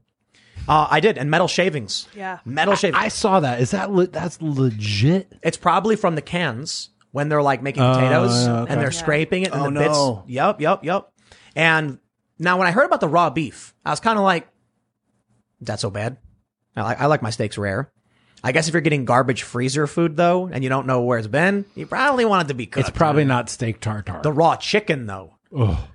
Uh, 0.69 0.87
I 0.91 1.01
did. 1.01 1.19
And 1.19 1.31
metal 1.31 1.49
shavings. 1.49 2.07
Yeah. 2.17 2.39
Metal 2.45 2.77
shavings. 2.77 3.03
I 3.03 3.09
saw 3.09 3.41
that. 3.41 3.61
Is 3.61 3.73
that 3.73 3.91
le- 3.91 4.07
that's 4.07 4.41
legit? 4.41 5.33
it's 5.43 5.57
probably 5.57 5.97
from 5.97 6.15
the 6.15 6.23
cans 6.23 6.91
when 7.11 7.29
they're 7.29 7.43
like 7.43 7.63
making 7.63 7.83
potatoes 7.83 8.45
yeah, 8.47 8.61
okay. 8.61 8.73
and 8.73 8.81
they're 8.81 8.89
Yeah. 8.93 8.99
scraping 8.99 9.43
it 9.43 9.53
and 9.53 9.61
Oh, 9.61 9.65
the 9.65 9.71
bits. 9.81 9.93
no. 9.95 10.25
Yep, 10.27 10.61
yep, 10.61 10.85
yep. 10.85 11.09
And 11.55 11.99
now 12.39 12.59
when 12.59 12.67
I 12.67 12.71
heard 12.73 12.87
about 12.87 13.01
the 13.01 13.09
raw 13.09 13.31
beef, 13.31 13.75
I 13.85 13.91
was 13.91 14.01
kind 14.01 14.19
of 14.19 14.25
like, 14.25 14.49
that's 15.61 15.83
so 15.83 15.91
bad. 15.91 16.17
I 16.77 16.83
like, 16.83 17.01
I 17.01 17.07
like 17.07 17.23
my 17.23 17.31
steaks 17.31 17.57
rare. 17.57 17.91
I 18.43 18.53
guess 18.53 18.69
if 18.69 18.75
you're 18.75 18.81
getting 18.83 19.05
garbage 19.07 19.43
freezer 19.43 19.87
food 19.87 20.17
though, 20.17 20.49
and 20.53 20.63
you 20.63 20.69
don't 20.69 20.87
know 20.87 21.03
where 21.03 21.19
it's 21.19 21.29
been, 21.29 21.65
you 21.75 21.87
probably 21.87 22.25
want 22.25 22.47
it 22.47 22.49
to 22.49 22.55
be 22.55 22.67
cooked. 22.67 22.89
It's 22.89 22.97
probably 22.97 23.25
not 23.25 23.49
steak 23.49 23.81
tartare. 23.81 24.21
the 24.23 24.33
raw 24.33 24.57
chicken 24.57 25.07
though. 25.07 25.31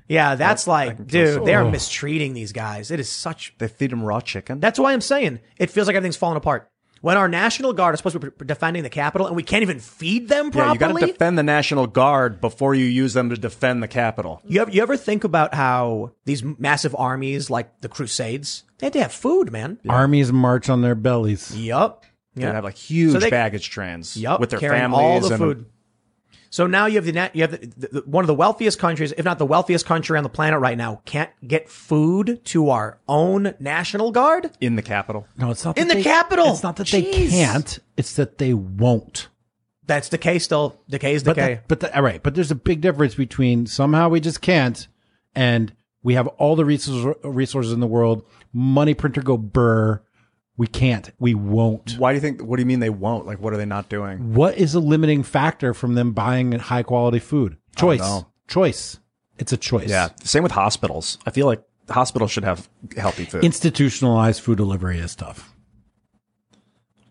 Yeah, 0.08 0.36
that's 0.36 0.68
like, 0.68 1.06
dude, 1.06 1.44
they 1.46 1.54
are 1.54 1.70
mistreating 1.70 2.34
these 2.34 2.54
guys. 2.54 2.92
It 2.92 3.00
is 3.02 3.10
such. 3.10 3.54
They 3.58 3.68
feed 3.68 3.92
them 3.92 4.02
raw 4.02 4.22
chicken. 4.22 4.62
That's 4.62 4.80
why 4.80 4.94
I'm 4.94 5.02
saying 5.02 5.42
it 5.58 5.70
feels 5.70 5.86
like 5.88 5.98
everything's 5.98 6.16
falling 6.16 6.38
apart. 6.38 6.72
When 7.02 7.18
our 7.18 7.28
National 7.30 7.74
Guard 7.74 7.94
is 7.94 8.00
supposed 8.00 8.20
to 8.22 8.32
be 8.32 8.46
defending 8.46 8.84
the 8.84 8.90
Capitol 8.90 9.28
and 9.28 9.36
we 9.36 9.44
can't 9.44 9.62
even 9.62 9.80
feed 9.80 10.28
them 10.28 10.52
properly. 10.52 10.74
yeah, 10.74 10.78
properly. 10.80 11.02
you 11.02 11.08
got 11.08 11.08
to 11.08 11.14
defend 11.14 11.38
the 11.38 11.44
National 11.44 11.88
Guard 11.88 12.42
before 12.42 12.76
you 12.76 12.86
use 12.86 13.14
them 13.14 13.30
to 13.30 13.38
defend 13.38 13.82
the 13.82 13.88
Capitol. 13.88 14.42
You 14.46 14.62
ever, 14.62 14.72
you 14.72 14.82
ever 14.82 14.98
think 14.98 15.24
about 15.24 15.54
how 15.54 16.12
these 16.26 16.44
massive 16.44 16.96
armies, 16.98 17.50
like 17.50 17.82
the 17.82 17.90
Crusades, 17.90 18.64
they 18.80 18.88
had 18.88 18.94
to 18.94 19.02
have 19.02 19.14
food, 19.14 19.52
man. 19.52 19.80
Armies 19.88 20.32
march 20.32 20.70
on 20.70 20.82
their 20.82 20.96
bellies. 20.96 21.56
Yup. 21.58 22.06
They 22.36 22.46
have 22.46 22.64
like 22.64 22.76
huge 22.78 23.12
So 23.14 23.20
they- 23.20 23.30
baggage 23.30 23.70
trains 23.70 24.16
Yup. 24.16 24.40
with 24.40 24.50
their 24.52 24.60
families 24.60 25.00
all 25.02 25.20
the 25.20 25.34
and 25.36 25.38
food. 25.38 25.66
So 26.52 26.66
now 26.66 26.88
you 26.88 26.96
have 26.96 27.06
the 27.06 27.12
nat- 27.12 27.36
you 27.36 27.44
have 27.44 27.52
the, 27.52 27.58
the, 27.78 27.88
the- 27.88 28.04
one 28.08 28.24
of 28.24 28.28
the 28.28 28.34
wealthiest 28.34 28.80
countries, 28.80 29.14
if 29.18 29.24
not 29.26 29.38
the 29.38 29.46
wealthiest 29.46 29.86
country 29.86 30.18
on 30.18 30.24
the 30.24 30.30
planet 30.30 30.60
right 30.60 30.78
now, 30.78 31.02
can't 31.06 31.30
get 31.48 31.70
food 31.70 32.42
to 32.46 32.70
our 32.70 32.98
own 33.08 33.54
National 33.60 34.12
Guard. 34.12 34.50
in 34.60 34.76
the 34.76 34.82
capital. 34.82 35.28
No, 35.38 35.52
it's 35.52 35.64
not 35.64 35.78
In 35.78 35.88
the 35.88 35.96
they- 35.96 36.04
Capitol! 36.04 36.52
It's 36.52 36.64
not 36.64 36.76
that 36.78 36.88
they 36.88 37.04
can't. 37.30 37.78
It's 37.98 38.16
that 38.16 38.38
they 38.40 38.54
won't. 38.54 39.28
That's 39.86 40.10
decay 40.10 40.40
still. 40.40 40.80
Decay's 40.90 41.24
But 41.24 41.36
decay. 41.36 41.54
that, 41.56 41.68
but 41.68 41.80
the, 41.80 41.96
all 41.96 42.04
right, 42.04 42.22
but 42.22 42.36
there's 42.36 42.52
a 42.52 42.56
big 42.56 42.82
difference 42.82 43.16
between 43.16 43.66
somehow 43.66 44.10
we 44.10 44.20
just 44.20 44.40
can't, 44.42 44.88
and 45.36 45.74
we 46.04 46.14
have 46.14 46.28
all 46.28 46.56
the 46.56 46.64
resources 46.66 47.14
resources 47.24 47.72
in 47.74 47.80
the 47.80 47.88
world. 47.88 48.24
Money 48.54 48.94
printer 48.94 49.22
go 49.22 49.36
burr. 49.38 50.02
We 50.60 50.68
can't. 50.68 51.10
We 51.20 51.34
won't. 51.36 51.96
Why 51.98 52.12
do 52.12 52.16
you 52.16 52.22
think? 52.22 52.42
What 52.44 52.58
do 52.58 52.62
you 52.62 52.66
mean 52.66 52.82
they 52.82 52.90
won't? 52.90 53.26
Like, 53.26 53.40
what 53.40 53.54
are 53.54 53.58
they 53.58 53.66
not 53.66 53.88
doing? 53.88 54.34
What 54.34 54.58
is 54.58 54.76
a 54.76 54.82
limiting 54.82 55.24
factor 55.24 55.74
from 55.74 55.96
them 55.96 56.12
buying 56.12 56.52
high 56.52 56.84
quality 56.84 57.20
food? 57.20 57.56
Choice. 57.78 58.24
Choice. 58.50 59.00
It's 59.38 59.54
a 59.54 59.58
choice. 59.58 59.90
Yeah, 59.90 60.10
same 60.22 60.44
with 60.44 60.52
hospitals. 60.52 61.18
I 61.26 61.32
feel 61.32 61.46
like 61.46 61.64
hospitals 61.90 62.32
should 62.32 62.44
have 62.44 62.68
healthy 62.98 63.24
food. 63.24 63.46
Institutionalized 63.46 64.42
food 64.42 64.58
delivery 64.58 65.00
is 65.00 65.16
tough. 65.16 65.56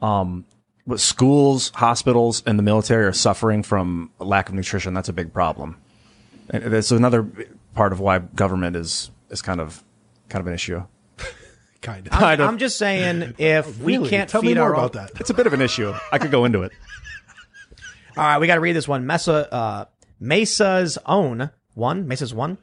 um, 0.02 0.44
But 0.86 1.00
schools, 1.00 1.72
hospitals, 1.74 2.42
and 2.46 2.58
the 2.58 2.62
military 2.62 3.06
are 3.06 3.12
suffering 3.14 3.62
from 3.62 4.10
a 4.20 4.24
lack 4.24 4.50
of 4.50 4.54
nutrition. 4.54 4.92
That's 4.92 5.08
a 5.08 5.12
big 5.14 5.32
problem. 5.32 5.76
And 6.50 6.64
that's 6.64 6.90
another 6.90 7.26
part 7.74 7.92
of 7.92 8.00
why 8.00 8.18
government 8.18 8.76
is 8.76 9.10
is 9.30 9.40
kind 9.40 9.60
of 9.60 9.82
kind 10.28 10.40
of 10.42 10.46
an 10.48 10.52
issue. 10.54 10.84
Kind 11.80 12.06
of. 12.08 12.12
Kind 12.12 12.40
of. 12.40 12.48
I'm 12.48 12.58
just 12.58 12.76
saying, 12.78 13.34
if 13.38 13.78
we 13.78 13.96
Really? 13.96 14.10
can't 14.10 14.28
Tell 14.28 14.40
feed 14.40 14.48
me 14.48 14.54
more 14.54 14.64
our 14.64 14.74
own- 14.76 14.78
about 14.86 14.92
that. 14.94 15.20
It's 15.20 15.30
a 15.30 15.34
bit 15.34 15.46
of 15.46 15.52
an 15.52 15.60
issue. 15.60 15.92
I 16.12 16.18
could 16.18 16.30
go 16.30 16.44
into 16.44 16.62
it. 16.62 16.72
All 18.16 18.24
right, 18.24 18.38
we 18.38 18.46
got 18.46 18.56
to 18.56 18.60
read 18.60 18.72
this 18.74 18.88
one. 18.88 19.06
Mesa, 19.06 19.52
uh, 19.52 19.84
Mesa's 20.18 20.98
own 21.06 21.50
one. 21.74 22.08
Mesa's 22.08 22.34
one. 22.34 22.58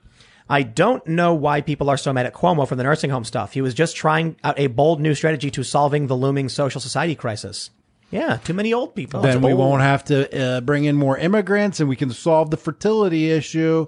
I 0.50 0.62
don't 0.64 1.06
know 1.08 1.34
why 1.34 1.62
people 1.62 1.90
are 1.90 1.98
so 1.98 2.14
mad 2.14 2.26
at 2.26 2.34
Cuomo 2.34 2.68
for 2.68 2.76
the 2.76 2.84
nursing 2.84 3.10
home 3.10 3.24
stuff. 3.24 3.54
He 3.54 3.62
was 3.62 3.74
just 3.74 3.96
trying 3.96 4.36
out 4.44 4.60
a 4.60 4.68
bold 4.68 5.00
new 5.02 5.16
strategy 5.16 5.50
to 5.52 5.64
solving 5.64 6.08
the 6.08 6.16
looming 6.16 6.50
social 6.50 6.80
society 6.82 7.16
crisis. 7.16 7.72
Yeah, 8.12 8.38
too 8.44 8.54
many 8.54 8.72
old 8.74 8.94
people. 8.96 9.22
then 9.22 9.42
we 9.42 9.54
won't 9.56 9.82
have 9.82 10.04
to 10.06 10.40
uh, 10.58 10.62
bring 10.62 10.84
in 10.86 10.96
more 10.96 11.18
immigrants, 11.18 11.80
and 11.80 11.90
we 11.90 11.96
can 11.96 12.12
solve 12.12 12.52
the 12.52 12.58
fertility 12.58 13.32
issue, 13.32 13.88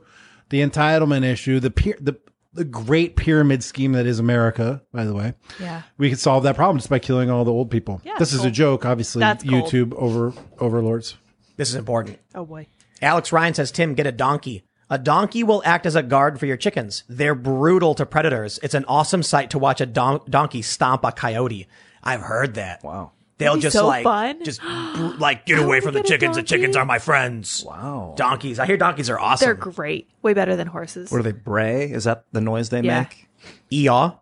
the 0.49 0.61
entitlement 0.61 1.23
issue, 1.23 1.59
the 1.59 1.69
pyr- 1.69 1.97
the 2.01 2.17
the 2.57 2.65
great 2.65 3.15
pyramid 3.15 3.63
scheme 3.63 3.93
that 3.93 4.05
is 4.05 4.19
America. 4.19 4.81
By 4.91 5.05
the 5.05 5.13
way, 5.13 5.33
Yeah. 5.61 5.83
we 5.97 6.09
could 6.09 6.19
solve 6.19 6.43
that 6.43 6.55
problem 6.55 6.77
just 6.77 6.89
by 6.89 6.99
killing 6.99 7.29
all 7.29 7.45
the 7.45 7.51
old 7.51 7.71
people. 7.71 8.01
Yeah, 8.03 8.15
this 8.19 8.33
is 8.33 8.43
a 8.43 8.51
joke, 8.51 8.85
obviously. 8.85 9.19
That's 9.21 9.43
cool. 9.43 9.61
YouTube 9.61 9.93
over 9.93 10.33
overlords. 10.59 11.15
This 11.55 11.69
is 11.69 11.75
important. 11.75 12.19
Oh 12.35 12.45
boy. 12.45 12.67
Alex 13.01 13.31
Ryan 13.31 13.53
says, 13.53 13.71
Tim, 13.71 13.93
get 13.93 14.07
a 14.07 14.11
donkey. 14.11 14.63
A 14.89 14.97
donkey 14.97 15.43
will 15.43 15.61
act 15.65 15.85
as 15.85 15.95
a 15.95 16.01
guard 16.03 16.39
for 16.39 16.45
your 16.45 16.57
chickens. 16.57 17.03
They're 17.09 17.35
brutal 17.35 17.93
to 17.95 18.05
predators. 18.05 18.57
It's 18.63 18.73
an 18.73 18.85
awesome 18.87 19.21
sight 19.21 19.49
to 19.51 19.59
watch 19.59 19.81
a 19.81 19.85
don- 19.85 20.21
donkey 20.29 20.61
stomp 20.61 21.03
a 21.03 21.11
coyote. 21.11 21.67
I've 22.03 22.21
heard 22.21 22.53
that. 22.55 22.83
Wow. 22.83 23.11
They'll 23.37 23.57
just 23.57 23.75
so 23.75 23.85
like, 23.87 24.03
fun. 24.03 24.43
just 24.43 24.63
like 24.63 25.45
get 25.45 25.59
away 25.59 25.79
from 25.79 25.93
the 25.93 26.01
get 26.01 26.05
a 26.07 26.09
chickens. 26.13 26.35
The 26.37 26.43
chickens 26.43 26.75
are 26.75 26.85
my 26.85 26.97
friends. 26.99 27.63
Wow. 27.63 28.15
Donkeys. 28.17 28.57
I 28.59 28.65
hear 28.65 28.77
donkeys 28.77 29.09
are 29.09 29.19
awesome. 29.19 29.45
They're 29.45 29.53
great. 29.53 30.09
Way 30.23 30.33
better 30.33 30.55
than 30.55 30.67
horses. 30.67 31.11
What 31.11 31.19
are 31.19 31.23
they? 31.23 31.33
Bray? 31.33 31.91
Is 31.91 32.05
that 32.05 32.25
the 32.31 32.41
noise 32.41 32.69
they 32.69 32.81
Yeah. 32.81 33.01
make? 33.01 33.27
Eeyaw. 33.71 34.19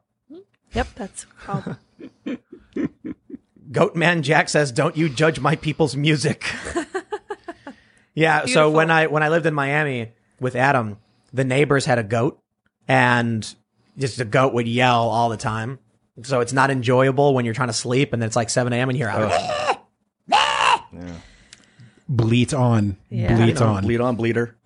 Yep, 0.74 0.88
that's 0.96 1.26
called. 1.42 1.78
Goatman 3.72 4.22
Jack 4.22 4.50
says, 4.50 4.72
"Don't 4.72 4.96
you 4.98 5.10
judge 5.10 5.40
my 5.40 5.56
people's 5.56 5.96
music." 5.96 6.44
yeah. 8.14 8.46
So 8.46 8.70
when 8.70 8.92
I 8.92 9.08
when 9.08 9.24
I 9.24 9.30
lived 9.30 9.46
in 9.46 9.54
Miami 9.54 10.12
with 10.40 10.56
Adam, 10.56 10.98
the 11.34 11.44
neighbors 11.46 11.86
had 11.86 11.98
a 11.98 12.04
goat, 12.04 12.40
and 12.88 13.56
just 13.98 14.18
the 14.18 14.26
goat 14.26 14.54
would 14.54 14.68
yell 14.68 15.08
all 15.10 15.30
the 15.30 15.38
time. 15.38 15.80
So 16.24 16.40
it's 16.40 16.54
not 16.54 16.72
enjoyable 16.72 17.34
when 17.34 17.44
you're 17.46 17.54
trying 17.54 17.68
to 17.70 17.74
sleep, 17.74 18.14
and 18.14 18.22
then 18.22 18.28
it's 18.28 18.36
like 18.36 18.50
7 18.50 18.72
a.m. 18.72 18.90
and 18.90 18.98
you're 18.98 19.10
out. 19.10 19.82
Bleat 22.08 22.54
on, 22.54 22.98
Yeah. 23.10 23.36
bleat 23.36 23.60
on. 23.62 23.84
Bleed 23.84 24.00
on, 24.00 24.16
bleeder. 24.16 24.56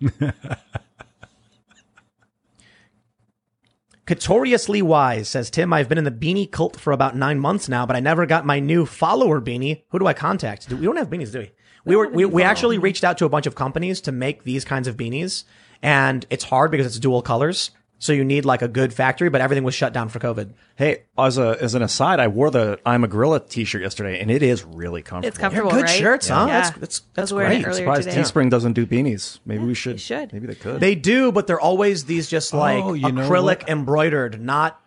Catoriously 4.06 4.82
Wise 4.82 5.28
says, 5.28 5.50
Tim, 5.50 5.72
I've 5.72 5.88
been 5.88 5.98
in 5.98 6.04
the 6.04 6.10
beanie 6.10 6.50
cult 6.50 6.78
for 6.78 6.92
about 6.92 7.14
nine 7.16 7.38
months 7.38 7.68
now, 7.68 7.86
but 7.86 7.94
I 7.96 8.00
never 8.00 8.26
got 8.26 8.44
my 8.44 8.58
new 8.58 8.84
follower 8.84 9.40
beanie. 9.40 9.82
Who 9.90 9.98
do 10.00 10.06
I 10.06 10.14
contact? 10.14 10.68
Do, 10.68 10.76
we 10.76 10.84
don't 10.84 10.96
have 10.96 11.10
beanies, 11.10 11.32
do 11.32 11.40
we? 11.40 11.52
We 11.84 11.96
were, 11.96 12.08
we, 12.08 12.24
we 12.24 12.42
actually 12.42 12.76
reached 12.78 13.04
out 13.04 13.18
to 13.18 13.24
a 13.24 13.28
bunch 13.28 13.46
of 13.46 13.54
companies 13.54 14.00
to 14.02 14.12
make 14.12 14.42
these 14.44 14.64
kinds 14.64 14.86
of 14.88 14.96
beanies 14.96 15.44
and 15.82 16.26
it's 16.28 16.44
hard 16.44 16.70
because 16.70 16.86
it's 16.86 16.98
dual 16.98 17.22
colors. 17.22 17.70
So 18.02 18.14
you 18.14 18.24
need 18.24 18.46
like 18.46 18.62
a 18.62 18.66
good 18.68 18.94
factory, 18.94 19.28
but 19.28 19.42
everything 19.42 19.62
was 19.62 19.74
shut 19.74 19.92
down 19.92 20.08
for 20.08 20.18
COVID. 20.18 20.54
Hey, 20.74 21.02
as 21.18 21.36
a 21.36 21.56
as 21.60 21.74
an 21.74 21.82
aside, 21.82 22.18
I 22.18 22.28
wore 22.28 22.50
the 22.50 22.80
I'm 22.86 23.04
a 23.04 23.08
Gorilla 23.08 23.40
T-shirt 23.40 23.82
yesterday, 23.82 24.18
and 24.20 24.30
it 24.30 24.42
is 24.42 24.64
really 24.64 25.02
comfortable. 25.02 25.28
It's 25.28 25.36
comfortable, 25.36 25.70
good 25.70 25.82
right? 25.82 25.90
shirts, 25.90 26.28
huh? 26.28 26.46
Yeah. 26.46 26.46
That's- 26.46 26.70
that's- 26.70 27.02
that's 27.12 27.30
great. 27.32 27.60
it 27.60 27.66
earlier 27.66 27.72
Surprised 27.74 28.08
today. 28.08 28.20
Teespring 28.22 28.48
doesn't 28.48 28.72
do 28.72 28.86
beanies. 28.86 29.38
Maybe 29.44 29.64
we 29.64 29.74
should. 29.74 29.96
they 29.96 29.98
should. 30.00 30.32
Maybe 30.32 30.46
they 30.46 30.54
could. 30.54 30.80
They 30.80 30.94
do, 30.94 31.30
but 31.30 31.46
they're 31.46 31.60
always 31.60 32.06
these 32.06 32.26
just 32.26 32.54
like 32.54 32.82
Oh, 32.82 32.94
you 32.94 33.12
know 33.12 33.28
acrylic 33.28 33.60
what? 33.60 33.68
embroidered, 33.68 34.40
not 34.40 34.80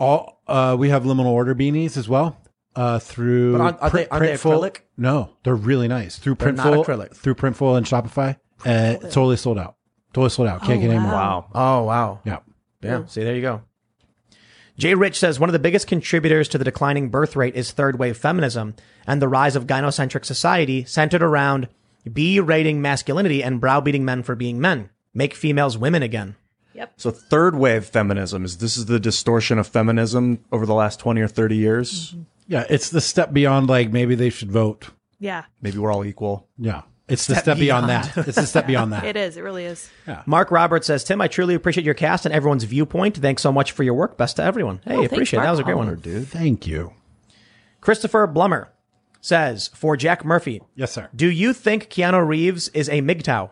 All 0.00 0.40
uh, 0.46 0.74
we 0.78 0.88
have 0.88 1.02
liminal 1.04 1.26
order 1.26 1.54
beanies 1.54 1.96
as 1.96 2.08
well. 2.08 2.38
Uh, 2.74 2.98
through 2.98 3.52
But 3.52 3.60
aren't- 3.60 3.82
are 3.82 3.90
they- 3.90 4.08
aren't 4.08 4.24
they 4.24 4.32
Printful- 4.34 4.60
acrylic? 4.60 4.76
No, 4.96 5.30
they're 5.42 5.54
really 5.56 5.88
nice. 5.88 6.16
Through 6.16 6.36
They're 6.36 6.52
not 6.52 6.66
Printful, 6.66 6.84
acrylic. 6.86 7.14
through 7.16 7.34
Printful 7.34 7.76
and 7.76 7.84
Shopify, 7.84 8.36
uh, 8.64 8.94
totally 9.10 9.36
sold 9.36 9.58
out. 9.58 9.74
Totally 10.12 10.30
sold 10.30 10.48
out. 10.48 10.60
Can't 10.62 10.78
Oh, 10.78 10.80
get 10.82 10.90
any 10.90 10.98
more. 10.98 11.12
wow. 11.12 11.46
wow. 11.52 11.78
Oh, 11.80 11.82
wow. 11.84 12.20
Yeah. 12.24 12.38
Yeah. 12.82 13.04
See, 13.06 13.22
there 13.24 13.34
you 13.34 13.42
go. 13.42 13.62
Jay 14.76 14.94
Rich 14.94 15.18
says 15.18 15.40
one 15.40 15.48
of 15.48 15.52
the 15.52 15.58
biggest 15.58 15.86
contributors 15.88 16.48
to 16.48 16.58
the 16.58 16.64
declining 16.64 17.08
birth 17.08 17.34
rate 17.34 17.56
is 17.56 17.72
third 17.72 17.98
wave 17.98 18.16
feminism 18.16 18.74
and 19.06 19.20
the 19.20 19.26
rise 19.28 19.56
of 19.56 19.66
gynocentric 19.66 20.24
society 20.24 20.84
centered 20.84 21.22
around 21.22 21.68
B 22.10 22.38
rating 22.38 22.80
masculinity 22.80 23.42
and 23.42 23.60
browbeating 23.60 24.04
men 24.04 24.22
for 24.22 24.34
being 24.36 24.60
men. 24.60 24.90
Make 25.12 25.34
females 25.34 25.76
women 25.76 26.02
again. 26.04 26.36
Yep. 26.74 26.92
So 26.96 27.10
third 27.10 27.56
wave 27.56 27.86
feminism 27.86 28.44
is 28.44 28.58
this 28.58 28.76
is 28.76 28.86
the 28.86 29.00
distortion 29.00 29.58
of 29.58 29.66
feminism 29.66 30.44
over 30.52 30.64
the 30.64 30.74
last 30.74 31.00
twenty 31.00 31.20
or 31.20 31.28
thirty 31.28 31.56
years. 31.56 32.12
Mm-hmm. 32.12 32.22
Yeah. 32.46 32.64
It's 32.70 32.90
the 32.90 33.00
step 33.00 33.32
beyond 33.32 33.68
like 33.68 33.90
maybe 33.92 34.14
they 34.14 34.30
should 34.30 34.52
vote. 34.52 34.90
Yeah, 35.20 35.46
Maybe 35.60 35.78
we're 35.78 35.92
all 35.92 36.04
equal. 36.04 36.46
Yeah. 36.56 36.82
It's 37.08 37.26
the 37.26 37.34
Step 37.34 37.44
step, 37.44 37.58
beyond, 37.58 37.86
beyond. 37.86 38.04
that. 38.14 38.28
It's 38.28 38.36
the 38.36 38.46
step 38.46 38.66
beyond 38.68 38.92
that. 38.92 39.04
it 39.04 39.16
is. 39.16 39.36
It 39.38 39.42
really 39.42 39.64
is. 39.64 39.90
Mark 40.26 40.50
Roberts 40.50 40.86
says, 40.86 41.04
Tim, 41.04 41.20
I 41.22 41.28
truly 41.28 41.54
appreciate 41.54 41.84
your 41.84 41.94
cast 41.94 42.26
and 42.26 42.34
everyone's 42.34 42.64
viewpoint. 42.64 43.16
Thanks 43.16 43.40
so 43.42 43.50
much 43.50 43.72
for 43.72 43.82
your 43.82 43.94
work. 43.94 44.18
Best 44.18 44.36
to 44.36 44.42
everyone. 44.42 44.80
Hey, 44.84 44.92
Oh, 44.94 44.98
thanks, 44.98 45.12
appreciate 45.12 45.40
it. 45.40 45.42
That 45.44 45.50
was 45.50 45.60
a 45.60 45.64
great 45.64 45.76
one. 45.76 45.86
Honored, 45.86 46.02
dude. 46.02 46.28
Thank 46.28 46.66
you. 46.66 46.92
Christopher 47.80 48.28
Blummer 48.28 48.68
says, 49.20 49.68
for 49.74 49.96
Jack 49.96 50.24
Murphy, 50.24 50.60
Yes, 50.74 50.92
sir. 50.92 51.08
do 51.14 51.30
you 51.30 51.52
think 51.52 51.88
Keanu 51.88 52.26
Reeves 52.26 52.68
is 52.68 52.88
a 52.88 53.00
MGTOW? 53.00 53.50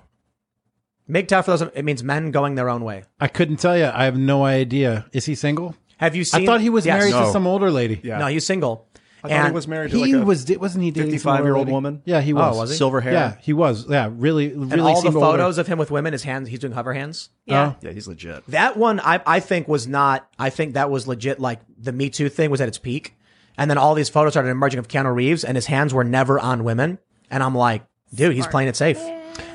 MGTOW, 1.08 1.44
for 1.44 1.56
those, 1.56 1.62
it 1.74 1.84
means 1.84 2.02
men 2.02 2.30
going 2.32 2.56
their 2.56 2.68
own 2.68 2.82
way. 2.84 3.04
I 3.20 3.28
couldn't 3.28 3.56
tell 3.56 3.76
you. 3.78 3.86
I 3.92 4.04
have 4.04 4.16
no 4.18 4.44
idea. 4.44 5.06
Is 5.12 5.24
he 5.24 5.34
single? 5.34 5.74
Have 5.98 6.14
you 6.16 6.24
seen? 6.24 6.42
I 6.42 6.46
thought 6.46 6.60
he 6.60 6.68
was 6.68 6.84
Yes. 6.84 6.98
married 6.98 7.12
to 7.14 7.32
some 7.32 7.46
older 7.46 7.70
lady. 7.70 8.00
Yeah. 8.02 8.18
No, 8.18 8.26
he's 8.26 8.44
single. 8.44 8.86
I 9.24 9.28
thought 9.28 9.46
he 9.46 9.52
was 9.52 9.66
married 9.66 9.90
to 9.90 9.96
He 9.96 10.12
like 10.12 10.22
a 10.22 10.24
was. 10.24 10.46
Wasn't 10.58 10.84
he 10.84 10.90
dating 10.90 11.18
some 11.18 11.36
55-year-old 11.36 11.66
lady? 11.66 11.72
woman? 11.72 12.02
Yeah, 12.04 12.20
he 12.20 12.32
oh, 12.32 12.36
was. 12.36 12.56
Oh, 12.56 12.60
was 12.60 12.70
he? 12.70 12.76
silver 12.76 13.00
hair. 13.00 13.12
Yeah, 13.12 13.36
he 13.40 13.52
was. 13.52 13.88
Yeah, 13.88 14.10
really, 14.12 14.48
really. 14.48 14.72
And 14.72 14.80
all 14.80 14.94
the 14.96 15.02
seemed 15.02 15.16
older. 15.16 15.38
photos 15.38 15.58
of 15.58 15.66
him 15.66 15.78
with 15.78 15.90
women, 15.90 16.12
his 16.12 16.22
hands, 16.22 16.48
he's 16.48 16.58
doing 16.58 16.72
hover 16.72 16.92
hands. 16.92 17.30
Yeah. 17.44 17.74
Oh. 17.74 17.78
Yeah, 17.80 17.92
he's 17.92 18.06
legit. 18.06 18.46
That 18.48 18.76
one, 18.76 19.00
I, 19.00 19.20
I 19.26 19.40
think 19.40 19.68
was 19.68 19.86
not. 19.86 20.28
I 20.38 20.50
think 20.50 20.74
that 20.74 20.90
was 20.90 21.08
legit. 21.08 21.40
Like 21.40 21.60
the 21.78 21.92
Me 21.92 22.10
Too 22.10 22.28
thing 22.28 22.50
was 22.50 22.60
at 22.60 22.68
its 22.68 22.78
peak, 22.78 23.14
and 23.56 23.70
then 23.70 23.78
all 23.78 23.94
these 23.94 24.08
photos 24.08 24.34
started 24.34 24.50
emerging 24.50 24.78
of 24.78 24.88
Keanu 24.88 25.14
Reeves, 25.14 25.44
and 25.44 25.56
his 25.56 25.66
hands 25.66 25.92
were 25.94 26.04
never 26.04 26.38
on 26.38 26.64
women. 26.64 26.98
And 27.30 27.42
I'm 27.42 27.54
like, 27.54 27.82
dude, 28.14 28.34
he's 28.34 28.46
playing 28.46 28.68
it 28.68 28.76
safe. 28.76 28.98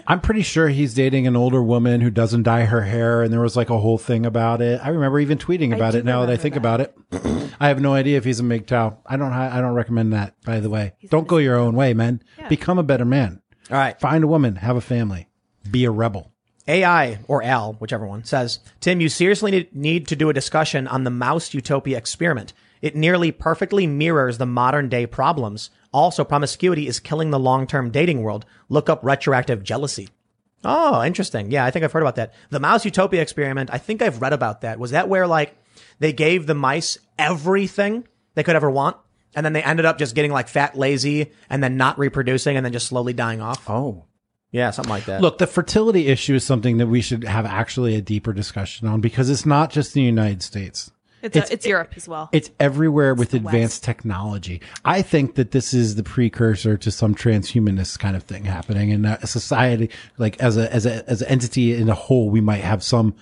I'm 0.08 0.22
pretty 0.22 0.42
sure 0.42 0.68
he's 0.70 0.94
dating 0.94 1.28
an 1.28 1.36
older 1.36 1.62
woman 1.62 2.02
who 2.02 2.10
doesn't 2.10 2.44
dye 2.44 2.66
her 2.66 2.82
hair, 2.82 3.22
and 3.22 3.32
there 3.32 3.40
was 3.42 3.56
like 3.56 3.70
a 3.70 3.78
whole 3.80 3.98
thing 3.98 4.26
about 4.26 4.62
it. 4.62 4.80
I 4.84 4.90
remember 4.90 5.20
even 5.20 5.38
tweeting 5.38 5.74
about 5.74 5.96
it. 5.96 6.06
Now 6.06 6.26
that 6.26 6.32
I 6.32 6.38
think 6.38 6.56
that. 6.56 6.60
about 6.60 6.82
it, 6.82 6.96
I 7.60 7.68
have 7.68 7.82
no 7.82 7.94
idea 7.94 8.18
if 8.18 8.24
he's 8.26 8.40
a 8.40 8.44
MGTOW. 8.44 8.98
I 9.06 9.18
don't. 9.18 9.32
I 9.34 9.62
don't 9.62 9.74
recommend 9.74 10.14
that. 10.14 10.36
By 10.44 10.60
the 10.60 10.70
way, 10.70 10.94
don't 11.10 11.28
go 11.28 11.38
your 11.38 11.58
own 11.58 11.76
way, 11.76 11.94
man. 11.94 12.22
Become 12.50 12.80
a 12.80 12.84
better 12.84 13.06
man. 13.06 13.42
All 13.70 13.78
right. 13.78 14.00
Find 14.00 14.24
a 14.24 14.28
woman. 14.28 14.58
Have 14.58 14.76
a 14.76 14.82
family. 14.82 15.30
Be 15.70 15.86
a 15.86 15.92
rebel. 15.92 16.32
AI 16.68 17.20
or 17.28 17.42
Al, 17.44 17.74
whichever 17.74 18.06
one, 18.06 18.24
says, 18.24 18.60
Tim, 18.80 19.02
you 19.02 19.10
seriously 19.10 19.52
need- 19.52 19.76
need 19.76 20.08
to 20.08 20.16
do 20.16 20.30
a 20.30 20.34
discussion 20.34 20.88
on 20.88 21.04
the 21.04 21.10
mouse 21.10 21.54
utopia 21.54 21.98
experiment. 21.98 22.54
It 22.82 22.96
nearly 22.96 23.32
perfectly 23.32 23.86
mirrors 23.88 24.38
the 24.38 24.46
modern 24.46 24.90
day 24.90 25.06
problems. 25.06 25.70
Also, 25.94 26.24
promiscuity 26.24 26.88
is 26.88 27.00
killing 27.00 27.30
the 27.30 27.40
long 27.40 27.68
term 27.68 27.92
dating 27.92 28.24
world. 28.24 28.46
Look 28.70 28.90
up 28.90 29.04
retroactive 29.04 29.64
jealousy. 29.64 30.10
Oh, 30.64 31.04
interesting. 31.04 31.52
Yeah, 31.52 31.66
I 31.66 31.72
think 31.72 31.84
I've 31.84 31.92
heard 31.92 32.04
about 32.04 32.16
that. 32.16 32.34
The 32.50 32.60
mouse 32.60 32.86
utopia 32.86 33.22
experiment, 33.22 33.70
I 33.74 33.78
think 33.78 34.02
I've 34.02 34.22
read 34.22 34.34
about 34.34 34.62
that. 34.62 34.80
Was 34.80 34.92
that 34.92 35.10
where 35.10 35.28
like 35.28 35.56
they 36.00 36.14
gave 36.14 36.46
the 36.46 36.54
mice 36.54 36.98
everything 37.18 38.08
they 38.36 38.44
could 38.44 38.56
ever 38.56 38.70
want? 38.70 38.98
And 39.36 39.46
then 39.46 39.54
they 39.54 39.64
ended 39.64 39.86
up 39.86 39.98
just 39.98 40.14
getting 40.14 40.32
like 40.32 40.48
fat, 40.50 40.78
lazy, 40.78 41.32
and 41.50 41.64
then 41.64 41.78
not 41.78 41.98
reproducing, 41.98 42.58
and 42.58 42.66
then 42.66 42.74
just 42.74 42.88
slowly 42.88 43.14
dying 43.14 43.42
off. 43.42 43.70
Oh, 43.70 44.04
Yeah, 44.52 44.72
something 44.72 44.90
like 44.90 45.06
that. 45.06 45.22
Look, 45.22 45.38
the 45.38 45.48
fertility 45.48 46.08
issue 46.08 46.36
is 46.36 46.44
something 46.44 46.78
that 46.78 46.88
we 46.88 47.02
should 47.02 47.24
have 47.24 47.46
actually 47.46 47.96
a 47.96 48.02
deeper 48.02 48.34
discussion 48.34 48.88
on 48.88 49.00
because 49.00 49.30
it's 49.30 49.46
not 49.46 49.72
just 49.72 49.94
the 49.94 50.02
United 50.02 50.44
States. 50.44 50.92
It's 51.22 51.36
it's, 51.38 51.50
it's 51.52 51.66
Europe 51.66 51.94
as 51.96 52.08
well. 52.08 52.30
It's 52.32 52.50
everywhere 52.60 53.14
with 53.14 53.32
the 53.32 53.38
advanced 53.38 53.56
West. 53.76 53.84
technology. 53.84 54.62
I 54.84 55.02
think 55.02 55.36
that 55.36 55.52
this 55.52 55.74
is 55.74 55.96
the 55.96 56.04
precursor 56.04 56.78
to 56.78 56.92
some 56.92 57.16
transhumanist 57.16 58.00
kind 58.00 58.16
of 58.16 58.24
thing 58.24 58.46
happening 58.46 58.90
in 58.90 59.06
a 59.06 59.26
society, 59.28 59.90
like 60.18 60.40
as 60.40 60.58
a 60.58 60.72
as 60.74 60.86
a 60.86 61.08
as 61.10 61.22
an 61.22 61.28
entity 61.30 61.76
in 61.76 61.90
a 61.90 61.96
whole, 61.96 62.30
we 62.30 62.42
might 62.42 62.62
have 62.64 62.84
some 62.84 63.16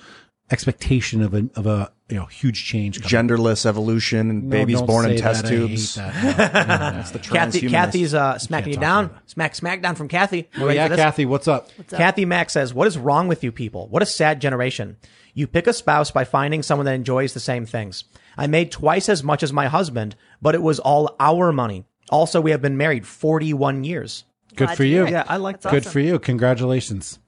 expectation 0.51 1.21
of 1.21 1.33
a 1.35 1.47
of 1.55 1.67
a 1.67 1.91
you 2.09 2.15
know 2.17 2.25
huge 2.25 2.65
change. 2.65 3.01
coming. 3.01 3.27
genderless 3.29 3.65
evolution 3.65 4.29
and 4.31 4.43
No, 4.45 4.49
babies 4.49 4.81
born 4.81 5.09
in 5.11 5.17
test 5.17 5.43
that. 5.43 5.49
Tubes. 5.49 5.95
that. 5.95 6.15
No, 6.23 6.31
no, 6.31 6.89
no. 6.89 6.97
That's 6.97 7.11
the 7.11 7.19
Kathy, 7.19 7.61
transhumanist. 7.61 7.69
Kathy's 7.71 8.13
uh, 8.15 8.37
smacking 8.39 8.69
you 8.69 8.75
talk 8.75 8.81
down. 8.81 9.19
Smack, 9.27 9.53
smack 9.55 9.81
down 9.83 9.93
from 9.95 10.07
Kathy. 10.07 10.49
You 10.57 10.65
Oh, 10.65 10.69
yeah, 10.69 10.85
for 10.85 10.89
this? 10.89 10.97
Kathy, 10.97 11.25
what's 11.27 11.47
up? 11.47 11.69
Kathy 11.89 12.25
Mack 12.25 12.49
says, 12.49 12.73
"What 12.73 12.87
is 12.87 12.97
wrong 12.97 13.27
with 13.27 13.43
you 13.43 13.51
people? 13.51 13.87
What 13.89 14.01
a 14.01 14.07
sad 14.07 14.41
generation. 14.41 14.97
You 15.39 15.47
pick 15.47 15.67
a 15.67 15.73
spouse 15.73 16.11
by 16.11 16.25
finding 16.25 16.61
someone 16.61 16.85
that 16.85 16.95
enjoys 16.95 17.33
the 17.33 17.39
same 17.39 17.65
things. 17.65 18.03
I 18.35 18.45
made 18.47 18.73
twice 18.73 19.07
as 19.07 19.23
much 19.23 19.41
as 19.41 19.53
my 19.53 19.67
husband, 19.67 20.17
but 20.41 20.53
it 20.53 20.61
was 20.61 20.79
all 20.79 21.15
our 21.17 21.53
money. 21.53 21.85
Also, 22.09 22.41
we 22.41 22.51
have 22.51 22.61
been 22.61 22.75
married 22.75 23.07
41 23.07 23.85
years. 23.85 24.25
Good 24.57 24.65
Glad 24.65 24.75
for 24.75 24.83
you. 24.83 25.07
Yeah, 25.07 25.23
I 25.29 25.37
like 25.37 25.61
That's 25.61 25.71
Good 25.71 25.83
awesome. 25.83 25.91
for 25.93 25.99
you. 26.01 26.19
Congratulations. 26.19 27.19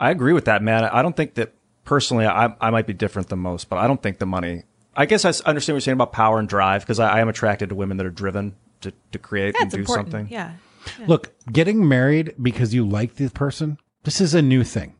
I 0.00 0.10
agree 0.10 0.32
with 0.32 0.46
that, 0.46 0.62
man. 0.62 0.84
I 0.84 1.02
don't 1.02 1.14
think 1.14 1.34
that 1.34 1.52
personally, 1.84 2.24
I, 2.24 2.54
I 2.58 2.70
might 2.70 2.86
be 2.86 2.94
different 2.94 3.28
than 3.28 3.40
most, 3.40 3.68
but 3.68 3.76
I 3.76 3.86
don't 3.86 4.02
think 4.02 4.16
the 4.16 4.24
money. 4.24 4.62
I 4.96 5.04
guess 5.04 5.26
I 5.26 5.28
understand 5.28 5.56
what 5.58 5.66
you're 5.66 5.80
saying 5.82 5.96
about 5.96 6.12
power 6.12 6.38
and 6.38 6.48
drive 6.48 6.80
because 6.80 6.98
I, 6.98 7.18
I 7.18 7.20
am 7.20 7.28
attracted 7.28 7.68
to 7.68 7.74
women 7.74 7.98
that 7.98 8.06
are 8.06 8.10
driven 8.10 8.56
to, 8.80 8.94
to 9.12 9.18
create 9.18 9.54
Yeah, 9.56 9.62
and 9.64 9.70
do 9.70 9.80
important. 9.80 10.10
something. 10.10 10.32
Yeah. 10.32 10.54
Look, 11.06 11.34
getting 11.52 11.86
married 11.86 12.34
because 12.40 12.72
you 12.72 12.88
like 12.88 13.16
this 13.16 13.30
person, 13.32 13.76
this 14.04 14.22
is 14.22 14.32
a 14.34 14.40
new 14.40 14.64
thing. 14.64 14.95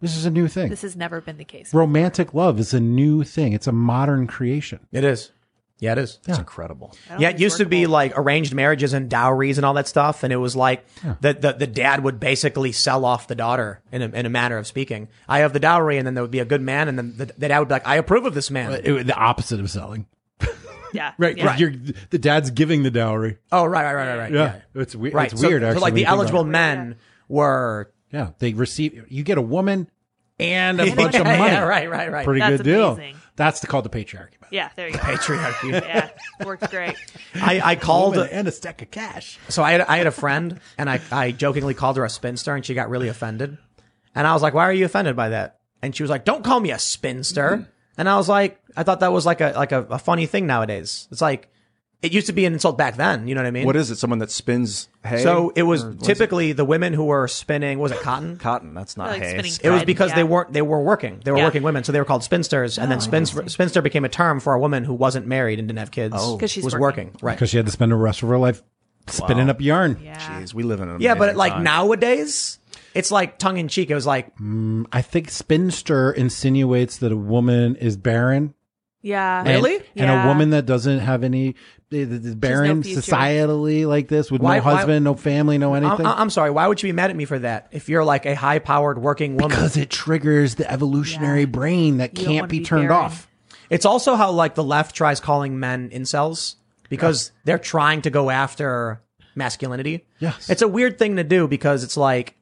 This 0.00 0.16
is 0.16 0.26
a 0.26 0.30
new 0.30 0.46
thing. 0.48 0.68
This 0.68 0.82
has 0.82 0.94
never 0.96 1.20
been 1.20 1.38
the 1.38 1.44
case. 1.44 1.72
Romantic 1.72 2.34
love 2.34 2.60
is 2.60 2.74
a 2.74 2.80
new 2.80 3.24
thing. 3.24 3.52
It's 3.54 3.66
a 3.66 3.72
modern 3.72 4.26
creation. 4.26 4.80
It 4.92 5.04
is. 5.04 5.32
Yeah, 5.78 5.92
it 5.92 5.98
is. 5.98 6.18
It's 6.26 6.38
incredible. 6.38 6.94
Yeah, 7.18 7.28
it 7.28 7.32
it's 7.34 7.40
used 7.42 7.56
to 7.58 7.66
be 7.66 7.86
like 7.86 8.16
arranged 8.16 8.54
marriages 8.54 8.94
and 8.94 9.10
dowries 9.10 9.58
and 9.58 9.64
all 9.66 9.74
that 9.74 9.86
stuff, 9.86 10.22
and 10.22 10.32
it 10.32 10.36
was 10.36 10.56
like 10.56 10.86
the, 11.20 11.34
the 11.34 11.52
the 11.52 11.66
dad 11.66 12.02
would 12.02 12.18
basically 12.18 12.72
sell 12.72 13.04
off 13.04 13.28
the 13.28 13.34
daughter 13.34 13.82
in 13.92 14.00
a, 14.00 14.06
in 14.06 14.24
a 14.24 14.30
manner 14.30 14.56
of 14.56 14.66
speaking. 14.66 15.08
I 15.28 15.40
have 15.40 15.52
the 15.52 15.60
dowry, 15.60 15.98
and 15.98 16.06
then 16.06 16.14
there 16.14 16.24
would 16.24 16.30
be 16.30 16.38
a 16.38 16.46
good 16.46 16.62
man, 16.62 16.88
and 16.88 16.96
then 16.98 17.14
the, 17.18 17.26
the 17.26 17.48
dad 17.48 17.58
would 17.58 17.68
be 17.68 17.74
like, 17.74 17.86
"I 17.86 17.96
approve 17.96 18.24
of 18.24 18.32
this 18.32 18.50
man." 18.50 18.72
It- 18.82 19.06
the 19.06 19.14
opposite 19.14 19.60
of 19.60 19.70
selling. 19.70 20.06
yeah, 20.94 21.12
Right. 21.18 21.36
Yeah. 21.36 21.56
You're, 21.58 21.74
the 22.08 22.18
dad's 22.18 22.50
giving 22.52 22.82
the 22.82 22.90
dowry. 22.90 23.36
oh, 23.52 23.66
right, 23.66 23.84
right, 23.84 23.94
right, 23.94 24.08
right, 24.08 24.18
right. 24.18 24.32
Yeah. 24.32 24.60
Yeah, 24.74 24.80
It's, 24.82 24.96
we- 24.96 25.10
right. 25.10 25.30
it's 25.30 25.38
So- 25.38 25.46
weird, 25.46 25.60
so, 25.60 25.66
actually. 25.68 25.80
like 25.82 25.92
when 25.92 25.94
the 25.94 26.00
you 26.00 26.06
think 26.06 26.14
about 26.14 26.18
eligible 26.20 26.40
it. 26.42 26.44
men 26.52 26.96
were 27.28 27.90
Yeah. 28.10 28.30
They 28.38 28.52
receive, 28.52 29.04
you 29.08 29.22
get 29.22 29.38
a 29.38 29.42
woman 29.42 29.90
and 30.38 30.80
a 30.80 30.94
bunch 30.94 31.14
of 31.14 31.24
money. 31.24 31.38
yeah, 31.38 31.62
right, 31.62 31.90
right, 31.90 32.10
right. 32.10 32.24
Pretty 32.24 32.40
That's 32.40 32.58
good 32.58 32.64
deal. 32.64 32.92
amazing. 32.92 33.16
That's 33.36 33.60
the, 33.60 33.66
called 33.66 33.84
the 33.84 33.90
patriarchy. 33.90 34.40
man. 34.40 34.48
yeah, 34.50 34.70
there 34.76 34.88
you 34.88 34.94
go. 34.94 34.98
patriarchy. 35.00 35.72
yeah, 35.72 36.10
works 36.44 36.66
great. 36.68 36.96
I, 37.34 37.60
I 37.62 37.76
called. 37.76 38.16
Woman 38.16 38.30
and 38.32 38.48
a 38.48 38.52
stack 38.52 38.80
of 38.80 38.90
cash. 38.90 39.38
So 39.48 39.62
I 39.62 39.72
had, 39.72 39.82
I 39.82 39.98
had 39.98 40.06
a 40.06 40.10
friend, 40.10 40.58
and 40.78 40.88
I, 40.88 41.00
I 41.12 41.32
jokingly 41.32 41.74
called 41.74 41.98
her 41.98 42.04
a 42.04 42.08
spinster, 42.08 42.54
and 42.54 42.64
she 42.64 42.72
got 42.72 42.88
really 42.88 43.08
offended. 43.08 43.58
And 44.14 44.26
I 44.26 44.32
was 44.32 44.42
like, 44.42 44.54
"Why 44.54 44.62
are 44.62 44.72
you 44.72 44.86
offended 44.86 45.16
by 45.16 45.28
that?" 45.30 45.58
And 45.82 45.94
she 45.94 46.02
was 46.02 46.08
like, 46.08 46.24
"Don't 46.24 46.42
call 46.42 46.60
me 46.60 46.70
a 46.70 46.78
spinster." 46.78 47.50
Mm-hmm. 47.58 47.70
And 47.98 48.08
I 48.08 48.16
was 48.16 48.28
like, 48.28 48.58
I 48.74 48.82
thought 48.82 49.00
that 49.00 49.12
was 49.12 49.26
like 49.26 49.42
a 49.42 49.52
like 49.54 49.72
a, 49.72 49.82
a 49.84 49.98
funny 49.98 50.24
thing 50.24 50.46
nowadays. 50.46 51.06
It's 51.10 51.20
like 51.20 51.50
it 52.02 52.12
used 52.12 52.26
to 52.26 52.32
be 52.32 52.44
an 52.44 52.52
insult 52.52 52.76
back 52.78 52.96
then. 52.96 53.26
You 53.26 53.34
know 53.34 53.40
what 53.40 53.46
I 53.48 53.50
mean? 53.50 53.64
What 53.66 53.74
is 53.76 53.90
it? 53.90 53.96
Someone 53.96 54.18
that 54.20 54.30
spins 54.30 54.88
hay? 55.04 55.22
so 55.22 55.52
it 55.56 55.62
was 55.64 55.82
Or 55.82 55.88
what 55.90 56.00
is 56.02 56.06
typically 56.06 56.52
the 56.52 56.64
women 56.64 56.92
who 56.92 57.04
were 57.04 57.26
spinning. 57.26 57.78
Was 57.78 57.90
it 57.92 58.00
cotton? 58.00 58.36
cotton. 58.36 58.74
That's 58.74 58.96
not 58.96 59.08
Like 59.08 59.22
hay. 59.22 59.28
spinning 59.30 59.44
It 59.46 59.70
was 59.70 59.78
thread, 59.78 59.86
because 59.86 60.10
yeah. 60.10 60.16
they 60.16 60.24
weren't 60.24 60.52
they 60.52 60.62
were 60.62 60.82
working. 60.82 61.20
They 61.24 61.32
were 61.32 61.38
Yeah. 61.38 61.44
working 61.44 61.62
women, 61.62 61.84
so 61.84 61.92
they 61.92 61.98
were 61.98 62.04
called 62.04 62.22
spinsters. 62.22 62.78
And 62.78 62.90
then 62.90 62.98
oh, 62.98 63.00
spinster, 63.00 63.48
spinster 63.48 63.82
became 63.82 64.04
a 64.04 64.08
term 64.10 64.40
for 64.40 64.52
a 64.54 64.60
woman 64.60 64.84
who 64.84 64.94
wasn't 64.94 65.26
married 65.26 65.58
and 65.58 65.66
didn't 65.68 65.78
have 65.78 65.90
kids. 65.90 66.14
Oh. 66.16 66.36
'Cause 66.36 66.50
she's 66.50 66.64
was 66.64 66.74
working. 66.76 67.06
working. 67.06 67.18
Right. 67.22 67.34
Because 67.34 67.50
she 67.50 67.56
had 67.56 67.66
to 67.66 67.72
spend 67.72 67.90
the 67.92 67.96
rest 67.96 68.22
of 68.22 68.28
her 68.28 68.38
life 68.38 68.62
spinning 69.08 69.48
up 69.48 69.60
yarn. 69.60 69.98
Yeah. 70.02 70.18
Jeez, 70.18 70.52
we 70.52 70.64
live 70.64 70.80
in 70.80 70.88
an 70.88 71.00
Yeah, 71.00 71.14
but 71.14 71.24
amazing 71.30 71.38
like 71.38 71.52
time. 71.54 71.62
nowadays, 71.64 72.58
it's 72.94 73.10
like 73.10 73.38
tongue 73.38 73.56
in 73.56 73.68
cheek. 73.68 73.90
It 73.90 73.94
was 73.94 74.06
like 74.06 74.36
mm, 74.38 74.84
I 74.92 75.00
think 75.02 75.30
spinster 75.30 76.12
insinuates 76.12 76.98
that 76.98 77.12
a 77.12 77.16
woman 77.16 77.76
is 77.76 77.96
barren. 77.96 78.52
Yeah. 79.06 79.38
And- 79.38 79.48
Really? 79.48 79.76
And, 79.76 79.84
Yeah. 80.10 80.24
a 80.24 80.26
woman 80.26 80.50
that 80.50 80.66
doesn't 80.66 80.98
have 80.98 81.22
any, 81.22 81.54
the- 81.90 82.04
the- 82.04 82.18
the 82.18 82.34
barren 82.36 82.82
future. 82.82 83.00
societally 83.00 83.86
like 83.86 84.08
this 84.08 84.30
with 84.32 84.40
Why- 84.42 84.58
no 84.58 84.64
why- 84.64 84.74
husband, 84.76 85.04
no 85.04 85.14
family, 85.14 85.58
no 85.58 85.74
I'm, 85.74 85.84
anything. 85.84 86.06
I'm 86.06 86.30
sorry. 86.30 86.50
Why 86.50 86.66
would 86.66 86.82
you 86.82 86.88
be 86.88 86.92
mad 86.92 87.10
at 87.10 87.16
me 87.16 87.24
for 87.24 87.38
that? 87.38 87.68
If 87.70 87.88
you're 87.88 88.04
like 88.04 88.26
a 88.26 88.34
high 88.34 88.58
powered 88.58 88.98
working 88.98 89.36
woman, 89.36 89.50
because 89.50 89.76
it 89.76 89.90
triggers 89.90 90.56
the 90.56 90.70
evolutionary 90.70 91.40
Yeah. 91.40 91.46
brain 91.46 91.98
that 91.98 92.18
You 92.18 92.26
can't 92.26 92.48
be 92.48 92.58
be 92.58 92.64
turned 92.64 92.88
barren. 92.88 93.04
off. 93.04 93.28
it's 93.70 93.84
also 93.84 94.14
how 94.16 94.30
like 94.30 94.54
the 94.54 94.64
left 94.64 94.94
tries 94.96 95.18
calling 95.20 95.58
men 95.58 95.90
incels 95.90 96.54
because 96.88 97.32
they're 97.44 97.58
trying 97.58 98.02
to 98.02 98.10
go 98.10 98.30
after 98.30 99.00
masculinity. 99.34 100.04
Yes. 100.18 100.48
it's 100.48 100.62
a 100.62 100.68
weird 100.68 100.98
thing 100.98 101.16
to 101.16 101.24
do 101.24 101.46
because 101.48 101.84
it's 101.84 101.96
like 101.96 102.35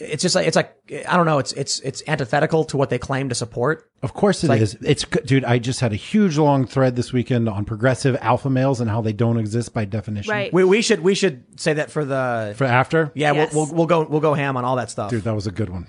it's 0.00 0.22
just 0.22 0.34
like 0.34 0.46
it's 0.46 0.56
like 0.56 0.74
I 1.08 1.16
don't 1.16 1.26
know. 1.26 1.38
It's 1.38 1.52
it's 1.52 1.80
it's 1.80 2.02
antithetical 2.06 2.64
to 2.66 2.76
what 2.76 2.90
they 2.90 2.98
claim 2.98 3.28
to 3.28 3.34
support. 3.34 3.88
Of 4.02 4.14
course 4.14 4.42
it 4.42 4.50
is. 4.50 4.74
like- 4.74 4.82
It's 4.90 5.04
dude. 5.24 5.44
I 5.44 5.58
just 5.58 5.80
had 5.80 5.92
a 5.92 5.96
huge 5.96 6.38
long 6.38 6.66
thread 6.66 6.96
this 6.96 7.12
weekend 7.12 7.48
on 7.48 7.64
progressive 7.64 8.16
alpha 8.20 8.48
males 8.50 8.80
and 8.80 8.90
how 8.90 9.00
they 9.02 9.12
don't 9.12 9.36
exist 9.38 9.74
by 9.74 9.84
definition. 9.84 10.30
Right. 10.32 10.52
We 10.52 10.64
we 10.64 10.82
should 10.82 11.00
we 11.00 11.14
should 11.14 11.60
say 11.60 11.74
that 11.74 11.90
for 11.90 12.04
the 12.04 12.54
For 12.56 12.64
after, 12.64 13.12
yeah 13.14 13.32
Yes. 13.32 13.54
we'll, 13.54 13.66
we'll 13.66 13.74
we'll 13.74 13.86
go 13.86 14.02
we'll 14.04 14.20
go 14.20 14.34
ham 14.34 14.56
on 14.56 14.64
all 14.64 14.76
that 14.76 14.90
stuff. 14.90 15.10
dude, 15.10 15.24
that 15.24 15.34
was 15.34 15.46
a 15.46 15.52
good 15.52 15.68
one. 15.68 15.86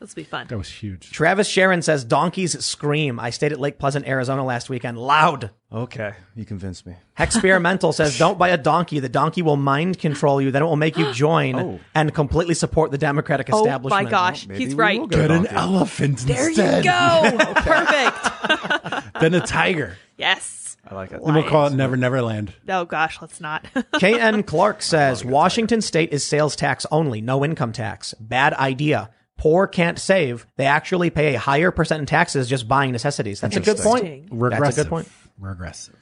Let's 0.00 0.14
be 0.14 0.24
fun. 0.24 0.46
That 0.48 0.56
was 0.56 0.70
huge. 0.70 1.10
Travis 1.12 1.46
Sharon 1.46 1.82
says 1.82 2.04
donkeys 2.04 2.64
scream. 2.64 3.20
I 3.20 3.28
stayed 3.28 3.52
at 3.52 3.60
Lake 3.60 3.78
Pleasant, 3.78 4.08
Arizona 4.08 4.42
last 4.42 4.70
weekend. 4.70 4.96
Loud. 4.98 5.50
Okay, 5.70 6.14
you 6.34 6.46
convinced 6.46 6.86
me. 6.86 6.94
Experimental 7.18 7.92
says, 7.92 8.18
don't 8.18 8.38
buy 8.38 8.48
a 8.48 8.56
donkey. 8.56 8.98
The 9.00 9.10
donkey 9.10 9.42
will 9.42 9.56
mind 9.58 9.98
control 9.98 10.40
you. 10.40 10.50
Then 10.50 10.62
it 10.62 10.64
will 10.64 10.76
make 10.76 10.96
you 10.96 11.12
join 11.12 11.54
Oh. 11.54 11.80
and 11.94 12.14
completely 12.14 12.54
support 12.54 12.90
the 12.92 12.98
Democratic 12.98 13.50
oh 13.52 13.58
establishment. 13.58 13.92
Oh 13.92 13.96
establishment. 13.98 14.04
my 14.04 14.10
gosh, 14.10 14.46
maybe 14.48 14.64
he's 14.64 14.74
we 14.74 14.80
right. 14.80 15.00
will 15.00 15.06
go. 15.06 15.16
Get 15.18 15.30
an 15.30 15.42
donkey. 15.42 15.54
elephant 15.56 16.18
There 16.20 16.48
instead. 16.48 16.84
you 16.84 16.90
go. 16.90 17.52
Perfect. 17.56 19.20
Then 19.20 19.34
a 19.34 19.40
tiger. 19.40 19.98
Yes. 20.16 20.78
I 20.88 20.94
like 20.94 21.12
it. 21.12 21.22
Then 21.22 21.34
we'll 21.34 21.44
call 21.44 21.66
it 21.66 21.74
Never 21.74 21.96
Never 21.98 22.22
Land. 22.22 22.54
Oh 22.68 22.86
gosh, 22.86 23.20
let's 23.20 23.38
not. 23.38 23.66
KN 24.00 24.44
Clark 24.44 24.80
says, 24.80 25.26
Washington 25.26 25.82
state 25.82 26.10
is 26.12 26.24
sales 26.24 26.56
tax 26.56 26.86
only, 26.90 27.20
no 27.20 27.44
income 27.44 27.72
tax. 27.72 28.14
Bad 28.18 28.54
idea. 28.54 29.10
Poor 29.40 29.66
can't 29.66 29.98
save. 29.98 30.46
They 30.56 30.66
actually 30.66 31.08
pay 31.08 31.34
a 31.34 31.38
higher 31.38 31.70
percent 31.70 32.00
in 32.00 32.04
taxes 32.04 32.46
just 32.46 32.68
buying 32.68 32.92
necessities. 32.92 33.40
That's 33.40 33.56
a 33.56 33.60
good 33.60 33.78
point. 33.78 34.28
Regressive. 34.30 34.64
That's 34.64 34.76
a 34.76 34.82
good 34.82 34.90
point. 34.90 35.08
Regressive. 35.38 35.96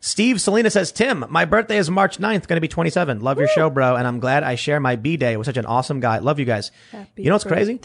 Steve 0.00 0.42
Selena 0.42 0.68
says, 0.68 0.92
Tim, 0.92 1.24
my 1.30 1.46
birthday 1.46 1.78
is 1.78 1.90
March 1.90 2.18
9th, 2.18 2.46
going 2.46 2.58
to 2.58 2.60
be 2.60 2.68
27. 2.68 3.20
Love 3.20 3.38
your 3.38 3.48
show, 3.48 3.70
bro. 3.70 3.96
And 3.96 4.06
I'm 4.06 4.20
glad 4.20 4.42
I 4.42 4.56
share 4.56 4.78
my 4.78 4.96
B 4.96 5.16
day 5.16 5.38
with 5.38 5.46
such 5.46 5.56
an 5.56 5.64
awesome 5.64 6.00
guy. 6.00 6.18
Love 6.18 6.38
you 6.38 6.44
guys. 6.44 6.70
Happy 6.92 7.22
you 7.22 7.30
know 7.30 7.34
what's 7.36 7.44
crazy? 7.44 7.80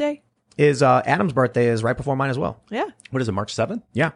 Is 0.57 0.83
uh, 0.83 1.01
Adam's 1.05 1.31
birthday 1.31 1.67
is 1.69 1.83
right 1.83 1.95
before 1.95 2.17
mine 2.17 2.29
as 2.29 2.37
well. 2.37 2.61
Yeah. 2.69 2.87
What 3.11 3.21
is 3.21 3.29
it? 3.29 3.31
March 3.31 3.53
seventh. 3.55 3.83
Yeah. 3.93 4.11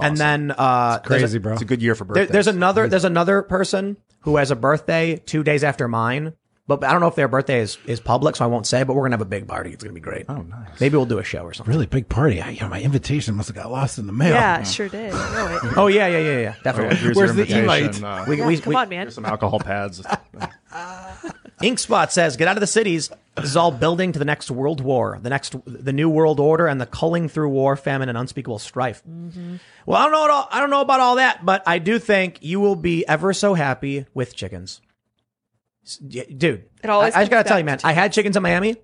And 0.00 0.18
then 0.18 0.50
uh, 0.56 1.00
there's 1.08 1.22
a- 1.22 1.24
Crazy, 1.24 1.38
bro. 1.38 1.54
It's 1.54 1.62
a 1.62 1.64
good 1.64 1.80
year 1.82 1.94
for 1.94 2.04
There, 2.04 2.14
birthdays. 2.14 2.32
there's 2.32 2.46
another 2.46 2.86
there's 2.88 3.04
another 3.06 3.40
person 3.42 3.96
who 4.20 4.36
has 4.36 4.50
a 4.50 4.56
birthday 4.56 5.16
two 5.16 5.42
days 5.42 5.64
after 5.64 5.88
mine, 5.88 6.34
but 6.76 6.88
I 6.88 6.92
don't 6.92 7.00
know 7.00 7.08
if 7.08 7.14
their 7.16 7.26
birthday 7.28 7.60
is, 7.60 7.78
is 7.86 7.98
public, 8.00 8.36
so 8.36 8.44
I 8.44 8.48
won't 8.48 8.66
say. 8.66 8.82
But 8.84 8.94
we're 8.94 9.02
gonna 9.02 9.14
have 9.14 9.20
a 9.20 9.24
big 9.24 9.48
party. 9.48 9.72
It's 9.72 9.82
gonna 9.82 9.92
be 9.94 10.00
great. 10.00 10.26
Oh, 10.28 10.42
nice. 10.42 10.80
Maybe 10.80 10.96
we'll 10.96 11.06
do 11.06 11.18
a 11.18 11.24
show 11.24 11.40
or 11.42 11.52
something. 11.52 11.72
Really 11.72 11.86
big 11.86 12.08
party. 12.08 12.40
I, 12.40 12.50
you 12.50 12.60
know, 12.60 12.68
my 12.68 12.80
invitation 12.80 13.34
must 13.34 13.48
have 13.48 13.56
got 13.56 13.70
lost 13.70 13.98
in 13.98 14.06
the 14.06 14.12
mail. 14.12 14.34
Yeah, 14.34 14.62
sure 14.62 14.88
did. 14.88 15.12
Really. 15.12 15.58
Oh 15.76 15.86
yeah, 15.88 16.06
yeah, 16.06 16.18
yeah, 16.18 16.38
yeah, 16.40 16.54
definitely. 16.62 16.96
Here's 16.96 17.16
Where's 17.16 17.34
the 17.34 17.42
invitation. 17.42 17.60
invite? 17.94 18.02
Uh, 18.02 18.24
We, 18.28 18.38
Yeah, 18.38 18.46
we, 18.46 18.58
come 18.58 18.70
we- 18.70 18.76
on, 18.76 18.88
man. 18.88 19.00
here's 19.02 19.14
some 19.14 19.24
alcohol 19.26 19.58
pads. 19.60 20.02
Inkspot 21.62 22.10
says, 22.10 22.36
"Get 22.36 22.48
out 22.48 22.56
of 22.56 22.60
the 22.60 22.66
cities. 22.66 23.10
This 23.36 23.44
is 23.50 23.56
all 23.56 23.70
building 23.70 24.12
to 24.12 24.18
the 24.18 24.24
next 24.24 24.50
world 24.50 24.80
war, 24.80 25.18
the 25.22 25.28
next, 25.30 25.54
the 25.66 25.92
new 25.92 26.08
world 26.08 26.40
order, 26.40 26.66
and 26.66 26.80
the 26.80 26.86
culling 26.86 27.28
through 27.28 27.50
war, 27.50 27.76
famine, 27.76 28.08
and 28.08 28.16
unspeakable 28.16 28.58
strife." 28.58 29.02
Well, 29.06 29.98
I 29.98 30.04
don't 30.04 30.12
know. 30.12 30.24
At 30.24 30.30
all, 30.30 30.48
I 30.50 30.60
don't 30.60 30.70
know 30.70 30.80
about 30.80 31.00
all 31.00 31.16
that, 31.16 31.44
but 31.44 31.62
I 31.66 31.78
do 31.78 31.98
think 31.98 32.38
you 32.40 32.60
will 32.60 32.76
be 32.76 33.06
ever 33.06 33.32
so 33.34 33.54
happy 33.54 34.06
with 34.14 34.34
chickens, 34.34 34.80
S- 34.80 34.80
y- 34.80 34.89
dude. 35.96 36.64
It 36.82 36.90
always 36.90 37.14
I, 37.14 37.18
I 37.18 37.22
just 37.22 37.30
gotta 37.30 37.48
tell 37.48 37.58
you, 37.58 37.64
man. 37.64 37.78
to 37.78 37.86
I 37.86 37.92
had 37.92 38.12
chickens 38.12 38.36
in 38.36 38.42
Miami. 38.42 38.76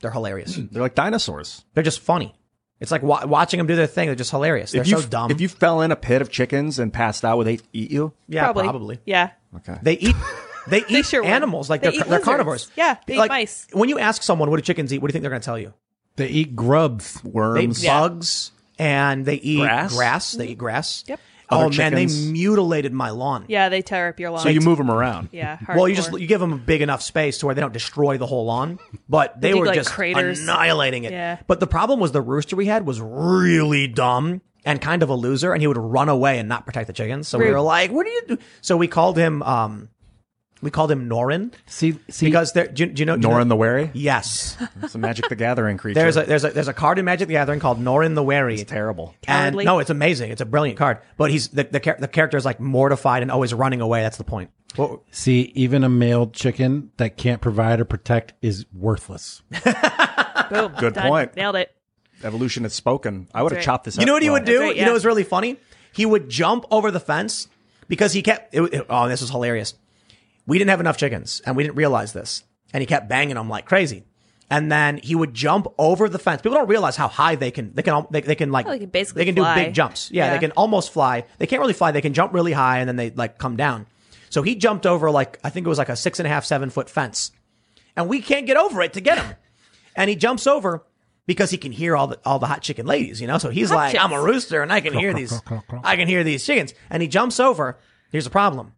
They're 0.00 0.10
hilarious. 0.10 0.56
They're 0.70 0.82
like 0.82 0.94
dinosaurs. 0.94 1.64
They're 1.74 1.82
just 1.84 2.00
funny. 2.00 2.34
It's 2.78 2.90
like 2.92 3.02
wa- 3.02 3.24
watching 3.26 3.58
them 3.58 3.66
do 3.66 3.74
their 3.76 3.86
thing. 3.86 4.06
They're 4.06 4.14
just 4.14 4.30
hilarious. 4.30 4.72
They're 4.72 4.82
if 4.82 4.88
you 4.88 5.00
so 5.00 5.08
dumb. 5.08 5.30
if 5.30 5.40
you 5.40 5.48
fell 5.48 5.80
in 5.80 5.92
a 5.92 5.96
pit 5.96 6.20
of 6.20 6.30
chickens 6.30 6.78
and 6.78 6.92
passed 6.92 7.24
out, 7.24 7.38
would 7.38 7.46
they 7.46 7.58
eat 7.72 7.90
you? 7.90 8.12
yeah, 8.28 8.52
probably. 8.52 8.98
Yeah. 9.06 9.30
Okay. 9.56 9.78
They 9.82 9.94
eat. 9.94 10.16
They 10.68 10.82
eat 10.88 11.06
sure 11.06 11.22
would. 11.22 11.30
animals 11.30 11.70
like 11.70 11.82
They 11.82 11.90
are 11.90 11.92
eat 11.92 12.04
they're 12.08 12.18
carnivores. 12.18 12.68
Yeah, 12.74 12.96
they 13.06 13.14
eat 13.14 13.18
like, 13.18 13.28
mice. 13.28 13.68
When 13.72 13.88
you 13.88 14.00
ask 14.00 14.20
someone 14.24 14.50
what 14.50 14.56
do 14.56 14.62
chickens 14.62 14.92
eat, 14.92 14.98
what 14.98 15.06
do 15.06 15.10
you 15.10 15.12
think 15.12 15.22
they're 15.22 15.30
going 15.30 15.40
to 15.40 15.44
tell 15.44 15.56
you? 15.60 15.72
They 16.16 16.26
eat 16.26 16.56
grubs. 16.56 17.20
They 17.22 17.30
Worms. 17.30 17.84
eat 17.84 17.86
bugs 17.86 18.50
and 18.76 19.24
they 19.24 19.36
eat 19.36 19.60
Grass? 19.60 19.94
grass. 19.94 20.32
They 20.32 20.48
eat 20.48 20.58
grass. 20.58 21.04
Yep. 21.06 21.20
Oh 21.48 21.66
Other 21.66 21.76
man, 21.76 21.94
they 21.94 22.06
mutilated 22.06 22.92
my 22.92 23.10
lawn. 23.10 23.44
Yeah, 23.48 23.68
they 23.68 23.80
tear 23.80 24.08
up 24.08 24.18
your 24.18 24.30
lawn. 24.30 24.40
So 24.40 24.48
you 24.48 24.60
move 24.60 24.78
them 24.78 24.90
around. 24.90 25.28
Yeah. 25.30 25.58
Well, 25.68 25.88
you 25.88 25.94
just 25.94 26.12
you 26.12 26.26
give 26.26 26.40
them 26.40 26.52
a 26.52 26.56
big 26.56 26.82
enough 26.82 27.02
space 27.02 27.38
to 27.38 27.46
where 27.46 27.54
they 27.54 27.60
don't 27.60 27.72
destroy 27.72 28.18
the 28.18 28.26
whole 28.26 28.46
lawn, 28.46 28.78
but 29.08 29.40
they 29.40 29.52
dig, 29.52 29.60
were 29.60 29.66
like, 29.66 29.76
just 29.76 29.90
craters. 29.90 30.40
annihilating 30.40 31.04
it. 31.04 31.12
Yeah. 31.12 31.38
But 31.46 31.60
the 31.60 31.66
problem 31.68 32.00
was 32.00 32.10
the 32.12 32.20
rooster 32.20 32.56
we 32.56 32.66
had 32.66 32.84
was 32.84 33.00
really 33.00 33.86
dumb 33.86 34.40
and 34.64 34.80
kind 34.80 35.04
of 35.04 35.08
a 35.10 35.14
loser, 35.14 35.52
and 35.52 35.60
he 35.62 35.68
would 35.68 35.78
run 35.78 36.08
away 36.08 36.40
and 36.40 36.48
not 36.48 36.66
protect 36.66 36.88
the 36.88 36.92
chickens. 36.92 37.28
So 37.28 37.38
we 37.38 37.50
were 37.50 37.60
like, 37.60 37.92
"What 37.92 38.04
do 38.06 38.10
you 38.10 38.22
do?" 38.28 38.38
So 38.60 38.76
we 38.76 38.88
called 38.88 39.16
him, 39.16 39.42
um, 39.44 39.88
we 40.62 40.70
called 40.70 40.90
him 40.90 41.08
Norin 41.08 41.52
See, 41.66 41.98
see, 42.08 42.26
because 42.26 42.52
there. 42.52 42.66
Do, 42.66 42.84
you- 42.84 42.90
do 42.92 43.00
you 43.02 43.06
know 43.06 43.16
do 43.16 43.28
you 43.28 43.34
know- 43.34 43.40
Norin 43.40 43.48
the 43.48 43.56
Wary. 43.56 43.90
Yes, 43.92 44.56
It's 44.82 44.94
a 44.94 44.98
Magic 44.98 45.28
the 45.28 45.36
Gathering 45.36 45.76
creature. 45.76 46.00
there's 46.00 46.16
a 46.16 46.22
there's 46.24 46.44
a 46.44 46.50
there's 46.50 46.68
a 46.68 46.72
card 46.72 46.98
in 46.98 47.04
Magic 47.04 47.28
the 47.28 47.34
Gathering 47.34 47.60
called 47.60 47.78
Norin 47.78 48.14
the 48.14 48.22
Wary. 48.22 48.54
It's 48.60 48.70
terrible. 48.70 49.14
And 49.28 49.54
no, 49.56 49.78
it's 49.80 49.90
amazing. 49.90 50.30
It's 50.32 50.40
a 50.40 50.46
brilliant 50.46 50.78
card. 50.78 50.98
But 51.16 51.30
he's 51.30 51.48
the 51.48 51.64
the, 51.64 51.96
the 51.98 52.08
character 52.08 52.36
is 52.36 52.44
like 52.44 52.58
mortified 52.60 53.22
and 53.22 53.30
always 53.30 53.52
running 53.54 53.80
away. 53.80 54.02
That's 54.02 54.16
the 54.18 54.24
point. 54.24 54.50
Well, 54.76 55.02
see, 55.10 55.52
even 55.54 55.84
a 55.84 55.88
male 55.88 56.26
chicken 56.28 56.90
that 56.98 57.16
can't 57.16 57.40
provide 57.40 57.80
or 57.80 57.84
protect 57.86 58.34
is 58.42 58.66
worthless. 58.74 59.42
Boom. 60.50 60.72
Good 60.78 60.94
Done. 60.94 61.08
point. 61.08 61.36
Nailed 61.36 61.56
it. 61.56 61.74
Evolution 62.22 62.62
has 62.64 62.72
spoken. 62.74 63.28
I 63.34 63.42
would 63.42 63.52
have 63.52 63.58
right. 63.58 63.64
chopped 63.64 63.84
this. 63.84 63.96
You 63.98 64.06
know 64.06 64.12
what 64.14 64.22
he 64.22 64.28
well. 64.30 64.40
would 64.40 64.46
do? 64.46 64.52
That's 64.58 64.60
right, 64.68 64.76
You 64.76 64.82
know 64.82 64.88
yeah. 64.88 64.92
what's 64.94 65.04
really 65.04 65.24
funny? 65.24 65.56
He 65.92 66.04
would 66.06 66.28
jump 66.28 66.64
over 66.70 66.90
the 66.90 67.00
fence, 67.00 67.48
because 67.88 68.12
he 68.12 68.22
kept. 68.22 68.54
It, 68.54 68.62
it- 68.72 68.86
oh, 68.90 69.08
this 69.08 69.20
was 69.20 69.30
hilarious. 69.30 69.74
We 70.46 70.58
didn't 70.58 70.70
have 70.70 70.80
enough 70.80 70.96
chickens, 70.96 71.42
and 71.44 71.56
we 71.56 71.62
didn't 71.64 71.76
realize 71.76 72.12
this. 72.12 72.44
And 72.72 72.80
he 72.80 72.86
kept 72.86 73.08
banging 73.08 73.34
them 73.36 73.48
like 73.48 73.64
crazy. 73.66 74.04
And 74.48 74.70
then 74.70 74.98
he 74.98 75.14
would 75.16 75.34
jump 75.34 75.66
over 75.76 76.08
the 76.08 76.20
fence. 76.20 76.40
People 76.42 76.56
don't 76.58 76.68
realize 76.68 76.94
how 76.96 77.08
high 77.08 77.34
they 77.34 77.50
can. 77.50 77.74
They 77.74 77.82
can. 77.82 78.06
They, 78.10 78.20
they 78.20 78.34
can 78.36 78.52
like. 78.52 78.66
Oh, 78.66 78.70
they 78.70 78.78
can 78.78 78.90
basically 78.90 79.20
They 79.20 79.32
can 79.32 79.34
do 79.34 79.44
big 79.54 79.74
jumps. 79.74 80.08
Yeah, 80.12 80.26
Yeah. 80.26 80.32
they 80.34 80.38
can 80.38 80.52
almost 80.52 80.92
fly. 80.92 81.24
They 81.38 81.46
can't 81.46 81.60
really 81.60 81.72
fly. 81.72 81.90
They 81.90 82.00
can 82.00 82.14
jump 82.14 82.32
really 82.32 82.52
high, 82.52 82.78
and 82.78 82.88
then 82.88 82.94
they 82.96 83.10
like 83.10 83.38
come 83.38 83.56
down. 83.56 83.86
So 84.30 84.42
he 84.42 84.54
jumped 84.54 84.86
over 84.86 85.10
like 85.10 85.38
I 85.42 85.50
think 85.50 85.66
it 85.66 85.68
was 85.68 85.78
like 85.78 85.88
a 85.88 85.96
six 85.96 86.20
and 86.20 86.26
a 86.26 86.30
half, 86.30 86.44
seven 86.44 86.70
foot 86.70 86.88
fence, 86.88 87.32
and 87.96 88.08
we 88.08 88.20
can't 88.20 88.46
get 88.46 88.56
over 88.56 88.82
it 88.82 88.92
to 88.92 89.00
get 89.00 89.18
him. 89.18 89.34
and 89.96 90.08
he 90.10 90.14
jumps 90.14 90.46
over 90.46 90.84
because 91.26 91.50
he 91.50 91.56
can 91.58 91.72
hear 91.72 91.96
all 91.96 92.06
the 92.06 92.20
all 92.24 92.38
the 92.38 92.46
hot 92.46 92.62
chicken 92.62 92.86
ladies, 92.86 93.20
you 93.20 93.26
know. 93.26 93.38
So 93.38 93.50
he's 93.50 93.72
like, 93.72 93.92
chicks. 93.92 94.04
I'm 94.04 94.12
a 94.12 94.22
rooster 94.22 94.62
and 94.62 94.72
I 94.72 94.80
can 94.80 94.92
hear 94.92 95.12
these, 95.20 95.32
I 95.82 95.96
can 95.96 96.06
hear 96.06 96.22
these 96.22 96.44
chickens. 96.46 96.72
And 96.88 97.02
he 97.02 97.08
jumps 97.08 97.40
over. 97.40 97.78
Here's 98.12 98.24
the 98.24 98.30
problem: 98.30 98.74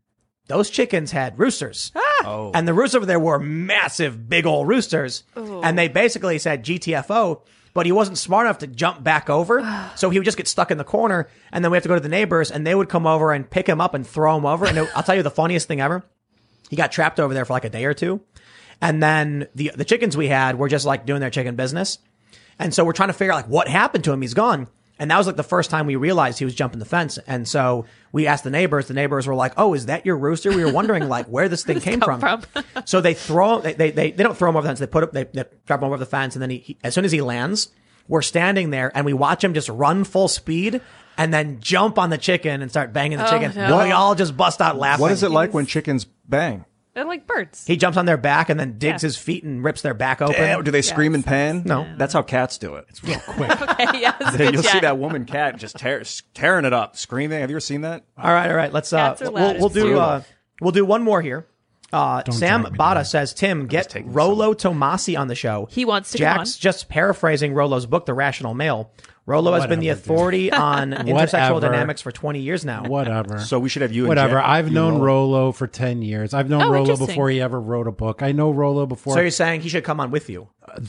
those 0.49 0.69
chickens 0.71 1.13
had 1.13 1.39
roosters, 1.39 1.93
Ah! 1.95 2.51
and 2.55 2.67
the 2.67 2.75
roosters 2.75 2.97
over 2.97 3.07
there 3.07 3.21
were 3.21 3.39
massive, 3.39 4.29
big 4.29 4.45
old 4.47 4.67
roosters. 4.69 5.23
And 5.37 5.79
they 5.79 5.89
basically 5.89 6.39
said 6.39 6.65
GTFO. 6.65 7.43
But 7.75 7.87
he 7.87 7.93
wasn't 7.93 8.19
smart 8.19 8.47
enough 8.47 8.59
to 8.59 8.67
jump 8.67 9.05
back 9.05 9.31
over, 9.31 9.63
so 9.95 10.11
he 10.11 10.19
would 10.19 10.25
just 10.25 10.37
get 10.39 10.49
stuck 10.49 10.71
in 10.73 10.79
the 10.79 10.85
corner, 10.85 11.29
and 11.53 11.63
then 11.65 11.71
we 11.71 11.77
have 11.77 11.83
to 11.85 11.89
go 11.89 11.95
to 11.95 12.01
the 12.01 12.09
neighbors, 12.09 12.51
and 12.51 12.67
they 12.67 12.75
would 12.75 12.89
come 12.89 13.07
over 13.07 13.33
and 13.33 13.49
pick 13.49 13.69
him 13.69 13.81
up 13.81 13.95
and 13.95 14.05
throw 14.05 14.37
him 14.37 14.47
over. 14.47 14.67
And 14.67 14.79
it- 14.79 14.91
I'll 14.97 15.03
tell 15.05 15.15
you 15.15 15.23
the 15.23 15.31
funniest 15.31 15.69
thing 15.69 15.81
ever: 15.81 16.03
he 16.71 16.77
got 16.77 16.91
trapped 16.91 17.21
over 17.21 17.33
there 17.35 17.45
for 17.45 17.53
like 17.53 17.65
a 17.67 17.71
day 17.71 17.85
or 17.85 17.95
two. 17.95 18.21
And 18.81 19.01
then 19.03 19.47
the 19.55 19.71
the 19.77 19.85
chickens 19.85 20.17
we 20.17 20.29
had 20.29 20.59
were 20.59 20.69
just 20.69 20.87
like 20.87 21.05
doing 21.07 21.21
their 21.21 21.31
chicken 21.31 21.55
business. 21.57 21.99
And 22.59 22.75
so 22.75 22.85
we're 22.85 22.93
trying 22.95 23.11
to 23.11 23.13
figure 23.13 23.33
out 23.33 23.37
like 23.37 23.49
what 23.49 23.69
happened 23.69 24.03
to 24.05 24.13
him. 24.13 24.23
He's 24.23 24.35
gone. 24.35 24.67
And 24.99 25.11
that 25.11 25.19
was 25.19 25.27
like 25.27 25.37
the 25.37 25.43
first 25.43 25.71
time 25.71 25.87
we 25.87 25.97
realized 25.97 26.39
he 26.39 26.45
was 26.45 26.55
jumping 26.55 26.79
the 26.81 26.85
fence. 26.85 27.19
And 27.27 27.47
so 27.47 27.85
we 28.11 28.27
asked 28.27 28.45
the 28.45 28.51
neighbors. 28.51 28.89
The 28.89 28.95
neighbors 28.95 29.27
were 29.27 29.35
like, 29.35 29.53
"Oh, 29.57 29.75
is 29.75 29.87
that 29.87 30.05
your 30.05 30.17
rooster?" 30.17 30.51
We 30.51 30.65
were 30.65 30.73
wondering 30.73 31.09
like 31.09 31.27
where 31.27 31.49
this 31.49 31.65
thing 31.65 31.81
came 31.89 32.01
from. 32.01 32.21
from? 32.21 32.43
so 32.85 33.01
they 33.01 33.15
throw 33.15 33.61
they, 33.61 33.75
they 33.75 33.91
they 33.91 34.11
they 34.11 34.23
don't 34.23 34.37
throw 34.37 34.49
him 34.49 34.57
over 34.57 34.65
the 34.65 34.69
fence. 34.71 34.81
They 34.81 34.87
put 34.87 35.05
up 35.05 35.13
they, 35.13 35.25
they 35.25 35.45
drop 35.67 35.81
him 35.81 35.85
over 35.87 35.97
the 35.99 36.07
fence, 36.07 36.35
and 36.35 36.43
then 36.43 36.51
he, 36.51 36.59
he 36.59 36.79
as 36.83 36.95
soon 36.95 37.05
as 37.05 37.13
he 37.13 37.21
lands, 37.21 37.69
we're 38.09 38.23
standing 38.23 38.71
there 38.71 38.91
and 38.95 39.07
we 39.07 39.13
watch 39.13 39.45
him 39.45 39.55
just 39.55 39.69
run 39.69 40.03
full 40.05 40.29
speed 40.29 40.81
and 41.17 41.33
then 41.35 41.61
jump 41.61 41.99
on 41.99 42.11
the 42.11 42.19
chicken 42.19 42.63
and 42.63 42.71
start 42.71 42.93
banging 42.93 43.19
the 43.19 43.27
Oh, 43.27 43.31
chicken. 43.31 43.53
No. 43.55 43.85
We 43.85 43.91
all 43.93 44.15
just 44.15 44.37
bust 44.37 44.61
out 44.61 44.79
laughing. 44.79 45.03
What 45.03 45.11
is 45.13 45.23
it 45.23 45.31
like 45.31 45.53
when 45.53 45.67
chickens 45.67 46.05
bang? 46.05 46.65
They're 46.99 47.07
like 47.07 47.29
birds. 47.29 47.65
He 47.65 47.77
jumps 47.77 47.97
on 47.97 48.07
their 48.07 48.17
back 48.17 48.49
and 48.51 48.59
then 48.59 48.77
digs 48.77 49.05
Yeah. 49.05 49.07
his 49.07 49.17
feet 49.17 49.45
and 49.45 49.63
rips 49.63 49.83
their 49.83 49.95
back 49.95 50.21
open. 50.21 50.35
Eh, 50.35 50.61
do 50.63 50.73
they 50.73 50.83
scream 50.83 51.15
and 51.15 51.25
pan? 51.25 51.63
No. 51.65 51.87
That's 51.97 52.13
how 52.13 52.23
cats 52.23 52.59
do 52.59 52.75
it. 52.75 52.87
It's 52.89 53.05
real 53.05 53.21
quick. 53.27 53.51
okay, 53.63 54.01
yeah, 54.01 54.17
it's 54.21 54.35
a 54.35 54.39
good 54.39 54.55
You'll 54.55 54.63
see 54.65 54.69
chat. 54.71 54.83
that 54.83 54.99
woman 54.99 55.25
cat 55.25 55.57
just 55.59 55.77
tear, 55.77 56.03
tearing 56.35 56.65
it 56.65 56.73
up, 56.73 56.97
screaming. 56.97 57.39
Have 57.41 57.51
you 57.51 57.55
ever 57.55 57.61
seen 57.61 57.83
that? 57.83 58.05
All 58.21 58.33
right, 58.33 58.51
all 58.51 58.57
right. 58.57 58.73
Let's 58.73 58.93
uh, 58.93 59.11
Cats 59.11 59.23
are 59.23 59.31
we'll, 59.31 59.55
we'll 59.59 59.67
It's 59.67 59.75
do 59.77 59.97
uh, 59.97 60.23
we'll 60.61 60.73
do 60.73 60.85
one 60.85 61.05
more 61.05 61.23
here. 61.23 61.47
Uh, 61.93 62.23
Sam 62.33 62.63
drag 62.63 62.73
me 62.73 62.79
Bada 62.79 62.95
down. 62.97 63.05
says, 63.05 63.33
Tim, 63.33 63.67
get 63.67 63.89
taking 63.89 64.13
Rollo 64.13 64.53
Tomassi 64.55 65.19
on 65.19 65.29
the 65.29 65.35
show. 65.35 65.69
He 65.71 65.85
wants 65.87 66.11
to 66.11 66.19
come 66.19 66.37
Jack's 66.37 66.57
on. 66.57 66.61
just 66.61 66.89
paraphrasing 66.91 67.55
Rollo's 67.55 67.87
book, 67.87 68.05
The 68.07 68.13
Rational 68.13 68.53
Male. 68.55 68.91
Rollo 69.29 69.53
has 69.53 69.67
been 69.67 69.81
the 69.81 69.89
Whatever, 69.89 70.01
dude. 70.01 70.11
authority 70.15 70.53
on 70.53 70.93
intersexual 70.93 71.61
dynamics 71.61 72.01
for 72.01 72.11
20 72.11 72.41
years 72.41 72.65
now. 72.65 72.85
Whatever. 72.85 73.39
So 73.41 73.59
we 73.61 73.69
should 73.69 73.83
have 73.83 73.93
you 73.93 74.05
and 74.05 74.09
Whatever. 74.09 74.37
Jack- 74.37 74.47
I've 74.49 74.69
you 74.69 74.75
known 74.75 74.95
Rollo. 74.95 75.05
Rollo 75.39 75.53
for 75.53 75.67
10 75.67 76.01
years. 76.01 76.33
I've 76.33 76.49
known 76.49 76.63
Oh, 76.63 76.71
Rollo 76.71 76.79
interesting. 76.81 77.07
before 77.09 77.29
he 77.29 77.41
ever 77.41 77.61
wrote 77.61 77.87
a 77.87 77.93
book. 77.93 78.23
I 78.23 78.33
know 78.33 78.51
Rollo 78.51 78.87
before. 78.87 79.13
So 79.15 79.21
you're 79.21 79.31
saying 79.31 79.61
he 79.61 79.69
should 79.69 79.85
come 79.85 80.01
on 80.01 80.11
with 80.11 80.31
you? 80.31 80.49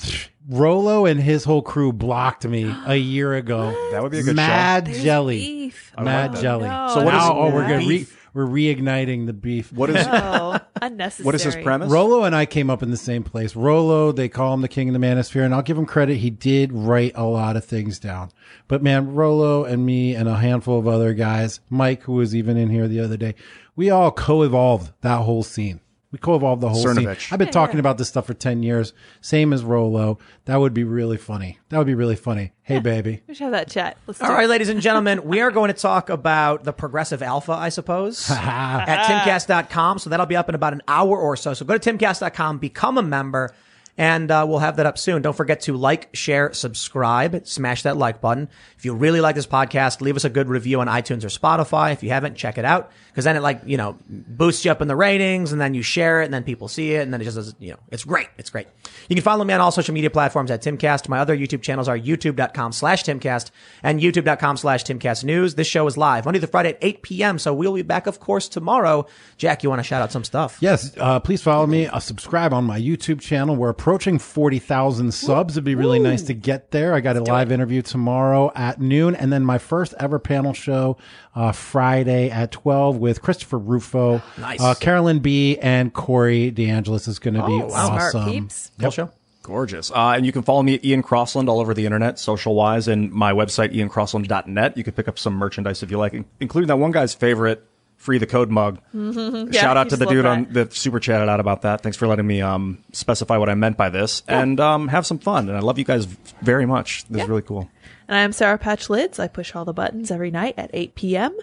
Rollo 0.50 1.06
and 1.06 1.20
his 1.20 1.44
whole 1.44 1.62
crew 1.62 1.94
blocked 1.94 2.46
me 2.48 2.74
a 2.88 2.96
year 2.96 3.36
ago. 3.36 3.76
That 3.92 4.04
would 4.04 4.12
be 4.12 4.20
a 4.20 4.24
good 4.24 4.36
Mad 4.36 4.86
There's 4.86 5.04
jelly. 5.04 5.38
beef. 5.40 5.92
Mad 6.00 6.36
oh, 6.38 6.42
jelly. 6.42 6.66
no. 6.70 6.88
So 6.94 7.04
what 7.04 7.14
is 7.14 7.20
Now, 7.20 7.34
oh, 7.38 7.52
we're 7.54 7.64
gonna 7.64 7.78
re- 7.80 7.88
Beef. 8.00 8.19
We're 8.34 8.46
reigniting 8.46 9.26
the 9.26 9.34
beef. 9.34 9.72
What 9.74 9.90
is 9.90 10.06
Oh, 10.08 10.60
unnecessary. 10.82 11.26
what 11.26 11.36
is 11.36 11.44
his 11.44 11.56
premise? 11.56 11.90
Rollo 11.92 12.24
and 12.24 12.36
I 12.36 12.46
came 12.46 12.70
up 12.70 12.84
in 12.84 12.92
the 12.92 12.98
same 12.98 13.24
place. 13.24 13.56
Rollo, 13.56 14.12
they 14.12 14.30
call 14.30 14.54
him 14.54 14.62
the 14.62 14.68
king 14.68 14.88
of 14.90 14.94
the 14.94 15.00
manosphere, 15.06 15.44
and 15.46 15.54
I'll 15.54 15.62
give 15.62 15.78
him 15.78 15.86
credit. 15.86 16.18
He 16.18 16.30
did 16.30 16.72
write 16.72 17.14
a 17.16 17.24
lot 17.26 17.56
of 17.58 17.66
things 17.66 18.00
down. 18.00 18.32
But 18.68 18.84
man, 18.84 19.14
Rollo 19.14 19.64
and 19.64 19.86
me 19.86 20.16
and 20.16 20.30
a 20.30 20.36
handful 20.38 20.80
of 20.80 20.88
other 20.88 21.14
guys, 21.14 21.60
Mike, 21.70 22.04
who 22.04 22.14
was 22.14 22.36
even 22.36 22.56
in 22.58 22.70
here 22.70 22.88
the 22.88 23.00
other 23.00 23.18
day, 23.18 23.36
we 23.76 23.90
all 23.90 24.12
co-evolved 24.12 24.92
that 25.02 25.22
whole 25.22 25.44
scene. 25.44 25.80
We 26.12 26.18
co-evolved 26.18 26.62
the 26.62 26.70
whole 26.70 26.84
Cernovich. 26.84 27.20
scene. 27.22 27.30
I've 27.34 27.38
been 27.38 27.52
talking 27.52 27.80
about 27.80 28.00
this 28.00 28.08
stuff 28.08 28.26
for 28.26 28.34
10 28.34 28.64
years. 28.64 28.94
Same 29.22 29.54
as 29.54 29.64
Rollo. 29.64 30.18
That 30.46 30.58
would 30.58 30.74
be 30.74 30.84
really 30.84 31.18
funny. 31.18 31.60
That 31.70 31.78
would 31.78 31.86
be 31.86 31.94
really 31.94 32.16
funny. 32.16 32.52
Hey, 32.64 32.80
baby. 32.80 33.22
We 33.28 33.36
should 33.36 33.44
have 33.44 33.52
that 33.52 33.70
chat. 33.70 33.98
Let's 34.08 34.20
do 34.20 34.26
All 34.26 34.32
it. 34.32 34.36
right, 34.36 34.50
ladies 34.50 34.70
and 34.70 34.82
gentlemen, 34.82 35.24
we 35.24 35.40
are 35.42 35.52
going 35.52 35.68
to 35.72 35.80
talk 35.80 36.10
about 36.10 36.64
the 36.64 36.74
progressive 36.74 37.22
alpha, 37.22 37.52
I 37.52 37.70
suppose, 37.70 38.30
at 38.32 39.06
timcast.com. 39.06 40.00
So 40.00 40.10
that'll 40.10 40.26
be 40.26 40.36
up 40.36 40.50
in 40.50 40.56
about 40.56 40.74
an 40.74 40.82
hour 40.88 41.16
or 41.16 41.36
so. 41.36 41.54
So 41.54 41.64
go 41.64 41.78
to 41.78 41.94
timcast.com, 41.94 42.58
become 42.58 42.98
a 42.98 43.04
member, 43.04 43.54
and 44.00 44.32
uh, 44.32 44.46
we'll 44.48 44.60
have 44.60 44.78
that 44.78 44.86
up 44.86 44.98
soon. 44.98 45.22
Don't 45.22 45.36
forget 45.36 45.60
to 45.62 45.76
like, 45.76 46.08
share, 46.16 46.54
subscribe, 46.54 47.46
smash 47.46 47.84
that 47.84 47.98
like 47.98 48.22
button. 48.22 48.48
If 48.78 48.86
you 48.86 48.96
really 48.96 49.20
like 49.20 49.36
this 49.36 49.46
podcast, 49.46 50.00
leave 50.00 50.16
us 50.16 50.24
a 50.24 50.30
good 50.30 50.48
review 50.48 50.80
on 50.80 50.88
iTunes 50.88 51.26
or 51.26 51.28
Spotify. 51.28 51.92
If 51.92 52.02
you 52.02 52.10
haven't, 52.10 52.36
check 52.36 52.58
it 52.58 52.64
out 52.64 52.94
because 53.10 53.26
then 53.26 53.36
it 53.36 53.42
like, 53.42 53.60
you 53.66 53.76
know, 53.76 53.98
boosts 54.08 54.64
you 54.64 54.72
up 54.72 54.82
in 54.82 54.88
the 54.88 54.96
ratings 54.96 55.52
and 55.52 55.60
then 55.60 55.74
you 55.74 55.82
share 55.82 56.22
it 56.22 56.26
and 56.26 56.34
then 56.34 56.46
people 56.46 56.70
see 56.70 56.94
it 56.94 57.02
and 57.02 57.14
then 57.14 57.20
it 57.20 57.26
just 57.26 57.36
does, 57.36 57.54
you 57.60 57.72
know, 57.72 57.80
it's 57.90 58.06
great. 58.06 58.30
It's 58.38 58.50
great. 58.50 58.68
You 59.10 59.18
can 59.18 59.24
follow 59.24 59.44
me 59.44 59.54
on 59.54 59.60
all 59.60 59.72
social 59.72 59.94
media 59.94 60.10
platforms 60.10 60.50
at 60.50 60.62
Timcast. 60.62 61.10
My 61.10 61.20
other 61.20 61.38
YouTube 61.38 61.62
channels 61.62 61.90
are 61.90 62.00
youtube.com 62.00 62.72
slash 62.72 63.04
Timcast 63.04 63.52
and 63.84 64.00
youtube.com 64.00 64.56
slash 64.56 64.86
Timcast 64.86 65.26
News. 65.26 65.56
This 65.56 65.68
show 65.68 65.86
is 65.88 65.98
live 65.98 66.24
Monday 66.24 66.40
through 66.40 66.48
Friday 66.48 66.70
at 66.70 66.78
8 66.82 67.02
p.m. 67.02 67.38
So 67.38 67.54
we'll 67.54 67.74
be 67.74 67.82
back, 67.82 68.08
of 68.08 68.22
course, 68.22 68.48
tomorrow. 68.48 69.08
Jack, 69.36 69.62
you 69.62 69.70
want 69.70 69.80
to 69.80 69.84
shout 69.84 70.02
out 70.02 70.14
some 70.14 70.24
stuff? 70.24 70.58
Yes, 70.62 70.94
uh, 70.98 71.20
please 71.20 71.42
follow 71.42 71.68
me. 71.68 71.88
Uh, 71.88 72.00
subscribe 72.00 72.54
on 72.54 72.64
my 72.64 72.80
YouTube 72.80 73.20
channel. 73.20 73.58
We're 73.58 73.74
approaching 73.90 74.20
40,000 74.20 75.12
subs. 75.12 75.56
It'd 75.56 75.64
be 75.64 75.74
really 75.74 75.98
nice 75.98 76.22
to 76.24 76.36
get 76.36 76.70
there. 76.70 76.94
I 76.94 77.00
got 77.00 77.18
a 77.18 77.24
live 77.24 77.52
interview 77.52 77.82
tomorrow 77.82 78.52
at 78.54 78.80
noon 78.80 79.16
and 79.16 79.34
then 79.34 79.44
my 79.44 79.58
first 79.58 79.96
ever 80.00 80.20
panel 80.20 80.54
show 80.54 80.98
uh, 81.34 81.52
Friday 81.52 82.30
at 82.30 82.52
12 82.52 82.98
with 82.98 83.24
Christopher 83.24 83.58
Rufo, 83.58 84.22
Nice. 84.38 84.62
uh, 84.62 84.76
Carolyn 84.76 85.20
B, 85.20 85.58
and 85.58 85.92
Corey 85.92 86.52
DeAngelis 86.52 87.08
is 87.08 87.18
going 87.18 87.34
to 87.34 87.44
be 87.48 87.58
wow. 87.58 87.68
Awesome. 87.72 88.26
peeps. 88.26 88.70
Full 88.78 88.92
show? 88.92 89.12
Gorgeous. 89.42 89.90
Uh, 89.90 90.14
and 90.16 90.24
you 90.24 90.32
can 90.32 90.44
follow 90.44 90.62
me 90.62 90.76
at 90.76 90.86
Ian 90.86 91.02
Crossland 91.02 91.50
all 91.50 91.60
over 91.60 91.74
the 91.74 91.86
internet, 91.86 92.20
social 92.20 92.54
wise, 92.54 92.88
and 92.88 93.12
my 93.12 93.32
website, 93.32 93.74
iancrossland.net. 93.74 94.78
You 94.78 94.84
can 94.84 94.94
pick 94.94 95.08
up 95.08 95.18
some 95.18 95.34
merchandise 95.34 95.82
if 95.82 95.90
you 95.90 95.98
like, 95.98 96.14
including 96.40 96.68
that 96.68 96.78
one 96.78 96.92
guy's 96.92 97.16
favorite, 97.16 97.66
Free 98.00 98.18
the 98.18 98.26
Code 98.26 98.50
mug. 98.50 98.80
Shout 99.54 99.76
out 99.78 99.90
to 99.90 99.98
the 99.98 100.06
dude 100.06 100.24
love 100.24 100.38
on 100.38 100.48
the 100.54 100.70
super 100.72 101.02
chatted 101.02 101.28
out 101.28 101.42
about 101.42 101.64
that. 101.64 101.82
Thanks 101.82 101.98
for 101.98 102.08
letting 102.08 102.26
me 102.26 102.42
um, 102.42 102.82
specify 102.94 103.38
what 103.38 103.50
I 103.50 103.56
meant 103.56 103.76
by 103.76 103.90
this 103.90 104.24
and 104.26 104.58
um, 104.60 104.88
have 104.88 105.06
some 105.06 105.20
fun. 105.20 105.50
And 105.50 105.58
I 105.58 105.60
love 105.60 105.78
you 105.78 105.84
guys 105.84 106.06
very 106.42 106.66
much. 106.66 107.06
This 107.10 107.24
is 107.24 107.30
really 107.30 107.42
cool. 107.42 107.70
And 108.08 108.18
I 108.18 108.22
am 108.22 108.32
Sour 108.32 108.58
Patch 108.58 108.90
Lids. 108.90 109.20
I 109.20 109.28
push 109.28 109.54
all 109.54 109.66
the 109.66 109.74
buttons 109.74 110.12
every 110.12 110.32
night 110.32 110.56
at 110.58 110.72
8 110.74 110.96
p.m. 110.96 111.38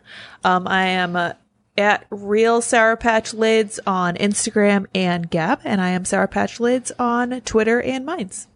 Um, 0.44 0.66
I 0.66 0.86
am 0.86 1.14
uh, 1.14 1.34
at 1.76 2.06
Real 2.08 2.62
Sour 2.62 2.96
Patch 2.96 3.34
Lids 3.34 3.78
on 3.86 4.16
Instagram 4.16 4.86
and 4.94 5.30
Gab, 5.30 5.60
and 5.62 5.80
I 5.80 5.90
am 5.90 6.06
Sour 6.06 6.26
Patch 6.26 6.58
Lids 6.58 6.90
on 6.98 7.42
Twitter 7.42 7.82
and 7.82 8.06
Minds. 8.06 8.46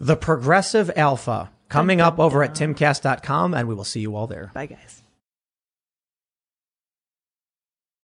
The 0.00 0.16
Progressive 0.16 0.90
Alpha 0.96 1.50
coming 1.68 2.00
up 2.00 2.18
over 2.18 2.42
at 2.42 2.54
timcast.com, 2.54 3.52
and 3.52 3.68
we 3.68 3.74
will 3.74 3.84
see 3.84 4.00
you 4.00 4.16
all 4.16 4.26
there. 4.26 4.50
Bye, 4.54 4.66
guys. 4.66 4.99